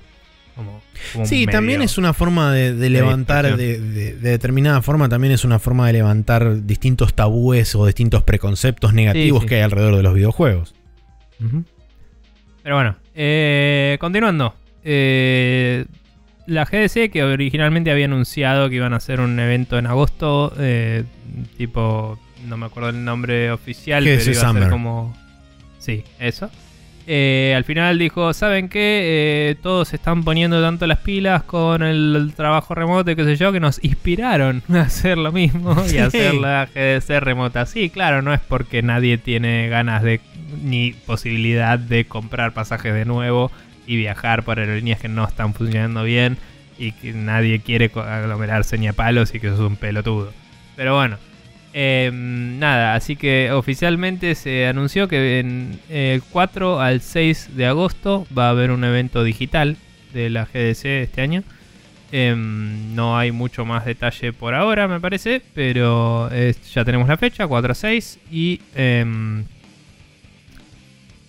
Como, 0.55 0.81
como 1.13 1.23
un 1.23 1.27
Sí, 1.29 1.45
medio. 1.45 1.51
también 1.51 1.81
es 1.81 1.97
una 1.97 2.13
forma 2.13 2.51
de, 2.51 2.73
de 2.73 2.89
levantar, 2.89 3.45
de, 3.55 3.77
dispersión. 3.77 3.93
de- 3.95 4.13
de 4.17 4.29
determinada 4.31 4.81
forma, 4.81 5.07
también 5.07 5.33
es 5.33 5.45
una 5.45 5.59
forma 5.59 5.87
de 5.87 5.93
levantar 5.93 6.65
distintos 6.65 7.13
tabúes 7.13 7.73
o 7.75 7.85
distintos 7.85 8.23
preconceptos 8.23 8.93
negativos 8.93 9.43
sí. 9.43 9.47
que 9.49 9.55
hay 9.55 9.61
alrededor 9.61 9.95
de 9.95 10.03
los 10.03 10.13
videojuegos. 10.13 10.73
Pero 12.63 12.75
bueno, 12.75 12.95
eh, 13.15 13.97
continuando. 13.99 14.55
Eh, 14.83 15.85
la 16.47 16.65
GDC, 16.65 17.09
que 17.11 17.23
originalmente 17.23 17.91
había 17.91 18.05
anunciado 18.05 18.69
que 18.69 18.75
iban 18.75 18.93
a 18.93 18.97
hacer 18.97 19.21
un 19.21 19.39
evento 19.39 19.77
en 19.77 19.87
agosto, 19.87 20.53
eh, 20.59 21.03
tipo, 21.57 22.19
no 22.47 22.57
me 22.57 22.65
acuerdo 22.65 22.89
el 22.89 23.03
nombre 23.03 23.51
oficial, 23.51 24.03
pero 24.03 24.21
iba 24.21 24.31
a 24.31 24.47
Summer. 24.47 24.63
ser 24.63 24.71
como... 24.71 25.17
Sí, 25.79 26.03
eso. 26.19 26.49
Eh, 27.07 27.53
al 27.57 27.63
final 27.63 27.97
dijo, 27.97 28.31
¿saben 28.33 28.69
qué? 28.69 29.01
Eh, 29.51 29.55
todos 29.61 29.87
se 29.89 29.95
están 29.95 30.23
poniendo 30.23 30.61
tanto 30.61 30.85
las 30.85 30.99
pilas 30.99 31.43
con 31.43 31.81
el, 31.81 32.15
el 32.15 32.33
trabajo 32.33 32.75
remoto 32.75 33.09
y 33.09 33.15
qué 33.15 33.23
sé 33.23 33.35
yo, 33.35 33.51
que 33.51 33.59
nos 33.59 33.83
inspiraron 33.83 34.61
a 34.73 34.81
hacer 34.81 35.17
lo 35.17 35.31
mismo 35.31 35.75
y 35.91 35.97
a 35.97 36.05
hacer 36.05 36.35
la 36.35 36.67
GDC 36.73 37.19
remota. 37.19 37.65
Sí, 37.65 37.89
claro, 37.89 38.21
no 38.21 38.33
es 38.33 38.39
porque 38.39 38.83
nadie 38.83 39.17
tiene 39.17 39.67
ganas 39.67 40.03
de 40.03 40.21
ni 40.63 40.91
posibilidad 40.91 41.79
de 41.79 42.05
comprar 42.05 42.53
pasajes 42.53 42.93
de 42.93 43.05
nuevo 43.05 43.51
y 43.87 43.97
viajar 43.97 44.43
por 44.43 44.59
aerolíneas 44.59 44.99
que 44.99 45.07
no 45.07 45.25
están 45.27 45.53
funcionando 45.53 46.03
bien 46.03 46.37
y 46.77 46.91
que 46.93 47.13
nadie 47.13 47.59
quiere 47.59 47.91
aglomerarse 47.93 48.77
ni 48.77 48.87
a 48.87 48.93
palos 48.93 49.33
y 49.33 49.39
que 49.39 49.47
eso 49.47 49.55
es 49.55 49.61
un 49.61 49.75
pelotudo. 49.75 50.31
Pero 50.75 50.95
bueno, 50.95 51.17
eh, 51.73 52.11
nada, 52.13 52.95
así 52.95 53.15
que 53.15 53.51
oficialmente 53.51 54.35
se 54.35 54.67
anunció 54.67 55.07
que 55.07 55.39
en 55.39 55.79
eh, 55.89 56.13
el 56.15 56.23
4 56.23 56.81
al 56.81 57.01
6 57.01 57.51
de 57.55 57.65
agosto 57.65 58.27
va 58.37 58.47
a 58.47 58.49
haber 58.49 58.71
un 58.71 58.83
evento 58.83 59.23
digital 59.23 59.77
de 60.13 60.29
la 60.29 60.45
GDC 60.45 60.85
este 60.85 61.21
año. 61.21 61.43
Em, 62.11 62.93
no 62.93 63.17
hay 63.17 63.31
mucho 63.31 63.63
más 63.63 63.85
detalle 63.85 64.33
por 64.33 64.53
ahora, 64.53 64.89
me 64.89 64.99
parece, 64.99 65.41
pero 65.53 66.29
eh, 66.31 66.53
ya 66.73 66.83
tenemos 66.83 67.07
la 67.07 67.15
fecha, 67.15 67.47
4 67.47 67.71
a 67.71 67.75
6, 67.75 68.19
y 68.29 68.59
em, 68.75 69.45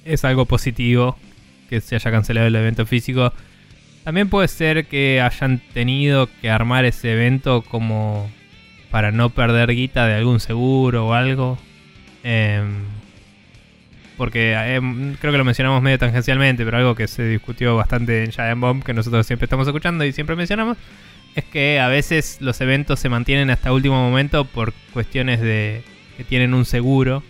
es 0.05 0.24
algo 0.24 0.47
positivo 0.47 1.16
que 1.70 1.81
se 1.81 1.94
haya 1.94 2.10
cancelado 2.10 2.48
el 2.48 2.56
evento 2.56 2.85
físico. 2.85 3.32
También 4.02 4.28
puede 4.28 4.48
ser 4.48 4.86
que 4.86 5.20
hayan 5.20 5.60
tenido 5.73 6.28
que 6.40 6.51
armar 6.51 6.85
ese 6.85 7.12
evento 7.12 7.62
como 7.62 8.28
para 8.93 9.10
no 9.10 9.31
perder 9.31 9.74
guita 9.74 10.06
de 10.06 10.14
algún 10.14 10.39
seguro 10.39 11.09
o 11.09 11.14
algo. 11.14 11.59
Em, 12.23 12.85
porque 14.19 14.52
em, 14.52 15.14
creo 15.14 15.32
que 15.32 15.39
lo 15.39 15.47
mencionamos 15.47 15.82
medio 15.82 15.98
tangencialmente, 15.98 16.62
pero 16.62 16.77
algo 16.77 16.94
que 16.94 17.09
se 17.09 17.27
discutió 17.27 17.74
bastante 17.74 18.23
en 18.23 18.31
Giant 18.31 18.60
Bomb, 18.60 18.85
que 18.85 18.93
nosotros 18.93 19.27
siempre 19.27 19.47
estamos 19.47 19.66
escuchando 19.66 20.05
y 20.05 20.12
siempre 20.12 20.36
mencionamos, 20.36 20.77
es 21.35 21.44
que 21.44 21.81
a 21.81 21.89
veces 21.89 22.36
los 22.40 22.60
eventos 22.60 23.01
se 23.01 23.09
mantienen 23.09 23.48
hasta 23.48 23.73
último 23.73 23.94
momento 23.94 24.44
por 24.44 24.74
cuestiones 24.93 25.40
de 25.40 25.82
que 26.19 26.24
tienen 26.24 26.52
un 26.52 26.66
seguro 26.66 27.23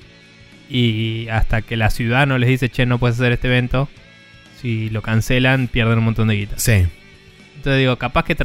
y 0.68 1.28
hasta 1.28 1.62
que 1.62 1.76
la 1.76 1.90
ciudad 1.90 2.26
no 2.26 2.38
les 2.38 2.48
dice, 2.48 2.70
che, 2.70 2.86
no 2.86 2.98
puedes 2.98 3.20
hacer 3.20 3.30
este 3.30 3.46
evento, 3.46 3.88
si 4.60 4.90
lo 4.90 5.00
cancelan 5.00 5.68
pierden 5.68 5.98
un 5.98 6.06
montón 6.06 6.26
de 6.26 6.34
guita. 6.34 6.58
Sí. 6.58 6.88
Entonces 7.56 7.78
digo, 7.78 7.96
capaz 7.98 8.24
que 8.24 8.36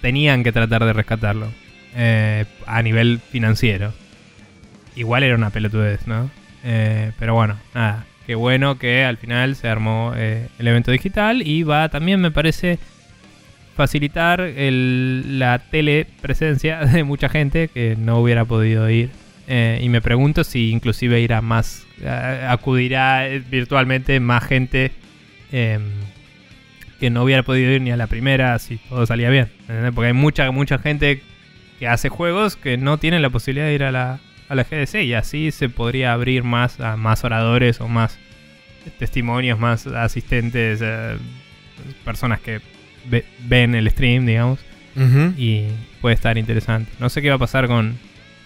tenían 0.00 0.44
que 0.44 0.52
tratar 0.52 0.84
de 0.84 0.92
rescatarlo 0.92 1.48
eh, 1.94 2.44
a 2.66 2.82
nivel 2.82 3.20
financiero. 3.30 3.92
Igual 4.94 5.22
era 5.22 5.34
una 5.34 5.50
pelotudez, 5.50 6.06
¿no? 6.06 6.30
Eh, 6.64 7.12
pero 7.18 7.34
bueno, 7.34 7.56
nada. 7.74 8.04
Qué 8.26 8.34
bueno 8.36 8.78
que 8.78 9.04
al 9.04 9.16
final 9.16 9.56
se 9.56 9.68
armó 9.68 10.12
eh, 10.16 10.46
el 10.58 10.68
evento 10.68 10.92
digital 10.92 11.42
y 11.44 11.64
va 11.64 11.88
también, 11.88 12.20
me 12.20 12.30
parece, 12.30 12.78
facilitar 13.74 14.40
la 14.56 15.58
telepresencia 15.58 16.78
de 16.84 17.02
mucha 17.02 17.28
gente 17.28 17.68
que 17.68 17.96
no 17.98 18.18
hubiera 18.20 18.44
podido 18.44 18.88
ir. 18.88 19.10
Y 19.80 19.88
me 19.88 20.00
pregunto 20.00 20.44
si 20.44 20.70
inclusive 20.70 21.20
irá 21.20 21.40
más, 21.40 21.84
acudirá 22.46 23.26
virtualmente 23.50 24.20
más 24.20 24.44
gente 24.44 24.92
em, 25.50 25.82
que 27.00 27.10
no 27.10 27.24
hubiera 27.24 27.42
podido 27.42 27.72
ir 27.72 27.82
ni 27.82 27.90
a 27.90 27.96
la 27.96 28.06
primera 28.06 28.56
si 28.60 28.76
todo 28.76 29.04
salía 29.06 29.28
bien. 29.28 29.48
Porque 29.92 30.06
hay 30.06 30.12
mucha, 30.12 30.48
mucha 30.52 30.78
gente 30.78 31.24
que 31.80 31.88
hace 31.88 32.08
juegos 32.08 32.54
que 32.56 32.76
no 32.76 32.98
tienen 32.98 33.22
la 33.22 33.30
posibilidad 33.30 33.66
de 33.66 33.74
ir 33.74 33.82
a 33.82 33.90
la, 33.90 34.20
a 34.48 34.54
la 34.54 34.62
GDC 34.64 35.02
y 35.02 35.14
así 35.14 35.50
se 35.50 35.68
podría 35.68 36.12
abrir 36.12 36.44
más 36.44 36.78
a 36.78 36.96
más 36.96 37.24
oradores 37.24 37.80
o 37.80 37.88
más 37.88 38.18
testimonios, 38.98 39.58
más 39.58 39.86
asistentes, 39.88 40.80
eh, 40.82 41.16
personas 42.04 42.40
que 42.40 42.60
ve- 43.06 43.24
ven 43.40 43.74
el 43.74 43.90
stream, 43.90 44.26
digamos, 44.26 44.60
y 45.38 45.64
puede 46.00 46.14
estar 46.14 46.36
interesante. 46.38 46.90
No 47.00 47.08
sé 47.08 47.22
qué 47.22 47.30
va 47.30 47.36
a 47.36 47.38
pasar 47.38 47.66
con 47.66 47.96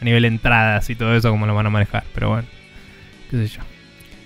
a 0.01 0.05
nivel 0.05 0.24
entradas 0.24 0.89
y 0.90 0.94
todo 0.94 1.15
eso, 1.16 1.31
cómo 1.31 1.47
lo 1.47 1.55
van 1.55 1.66
a 1.66 1.70
manejar, 1.70 2.05
pero 2.15 2.28
bueno, 2.31 2.47
qué 3.31 3.36
sé 3.39 3.47
yo. 3.56 3.62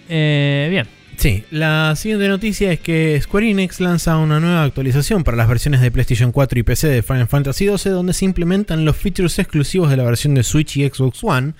Eh, 0.08 0.68
bien. 0.70 0.86
Sí, 1.18 1.42
la 1.50 1.96
siguiente 1.96 2.28
noticia 2.28 2.70
es 2.70 2.78
que 2.78 3.20
Square 3.20 3.50
Enix 3.50 3.80
lanza 3.80 4.16
una 4.18 4.38
nueva 4.38 4.62
actualización 4.62 5.24
para 5.24 5.36
las 5.36 5.48
versiones 5.48 5.80
de 5.80 5.90
PlayStation 5.90 6.30
4 6.30 6.60
y 6.60 6.62
PC 6.62 6.86
de 6.86 7.02
Final 7.02 7.26
Fantasy 7.26 7.66
XII 7.66 7.90
donde 7.90 8.12
se 8.12 8.24
implementan 8.24 8.84
los 8.84 8.96
features 8.96 9.36
exclusivos 9.40 9.90
de 9.90 9.96
la 9.96 10.04
versión 10.04 10.34
de 10.34 10.44
Switch 10.44 10.76
y 10.76 10.88
Xbox 10.88 11.24
One. 11.24 11.54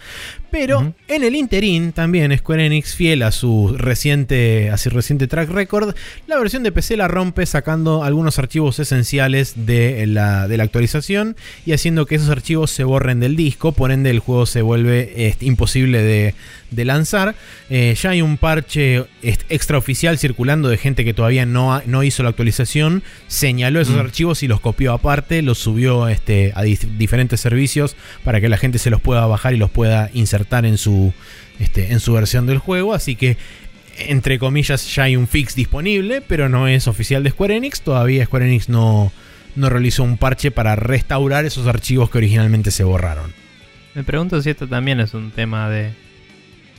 Pero 0.51 0.95
en 1.09 1.25
el 1.25 1.37
interín, 1.37 1.93
también 1.93 2.37
Square 2.37 2.65
Enix, 2.67 2.95
fiel 2.95 3.23
a 3.23 3.33
su 3.33 3.75
reciente, 3.77 4.71
a 4.71 4.79
su 4.79 4.89
reciente 4.89 5.27
track 5.27 5.51
record, 5.51 5.95
la 6.27 6.39
versión 6.39 6.63
de 6.63 6.73
PC 6.73 6.97
la 6.97 7.07
rompe 7.07 7.45
sacando 7.45 8.03
algunos 8.03 8.39
archivos 8.39 8.79
esenciales 8.79 9.67
de 9.67 10.07
la, 10.07 10.49
de 10.49 10.57
la 10.57 10.63
actualización 10.65 11.37
y 11.67 11.73
haciendo 11.73 12.07
que 12.07 12.15
esos 12.15 12.31
archivos 12.31 12.71
se 12.71 12.85
borren 12.85 13.21
del 13.21 13.37
disco, 13.37 13.73
por 13.73 13.93
ende 13.93 14.09
el 14.09 14.21
juego 14.21 14.47
se 14.47 14.63
vuelve 14.63 15.27
este, 15.29 15.45
imposible 15.45 16.03
de, 16.03 16.35
de 16.71 16.85
lanzar. 16.87 17.35
Eh, 17.69 17.95
ya 18.01 18.11
hay 18.11 18.23
un 18.23 18.39
parche 18.39 19.05
extraoficial 19.23 20.19
circulando 20.19 20.71
de 20.71 20.79
gente 20.79 21.05
que 21.05 21.13
todavía 21.13 21.45
no, 21.45 21.75
ha- 21.75 21.83
no 21.85 22.03
hizo 22.05 22.23
la 22.23 22.31
actualización, 22.31 23.03
señaló 23.27 23.81
esos 23.83 23.97
Mm. 23.97 24.01
archivos 24.01 24.43
y 24.43 24.49
los 24.49 24.61
copió 24.61 24.95
aparte, 24.95 25.43
los 25.43 25.59
subió 25.59 26.09
este, 26.09 26.53
a 26.55 26.65
dif- 26.65 26.97
diferentes 26.97 27.39
servicios 27.41 27.97
para 28.25 28.41
que 28.41 28.49
la 28.49 28.57
gente 28.57 28.79
se 28.79 28.89
los 28.89 29.01
pueda 29.03 29.27
bajar 29.27 29.53
y 29.53 29.59
los 29.59 29.71
pueda 29.71 30.11
insertar 30.15 30.38
en 30.65 30.79
su, 30.79 31.13
este, 31.59 31.93
en 31.93 32.01
su 32.01 32.13
versión 32.13 32.47
del 32.47 32.59
juego. 32.59 32.95
Así 32.95 33.17
que, 33.17 33.37
entre 33.99 34.39
comillas, 34.39 34.95
ya 34.95 35.05
hay 35.05 35.17
un 35.17 35.29
fix 35.29 35.55
disponible, 35.55 36.21
pero 36.21 36.49
no 36.49 36.69
es 36.69 36.87
oficial 36.89 37.23
de 37.23 37.31
Square 37.31 37.57
Enix. 37.57 37.81
Todavía 37.81 38.25
Square 38.25 38.47
Enix 38.47 38.69
no, 38.69 39.13
no 39.57 39.69
realizó 39.69 40.03
un 40.03 40.19
parche 40.19 40.51
para 40.51 40.77
restaurar 40.77 41.45
esos 41.45 41.67
archivos 41.67 42.11
que 42.11 42.19
originalmente 42.19 42.71
se 42.71 42.85
borraron. 42.85 43.33
Me 43.95 44.05
pregunto 44.05 44.41
si 44.41 44.51
esto 44.51 44.69
también 44.69 45.01
es 45.01 45.15
un 45.15 45.31
tema 45.31 45.69
de 45.69 45.93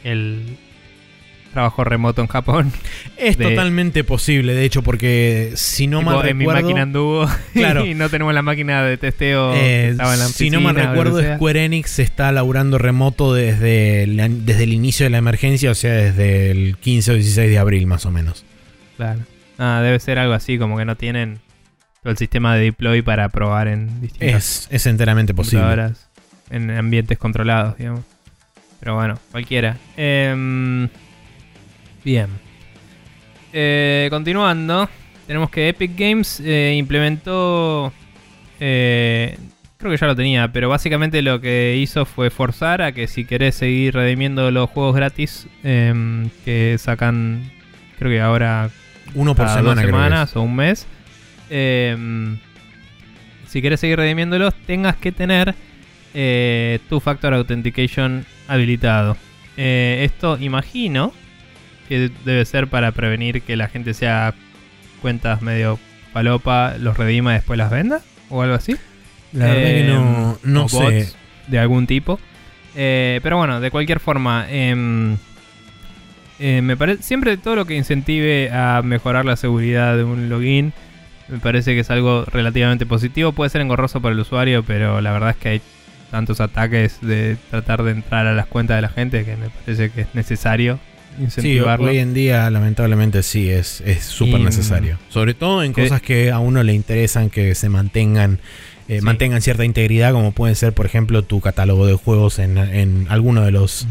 el 0.04 0.58
trabajo 1.54 1.84
remoto 1.84 2.22
en 2.22 2.28
Japón. 2.28 2.72
Es 3.18 3.38
De- 3.38 3.46
totalmente 3.50 4.04
posible, 4.04 4.54
de 4.54 4.64
hecho, 4.66 4.82
porque 4.84 5.52
si 5.56 5.88
no 5.88 6.02
mal 6.02 6.28
en 6.28 6.38
mi 6.38 6.44
recuerdo, 6.46 6.62
máquina 6.64 6.82
anduvo 6.84 7.28
Claro. 7.54 7.86
y 7.86 7.94
no 7.96 8.10
tenemos 8.10 8.34
la 8.34 8.42
máquina 8.42 8.84
de 8.84 8.98
testeo 8.98 9.54
eh, 9.56 9.90
estaba 9.90 10.14
en 10.14 10.20
la 10.20 10.26
si 10.28 10.50
no 10.50 10.62
mal 10.62 10.76
recuerdo. 10.76 11.22
Square 11.36 11.66
Enix 11.66 12.00
está 12.00 12.32
laburando 12.32 12.78
remoto 12.78 13.34
desde, 13.34 14.06
la- 14.08 14.30
desde 14.30 14.64
el 14.64 14.74
inicio 14.74 15.06
de 15.06 15.10
la 15.10 15.18
emergencia, 15.18 15.72
o 15.72 15.76
sea, 15.76 15.92
desde 15.94 16.52
el 16.52 16.78
15 16.78 17.12
o 17.12 17.14
16 17.16 17.50
de 17.50 17.58
abril 17.58 17.88
más 17.88 18.06
o 18.06 18.12
menos. 18.12 18.46
Claro. 18.98 19.22
Ah, 19.58 19.82
debe 19.84 20.00
ser 20.00 20.20
algo 20.20 20.34
así, 20.34 20.58
como 20.58 20.78
que 20.78 20.86
no 20.86 20.96
tienen 20.96 21.40
todo 22.04 22.12
el 22.12 22.18
sistema 22.18 22.56
de 22.56 22.66
deploy 22.66 23.02
para 23.02 23.28
probar 23.30 23.68
en 23.68 24.00
distintas 24.02 24.62
Es, 24.62 24.68
es 24.72 24.86
enteramente 24.86 25.34
posible. 25.34 25.66
en 26.52 26.72
ambientes 26.72 27.18
controlados, 27.18 27.78
digamos. 27.78 28.02
Pero 28.80 28.96
bueno, 28.96 29.20
cualquiera. 29.32 29.76
Em, 29.98 30.88
bien. 32.10 32.30
Eh, 33.54 34.08
continuando, 34.10 34.90
tenemos 35.28 35.52
que 35.52 35.70
Epic 35.70 35.92
Games 35.96 36.42
eh, 36.44 36.76
implementó. 36.76 37.94
eh, 38.60 39.38
creo 39.78 39.92
que 39.92 39.98
ya 39.98 40.08
lo 40.08 40.16
tenía, 40.16 40.52
pero 40.52 40.70
básicamente 40.70 41.22
lo 41.22 41.40
que 41.40 41.78
hizo 41.78 42.06
fue 42.06 42.32
forzar 42.32 42.82
a 42.82 42.94
que 42.94 43.06
si 43.06 43.26
querés 43.26 43.56
seguir 43.56 43.94
redimiendo 43.94 44.50
los 44.50 44.72
juegos 44.72 44.96
gratis 44.96 45.48
em, 45.64 46.30
que 46.44 46.78
sacan, 46.80 47.52
creo 48.00 48.10
que 48.10 48.22
ahora 48.22 48.72
Uno 49.14 49.36
por 49.36 49.48
semana, 49.48 49.70
dos 49.70 49.76
creo 49.76 49.86
semanas 49.86 50.36
o 50.36 50.42
un 50.42 50.56
mes. 50.56 50.88
em, 51.52 52.40
si 53.48 53.62
quieres 53.62 53.80
seguir 53.80 53.98
redimiéndolos, 53.98 54.56
tengas 54.66 54.96
que 54.96 55.12
tener 55.12 55.54
tu 56.90 57.00
Factor 57.00 57.36
Authentication 57.36 58.26
habilitado. 58.48 59.16
Esto 59.56 60.38
imagino 60.40 61.14
que 61.90 62.10
debe 62.24 62.46
ser 62.46 62.68
para 62.68 62.94
prevenir 62.94 63.42
que 63.42 63.58
la 63.58 63.68
gente 63.68 63.94
sea 63.94 64.34
cuentas 65.02 65.42
medio 65.42 65.78
palopa, 66.14 66.76
los 66.80 66.98
redima 66.98 67.32
y 67.32 67.36
después 67.36 67.58
las 67.58 67.70
venda 67.70 68.00
o 68.30 68.42
algo 68.42 68.56
así. 68.56 68.78
La 69.34 69.48
verdad 69.48 69.70
que 69.70 69.84
no, 69.84 70.38
Em, 70.44 70.54
no 70.54 70.66
o 70.66 70.70
sé. 70.70 70.78
bots 70.78 71.16
de 71.48 71.60
algún 71.60 71.86
tipo. 71.88 72.20
Eh, 72.76 73.20
pero 73.24 73.38
bueno, 73.38 73.60
de 73.60 73.72
cualquier 73.72 74.00
forma, 74.00 74.46
em, 74.50 75.18
eh, 76.40 76.62
me 76.62 76.78
parece 76.78 77.04
siempre 77.04 77.36
todo 77.38 77.56
lo 77.56 77.66
que 77.66 77.76
incentive 77.76 78.50
a 78.52 78.82
mejorar 78.84 79.26
la 79.26 79.36
seguridad 79.36 79.98
de 79.98 80.04
un 80.04 80.30
login 80.30 80.72
me 81.28 81.38
parece 81.38 81.74
que 81.76 81.82
es 81.82 81.92
algo 81.92 82.26
relativamente 82.26 82.86
positivo. 82.88 83.34
Puede 83.34 83.50
ser 83.52 83.62
engorroso 83.62 84.02
para 84.02 84.14
el 84.14 84.20
usuario, 84.20 84.64
pero 84.64 85.00
la 85.00 85.12
verdad 85.12 85.30
es 85.32 85.36
que 85.36 85.50
hay 85.50 85.62
tantos 86.10 86.42
ataques 86.42 86.98
de 87.02 87.38
tratar 87.52 87.84
de 87.84 87.92
entrar 87.92 88.26
a 88.26 88.34
las 88.34 88.48
cuentas 88.48 88.78
de 88.78 88.82
la 88.82 88.90
gente 88.90 89.24
que 89.26 89.38
me 89.38 89.50
parece 89.50 89.92
que 89.92 90.02
es 90.02 90.16
necesario 90.16 90.80
Sí, 91.20 91.24
incentivarlo. 91.26 91.88
hoy 91.90 91.98
en 92.00 92.14
día 92.14 92.50
lamentablemente 92.50 93.22
sí, 93.24 93.50
es 93.50 93.82
es 93.86 94.04
súper 94.04 94.40
Y, 94.42 94.44
necesario. 94.46 94.98
Sobre 95.10 95.34
todo 95.34 95.64
en 95.64 95.74
cosas 95.74 96.02
que 96.02 96.32
a 96.32 96.40
uno 96.40 96.64
le 96.64 96.74
interesan 96.74 97.30
que 97.30 97.54
se 97.56 97.70
mantengan, 97.70 98.40
eh, 98.88 99.00
Sí. 99.00 99.06
mantengan 99.06 99.42
cierta 99.42 99.66
integridad, 99.66 100.14
como 100.14 100.32
puede 100.32 100.56
ser, 100.56 100.74
por 100.74 100.86
ejemplo, 100.86 101.22
tu 101.24 101.42
catálogo 101.42 101.86
de 101.86 101.94
juegos 101.94 102.40
en, 102.40 102.58
en 102.58 103.06
alguno 103.10 103.42
de 103.46 103.52
los, 103.52 103.88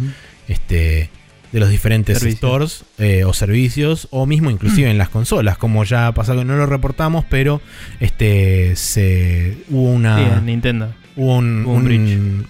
este, 0.49 1.11
de 1.53 1.61
los 1.61 1.71
diferentes 1.71 2.19
Servicios. 2.19 2.39
stores 2.39 2.85
eh, 2.99 3.25
o 3.25 3.33
servicios, 3.33 4.09
o 4.11 4.27
mismo 4.27 4.51
inclusive 4.51 4.91
en 4.91 4.99
las 4.99 5.09
consolas, 5.09 5.57
como 5.57 5.85
ya 5.85 6.07
ha 6.09 6.13
pasado 6.15 6.41
que 6.41 6.45
no 6.45 6.57
lo 6.57 6.67
reportamos, 6.67 7.25
pero 7.29 7.61
este 8.01 8.77
se 8.77 9.57
hubo 9.71 9.91
una... 9.93 10.19
Sí, 10.19 10.25
en 10.39 10.47
Nintendo. 10.47 10.93
Hubo 11.19 11.37
un, 11.37 11.65
Hubo 11.67 11.73
un 11.75 11.79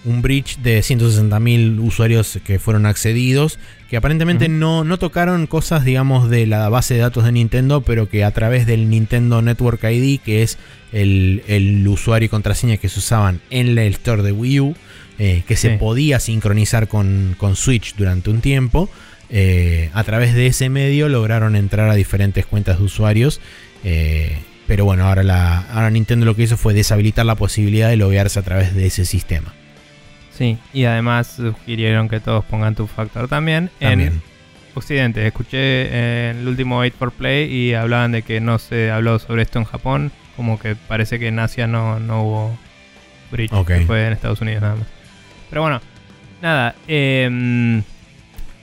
un- 0.05 0.23
breach. 0.23 0.57
un 0.59 0.63
de 0.63 0.83
160.000 0.83 1.81
usuarios 1.81 2.39
que 2.45 2.59
fueron 2.59 2.85
accedidos, 2.85 3.59
que 3.89 3.97
aparentemente 3.97 4.49
no, 4.51 4.85
no 4.85 4.99
tocaron 4.99 5.47
cosas, 5.47 5.85
digamos, 5.87 6.29
de 6.29 6.47
la 6.47 6.69
base 6.69 6.93
de 6.95 7.01
datos 7.01 7.25
de 7.25 7.33
Nintendo, 7.33 7.81
pero 7.81 8.11
que 8.11 8.25
a 8.25 8.31
través 8.31 8.67
del 8.67 8.91
Nintendo 8.91 9.41
Network 9.41 9.83
ID, 9.85 10.21
que 10.21 10.43
es 10.43 10.59
el, 10.93 11.43
el 11.49 11.89
usuario 11.89 12.27
y 12.27 12.29
contraseña 12.29 12.77
que 12.77 12.91
se 12.91 12.99
usaban 12.99 13.41
en 13.49 13.69
el 13.69 13.79
store 13.79 14.23
de 14.23 14.33
Wii 14.33 14.61
U, 14.61 14.75
eh, 15.19 15.43
que 15.49 15.57
se 15.57 15.71
podía 15.71 16.21
sincronizar 16.21 16.89
con, 16.89 17.35
con 17.39 17.57
Switch 17.57 17.95
durante 17.97 18.29
un 18.31 18.41
tiempo, 18.43 18.91
eh, 19.31 19.89
a 19.95 20.05
través 20.05 20.35
de 20.35 20.47
ese 20.47 20.69
medio 20.69 21.09
lograron 21.09 21.57
entrar 21.57 21.89
a 21.91 21.95
diferentes 21.95 22.45
cuentas 22.47 22.79
de 22.79 22.85
usuarios. 22.85 23.41
eh, 23.85 24.37
pero 24.69 24.85
bueno, 24.85 25.07
ahora, 25.09 25.25
la, 25.25 25.59
ahora 25.73 25.91
Nintendo 25.91 26.25
lo 26.27 26.37
que 26.37 26.43
hizo 26.45 26.57
fue 26.57 26.75
deshabilitar 26.75 27.27
la 27.27 27.35
posibilidad 27.35 27.89
de 27.89 27.97
loguearse 27.97 28.39
a 28.39 28.43
través 28.43 28.75
de 28.75 28.87
ese 28.87 29.05
sistema. 29.05 29.53
Sí, 30.33 30.59
y 30.73 30.85
además 30.85 31.27
sugirieron 31.37 32.09
que 32.09 32.21
todos 32.21 32.45
pongan 32.45 32.77
tu 32.77 32.87
factor 32.87 33.27
también. 33.27 33.71
También. 33.81 34.13
En 34.13 34.23
Occidente, 34.75 35.27
escuché 35.27 35.57
eh, 35.59 36.35
el 36.39 36.47
último 36.47 36.79
8 36.79 36.95
for 36.97 37.11
Play 37.11 37.53
y 37.53 37.75
hablaban 37.75 38.13
de 38.13 38.23
que 38.23 38.41
no 38.41 38.59
se 38.61 38.93
habló 38.93 39.19
sobre 39.19 39.43
esto 39.43 39.59
en 39.59 39.65
Japón. 39.65 40.13
Como 40.37 40.61
que 40.61 40.77
parece 40.77 41.19
que 41.19 41.27
en 41.29 41.41
Asia 41.41 41.67
no, 41.67 41.99
no 41.99 42.23
hubo 42.23 42.59
breach, 43.33 43.53
Ok. 43.53 43.67
que 43.67 43.81
fue 43.81 44.07
en 44.07 44.13
Estados 44.13 44.41
Unidos 44.41 44.63
nada 44.63 44.77
más. 44.77 44.87
Pero 45.51 45.63
bueno, 45.63 45.81
nada. 46.41 46.77
em, 46.87 47.83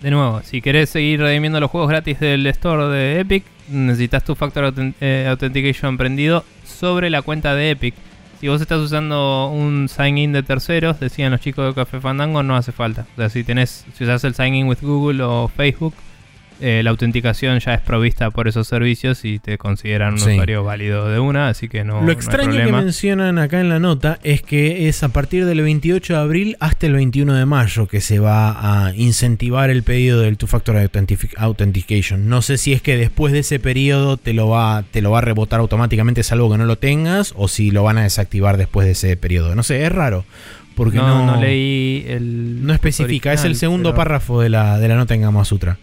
de 0.02 0.12
nuevo, 0.12 0.42
si 0.44 0.62
querés 0.62 0.90
seguir 0.92 1.20
redimiendo 1.20 1.60
los 1.60 1.70
juegos 1.72 1.90
gratis 1.90 2.20
del 2.20 2.46
store 2.48 2.88
de 2.96 3.20
Epic, 3.20 3.44
necesitas 3.70 4.24
tu 4.24 4.36
Factor 4.36 4.74
eh, 5.02 5.28
Authentication 5.30 5.98
prendido 5.98 6.44
sobre 6.64 7.10
la 7.10 7.22
cuenta 7.22 7.56
de 7.56 7.72
Epic. 7.72 7.96
Si 8.40 8.48
vos 8.48 8.62
estás 8.62 8.80
usando 8.80 9.48
un 9.48 9.88
sign-in 9.88 10.34
de 10.34 10.44
terceros, 10.44 11.00
decían 11.00 11.32
los 11.32 11.42
chicos 11.42 11.68
de 11.68 11.74
Café 11.74 12.00
Fandango, 12.00 12.44
no 12.44 12.56
hace 12.56 12.72
falta. 12.72 13.06
O 13.14 13.16
sea, 13.16 13.30
si 13.30 13.44
tenés, 13.44 13.86
si 13.94 14.04
usas 14.04 14.24
el 14.24 14.36
sign-in 14.36 14.68
with 14.68 14.82
Google 14.82 15.24
o 15.24 15.48
Facebook, 15.48 15.94
eh, 16.62 16.82
la 16.84 16.90
autenticación 16.92 17.60
ya 17.60 17.74
es 17.74 17.82
provista 17.82 18.32
por 18.32 18.48
esos 18.48 18.68
servicios 18.68 19.26
y 19.26 19.40
te 19.40 19.58
consideran 19.58 20.14
un 20.14 20.20
Sí. 20.20 20.32
usuario 20.32 20.64
válido 20.64 21.10
de 21.10 21.20
una, 21.20 21.50
así 21.50 21.68
que 21.68 21.84
no, 21.84 21.96
no 21.96 22.02
Lo 22.04 22.08
hay 22.10 22.14
extraño 22.14 22.52
que 22.66 22.72
mencionan 22.72 23.38
acá 23.40 23.60
en 23.60 23.70
la 23.70 23.80
nota 23.80 24.20
es 24.24 24.42
que 24.42 24.88
es 24.88 25.04
a 25.04 25.10
partir 25.10 25.46
del 25.46 25.62
28 25.62 26.14
de 26.14 26.20
abril 26.20 26.58
hasta 26.60 26.88
el 26.88 26.94
21 26.94 27.34
de 27.34 27.46
mayo 27.46 27.88
que 27.88 28.00
se 28.02 28.20
va 28.20 28.86
a 28.88 28.94
incentivar 28.96 29.70
el 29.70 29.84
pedido 29.84 30.22
del 30.22 30.38
Two 30.38 30.48
Factor 30.48 30.78
Authentication. 31.38 32.30
No 32.30 32.42
sé 32.42 32.58
si 32.58 32.74
es 32.74 32.82
que 32.82 32.98
después 32.98 33.34
de 33.34 33.40
ese 33.40 33.60
periodo 33.60 34.18
te 34.18 34.34
lo 34.34 34.48
va, 34.50 34.84
te 34.92 35.02
lo 35.02 35.12
va 35.12 35.20
a 35.20 35.22
rebotar 35.22 35.60
automáticamente 35.60 36.24
salvo 36.24 36.52
que 36.52 36.58
no 36.58 36.66
lo 36.66 36.78
tengas 36.78 37.34
o 37.36 37.48
si 37.48 37.72
lo 37.72 37.84
van 37.84 37.98
a 37.98 38.04
desactivar 38.04 38.58
después 38.58 38.86
de 38.86 38.92
ese 38.94 39.18
periodo. 39.18 39.56
No 39.56 39.64
sé, 39.64 39.84
es 39.84 39.92
raro. 39.92 40.26
Porque 40.76 40.98
no, 40.98 41.26
no, 41.26 41.36
no 41.36 41.42
leí 41.42 42.04
el. 42.08 42.66
no 42.66 42.74
especifica, 42.74 43.32
es 43.32 43.46
el 43.46 43.56
segundo 43.56 43.92
pero- 43.92 43.98
párrafo 43.98 44.42
de 44.42 44.50
la, 44.50 44.78
de 44.78 44.88
la 44.90 44.96
nota 44.96 45.14
en 45.14 45.22
Gama 45.22 45.46
Sutra. 45.46 45.78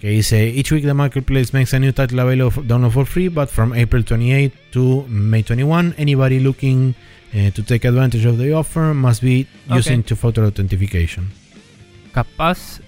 Que 0.00 0.10
dice, 0.10 0.48
Each 0.48 0.70
week 0.72 0.84
the 0.84 0.94
marketplace 0.94 1.52
makes 1.52 1.72
a 1.72 1.78
new 1.78 1.92
title 1.92 2.20
available 2.20 2.50
for 2.50 2.62
download 2.64 2.92
for 2.92 3.06
free, 3.06 3.28
but 3.28 3.48
from 3.48 3.74
April 3.74 4.04
28 4.04 4.52
to 4.72 5.06
May 5.08 5.42
21, 5.42 5.94
anybody 5.96 6.38
looking 6.40 6.94
eh, 7.32 7.50
to 7.52 7.62
take 7.62 7.86
advantage 7.86 8.26
of 8.26 8.36
the 8.38 8.52
offer 8.52 8.92
must 8.94 9.22
be 9.22 9.46
using 9.70 10.02
two-factor 10.02 10.44
authentication. 10.44 11.30
Capaz. 12.12 12.80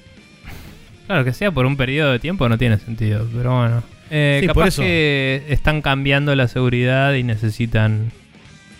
Claro, 1.06 1.24
que 1.24 1.32
sea 1.32 1.50
por 1.50 1.64
un 1.64 1.76
periodo 1.76 2.12
de 2.12 2.18
tiempo 2.18 2.48
no 2.48 2.58
tiene 2.58 2.78
sentido, 2.78 3.26
pero 3.34 3.56
bueno. 3.56 3.82
Eh, 4.10 4.38
Sí, 4.42 4.46
capaz 4.46 4.76
que 4.76 5.42
están 5.48 5.80
cambiando 5.82 6.34
la 6.34 6.48
seguridad 6.48 7.14
y 7.14 7.22
necesitan 7.22 8.12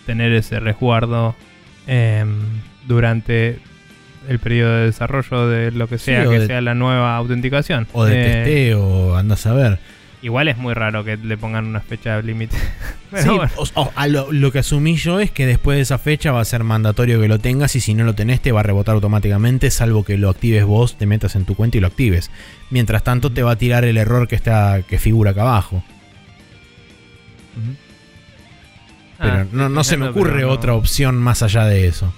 tener 0.05 0.33
ese 0.33 0.59
resguardo 0.59 1.35
em, 1.87 2.37
durante 2.87 3.57
el 4.29 4.39
periodo 4.39 4.75
de 4.77 4.85
desarrollo 4.85 5.47
de 5.47 5.71
lo 5.71 5.87
que 5.87 5.97
sea 5.97 6.23
que 6.23 6.39
de- 6.39 6.47
sea 6.47 6.61
la 6.61 6.75
nueva 6.75 7.15
autenticación. 7.17 7.87
O 7.93 8.05
de 8.05 8.21
Eh, 8.21 8.23
testeo, 8.33 9.17
andás 9.17 9.45
a 9.47 9.53
ver. 9.53 9.79
Igual 10.21 10.49
es 10.49 10.57
muy 10.57 10.73
raro 10.73 11.05
que 11.05 11.15
le 11.15 11.37
pongan 11.37 11.65
una 11.65 11.79
fecha 11.81 12.21
límite. 12.21 12.55
Sí, 13.17 13.27
bueno. 13.27 13.49
o- 13.55 13.65
o- 13.81 13.91
a 13.95 14.05
lo, 14.05 14.31
lo 14.31 14.51
que 14.51 14.59
asumí 14.59 14.95
yo 14.95 15.19
es 15.19 15.31
que 15.31 15.47
después 15.47 15.77
de 15.77 15.81
esa 15.81 15.97
fecha 15.97 16.31
va 16.31 16.41
a 16.41 16.45
ser 16.45 16.63
mandatorio 16.63 17.19
que 17.19 17.27
lo 17.27 17.39
tengas 17.39 17.75
y 17.75 17.79
si 17.79 17.95
no 17.95 18.03
lo 18.03 18.13
tenés 18.13 18.39
te 18.39 18.51
va 18.51 18.59
a 18.59 18.63
rebotar 18.63 18.93
automáticamente, 18.93 19.71
salvo 19.71 20.03
que 20.05 20.15
lo 20.19 20.29
actives 20.29 20.63
vos, 20.63 20.95
te 20.95 21.07
metas 21.07 21.35
en 21.35 21.45
tu 21.45 21.55
cuenta 21.55 21.77
y 21.77 21.79
lo 21.81 21.87
actives. 21.87 22.29
Mientras 22.69 23.01
tanto 23.03 23.31
te 23.31 23.41
va 23.41 23.53
a 23.53 23.55
tirar 23.55 23.83
el 23.83 23.97
error 23.97 24.27
que 24.27 24.35
está 24.35 24.83
que 24.87 24.99
figura 24.99 25.31
acá 25.31 25.41
abajo. 25.41 25.83
Pero 29.19 29.33
Ah, 29.33 29.45
no, 29.51 29.69
no 29.69 29.83
se 29.83 29.97
me 29.97 30.07
ocurre 30.09 30.41
no. 30.43 30.49
otra 30.49 30.73
opción 30.75 31.17
más 31.17 31.41
allá 31.43 31.65
de 31.65 31.87
eso. 31.87 32.13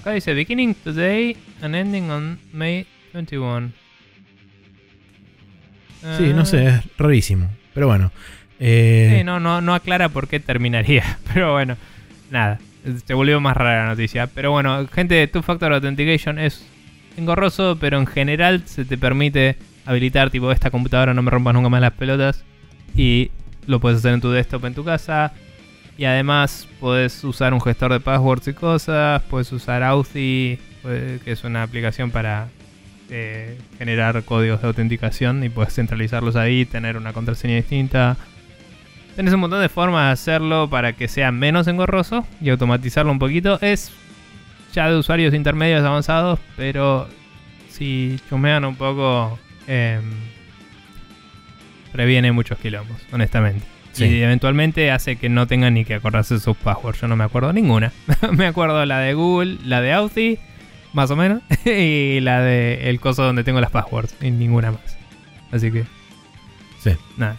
Acá 0.00 0.12
dice 0.12 0.32
beginning 0.32 0.74
today 0.74 1.36
and 1.60 1.74
ending 1.74 2.10
on 2.10 2.38
May 2.52 2.86
21. 3.12 3.72
Sí, 6.16 6.32
no 6.32 6.46
sé, 6.46 6.68
es 6.68 6.96
rarísimo. 6.96 7.50
Pero 7.74 7.86
bueno. 7.86 8.10
eh, 8.58 9.16
Sí, 9.18 9.24
no, 9.24 9.40
no, 9.40 9.60
no 9.60 9.74
aclara 9.74 10.08
por 10.08 10.26
qué 10.26 10.40
terminaría. 10.40 11.18
Pero 11.34 11.52
bueno, 11.52 11.76
nada. 12.30 12.58
Se 13.06 13.12
volvió 13.12 13.40
más 13.42 13.54
rara 13.54 13.84
la 13.84 13.90
noticia. 13.90 14.26
Pero 14.28 14.52
bueno, 14.52 14.86
gente 14.88 15.14
de 15.16 15.26
Two 15.26 15.42
Factor 15.42 15.70
Authentication 15.74 16.38
es 16.38 16.66
engorroso, 17.18 17.76
pero 17.78 17.98
en 17.98 18.06
general 18.06 18.62
se 18.64 18.86
te 18.86 18.96
permite 18.96 19.56
habilitar, 19.84 20.30
tipo, 20.30 20.50
esta 20.50 20.70
computadora 20.70 21.12
no 21.12 21.20
me 21.20 21.30
rompas 21.30 21.52
nunca 21.52 21.68
más 21.68 21.82
las 21.82 21.92
pelotas. 21.92 22.42
Y 22.96 23.30
lo 23.66 23.80
puedes 23.80 23.98
hacer 23.98 24.14
en 24.14 24.22
tu 24.22 24.30
desktop 24.30 24.64
en 24.64 24.74
tu 24.74 24.82
casa. 24.82 25.34
Y 26.00 26.06
además 26.06 26.66
puedes 26.80 27.22
usar 27.24 27.52
un 27.52 27.60
gestor 27.60 27.92
de 27.92 28.00
passwords 28.00 28.48
y 28.48 28.54
cosas. 28.54 29.20
Puedes 29.24 29.52
usar 29.52 29.82
Authy, 29.82 30.58
pues, 30.80 31.20
que 31.20 31.32
es 31.32 31.44
una 31.44 31.62
aplicación 31.62 32.10
para 32.10 32.48
eh, 33.10 33.58
generar 33.76 34.24
códigos 34.24 34.62
de 34.62 34.68
autenticación. 34.68 35.44
Y 35.44 35.50
puedes 35.50 35.74
centralizarlos 35.74 36.36
ahí, 36.36 36.64
tener 36.64 36.96
una 36.96 37.12
contraseña 37.12 37.56
distinta. 37.56 38.16
Tenés 39.14 39.34
un 39.34 39.40
montón 39.40 39.60
de 39.60 39.68
formas 39.68 40.06
de 40.06 40.12
hacerlo 40.12 40.70
para 40.70 40.94
que 40.94 41.06
sea 41.06 41.32
menos 41.32 41.66
engorroso 41.66 42.26
y 42.40 42.48
automatizarlo 42.48 43.12
un 43.12 43.18
poquito. 43.18 43.58
Es 43.60 43.92
ya 44.72 44.90
de 44.90 44.96
usuarios 44.96 45.34
intermedios 45.34 45.84
avanzados, 45.84 46.38
pero 46.56 47.08
si 47.68 48.18
chumean 48.30 48.64
un 48.64 48.76
poco, 48.76 49.38
em, 49.66 50.00
previene 51.92 52.32
muchos 52.32 52.56
quilombos, 52.56 52.96
honestamente. 53.12 53.79
Sí. 54.06 54.14
Y 54.16 54.22
eventualmente 54.22 54.90
hace 54.90 55.16
que 55.16 55.28
no 55.28 55.46
tengan 55.46 55.74
ni 55.74 55.84
que 55.84 55.94
acordarse 55.94 56.34
de 56.34 56.40
sus 56.40 56.56
passwords. 56.56 57.00
Yo 57.00 57.08
no 57.08 57.16
me 57.16 57.24
acuerdo 57.24 57.52
ninguna. 57.52 57.92
me 58.32 58.46
acuerdo 58.46 58.84
la 58.86 58.98
de 59.00 59.14
Google, 59.14 59.58
la 59.64 59.80
de 59.80 59.92
Authy, 59.92 60.38
más 60.92 61.10
o 61.10 61.16
menos, 61.16 61.42
y 61.64 62.20
la 62.20 62.40
de 62.40 62.88
el 62.90 63.00
coso 63.00 63.22
donde 63.22 63.44
tengo 63.44 63.60
las 63.60 63.70
passwords, 63.70 64.14
y 64.20 64.30
ninguna 64.30 64.72
más. 64.72 64.96
Así 65.52 65.70
que, 65.70 65.84
Sí. 66.82 66.90
nada. 67.16 67.36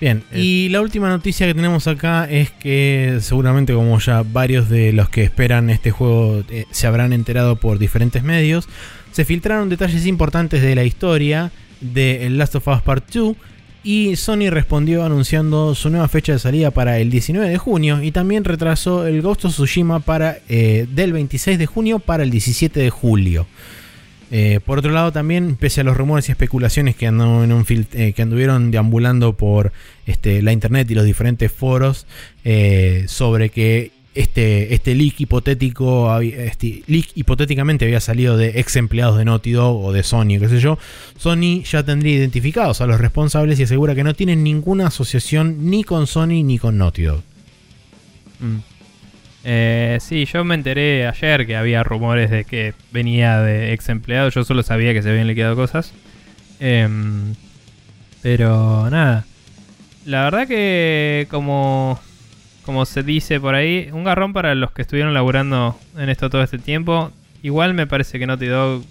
Bien, 0.00 0.24
y 0.34 0.70
la 0.70 0.80
última 0.80 1.10
noticia 1.10 1.46
que 1.46 1.52
tenemos 1.54 1.86
acá 1.86 2.24
es 2.24 2.50
que 2.50 3.18
seguramente 3.20 3.74
como 3.74 3.98
ya 3.98 4.22
varios 4.22 4.70
de 4.70 4.94
los 4.94 5.10
que 5.10 5.22
esperan 5.24 5.68
este 5.68 5.90
juego 5.90 6.42
eh, 6.48 6.64
se 6.70 6.86
habrán 6.86 7.12
enterado 7.12 7.56
por 7.56 7.78
diferentes 7.78 8.22
medios, 8.22 8.66
se 9.12 9.26
filtraron 9.26 9.68
detalles 9.68 10.06
importantes 10.06 10.62
de 10.62 10.74
la 10.74 10.84
historia 10.84 11.52
de 11.82 12.26
El 12.26 12.38
Last 12.38 12.54
of 12.54 12.66
Us 12.68 12.80
Part 12.80 13.10
2 13.12 13.36
y 13.82 14.16
Sony 14.16 14.50
respondió 14.50 15.04
anunciando 15.04 15.74
su 15.74 15.88
nueva 15.88 16.08
fecha 16.08 16.32
de 16.32 16.38
salida 16.38 16.70
para 16.70 16.98
el 16.98 17.10
19 17.10 17.48
de 17.48 17.58
junio 17.58 18.02
y 18.02 18.12
también 18.12 18.44
retrasó 18.44 19.06
el 19.06 19.22
Ghost 19.22 19.46
Tsushima 19.46 20.00
para, 20.00 20.38
eh, 20.48 20.86
del 20.90 21.12
26 21.12 21.58
de 21.58 21.66
junio 21.66 21.98
para 21.98 22.22
el 22.22 22.30
17 22.30 22.78
de 22.78 22.90
julio. 22.90 23.46
Eh, 24.32 24.60
por 24.64 24.78
otro 24.78 24.92
lado, 24.92 25.10
también, 25.10 25.56
pese 25.56 25.80
a 25.80 25.84
los 25.84 25.96
rumores 25.96 26.28
y 26.28 26.32
especulaciones 26.32 26.94
que, 26.94 27.06
eh, 27.06 28.14
anduvieron 28.18 28.70
deambulando 28.70 29.32
por 29.32 29.72
este, 30.06 30.42
la 30.42 30.52
internet 30.52 30.88
y 30.90 30.94
los 30.94 31.04
diferentes 31.04 31.50
foros 31.50 32.06
sobre 33.06 33.48
que 33.48 33.92
este, 34.20 34.74
este 34.74 34.94
leak 34.94 35.20
hipotético, 35.20 36.20
este 36.20 36.82
leak 36.86 37.08
hipotéticamente 37.14 37.84
había 37.84 38.00
salido 38.00 38.36
de 38.36 38.60
ex 38.60 38.76
empleados 38.76 39.18
de 39.18 39.24
Naughty 39.24 39.52
Dog 39.52 39.84
o 39.84 39.92
de 39.92 40.02
Sony, 40.02 40.38
qué 40.38 40.48
sé 40.48 40.60
yo, 40.60 40.78
Sony 41.16 41.62
ya 41.64 41.82
tendría 41.82 42.16
identificados 42.16 42.80
a 42.80 42.86
los 42.86 43.00
responsables 43.00 43.58
y 43.58 43.62
asegura 43.62 43.94
que 43.94 44.04
no 44.04 44.14
tienen 44.14 44.44
ninguna 44.44 44.88
asociación 44.88 45.70
ni 45.70 45.84
con 45.84 46.06
Sony 46.06 46.44
ni 46.44 46.58
con 46.58 46.78
Naughty 46.78 47.02
Dog. 47.02 47.22
Mm. 48.40 48.56
Eh, 49.42 49.98
sí, 50.00 50.26
yo 50.26 50.44
me 50.44 50.54
enteré 50.54 51.06
ayer 51.06 51.46
que 51.46 51.56
había 51.56 51.82
rumores 51.82 52.30
de 52.30 52.44
que 52.44 52.74
venía 52.92 53.40
de 53.40 53.72
ex 53.72 53.88
empleados. 53.88 54.34
Yo 54.34 54.44
solo 54.44 54.62
sabía 54.62 54.92
que 54.92 55.02
se 55.02 55.10
habían 55.10 55.26
liquidado 55.26 55.56
cosas. 55.56 55.92
Em, 56.58 57.34
pero 58.22 58.90
nada. 58.90 59.24
La 60.04 60.24
verdad 60.24 60.46
que 60.46 61.26
como, 61.30 62.00
como 62.70 62.86
se 62.86 63.02
dice 63.02 63.40
por 63.40 63.56
ahí, 63.56 63.88
un 63.92 64.04
garrón 64.04 64.32
para 64.32 64.54
los 64.54 64.70
que 64.70 64.82
estuvieron 64.82 65.12
laburando 65.12 65.76
en 65.98 66.08
esto 66.08 66.30
todo 66.30 66.40
este 66.44 66.56
tiempo. 66.58 67.10
Igual 67.42 67.74
me 67.74 67.88
parece 67.88 68.20
que 68.20 68.28
Naughty 68.28 68.46
Dog 68.46 68.84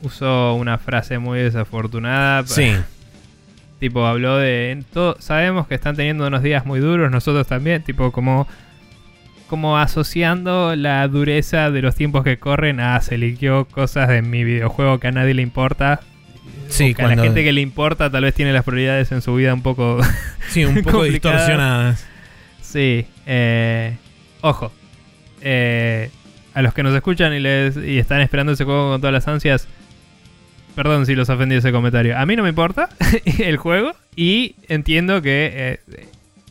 usó 0.00 0.54
una 0.54 0.78
frase 0.78 1.18
muy 1.18 1.38
desafortunada. 1.40 2.46
Sí, 2.46 2.72
Tipo, 3.78 4.06
habló 4.06 4.38
de. 4.38 4.82
todo- 4.94 5.16
sabemos 5.20 5.66
que 5.66 5.74
están 5.74 5.96
teniendo 5.96 6.26
unos 6.26 6.42
días 6.42 6.64
muy 6.64 6.80
duros, 6.80 7.10
nosotros 7.10 7.46
también. 7.46 7.82
Tipo, 7.82 8.10
como. 8.10 8.48
Como 9.48 9.76
asociando 9.76 10.74
la 10.74 11.06
dureza 11.06 11.70
de 11.70 11.82
los 11.82 11.94
tiempos 11.94 12.24
que 12.24 12.38
corren 12.38 12.80
a 12.80 12.98
se 13.02 13.18
liqueó 13.18 13.66
cosas 13.66 14.08
de 14.08 14.22
mi 14.22 14.44
videojuego 14.44 14.98
que 14.98 15.08
a 15.08 15.12
nadie 15.12 15.34
le 15.34 15.42
importa. 15.42 16.00
sí, 16.68 16.94
a 16.98 17.02
la 17.08 17.22
gente 17.22 17.44
que 17.44 17.52
le 17.52 17.60
importa 17.60 18.08
tal 18.10 18.24
vez 18.24 18.32
tiene 18.32 18.54
las 18.54 18.64
prioridades 18.64 19.12
en 19.12 19.20
su 19.20 19.34
vida 19.34 19.52
un 19.52 19.60
poco. 19.62 19.98
sí, 20.48 20.64
un 20.64 20.82
poco 20.82 21.02
distorsionadas. 21.04 22.06
Sí. 22.74 23.06
eh, 23.26 23.96
ojo. 24.42 24.72
eh, 25.40 26.10
a 26.54 26.62
los 26.62 26.74
que 26.74 26.82
nos 26.82 26.94
escuchan 26.94 27.32
y, 27.32 27.40
les, 27.40 27.76
y 27.76 27.98
están 27.98 28.20
esperando 28.20 28.52
ese 28.52 28.64
juego 28.64 28.90
con 28.90 29.00
todas 29.00 29.12
las 29.12 29.26
ansias. 29.28 29.66
Perdón 30.74 31.06
si 31.06 31.14
los 31.14 31.28
ofendí 31.28 31.54
ese 31.54 31.72
comentario. 31.72 32.18
A 32.18 32.26
mí 32.26 32.36
no 32.36 32.42
me 32.42 32.48
importa 32.48 32.88
el 33.38 33.56
juego 33.56 33.92
y 34.16 34.56
entiendo 34.68 35.22
que 35.22 35.52
eh, 35.54 36.00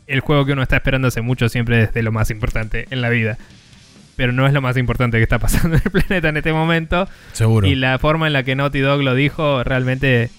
el 0.08 0.22
juego 0.22 0.46
que 0.46 0.54
uno 0.54 0.62
está 0.64 0.78
esperando 0.78 1.10
hace 1.10 1.22
mucho 1.22 1.50
siempre 1.50 1.84
es 1.84 1.94
de 1.94 2.04
lo 2.04 2.12
más 2.12 2.32
importante 2.32 2.88
en 2.90 3.02
la 3.02 3.10
vida. 3.10 3.38
Pero 4.16 4.32
no 4.32 4.46
es 4.46 4.54
lo 4.54 4.62
más 4.62 4.78
importante 4.78 5.18
que 5.18 5.24
está 5.24 5.40
pasando 5.40 5.76
en 5.78 5.82
el 5.84 5.92
planeta 5.92 6.30
en 6.30 6.38
este 6.38 6.54
momento. 6.54 7.08
Seguro. 7.34 7.68
Y 7.68 7.76
la 7.76 7.98
forma 8.00 8.28
en 8.28 8.34
la 8.34 8.44
que 8.44 8.56
Naughty 8.56 8.80
Dog 8.80 9.02
lo 9.02 9.14
dijo 9.16 9.64
realmente 9.64 10.30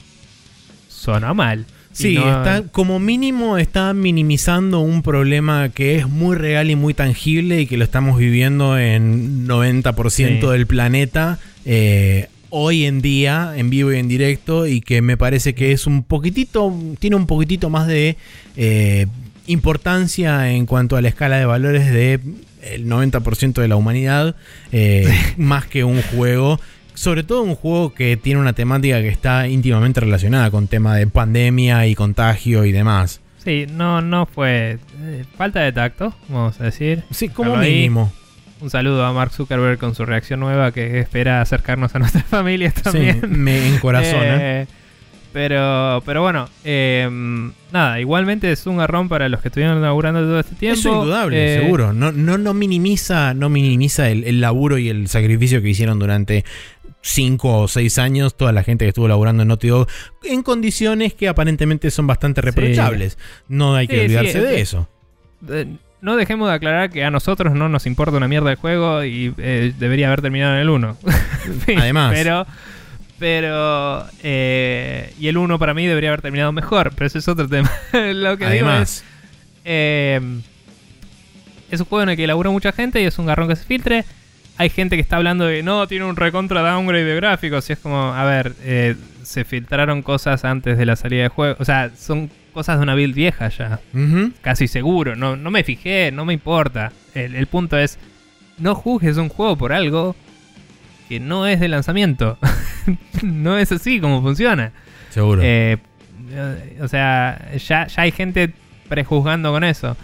sonó 0.88 1.34
mal. 1.34 1.66
Sí, 1.94 2.14
no- 2.16 2.28
está, 2.28 2.62
como 2.70 2.98
mínimo 2.98 3.56
está 3.56 3.94
minimizando 3.94 4.80
un 4.80 5.02
problema 5.02 5.68
que 5.68 5.96
es 5.96 6.08
muy 6.08 6.36
real 6.36 6.70
y 6.70 6.76
muy 6.76 6.92
tangible 6.92 7.60
y 7.62 7.66
que 7.66 7.76
lo 7.76 7.84
estamos 7.84 8.18
viviendo 8.18 8.76
en 8.78 9.46
90% 9.46 10.40
Sí. 10.48 10.52
del 10.52 10.66
planeta 10.66 11.38
eh, 11.64 12.26
hoy 12.50 12.84
en 12.84 13.00
día, 13.00 13.52
en 13.56 13.70
vivo 13.70 13.92
y 13.92 13.98
en 13.98 14.06
directo, 14.08 14.66
y 14.66 14.80
que 14.80 15.02
me 15.02 15.16
parece 15.16 15.54
que 15.54 15.72
es 15.72 15.86
un 15.86 16.02
poquitito, 16.04 16.72
tiene 16.98 17.16
un 17.16 17.26
poquitito 17.26 17.70
más 17.70 17.86
de 17.86 18.16
eh, 18.56 19.06
importancia 19.46 20.50
en 20.52 20.66
cuanto 20.66 20.96
a 20.96 21.02
la 21.02 21.08
escala 21.08 21.36
de 21.38 21.44
valores 21.46 21.92
de 21.92 22.20
el 22.62 22.86
90% 22.86 23.60
de 23.60 23.68
la 23.68 23.76
humanidad, 23.76 24.36
eh, 24.72 25.06
más 25.36 25.66
que 25.66 25.84
un 25.84 26.00
juego 26.02 26.58
sobre 26.94 27.24
todo 27.24 27.42
un 27.42 27.54
juego 27.54 27.92
que 27.92 28.16
tiene 28.16 28.40
una 28.40 28.52
temática 28.52 29.00
que 29.00 29.08
está 29.08 29.48
íntimamente 29.48 30.00
relacionada 30.00 30.50
con 30.50 30.68
tema 30.68 30.96
de 30.96 31.06
pandemia 31.06 31.86
y 31.86 31.94
contagio 31.94 32.64
y 32.64 32.72
demás. 32.72 33.20
Sí, 33.38 33.66
no, 33.70 34.00
no 34.00 34.26
fue 34.26 34.78
eh, 35.02 35.24
falta 35.36 35.60
de 35.60 35.72
tacto, 35.72 36.14
vamos 36.28 36.60
a 36.60 36.64
decir. 36.64 37.04
Sí, 37.10 37.28
como 37.28 37.56
mínimo. 37.56 38.10
Un 38.60 38.70
saludo 38.70 39.04
a 39.04 39.12
Mark 39.12 39.32
Zuckerberg 39.32 39.78
con 39.78 39.94
su 39.94 40.06
reacción 40.06 40.40
nueva 40.40 40.72
que 40.72 41.00
espera 41.00 41.42
acercarnos 41.42 41.94
a 41.94 41.98
nuestras 41.98 42.24
familias 42.30 42.74
también. 42.74 43.20
Sí, 43.20 43.26
me 43.26 43.74
encorazona. 43.74 44.38
Eh, 44.40 44.66
pero, 45.34 46.00
pero 46.06 46.22
bueno, 46.22 46.48
eh, 46.62 47.10
nada, 47.72 47.98
igualmente 47.98 48.52
es 48.52 48.68
un 48.68 48.76
garrón 48.76 49.08
para 49.08 49.28
los 49.28 49.42
que 49.42 49.48
estuvieron 49.48 49.82
laburando 49.82 50.20
todo 50.20 50.38
este 50.38 50.54
tiempo. 50.54 50.78
Eso 50.78 50.94
indudable, 50.94 51.56
Eh, 51.56 51.58
seguro. 51.58 51.92
No, 51.92 52.12
no, 52.12 52.38
no 52.38 52.54
minimiza, 52.54 53.34
no 53.34 53.48
minimiza 53.48 54.08
el, 54.10 54.22
el 54.22 54.40
laburo 54.40 54.78
y 54.78 54.88
el 54.90 55.08
sacrificio 55.08 55.60
que 55.60 55.70
hicieron 55.70 55.98
durante 55.98 56.44
5 57.06 57.58
o 57.60 57.68
6 57.68 57.98
años 57.98 58.34
toda 58.34 58.50
la 58.52 58.62
gente 58.62 58.86
que 58.86 58.88
estuvo 58.88 59.06
laburando 59.08 59.42
en 59.42 59.48
Naughty 59.48 59.68
Dog 59.68 59.86
en 60.22 60.42
condiciones 60.42 61.12
que 61.12 61.28
aparentemente 61.28 61.90
son 61.90 62.06
bastante 62.06 62.40
reprochables. 62.40 63.18
No 63.46 63.74
hay 63.76 63.86
que 63.86 63.96
Sí, 63.96 64.00
olvidarse 64.06 64.40
de 64.40 64.60
eso. 64.62 64.88
no 66.00 66.16
dejemos 66.16 66.48
de 66.48 66.54
aclarar 66.54 66.90
que 66.90 67.04
a 67.04 67.10
nosotros 67.10 67.52
no 67.54 67.68
nos 67.68 67.86
importa 67.86 68.16
una 68.16 68.26
mierda 68.26 68.50
el 68.50 68.56
juego 68.56 69.04
y 69.04 69.34
eh, 69.36 69.74
debería 69.78 70.06
haber 70.06 70.22
terminado 70.22 70.54
en 70.54 70.60
el 70.60 70.70
1. 70.70 70.96
Además. 71.76 72.12
Pero, 72.14 72.46
pero, 73.18 74.06
eh, 74.22 75.12
y 75.20 75.28
el 75.28 75.36
1 75.36 75.58
para 75.58 75.74
mí 75.74 75.86
debería 75.86 76.08
haber 76.10 76.22
terminado 76.22 76.52
mejor, 76.52 76.92
pero 76.94 77.06
ese 77.06 77.18
es 77.18 77.28
otro 77.28 77.46
tema. 77.50 77.70
Lo 77.92 78.38
que 78.38 78.48
digo 78.48 78.70
es, 78.70 78.72
Además, 78.72 79.04
eh, 79.66 80.20
es 81.70 81.80
un 81.80 81.86
juego 81.86 82.02
en 82.04 82.08
el 82.08 82.16
que 82.16 82.26
labura 82.26 82.48
mucha 82.50 82.72
gente 82.72 83.02
y 83.02 83.04
es 83.04 83.18
un 83.18 83.26
garrón 83.26 83.48
que 83.48 83.56
se 83.56 83.64
filtre. 83.64 84.04
Hay 84.56 84.70
gente 84.70 84.96
que 84.96 85.02
está 85.02 85.16
hablando 85.16 85.46
de 85.46 85.62
no, 85.62 85.86
tiene 85.86 86.04
un 86.04 86.16
recontra 86.16 86.60
downgrade 86.62 87.04
de 87.04 87.16
gráficos. 87.16 87.68
Y 87.70 87.72
es 87.74 87.78
como, 87.78 88.14
a 88.14 88.24
ver, 88.24 88.54
eh, 88.62 88.96
se 89.22 89.44
filtraron 89.44 90.02
cosas 90.02 90.44
antes 90.44 90.78
de 90.78 90.86
la 90.86 90.96
salida 90.96 91.24
de 91.24 91.28
juego. 91.28 91.56
O 91.58 91.64
sea, 91.64 91.90
son 91.96 92.30
cosas 92.52 92.78
de 92.78 92.84
una 92.84 92.94
build 92.94 93.14
vieja 93.14 93.48
ya. 93.48 93.80
Casi 94.42 94.68
seguro. 94.68 95.16
No, 95.16 95.36
no 95.36 95.50
me 95.50 95.64
fijé, 95.64 96.12
no 96.12 96.24
me 96.24 96.32
importa. 96.32 96.92
El, 97.14 97.34
el 97.34 97.46
punto 97.46 97.76
es, 97.78 97.98
no 98.58 98.74
juzgues 98.74 99.16
un 99.16 99.28
juego 99.28 99.56
por 99.56 99.72
algo 99.72 100.14
que 101.08 101.20
no 101.20 101.46
es 101.46 101.60
de 101.60 101.68
lanzamiento. 101.68 102.38
no 103.22 103.58
es 103.58 103.72
así 103.72 104.00
como 104.00 104.22
funciona. 104.22 104.72
Seguro. 105.10 105.42
Eh, 105.44 105.78
eh, 106.30 106.78
o 106.80 106.88
sea, 106.88 107.52
ya, 107.56 107.86
ya 107.86 108.02
hay 108.02 108.10
gente 108.10 108.52
prejuzgando 108.88 109.52
con 109.52 109.64
eso. 109.64 109.96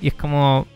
Y 0.00 0.08
es 0.08 0.14
como. 0.14 0.66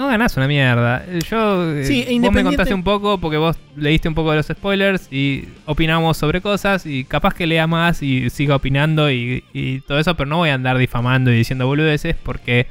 No 0.00 0.06
ganás 0.08 0.34
una 0.38 0.48
mierda. 0.48 1.04
Eh, 1.06 1.18
Yo. 1.28 1.76
eh, 1.76 1.84
Sí, 1.84 2.06
e 2.08 2.18
vos 2.20 2.32
me 2.32 2.42
contaste 2.42 2.72
un 2.72 2.82
poco 2.82 3.18
porque 3.18 3.36
vos 3.36 3.58
leíste 3.76 4.08
un 4.08 4.14
poco 4.14 4.30
de 4.30 4.38
los 4.38 4.46
spoilers 4.46 5.12
y 5.12 5.44
opinamos 5.66 6.16
sobre 6.16 6.40
cosas. 6.40 6.86
Y 6.86 7.04
capaz 7.04 7.34
que 7.34 7.46
lea 7.46 7.66
más 7.66 8.02
y 8.02 8.30
siga 8.30 8.56
opinando 8.56 9.10
y, 9.10 9.44
y 9.52 9.80
todo 9.80 9.98
eso, 9.98 10.16
pero 10.16 10.26
no 10.26 10.38
voy 10.38 10.48
a 10.48 10.54
andar 10.54 10.78
difamando 10.78 11.30
y 11.30 11.36
diciendo 11.36 11.66
boludeces 11.66 12.16
porque 12.16 12.66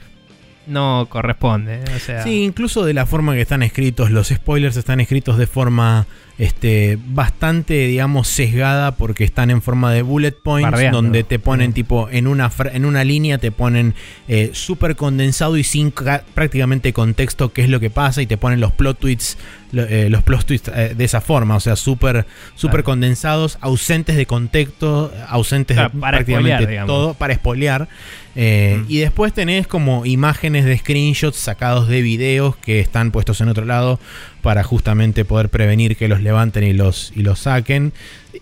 no 0.68 1.08
corresponde. 1.10 1.82
O 1.96 2.00
sea, 2.00 2.24
Sí, 2.24 2.44
incluso 2.44 2.86
de 2.86 2.94
la 2.94 3.06
forma 3.06 3.34
que 3.34 3.42
están 3.42 3.64
escritos, 3.64 4.12
los 4.12 4.28
spoilers 4.30 4.78
están 4.78 5.00
escritos 5.00 5.38
de 5.38 5.48
forma 5.48 6.06
este, 6.38 6.98
bastante, 7.08 7.74
digamos, 7.88 8.30
sesgada 8.30 8.96
porque 8.96 9.26
están 9.26 9.50
en 9.50 9.62
forma 9.62 9.92
de 9.92 10.04
bullet 10.04 10.32
points, 10.32 10.72
donde 10.92 11.24
te 11.26 11.38
ponen 11.38 11.72
Mm. 11.72 11.74
tipo 11.74 12.08
en 12.10 12.28
una, 12.28 12.50
en 12.72 12.86
una 12.86 13.04
línea, 13.04 13.40
te 13.40 13.52
ponen 13.52 13.94
eh, 14.30 14.52
súper 14.54 14.96
condensado 14.96 15.58
y 15.58 15.66
sin 15.66 15.92
ca- 15.92 16.24
prácticamente 16.34 16.94
contexto 16.94 17.52
qué 17.52 17.64
es 17.64 17.70
lo 17.70 17.82
que 17.82 17.90
pasa 17.90 18.22
y 18.22 18.26
te 18.26 18.38
ponen 18.38 18.62
los 18.62 18.72
plot 18.72 19.00
tweets, 19.00 19.38
eh, 19.74 20.08
los 20.10 20.24
plot 20.24 20.46
tweets 20.46 20.72
eh, 20.74 20.94
de 20.96 21.04
esa 21.06 21.22
forma, 21.22 21.56
o 21.56 21.60
sea, 21.60 21.76
súper 21.76 22.26
Claro. 22.60 22.84
condensados, 22.84 23.58
ausentes 23.62 24.16
de 24.16 24.26
contexto, 24.26 25.12
ausentes 25.28 25.76
Claro, 25.76 25.92
de 25.94 26.00
para 26.00 26.18
prácticamente 26.18 26.64
spoilear, 26.64 26.86
todo, 26.86 27.14
para 27.14 27.36
spoilear. 27.36 27.88
Eh, 28.36 28.78
Mm. 28.80 28.86
Y 28.88 28.98
después 29.00 29.34
tenés 29.34 29.68
como 29.68 30.06
imágenes 30.06 30.66
de 30.66 30.78
screenshots 30.78 31.38
sacados 31.38 31.88
de 31.88 32.02
videos 32.02 32.56
que 32.56 32.80
están 32.80 33.12
puestos 33.12 33.42
en 33.42 33.50
otro 33.50 33.66
lado 33.66 34.00
para 34.42 34.64
justamente 34.64 35.26
poder 35.26 35.50
prevenir 35.50 35.98
que 35.98 36.08
los 36.08 36.22
levanten 36.22 36.64
y 36.64 36.74
los, 36.74 37.12
y 37.16 37.24
los 37.24 37.40
saquen. 37.40 37.92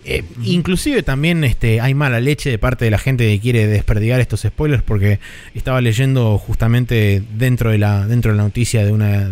Eh, 0.04 0.22
Inclusive 0.44 1.02
también 1.02 1.42
este, 1.44 1.80
hay 1.80 1.94
mala 1.94 2.20
leche 2.20 2.50
de 2.50 2.58
parte 2.58 2.84
de 2.84 2.90
la 2.90 2.98
gente 2.98 3.26
que 3.26 3.40
quiere 3.40 3.66
desperdigar 3.66 4.20
estos 4.20 4.42
spoilers 4.42 4.82
porque 4.82 5.18
estaba 5.54 5.80
leyendo 5.80 6.38
justamente 6.38 7.22
dentro 7.34 7.70
de 7.70 7.78
la, 7.78 8.06
dentro 8.06 8.30
de 8.32 8.36
la 8.36 8.44
noticia 8.44 8.84
de, 8.84 8.92
una, 8.92 9.30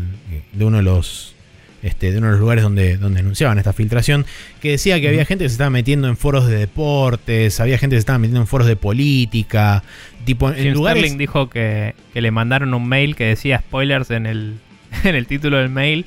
de 0.52 0.64
uno 0.64 0.78
de 0.78 0.82
los... 0.82 1.35
Este, 1.82 2.10
de 2.10 2.18
uno 2.18 2.26
de 2.28 2.32
los 2.32 2.40
lugares 2.40 2.64
donde, 2.64 2.96
donde 2.96 3.20
anunciaban 3.20 3.58
esta 3.58 3.72
filtración, 3.72 4.24
que 4.60 4.72
decía 4.72 5.00
que 5.00 5.08
había 5.08 5.24
gente 5.24 5.44
que 5.44 5.48
se 5.50 5.54
estaba 5.54 5.70
metiendo 5.70 6.08
en 6.08 6.16
foros 6.16 6.46
de 6.48 6.56
deportes, 6.56 7.60
había 7.60 7.78
gente 7.78 7.94
que 7.94 7.98
se 7.98 8.00
estaba 8.00 8.18
metiendo 8.18 8.40
en 8.40 8.46
foros 8.46 8.66
de 8.66 8.76
política, 8.76 9.82
tipo 10.24 10.48
en 10.48 10.56
Jim 10.56 10.72
lugares... 10.72 11.02
Sterling 11.02 11.18
dijo 11.18 11.50
que, 11.50 11.94
que 12.12 12.20
le 12.20 12.30
mandaron 12.30 12.72
un 12.74 12.88
mail 12.88 13.14
que 13.14 13.24
decía 13.26 13.58
spoilers 13.60 14.10
en 14.10 14.26
el, 14.26 14.54
en 15.04 15.14
el 15.14 15.26
título 15.26 15.58
del 15.58 15.68
mail 15.68 16.06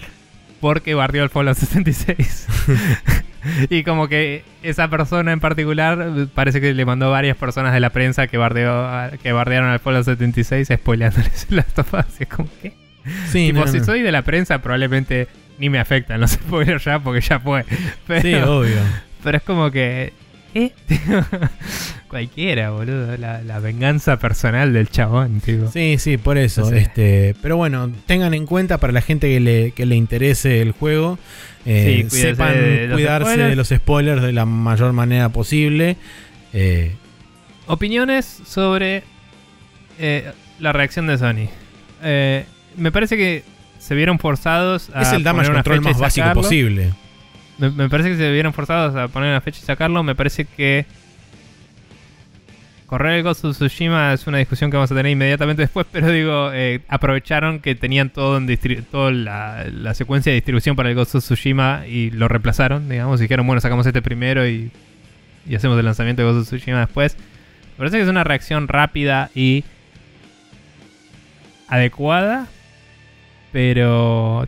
porque 0.59 0.93
bardeó 0.95 1.23
el 1.23 1.29
Fallout 1.29 1.55
76. 1.57 2.47
y 3.69 3.83
como 3.83 4.07
que 4.07 4.43
esa 4.63 4.89
persona 4.89 5.31
en 5.31 5.39
particular 5.39 6.27
parece 6.33 6.59
que 6.59 6.73
le 6.73 6.85
mandó 6.85 7.09
varias 7.09 7.37
personas 7.37 7.73
de 7.73 7.79
la 7.79 7.91
prensa 7.91 8.27
que, 8.27 8.37
bardeó, 8.37 8.73
a- 8.85 9.11
que 9.23 9.31
bardearon 9.31 9.69
al 9.69 9.79
Fallout 9.79 10.05
76 10.05 10.67
spoileándoles 10.75 11.47
las 11.49 11.67
topas. 11.67 12.07
Y 12.19 12.23
es 12.23 12.29
como 12.29 12.49
que... 12.61 12.73
Sí, 13.31 13.47
tipo, 13.47 13.61
no, 13.61 13.67
si 13.67 13.79
soy 13.79 14.01
de 14.01 14.11
la 14.11 14.23
prensa 14.23 14.61
probablemente 14.61 15.27
ni 15.60 15.69
me 15.69 15.80
afectan 15.80 16.19
los 16.22 16.31
spoilers 16.34 16.84
ya 16.86 16.99
porque 16.99 17.22
ya 17.22 17.40
fue. 17.40 17.65
Pero, 18.07 18.22
Sí, 18.22 18.34
obvio. 18.36 18.81
pero 19.23 19.38
es 19.38 19.44
como 19.44 19.69
que. 19.72 20.14
¿eh? 20.56 20.72
Cualquiera, 22.07 22.72
boludo. 22.72 23.18
La, 23.18 23.41
la 23.44 23.60
venganza 23.60 24.18
personal 24.18 24.73
del 24.73 24.90
chabón, 24.90 25.41
tipo. 25.41 25.69
Sí, 25.72 25.98
sí, 25.99 26.18
por 26.18 26.38
eso. 26.38 26.61
No 26.61 26.68
sé. 26.69 26.80
Este, 26.80 27.36
pero 27.41 27.57
bueno, 27.57 27.91
tengan 28.07 28.34
en 28.34 28.45
cuenta 28.45 28.77
para 28.80 28.94
la 28.94 29.02
gente 29.02 29.27
que 29.30 29.40
le, 29.40 29.72
que 29.72 29.86
le 29.86 29.95
interese 29.95 30.61
el 30.61 30.72
juego, 30.72 31.19
eh, 31.65 32.07
Sí, 32.10 32.18
sepan 32.22 32.53
de 32.53 32.90
cuidarse 32.91 33.26
spoilers. 33.34 33.49
de 33.49 33.56
los 33.56 33.68
spoilers 33.69 34.22
de 34.23 34.34
la 34.34 34.45
mayor 34.45 34.94
manera 34.94 35.30
posible. 35.30 35.98
Eh, 36.53 36.95
Opiniones 37.68 38.26
sobre 38.48 39.03
eh, 39.99 40.31
la 40.60 40.73
reacción 40.73 41.06
de 41.06 41.18
Sony. 41.19 41.48
Me 42.76 42.91
parece 42.91 43.15
que 43.18 43.44
se 43.80 43.95
vieron 43.95 44.19
forzados 44.19 44.91
a. 44.93 45.01
es 45.01 45.14
el 45.14 45.23
damage 45.23 45.51
control 45.51 45.81
más 45.81 45.97
básico 45.97 46.26
sacarlo. 46.26 46.41
posible. 46.43 46.93
Me, 47.57 47.72
me 47.72 47.89
parece 47.89 48.10
que 48.11 48.18
se 48.18 48.31
vieron 48.31 48.53
forzados 48.53 48.95
a 48.95 49.07
poner 49.07 49.30
una 49.30 49.41
fecha 49.41 49.60
y 49.64 49.65
sacarlo. 49.65 50.03
Me 50.03 50.14
parece 50.14 50.45
que. 50.45 50.85
Correr 52.85 53.18
el 53.18 53.23
Ghost 53.23 53.45
of 53.45 53.56
Tsushima 53.56 54.14
es 54.14 54.26
una 54.26 54.39
discusión 54.39 54.72
que 54.72 54.77
vamos 54.77 54.91
a 54.91 54.95
tener 54.95 55.11
inmediatamente 55.11 55.61
después, 55.64 55.85
pero 55.91 56.10
digo, 56.11 56.49
eh, 56.53 56.81
aprovecharon 56.88 57.60
que 57.60 57.76
tenían 57.76 58.10
todo 58.10 58.39
toda 58.89 59.11
la, 59.11 59.65
la 59.72 59.93
secuencia 59.93 60.31
de 60.31 60.35
distribución 60.35 60.76
para 60.76 60.89
el 60.89 60.95
Ghost 60.95 61.14
of 61.14 61.23
Tsushima 61.23 61.84
y 61.88 62.10
lo 62.10 62.27
reemplazaron, 62.27 62.89
digamos, 62.89 63.19
y 63.19 63.23
dijeron, 63.23 63.45
bueno, 63.45 63.61
sacamos 63.61 63.85
este 63.85 64.01
primero 64.01 64.47
y, 64.47 64.72
y 65.47 65.56
hacemos 65.56 65.77
el 65.77 65.85
lanzamiento 65.85 66.23
de 66.23 66.31
Ghost 66.31 66.41
of 66.41 66.47
Tsushima 66.47 66.80
después. 66.80 67.15
Me 67.15 67.77
parece 67.77 67.97
que 67.97 68.03
es 68.03 68.10
una 68.10 68.23
reacción 68.23 68.68
rápida 68.68 69.30
y 69.35 69.64
adecuada, 71.68 72.47
pero 73.51 74.47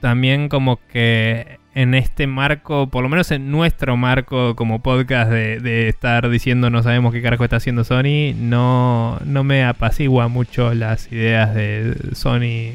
también 0.00 0.48
como 0.48 0.78
que 0.88 1.58
en 1.74 1.94
este 1.94 2.26
marco, 2.26 2.88
por 2.88 3.02
lo 3.02 3.08
menos 3.08 3.30
en 3.30 3.50
nuestro 3.50 3.96
marco 3.96 4.54
como 4.56 4.82
podcast 4.82 5.30
de, 5.30 5.60
de 5.60 5.88
estar 5.88 6.28
diciendo 6.28 6.68
no 6.68 6.82
sabemos 6.82 7.12
qué 7.12 7.22
carajo 7.22 7.44
está 7.44 7.56
haciendo 7.56 7.84
Sony, 7.84 8.34
no, 8.36 9.18
no 9.24 9.44
me 9.44 9.64
apacigua 9.64 10.28
mucho 10.28 10.74
las 10.74 11.10
ideas 11.10 11.54
de 11.54 11.96
Sony. 12.14 12.74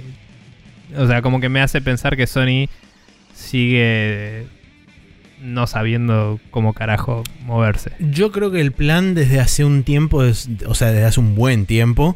O 0.97 1.05
sea, 1.05 1.21
como 1.21 1.39
que 1.39 1.49
me 1.49 1.61
hace 1.61 1.81
pensar 1.81 2.15
que 2.15 2.27
Sony 2.27 2.69
sigue 3.33 4.47
no 5.41 5.67
sabiendo 5.67 6.39
cómo 6.49 6.73
carajo 6.73 7.23
moverse. 7.45 7.91
Yo 7.99 8.31
creo 8.31 8.51
que 8.51 8.61
el 8.61 8.71
plan 8.71 9.13
desde 9.13 9.39
hace 9.39 9.63
un 9.63 9.83
tiempo, 9.83 10.23
es, 10.23 10.49
o 10.65 10.73
sea, 10.75 10.91
desde 10.91 11.05
hace 11.05 11.19
un 11.19 11.35
buen 11.35 11.65
tiempo, 11.65 12.15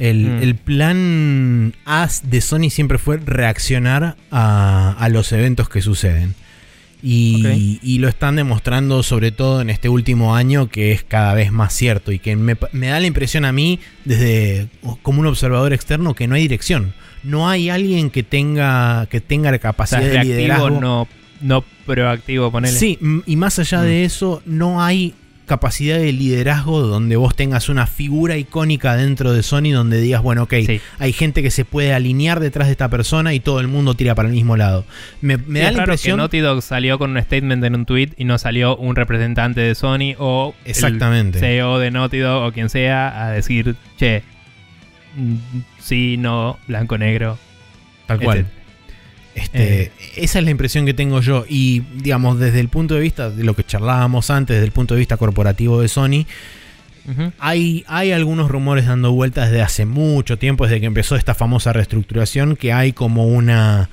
el, 0.00 0.26
Mm. 0.26 0.42
el 0.42 0.54
plan 0.56 1.74
A 1.84 2.08
de 2.24 2.40
Sony 2.40 2.70
siempre 2.70 2.98
fue 2.98 3.18
reaccionar 3.18 4.16
a, 4.32 4.96
a 4.98 5.08
los 5.10 5.30
eventos 5.32 5.68
que 5.68 5.82
suceden. 5.82 6.34
Y, 7.02 7.78
y 7.82 7.98
lo 7.98 8.08
están 8.08 8.36
demostrando 8.36 9.02
sobre 9.02 9.32
todo 9.32 9.62
en 9.62 9.70
este 9.70 9.88
último 9.88 10.36
año 10.36 10.68
que 10.68 10.92
es 10.92 11.02
cada 11.02 11.32
vez 11.32 11.50
más 11.50 11.72
cierto 11.72 12.12
y 12.12 12.18
que 12.18 12.36
me, 12.36 12.56
da 12.72 13.00
la 13.00 13.06
impresión 13.06 13.46
a 13.46 13.52
mí 13.52 13.80
desde 14.04 14.68
como 15.00 15.20
un 15.20 15.26
observador 15.26 15.72
externo 15.72 16.12
que 16.14 16.26
no 16.26 16.34
hay 16.34 16.42
dirección. 16.42 16.92
No 17.22 17.48
hay 17.48 17.70
alguien 17.70 18.10
que 18.10 18.22
tenga 18.22 19.06
que 19.10 19.20
tenga 19.22 19.50
la 19.50 19.56
O 19.56 19.60
sea, 19.60 19.70
capacidad 19.70 20.00
de 20.02 20.24
liderazgo. 20.24 20.70
no, 20.70 21.08
no 21.40 21.64
proactivo, 21.86 22.50
ponele. 22.52 22.76
Sí, 22.76 22.98
y 23.26 23.36
más 23.36 23.58
allá 23.58 23.78
Mm. 23.80 23.84
de 23.84 24.04
eso, 24.04 24.42
no 24.44 24.82
hay 24.82 25.14
capacidad 25.50 25.98
de 25.98 26.12
liderazgo 26.12 26.80
donde 26.80 27.16
vos 27.16 27.34
tengas 27.34 27.68
una 27.68 27.86
figura 27.88 28.36
icónica 28.36 28.96
dentro 28.96 29.32
de 29.32 29.42
Sony 29.42 29.72
donde 29.72 30.00
digas, 30.00 30.22
bueno, 30.22 30.44
ok, 30.44 30.54
Sí. 30.64 30.80
hay 31.00 31.12
gente 31.12 31.42
que 31.42 31.50
se 31.50 31.64
puede 31.64 31.92
alinear 31.92 32.38
detrás 32.38 32.68
de 32.68 32.72
esta 32.72 32.88
persona 32.88 33.34
y 33.34 33.40
todo 33.40 33.58
el 33.58 33.66
mundo 33.66 33.94
tira 33.94 34.14
para 34.14 34.28
el 34.28 34.34
mismo 34.34 34.56
lado. 34.56 34.84
Me, 35.20 35.36
me 35.38 35.44
Sí, 35.44 35.52
da 35.52 35.58
es 35.58 35.64
la 35.64 35.70
raro 35.80 35.92
impresión... 35.92 36.14
que 36.16 36.18
Naughty 36.18 36.38
Dog 36.38 36.62
salió 36.62 36.98
con 36.98 37.10
un 37.16 37.20
statement 37.22 37.64
en 37.64 37.74
un 37.74 37.84
tweet 37.84 38.10
y 38.16 38.24
no 38.24 38.38
salió 38.38 38.76
un 38.76 38.94
representante 38.94 39.60
de 39.60 39.74
Sony 39.74 40.14
o 40.18 40.54
Exactamente. 40.64 41.38
el 41.38 41.44
CEO 41.44 41.78
de 41.80 41.90
Naughty 41.90 42.18
Dog 42.18 42.44
o 42.44 42.52
quien 42.52 42.68
sea 42.68 43.26
a 43.26 43.30
decir, 43.32 43.74
che, 43.98 44.22
mm, 45.16 45.34
sí, 45.80 46.16
no, 46.16 46.58
blanco, 46.68 46.96
negro. 46.96 47.38
Tal 48.06 48.20
cual. 48.20 48.46
Este, 49.34 49.82
Eh. 49.82 49.92
Esa 50.16 50.38
es 50.38 50.44
la 50.44 50.50
impresión 50.50 50.86
que 50.86 50.94
tengo 50.94 51.20
yo. 51.20 51.44
Y 51.48 51.80
digamos, 51.94 52.38
desde 52.38 52.60
el 52.60 52.68
punto 52.68 52.94
de 52.94 53.00
vista 53.00 53.30
de 53.30 53.44
lo 53.44 53.54
que 53.54 53.64
charlábamos 53.64 54.30
antes, 54.30 54.56
desde 54.56 54.66
el 54.66 54.72
punto 54.72 54.94
de 54.94 54.98
vista 54.98 55.16
corporativo 55.16 55.80
de 55.80 55.88
Sony, 55.88 56.26
hay, 57.38 57.84
hay 57.88 58.12
algunos 58.12 58.50
rumores 58.50 58.86
dando 58.86 59.10
vueltas 59.12 59.50
desde 59.50 59.62
hace 59.62 59.84
mucho 59.84 60.38
tiempo, 60.38 60.64
desde 60.64 60.80
que 60.80 60.86
empezó 60.86 61.16
esta 61.16 61.34
famosa 61.34 61.72
reestructuración, 61.72 62.56
que 62.56 62.72
hay 62.72 62.92
como 62.92 63.26
una. 63.26 63.88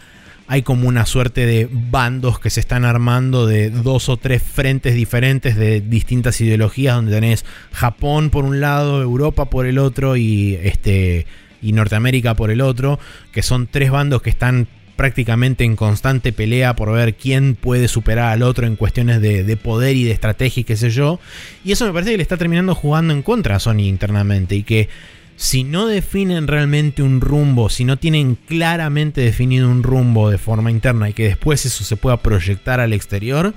Hay 0.49 0.61
como 0.61 0.87
una 0.87 1.05
suerte 1.05 1.45
de 1.45 1.67
bandos 1.69 2.39
que 2.39 2.49
se 2.49 2.61
están 2.61 2.85
armando 2.85 3.45
de 3.45 3.69
dos 3.69 4.07
o 4.07 4.15
tres 4.15 4.41
frentes 4.41 4.95
diferentes 4.95 5.57
de 5.57 5.81
distintas 5.81 6.39
ideologías, 6.39 6.95
donde 6.95 7.11
tenés 7.11 7.43
Japón 7.73 8.29
por 8.29 8.45
un 8.45 8.61
lado, 8.61 9.01
Europa 9.01 9.49
por 9.49 9.65
el 9.65 9.77
otro 9.77 10.15
y 10.15 10.57
este 10.63 11.25
y 11.61 11.73
Norteamérica 11.73 12.33
por 12.35 12.49
el 12.49 12.61
otro, 12.61 12.97
que 13.33 13.41
son 13.41 13.67
tres 13.67 13.91
bandos 13.91 14.21
que 14.21 14.29
están 14.29 14.69
prácticamente 14.97 15.63
en 15.63 15.77
constante 15.77 16.33
pelea 16.33 16.75
por 16.75 16.91
ver 16.91 17.15
quién 17.15 17.55
puede 17.55 17.87
superar 17.87 18.33
al 18.33 18.43
otro 18.43 18.67
en 18.67 18.75
cuestiones 18.75 19.21
de, 19.21 19.45
de 19.45 19.57
poder 19.57 19.95
y 19.95 20.03
de 20.03 20.11
estrategia 20.11 20.61
y 20.61 20.63
qué 20.65 20.75
sé 20.75 20.89
yo. 20.89 21.21
Y 21.63 21.71
eso 21.71 21.85
me 21.85 21.93
parece 21.93 22.11
que 22.11 22.17
le 22.17 22.23
está 22.23 22.35
terminando 22.35 22.75
jugando 22.75 23.13
en 23.13 23.21
contra 23.21 23.55
a 23.55 23.59
Sony 23.59 23.87
internamente 23.87 24.55
y 24.55 24.63
que 24.63 24.89
si 25.37 25.63
no 25.63 25.85
definen 25.85 26.47
realmente 26.47 27.03
un 27.03 27.21
rumbo, 27.21 27.69
si 27.69 27.85
no 27.85 27.97
tienen 27.97 28.35
claramente 28.35 29.21
definido 29.21 29.69
un 29.69 29.83
rumbo 29.83 30.31
de 30.31 30.39
forma 30.39 30.71
interna 30.71 31.09
y 31.09 31.13
que 31.13 31.27
después 31.27 31.63
eso 31.65 31.83
se 31.83 31.95
pueda 31.95 32.17
proyectar 32.17 32.79
al 32.79 32.91
exterior, 32.91 33.53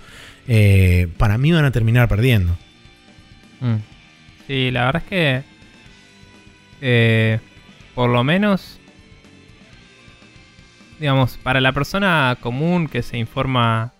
eh, 0.47 1.09
para 1.17 1.39
mí 1.39 1.51
van 1.53 1.65
a 1.65 1.71
terminar 1.71 2.07
perdiendo. 2.07 2.57
Mm. 3.61 3.77
Sí, 4.47 4.71
la 4.71 4.87
verdad 4.87 5.03
es 5.05 5.09
que. 5.09 5.43
eh, 6.83 7.39
por 7.95 8.11
lo 8.11 8.25
menos. 8.25 8.80
Digamos, 11.01 11.39
para 11.43 11.61
la 11.61 11.73
persona 11.73 12.37
común 12.41 12.87
que 12.87 13.03
se 13.03 13.17
informa 13.19 13.93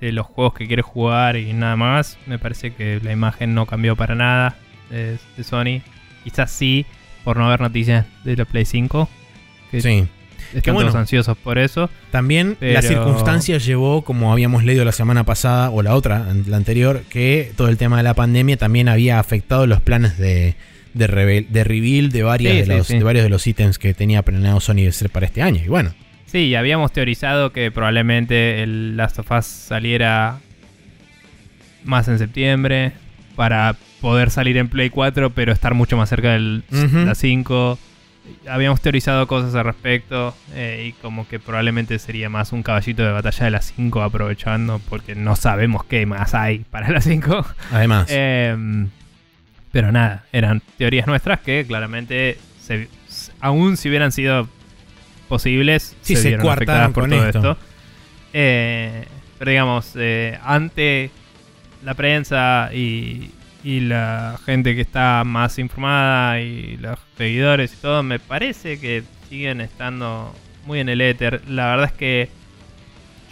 de 0.00 0.12
los 0.12 0.26
juegos 0.26 0.54
que 0.54 0.66
quiere 0.66 0.82
jugar 0.82 1.36
y 1.36 1.52
nada 1.52 1.76
más, 1.76 2.18
me 2.26 2.38
parece 2.38 2.72
que 2.74 3.00
la 3.02 3.12
imagen 3.12 3.54
no 3.54 3.64
cambió 3.66 3.96
para 3.96 4.14
nada 4.14 4.56
de, 4.90 5.18
de 5.36 5.44
Sony. 5.44 5.80
Quizás 6.24 6.50
sí, 6.50 6.84
por 7.24 7.36
no 7.36 7.46
haber 7.46 7.60
noticias 7.60 8.06
de 8.24 8.36
la 8.36 8.44
Play 8.44 8.64
5. 8.64 9.08
Que 9.70 9.80
Sí. 9.80 10.06
están 10.54 10.74
bueno. 10.74 10.90
todos 10.90 11.00
ansiosos 11.00 11.36
por 11.38 11.58
eso. 11.58 11.90
También 12.10 12.56
la 12.60 12.82
circunstancia 12.82 13.58
llevó, 13.58 14.02
como 14.02 14.32
habíamos 14.32 14.64
leído 14.64 14.84
la 14.84 14.92
semana 14.92 15.24
pasada 15.24 15.70
o 15.70 15.82
la 15.82 15.94
otra, 15.94 16.26
la 16.46 16.56
anterior, 16.56 17.02
que 17.08 17.52
todo 17.56 17.68
el 17.68 17.76
tema 17.76 17.96
de 17.98 18.02
la 18.02 18.14
pandemia 18.14 18.56
también 18.56 18.88
había 18.88 19.18
afectado 19.20 19.66
los 19.66 19.80
planes 19.80 20.16
de, 20.18 20.54
de, 20.94 21.46
de 21.48 21.64
reveal 21.64 22.10
de, 22.10 22.22
varias 22.22 22.52
Sí, 22.54 22.58
de, 22.60 22.64
sí, 22.64 22.70
los, 22.72 22.86
sí. 22.88 22.98
de 22.98 23.04
varios 23.04 23.24
de 23.24 23.30
los 23.30 23.46
ítems 23.46 23.78
que 23.78 23.94
tenía 23.94 24.22
planeado 24.22 24.58
Sony 24.60 24.76
de 24.84 24.92
ser 24.92 25.10
para 25.10 25.26
este 25.26 25.42
año. 25.42 25.62
Y 25.64 25.68
bueno, 25.68 25.92
Sí, 26.30 26.54
habíamos 26.54 26.92
teorizado 26.92 27.52
que 27.52 27.70
probablemente 27.70 28.62
el 28.62 28.96
Last 28.96 29.18
of 29.18 29.30
Us 29.30 29.46
saliera 29.46 30.38
más 31.84 32.06
en 32.08 32.18
septiembre 32.18 32.92
para 33.34 33.76
poder 34.00 34.30
salir 34.30 34.56
en 34.58 34.68
Play 34.68 34.90
4, 34.90 35.30
pero 35.30 35.52
estar 35.52 35.74
mucho 35.74 35.96
más 35.96 36.08
cerca 36.08 36.32
del 36.32 36.64
Ujú. 36.70 36.98
la 37.06 37.14
5. 37.14 37.78
Habíamos 38.46 38.82
teorizado 38.82 39.26
cosas 39.26 39.54
al 39.54 39.64
respecto 39.64 40.34
eh, 40.54 40.88
y 40.88 40.92
como 41.00 41.26
que 41.26 41.38
probablemente 41.40 41.98
sería 41.98 42.28
más 42.28 42.52
un 42.52 42.62
caballito 42.62 43.02
de 43.02 43.10
batalla 43.12 43.46
de 43.46 43.50
la 43.50 43.62
5 43.62 44.02
aprovechando 44.02 44.80
porque 44.90 45.14
no 45.14 45.34
sabemos 45.34 45.82
qué 45.84 46.04
más 46.04 46.34
hay 46.34 46.58
para 46.70 46.90
la 46.90 47.00
5. 47.00 47.46
además. 47.72 48.06
Em, 48.10 48.88
pero 49.72 49.92
nada, 49.92 50.24
eran 50.32 50.60
teorías 50.76 51.06
nuestras 51.06 51.40
que 51.40 51.64
claramente, 51.66 52.36
se- 52.60 52.88
aún 53.40 53.78
si 53.78 53.88
hubieran 53.88 54.12
sido 54.12 54.46
posibles, 55.28 55.96
Sí, 56.02 56.16
se 56.16 56.34
afectadas 56.34 56.90
por 56.90 57.04
con 57.04 57.10
todo 57.10 57.26
esto. 57.26 57.38
esto. 57.38 57.56
Eh, 58.32 59.04
pero 59.38 59.50
digamos, 59.50 59.92
eh, 59.96 60.38
ante 60.42 61.10
la 61.84 61.94
prensa 61.94 62.70
y, 62.74 63.30
y 63.62 63.80
la 63.80 64.38
gente 64.44 64.74
que 64.74 64.80
está 64.80 65.22
más 65.24 65.58
informada 65.58 66.40
y 66.40 66.76
los 66.78 66.98
seguidores 67.16 67.72
y 67.72 67.76
todo, 67.76 68.02
me 68.02 68.18
parece 68.18 68.80
que 68.80 69.04
siguen 69.28 69.60
estando 69.60 70.34
muy 70.66 70.80
en 70.80 70.88
el 70.88 71.00
éter. 71.00 71.42
La 71.48 71.66
verdad 71.66 71.86
es 71.86 71.92
que 71.92 72.28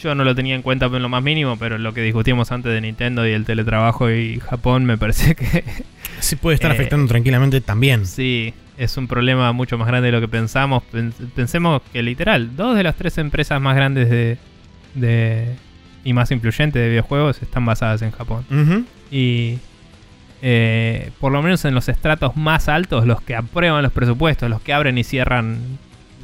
yo 0.01 0.15
no 0.15 0.25
lo 0.25 0.35
tenía 0.35 0.55
en 0.55 0.63
cuenta 0.63 0.87
en 0.87 1.03
lo 1.03 1.09
más 1.09 1.23
mínimo, 1.23 1.57
pero 1.59 1.79
lo 1.79 1.93
que 1.95 2.03
discutíamos 2.03 2.53
antes 2.53 2.73
de 2.73 2.81
Nintendo 2.81 3.27
y 3.27 3.33
el 3.33 3.45
teletrabajo 3.45 4.11
y 4.11 4.39
Japón 4.41 4.85
me 4.85 4.99
parece 4.99 5.35
que 5.35 5.65
sí 6.21 6.37
puede 6.37 6.55
estar 6.57 6.71
eh, 6.71 6.75
afectando 6.75 7.07
tranquilamente 7.07 7.61
también. 7.61 8.07
sí, 8.07 8.53
es 8.79 8.97
un 8.99 9.09
problema 9.09 9.53
mucho 9.53 9.79
más 9.79 9.89
grande 9.89 10.07
de 10.07 10.13
lo 10.13 10.21
que 10.21 10.29
pensamos. 10.29 10.83
Pen- 10.93 11.15
Pensemos 11.35 11.81
que 11.93 12.03
literal, 12.03 12.55
dos 12.57 12.77
de 12.77 12.83
las 12.83 12.95
tres 12.97 13.17
empresas 13.19 13.59
más 13.61 13.75
grandes 13.75 14.11
de, 14.11 14.37
de 14.95 15.55
y 16.05 16.13
más 16.13 16.31
influyentes 16.31 16.81
de 16.83 16.89
videojuegos 16.91 17.41
están 17.43 17.65
basadas 17.65 18.03
en 18.03 18.11
Japón. 18.11 18.45
Y 19.11 19.59
eh, 20.43 21.11
por 21.21 21.33
lo 21.33 21.43
menos 21.43 21.65
en 21.65 21.75
los 21.75 21.89
estratos 21.89 22.37
más 22.37 22.69
altos, 22.69 23.07
los 23.07 23.21
que 23.23 23.35
aprueban 23.35 23.83
los 23.83 23.93
presupuestos, 23.93 24.51
los 24.51 24.61
que 24.61 24.73
abren 24.75 24.99
y 24.99 25.05
cierran 25.05 25.59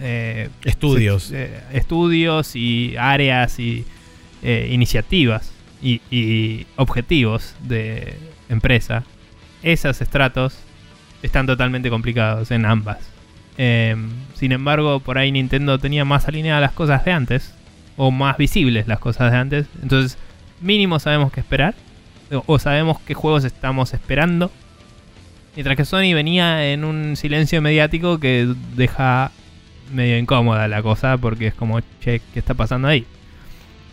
eh, 0.03 0.49
Estudios. 0.65 1.31
eh, 1.33 1.61
estudios 1.73 2.57
y 2.57 2.97
áreas 2.99 3.59
y 3.59 3.85
eh, 4.43 4.69
iniciativas 4.73 5.53
y, 5.83 6.01
y 6.11 6.67
objetivos 6.77 7.55
de 7.63 8.15
empresa, 8.49 9.05
esos 9.63 10.01
estratos 10.01 10.59
están 11.23 11.47
totalmente 11.47 11.89
complicados 11.89 12.51
en 12.51 12.65
ambas. 12.67 12.99
Em, 13.57 14.11
sin 14.35 14.53
embargo, 14.53 15.01
por 15.01 15.19
ahí 15.19 15.31
Nintendo 15.31 15.79
tenía 15.79 16.05
más 16.05 16.27
alineadas 16.27 16.61
las 16.63 16.73
cosas 16.73 17.05
de 17.05 17.13
antes, 17.13 17.55
o 17.97 18.11
más 18.11 18.37
visibles 18.39 18.89
las 18.89 18.99
cosas 18.99 19.31
de 19.31 19.39
antes. 19.39 19.67
Entonces, 19.83 20.19
mínimo 20.61 20.99
sabemos 20.99 21.33
qué 21.33 21.41
esperar, 21.41 21.75
o 22.47 22.59
sabemos 22.59 22.99
qué 23.07 23.15
juegos 23.15 23.45
estamos 23.45 23.93
esperando. 23.95 24.51
Mientras 25.55 25.77
que 25.77 25.85
Sony 25.85 26.15
venía 26.15 26.73
en 26.73 26.85
un 26.85 27.15
silencio 27.17 27.61
mediático 27.61 28.19
que 28.19 28.53
deja 28.75 29.31
medio 29.93 30.19
incómoda 30.19 30.67
la 30.69 30.83
cosa, 30.83 31.17
porque 31.19 31.49
es 31.49 31.55
como, 31.55 31.81
che, 32.01 32.21
¿qué 32.33 32.39
está 32.39 32.55
pasando 32.55 32.89
ahí? 32.89 33.05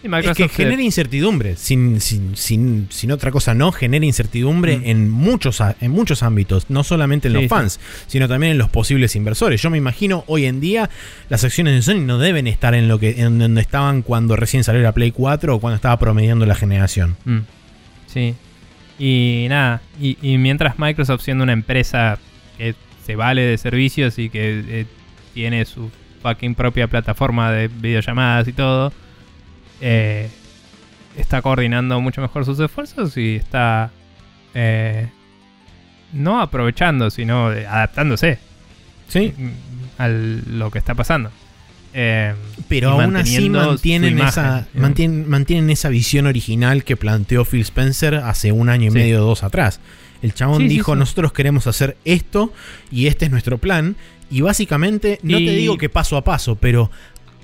Y 0.01 0.07
Es 0.15 0.27
que 0.37 0.43
se- 0.47 0.49
genera 0.49 0.81
incertidumbre, 0.81 1.57
sin, 1.57 1.99
sin, 1.99 2.37
sin, 2.37 2.87
sin 2.89 3.11
otra 3.11 3.31
cosa 3.31 3.53
no, 3.53 3.73
genera 3.73 4.05
incertidumbre 4.05 4.77
Mm. 4.77 4.81
en, 4.85 5.09
muchos, 5.09 5.61
en 5.81 5.91
muchos 5.91 6.23
ámbitos, 6.23 6.69
no 6.69 6.85
solamente 6.85 7.27
en 7.27 7.33
Sí, 7.33 7.35
los 7.35 7.43
sí. 7.43 7.49
fans, 7.49 7.79
sino 8.07 8.29
también 8.29 8.53
en 8.53 8.57
los 8.59 8.69
posibles 8.69 9.17
inversores. 9.17 9.61
Yo 9.61 9.69
me 9.69 9.77
imagino 9.77 10.23
hoy 10.27 10.45
en 10.45 10.61
día 10.61 10.89
las 11.27 11.43
acciones 11.43 11.73
de 11.75 11.81
Sony 11.81 11.99
no 12.01 12.17
deben 12.17 12.47
estar 12.47 12.73
en 12.75 12.87
lo 12.87 12.97
que 12.97 13.19
en 13.21 13.39
donde 13.39 13.59
estaban 13.59 14.01
cuando 14.01 14.37
recién 14.37 14.63
salió 14.63 14.81
la 14.81 14.93
Play 14.93 15.11
4 15.11 15.55
o 15.55 15.59
cuando 15.59 15.75
estaba 15.75 15.99
promediando 15.99 16.45
la 16.45 16.55
generación. 16.55 17.17
Mm. 17.25 17.39
Sí. 18.07 18.35
Y 18.97 19.47
nada, 19.49 19.81
y, 19.99 20.17
y 20.21 20.37
mientras 20.37 20.79
Microsoft 20.79 21.23
siendo 21.23 21.43
una 21.43 21.53
empresa 21.53 22.19
que 22.57 22.73
se 23.05 23.15
vale 23.17 23.41
de 23.41 23.57
servicios 23.57 24.17
y 24.17 24.29
que 24.29 24.63
eh, 24.65 24.85
tiene 25.39 25.63
su 25.63 25.89
fucking 26.21 26.53
propia 26.53 26.87
plataforma 26.87 27.49
de 27.53 27.69
videollamadas 27.69 28.45
y 28.49 28.51
todo, 28.51 28.91
eh, 29.79 30.29
está 31.15 31.41
coordinando 31.41 32.01
mucho 32.01 32.19
mejor 32.19 32.43
sus 32.43 32.59
esfuerzos 32.59 33.15
y 33.15 33.37
está 33.37 33.89
eh, 34.53 35.07
no 36.11 36.41
aprovechando, 36.41 37.09
sino 37.09 37.53
eh, 37.53 37.65
adaptándose 37.65 38.37
Sí, 39.07 39.33
mm, 39.35 39.49
a 40.01 40.07
lo 40.09 40.69
que 40.71 40.77
está 40.77 40.93
pasando. 40.93 41.31
Eh, 41.93 42.35
pero 42.67 42.89
aún 42.91 43.15
así 43.15 43.49
mantienen 43.49 44.11
imagen, 44.11 44.27
esa, 44.27 44.67
mantienen, 44.73 45.29
mantienen 45.29 45.69
esa 45.69 45.87
visión 45.87 46.27
original 46.27 46.83
que 46.83 46.97
planteó 46.97 47.45
Phil 47.45 47.61
Spencer 47.61 48.15
hace 48.15 48.51
un 48.51 48.67
año 48.67 48.87
y 48.87 48.91
Sí. 48.91 48.97
medio 48.97 49.23
o 49.23 49.25
dos 49.25 49.43
atrás. 49.43 49.79
El 50.21 50.33
chabón 50.33 50.63
Sí, 50.63 50.67
dijo, 50.67 50.93
sí. 50.93 50.99
nosotros 50.99 51.31
queremos 51.33 51.65
hacer 51.67 51.95
esto 52.05 52.51
y 52.91 53.07
este 53.07 53.25
es 53.25 53.31
nuestro 53.31 53.57
plan. 53.57 53.95
Y 54.29 54.41
básicamente, 54.41 55.19
no 55.23 55.37
te 55.37 55.51
digo 55.51 55.77
que 55.77 55.89
paso 55.89 56.17
a 56.17 56.23
paso, 56.23 56.55
pero 56.55 56.91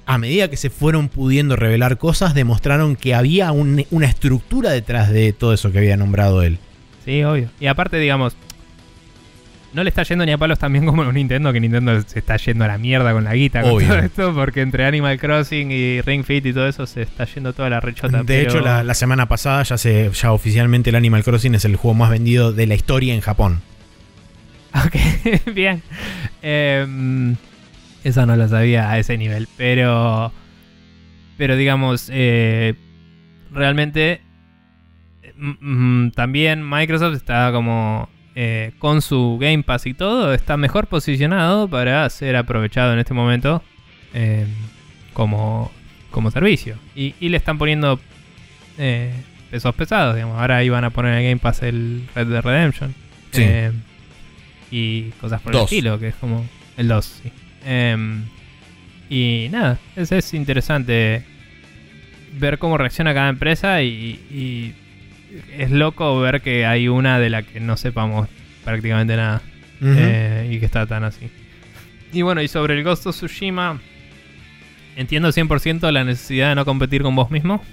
a 0.05 0.17
medida 0.17 0.49
que 0.49 0.57
se 0.57 0.69
fueron 0.69 1.09
pudiendo 1.09 1.55
revelar 1.55 1.97
cosas, 1.97 2.35
demostraron 2.35 2.95
que 2.95 3.15
había 3.15 3.51
un- 3.51 3.85
una 3.91 4.05
estructura 4.05 4.69
detrás 4.71 5.09
de 5.11 5.33
todo 5.33 5.53
eso 5.53 5.71
que 5.71 5.79
había 5.79 5.97
nombrado 5.97 6.43
él. 6.43 6.59
Sí, 7.05 7.23
obvio. 7.23 7.49
Y 7.59 7.67
aparte, 7.67 7.97
digamos, 7.97 8.35
no 9.75 9.83
le 9.83 9.89
está 9.89 10.03
yendo 10.03 10.25
ni 10.25 10.31
a 10.31 10.37
palos 10.37 10.57
también 10.57 10.85
como 10.85 11.03
a 11.03 11.11
Nintendo, 11.11 11.51
que 11.51 11.59
Nintendo 11.59 12.01
se 12.01 12.19
está 12.19 12.37
yendo 12.37 12.63
a 12.63 12.67
la 12.67 12.77
mierda 12.77 13.11
con 13.11 13.23
la 13.25 13.35
guita 13.35 13.61
con 13.61 13.71
Obvio. 13.71 13.87
todo 13.89 13.99
esto, 13.99 14.33
porque 14.33 14.61
entre 14.61 14.85
Animal 14.85 15.19
Crossing 15.19 15.69
y 15.71 16.01
Ring 16.01 16.23
Fit 16.23 16.45
y 16.45 16.53
todo 16.53 16.67
eso 16.67 16.87
se 16.87 17.01
está 17.01 17.25
yendo 17.25 17.51
toda 17.53 17.69
la 17.69 17.81
rechota. 17.81 18.19
De 18.19 18.23
pero- 18.23 18.49
hecho, 18.49 18.61
la, 18.61 18.83
la 18.83 18.93
semana 18.93 19.27
pasada 19.27 19.63
ya, 19.63 19.77
se, 19.77 20.09
ya 20.11 20.31
oficialmente 20.31 20.89
el 20.91 20.95
Animal 20.95 21.23
Crossing 21.23 21.53
es 21.55 21.65
el 21.65 21.75
juego 21.75 21.93
más 21.93 22.09
vendido 22.09 22.53
de 22.53 22.65
la 22.67 22.75
historia 22.75 23.13
en 23.13 23.21
Japón. 23.21 23.61
Ok, 24.75 25.53
bien. 25.53 25.81
Em, 26.41 27.35
eso 28.03 28.25
no 28.25 28.35
lo 28.35 28.47
sabía 28.49 28.89
a 28.91 28.99
ese 28.99 29.17
nivel, 29.17 29.47
pero... 29.57 30.33
Pero 31.37 31.55
digamos, 31.55 32.09
eh, 32.13 32.75
realmente 33.51 34.21
mm, 35.37 35.51
mm, 36.05 36.11
también 36.11 36.67
Microsoft 36.69 37.15
está 37.15 37.51
como 37.53 38.09
eh, 38.37 38.73
con 38.79 39.01
su 39.01 39.37
Game 39.39 39.63
Pass 39.63 39.85
y 39.85 39.93
todo, 39.93 40.33
está 40.33 40.57
mejor 40.57 40.87
posicionado 40.87 41.69
para 41.69 42.09
ser 42.09 42.35
aprovechado 42.35 42.91
en 42.91 42.99
este 42.99 43.13
momento 43.13 43.63
eh, 44.13 44.45
como, 45.13 45.71
como 46.11 46.31
servicio. 46.31 46.77
Y, 46.95 47.15
y 47.21 47.29
le 47.29 47.37
están 47.37 47.57
poniendo 47.57 47.97
eh, 48.77 49.13
pesos 49.49 49.73
pesados, 49.75 50.15
digamos. 50.15 50.37
Ahora 50.37 50.63
iban 50.65 50.83
a 50.83 50.89
poner 50.89 51.13
en 51.13 51.19
el 51.19 51.23
Game 51.23 51.39
Pass 51.39 51.63
el 51.63 52.03
Red 52.13 52.27
Dead 52.27 52.41
Redemption. 52.43 52.93
Sí. 53.31 53.45
Y 54.69 55.11
cosas 55.21 55.41
por 55.41 55.55
el 55.55 55.61
estilo, 55.61 55.97
que 55.97 56.09
es 56.09 56.15
como 56.15 56.45
el 56.75 56.89
2, 56.89 57.05
sí. 57.05 57.31
Em, 57.65 58.25
y 59.09 59.47
nada, 59.49 59.79
es, 59.95 60.11
es 60.11 60.33
interesante 60.33 61.23
ver 62.33 62.57
cómo 62.57 62.77
reacciona 62.77 63.13
cada 63.13 63.29
empresa 63.29 63.81
y, 63.81 64.19
y 64.29 64.75
es 65.57 65.71
loco 65.71 66.19
ver 66.19 66.41
que 66.41 66.65
hay 66.65 66.87
una 66.87 67.19
de 67.19 67.29
la 67.29 67.43
que 67.43 67.59
no 67.59 67.77
sepamos 67.77 68.27
prácticamente 68.63 69.15
nada 69.15 69.41
eh, 69.81 70.49
y 70.51 70.59
que 70.59 70.65
está 70.65 70.85
tan 70.85 71.03
así. 71.03 71.29
Y 72.13 72.21
bueno, 72.21 72.41
y 72.41 72.47
sobre 72.47 72.75
el 72.75 72.83
Ghost 72.83 73.07
of 73.07 73.15
Tsushima, 73.15 73.79
entiendo 74.95 75.29
100% 75.29 75.91
la 75.91 76.03
necesidad 76.03 76.49
de 76.49 76.55
no 76.55 76.65
competir 76.65 77.01
con 77.01 77.15
vos 77.15 77.31
mismo. 77.31 77.63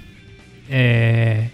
Eh, 0.68 1.50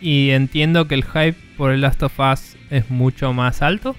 y 0.00 0.30
entiendo 0.30 0.88
que 0.88 0.94
el 0.94 1.04
hype 1.04 1.36
por 1.56 1.72
el 1.72 1.80
Last 1.80 2.02
of 2.02 2.18
Us 2.18 2.56
es 2.70 2.90
mucho 2.90 3.32
más 3.32 3.62
alto 3.62 3.96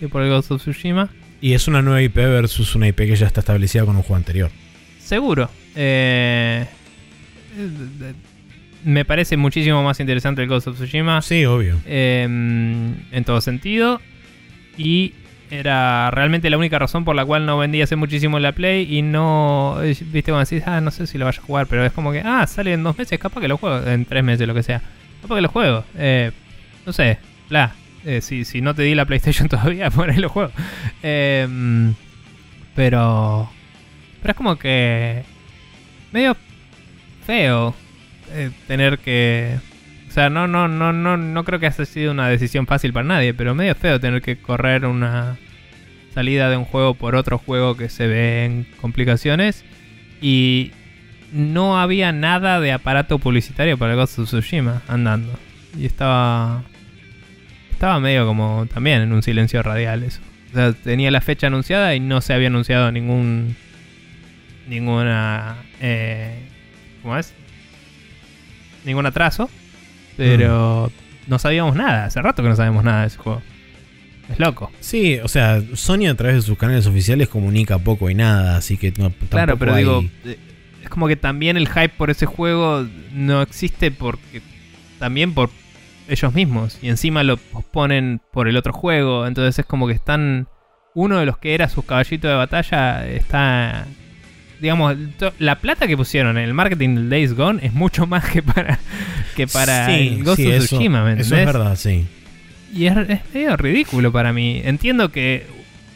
que 0.00 0.08
por 0.08 0.22
el 0.22 0.30
Ghost 0.30 0.50
of 0.50 0.62
Tsushima. 0.62 1.08
Y 1.40 1.52
es 1.52 1.68
una 1.68 1.82
nueva 1.82 2.02
IP 2.02 2.16
versus 2.16 2.74
una 2.74 2.88
IP 2.88 2.98
que 2.98 3.16
ya 3.16 3.26
está 3.26 3.40
establecida 3.40 3.84
con 3.84 3.96
un 3.96 4.02
juego 4.02 4.16
anterior. 4.16 4.50
Seguro. 4.98 5.50
Eh, 5.74 6.66
me 8.84 9.04
parece 9.04 9.36
muchísimo 9.36 9.82
más 9.82 10.00
interesante 10.00 10.42
el 10.42 10.48
Ghost 10.48 10.68
of 10.68 10.76
Tsushima. 10.76 11.22
Sí, 11.22 11.44
obvio. 11.44 11.78
eh, 11.86 12.22
en 12.24 13.24
todo 13.24 13.40
sentido. 13.40 14.00
Y 14.78 15.14
era 15.50 16.10
realmente 16.10 16.50
la 16.50 16.58
única 16.58 16.78
razón 16.78 17.04
por 17.04 17.14
la 17.14 17.24
cual 17.24 17.46
no 17.46 17.56
vendí 17.56 17.80
hace 17.80 17.96
muchísimo 17.96 18.38
la 18.38 18.52
Play. 18.52 18.96
Y 18.96 19.02
no. 19.02 19.78
eh, 19.82 19.96
Viste, 20.00 20.30
cuando 20.32 20.48
decís, 20.48 20.62
ah, 20.66 20.80
no 20.80 20.90
sé 20.90 21.06
si 21.06 21.18
lo 21.18 21.24
vaya 21.24 21.40
a 21.40 21.44
jugar. 21.44 21.66
Pero 21.66 21.84
es 21.84 21.92
como 21.92 22.12
que, 22.12 22.20
ah, 22.24 22.46
sale 22.46 22.72
en 22.72 22.82
dos 22.82 22.96
meses, 22.98 23.18
capaz 23.18 23.40
que 23.40 23.48
lo 23.48 23.56
juego. 23.56 23.86
En 23.88 24.04
tres 24.04 24.22
meses, 24.24 24.46
lo 24.46 24.54
que 24.54 24.62
sea. 24.62 24.82
Capaz 25.22 25.36
que 25.36 25.40
lo 25.42 25.48
juego. 25.48 25.84
Eh, 25.96 26.30
no 26.84 26.92
sé, 26.92 27.18
bla. 27.48 27.74
Eh, 28.04 28.20
si, 28.20 28.44
si 28.44 28.60
no 28.60 28.72
te 28.74 28.82
di 28.82 28.94
la 28.94 29.04
PlayStation 29.04 29.48
todavía, 29.50 29.90
por 29.90 30.10
ahí 30.10 30.18
lo 30.18 30.28
juego. 30.28 30.52
Eh, 31.02 31.92
pero. 32.74 33.50
Pero 34.22 34.30
es 34.32 34.36
como 34.36 34.56
que. 34.56 35.22
medio 36.12 36.36
feo 37.26 37.74
eh, 38.32 38.50
tener 38.66 38.98
que. 38.98 39.58
O 40.08 40.10
sea, 40.10 40.30
no, 40.30 40.46
no, 40.46 40.68
no, 40.68 40.92
no, 40.92 41.16
no 41.16 41.44
creo 41.44 41.60
que 41.60 41.66
haya 41.66 41.84
sido 41.84 42.12
una 42.12 42.28
decisión 42.28 42.66
fácil 42.66 42.92
para 42.92 43.06
nadie, 43.06 43.34
pero 43.34 43.54
medio 43.54 43.74
feo 43.74 44.00
tener 44.00 44.22
que 44.22 44.36
correr 44.36 44.86
una 44.86 45.36
salida 46.14 46.48
de 46.48 46.56
un 46.56 46.64
juego 46.64 46.94
por 46.94 47.14
otro 47.14 47.36
juego 47.36 47.76
que 47.76 47.90
se 47.90 48.06
ve 48.06 48.44
en 48.44 48.66
complicaciones. 48.80 49.64
Y 50.22 50.72
no 51.32 51.78
había 51.78 52.12
nada 52.12 52.60
de 52.60 52.72
aparato 52.72 53.18
publicitario 53.18 53.76
para 53.76 53.94
Ghost 53.94 54.18
of 54.18 54.28
Tsushima 54.28 54.82
andando. 54.88 55.38
Y 55.78 55.86
estaba. 55.86 56.64
Estaba 57.70 58.00
medio 58.00 58.26
como 58.26 58.66
también 58.72 59.02
en 59.02 59.12
un 59.12 59.22
silencio 59.22 59.62
radial 59.62 60.02
eso. 60.02 60.20
O 60.52 60.54
sea, 60.54 60.72
tenía 60.72 61.10
la 61.10 61.20
fecha 61.20 61.48
anunciada 61.48 61.94
y 61.94 62.00
no 62.00 62.22
se 62.22 62.32
había 62.32 62.48
anunciado 62.48 62.90
ningún. 62.90 63.54
Ninguna. 64.68 65.56
Eh, 65.80 66.48
¿Cómo 67.02 67.18
es? 67.18 67.34
Ningún 68.86 69.04
atraso. 69.04 69.50
Pero 70.16 70.90
no 71.26 71.38
sabíamos 71.38 71.76
nada. 71.76 72.06
Hace 72.06 72.22
rato 72.22 72.42
que 72.42 72.48
no 72.48 72.56
sabemos 72.56 72.82
nada 72.84 73.02
de 73.02 73.08
ese 73.08 73.18
juego. 73.18 73.42
Es 74.30 74.38
loco. 74.40 74.72
Sí, 74.80 75.18
o 75.22 75.28
sea, 75.28 75.62
Sony 75.74 76.06
a 76.10 76.14
través 76.14 76.36
de 76.36 76.42
sus 76.42 76.56
canales 76.58 76.86
oficiales 76.86 77.28
comunica 77.28 77.78
poco 77.78 78.08
y 78.10 78.14
nada, 78.14 78.56
así 78.56 78.76
que 78.78 78.92
no, 78.96 79.12
Claro, 79.30 79.56
pero 79.56 79.74
hay- 79.74 79.84
digo, 79.84 80.02
eh, 80.24 80.38
es 80.82 80.88
como 80.88 81.06
que 81.06 81.14
también 81.16 81.56
el 81.56 81.68
hype 81.68 81.90
por 81.90 82.10
ese 82.10 82.26
juego 82.26 82.86
no 83.12 83.42
existe 83.42 83.90
porque 83.92 84.40
también 84.98 85.32
por 85.32 85.50
ellos 86.08 86.32
mismos 86.34 86.78
y 86.82 86.88
encima 86.88 87.22
lo 87.22 87.36
posponen 87.36 88.20
por 88.32 88.48
el 88.48 88.56
otro 88.56 88.72
juego, 88.72 89.26
entonces 89.28 89.60
es 89.60 89.66
como 89.66 89.86
que 89.86 89.92
están 89.92 90.48
uno 90.94 91.18
de 91.20 91.26
los 91.26 91.38
que 91.38 91.54
era 91.54 91.68
sus 91.68 91.84
caballitos 91.84 92.28
de 92.28 92.36
batalla 92.36 93.06
está 93.08 93.86
digamos 94.60 94.96
la 95.38 95.58
plata 95.58 95.86
que 95.86 95.96
pusieron 95.96 96.38
en 96.38 96.44
el 96.44 96.54
marketing 96.54 96.94
del 96.94 97.10
Days 97.10 97.34
Gone 97.34 97.64
es 97.64 97.72
mucho 97.72 98.06
más 98.06 98.24
que 98.24 98.42
para 98.42 98.78
que 99.34 99.46
para 99.46 99.86
Sí, 99.86 100.08
el 100.08 100.24
Ghost 100.24 100.36
sí, 100.36 100.52
of 100.52 100.64
Tsushima, 100.64 101.04
¿me 101.04 101.20
Eso 101.20 101.36
es 101.36 101.46
verdad, 101.46 101.76
sí. 101.76 102.06
Y 102.74 102.86
es, 102.86 102.96
es 103.08 103.20
medio 103.32 103.56
ridículo 103.56 104.12
para 104.12 104.32
mí. 104.32 104.60
Entiendo 104.64 105.10
que 105.10 105.46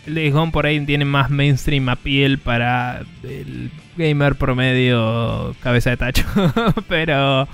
el 0.06 0.14
Days 0.14 0.32
Gone 0.32 0.52
por 0.52 0.66
ahí 0.66 0.84
tiene 0.84 1.04
más 1.04 1.30
mainstream 1.30 1.88
appeal 1.88 2.38
para 2.38 3.02
el 3.22 3.70
gamer 3.96 4.34
promedio 4.34 5.54
cabeza 5.60 5.90
de 5.90 5.96
tacho. 5.96 6.26
Pero 6.88 7.48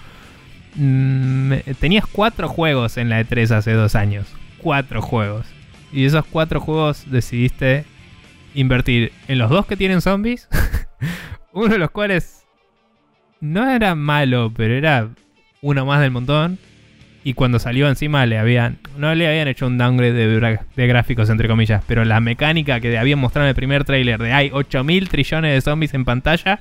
mm, 0.74 1.52
tenías 1.80 2.06
cuatro 2.06 2.48
juegos 2.48 2.96
en 2.96 3.08
la 3.08 3.20
E3 3.20 3.50
hace 3.52 3.72
dos 3.72 3.94
años. 3.94 4.26
Cuatro 4.58 5.02
juegos. 5.02 5.46
Y 5.92 6.04
esos 6.04 6.24
cuatro 6.26 6.60
juegos 6.60 7.04
decidiste 7.10 7.84
invertir 8.54 9.12
en 9.28 9.38
los 9.38 9.50
dos 9.50 9.66
que 9.66 9.76
tienen 9.76 10.00
zombies. 10.00 10.48
uno 11.52 11.68
de 11.68 11.78
los 11.78 11.90
cuales 11.90 12.44
no 13.40 13.68
era 13.68 13.94
malo, 13.94 14.52
pero 14.55 14.74
era 14.74 15.09
uno 15.62 15.86
más 15.86 16.01
del 16.01 16.10
montón. 16.10 16.59
Y 17.24 17.35
cuando 17.35 17.59
salió 17.59 17.89
encima 17.89 18.24
le 18.24 18.39
habían. 18.39 18.78
No 18.97 19.12
le 19.14 19.27
habían 19.27 19.48
hecho 19.48 19.66
un 19.66 19.78
downgrade 19.78 20.12
de, 20.12 20.86
gráficos, 20.86 21.28
entre 21.28 21.48
comillas. 21.48 21.82
Pero 21.89 22.05
la 22.05 22.20
mecánica 22.20 22.78
que 22.78 22.97
habían 22.97 23.18
mostrado 23.18 23.47
en 23.47 23.48
el 23.48 23.56
primer 23.56 23.82
tráiler 23.85 24.20
de 24.20 24.32
hay 24.32 24.51
8000 24.52 25.09
trillones 25.09 25.52
de 25.52 25.60
zombies 25.60 25.93
en 25.94 26.05
pantalla. 26.05 26.60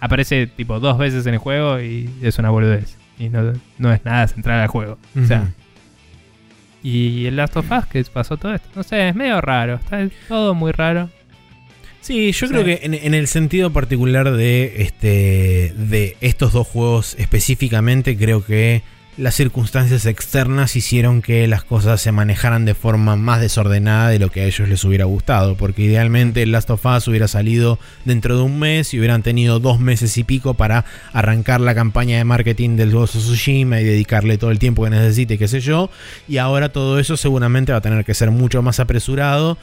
Aparece 0.00 0.48
tipo 0.48 0.80
dos 0.80 0.98
veces 0.98 1.26
en 1.26 1.34
el 1.34 1.38
juego 1.38 1.80
y 1.80 2.10
es 2.22 2.38
una 2.40 2.50
boludez. 2.50 2.98
Y 3.20 3.28
no, 3.28 3.52
no 3.78 3.92
es 3.92 4.04
nada 4.04 4.26
central 4.26 4.60
al 4.60 4.66
juego. 4.66 4.98
O 5.16 5.24
sea. 5.24 5.52
Y 6.82 7.26
el 7.26 7.36
Last 7.36 7.56
of 7.56 7.70
Us 7.70 7.86
que 7.86 8.02
pasó 8.04 8.36
todo 8.36 8.52
esto. 8.52 8.68
No 8.74 8.82
sé, 8.82 9.10
es 9.10 9.14
medio 9.14 9.40
raro. 9.40 9.74
Está 9.74 10.08
todo 10.26 10.54
muy 10.54 10.72
raro. 10.72 11.08
Sí, 12.00 12.32
yo 12.32 12.48
creo 12.48 12.64
que 12.64 12.80
en, 12.82 12.94
en 12.94 13.14
el 13.14 13.28
sentido 13.28 13.72
particular 13.72 14.32
de 14.32 14.74
este 14.78 15.74
de 15.76 16.16
estos 16.20 16.52
dos 16.52 16.66
juegos 16.66 17.14
específicamente, 17.18 18.16
creo 18.16 18.44
que 18.44 18.82
las 19.20 19.34
circunstancias 19.34 20.06
externas 20.06 20.76
hicieron 20.76 21.20
que 21.20 21.46
las 21.46 21.62
cosas 21.62 22.00
se 22.00 22.10
manejaran 22.10 22.64
de 22.64 22.74
forma 22.74 23.16
más 23.16 23.40
desordenada 23.40 24.08
de 24.08 24.18
lo 24.18 24.30
que 24.30 24.40
a 24.40 24.44
ellos 24.44 24.66
les 24.66 24.82
hubiera 24.84 25.04
gustado. 25.04 25.56
Porque 25.56 25.82
idealmente 25.82 26.42
el 26.42 26.52
Last 26.52 26.70
of 26.70 26.86
Us 26.86 27.06
hubiera 27.06 27.28
salido 27.28 27.78
dentro 28.06 28.36
de 28.36 28.42
un 28.42 28.58
mes 28.58 28.94
y 28.94 28.98
hubieran 28.98 29.22
tenido 29.22 29.60
dos 29.60 29.78
meses 29.78 30.16
y 30.16 30.24
pico 30.24 30.54
para 30.54 30.86
arrancar 31.12 31.60
la 31.60 31.74
campaña 31.74 32.16
de 32.16 32.24
marketing 32.24 32.76
del 32.76 32.92
Ghost 32.92 33.16
of 33.16 33.22
Tsushima 33.22 33.80
y 33.80 33.84
dedicarle 33.84 34.38
todo 34.38 34.52
el 34.52 34.58
tiempo 34.58 34.84
que 34.84 34.90
necesite, 34.90 35.36
qué 35.36 35.48
sé 35.48 35.60
yo. 35.60 35.90
Y 36.26 36.38
ahora 36.38 36.70
todo 36.70 36.98
eso 36.98 37.18
seguramente 37.18 37.72
va 37.72 37.78
a 37.78 37.82
tener 37.82 38.04
que 38.06 38.14
ser 38.14 38.30
mucho 38.30 38.62
más 38.62 38.80
apresurado. 38.80 39.58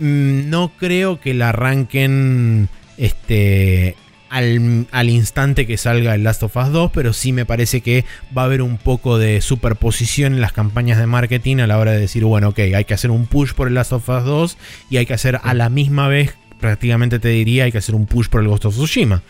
Mm, 0.00 0.50
No 0.50 0.72
creo 0.76 1.20
que 1.20 1.34
la 1.34 1.50
arranquen 1.50 2.68
este, 2.96 3.94
al, 4.30 4.86
al 4.90 5.08
instante 5.10 5.66
que 5.66 5.76
salga 5.76 6.14
el 6.14 6.24
Last 6.24 6.42
of 6.42 6.56
Us 6.56 6.72
2, 6.72 6.90
pero 6.92 7.12
sí 7.12 7.32
me 7.32 7.46
parece 7.46 7.80
que 7.80 8.04
va 8.36 8.42
a 8.42 8.44
haber 8.46 8.62
un 8.62 8.76
poco 8.78 9.18
de 9.18 9.40
superposición 9.40 10.34
en 10.34 10.40
las 10.40 10.52
campañas 10.52 10.98
de 10.98 11.06
marketing 11.06 11.58
a 11.58 11.66
la 11.66 11.78
hora 11.78 11.92
de 11.92 12.00
decir, 12.00 12.24
bueno, 12.24 12.48
ok, 12.48 12.58
hay 12.74 12.84
que 12.84 12.94
hacer 12.94 13.10
un 13.10 13.26
push 13.26 13.52
por 13.52 13.68
el 13.68 13.74
Last 13.74 13.92
of 13.92 14.08
Us 14.08 14.24
2 14.24 14.56
y 14.90 14.96
hay 14.96 15.06
que 15.06 15.14
hacer 15.14 15.38
a 15.42 15.54
la 15.54 15.68
misma 15.68 16.08
vez, 16.08 16.34
prácticamente 16.58 17.18
te 17.18 17.28
diría, 17.28 17.64
hay 17.64 17.72
que 17.72 17.78
hacer 17.78 17.94
un 17.94 18.06
push 18.06 18.28
por 18.28 18.40
el 18.42 18.48
Ghost 18.48 18.64
of 18.66 18.74
Tsushima. 18.74 19.22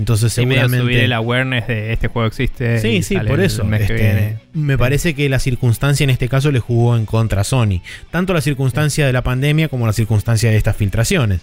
Entonces 0.00 0.36
Y 0.38 0.46
medio 0.46 0.62
seguramente... 0.62 0.84
subir 0.84 1.04
el 1.04 1.12
awareness 1.12 1.68
de 1.68 1.92
este 1.92 2.08
juego 2.08 2.26
existe. 2.26 2.80
Sí, 2.80 3.02
sí, 3.02 3.16
por 3.16 3.40
eso. 3.40 3.62
este, 3.72 4.38
me 4.52 4.76
parece 4.76 5.14
que 5.14 5.28
la 5.28 5.38
circunstancia 5.38 6.02
en 6.02 6.10
este 6.10 6.28
caso 6.28 6.50
le 6.50 6.58
jugó 6.58 6.96
en 6.96 7.06
contra 7.06 7.42
a 7.42 7.44
Sony. 7.44 7.80
Tanto 8.10 8.34
la 8.34 8.40
circunstancia 8.40 9.06
de 9.06 9.12
la 9.12 9.22
pandemia 9.22 9.68
como 9.68 9.86
la 9.86 9.92
circunstancia 9.92 10.50
de 10.50 10.56
estas 10.56 10.76
filtraciones. 10.76 11.40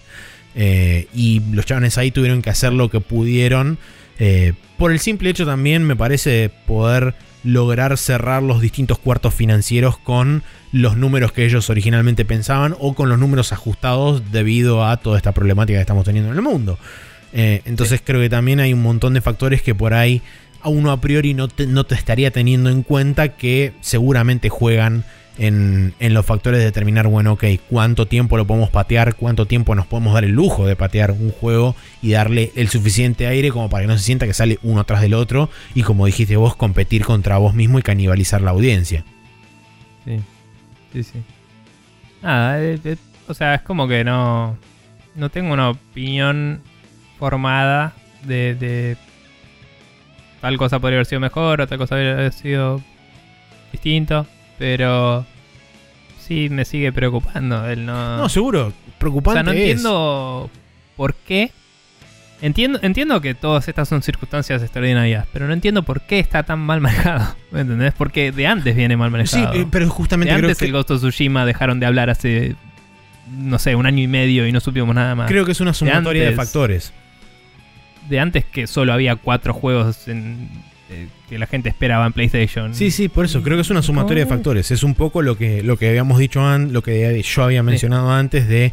Eh, 0.55 1.07
y 1.13 1.41
los 1.51 1.65
chavales 1.65 1.97
ahí 1.97 2.11
tuvieron 2.11 2.41
que 2.41 2.49
hacer 2.49 2.73
lo 2.73 2.89
que 2.89 2.99
pudieron. 2.99 3.77
eh, 4.19 4.53
por 4.77 4.91
el 4.91 4.99
simple 4.99 5.29
hecho 5.29 5.45
también, 5.45 5.83
me 5.83 5.95
parece, 5.95 6.29
de 6.31 6.49
poder 6.49 7.15
lograr 7.43 7.97
cerrar 7.97 8.43
los 8.43 8.59
distintos 8.59 8.99
cuartos 8.99 9.33
financieros 9.33 9.97
con 9.97 10.43
los 10.71 10.97
números 10.97 11.31
que 11.31 11.45
ellos 11.45 11.69
originalmente 11.69 12.25
pensaban 12.25 12.75
o 12.79 12.93
con 12.93 13.07
los 13.07 13.17
números 13.17 13.53
ajustados 13.53 14.31
debido 14.31 14.85
a 14.85 14.97
toda 14.97 15.17
esta 15.17 15.31
problemática 15.31 15.77
que 15.77 15.81
estamos 15.81 16.03
teniendo 16.05 16.31
en 16.31 16.35
el 16.35 16.41
mundo. 16.41 16.77
Eh, 17.39 17.61
entonces 17.65 18.01
creo 18.03 18.19
que 18.19 18.31
también 18.31 18.59
hay 18.59 18.73
un 18.73 18.81
montón 18.81 19.13
de 19.13 19.21
factores 19.21 19.61
que 19.61 19.75
por 19.75 19.93
ahí 19.93 20.23
a 20.59 20.69
uno 20.69 20.91
a 20.91 20.99
priori 20.99 21.35
no 21.35 21.47
te, 21.47 21.67
no 21.67 21.83
te 21.83 21.93
estaría 21.93 22.31
teniendo 22.31 22.71
en 22.71 22.81
cuenta 22.81 23.35
que 23.37 23.73
seguramente 23.79 24.49
juegan 24.49 25.05
en, 25.37 25.93
en 25.99 26.15
los 26.15 26.25
factores 26.25 26.57
de 26.57 26.65
determinar, 26.65 27.05
bueno, 27.05 27.33
ok, 27.33 27.43
cuánto 27.69 28.07
tiempo 28.07 28.37
lo 28.37 28.47
podemos 28.47 28.71
patear, 28.71 29.13
cuánto 29.13 29.45
tiempo 29.45 29.75
nos 29.75 29.85
podemos 29.85 30.15
dar 30.15 30.23
el 30.23 30.31
lujo 30.31 30.65
de 30.65 30.75
patear 30.75 31.11
un 31.11 31.29
juego 31.29 31.75
y 32.01 32.09
darle 32.09 32.51
el 32.55 32.69
suficiente 32.69 33.27
aire 33.27 33.51
como 33.51 33.69
para 33.69 33.83
que 33.83 33.87
no 33.87 33.99
se 33.99 34.03
sienta 34.03 34.25
que 34.25 34.33
sale 34.33 34.57
uno 34.63 34.83
tras 34.83 35.01
del 35.01 35.13
otro 35.13 35.51
y 35.75 35.83
como 35.83 36.07
dijiste 36.07 36.37
vos, 36.37 36.55
competir 36.55 37.05
contra 37.05 37.37
vos 37.37 37.53
mismo 37.53 37.77
y 37.77 37.83
canibalizar 37.83 38.41
la 38.41 38.49
audiencia. 38.49 39.05
Sí, 40.05 40.19
sí, 40.91 41.03
sí. 41.03 41.19
Nada, 42.23 42.59
eh, 42.63 42.79
eh, 42.83 42.95
o 43.27 43.35
sea, 43.35 43.53
es 43.53 43.61
como 43.61 43.87
que 43.87 44.03
no. 44.03 44.57
No 45.13 45.29
tengo 45.29 45.53
una 45.53 45.69
opinión 45.69 46.61
formada 47.19 47.93
de, 48.23 48.55
de. 48.55 48.97
Tal 50.41 50.57
cosa 50.57 50.79
podría 50.79 50.97
haber 50.97 51.05
sido 51.07 51.19
mejor, 51.19 51.61
o 51.61 51.67
tal 51.67 51.77
cosa 51.77 51.95
podría 51.95 52.13
haber 52.13 52.33
sido 52.33 52.81
distinto, 53.71 54.27
pero. 54.57 55.25
Sí, 56.19 56.49
me 56.49 56.65
sigue 56.65 56.91
preocupando 56.91 57.67
el 57.69 57.85
no. 57.85 58.17
No, 58.17 58.29
seguro, 58.29 58.67
o 58.67 58.99
preocupante 58.99 59.37
sea, 59.37 59.43
no 59.43 59.51
es. 59.51 59.57
entiendo 59.57 60.49
por 60.95 61.13
qué. 61.15 61.51
Entiendo, 62.39 62.79
entiendo 62.83 63.19
que 63.19 63.33
todas 63.33 63.67
estas 63.67 63.89
son 63.89 64.03
circunstancias 64.03 64.61
extraordinarias, 64.61 65.25
pero 65.33 65.47
no 65.47 65.53
entiendo 65.53 65.81
por 65.81 66.01
qué 66.01 66.19
está 66.19 66.43
tan 66.43 66.59
mal 66.59 66.81
manejado. 66.81 67.35
¿Me 67.51 67.61
entendés? 67.61 67.93
Porque 67.97 68.31
de 68.31 68.45
antes 68.45 68.75
viene 68.75 68.95
mal 68.95 69.09
Sí, 69.25 69.37
manejado. 69.37 69.53
eh, 69.59 69.67
pero 69.71 69.89
justamente 69.89 70.33
De 70.33 70.37
creo 70.39 70.49
antes 70.49 70.59
que, 70.59 70.65
el 70.65 70.71
Ghost 70.71 70.91
of 70.91 70.99
Tsushima 70.99 71.45
dejaron 71.47 71.79
de 71.79 71.87
hablar 71.87 72.11
hace, 72.11 72.55
no 73.39 73.57
sé, 73.57 73.73
un 73.75 73.87
año 73.87 74.03
y 74.03 74.07
medio 74.07 74.45
y 74.45 74.51
no 74.51 74.59
supimos 74.59 74.93
nada 74.93 75.15
más. 75.15 75.27
creo 75.27 75.45
que 75.45 75.53
es 75.53 75.61
una 75.61 75.73
sumatoria 75.73 76.25
de, 76.25 76.33
factores. 76.33 76.93
De 78.09 78.19
antes 78.19 78.45
que 78.45 78.67
solo 78.67 78.93
había 78.93 79.15
cuatro 79.15 79.53
juegos 79.53 80.07
en- 80.07 80.49
eh, 80.89 81.07
que 81.29 81.37
la 81.37 81.47
gente 81.47 81.67
esperaba 81.67 82.05
en 82.05 82.13
PlayStation. 82.13 82.73
Sí, 82.73 82.91
sí, 82.91 83.09
por 83.09 83.25
eso 83.25 83.43
creo 83.43 83.57
que 83.57 83.61
es 83.61 83.69
una 83.69 83.81
sumatoria 83.81 84.23
de 84.23 84.29
factores. 84.29 84.71
Es 84.71 84.83
un 84.83 84.95
poco 84.95 85.21
lo 85.21 85.37
que, 85.37 85.61
lo 85.61 85.75
que 85.77 85.89
habíamos 85.89 86.17
dicho 86.17 86.41
antes, 86.45 86.71
lo 86.71 86.81
que 86.81 87.21
yo 87.21 87.43
había 87.43 87.61
mencionado 87.63 88.11
antes 88.11 88.47
de 88.47 88.71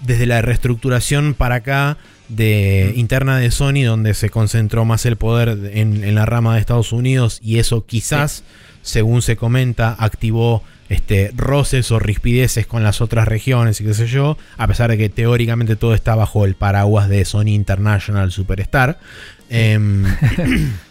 desde 0.00 0.26
la 0.26 0.42
reestructuración 0.42 1.32
para 1.32 1.54
acá 1.56 1.96
de 2.28 2.92
interna 2.96 3.38
de 3.38 3.50
Sony, 3.50 3.84
donde 3.86 4.12
se 4.12 4.28
concentró 4.28 4.84
más 4.84 5.06
el 5.06 5.16
poder 5.16 5.70
en, 5.72 6.04
en 6.04 6.14
la 6.14 6.26
rama 6.26 6.54
de 6.54 6.60
Estados 6.60 6.92
Unidos 6.92 7.40
y 7.42 7.58
eso 7.58 7.86
quizás, 7.86 8.44
según 8.82 9.22
se 9.22 9.36
comenta, 9.36 9.96
activó 9.98 10.62
este, 10.88 11.30
roces 11.34 11.90
o 11.90 11.98
rispideces 11.98 12.66
con 12.66 12.82
las 12.82 13.00
otras 13.00 13.26
regiones 13.26 13.80
y 13.80 13.84
qué 13.84 13.94
sé 13.94 14.06
yo, 14.06 14.36
a 14.56 14.66
pesar 14.66 14.90
de 14.90 14.98
que 14.98 15.08
teóricamente 15.08 15.76
todo 15.76 15.94
está 15.94 16.14
bajo 16.14 16.44
el 16.44 16.54
paraguas 16.54 17.08
de 17.08 17.24
Sony 17.24 17.48
International 17.48 18.30
Superstar. 18.30 18.98
Em, 19.50 20.04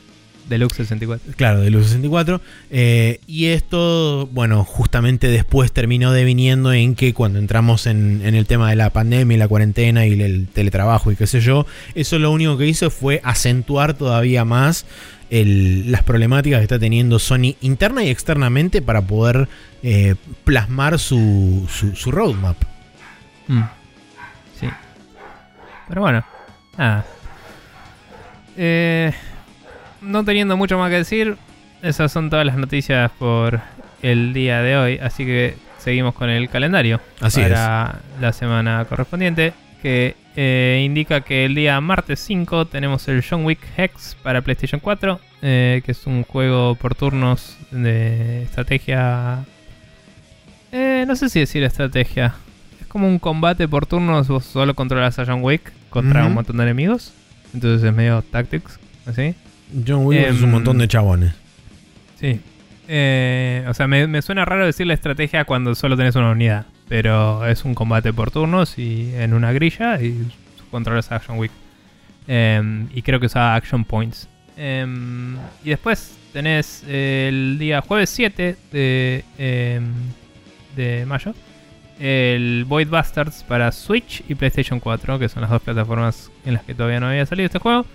Deluxe 0.48 0.78
64. 0.78 1.34
Claro, 1.36 1.62
Deluxe 1.62 1.88
64. 1.88 2.42
Eh, 2.70 3.20
y 3.28 3.48
esto, 3.48 4.28
bueno, 4.32 4.64
justamente 4.64 5.28
después 5.28 5.72
terminó 5.72 6.12
deviniendo 6.12 6.74
en 6.74 6.96
que 6.96 7.14
cuando 7.14 7.40
entramos 7.40 7.88
en, 7.88 8.22
en, 8.24 8.36
el 8.36 8.46
tema 8.46 8.70
de 8.70 8.76
la 8.76 8.90
pandemia 8.90 9.36
y 9.36 9.38
la 9.38 9.48
cuarentena 9.48 10.06
y 10.06 10.20
el 10.22 10.48
teletrabajo 10.48 11.12
y 11.12 11.16
qué 11.16 11.28
sé 11.28 11.40
yo, 11.42 11.66
eso 11.96 12.20
lo 12.20 12.32
único 12.32 12.58
que 12.58 12.68
hizo 12.68 12.90
fue 12.90 13.22
acentuar 13.24 13.94
todavía 13.94 14.46
más 14.46 14.86
el, 15.30 15.92
las 15.92 16.04
problemáticas 16.04 16.60
que 16.60 16.64
está 16.64 16.80
teniendo 16.80 17.18
Sony 17.18 17.56
interna 17.62 18.04
y 18.04 18.10
externamente 18.10 18.82
para 18.82 19.02
poder 19.02 19.48
eh, 19.82 20.16
plasmar 20.44 21.00
su, 21.00 21.68
su, 21.70 21.96
su 21.96 22.12
roadmap. 22.12 22.58
Mm. 23.48 23.64
Sí. 24.60 24.68
Pero 25.88 26.02
bueno, 26.02 26.24
nada. 26.78 27.06
Eh, 28.56 29.12
no 30.04 30.24
teniendo 30.24 30.58
mucho 30.58 30.78
más 30.78 30.90
que 30.90 30.98
decir, 30.98 31.38
esas 31.82 32.12
son 32.12 32.30
todas 32.30 32.46
las 32.46 32.58
noticias 32.58 33.12
por 33.18 33.60
el 34.02 34.34
día 34.34 34.62
de 34.62 34.78
hoy. 34.78 35.00
Así 35.02 35.26
que 35.26 35.56
seguimos 35.78 36.14
con 36.14 36.30
el 36.30 36.50
calendario 36.50 37.02
Así 37.20 37.42
para 37.42 38.00
la 38.22 38.34
semana 38.34 38.86
correspondiente. 38.86 39.54
Que 39.82 40.16
eh, 40.36 40.82
indica 40.86 41.22
que 41.22 41.44
el 41.46 41.56
día 41.56 41.80
martes 41.82 42.20
5 42.22 42.68
tenemos 42.68 43.06
el 43.10 43.24
John 43.28 43.44
Wick 43.44 43.60
Hex 43.78 44.16
para 44.24 44.42
PlayStation 44.42 44.80
4. 44.80 45.20
eh, 45.42 45.82
que 45.86 45.92
es 45.92 46.08
un 46.08 46.24
juego 46.24 46.76
por 46.76 46.96
turnos 46.96 47.58
de 47.72 48.44
estrategia. 48.44 49.44
Eh, 50.72 51.04
no 51.06 51.16
sé 51.18 51.30
si 51.30 51.42
decir 51.42 51.64
estrategia. 51.64 52.34
Es 52.80 52.88
como 52.88 53.08
un 53.08 53.20
combate 53.20 53.68
por 53.68 53.86
turnos. 53.86 54.30
Vos 54.30 54.46
solo 54.46 54.74
controlas 54.74 55.20
a 55.20 55.26
John 55.26 55.44
Wick 55.44 55.74
contra 55.90 56.26
un 56.26 56.34
montón 56.34 56.58
de 56.58 56.64
enemigos. 56.64 57.14
Entonces 57.54 57.84
es 57.84 57.94
medio 57.94 58.22
tactics. 58.22 58.80
Así. 59.06 59.36
John 59.88 60.06
Wick 60.06 60.20
es 60.20 60.38
un 60.40 60.46
Em, 60.46 60.52
montón 60.52 60.78
de 60.78 60.88
chabones. 60.88 61.34
Sí. 62.20 62.40
Eh, 62.88 63.66
o 63.68 63.74
sea, 63.74 63.88
me, 63.88 64.08
me 64.08 64.22
suena 64.22 64.46
raro 64.46 64.66
decir 64.66 64.86
la 64.86 64.94
estrategia 64.94 65.46
cuando 65.46 65.74
solo 65.76 65.96
tenés 65.98 66.16
una 66.16 66.32
unidad. 66.32 66.66
Pero 66.90 67.46
es 67.48 67.64
un 67.66 67.74
combate 67.74 68.12
por 68.14 68.30
turnos 68.30 68.78
y 68.78 69.14
en 69.16 69.34
una 69.34 69.52
grilla 69.54 70.02
y 70.02 70.28
controlas 70.70 71.12
Action 71.12 71.38
Week. 71.40 71.52
Em, 72.28 72.88
y 72.94 73.02
creo 73.02 73.20
que 73.20 73.26
usa 73.28 73.56
Action 73.56 73.84
Points. 73.86 74.28
Em, 74.58 75.36
y 75.64 75.70
después 75.70 76.18
tenés 76.34 76.84
el 76.88 77.58
día 77.60 77.82
jueves 77.82 78.10
7 78.10 78.56
de, 78.72 79.24
de 80.76 81.06
mayo. 81.06 81.34
El 82.00 82.66
Void 82.68 82.90
Bastards 82.90 83.44
para 83.44 83.72
Switch 83.72 84.24
y 84.28 84.36
PlayStation 84.36 84.80
4, 84.80 85.20
que 85.20 85.30
son 85.30 85.42
las 85.42 85.52
dos 85.52 85.62
plataformas 85.62 86.32
en 86.46 86.56
las 86.56 86.64
que 86.64 86.74
todavía 86.74 87.00
no 87.00 87.08
había 87.08 87.26
salido 87.26 87.46
este 87.46 87.60
juego. 87.60 87.86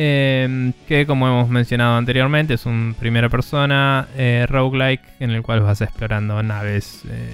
Eh, 0.00 0.72
que 0.86 1.06
como 1.06 1.26
hemos 1.26 1.48
mencionado 1.48 1.96
anteriormente 1.96 2.54
es 2.54 2.66
un 2.66 2.94
primera 2.96 3.28
persona 3.28 4.06
eh, 4.16 4.46
roguelike 4.48 5.02
en 5.18 5.30
el 5.30 5.42
cual 5.42 5.60
vas 5.60 5.80
explorando 5.80 6.40
naves 6.40 7.02
eh, 7.10 7.32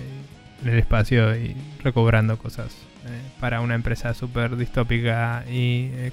en 0.62 0.68
el 0.70 0.78
espacio 0.78 1.36
y 1.36 1.54
recobrando 1.82 2.38
cosas 2.38 2.74
eh, 3.06 3.20
para 3.38 3.60
una 3.60 3.74
empresa 3.74 4.14
súper 4.14 4.56
distópica 4.56 5.44
y 5.46 5.90
eh, 5.92 6.12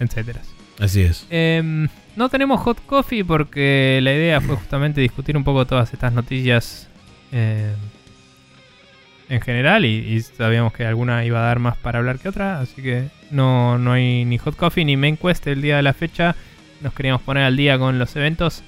etcétera. 0.00 0.42
Así 0.78 1.00
es. 1.00 1.26
Em, 1.30 1.88
no 2.14 2.28
tenemos 2.28 2.60
hot 2.60 2.84
coffee 2.84 3.24
porque 3.24 4.00
la 4.02 4.12
idea 4.12 4.42
fue 4.42 4.56
justamente 4.56 5.00
discutir 5.00 5.34
un 5.34 5.44
poco 5.44 5.64
todas 5.64 5.90
estas 5.94 6.12
noticias 6.12 6.88
eh, 7.32 7.72
en 9.28 9.40
general 9.40 9.84
y, 9.84 9.88
y 9.88 10.20
sabíamos 10.20 10.72
que 10.72 10.84
alguna 10.86 11.24
iba 11.24 11.40
a 11.40 11.46
dar 11.46 11.58
más 11.58 11.76
para 11.76 11.98
hablar 11.98 12.18
que 12.18 12.28
otra, 12.28 12.60
así 12.60 12.82
que 12.82 13.08
no, 13.30 13.78
no 13.78 13.92
hay 13.92 14.24
ni 14.24 14.38
hot 14.38 14.56
coffee 14.56 14.84
ni 14.84 14.96
main 14.96 15.16
quest 15.16 15.46
el 15.46 15.62
día 15.62 15.76
de 15.76 15.82
la 15.82 15.92
fecha. 15.92 16.36
Nos 16.80 16.94
queríamos 16.94 17.22
poner 17.22 17.44
al 17.44 17.56
día 17.56 17.78
con 17.78 17.98
los 17.98 18.14
eventos. 18.16 18.62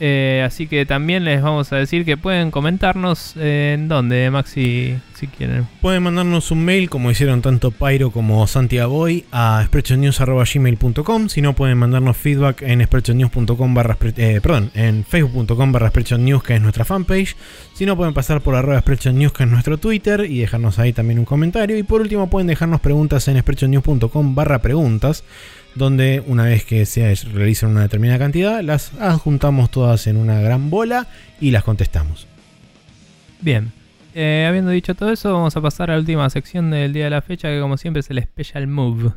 Eh, 0.00 0.42
así 0.44 0.66
que 0.66 0.86
también 0.86 1.24
les 1.24 1.40
vamos 1.40 1.72
a 1.72 1.76
decir 1.76 2.04
que 2.04 2.16
pueden 2.16 2.50
comentarnos 2.50 3.34
eh, 3.36 3.76
en 3.78 3.86
dónde, 3.86 4.28
Maxi, 4.30 4.96
si 5.14 5.28
quieren. 5.28 5.68
Pueden 5.80 6.02
mandarnos 6.02 6.50
un 6.50 6.64
mail 6.64 6.90
como 6.90 7.12
hicieron 7.12 7.42
tanto 7.42 7.70
Pyro 7.70 8.10
como 8.10 8.44
Santiago 8.48 9.06
a 9.30 9.62
sprechonews.gmail.com 9.66 11.28
Si 11.28 11.42
no 11.42 11.54
pueden 11.54 11.78
mandarnos 11.78 12.16
feedback 12.16 12.62
en 12.62 12.84
sprechonews.com 12.84 13.74
barra 13.74 13.96
eh, 14.16 14.40
en 14.74 15.04
facebook.com 15.04 15.72
barra 15.72 15.92
que 15.92 16.54
es 16.54 16.60
nuestra 16.60 16.84
fanpage. 16.84 17.36
Si 17.74 17.86
no 17.86 17.96
pueden 17.96 18.14
pasar 18.14 18.40
por 18.40 18.56
arroba 18.56 18.80
sprechonews 18.80 19.32
que 19.32 19.44
es 19.44 19.48
nuestro 19.48 19.78
Twitter 19.78 20.26
y 20.28 20.40
dejarnos 20.40 20.80
ahí 20.80 20.92
también 20.92 21.20
un 21.20 21.24
comentario. 21.24 21.78
Y 21.78 21.84
por 21.84 22.00
último 22.00 22.28
pueden 22.28 22.48
dejarnos 22.48 22.80
preguntas 22.80 23.28
en 23.28 23.38
sprechonews.com 23.38 24.34
barra 24.34 24.60
preguntas 24.60 25.22
donde 25.74 26.22
una 26.26 26.44
vez 26.44 26.64
que 26.64 26.86
se 26.86 27.14
realicen 27.32 27.70
una 27.70 27.82
determinada 27.82 28.18
cantidad, 28.18 28.62
las 28.62 28.92
adjuntamos 29.00 29.70
todas 29.70 30.06
en 30.06 30.16
una 30.16 30.40
gran 30.40 30.70
bola 30.70 31.06
y 31.40 31.50
las 31.50 31.64
contestamos. 31.64 32.26
Bien. 33.40 33.72
Eh, 34.14 34.46
habiendo 34.48 34.70
dicho 34.70 34.94
todo 34.94 35.10
eso, 35.10 35.32
vamos 35.32 35.56
a 35.56 35.60
pasar 35.60 35.90
a 35.90 35.94
la 35.94 36.00
última 36.00 36.30
sección 36.30 36.70
del 36.70 36.92
día 36.92 37.04
de 37.04 37.10
la 37.10 37.22
fecha, 37.22 37.48
que 37.48 37.60
como 37.60 37.76
siempre 37.76 38.00
es 38.00 38.10
el 38.10 38.22
Special 38.22 38.66
Move. 38.68 39.12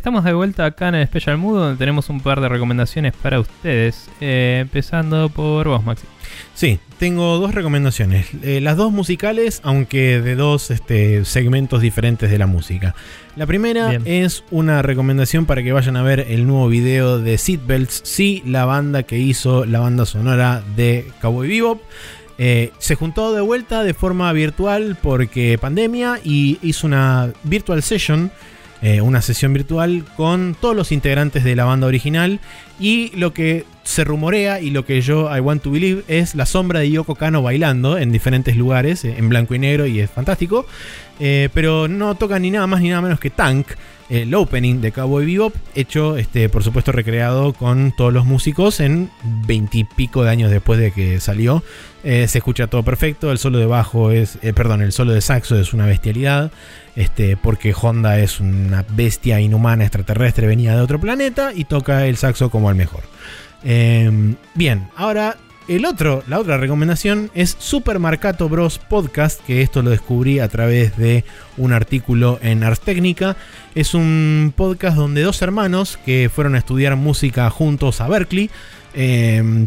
Estamos 0.00 0.24
de 0.24 0.32
vuelta 0.32 0.64
acá 0.64 0.88
en 0.88 0.94
el 0.94 1.06
Special 1.06 1.36
Mood, 1.36 1.58
donde 1.58 1.76
tenemos 1.76 2.08
un 2.08 2.22
par 2.22 2.40
de 2.40 2.48
recomendaciones 2.48 3.12
para 3.12 3.38
ustedes. 3.38 4.08
Eh, 4.22 4.60
empezando 4.62 5.28
por 5.28 5.68
vos, 5.68 5.84
Maxi. 5.84 6.06
Sí, 6.54 6.78
tengo 6.98 7.36
dos 7.36 7.54
recomendaciones. 7.54 8.28
Eh, 8.42 8.62
las 8.62 8.78
dos 8.78 8.92
musicales, 8.92 9.60
aunque 9.62 10.22
de 10.22 10.36
dos 10.36 10.70
este, 10.70 11.26
segmentos 11.26 11.82
diferentes 11.82 12.30
de 12.30 12.38
la 12.38 12.46
música. 12.46 12.94
La 13.36 13.44
primera 13.44 13.90
Bien. 13.90 14.02
es 14.06 14.42
una 14.50 14.80
recomendación 14.80 15.44
para 15.44 15.62
que 15.62 15.70
vayan 15.70 15.98
a 15.98 16.02
ver 16.02 16.20
el 16.30 16.46
nuevo 16.46 16.68
video 16.68 17.18
de 17.18 17.36
Seatbelts, 17.36 18.00
sí, 18.02 18.42
la 18.46 18.64
banda 18.64 19.02
que 19.02 19.18
hizo 19.18 19.66
la 19.66 19.80
banda 19.80 20.06
sonora 20.06 20.62
de 20.76 21.12
Cowboy 21.20 21.46
Bebop. 21.46 21.82
Eh, 22.38 22.72
se 22.78 22.94
juntó 22.94 23.34
de 23.34 23.42
vuelta 23.42 23.84
de 23.84 23.92
forma 23.92 24.32
virtual 24.32 24.96
porque 25.02 25.58
pandemia 25.60 26.20
y 26.24 26.58
hizo 26.62 26.86
una 26.86 27.34
virtual 27.42 27.82
session, 27.82 28.32
eh, 28.82 29.00
una 29.00 29.20
sesión 29.22 29.52
virtual 29.52 30.04
con 30.16 30.56
todos 30.58 30.74
los 30.74 30.92
integrantes 30.92 31.44
de 31.44 31.54
la 31.54 31.64
banda 31.64 31.86
original 31.86 32.40
y 32.78 33.14
lo 33.16 33.34
que 33.34 33.66
se 33.82 34.04
rumorea 34.04 34.60
y 34.60 34.70
lo 34.70 34.84
que 34.84 35.00
yo 35.02 35.34
I 35.34 35.40
want 35.40 35.62
to 35.62 35.70
believe 35.70 36.02
es 36.08 36.34
la 36.34 36.46
sombra 36.46 36.80
de 36.80 36.90
Yoko 36.90 37.14
Kano 37.14 37.42
bailando 37.42 37.98
en 37.98 38.12
diferentes 38.12 38.56
lugares 38.56 39.04
eh, 39.04 39.16
en 39.18 39.28
blanco 39.28 39.54
y 39.54 39.58
negro 39.58 39.86
y 39.86 40.00
es 40.00 40.10
fantástico. 40.10 40.66
Eh, 41.18 41.50
pero 41.52 41.88
no 41.88 42.14
toca 42.14 42.38
ni 42.38 42.50
nada 42.50 42.66
más 42.66 42.80
ni 42.80 42.88
nada 42.88 43.02
menos 43.02 43.20
que 43.20 43.28
Tank, 43.28 43.66
el 44.10 44.34
opening 44.34 44.80
de 44.80 44.90
Cowboy 44.90 45.24
Bebop, 45.24 45.54
hecho, 45.74 46.16
este, 46.16 46.48
por 46.48 46.64
supuesto, 46.64 46.90
recreado 46.90 47.52
con 47.52 47.94
todos 47.96 48.12
los 48.12 48.26
músicos 48.26 48.80
en 48.80 49.08
veintipico 49.46 50.24
de 50.24 50.30
años 50.30 50.50
después 50.50 50.80
de 50.80 50.90
que 50.90 51.20
salió. 51.20 51.62
Eh, 52.02 52.26
se 52.26 52.38
escucha 52.38 52.66
todo 52.66 52.82
perfecto, 52.82 53.30
el 53.30 53.38
solo 53.38 53.58
de 53.58 53.66
bajo 53.66 54.10
es, 54.10 54.38
eh, 54.42 54.52
perdón, 54.52 54.82
el 54.82 54.90
solo 54.90 55.12
de 55.12 55.20
saxo 55.20 55.58
es 55.58 55.72
una 55.72 55.86
bestialidad, 55.86 56.50
este, 56.96 57.36
porque 57.36 57.72
Honda 57.80 58.18
es 58.18 58.40
una 58.40 58.84
bestia 58.90 59.40
inhumana 59.40 59.84
extraterrestre, 59.84 60.46
venía 60.46 60.74
de 60.74 60.80
otro 60.80 61.00
planeta 61.00 61.52
y 61.54 61.64
toca 61.64 62.06
el 62.06 62.16
saxo 62.16 62.50
como 62.50 62.68
el 62.68 62.76
mejor. 62.76 63.04
Eh, 63.62 64.34
bien, 64.54 64.88
ahora 64.96 65.36
el 65.70 65.84
otro, 65.84 66.24
la 66.26 66.40
otra 66.40 66.56
recomendación 66.56 67.30
es 67.32 67.56
Super 67.60 68.00
Marcato 68.00 68.48
Bros 68.48 68.80
Podcast, 68.80 69.40
que 69.44 69.62
esto 69.62 69.82
lo 69.82 69.90
descubrí 69.90 70.40
a 70.40 70.48
través 70.48 70.96
de 70.96 71.24
un 71.56 71.72
artículo 71.72 72.40
en 72.42 72.64
Ars 72.64 72.80
Técnica. 72.80 73.36
Es 73.76 73.94
un 73.94 74.52
podcast 74.56 74.96
donde 74.96 75.22
dos 75.22 75.40
hermanos 75.42 75.96
que 76.04 76.28
fueron 76.28 76.56
a 76.56 76.58
estudiar 76.58 76.96
música 76.96 77.48
juntos 77.50 78.00
a 78.00 78.08
Berkeley 78.08 78.50
eh, 78.94 79.66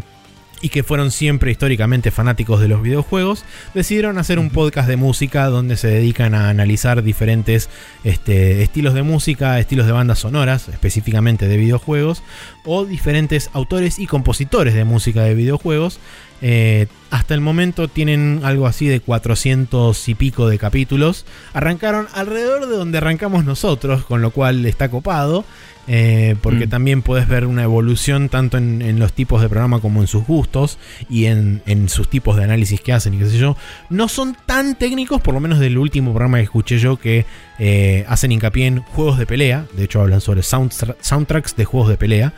y 0.64 0.70
que 0.70 0.82
fueron 0.82 1.10
siempre 1.10 1.50
históricamente 1.50 2.10
fanáticos 2.10 2.58
de 2.58 2.68
los 2.68 2.82
videojuegos, 2.82 3.44
decidieron 3.74 4.16
hacer 4.16 4.38
un 4.38 4.48
podcast 4.48 4.88
de 4.88 4.96
música 4.96 5.46
donde 5.46 5.76
se 5.76 5.88
dedican 5.88 6.34
a 6.34 6.48
analizar 6.48 7.02
diferentes 7.02 7.68
este, 8.02 8.62
estilos 8.62 8.94
de 8.94 9.02
música, 9.02 9.58
estilos 9.60 9.84
de 9.84 9.92
bandas 9.92 10.20
sonoras, 10.20 10.68
específicamente 10.68 11.48
de 11.48 11.58
videojuegos, 11.58 12.22
o 12.64 12.84
diferentes 12.84 13.50
autores 13.52 13.98
y 13.98 14.06
compositores 14.06 14.74
de 14.74 14.84
música 14.84 15.22
de 15.22 15.34
videojuegos. 15.34 15.98
Eh, 16.42 16.86
hasta 17.10 17.34
el 17.34 17.40
momento 17.40 17.88
tienen 17.88 18.40
algo 18.42 18.66
así 18.66 18.86
de 18.86 19.00
400 19.00 20.08
y 20.08 20.14
pico 20.14 20.48
de 20.48 20.58
capítulos. 20.58 21.24
Arrancaron 21.52 22.06
alrededor 22.14 22.66
de 22.68 22.76
donde 22.76 22.98
arrancamos 22.98 23.44
nosotros, 23.44 24.04
con 24.04 24.22
lo 24.22 24.30
cual 24.30 24.64
está 24.66 24.88
copado. 24.90 25.44
Eh, 25.86 26.36
porque 26.40 26.66
Mm. 26.66 26.70
también 26.70 27.02
puedes 27.02 27.28
ver 27.28 27.44
una 27.44 27.62
evolución 27.62 28.30
tanto 28.30 28.56
en, 28.56 28.80
en 28.80 28.98
los 28.98 29.12
tipos 29.12 29.42
de 29.42 29.50
programa 29.50 29.80
como 29.82 30.00
en 30.00 30.06
sus 30.06 30.24
gustos 30.26 30.78
y 31.10 31.26
en, 31.26 31.60
en 31.66 31.90
sus 31.90 32.08
tipos 32.08 32.36
de 32.38 32.44
análisis 32.44 32.80
que 32.80 32.94
hacen 32.94 33.12
y 33.12 33.18
qué 33.18 33.26
sé 33.26 33.36
yo. 33.36 33.54
No 33.90 34.08
son 34.08 34.34
tan 34.46 34.76
técnicos, 34.76 35.20
por 35.20 35.34
lo 35.34 35.40
menos 35.40 35.58
del 35.58 35.76
último 35.76 36.12
programa 36.12 36.38
que 36.38 36.44
escuché 36.44 36.78
yo, 36.78 36.96
que 36.96 37.26
eh, 37.58 38.06
hacen 38.08 38.32
hincapié 38.32 38.66
en 38.66 38.78
juegos 38.80 39.18
de 39.18 39.26
pelea. 39.26 39.66
De 39.76 39.84
hecho, 39.84 40.00
hablan 40.00 40.22
sobre 40.22 40.40
soundtra- 40.42 40.96
soundtracks 41.02 41.54
de 41.54 41.66
juegos 41.66 41.90
de 41.90 41.98
pelea. 41.98 42.32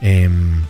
Em, 0.00 0.62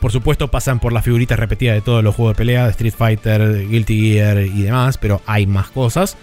por 0.00 0.12
supuesto, 0.12 0.50
pasan 0.50 0.80
por 0.80 0.92
las 0.92 1.04
figuritas 1.04 1.38
repetidas 1.38 1.76
de 1.76 1.80
todos 1.80 2.04
los 2.04 2.14
juegos 2.14 2.34
de 2.34 2.38
pelea, 2.38 2.64
de 2.64 2.70
Street 2.70 2.94
Fighter, 2.96 3.68
Guilty 3.68 4.12
Gear 4.12 4.38
y 4.42 4.62
demás, 4.62 4.98
pero 4.98 5.22
hay 5.26 5.46
más 5.46 5.70
cosas. 5.70 6.16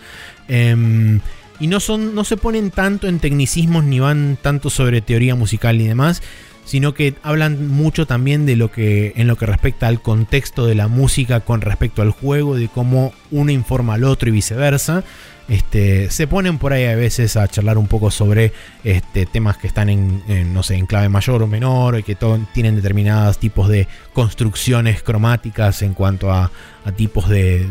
Em, 0.47 1.19
y 1.59 1.67
no, 1.67 1.79
son, 1.79 2.13
no 2.15 2.23
se 2.23 2.37
ponen 2.37 2.71
tanto 2.71 3.07
en 3.07 3.19
tecnicismos 3.19 3.83
ni 3.83 3.99
van 3.99 4.37
tanto 4.41 4.69
sobre 4.69 5.01
teoría 5.01 5.35
musical 5.35 5.79
y 5.79 5.87
demás, 5.87 6.21
sino 6.65 6.93
que 6.93 7.15
hablan 7.23 7.69
mucho 7.69 8.05
también 8.05 8.45
de 8.45 8.55
lo 8.55 8.71
que 8.71 9.13
en 9.15 9.27
lo 9.27 9.35
que 9.35 9.45
respecta 9.45 9.87
al 9.87 10.01
contexto 10.01 10.65
de 10.65 10.75
la 10.75 10.87
música 10.87 11.39
con 11.41 11.61
respecto 11.61 12.01
al 12.01 12.11
juego, 12.11 12.55
de 12.55 12.67
cómo 12.67 13.13
uno 13.29 13.51
informa 13.51 13.95
al 13.95 14.03
otro 14.03 14.29
y 14.29 14.31
viceversa. 14.31 15.03
Este, 15.47 16.09
se 16.09 16.27
ponen 16.27 16.57
por 16.57 16.71
ahí 16.71 16.85
a 16.85 16.95
veces 16.95 17.35
a 17.35 17.47
charlar 17.47 17.77
un 17.77 17.87
poco 17.87 18.11
sobre 18.11 18.53
este, 18.83 19.25
temas 19.25 19.57
que 19.57 19.67
están 19.67 19.89
en, 19.89 20.53
no 20.53 20.63
sé, 20.63 20.75
en 20.75 20.85
clave 20.85 21.09
mayor 21.09 21.43
o 21.43 21.47
menor 21.47 21.99
y 21.99 22.03
que 22.03 22.17
tienen 22.53 22.75
determinados 22.75 23.37
tipos 23.37 23.67
de 23.67 23.87
construcciones 24.13 25.03
cromáticas 25.03 25.81
en 25.81 25.93
cuanto 25.93 26.31
a, 26.31 26.51
tipos 26.95 27.27
de, 27.27 27.67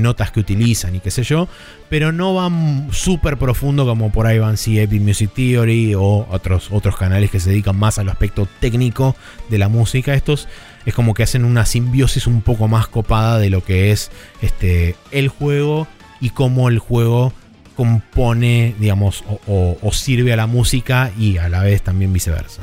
notas 0.00 0.32
que 0.32 0.40
utilizan 0.40 0.96
y 0.96 1.00
qué 1.00 1.10
sé 1.12 1.22
yo, 1.22 1.48
pero 1.88 2.10
no 2.10 2.34
van 2.34 2.88
súper 2.90 3.36
profundo 3.36 3.86
como 3.86 4.10
por 4.10 4.26
ahí 4.26 4.38
van 4.38 4.56
sí 4.56 4.80
Epic 4.80 5.00
Music 5.00 5.30
Theory 5.32 5.94
o 5.94 6.26
otros, 6.28 6.68
otros 6.72 6.96
canales 6.96 7.30
que 7.30 7.38
se 7.38 7.50
dedican 7.50 7.78
más 7.78 7.98
al 7.98 8.08
aspecto 8.08 8.48
técnico 8.58 9.14
de 9.48 9.58
la 9.58 9.68
música. 9.68 10.14
Estos 10.14 10.48
es 10.86 10.94
como 10.94 11.14
que 11.14 11.22
hacen 11.22 11.44
una 11.44 11.66
simbiosis 11.66 12.26
un 12.26 12.42
poco 12.42 12.66
más 12.66 12.88
copada 12.88 13.38
de 13.38 13.48
lo 13.48 13.62
que 13.62 13.92
es 13.92 14.10
este, 14.42 14.96
el 15.12 15.28
juego 15.28 15.86
y 16.20 16.30
cómo 16.30 16.68
el 16.68 16.78
juego 16.78 17.32
compone, 17.76 18.74
digamos, 18.78 19.22
o, 19.28 19.40
o- 19.46 19.78
o 19.82 19.92
sirve 19.92 20.32
a 20.32 20.36
la 20.36 20.46
música 20.46 21.10
y 21.18 21.36
a 21.38 21.48
la 21.48 21.62
vez 21.62 21.82
también 21.82 22.12
viceversa. 22.12 22.62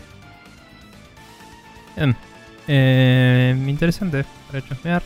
Bien. 1.95 2.15
Eh, 2.67 3.55
interesante 3.67 4.25
para 4.47 4.65
chusmear. 4.67 5.03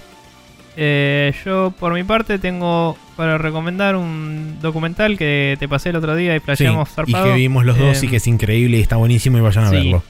Eh, 0.80 1.34
yo, 1.44 1.74
por 1.80 1.94
mi 1.94 2.04
parte, 2.04 2.38
tengo 2.38 2.96
para 3.16 3.38
recomendar 3.40 3.96
un 3.96 4.60
documental 4.62 5.18
que 5.18 5.56
te 5.60 5.68
pasé 5.68 5.90
el 5.90 5.96
otro 5.96 6.16
día 6.16 6.36
y 6.36 6.40
Sí, 6.40 6.46
flasheamos 6.46 6.90
y 6.90 6.94
zarpado. 6.94 7.26
que 7.26 7.34
vimos 7.34 7.66
los 7.66 7.78
dos 7.78 8.02
Eh, 8.04 8.06
y 8.06 8.10
que 8.10 8.18
es 8.18 8.28
increíble 8.28 8.78
y 8.78 8.82
está 8.82 8.96
buenísimo 8.96 9.38
y 9.40 9.42
vayan 9.42 9.64
a 9.66 9.70
sí. 9.72 9.76
verlo. 9.76 10.04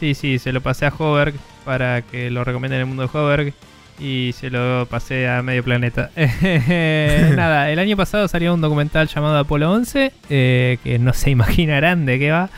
Sí, 0.00 0.14
sí, 0.14 0.38
se 0.40 0.52
lo 0.52 0.60
pasé 0.60 0.86
a 0.86 0.92
Hoberg 0.96 1.34
para 1.64 2.02
que 2.02 2.30
lo 2.30 2.42
recomiende 2.44 2.76
en 2.76 2.80
el 2.80 2.86
mundo 2.86 3.04
de 3.06 3.16
Hoberg. 3.18 3.54
Y 3.98 4.34
se 4.38 4.50
lo 4.50 4.86
pasé 4.90 5.28
a 5.28 5.42
medio 5.42 5.64
planeta. 5.64 6.10
Nada, 6.16 7.70
el 7.70 7.78
año 7.78 7.96
pasado 7.96 8.28
salió 8.28 8.52
un 8.52 8.60
documental 8.60 9.08
llamado 9.08 9.38
Apolo 9.38 9.72
11, 9.72 10.12
eh, 10.28 10.78
que 10.84 10.98
no 10.98 11.12
se 11.12 11.30
imaginarán 11.36 12.04
de 12.04 12.18
qué 12.18 12.30
va. 12.30 12.50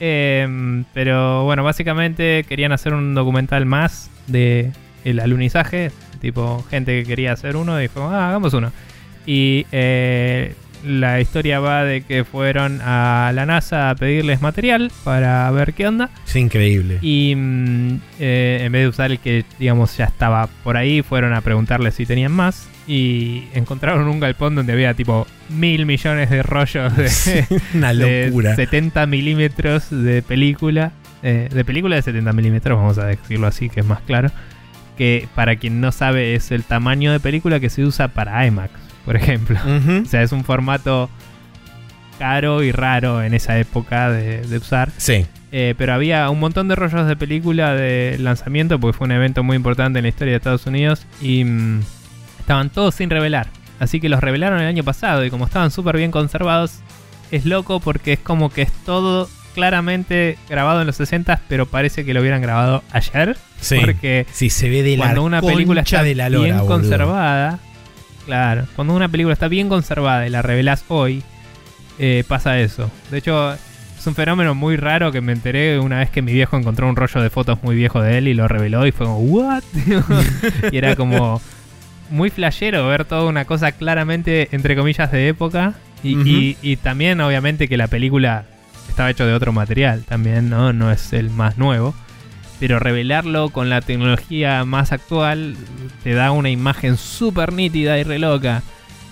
Eh, 0.00 0.84
pero 0.94 1.44
bueno, 1.44 1.62
básicamente 1.62 2.44
querían 2.48 2.72
hacer 2.72 2.94
un 2.94 3.14
documental 3.14 3.66
más 3.66 4.10
de 4.26 4.72
el 5.04 5.20
alunizaje. 5.20 5.90
Tipo, 6.20 6.64
gente 6.70 7.00
que 7.00 7.08
quería 7.08 7.32
hacer 7.32 7.56
uno 7.56 7.80
y 7.82 7.88
fue, 7.88 8.02
ah, 8.02 8.28
hagamos 8.28 8.54
uno. 8.54 8.72
Y 9.26 9.66
eh, 9.72 10.54
la 10.84 11.20
historia 11.20 11.60
va 11.60 11.84
de 11.84 12.02
que 12.02 12.24
fueron 12.24 12.80
a 12.82 13.32
la 13.34 13.46
NASA 13.46 13.90
a 13.90 13.94
pedirles 13.94 14.40
material 14.40 14.90
para 15.04 15.50
ver 15.50 15.74
qué 15.74 15.86
onda. 15.88 16.10
Es 16.26 16.36
increíble. 16.36 16.98
Y 17.02 17.34
mm, 17.36 18.00
eh, 18.20 18.60
en 18.62 18.72
vez 18.72 18.82
de 18.82 18.88
usar 18.88 19.10
el 19.10 19.18
que, 19.18 19.44
digamos, 19.58 19.96
ya 19.96 20.04
estaba 20.06 20.48
por 20.64 20.76
ahí, 20.76 21.02
fueron 21.02 21.32
a 21.34 21.40
preguntarle 21.40 21.90
si 21.90 22.06
tenían 22.06 22.32
más. 22.32 22.68
Y 22.86 23.44
encontraron 23.52 24.08
un 24.08 24.18
galpón 24.18 24.54
donde 24.54 24.72
había 24.72 24.94
tipo 24.94 25.26
mil 25.50 25.84
millones 25.84 26.30
de 26.30 26.42
rollos 26.42 26.96
de, 26.96 27.44
Una 27.74 27.92
de 27.92 28.26
locura. 28.26 28.56
70 28.56 29.06
milímetros 29.06 29.90
de 29.90 30.22
película. 30.22 30.92
eh, 31.22 31.48
de 31.52 31.64
película 31.64 31.96
de 31.96 32.02
70 32.02 32.32
milímetros, 32.32 32.78
vamos 32.78 32.96
a 32.98 33.04
decirlo 33.04 33.46
así, 33.46 33.68
que 33.68 33.80
es 33.80 33.86
más 33.86 34.00
claro. 34.00 34.30
Que 34.96 35.28
para 35.34 35.56
quien 35.56 35.80
no 35.80 35.92
sabe 35.92 36.34
es 36.34 36.50
el 36.50 36.64
tamaño 36.64 37.12
de 37.12 37.20
película 37.20 37.60
que 37.60 37.68
se 37.70 37.84
usa 37.84 38.08
para 38.08 38.46
IMAX, 38.46 38.72
por 39.08 39.16
ejemplo. 39.16 39.58
O 40.02 40.04
sea, 40.04 40.22
es 40.22 40.32
un 40.32 40.44
formato 40.44 41.08
caro 42.18 42.62
y 42.62 42.72
raro 42.72 43.22
en 43.22 43.32
esa 43.32 43.58
época 43.58 44.10
de, 44.10 44.42
de 44.42 44.58
usar. 44.58 44.90
Sí. 44.98 45.24
Eh, 45.50 45.74
pero 45.78 45.94
había 45.94 46.28
un 46.28 46.38
montón 46.40 46.68
de 46.68 46.74
rollos 46.74 47.06
de 47.08 47.16
película 47.16 47.72
de 47.72 48.18
lanzamiento, 48.18 48.78
porque 48.78 48.98
fue 48.98 49.06
un 49.06 49.12
evento 49.12 49.42
muy 49.42 49.56
importante 49.56 49.98
en 50.00 50.02
la 50.02 50.10
historia 50.10 50.32
de 50.32 50.36
Estados 50.36 50.66
Unidos. 50.66 51.06
Y 51.22 51.42
mm, 51.44 51.80
estaban 52.40 52.68
todos 52.68 52.96
sin 52.96 53.08
revelar. 53.08 53.46
Así 53.80 53.98
que 53.98 54.10
los 54.10 54.20
revelaron 54.20 54.60
el 54.60 54.66
año 54.66 54.84
pasado. 54.84 55.24
Y 55.24 55.30
como 55.30 55.46
estaban 55.46 55.70
súper 55.70 55.96
bien 55.96 56.10
conservados, 56.10 56.80
es 57.30 57.46
loco 57.46 57.80
porque 57.80 58.12
es 58.12 58.18
como 58.18 58.50
que 58.50 58.60
es 58.60 58.72
todo 58.84 59.26
claramente 59.54 60.36
grabado 60.50 60.82
en 60.82 60.86
los 60.86 60.96
60, 60.96 61.40
pero 61.48 61.64
parece 61.64 62.04
que 62.04 62.12
lo 62.12 62.20
hubieran 62.20 62.42
grabado 62.42 62.84
ayer. 62.92 63.38
Sí. 63.58 63.78
Porque 63.80 64.26
Sí, 64.32 64.50
se 64.50 64.68
ve 64.68 64.82
de 64.82 64.98
la 64.98 65.04
cuando 65.04 65.22
una 65.24 65.40
película 65.40 65.80
está 65.80 66.02
de 66.02 66.14
la 66.14 66.28
lora, 66.28 66.44
bien 66.44 66.58
boludo. 66.58 66.74
conservada, 66.74 67.58
claro, 68.28 68.66
cuando 68.76 68.94
una 68.94 69.08
película 69.08 69.32
está 69.32 69.48
bien 69.48 69.70
conservada 69.70 70.26
y 70.26 70.30
la 70.30 70.42
revelás 70.42 70.84
hoy, 70.88 71.22
eh, 71.98 72.24
pasa 72.28 72.60
eso. 72.60 72.90
De 73.10 73.16
hecho, 73.16 73.54
es 73.54 74.06
un 74.06 74.14
fenómeno 74.14 74.54
muy 74.54 74.76
raro 74.76 75.10
que 75.10 75.22
me 75.22 75.32
enteré 75.32 75.78
una 75.78 76.00
vez 76.00 76.10
que 76.10 76.20
mi 76.20 76.34
viejo 76.34 76.58
encontró 76.58 76.90
un 76.90 76.94
rollo 76.94 77.22
de 77.22 77.30
fotos 77.30 77.62
muy 77.62 77.74
viejo 77.74 78.02
de 78.02 78.18
él 78.18 78.28
y 78.28 78.34
lo 78.34 78.46
reveló 78.46 78.86
y 78.86 78.92
fue 78.92 79.06
como, 79.06 79.20
¿what? 79.20 79.62
y 80.70 80.76
era 80.76 80.94
como 80.94 81.40
muy 82.10 82.28
flashero 82.28 82.86
ver 82.86 83.06
toda 83.06 83.24
una 83.24 83.46
cosa 83.46 83.72
claramente, 83.72 84.50
entre 84.52 84.76
comillas, 84.76 85.10
de 85.10 85.28
época. 85.28 85.72
Y, 86.04 86.58
y 86.60 86.76
también, 86.76 87.22
obviamente, 87.22 87.66
que 87.66 87.78
la 87.78 87.88
película 87.88 88.44
estaba 88.90 89.08
hecho 89.10 89.24
de 89.24 89.32
otro 89.32 89.52
material 89.52 90.04
también, 90.04 90.50
¿no? 90.50 90.74
No 90.74 90.92
es 90.92 91.14
el 91.14 91.30
más 91.30 91.56
nuevo. 91.56 91.94
Pero 92.60 92.78
revelarlo 92.78 93.50
con 93.50 93.70
la 93.70 93.80
tecnología 93.80 94.64
más 94.64 94.90
actual 94.92 95.56
te 96.02 96.12
da 96.14 96.32
una 96.32 96.50
imagen 96.50 96.96
súper 96.96 97.52
nítida 97.52 97.98
y 97.98 98.02
re 98.02 98.18
loca. 98.18 98.62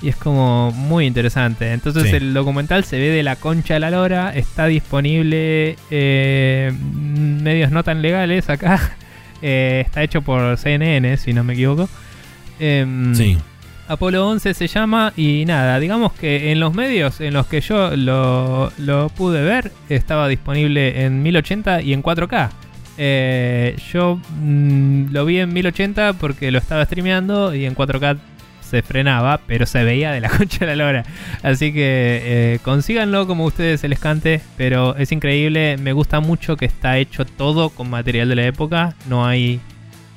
Y 0.03 0.09
es 0.09 0.17
como 0.17 0.73
muy 0.73 1.07
interesante. 1.07 1.73
Entonces 1.73 2.11
Sí. 2.11 2.17
el 2.17 2.35
documental 2.35 2.85
se 2.85 2.99
ve 2.99 3.09
de 3.09 3.23
la 3.23 3.37
concha 3.37 3.75
de 3.75 3.81
la 3.81 3.91
lora. 3.91 4.31
Está 4.35 4.67
disponible 4.67 5.77
eh, 5.91 6.73
medios 7.43 7.71
no 7.71 7.83
tan 7.85 8.03
legales 8.03 8.49
acá. 8.51 8.81
Eh, 9.43 9.83
está 9.85 10.03
hecho 10.03 10.23
por 10.23 10.57
CNN, 10.57 11.19
si 11.19 11.35
no 11.35 11.45
me 11.45 11.53
equivoco. 11.53 11.91
Em, 12.59 13.15
Sí. 13.15 13.37
Apolo 13.87 14.27
11 14.29 14.55
se 14.55 14.67
llama 14.67 15.13
y 15.15 15.45
nada, 15.47 15.79
digamos 15.79 16.15
que 16.15 16.51
en 16.51 16.59
los 16.59 16.73
medios 16.75 17.21
en 17.21 17.35
los 17.35 17.47
que 17.47 17.61
yo 17.61 17.95
lo, 17.97 18.73
lo 18.79 19.11
pude 19.11 19.43
ver 19.45 19.71
estaba 19.91 20.27
disponible 20.27 21.05
en 21.05 21.23
1080 21.23 21.83
y 21.83 21.93
en 21.93 22.03
4K. 22.03 22.49
Eh, 22.99 23.77
yo 23.93 24.21
mm, 24.41 25.07
lo 25.13 25.25
vi 25.25 25.39
en 25.41 25.53
1080 25.53 26.15
porque 26.15 26.51
lo 26.51 26.59
estaba 26.59 26.85
streameando 26.85 27.55
y 27.55 27.65
en 27.67 27.75
4K 27.75 28.17
se 28.63 28.83
frenaba, 28.83 29.41
pero 29.47 29.65
se 29.67 29.85
veía 29.85 30.11
de 30.13 30.21
la 30.21 30.29
concha 30.37 30.67
de 30.67 30.75
la 30.77 30.85
lora. 30.85 31.05
Así 31.43 31.73
que 31.73 32.21
eh, 32.25 32.59
consíganlo 32.63 33.27
como 33.27 33.45
ustedes 33.45 33.81
se 33.81 33.89
les 33.89 33.99
cante, 34.01 34.41
pero 34.57 34.97
es 34.97 35.13
increíble, 35.13 35.77
me 35.79 35.93
gusta 35.93 36.21
mucho 36.21 36.57
que 36.57 36.65
está 36.65 36.99
hecho 36.99 37.25
todo 37.25 37.71
con 37.71 37.89
material 37.91 38.29
de 38.29 38.35
la 38.37 38.47
época, 38.47 38.95
no 39.09 39.25
hay 39.27 39.61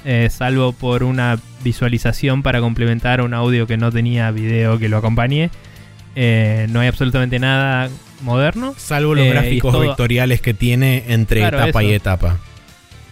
eh, 0.06 0.30
salvo 0.32 0.72
por 0.72 1.04
una 1.04 1.38
visualización 1.64 2.42
para 2.42 2.60
complementar 2.62 3.22
un 3.22 3.34
audio 3.34 3.68
que 3.68 3.78
no 3.78 3.92
tenía 3.92 4.32
video 4.32 4.80
que 4.80 4.90
lo 4.90 4.98
acompañe. 4.98 5.50
Eh, 6.16 6.66
no 6.72 6.80
hay 6.80 6.88
absolutamente 6.88 7.38
nada 7.38 7.90
moderno. 8.22 8.74
Salvo 8.78 9.14
los 9.14 9.28
gráficos 9.28 9.74
todo- 9.74 9.82
vectoriales 9.82 10.42
que 10.42 10.54
tiene 10.54 11.04
entre 11.10 11.42
Claro, 11.42 11.60
etapa 11.64 11.84
y 11.84 11.94
etapa. 11.94 12.38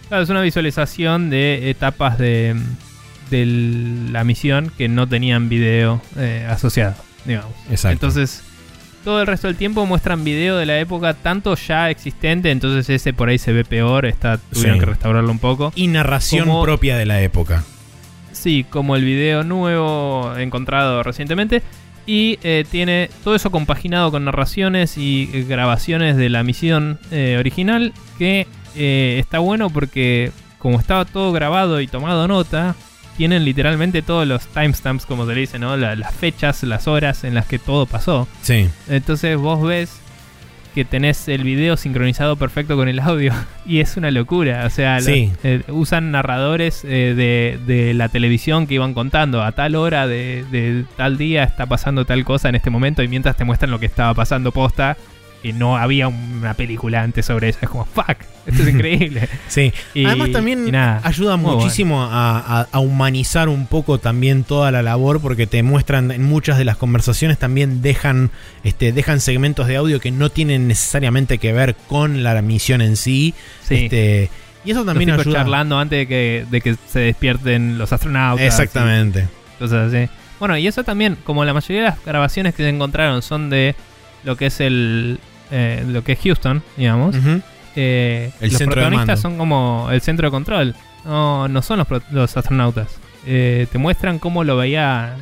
Claro, 0.08 0.22
es 0.22 0.30
una 0.30 0.40
visualización 0.40 1.28
de 1.30 1.70
etapas 1.70 2.18
de, 2.18 2.56
de 3.30 3.44
la 4.10 4.24
misión 4.24 4.72
que 4.76 4.88
no 4.88 5.06
tenían 5.06 5.48
video 5.48 6.00
eh, 6.16 6.46
asociado, 6.48 6.94
digamos. 7.26 7.52
Exacto. 7.70 8.06
Entonces, 8.06 8.42
todo 9.04 9.20
el 9.20 9.26
resto 9.26 9.46
del 9.48 9.56
tiempo 9.56 9.84
muestran 9.86 10.24
video 10.24 10.56
de 10.56 10.66
la 10.66 10.78
época 10.80 11.14
tanto 11.14 11.54
ya 11.56 11.90
existente, 11.90 12.50
entonces 12.50 12.88
ese 12.88 13.12
por 13.12 13.28
ahí 13.28 13.38
se 13.38 13.52
ve 13.52 13.64
peor, 13.64 14.06
está, 14.06 14.38
tuvieron 14.38 14.76
Sí. 14.76 14.80
que 14.80 14.86
restaurarlo 14.86 15.30
un 15.30 15.38
poco. 15.38 15.72
Y 15.76 15.88
narración 15.88 16.46
Como- 16.46 16.62
propia 16.62 16.96
de 16.96 17.04
la 17.06 17.20
época. 17.22 17.64
Sí, 18.32 18.64
como 18.68 18.96
el 18.96 19.04
video 19.04 19.44
nuevo 19.44 20.32
encontrado 20.38 21.02
recientemente. 21.02 21.62
Y 22.06 22.38
eh, 22.42 22.64
tiene 22.70 23.10
todo 23.22 23.34
eso 23.34 23.50
compaginado 23.50 24.10
con 24.10 24.24
narraciones 24.24 24.96
y 24.96 25.28
eh, 25.34 25.44
grabaciones 25.46 26.16
de 26.16 26.30
la 26.30 26.42
misión 26.42 26.98
eh, 27.10 27.36
original. 27.38 27.92
Que 28.18 28.46
eh, 28.78 29.18
está 29.18 29.38
bueno 29.40 29.68
porque 29.70 30.30
como 30.58 30.78
estaba 30.80 31.04
todo 31.04 31.32
grabado 31.32 31.80
y 31.80 31.86
tomado 31.86 32.26
nota, 32.28 32.74
tienen 33.16 33.44
literalmente 33.44 34.00
todos 34.02 34.26
los 34.26 34.46
timestamps, 34.48 35.04
como 35.06 35.26
se 35.26 35.34
le 35.34 35.40
dice, 35.40 35.58
¿no? 35.58 35.76
La- 35.76 35.96
las 35.96 36.14
fechas, 36.14 36.62
las 36.62 36.86
horas 36.88 37.24
en 37.24 37.34
las 37.34 37.46
que 37.46 37.58
todo 37.58 37.86
pasó. 37.86 38.26
Sí. 38.42 38.68
Entonces 38.88 39.36
vos 39.36 39.62
ves 39.66 40.00
que 40.74 40.84
tenés 40.84 41.26
el 41.28 41.42
video 41.42 41.76
sincronizado 41.76 42.36
perfecto 42.36 42.76
con 42.76 42.88
el 42.88 43.00
audio 43.00 43.32
y 43.66 43.80
es 43.80 43.96
una 43.96 44.10
locura. 44.12 44.64
O 44.66 44.70
sea, 44.70 44.96
los- 44.96 45.06
eh, 45.42 45.62
usan 45.68 46.12
narradores 46.12 46.84
eh, 46.84 47.14
de, 47.16 47.58
de 47.66 47.94
la 47.94 48.08
televisión 48.08 48.66
que 48.68 48.74
iban 48.74 48.94
contando 48.94 49.42
a 49.42 49.50
tal 49.52 49.74
hora 49.74 50.06
de, 50.06 50.44
de 50.52 50.84
tal 50.96 51.18
día 51.18 51.42
está 51.44 51.66
pasando 51.66 52.04
tal 52.04 52.24
cosa 52.24 52.48
en 52.48 52.54
este 52.54 52.70
momento 52.70 53.02
y 53.02 53.08
mientras 53.08 53.36
te 53.36 53.44
muestran 53.44 53.70
lo 53.72 53.80
que 53.80 53.86
estaba 53.86 54.14
pasando 54.14 54.52
posta. 54.52 54.96
Que 55.42 55.52
no 55.52 55.76
había 55.76 56.08
una 56.08 56.54
película 56.54 57.00
antes 57.02 57.24
sobre 57.26 57.50
eso. 57.50 57.60
Es 57.62 57.68
como, 57.68 57.84
fuck, 57.84 58.16
esto 58.46 58.62
es 58.62 58.68
increíble. 58.68 59.28
Sí. 59.48 59.72
Y- 59.94 60.04
Además 60.04 60.32
también 60.32 60.66
y 60.66 60.72
nada, 60.72 61.00
ayuda 61.04 61.36
muchísimo 61.36 62.02
a, 62.02 62.38
a- 62.40 62.68
a 62.72 62.78
humanizar 62.80 63.48
un 63.48 63.66
poco 63.66 63.98
también 63.98 64.42
toda 64.42 64.70
la 64.72 64.82
labor 64.82 65.20
porque 65.20 65.46
te 65.46 65.62
muestran 65.62 66.10
en 66.10 66.24
muchas 66.24 66.58
de 66.58 66.64
las 66.64 66.76
conversaciones 66.76 67.38
también 67.38 67.82
dejan, 67.82 68.30
este, 68.64 68.92
dejan 68.92 69.20
segmentos 69.20 69.68
de 69.68 69.76
audio 69.76 70.00
que 70.00 70.10
no 70.10 70.28
tienen 70.30 70.66
necesariamente 70.66 71.38
que 71.38 71.52
ver 71.52 71.76
con 71.88 72.24
la 72.24 72.40
misión 72.42 72.80
en 72.80 72.96
sí. 72.96 73.32
Sí. 73.62 73.84
Este, 73.84 74.30
y 74.64 74.72
eso 74.72 74.80
Los 74.80 74.86
también 74.86 75.10
tipos 75.10 75.24
ayuda. 75.26 75.38
charlando 75.38 75.78
antes 75.78 76.00
de 76.00 76.06
que, 76.08 76.46
de 76.50 76.60
que 76.60 76.74
se 76.88 76.98
despierten 77.00 77.78
los 77.78 77.92
astronautas. 77.92 78.44
Exactamente. 78.44 79.28
y 79.54 79.58
cosas 79.60 79.92
así. 79.94 80.10
Bueno, 80.40 80.56
y 80.58 80.66
eso 80.66 80.82
también, 80.84 81.16
como 81.24 81.44
la 81.44 81.54
mayoría 81.54 81.82
de 81.82 81.88
las 81.90 82.04
grabaciones 82.04 82.54
que 82.56 82.64
se 82.64 82.68
encontraron 82.68 83.22
son 83.22 83.50
de 83.50 83.76
lo 84.24 84.36
que 84.36 84.46
es 84.46 84.60
el. 84.60 85.20
Eh, 85.50 85.84
lo 85.86 86.02
que 86.04 86.12
es 86.12 86.20
Houston, 86.20 86.62
digamos. 86.76 87.16
Eh, 87.76 88.30
El 88.40 88.50
los 88.52 88.62
protagonistas 88.62 89.20
son 89.20 89.38
como 89.38 89.88
el 89.90 90.00
centro 90.00 90.28
de 90.28 90.30
control. 90.30 90.74
No, 91.04 91.48
no 91.48 91.62
son 91.62 91.78
los, 91.78 91.88
los 92.10 92.36
astronautas. 92.36 92.98
Eh, 93.26 93.66
te 93.70 93.78
muestran 93.78 94.18
cómo 94.18 94.44
lo 94.44 94.56
veía 94.56 95.16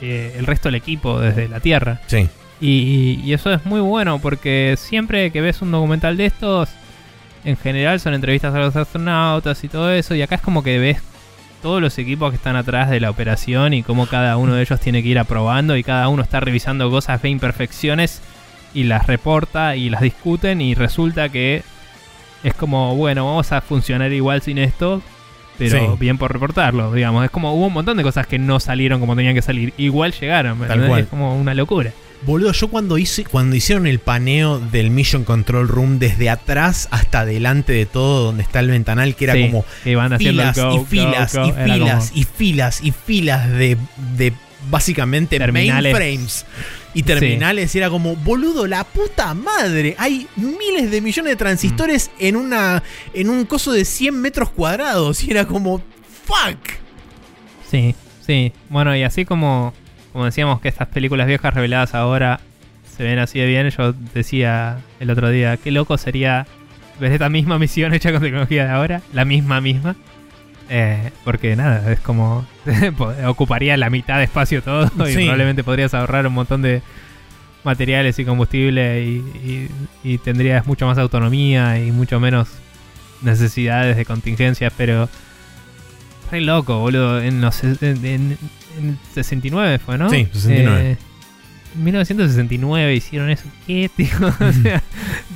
eh, 0.00 0.34
el 0.38 0.46
resto 0.46 0.68
del 0.68 0.76
equipo 0.76 1.20
desde 1.20 1.48
la 1.48 1.60
Tierra. 1.60 2.00
Sí. 2.06 2.28
Y, 2.60 3.20
y 3.24 3.32
eso 3.32 3.52
es 3.52 3.64
muy 3.64 3.80
bueno 3.80 4.18
porque 4.18 4.74
siempre 4.78 5.30
que 5.30 5.40
ves 5.40 5.62
un 5.62 5.70
documental 5.70 6.16
de 6.16 6.26
estos, 6.26 6.68
en 7.44 7.56
general 7.56 8.00
son 8.00 8.14
entrevistas 8.14 8.54
a 8.54 8.58
los 8.58 8.76
astronautas 8.76 9.62
y 9.64 9.68
todo 9.68 9.90
eso. 9.90 10.14
Y 10.14 10.22
acá 10.22 10.34
es 10.34 10.40
como 10.42 10.62
que 10.62 10.78
ves 10.78 10.98
todos 11.62 11.80
los 11.80 11.98
equipos 11.98 12.30
que 12.30 12.36
están 12.36 12.56
atrás 12.56 12.90
de 12.90 13.00
la 13.00 13.10
operación 13.10 13.74
y 13.74 13.82
cómo 13.82 14.06
cada 14.06 14.36
uno 14.36 14.54
de 14.54 14.62
ellos 14.62 14.80
tiene 14.80 15.02
que 15.02 15.08
ir 15.10 15.18
aprobando 15.18 15.76
y 15.76 15.82
cada 15.82 16.08
uno 16.08 16.22
está 16.22 16.40
revisando 16.40 16.90
cosas, 16.90 17.20
ve 17.20 17.28
imperfecciones 17.28 18.22
y 18.74 18.84
las 18.84 19.06
reporta 19.06 19.76
y 19.76 19.90
las 19.90 20.00
discuten 20.00 20.60
y 20.60 20.74
resulta 20.74 21.28
que 21.28 21.62
es 22.42 22.54
como, 22.54 22.94
bueno, 22.96 23.26
vamos 23.26 23.52
a 23.52 23.60
funcionar 23.60 24.12
igual 24.12 24.42
sin 24.42 24.58
esto. 24.58 25.02
Pero 25.58 25.78
Sí. 25.78 25.86
bien 25.98 26.16
por 26.16 26.32
reportarlo, 26.32 26.90
digamos. 26.92 27.22
Es 27.22 27.30
como 27.30 27.52
hubo 27.54 27.66
un 27.66 27.72
montón 27.74 27.98
de 27.98 28.02
cosas 28.02 28.26
que 28.26 28.38
no 28.38 28.60
salieron 28.60 28.98
como 28.98 29.14
tenían 29.14 29.34
que 29.34 29.42
salir. 29.42 29.74
Igual 29.76 30.14
llegaron, 30.18 30.58
¿me 30.58 30.66
Tal 30.66 30.86
cual. 30.86 31.00
Es 31.02 31.06
como 31.08 31.38
una 31.38 31.52
locura. 31.52 31.92
Boludo, 32.22 32.52
yo 32.52 32.68
cuando 32.68 32.96
hice, 32.96 33.24
cuando 33.24 33.56
hicieron 33.56 33.86
el 33.86 33.98
paneo 33.98 34.58
del 34.58 34.90
Mission 34.90 35.24
Control 35.24 35.68
Room 35.68 35.98
desde 35.98 36.30
atrás 36.30 36.88
hasta 36.90 37.26
delante 37.26 37.72
de 37.74 37.84
todo, 37.86 38.24
donde 38.24 38.42
está 38.42 38.60
el 38.60 38.68
ventanal, 38.70 39.14
que 39.16 39.24
era 39.24 39.34
Sí, 39.34 39.46
como 39.46 39.64
que 39.84 39.96
filas 40.18 40.56
go, 40.56 40.80
y 40.82 40.84
filas 40.86 41.34
go, 41.34 41.46
y 41.46 41.52
filas 41.52 42.08
como- 42.10 42.20
y 42.20 42.24
filas 42.24 42.80
y 42.82 42.92
filas 42.92 43.50
de, 43.50 43.76
de 44.16 44.32
básicamente 44.68 45.38
Terminales. 45.38 45.92
mainframes 45.92 46.46
y 46.94 47.02
terminales. 47.02 47.74
Y 47.74 47.78
era 47.78 47.88
como, 47.90 48.16
boludo, 48.16 48.66
la 48.66 48.84
puta 48.84 49.32
madre. 49.34 49.94
Hay 49.98 50.26
miles 50.36 50.90
de 50.90 51.00
millones 51.00 51.32
de 51.32 51.36
transistores 51.36 52.10
Mm. 52.18 52.24
en 52.24 52.36
una 52.36 52.82
en 53.14 53.30
un 53.30 53.44
coso 53.44 53.72
de 53.72 53.84
100 53.84 54.20
metros 54.20 54.50
cuadrados. 54.50 55.22
Y 55.24 55.30
era 55.30 55.46
como, 55.46 55.82
fuck. 56.24 56.58
Sí, 57.70 57.94
sí. 58.26 58.52
Bueno, 58.68 58.94
y 58.96 59.02
así 59.02 59.24
como, 59.24 59.72
como 60.12 60.24
decíamos 60.24 60.60
que 60.60 60.68
estas 60.68 60.88
películas 60.88 61.26
viejas 61.26 61.54
reveladas 61.54 61.94
ahora 61.94 62.40
se 62.96 63.04
ven 63.04 63.18
así 63.18 63.38
de 63.38 63.46
bien, 63.46 63.70
yo 63.70 63.94
decía 64.14 64.78
el 64.98 65.10
otro 65.10 65.30
día, 65.30 65.56
qué 65.56 65.70
loco 65.70 65.96
sería 65.96 66.46
ver 66.98 67.12
esta 67.12 67.30
misma 67.30 67.58
misión 67.58 67.94
hecha 67.94 68.12
con 68.12 68.20
tecnología 68.20 68.64
de 68.66 68.70
ahora, 68.72 69.00
la 69.14 69.24
misma 69.24 69.60
misma. 69.62 69.96
Eh, 70.72 71.10
porque 71.24 71.56
nada, 71.56 71.90
es 71.92 71.98
como 72.00 72.46
ocuparía 73.26 73.76
la 73.76 73.90
mitad 73.90 74.18
de 74.18 74.24
espacio 74.24 74.62
todo 74.62 74.84
y 75.08 75.12
Sí. 75.12 75.18
probablemente 75.22 75.64
podrías 75.64 75.92
ahorrar 75.94 76.26
un 76.28 76.32
montón 76.34 76.62
de 76.62 76.80
materiales 77.64 78.18
y 78.20 78.24
combustible 78.24 79.02
y, 79.04 79.16
y- 79.44 79.68
y 80.04 80.18
tendrías 80.18 80.66
mucho 80.66 80.86
más 80.86 80.96
autonomía 80.98 81.78
y 81.80 81.90
mucho 81.90 82.20
menos 82.20 82.48
necesidades 83.20 83.96
de 83.96 84.04
contingencias, 84.04 84.72
pero 84.76 85.08
re 86.30 86.40
loco, 86.40 86.78
boludo. 86.78 87.20
En 87.20 87.40
los 87.40 87.62
en, 87.64 87.76
en- 87.82 88.38
en 88.78 88.98
69 89.12 89.78
fue, 89.80 89.98
¿no? 89.98 90.08
Sí, 90.08 90.28
69. 90.32 90.90
Eh, 90.92 90.96
1969 91.74 92.94
hicieron 92.94 93.30
eso. 93.30 93.44
¿Qué, 93.66 93.90
tío? 93.96 94.08
O 94.22 94.52
sea, 94.62 94.82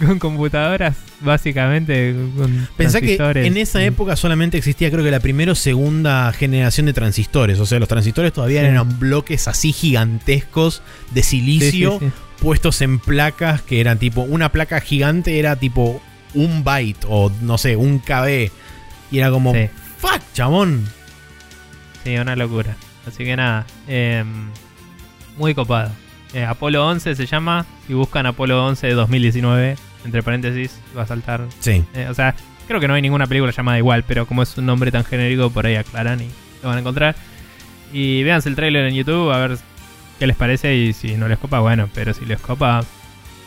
con 0.05 0.19
computadoras, 0.19 0.97
básicamente, 1.21 2.15
con 2.37 2.69
Pensá 2.77 3.01
que 3.01 3.15
en 3.17 3.57
esa 3.57 3.79
Mm. 3.79 3.83
época 3.83 4.17
solamente 4.17 4.57
existía 4.59 4.91
creo 4.91 5.05
que 5.05 5.11
la 5.11 5.21
primera 5.21 5.53
o 5.53 5.55
segunda 5.55 6.33
generación 6.33 6.87
de 6.87 6.93
transistores. 6.93 7.59
O 7.61 7.67
sea, 7.67 7.79
los 7.79 7.89
transistores 7.89 8.33
todavía 8.33 8.61
Sí. 8.63 8.67
eran 8.67 8.99
bloques 8.99 9.47
así 9.49 9.73
gigantescos 9.73 10.83
de 11.13 11.23
silicio 11.23 11.99
sí, 12.01 12.07
sí. 12.07 12.13
puestos 12.41 12.81
en 12.83 12.99
placas 12.99 13.63
que 13.63 13.81
eran 13.81 13.99
tipo, 13.99 14.23
una 14.23 14.51
placa 14.53 14.81
gigante 14.81 15.39
era 15.39 15.57
tipo 15.57 16.03
un 16.35 16.65
byte 16.65 17.07
o 17.09 17.31
no 17.43 17.59
sé, 17.59 17.77
un 17.77 17.99
KB. 18.01 18.51
Y 19.11 19.19
era 19.19 19.31
como, 19.31 19.55
fuck, 19.99 20.21
chabón. 20.33 20.85
Sí, 22.03 22.17
una 22.17 22.35
locura. 22.37 22.77
Así 23.07 23.23
que 23.25 23.37
nada, 23.37 23.67
eh, 23.87 24.25
muy 25.39 25.55
copado. 25.55 25.91
Eh, 26.35 26.45
Apolo 26.45 26.87
11 26.87 27.15
se 27.15 27.27
llama. 27.27 27.65
Si 27.87 27.95
buscan 27.95 28.27
Apolo 28.27 28.65
11 28.67 28.87
de 28.89 28.95
2019, 28.95 29.77
entre 30.05 30.23
paréntesis, 30.23 30.79
va 30.97 31.03
a 31.03 31.07
saltar. 31.07 31.43
Sí. 31.61 31.85
Eh, 31.95 32.09
o 32.11 32.15
sea, 32.15 32.35
creo 32.67 32.81
que 32.81 32.89
no 32.89 32.95
hay 32.95 33.03
ninguna 33.03 33.27
película 33.27 33.53
llamada 33.53 33.79
igual, 33.79 34.05
pero 34.07 34.27
como 34.27 34.43
es 34.43 34.57
un 34.59 34.67
nombre 34.67 34.91
tan 34.91 35.05
genérico, 35.05 35.51
por 35.51 35.67
ahí 35.67 35.77
aclaran 35.77 36.21
y 36.21 36.29
lo 36.63 36.69
van 36.69 36.79
a 36.79 36.81
encontrar. 36.81 37.15
Y 37.93 38.23
véanse 38.25 38.49
el 38.49 38.57
trailer 38.57 38.87
en 38.87 38.95
YouTube 38.95 39.31
a 39.33 39.39
ver 39.39 39.59
qué 40.19 40.27
les 40.27 40.37
parece 40.37 40.75
y 40.75 40.93
si 40.93 41.15
no 41.17 41.29
les 41.29 41.39
copa, 41.39 41.61
bueno, 41.61 41.89
pero 41.95 42.13
si 42.13 42.25
les 42.25 42.41
copa, 42.41 42.83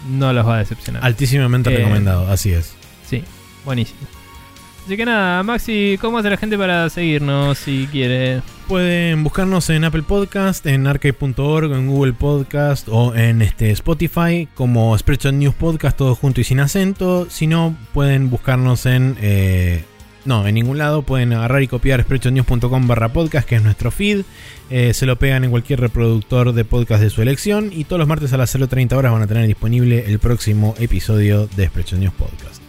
no 0.09 0.31
los 0.31 0.47
va 0.47 0.55
a 0.55 0.59
decepcionar. 0.59 1.03
Altísimamente 1.03 1.73
Eh, 1.73 1.77
recomendado, 1.77 2.31
así 2.31 2.53
es. 2.53 2.73
Sí, 3.05 3.23
buenísimo. 3.65 3.99
Así 4.87 4.95
que 4.95 5.03
nada, 5.03 5.43
Maxi, 5.43 5.97
¿cómo 5.99 6.17
hace 6.17 6.29
la 6.29 6.37
gente 6.37 6.57
para 6.57 6.89
seguirnos 6.89 7.57
si 7.57 7.89
quiere? 7.91 8.41
Pueden 8.69 9.21
buscarnos 9.21 9.69
en 9.69 9.83
Apple 9.83 10.03
Podcast, 10.03 10.65
en 10.65 10.87
arcade.org, 10.87 11.73
en 11.73 11.87
Google 11.87 12.13
Podcast 12.13 12.87
o 12.89 13.13
en 13.13 13.41
este 13.41 13.69
Spotify 13.71 14.47
como 14.55 14.97
Spreadshot 14.97 15.33
News 15.33 15.55
Podcast, 15.55 15.97
todo 15.97 16.15
junto 16.15 16.39
y 16.39 16.45
sin 16.45 16.61
acento. 16.61 17.29
Si 17.29 17.47
no, 17.47 17.75
pueden 17.93 18.29
buscarnos 18.29 18.85
en... 18.85 19.17
eh, 19.19 19.83
no, 20.23 20.47
en 20.47 20.55
ningún 20.55 20.77
lado. 20.77 21.01
Pueden 21.01 21.33
agarrar 21.33 21.63
y 21.63 21.67
copiar 21.67 22.01
spreadshotnews.com 22.03 22.87
barra 22.87 23.11
podcast, 23.11 23.45
que 23.45 23.55
es 23.57 23.63
nuestro 23.63 23.91
feed. 23.91 24.21
Eh, 24.69 24.93
se 24.93 25.05
lo 25.05 25.17
pegan 25.17 25.43
en 25.43 25.51
cualquier 25.51 25.81
reproductor 25.81 26.53
de 26.53 26.63
podcast 26.63 27.03
de 27.03 27.09
su 27.09 27.21
elección. 27.21 27.71
Y 27.73 27.83
todos 27.83 27.99
los 27.99 28.07
martes 28.07 28.31
a 28.31 28.37
las 28.37 28.55
0.30 28.55 28.93
horas 28.93 29.11
van 29.11 29.23
a 29.23 29.27
tener 29.27 29.47
disponible 29.47 30.05
el 30.07 30.19
próximo 30.19 30.75
episodio 30.79 31.47
de 31.57 31.67
Spreadshot 31.67 31.99
News 31.99 32.13
Podcast. 32.13 32.61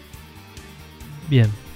Bien. 1.30 1.67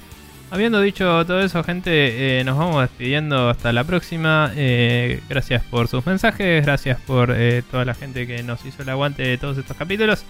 Habiendo 0.52 0.82
dicho 0.82 1.24
todo 1.24 1.40
eso, 1.40 1.64
gente, 1.64 2.40
eh, 2.40 2.44
nos 2.44 2.58
vamos 2.58 2.82
despidiendo 2.82 3.48
hasta 3.48 3.72
la 3.72 3.84
próxima. 3.84 4.52
Eh, 4.54 5.22
gracias 5.26 5.62
por 5.64 5.88
sus 5.88 6.04
mensajes, 6.04 6.62
gracias 6.62 7.00
por 7.00 7.32
eh, 7.34 7.62
toda 7.70 7.86
la 7.86 7.94
gente 7.94 8.26
que 8.26 8.42
nos 8.42 8.62
hizo 8.66 8.82
el 8.82 8.90
aguante 8.90 9.22
de 9.22 9.38
todos 9.38 9.56
estos 9.56 9.74
capítulos. 9.74 10.26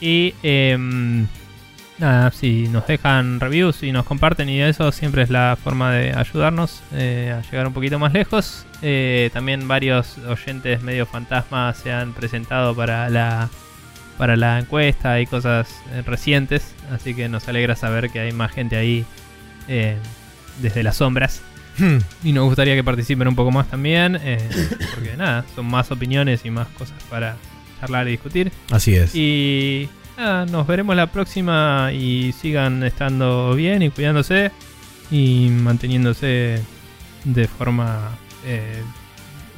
Y 0.00 0.32
em, 0.44 1.26
nada, 1.98 2.30
si 2.30 2.68
nos 2.68 2.86
dejan 2.86 3.40
reviews 3.40 3.82
y 3.82 3.90
nos 3.90 4.06
comparten 4.06 4.48
y 4.48 4.60
eso 4.60 4.92
siempre 4.92 5.22
es 5.22 5.30
la 5.30 5.58
forma 5.60 5.90
de 5.90 6.12
ayudarnos 6.14 6.80
a 6.92 7.42
llegar 7.50 7.66
un 7.66 7.72
poquito 7.72 7.98
más 7.98 8.12
lejos. 8.12 8.64
También 9.32 9.66
varios 9.66 10.18
oyentes 10.18 10.84
medio 10.84 11.04
fantasmas 11.04 11.78
se 11.78 11.90
han 11.90 12.12
presentado 12.12 12.76
para 12.76 13.10
la 13.10 13.48
para 14.18 14.36
la 14.36 14.60
encuesta 14.60 15.20
y 15.20 15.26
cosas 15.26 15.68
recientes, 16.06 16.76
así 16.92 17.12
que 17.12 17.28
nos 17.28 17.48
alegra 17.48 17.74
saber 17.74 18.10
que 18.10 18.20
hay 18.20 18.30
más 18.30 18.52
gente 18.52 18.76
ahí 18.76 19.04
eh, 19.68 19.96
desde 20.60 20.82
las 20.82 20.96
sombras. 20.96 21.42
Hmm. 21.78 21.98
Y 22.24 22.32
nos 22.32 22.44
gustaría 22.44 22.74
que 22.74 22.82
participen 22.82 23.28
un 23.28 23.36
poco 23.36 23.52
más 23.52 23.68
también, 23.68 24.18
eh, 24.22 24.38
porque 24.94 25.16
nada, 25.16 25.44
son 25.54 25.66
más 25.66 25.90
opiniones 25.92 26.44
y 26.44 26.50
más 26.50 26.66
cosas 26.68 27.00
para 27.08 27.36
charlar 27.80 28.08
y 28.08 28.12
discutir. 28.12 28.52
Así 28.70 28.94
es. 28.94 29.14
Y 29.14 29.88
nada, 30.16 30.46
nos 30.46 30.66
veremos 30.66 30.96
la 30.96 31.06
próxima 31.06 31.92
y 31.92 32.32
sigan 32.32 32.82
estando 32.82 33.54
bien 33.54 33.82
y 33.82 33.90
cuidándose 33.90 34.50
y 35.10 35.48
manteniéndose 35.50 36.60
de 37.24 37.48
forma 37.48 38.10
eh, 38.44 38.82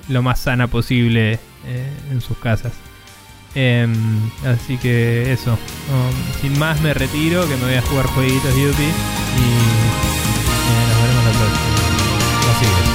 lo 0.08 0.22
más 0.22 0.40
sana 0.40 0.66
posible 0.66 1.38
eh, 1.66 1.92
en 2.10 2.20
sus 2.20 2.36
casas. 2.38 2.72
Eh, 3.54 3.86
así 4.46 4.78
que 4.78 5.32
eso. 5.32 5.52
Um, 5.52 6.40
sin 6.40 6.58
más 6.58 6.80
me 6.80 6.94
retiro, 6.94 7.48
que 7.48 7.56
me 7.56 7.64
voy 7.64 7.74
a 7.74 7.82
jugar 7.82 8.06
jueguitos 8.06 8.54
Yuppie. 8.54 8.86
Y 8.86 9.46
nos 10.88 11.02
veremos 11.02 11.24
la 11.24 11.32
próxima. 11.32 11.70
Así 12.50 12.66
que. 12.66 12.89